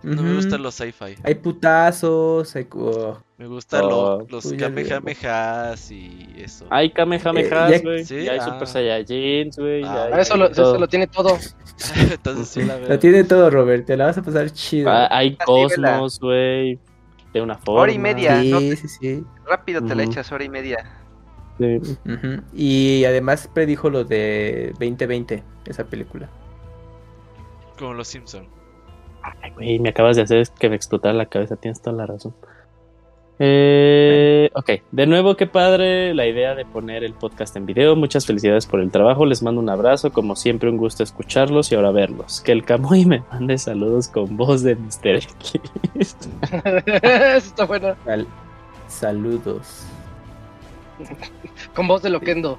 no 0.04 0.22
me 0.24 0.36
gustan 0.36 0.62
los 0.62 0.76
sci-fi. 0.76 1.16
Hay 1.24 1.36
putazos, 1.36 2.54
hay... 2.58 2.68
oh, 2.74 3.18
Me 3.38 3.48
gustan 3.48 3.86
Oh, 3.86 4.20
lo- 4.20 4.28
los 4.30 4.50
veo. 4.50 4.60
Kamehamehas 4.60 5.92
y 5.92 6.34
eso. 6.38 6.66
Hay 6.70 6.88
Eh, 6.88 6.94
Kamehamehas, 6.94 7.72
ya- 7.72 7.80
güey. 7.82 8.04
Sí, 8.04 8.16
y 8.16 8.28
hay 8.28 8.40
ah. 8.40 8.46
Super 8.46 8.68
Saiyajins, 8.68 9.58
güey. 9.58 9.84
Ah, 9.86 10.06
hay- 10.08 10.14
Ah, 10.14 10.20
eso, 10.22 10.36
lo, 10.36 10.52
todo. 10.52 10.72
eso 10.74 10.80
lo 10.82 10.88
tiene 10.90 11.08
todo. 11.08 11.38
Entonces 12.12 12.48
sí 12.50 12.64
la 12.64 12.76
veo. 12.76 12.90
Lo 12.90 13.00
tiene 13.00 13.24
todo, 13.24 13.50
Robert. 13.50 13.86
Te 13.86 13.96
la 13.96 14.08
vas 14.08 14.18
a 14.18 14.22
pasar 14.24 14.50
chido. 14.52 14.90
Ah, 14.90 15.08
hay. 15.10 15.38
Cosmos, 15.38 16.20
güey. 16.20 16.80
De 17.34 17.42
una 17.42 17.58
forma. 17.58 17.82
Hora 17.84 17.92
y 17.94 18.00
media. 18.00 18.42
sí, 18.42 18.52
no 18.52 18.60
sí, 18.60 18.76
sí. 18.88 19.24
Rápido 19.50 19.82
te 19.82 19.96
la 19.96 20.04
Ujú. 20.04 20.12
echas, 20.12 20.32
hora 20.32 20.44
y 20.44 20.50
media. 20.50 20.78
Sí. 21.60 21.80
Y 22.54 23.06
además 23.06 23.50
predijo 23.54 23.90
lo 23.90 24.04
de 24.04 24.70
2020, 24.80 25.44
esa 25.66 25.86
película. 25.86 26.30
Como 27.80 27.94
los 27.94 28.08
Simpsons. 28.08 28.48
Ay, 29.42 29.52
güey, 29.52 29.80
me 29.80 29.90
acabas 29.90 30.16
de 30.16 30.22
hacer 30.24 30.48
que 30.60 30.70
me 30.70 30.76
explotara 30.76 31.14
la 31.14 31.26
cabeza. 31.26 31.56
Tienes 31.56 31.82
toda 31.82 31.96
la 31.96 32.06
razón. 32.06 32.34
Eh, 33.40 34.50
ok, 34.56 34.70
de 34.92 35.06
nuevo, 35.06 35.36
qué 35.36 35.46
padre 35.46 36.14
la 36.16 36.26
idea 36.26 36.56
de 36.56 36.66
poner 36.66 37.04
el 37.04 37.14
podcast 37.14 37.56
en 37.56 37.66
video. 37.68 37.96
Muchas 37.96 38.26
felicidades 38.26 38.66
por 38.66 38.80
el 38.80 38.90
trabajo. 38.90 39.26
Les 39.26 39.44
mando 39.44 39.62
un 39.62 39.70
abrazo. 39.70 40.12
Como 40.12 40.36
siempre, 40.36 40.70
un 40.70 40.78
gusto 40.78 41.04
escucharlos 41.04 41.72
y 41.72 41.76
ahora 41.76 41.92
verlos. 41.92 42.42
Que 42.42 42.52
el 42.52 42.64
Camuy 42.66 43.06
me 43.06 43.24
mande 43.32 43.58
saludos 43.58 44.08
con 44.08 44.38
voz 44.38 44.64
de 44.64 44.76
Mr. 44.76 45.08
X. 45.18 45.60
Eso 47.04 47.38
está 47.38 47.66
bueno. 47.66 47.96
Sal- 48.06 48.28
Saludos. 48.88 49.86
Con 51.76 51.88
voz 51.88 52.02
de 52.02 52.10
Loquendo. 52.10 52.58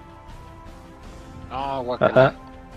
Guacala. 1.51 2.27
Ajá. 2.29 2.35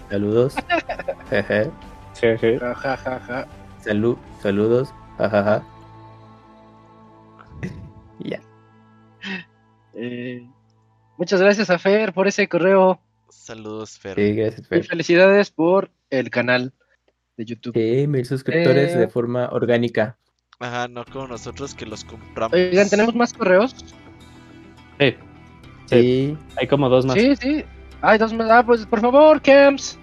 Saludos. 0.10 0.56
Jeje. 1.30 1.72
Jeje. 2.20 2.60
Salud. 3.80 4.18
Saludos. 4.42 4.94
Jajaja. 5.18 5.64
Ya. 8.24 8.40
Eh, 9.96 10.48
muchas 11.18 11.42
gracias 11.42 11.72
a 11.72 11.80
Fer 11.80 12.14
por 12.14 12.28
ese 12.28 12.48
correo. 12.48 13.00
Saludos, 13.30 13.98
Fer. 13.98 14.16
Sí, 14.16 14.36
gracias, 14.36 14.68
Y 14.72 14.84
felicidades 14.84 15.50
por 15.50 15.90
el 16.12 16.30
canal 16.30 16.72
de 17.38 17.46
YouTube. 17.46 17.74
Sí, 17.74 18.06
mil 18.08 18.24
suscriptores 18.26 18.94
Eh, 18.94 19.00
de 19.00 19.08
forma 19.08 19.50
orgánica. 19.52 20.18
Ajá, 20.62 20.88
no 20.88 21.04
como 21.12 21.28
nosotros 21.28 21.74
que 21.74 21.86
los 21.86 22.04
compramos. 22.06 22.54
Oigan, 22.54 22.88
¿tenemos 22.90 23.16
más 23.16 23.34
correos? 23.34 23.76
Sí, 25.00 25.16
Sí. 25.88 26.38
hay 26.56 26.68
como 26.68 26.88
dos 26.88 27.06
más. 27.06 27.16
Sí, 27.16 27.36
sí. 27.36 27.66
Hay 28.02 28.18
dos 28.18 28.32
más. 28.34 28.50
Ah, 28.50 28.64
pues 28.66 28.86
por 28.86 29.02
favor, 29.02 29.42
Camps. 29.42 29.98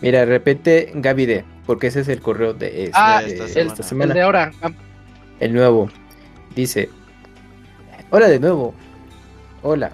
Mira, 0.00 0.24
repite 0.24 0.92
Gavide, 0.94 1.44
porque 1.66 1.88
ese 1.88 2.00
es 2.00 2.08
el 2.08 2.20
correo 2.20 2.52
de 2.54 2.84
esta, 2.84 3.16
Ah, 3.16 3.22
de 3.22 3.34
esta 3.44 3.60
esta 3.60 3.82
semana. 3.82 4.12
El 4.12 4.14
de 4.18 4.22
ahora. 4.22 4.52
Ah, 4.62 4.70
El 5.40 5.52
nuevo. 5.54 5.88
Dice. 6.54 6.90
Hola 8.10 8.28
de 8.28 8.38
nuevo. 8.38 8.74
Hola. 9.62 9.90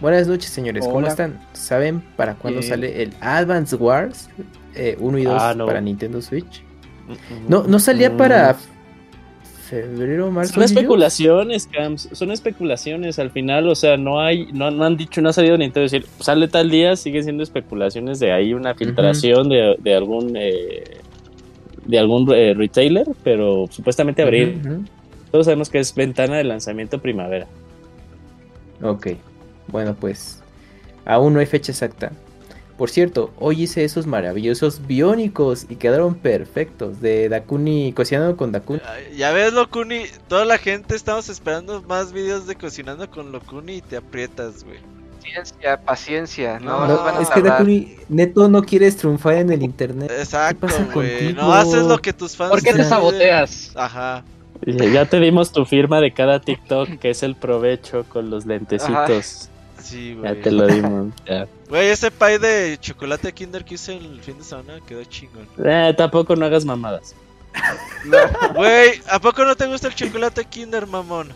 Buenas 0.00 0.26
noches, 0.26 0.50
señores. 0.50 0.84
¿Cómo 0.86 1.06
están? 1.06 1.40
¿Saben 1.52 2.00
para 2.16 2.34
cuándo 2.34 2.60
Bien. 2.60 2.70
sale 2.70 3.02
el 3.02 3.14
Advance 3.20 3.76
Wars 3.76 4.28
1 4.98 5.18
y 5.18 5.24
2 5.24 5.42
Ah, 5.42 5.54
no. 5.56 5.66
para 5.66 5.80
Nintendo 5.80 6.20
Switch? 6.20 6.62
Mm, 7.08 7.48
No, 7.48 7.62
no 7.64 7.78
salía 7.78 8.10
mm. 8.10 8.16
para 8.16 8.56
febrero, 9.68 10.30
marzo. 10.30 10.54
Son 10.54 10.62
especulaciones, 10.62 11.66
Camps. 11.66 12.08
Son 12.12 12.30
especulaciones 12.30 13.18
al 13.18 13.30
final. 13.30 13.68
O 13.68 13.74
sea, 13.74 13.96
no 13.96 14.20
hay, 14.20 14.50
no, 14.52 14.70
no 14.70 14.84
han 14.84 14.96
dicho, 14.96 15.20
no 15.20 15.28
ha 15.28 15.32
salido 15.32 15.58
Nintendo 15.58 15.82
decir, 15.82 16.06
sale 16.20 16.48
tal 16.48 16.70
día, 16.70 16.96
siguen 16.96 17.24
siendo 17.24 17.42
especulaciones 17.42 18.18
de 18.20 18.32
ahí 18.32 18.54
una 18.54 18.74
filtración 18.74 19.48
de, 19.48 19.76
de 19.78 19.94
algún 19.94 20.36
eh, 20.36 20.84
de 21.84 21.98
algún 21.98 22.32
eh, 22.34 22.54
retailer, 22.54 23.06
pero 23.22 23.66
supuestamente 23.70 24.22
abril. 24.22 24.84
Todos 25.30 25.46
sabemos 25.46 25.68
que 25.68 25.78
es 25.78 25.94
ventana 25.94 26.36
de 26.36 26.44
lanzamiento 26.44 27.00
primavera. 27.00 27.46
Ok. 28.82 29.08
Bueno, 29.68 29.94
pues. 29.98 30.42
Aún 31.04 31.34
no 31.34 31.40
hay 31.40 31.46
fecha 31.46 31.72
exacta. 31.72 32.12
Por 32.76 32.90
cierto, 32.90 33.32
hoy 33.38 33.62
hice 33.62 33.84
esos 33.84 34.06
maravillosos 34.06 34.86
biónicos 34.86 35.66
y 35.68 35.76
quedaron 35.76 36.14
perfectos. 36.14 37.00
De 37.00 37.28
Dakuni, 37.30 37.92
cocinando 37.94 38.36
con 38.36 38.52
Dakuni. 38.52 38.80
Ay, 38.86 39.16
Ya 39.16 39.32
ves, 39.32 39.54
Locuni, 39.54 40.04
toda 40.28 40.44
la 40.44 40.58
gente 40.58 40.94
estamos 40.94 41.30
esperando 41.30 41.82
más 41.82 42.12
videos 42.12 42.46
de 42.46 42.54
cocinando 42.54 43.10
con 43.10 43.32
Locuni 43.32 43.76
y 43.76 43.80
te 43.80 43.96
aprietas, 43.96 44.64
güey. 44.64 44.78
Paciencia, 45.22 45.80
paciencia. 45.80 46.60
No, 46.60 46.86
No, 46.86 47.02
van 47.02 47.16
a 47.16 47.20
es 47.22 47.30
que. 47.30 47.40
Dakuni, 47.40 47.96
neto, 48.10 48.48
no 48.48 48.62
quieres 48.62 48.96
triunfar 48.98 49.36
en 49.36 49.52
el 49.52 49.62
internet. 49.62 50.10
Exacto, 50.10 50.66
pasa 50.66 50.86
güey. 50.92 51.18
contigo? 51.18 51.42
No 51.42 51.52
haces 51.54 51.82
lo 51.82 51.98
que 51.98 52.12
tus 52.12 52.36
fans 52.36 52.50
¿Por 52.50 52.62
qué 52.62 52.74
te 52.74 52.84
saboteas? 52.84 53.72
Ajá. 53.74 54.22
Ya 54.64 55.04
te 55.06 55.18
dimos 55.20 55.52
tu 55.52 55.64
firma 55.64 56.00
de 56.00 56.12
cada 56.12 56.40
TikTok, 56.40 56.98
que 56.98 57.10
es 57.10 57.22
el 57.22 57.36
provecho 57.36 58.04
con 58.08 58.30
los 58.30 58.46
lentecitos. 58.46 59.50
Sí, 59.82 60.18
Ya 60.22 60.34
te 60.40 60.50
lo 60.50 60.66
dimos. 60.66 61.12
ya. 61.26 61.46
Güey, 61.68 61.88
ese 61.88 62.10
pie 62.10 62.38
de 62.38 62.78
chocolate 62.80 63.32
Kinder 63.32 63.64
que 63.64 63.74
hice 63.74 63.96
el 63.96 64.20
fin 64.20 64.38
de 64.38 64.44
semana 64.44 64.80
quedó 64.86 65.04
chingón. 65.04 65.46
Eh, 65.64 65.94
tampoco 65.96 66.34
no 66.36 66.46
hagas 66.46 66.64
mamadas. 66.64 67.14
Güey, 68.54 69.00
¿a 69.10 69.18
poco 69.18 69.44
no 69.44 69.54
te 69.56 69.66
gusta 69.66 69.88
el 69.88 69.94
chocolate 69.94 70.44
Kinder, 70.44 70.86
mamón? 70.86 71.28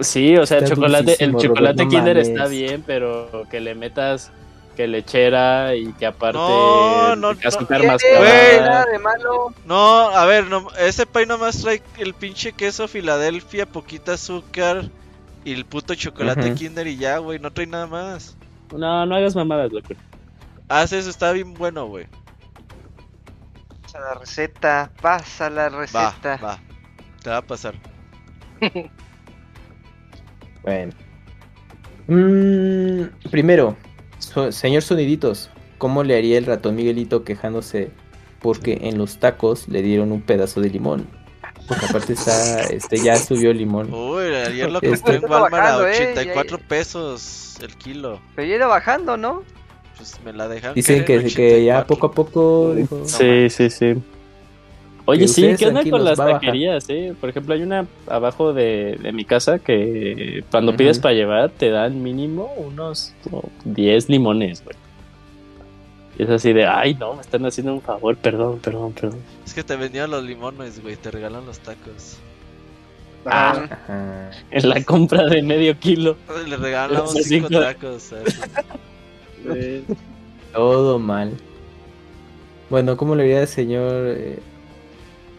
Sí, 0.00 0.36
o 0.36 0.44
sea, 0.46 0.58
el 0.58 0.68
chocolate, 0.68 1.16
el 1.24 1.32
chocolate 1.36 1.58
Robert, 1.58 1.78
no 1.78 1.88
Kinder 1.88 2.16
mames. 2.16 2.28
está 2.28 2.46
bien, 2.48 2.84
pero 2.86 3.44
que 3.50 3.60
le 3.60 3.74
metas 3.74 4.30
que 4.76 4.86
lechera 4.86 5.74
y 5.74 5.90
que 5.94 6.04
aparte 6.04 6.36
No, 6.38 7.16
no, 7.16 7.32
no. 7.32 7.38
mascabada. 7.40 7.96
Güey. 8.18 8.60
nada 8.60 8.84
de 8.84 8.98
malo. 8.98 9.54
No, 9.64 10.08
a 10.10 10.26
ver, 10.26 10.46
no, 10.48 10.68
ese 10.78 11.06
pie 11.06 11.24
nomás 11.24 11.62
trae 11.62 11.82
el 11.98 12.12
pinche 12.12 12.52
queso 12.52 12.86
Filadelfia, 12.86 13.64
poquita 13.64 14.12
azúcar 14.14 14.90
y 15.46 15.52
el 15.52 15.64
puto 15.64 15.94
chocolate. 15.94 16.54
Kinder 16.54 16.86
y 16.86 16.96
ya, 16.96 17.18
güey, 17.18 17.38
no 17.38 17.50
trae 17.52 17.66
nada 17.66 17.86
más. 17.86 18.36
No, 18.76 19.06
no 19.06 19.14
hagas 19.14 19.34
mamadas, 19.34 19.72
loco. 19.72 19.94
Haz 20.68 20.92
eso, 20.92 21.08
está 21.08 21.32
bien 21.32 21.54
bueno, 21.54 21.86
güey. 21.86 22.06
Pasa 23.82 24.00
la 24.00 24.14
receta, 24.14 24.90
pasa 25.00 25.48
la 25.48 25.68
Va, 25.68 25.78
receta. 25.78 26.36
va. 26.44 26.58
Te 27.22 27.30
va 27.30 27.36
a 27.38 27.42
pasar. 27.42 27.74
Bueno. 30.62 30.92
Mm, 32.08 33.04
primero, 33.30 33.76
so- 34.18 34.50
señor 34.50 34.82
Soniditos, 34.82 35.48
¿cómo 35.78 36.02
le 36.02 36.16
haría 36.16 36.38
el 36.38 36.46
ratón 36.46 36.74
Miguelito 36.74 37.22
quejándose 37.22 37.90
porque 38.40 38.78
en 38.82 38.98
los 38.98 39.18
tacos 39.18 39.68
le 39.68 39.82
dieron 39.82 40.10
un 40.10 40.22
pedazo 40.22 40.60
de 40.60 40.70
limón? 40.70 41.06
Porque 41.68 41.86
aparte 41.86 42.12
está, 42.12 42.62
este, 42.64 42.98
ya 42.98 43.16
subió 43.16 43.50
el 43.50 43.58
limón. 43.58 43.92
Uy, 43.92 44.24
ayer 44.34 44.70
lo 44.70 44.80
Este- 44.80 44.88
compré 44.90 45.16
en 45.16 45.24
Walmart 45.24 45.54
a 45.54 45.76
Bajando, 45.76 45.88
eh, 45.88 46.10
84 46.12 46.58
pesos 46.58 47.56
el 47.62 47.74
kilo. 47.76 48.20
Pero 48.34 48.48
ya 48.48 48.54
iba 48.56 48.66
bajando, 48.66 49.16
¿no? 49.16 49.42
Pues 49.96 50.18
me 50.24 50.32
la 50.32 50.46
dejan. 50.48 50.74
Dicen 50.74 51.04
que, 51.04 51.24
que 51.24 51.64
ya 51.64 51.78
84. 51.80 51.86
poco 51.86 52.06
a 52.06 52.12
poco, 52.12 52.74
dijo, 52.74 53.02
Sí, 53.06 53.48
sí, 53.50 53.70
sí. 53.70 53.94
Oye, 55.08 55.28
sí, 55.28 55.54
¿qué 55.56 55.68
onda 55.68 55.88
con 55.88 56.04
las 56.04 56.18
a 56.18 56.26
taquerías? 56.32 56.84
Eh? 56.88 57.14
Por 57.20 57.30
ejemplo, 57.30 57.54
hay 57.54 57.62
una 57.62 57.86
abajo 58.08 58.52
de, 58.52 58.98
de 59.00 59.12
mi 59.12 59.24
casa 59.24 59.60
que 59.60 60.42
cuando 60.50 60.76
pides 60.76 60.98
para 60.98 61.14
llevar 61.14 61.50
te 61.50 61.70
dan 61.70 62.02
mínimo 62.02 62.52
unos 62.56 63.12
como 63.22 63.44
10 63.64 64.08
limones, 64.08 64.64
güey. 64.64 64.76
Y 66.18 66.22
es 66.22 66.30
así 66.30 66.52
de, 66.52 66.66
ay, 66.66 66.94
no, 66.94 67.14
me 67.14 67.20
están 67.20 67.44
haciendo 67.44 67.74
un 67.74 67.82
favor, 67.82 68.16
perdón, 68.16 68.58
perdón, 68.60 68.92
perdón. 68.92 69.20
Es 69.44 69.52
que 69.52 69.62
te 69.62 69.76
vendían 69.76 70.10
los 70.10 70.22
limones, 70.24 70.82
güey. 70.82 70.96
Te 70.96 71.10
regalan 71.10 71.44
los 71.44 71.58
tacos. 71.58 72.16
Ah, 73.26 73.66
Ajá. 73.70 74.30
En 74.50 74.68
la 74.68 74.82
compra 74.84 75.24
de 75.26 75.42
medio 75.42 75.78
kilo. 75.78 76.16
Le 76.46 76.56
regalamos 76.56 77.14
Esos 77.14 77.26
5 77.26 77.48
cinco- 77.48 77.60
tacos. 77.60 78.12
esos. 78.12 78.34
Todo 80.52 80.98
mal. 80.98 81.32
Bueno, 82.70 82.96
¿cómo 82.96 83.14
le 83.14 83.24
diría 83.24 83.42
el 83.42 83.48
señor 83.48 83.92
eh, 84.06 84.38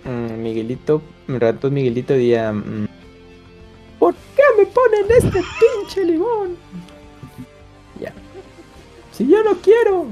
mm, 0.05 0.41
Miguelito? 0.41 1.01
El 1.27 1.39
ratón 1.41 1.73
Miguelito 1.73 2.13
diría... 2.13 2.51
mm, 2.53 2.87
¿Por 3.99 4.13
qué 4.35 4.43
me 4.59 4.65
ponen 4.67 5.05
este 5.09 5.41
pinche 5.59 6.05
limón? 6.05 6.55
Ya. 7.99 8.13
Si 9.11 9.27
yo 9.27 9.43
no 9.43 9.55
quiero. 9.57 10.05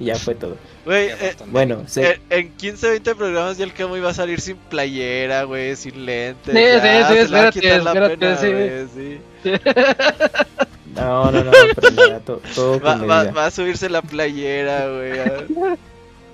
Y 0.00 0.06
ya 0.06 0.16
fue 0.16 0.34
todo. 0.34 0.56
Güey, 0.84 1.08
Ya 1.08 1.14
eh. 1.20 1.36
Bueno, 1.46 1.82
se- 1.86 2.12
en, 2.12 2.20
en 2.30 2.52
15, 2.56 2.90
20 2.90 3.14
programas 3.14 3.56
ya 3.58 3.64
el 3.64 3.72
Camo 3.72 3.96
iba 3.96 4.10
a 4.10 4.14
salir 4.14 4.40
sin 4.40 4.56
playera, 4.56 5.44
güey, 5.44 5.74
sin 5.76 6.04
lentes. 6.06 6.54
Sí, 6.54 6.60
ya, 6.60 7.08
sí, 7.08 7.26
sí, 7.26 7.32
va 7.32 7.38
a 7.40 7.48
espérate, 7.48 7.76
espérate, 7.76 8.16
pena, 8.18 8.36
sí. 8.36 8.52
güey, 8.52 8.86
sí. 8.94 9.20
no, 10.94 11.30
no, 11.30 11.44
no, 11.44 11.50
pero 11.74 11.90
nada, 11.90 12.20
to- 12.20 12.40
todo 12.54 12.80
Va, 12.80 12.98
con 12.98 13.10
va- 13.10 13.30
va 13.30 13.46
a 13.46 13.50
subirse 13.50 13.88
la 13.88 14.02
playera, 14.02 14.88
güey. 14.88 15.18
a- 15.20 15.76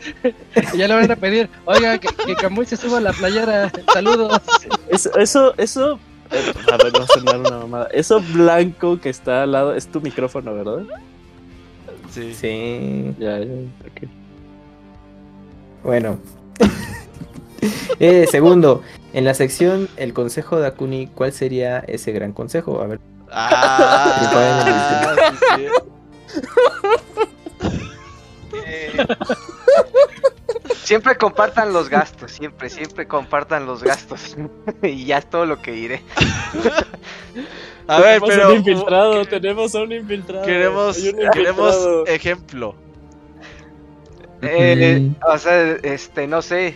ya 0.76 0.88
le 0.88 0.94
van 0.94 1.10
a 1.10 1.16
pedir, 1.16 1.48
oiga, 1.64 1.98
que, 1.98 2.08
que 2.26 2.34
Camuy 2.36 2.66
se 2.66 2.76
suba 2.76 2.98
a 2.98 3.00
la 3.00 3.12
playera. 3.12 3.70
Saludos. 3.92 4.40
Eso, 4.88 5.16
eso, 5.16 5.54
eso. 5.58 5.98
eh, 6.32 6.52
A 6.72 6.76
ver, 6.82 6.92
no 6.92 7.06
sonar 7.06 7.36
una 7.38 7.50
mamada. 7.58 7.88
Eso 7.92 8.20
blanco 8.20 9.00
que 9.00 9.10
está 9.10 9.44
al 9.44 9.52
lado 9.52 9.74
es 9.74 9.86
tu 9.86 10.00
micrófono, 10.00 10.54
¿verdad? 10.54 10.82
Sí. 12.12 12.34
Sí. 12.34 13.14
Ya, 13.18 13.38
ya, 13.38 13.44
ok. 13.44 14.08
Bueno. 15.82 16.18
eh, 17.98 18.26
segundo, 18.30 18.82
en 19.12 19.24
la 19.24 19.34
sección 19.34 19.88
El 19.96 20.12
consejo 20.12 20.60
de 20.60 20.66
Akuni, 20.66 21.08
¿cuál 21.08 21.32
sería 21.32 21.78
ese 21.80 22.12
gran 22.12 22.32
consejo? 22.32 22.80
A 22.80 22.86
ver. 22.86 23.00
Ah, 23.30 24.60
sí, 24.66 25.26
sí. 25.56 26.42
eh, 28.66 28.92
siempre 30.82 31.16
compartan 31.16 31.72
los 31.72 31.88
gastos, 31.88 32.32
siempre, 32.32 32.68
siempre 32.68 33.08
compartan 33.08 33.64
los 33.64 33.82
gastos. 33.82 34.36
y 34.82 35.06
ya 35.06 35.18
es 35.18 35.30
todo 35.30 35.46
lo 35.46 35.62
que 35.62 35.72
diré. 35.72 36.02
A 37.86 38.00
ver, 38.00 38.20
tenemos 38.20 38.28
pero 38.28 38.48
un 38.50 38.56
infiltrado, 38.56 39.24
tenemos 39.26 39.74
a 39.74 39.82
un 39.82 39.92
infiltrado. 39.92 40.44
queremos, 40.46 40.96
queremos 41.32 41.88
ejemplo. 42.06 42.74
Eh, 44.42 44.98
Mm. 45.00 45.14
o 45.32 45.38
sea, 45.38 45.72
este, 45.82 46.26
no 46.26 46.42
sé. 46.42 46.74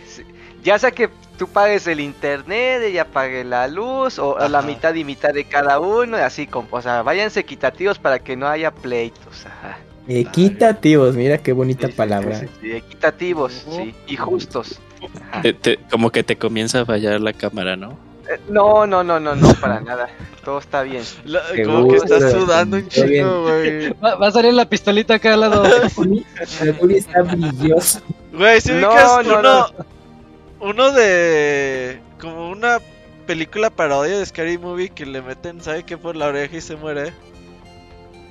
Ya 0.63 0.79
sea 0.79 0.91
que 0.91 1.09
tú 1.37 1.47
pagues 1.47 1.85
el 1.87 1.99
internet, 1.99 2.81
ella 2.83 3.05
pague 3.05 3.43
la 3.43 3.67
luz, 3.67 4.19
o 4.19 4.37
la 4.49 4.59
Ajá. 4.59 4.67
mitad 4.67 4.93
y 4.95 5.03
mitad 5.03 5.33
de 5.33 5.43
cada 5.45 5.79
uno, 5.79 6.17
y 6.17 6.21
así, 6.21 6.47
como, 6.47 6.67
o 6.71 6.81
sea, 6.81 7.01
váyanse 7.03 7.39
equitativos 7.41 7.99
para 7.99 8.19
que 8.19 8.35
no 8.35 8.47
haya 8.47 8.71
pleitos. 8.71 9.45
Ajá. 9.45 9.77
Equitativos, 10.07 11.15
mira 11.15 11.37
qué 11.39 11.51
bonita 11.51 11.87
Sí, 11.87 11.93
palabra. 11.93 12.39
sí, 12.39 12.47
sí, 12.61 12.71
equitativos, 12.71 13.65
sí, 13.69 13.93
y 14.07 14.15
justos. 14.15 14.79
Te- 15.61 15.77
como 15.91 16.09
que 16.11 16.23
te 16.23 16.37
comienza 16.37 16.81
a 16.81 16.85
fallar 16.85 17.19
la 17.19 17.33
cámara, 17.33 17.75
¿no? 17.75 17.97
No, 18.49 18.85
no, 18.87 19.03
no, 19.03 19.19
no, 19.19 19.35
no, 19.35 19.53
para 19.55 19.79
nada. 19.79 20.09
Todo 20.43 20.59
está 20.59 20.83
bien. 20.83 21.03
Qué 21.53 21.63
como 21.63 21.87
que 21.89 21.97
estás 21.97 22.31
sudando 22.31 22.77
un 22.77 22.83
güey. 23.43 23.89
Va, 23.93 24.15
va 24.15 24.27
a 24.27 24.31
salir 24.31 24.53
la 24.53 24.67
pistolita 24.69 25.15
acá 25.15 25.33
al 25.33 25.41
lado. 25.41 25.63
Akuni 25.85 26.25
está 26.95 27.21
brilloso. 27.23 27.99
Güey, 28.31 28.61
si 28.61 28.71
No, 28.73 28.89
ubicas 28.89 29.25
no, 29.25 29.39
uno, 29.39 29.65
uno 30.59 30.91
de. 30.91 31.99
como 32.19 32.49
una 32.49 32.79
película 33.25 33.69
parodia 33.69 34.17
de 34.17 34.25
Scary 34.25 34.57
Movie 34.57 34.89
que 34.89 35.05
le 35.05 35.21
meten, 35.21 35.61
¿sabe 35.61 35.83
qué? 35.83 35.97
Por 35.97 36.15
la 36.15 36.27
oreja 36.27 36.55
y 36.57 36.61
se 36.61 36.75
muere. 36.77 37.13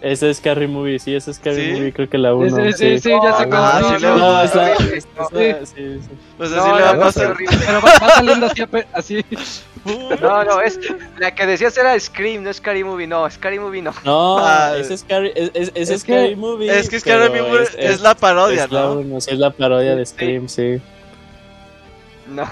Ese 0.03 0.31
es 0.31 0.37
Scary 0.37 0.67
Movie, 0.69 0.99
sí, 0.99 1.15
ese 1.15 1.31
es 1.31 1.39
Scary 1.39 1.57
¿Sí? 1.65 1.73
Movie, 1.73 1.93
creo 1.93 2.09
que 2.09 2.19
la 2.19 2.29
Sí, 2.31 2.35
uno. 2.35 2.57
sí, 2.67 2.73
sí, 2.75 2.99
sí, 3.01 3.11
ya 3.11 3.33
sé 3.39 3.49
Ah, 3.51 3.81
sí, 3.83 3.95
sí, 3.95 4.01
luego- 4.03 4.19
no, 4.19 4.33
No, 4.33 4.43
es 4.43 4.55
la- 4.55 4.73
es- 4.73 5.07
no. 5.33 5.41
es- 5.41 5.69
sí, 5.71 5.75
sí. 6.03 6.09
Pues 6.37 6.51
No, 6.51 6.63
así 6.63 6.69
le 6.73 6.79
no, 6.79 6.85
va 6.85 6.91
a 6.91 6.95
no, 6.95 7.01
pasar. 7.01 7.23
es 7.25 7.31
horrible. 7.31 7.59
Pero 7.67 7.81
va, 7.81 7.93
va 8.03 8.11
saliendo 8.11 8.47
así, 8.47 8.63
así. 8.93 9.25
No, 10.21 10.45
no, 10.45 10.61
es 10.61 10.79
la 11.19 11.35
que 11.35 11.47
decías 11.47 11.77
era 11.79 11.99
Scream, 11.99 12.43
no 12.43 12.53
Scary 12.53 12.85
Movie, 12.85 13.07
no, 13.07 13.29
Scary 13.31 13.59
Movie 13.59 13.83
no. 13.83 13.93
No, 14.05 14.39
Ah, 14.39 14.75
ese 14.77 14.95
es 14.95 15.01
Scary, 15.01 15.33
es, 15.35 15.51
es- 15.55 15.73
ese 15.75 15.95
es 15.95 16.01
Scary 16.03 16.31
que- 16.31 16.37
Movie. 16.37 16.79
Es 16.79 16.91
que 16.91 17.01
Scary 17.01 17.31
Movie 17.41 17.67
es, 17.79 18.01
la 18.01 18.15
parodia, 18.15 18.65
es 18.65 18.71
la 18.71 18.81
¿no? 18.83 18.93
uno, 18.95 19.21
sí, 19.21 19.31
es 19.31 19.39
la 19.39 19.51
parodia 19.51 19.95
de 19.97 20.05
Sí. 20.05 20.13
Scream, 20.13 20.49
sí. 20.49 20.81
No, 22.29 22.45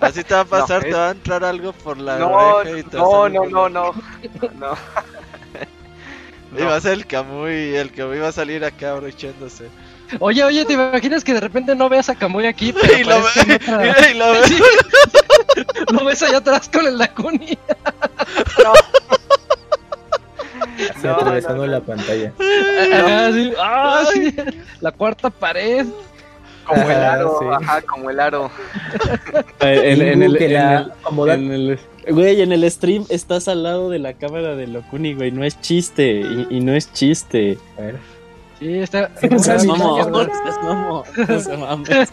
Así 0.00 0.22
te 0.24 0.34
va 0.34 0.40
a 0.40 0.44
pasar, 0.44 0.78
No, 0.78 0.82
te 0.82 0.88
es- 0.90 0.94
va 0.96 1.08
a 1.08 1.10
entrar 1.12 1.44
algo 1.44 1.72
por 1.72 1.96
la 1.98 2.18
no, 2.18 2.28
oreja 2.30 2.78
y 2.78 2.82
te 2.82 2.96
no, 2.96 3.28
no, 3.28 3.46
no, 3.46 3.68
la- 3.68 3.68
no, 3.70 3.92
no. 6.60 6.66
Va 6.66 6.76
a 6.76 6.80
ser 6.80 6.92
el 6.92 7.06
Camuy, 7.06 7.74
el 7.76 7.90
Camuy 7.92 8.18
va 8.18 8.28
a 8.28 8.32
salir 8.32 8.64
acá 8.64 8.92
abrochándose. 8.92 9.68
Oye, 10.18 10.44
oye, 10.44 10.64
¿te 10.66 10.74
imaginas 10.74 11.24
que 11.24 11.32
de 11.32 11.40
repente 11.40 11.74
no 11.74 11.88
veas 11.88 12.08
a 12.10 12.14
Camuy 12.14 12.46
aquí? 12.46 12.72
Pero 12.80 12.98
Y 12.98 13.04
lo 13.04 13.14
aparezca 13.16 13.72
en 13.74 13.78
ve, 13.80 13.90
otra- 13.90 14.10
y 14.10 14.14
lo 14.14 14.32
ve. 14.32 14.38
Sí. 14.46 14.58
Lo 15.92 16.04
ves 16.04 16.22
allá 16.22 16.38
atrás 16.38 16.68
con 16.72 16.86
el 16.86 16.96
Dakuni. 16.96 17.58
Así 20.90 21.06
No, 21.06 21.12
atravesando 21.12 21.66
no, 21.66 21.66
no. 21.66 21.72
la 21.72 21.80
pantalla. 21.80 22.32
Sí. 22.38 23.52
Ah, 23.58 24.04
sí. 24.12 24.34
La 24.80 24.92
cuarta 24.92 25.30
pared. 25.30 25.86
Como 26.64 26.82
el 26.88 26.96
aro, 26.96 27.38
sí. 27.40 27.46
ajá, 27.50 27.82
como 27.82 28.10
el 28.10 28.20
aro. 28.20 28.50
En, 29.60 30.00
en 30.02 30.22
el, 30.22 30.38
que 30.38 30.44
en 30.46 30.52
la 30.54 30.76
el- 30.78 30.92
acomoda- 30.92 31.34
en 31.34 31.50
el- 31.52 31.80
güey, 32.10 32.40
en 32.42 32.52
el 32.52 32.68
stream 32.70 33.04
estás 33.08 33.48
al 33.48 33.62
lado 33.62 33.90
de 33.90 33.98
la 33.98 34.14
cámara 34.14 34.56
de 34.56 34.66
Locuni, 34.66 35.14
güey, 35.14 35.30
no 35.30 35.44
es 35.44 35.60
chiste, 35.60 36.20
y, 36.20 36.46
y 36.50 36.60
no 36.60 36.72
es 36.74 36.92
chiste. 36.92 37.58
A 37.78 37.82
ver. 37.82 37.96
Sí, 38.58 38.78
está. 38.78 39.10
Mira. 39.22 39.38
seas 39.38 39.64
mamón, 39.66 40.28
no 41.28 41.40
se 41.40 41.56
mames. 41.56 42.08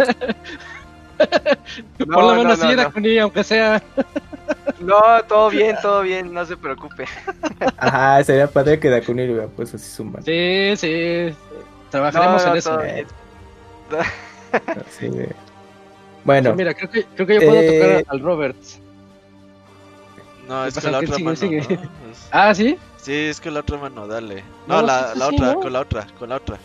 Pon 1.97 2.07
la 2.07 2.33
mano 2.33 2.43
no, 2.43 2.55
no, 2.55 2.55
no. 2.55 2.75
Dakuni, 2.75 3.17
aunque 3.19 3.43
sea. 3.43 3.83
No, 4.79 4.99
todo 5.27 5.49
bien, 5.49 5.75
todo 5.81 6.01
bien, 6.01 6.33
no 6.33 6.45
se 6.45 6.55
preocupe. 6.55 7.05
Ajá, 7.77 8.23
sería 8.23 8.47
padre 8.47 8.79
que 8.79 8.89
Dakuni 8.89 9.25
le 9.25 9.31
hubiera 9.33 9.47
puesto 9.47 9.77
así 9.77 9.89
su 9.89 10.05
mano. 10.05 10.23
Sí, 10.25 10.73
sí. 10.77 11.33
Trabajaremos 11.91 12.41
No, 12.41 12.47
no, 12.47 12.51
en 12.53 12.57
eso. 12.57 12.69
todo 12.71 12.83
Eh, 12.85 13.05
sí. 14.99 15.09
Bueno, 16.23 16.51
Sí, 16.51 16.55
mira, 16.57 16.73
creo 16.73 16.89
que, 16.89 17.03
creo 17.15 17.27
que 17.27 17.33
yo 17.35 17.39
puedo 17.41 17.61
Eh, 17.61 17.79
tocar 17.79 18.05
al 18.07 18.19
Robert. 18.21 18.57
No, 20.49 20.65
es 20.65 20.73
pasa? 20.73 20.87
con 20.87 20.91
la 20.93 20.97
otra 20.99 21.15
sigue, 21.15 21.23
mano. 21.25 21.35
sigue. 21.37 21.57
¿no? 21.61 21.67
Es- 22.11 22.27
Ah, 22.31 22.53
sí. 22.55 22.77
Sí, 22.97 23.13
es 23.13 23.39
con 23.39 23.53
la 23.53 23.61
otra 23.61 23.77
mano, 23.77 24.07
dale. 24.07 24.43
No, 24.67 24.81
No, 24.81 24.87
la, 24.87 25.13
la 25.15 25.29
sí, 25.29 25.35
otra, 25.35 25.53
no. 25.53 25.59
con 25.61 25.73
la 25.73 25.79
otra, 25.79 26.07
con 26.19 26.29
la 26.29 26.35
otra. 26.35 26.57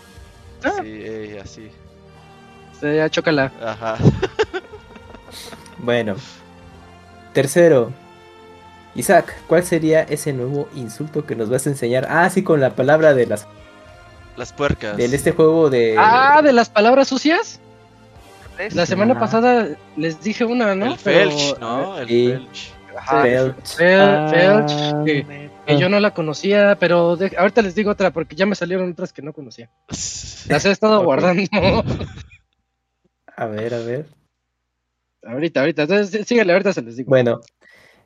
Ah. 0.64 0.72
Sí, 0.82 0.88
ey, 0.88 1.38
así. 1.38 1.70
Sí, 2.80 2.86
ya 2.96 3.08
chócala. 3.08 3.52
Ajá. 3.64 3.96
bueno. 5.78 6.16
Tercero. 7.32 7.92
Isaac, 8.94 9.34
¿cuál 9.48 9.64
sería 9.64 10.02
ese 10.02 10.32
nuevo 10.32 10.68
insulto 10.74 11.26
que 11.26 11.34
nos 11.34 11.50
vas 11.50 11.66
a 11.66 11.70
enseñar? 11.70 12.06
Ah, 12.08 12.28
sí, 12.30 12.42
con 12.44 12.60
la 12.60 12.70
palabra 12.76 13.12
de 13.14 13.26
las 13.26 13.46
Las 14.36 14.52
puercas. 14.52 14.96
de 14.96 15.04
este 15.06 15.32
juego 15.32 15.68
de 15.68 15.96
Ah, 15.98 16.40
de 16.42 16.52
las 16.52 16.68
palabras 16.70 17.08
sucias. 17.08 17.60
La 18.70 18.86
semana 18.86 19.18
pasada 19.18 19.68
les 19.96 20.22
dije 20.22 20.44
una, 20.44 20.76
¿no? 20.76 20.86
El 20.86 20.98
Pero- 21.02 21.30
Felch, 21.30 21.58
¿no? 21.58 21.98
El 21.98 22.06
Sí. 22.08 22.28
Felch. 22.28 22.72
Ajá. 22.96 23.22
Felch. 23.22 23.76
Fel- 23.76 24.30
Felch, 24.30 24.70
Ah, 24.72 25.02
que, 25.04 25.50
que 25.66 25.78
yo 25.78 25.88
no 25.88 25.98
la 26.00 26.12
conocía, 26.12 26.76
pero 26.78 27.16
de- 27.16 27.34
ahorita 27.36 27.62
les 27.62 27.74
digo 27.74 27.90
otra 27.90 28.10
porque 28.12 28.36
ya 28.36 28.46
me 28.46 28.54
salieron 28.54 28.90
otras 28.92 29.12
que 29.12 29.22
no 29.22 29.32
conocía. 29.32 29.70
Las 30.48 30.64
he 30.64 30.70
estado 30.70 31.02
guardando. 31.04 31.44
A 33.36 33.46
ver, 33.46 33.74
a 33.74 33.78
ver. 33.78 34.06
Ahorita, 35.24 35.60
ahorita. 35.60 35.82
Entonces, 35.82 36.24
síguele, 36.26 36.52
ahorita 36.52 36.72
se 36.72 36.82
les 36.82 36.96
digo. 36.96 37.08
Bueno, 37.08 37.40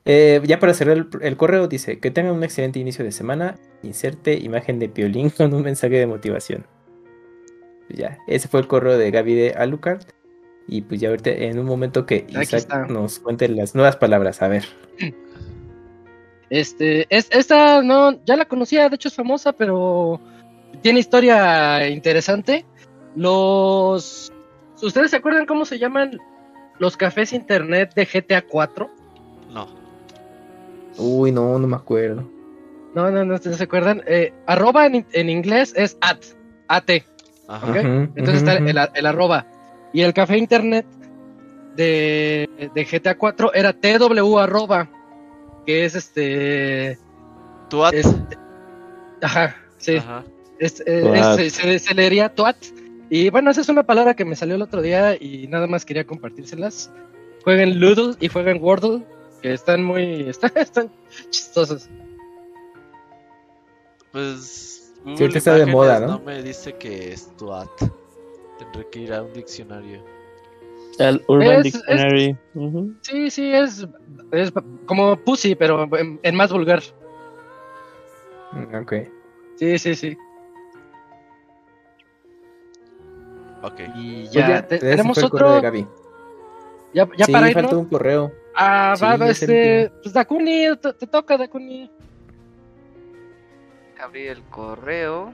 eh, 0.06 0.40
ya 0.44 0.58
para 0.58 0.72
cerrar 0.72 1.06
el, 1.20 1.36
correo, 1.36 1.68
dice 1.68 2.00
que 2.00 2.10
tengan 2.10 2.32
un 2.34 2.44
excelente 2.44 2.78
inicio 2.78 3.04
de 3.04 3.12
semana. 3.12 3.56
Inserte 3.82 4.38
imagen 4.38 4.78
de 4.78 4.88
Piolín 4.88 5.28
con 5.36 5.52
un 5.52 5.62
mensaje 5.62 5.96
de 5.98 6.06
motivación. 6.06 6.66
Ya, 7.90 8.16
ese 8.26 8.48
fue 8.48 8.60
el 8.60 8.68
correo 8.68 8.96
de 8.96 9.10
Gaby 9.10 9.34
de 9.34 9.50
Alucard. 9.50 10.02
Y 10.68 10.82
pues 10.82 11.00
ya 11.00 11.08
ahorita 11.08 11.30
en 11.30 11.58
un 11.58 11.64
momento 11.64 12.04
que 12.04 12.26
Isaac 12.28 12.88
nos 12.90 13.18
cuente 13.18 13.48
las 13.48 13.74
nuevas 13.74 13.96
palabras, 13.96 14.42
a 14.42 14.48
ver. 14.48 14.64
Este, 16.50 17.06
es, 17.08 17.28
esta 17.30 17.82
no, 17.82 18.22
ya 18.24 18.36
la 18.36 18.44
conocía, 18.44 18.88
de 18.88 18.96
hecho 18.96 19.08
es 19.08 19.14
famosa, 19.14 19.52
pero 19.52 20.20
tiene 20.82 21.00
historia 21.00 21.88
interesante. 21.88 22.64
Los. 23.16 24.32
¿Ustedes 24.82 25.10
se 25.10 25.16
acuerdan 25.16 25.46
cómo 25.46 25.64
se 25.64 25.78
llaman 25.78 26.18
los 26.78 26.96
cafés 26.96 27.32
internet 27.32 27.92
de 27.94 28.04
GTA 28.04 28.42
4? 28.42 28.90
No. 29.50 29.68
Uy, 30.98 31.32
no, 31.32 31.58
no 31.58 31.66
me 31.66 31.76
acuerdo. 31.76 32.30
No, 32.94 33.10
no, 33.10 33.24
no, 33.24 33.38
se 33.38 33.62
acuerdan? 33.62 34.02
Eh, 34.06 34.32
arroba 34.46 34.86
en, 34.86 35.30
inglés 35.30 35.72
es 35.76 35.96
at, 36.00 36.18
at. 36.68 36.88
Entonces 37.48 38.36
está 38.36 38.56
el, 38.56 39.06
arroba. 39.06 39.46
Y 39.92 40.02
el 40.02 40.12
café 40.12 40.36
internet 40.36 40.86
de, 41.76 42.70
de 42.74 42.84
GTA 42.84 43.16
4 43.16 43.54
era 43.54 43.72
tw 43.72 44.38
arroba, 44.38 44.90
que 45.66 45.84
es 45.84 45.94
este... 45.94 46.98
Tuat. 47.70 47.94
ajá, 49.22 49.56
sí. 49.76 49.96
Ajá. 49.96 50.24
se, 50.58 51.94
leería 51.94 52.34
tuat. 52.34 52.56
Y 53.10 53.30
bueno, 53.30 53.50
esa 53.50 53.60
es 53.60 53.68
una 53.68 53.84
palabra 53.84 54.14
que 54.14 54.24
me 54.24 54.36
salió 54.36 54.56
el 54.56 54.62
otro 54.62 54.82
día 54.82 55.16
y 55.18 55.46
nada 55.48 55.66
más 55.66 55.84
quería 55.84 56.06
compartírselas. 56.06 56.90
Jueguen 57.44 57.78
Ludle 57.80 58.16
y 58.20 58.28
jueguen 58.28 58.62
Wordle, 58.62 59.04
que 59.42 59.52
están 59.52 59.84
muy... 59.84 60.22
están, 60.28 60.52
están 60.56 60.90
chistosos. 61.30 61.88
Pues 64.12 64.92
Google 65.04 65.38
está 65.38 65.54
de 65.54 65.66
moda, 65.66 66.00
¿no? 66.00 66.06
No 66.06 66.20
me 66.20 66.42
dice 66.42 66.74
que 66.76 67.12
es 67.12 67.34
Tuat. 67.36 67.70
Tendré 68.58 68.88
que 68.90 68.98
ir 69.00 69.12
a 69.12 69.22
un 69.22 69.32
diccionario. 69.32 70.02
El 70.98 71.22
Urban 71.28 71.62
Dictionary. 71.62 72.36
Sí, 73.02 73.30
sí, 73.30 73.52
es, 73.52 73.86
es 74.32 74.52
como 74.86 75.16
Pussy, 75.16 75.54
pero 75.54 75.88
en, 76.22 76.34
más 76.34 76.52
vulgar. 76.52 76.82
Ok. 78.74 78.94
Sí, 79.56 79.78
sí, 79.78 79.94
sí. 79.94 80.18
Ok. 83.62 83.80
Y 83.94 84.22
pues 84.22 84.32
ya, 84.32 84.66
tenemos 84.66 85.22
otro. 85.22 85.60
Ya, 86.94 87.06
ya 87.16 87.26
para 87.30 87.48
ir, 87.48 87.54
falta 87.54 87.76
un 87.76 87.84
correo. 87.84 88.32
Ah, 88.54 88.94
va, 89.00 89.28
este. 89.28 89.92
Pues 90.02 90.14
Dakuni, 90.14 90.64
te 90.76 91.06
toca, 91.06 91.36
Dakuni 91.36 91.90
abrir 94.00 94.30
el 94.30 94.42
correo. 94.44 95.32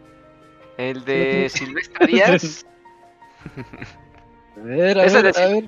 El 0.76 1.04
de 1.04 1.48
Silvestre 1.48 2.06
Díaz. 2.06 2.66
a 4.56 4.60
ver, 4.60 4.98
a, 4.98 5.05
¿Es, 5.05 5.12
ver, 5.12 5.26
el 5.26 5.32
de, 5.32 5.42
a 5.42 5.47
ver. 5.48 5.64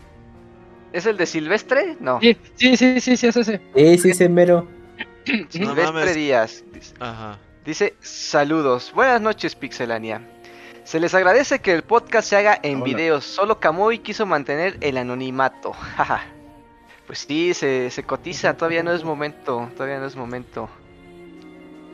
¿Es 0.93 1.07
el 1.07 1.17
de 1.17 1.27
Silvestre? 1.27 1.97
No. 2.01 2.21
Sí, 2.21 2.37
sí, 2.55 2.77
sí, 2.77 3.01
sí, 3.01 3.17
sí 3.17 3.27
es 3.27 3.37
ese. 3.37 3.61
Sí, 3.75 3.99
sí, 3.99 4.11
ese 4.11 4.29
mero. 4.29 4.67
Silvestre 5.49 6.15
Díaz. 6.15 6.65
Dice, 6.73 6.95
Ajá. 7.01 7.39
dice, 7.65 7.95
saludos. 8.01 8.93
Buenas 8.95 9.21
noches, 9.21 9.55
Pixelania. 9.55 10.23
Se 10.85 11.01
les 11.01 11.15
agradece 11.15 11.59
que 11.59 11.73
el 11.73 11.83
podcast 11.83 12.29
se 12.29 12.37
haga 12.37 12.61
en 12.63 12.85
videos. 12.85 13.25
Solo 13.25 13.59
Kamui 13.59 13.99
quiso 13.99 14.25
mantener 14.25 14.79
el 14.81 14.97
anonimato. 14.99 15.75
pues 17.07 17.19
sí, 17.19 17.55
se, 17.55 17.91
se 17.91 18.05
cotiza. 18.05 18.57
Todavía 18.57 18.85
no 18.85 18.93
es 18.93 19.03
momento. 19.03 19.69
Todavía 19.77 19.99
no 19.99 20.07
es 20.07 20.15
momento. 20.15 20.71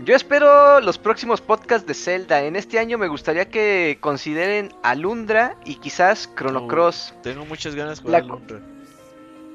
Yo 0.01 0.17
espero 0.17 0.81
los 0.81 0.99
próximos 0.99 1.41
podcasts 1.41 1.87
de 1.87 1.95
Zelda. 1.95 2.43
En 2.43 2.57
este 2.57 2.79
año 2.81 2.99
me 2.99 3.07
gustaría 3.07 3.49
que 3.49 3.99
consideren 4.01 4.73
Alundra 4.83 5.57
y 5.65 5.77
quizás 5.77 6.29
Chrono 6.35 6.67
Cross. 6.67 7.15
tengo 7.23 7.45
muchas 7.45 7.77
ganas 7.77 8.03
de 8.03 8.17
Alundra. 8.17 8.61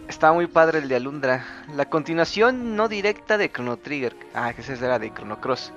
Está 0.07 0.31
muy 0.31 0.47
padre 0.47 0.79
el 0.79 0.87
de 0.87 0.95
Alundra. 0.95 1.45
La 1.75 1.89
continuación 1.89 2.77
no 2.77 2.87
directa 2.87 3.37
de 3.37 3.51
Chrono 3.51 3.75
Trigger. 3.75 4.15
Ah, 4.33 4.53
que 4.53 4.61
ese 4.61 4.73
era 4.73 4.99
de 4.99 5.13
Chrono 5.13 5.41
Cross. 5.41 5.73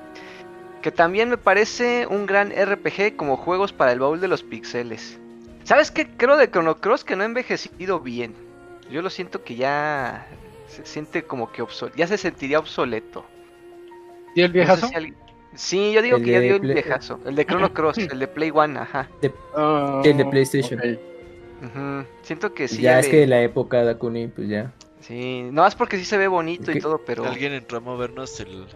Que 0.83 0.93
también 0.93 1.31
me 1.31 1.37
parece 1.37 2.07
un 2.07 2.27
gran 2.27 2.51
RPG 2.51 3.17
como 3.17 3.37
juegos 3.37 3.73
para 3.73 3.91
el 3.91 3.99
baúl 3.99 4.21
de 4.21 4.29
los 4.29 4.45
pixeles. 4.45 5.19
¿Sabes 5.65 5.91
qué? 5.91 6.09
Creo 6.09 6.37
de 6.37 6.49
Chrono 6.49 6.77
Cross 6.77 7.03
que 7.03 7.17
no 7.17 7.25
ha 7.25 7.27
envejecido 7.27 7.99
bien. 7.99 8.37
Yo 8.89 9.03
lo 9.03 9.11
siento 9.11 9.43
que 9.43 9.57
ya 9.57 10.29
se 10.69 10.87
siente 10.87 11.25
como 11.25 11.51
que 11.51 11.63
obsoleto. 11.63 11.97
Ya 11.97 12.07
se 12.07 12.19
sentiría 12.19 12.61
obsoleto. 12.61 13.25
¿Dio 14.35 14.47
el 14.47 14.53
viejazo? 14.53 14.89
Sí, 15.55 15.93
yo 15.93 16.01
digo 16.03 16.19
que 16.19 16.31
ya 16.31 16.41
dio 16.41 16.57
el 16.57 16.61
viejazo. 16.61 17.19
El 17.27 17.35
de 17.35 17.45
Chrono 17.45 17.73
Cross, 17.75 17.99
el 17.99 18.19
de 18.19 18.29
Play 18.29 18.51
One, 18.55 18.79
ajá. 18.79 19.09
Ah, 19.57 20.03
el 20.05 20.17
de 20.17 20.25
PlayStation. 20.25 20.81
Siento 22.23 22.55
que 22.55 22.69
sí. 22.69 22.83
Ya 22.83 22.99
es 23.01 23.09
que 23.09 23.19
de 23.19 23.27
la 23.27 23.43
época 23.43 23.85
de 23.85 23.91
Akuni, 23.91 24.29
pues 24.29 24.49
ya. 24.49 24.73
Sí, 25.01 25.49
no 25.51 25.67
es 25.67 25.75
porque 25.75 25.97
sí 25.97 26.05
se 26.05 26.19
ve 26.19 26.29
bonito 26.29 26.71
y 26.71 26.79
todo, 26.79 27.01
pero. 27.05 27.25
Alguien 27.25 27.53
entró 27.53 27.79
a 27.79 27.81
movernos 27.81 28.39
el. 28.41 28.67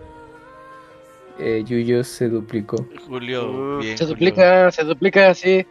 Eh, 1.38 1.64
Yuyo 1.66 2.04
se 2.04 2.28
duplicó. 2.28 2.86
Julio, 3.06 3.78
bien, 3.78 3.98
Se 3.98 4.06
duplica, 4.06 4.70
se 4.70 4.84
duplica, 4.84 5.34
sí. 5.34 5.66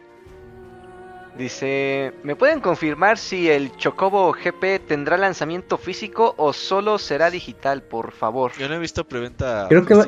Dice, 1.36 2.12
¿me 2.22 2.36
pueden 2.36 2.60
confirmar 2.60 3.18
si 3.18 3.50
el 3.50 3.76
Chocobo 3.76 4.32
GP 4.32 4.86
tendrá 4.86 5.16
lanzamiento 5.16 5.76
físico 5.78 6.34
o 6.36 6.52
solo 6.52 6.96
será 6.98 7.28
digital, 7.30 7.82
por 7.82 8.12
favor? 8.12 8.52
Yo 8.56 8.68
no 8.68 8.76
he 8.76 8.78
visto 8.78 9.04
preventa 9.04 9.66
creo 9.68 9.84
Que 9.84 9.94
va, 9.94 10.06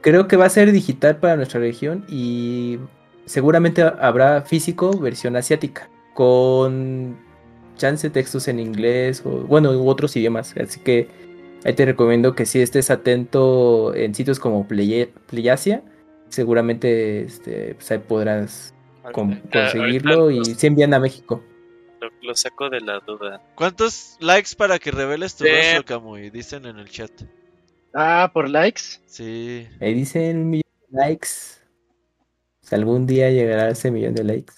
creo 0.00 0.26
que 0.26 0.36
va 0.36 0.46
a 0.46 0.50
ser 0.50 0.72
digital 0.72 1.18
para 1.18 1.36
nuestra 1.36 1.60
región 1.60 2.04
y 2.08 2.80
seguramente 3.26 3.82
habrá 3.82 4.42
físico 4.42 4.98
versión 4.98 5.36
asiática 5.36 5.88
con 6.14 7.16
chance 7.76 8.10
textos 8.10 8.48
en 8.48 8.58
inglés 8.58 9.22
o 9.24 9.30
bueno, 9.42 9.70
u 9.70 9.88
otros 9.88 10.16
idiomas, 10.16 10.54
así 10.56 10.80
que 10.80 11.08
ahí 11.64 11.74
te 11.74 11.84
recomiendo 11.84 12.34
que 12.34 12.44
si 12.44 12.60
estés 12.60 12.90
atento 12.90 13.94
en 13.94 14.14
sitios 14.14 14.40
como 14.40 14.66
Playasia, 14.66 15.82
seguramente 16.28 17.22
este, 17.22 17.74
pues 17.74 17.90
ahí 17.90 17.98
podrás 17.98 18.73
conseguirlo 19.12 20.30
y 20.30 20.44
se 20.44 20.66
envían 20.66 20.94
a 20.94 21.00
México. 21.00 21.42
Lo, 22.20 22.34
saco 22.34 22.68
de 22.68 22.80
la 22.80 23.00
duda. 23.00 23.42
¿Cuántos 23.54 24.16
likes 24.20 24.50
para 24.56 24.78
que 24.78 24.90
reveles 24.90 25.36
tu 25.36 25.44
rostro, 25.44 25.84
Camuy? 25.84 26.30
Dicen 26.30 26.66
en 26.66 26.78
el 26.78 26.88
chat. 26.88 27.10
Ah, 27.94 28.30
¿por 28.32 28.48
likes? 28.48 28.82
Sí. 29.06 29.66
Ahí 29.80 29.94
dicen 29.94 30.38
un 30.38 30.50
millón 30.50 30.70
de 30.88 30.98
likes. 30.98 31.28
algún 32.70 33.06
día 33.06 33.30
llegará 33.30 33.70
ese 33.70 33.90
millón 33.90 34.14
de 34.14 34.24
likes. 34.24 34.54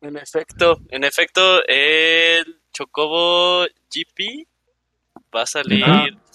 En 0.00 0.16
efecto, 0.16 0.80
en 0.90 1.04
efecto, 1.04 1.64
el 1.66 2.60
Chocobo 2.72 3.64
GP 3.90 4.46
va 5.34 5.42
a 5.42 5.46
salir 5.46 5.84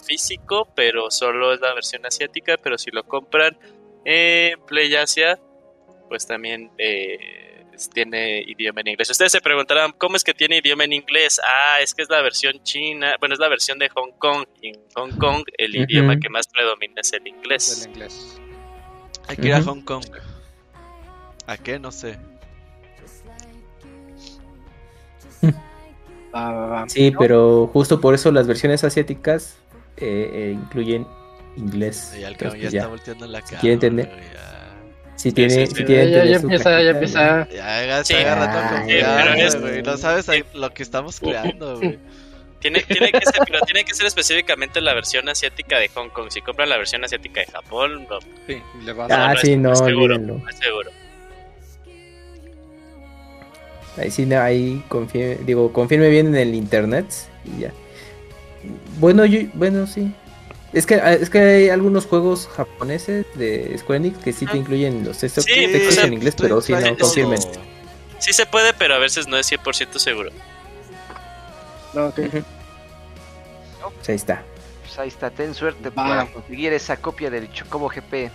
físico, 0.06 0.72
pero 0.75 1.09
solo 1.09 1.53
es 1.53 1.61
la 1.61 1.74
versión 1.74 2.06
asiática. 2.06 2.58
Pero 2.61 2.77
si 2.77 2.92
lo 2.92 3.03
compran 3.03 3.58
en 4.06 4.59
Play 4.66 4.95
Asia, 4.95 5.40
pues 6.08 6.27
también 6.27 6.72
eh, 6.77 7.42
tiene 7.93 8.43
idioma 8.45 8.82
en 8.82 8.90
inglés. 8.90 9.10
Ustedes 9.10 9.32
se 9.32 9.42
preguntarán, 9.42 9.92
¿cómo 9.98 10.16
es 10.16 10.24
que 10.24 10.34
tiene 10.34 10.58
idioma 10.58 10.84
en 10.84 10.93
inglés? 10.93 11.40
Ah, 11.43 11.82
es 11.82 11.93
que 11.93 12.02
es 12.02 12.10
la 12.10 12.22
versión 12.22 12.61
china, 12.64 13.16
bueno, 13.19 13.34
es 13.34 13.40
la 13.40 13.50
versión 13.50 13.80
de 13.80 13.90
Hong 13.90 14.11
Kong. 14.18 14.45
en 14.61 14.80
Hong 14.95 15.11
Kong 15.18 15.43
el 15.58 15.76
idioma 15.76 16.19
que 16.19 16.30
más 16.30 16.48
predomina 16.48 17.02
es 17.02 17.14
el 17.14 17.27
inglés. 17.27 17.84
El 17.84 17.92
inglés. 17.92 18.40
Hay 19.27 19.38
que 19.38 19.48
ir 19.48 19.53
a 19.53 19.61
Hong 19.61 19.82
Kong. 19.82 20.06
¿A 21.48 21.58
qué? 21.58 21.80
No 21.80 21.92
sé. 21.92 22.18
Sí, 26.88 27.11
pero 27.18 27.68
justo 27.68 28.02
por 28.02 28.14
eso 28.14 28.32
las 28.32 28.48
versiones 28.48 28.84
asiáticas 28.84 29.58
eh, 29.98 30.30
eh, 30.34 30.52
incluyen 30.53 31.06
inglés. 31.56 32.16
ya, 32.19 32.30
está 32.30 32.88
volteando 32.88 33.27
la 33.27 33.42
cara. 33.42 33.60
quiere 33.60 33.74
entender. 33.76 34.10
Si 35.24 35.32
tiene, 35.32 35.68
si 35.68 35.85
tiene 35.85 36.11
ya, 36.11 36.26
ya 36.26 36.35
empieza, 36.35 36.82
ya 36.82 36.90
empieza. 36.90 37.48
Ya, 37.48 38.03
se 38.03 38.18
agarra 38.18 38.76
todo 38.76 39.61
güey. 39.61 39.82
No 39.82 39.95
sabes 39.95 40.27
lo 40.53 40.74
que 40.74 40.84
estamos 40.84 41.18
creando, 41.22 41.77
güey. 41.77 41.98
Tiene, 42.60 42.82
tiene 42.82 43.10
que 43.10 43.26
ser, 43.26 43.42
pero 43.45 43.61
tiene 43.61 43.85
que 43.85 43.93
ser 43.93 44.06
específicamente 44.06 44.82
la 44.82 44.93
versión 44.93 45.30
asiática 45.30 45.80
de 45.80 45.88
Hong 45.95 46.10
Kong. 46.10 46.30
Si 46.30 46.42
compran 46.42 46.68
la 46.68 46.76
versión 46.76 47.06
asiática 47.06 47.40
de 47.40 47.45
Japón, 47.45 48.06
no, 48.10 48.19
sí, 48.48 48.61
le 48.84 48.92
va 48.92 49.06
a 49.06 49.32
Ah, 49.32 49.35
sí, 49.42 49.56
no, 49.56 49.74
seguro, 49.77 50.18
seguro. 50.18 50.92
Ahí 53.95 54.11
sí, 54.11 54.34
ahí 54.34 54.84
confirme, 54.90 55.38
digo, 55.45 55.72
confirme 55.72 56.10
bien 56.10 56.27
en 56.27 56.35
el 56.35 56.53
internet 56.53 57.06
y 57.45 57.61
ya. 57.61 57.72
Bueno, 59.00 59.26
yo, 59.26 59.40
bueno, 59.53 59.88
sí. 59.88 60.14
Es 60.74 60.88
que, 60.88 60.95
es 60.95 61.30
que 61.30 61.40
hay 61.40 61.69
algunos 61.69 62.08
juegos 62.08 62.50
japoneses 62.56 63.27
de 63.35 63.77
Square 63.77 63.98
Enix 63.98 64.18
que 64.18 64.34
sí 64.34 64.48
te 64.48 64.58
incluyen 64.58 65.06
los 65.06 65.19
textos, 65.19 65.45
en 65.48 66.14
inglés, 66.14 66.35
pero 66.35 66.61
sí 66.61 66.74
no 66.74 66.98
confirmen. 66.98 67.40
sí 68.18 68.34
se 68.34 68.48
puede, 68.48 68.74
pero 68.74 68.95
a 68.95 68.98
veces 68.98 69.27
no 69.27 69.38
es 69.38 69.52
100% 69.52 70.00
seguro. 70.00 70.32
No, 71.93 72.08
ok. 72.08 72.19
Pues 73.95 74.10
ahí 74.10 74.16
está. 74.16 74.43
Pues 74.82 74.98
ahí 74.98 75.08
está, 75.10 75.30
ten 75.30 75.53
suerte 75.53 75.92
para 75.92 76.26
conseguir 76.26 76.74
esa 76.74 76.98
copia 76.98 77.30
del 77.30 77.52
Chocobo 77.52 77.90
GP. 77.90 78.32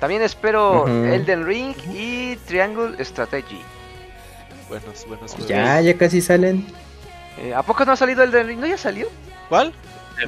También 0.00 0.22
espero. 0.22 0.86
Elden 0.88 1.46
Ring 1.46 1.76
y 1.94 2.36
Triangle 2.46 3.02
Strategy. 3.04 3.60
Buenos, 4.68 5.06
buenos 5.06 5.32
juegos. 5.32 5.48
Ya, 5.48 5.80
ya 5.80 5.96
casi 5.96 6.20
salen. 6.20 6.66
Eh, 7.38 7.54
¿A 7.54 7.62
poco 7.62 7.84
no 7.84 7.92
ha 7.92 7.96
salido 7.96 8.24
Elden 8.24 8.46
Ring? 8.46 8.60
¿No 8.60 8.66
ya 8.66 8.78
salió? 8.78 9.08
¿Cuál? 9.48 9.72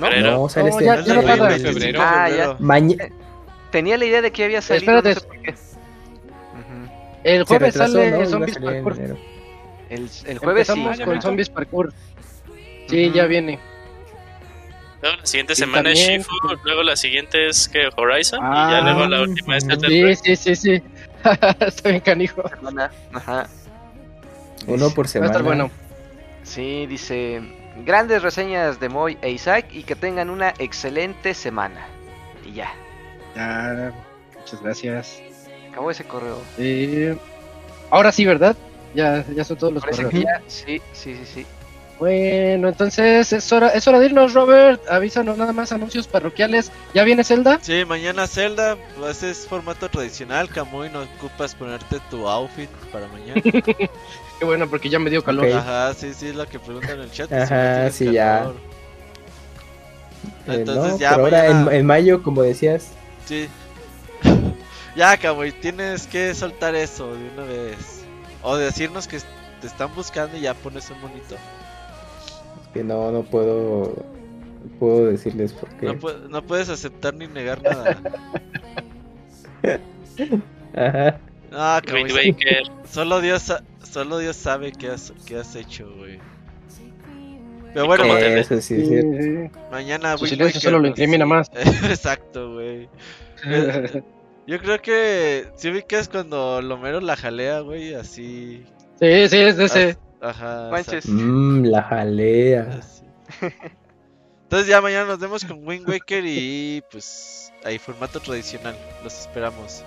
Febrero. 0.00 0.30
No, 0.32 0.48
sale 0.48 0.70
No, 0.70 0.78
este. 0.78 0.84
ya- 0.84 1.00
ya 1.02 1.14
no 1.14 1.20
Elden 1.20 1.26
Ring, 1.26 1.26
tarda. 1.38 1.48
25 1.48 1.74
de 1.74 1.80
Febrero. 1.80 2.00
Ah, 2.02 2.26
febrero. 2.28 2.56
Maña- 2.60 2.96
Tenía 3.70 3.96
la 3.98 4.04
idea 4.04 4.20
de 4.22 4.30
que 4.32 4.44
había 4.44 4.60
salido. 4.62 4.98
Espérate. 4.98 5.14
no 5.14 5.20
sé 5.20 5.26
por 5.26 5.42
qué. 5.42 5.54
El 7.24 7.44
jueves 7.44 7.74
retrasó, 7.74 7.92
sale 7.94 8.10
¿no? 8.10 8.26
Zombies 8.26 8.56
en 8.56 8.62
Parkour. 8.64 8.96
El, 9.90 10.10
el 10.26 10.38
jueves 10.38 10.66
sí. 10.66 10.72
Empezamos 10.72 10.98
ya 10.98 11.04
con. 11.04 11.22
Zombies 11.22 11.48
Parkour. 11.50 11.92
Sí, 12.88 13.06
Ujú. 13.06 13.14
ya 13.16 13.26
viene. 13.26 13.58
Luego 15.00 15.16
la 15.18 15.26
siguiente 15.26 15.52
Y 15.52 15.56
semana 15.56 15.90
es 15.92 15.98
Shifu, 15.98 16.30
luego 16.64 16.82
la 16.82 16.96
siguiente 16.96 17.48
es 17.48 17.68
que 17.68 17.88
Horizon 17.96 18.38
y 18.40 18.42
Ah, 18.44 18.68
ya 18.72 18.80
luego 18.82 19.06
la 19.08 19.22
última 19.22 19.56
es 19.56 19.64
Elden 19.64 20.16
Sí, 20.16 20.36
sí, 20.36 20.36
sí, 20.36 20.56
sí. 20.56 20.82
Está 21.60 21.88
bien 21.90 22.00
canijo. 22.00 22.42
Semana. 22.48 22.90
Ajá. 23.12 23.48
Uno 24.66 24.90
por 24.90 25.06
Va 25.06 25.08
a 25.08 25.12
semana. 25.12 25.30
estar 25.30 25.42
bueno. 25.42 25.70
Sí, 26.44 26.86
dice. 26.86 27.40
Grandes 27.84 28.22
reseñas 28.22 28.78
de 28.80 28.88
Moy 28.88 29.18
e 29.22 29.30
Isaac 29.30 29.66
y 29.72 29.82
que 29.84 29.96
tengan 29.96 30.30
una 30.30 30.54
excelente 30.58 31.34
semana. 31.34 31.86
Y 32.46 32.52
ya. 32.52 32.72
Ya, 33.34 33.92
muchas 34.38 34.62
gracias. 34.62 35.22
Acabó 35.70 35.90
ese 35.90 36.04
correo. 36.04 36.38
Eh, 36.58 37.16
ahora 37.90 38.12
sí, 38.12 38.24
¿verdad? 38.26 38.56
Ya, 38.94 39.24
ya 39.34 39.42
son 39.44 39.56
todos 39.56 39.72
los 39.72 39.82
Parece 39.82 40.04
correos. 40.04 40.24
que 40.24 40.28
ya. 40.28 40.42
Sí, 40.46 40.82
sí, 40.92 41.16
sí, 41.16 41.24
sí. 41.24 41.46
Bueno, 41.98 42.68
entonces 42.68 43.32
es 43.32 43.52
hora, 43.52 43.68
es 43.68 43.86
hora 43.86 44.00
de 44.00 44.06
irnos, 44.06 44.34
Robert. 44.34 44.82
Avísanos 44.90 45.38
nada 45.38 45.52
más 45.52 45.70
anuncios 45.70 46.08
parroquiales. 46.08 46.72
¿Ya 46.94 47.04
viene 47.04 47.22
Zelda? 47.22 47.60
Sí, 47.62 47.84
mañana 47.84 48.26
Zelda, 48.26 48.76
pues 48.98 49.22
es 49.22 49.46
formato 49.46 49.88
tradicional, 49.88 50.48
Camuy, 50.48 50.90
no 50.90 51.02
ocupas 51.02 51.54
ponerte 51.54 52.00
tu 52.10 52.28
outfit 52.28 52.68
para 52.90 53.06
mañana. 53.08 53.40
Qué 54.42 54.46
bueno, 54.46 54.68
porque 54.68 54.88
ya 54.90 54.98
me 54.98 55.08
dio 55.08 55.22
calor. 55.22 55.46
Ajá, 55.52 55.94
sí, 55.94 56.12
sí, 56.14 56.26
es 56.26 56.34
lo 56.34 56.48
que 56.48 56.58
preguntan 56.58 56.96
en 56.96 57.02
el 57.02 57.12
chat. 57.12 57.32
Ajá, 57.32 57.88
si 57.92 58.06
no 58.06 58.10
sí, 58.10 58.16
ya. 58.16 58.38
calor. 58.40 58.56
Eh, 60.48 60.54
Entonces 60.54 60.92
no, 60.94 60.98
ya 60.98 61.10
por 61.10 61.20
ahora, 61.20 61.76
en, 61.76 61.86
mayo, 61.86 62.24
como 62.24 62.42
decías. 62.42 62.88
Sí. 63.24 63.48
ya, 64.96 65.16
Camuy, 65.16 65.52
tienes 65.52 66.08
que 66.08 66.34
soltar 66.34 66.74
eso 66.74 67.14
de 67.14 67.28
una 67.28 67.44
vez. 67.44 68.02
O 68.42 68.56
decirnos 68.56 69.06
que 69.06 69.20
te 69.60 69.68
están 69.68 69.94
buscando 69.94 70.36
y 70.36 70.40
ya 70.40 70.54
pones 70.54 70.90
un 70.90 71.00
monito. 71.00 71.36
Que 72.74 72.82
no, 72.82 73.12
no 73.12 73.22
puedo. 73.22 73.94
No 74.64 74.78
puedo 74.80 75.06
decirles 75.06 75.52
por 75.52 75.68
qué. 75.76 75.86
No, 75.86 75.94
pu- 76.00 76.28
no 76.28 76.42
puedes 76.42 76.68
aceptar 76.68 77.14
ni 77.14 77.28
negar 77.28 77.62
nada. 77.62 77.96
Ajá. 80.74 81.20
Ah, 81.52 81.80
Waker. 81.86 82.62
Solo 82.90 83.20
Dios, 83.20 83.52
solo 83.92 84.18
Dios 84.18 84.36
sabe 84.36 84.72
qué 84.72 84.88
has, 84.90 85.12
qué 85.26 85.36
has 85.38 85.54
hecho, 85.54 85.92
güey. 85.96 86.18
Pero 87.72 87.84
¿Y 87.84 87.88
bueno, 87.88 88.04
te 88.04 88.40
Eso 88.40 88.60
sí, 88.60 88.84
Sí, 88.84 88.86
sí. 88.86 89.22
sí. 89.22 89.50
mañana 89.70 90.16
Su 90.18 90.26
silencio 90.26 90.60
solo 90.60 90.78
lo 90.78 90.88
incrimina 90.88 91.24
más. 91.24 91.50
Exacto, 91.54 92.54
güey. 92.54 92.88
Eh, 93.46 94.02
Yo 94.46 94.58
creo 94.58 94.80
que 94.82 95.48
si 95.56 95.70
ubicas 95.70 96.08
cuando 96.08 96.60
Lomero 96.60 97.00
la 97.00 97.16
jalea, 97.16 97.60
güey, 97.60 97.94
así. 97.94 98.64
Sí, 99.00 99.28
sí, 99.28 99.36
es 99.38 99.58
ese. 99.58 99.96
Ajá. 100.20 100.68
Manches. 100.70 101.06
Mmm, 101.08 101.64
la 101.64 101.82
jalea. 101.82 102.78
así. 102.78 103.04
Entonces 104.42 104.68
ya 104.68 104.80
mañana 104.82 105.06
nos 105.06 105.18
vemos 105.18 105.44
con 105.44 105.66
Wind 105.66 105.88
Waker 105.88 106.24
y 106.26 106.82
pues 106.90 107.52
ahí 107.64 107.78
formato 107.78 108.20
tradicional. 108.20 108.76
Los 109.02 109.18
esperamos. 109.20 109.82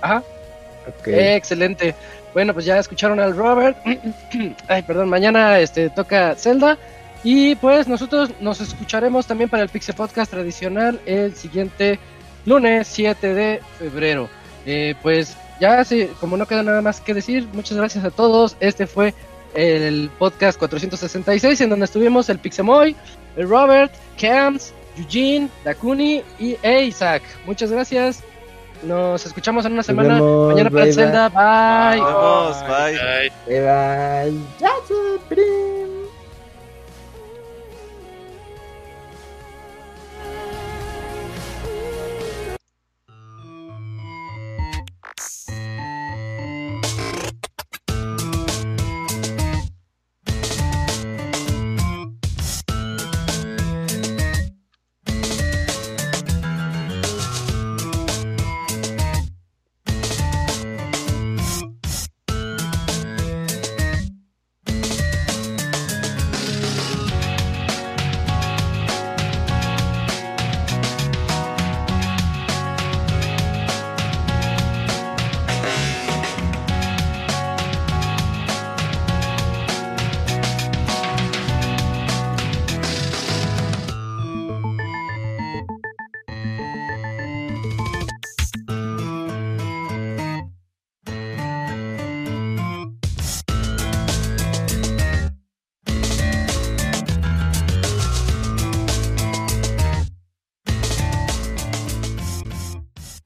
Excelente. 1.05 1.95
Bueno, 2.33 2.53
pues 2.53 2.65
ya 2.65 2.77
escucharon 2.77 3.19
al 3.19 3.35
Robert. 3.35 3.77
Ay, 4.67 4.81
perdón, 4.83 5.09
mañana 5.09 5.59
este 5.59 5.89
toca 5.89 6.35
Zelda. 6.35 6.77
Y 7.23 7.55
pues 7.55 7.87
nosotros 7.87 8.29
nos 8.39 8.61
escucharemos 8.61 9.25
también 9.25 9.49
para 9.49 9.63
el 9.63 9.69
Pixel 9.69 9.95
Podcast 9.95 10.29
tradicional 10.29 10.99
el 11.05 11.35
siguiente 11.35 11.97
lunes 12.45 12.87
7 12.87 13.33
de 13.33 13.61
febrero. 13.79 14.29
Eh, 14.65 14.95
pues 15.01 15.35
ya, 15.59 15.83
sí, 15.83 16.09
como 16.19 16.37
no 16.37 16.45
queda 16.45 16.61
nada 16.61 16.81
más 16.81 17.01
que 17.01 17.13
decir, 17.13 17.47
muchas 17.53 17.77
gracias 17.77 18.03
a 18.03 18.11
todos. 18.11 18.57
Este 18.59 18.85
fue 18.85 19.13
el 19.55 20.11
podcast 20.19 20.59
466 20.59 21.61
en 21.61 21.69
donde 21.69 21.85
estuvimos 21.85 22.29
el 22.29 22.39
Pixemoy, 22.39 22.95
el 23.37 23.49
Robert, 23.49 23.93
Cams, 24.19 24.73
Eugene, 24.97 25.49
Dakuni 25.63 26.21
y 26.39 26.57
Isaac. 26.67 27.23
Muchas 27.45 27.71
gracias. 27.71 28.21
Nos 28.85 29.25
escuchamos 29.25 29.65
en 29.65 29.73
una 29.73 29.83
semana. 29.83 30.15
vemos, 30.15 30.47
Mañana 30.53 30.69
para 30.69 30.83
bye, 30.83 30.89
el 30.89 30.95
Zelda. 30.95 31.29
Bye. 31.29 31.99
Nos 32.01 32.07
vemos, 32.07 32.67
bye. 32.67 32.99
Ay, 32.99 33.31
Bye 33.47 33.61
bye. 33.61 34.39
Ya 34.59 35.94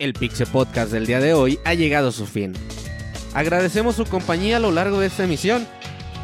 El 0.09 0.15
Pixel 0.15 0.47
Podcast 0.47 0.91
del 0.91 1.05
día 1.05 1.19
de 1.19 1.35
hoy 1.35 1.59
ha 1.65 1.75
llegado 1.75 2.07
a 2.07 2.11
su 2.11 2.25
fin. 2.25 2.53
Agradecemos 3.35 3.95
su 3.95 4.05
compañía 4.05 4.57
a 4.57 4.59
lo 4.59 4.71
largo 4.71 4.99
de 4.99 5.05
esta 5.05 5.25
emisión. 5.25 5.67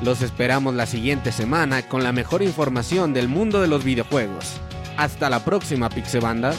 Los 0.02 0.24
esperamos 0.24 0.74
la 0.74 0.88
siguiente 0.88 1.32
semana 1.32 1.88
con 1.88 2.04
la 2.04 2.12
mejor 2.12 2.42
información 2.42 3.14
del 3.14 3.28
mundo 3.28 3.62
de 3.62 3.68
los 3.68 3.84
videojuegos. 3.84 4.54
Hasta 4.98 5.30
la 5.30 5.46
próxima, 5.46 5.90
Pixebanda. 5.90 6.56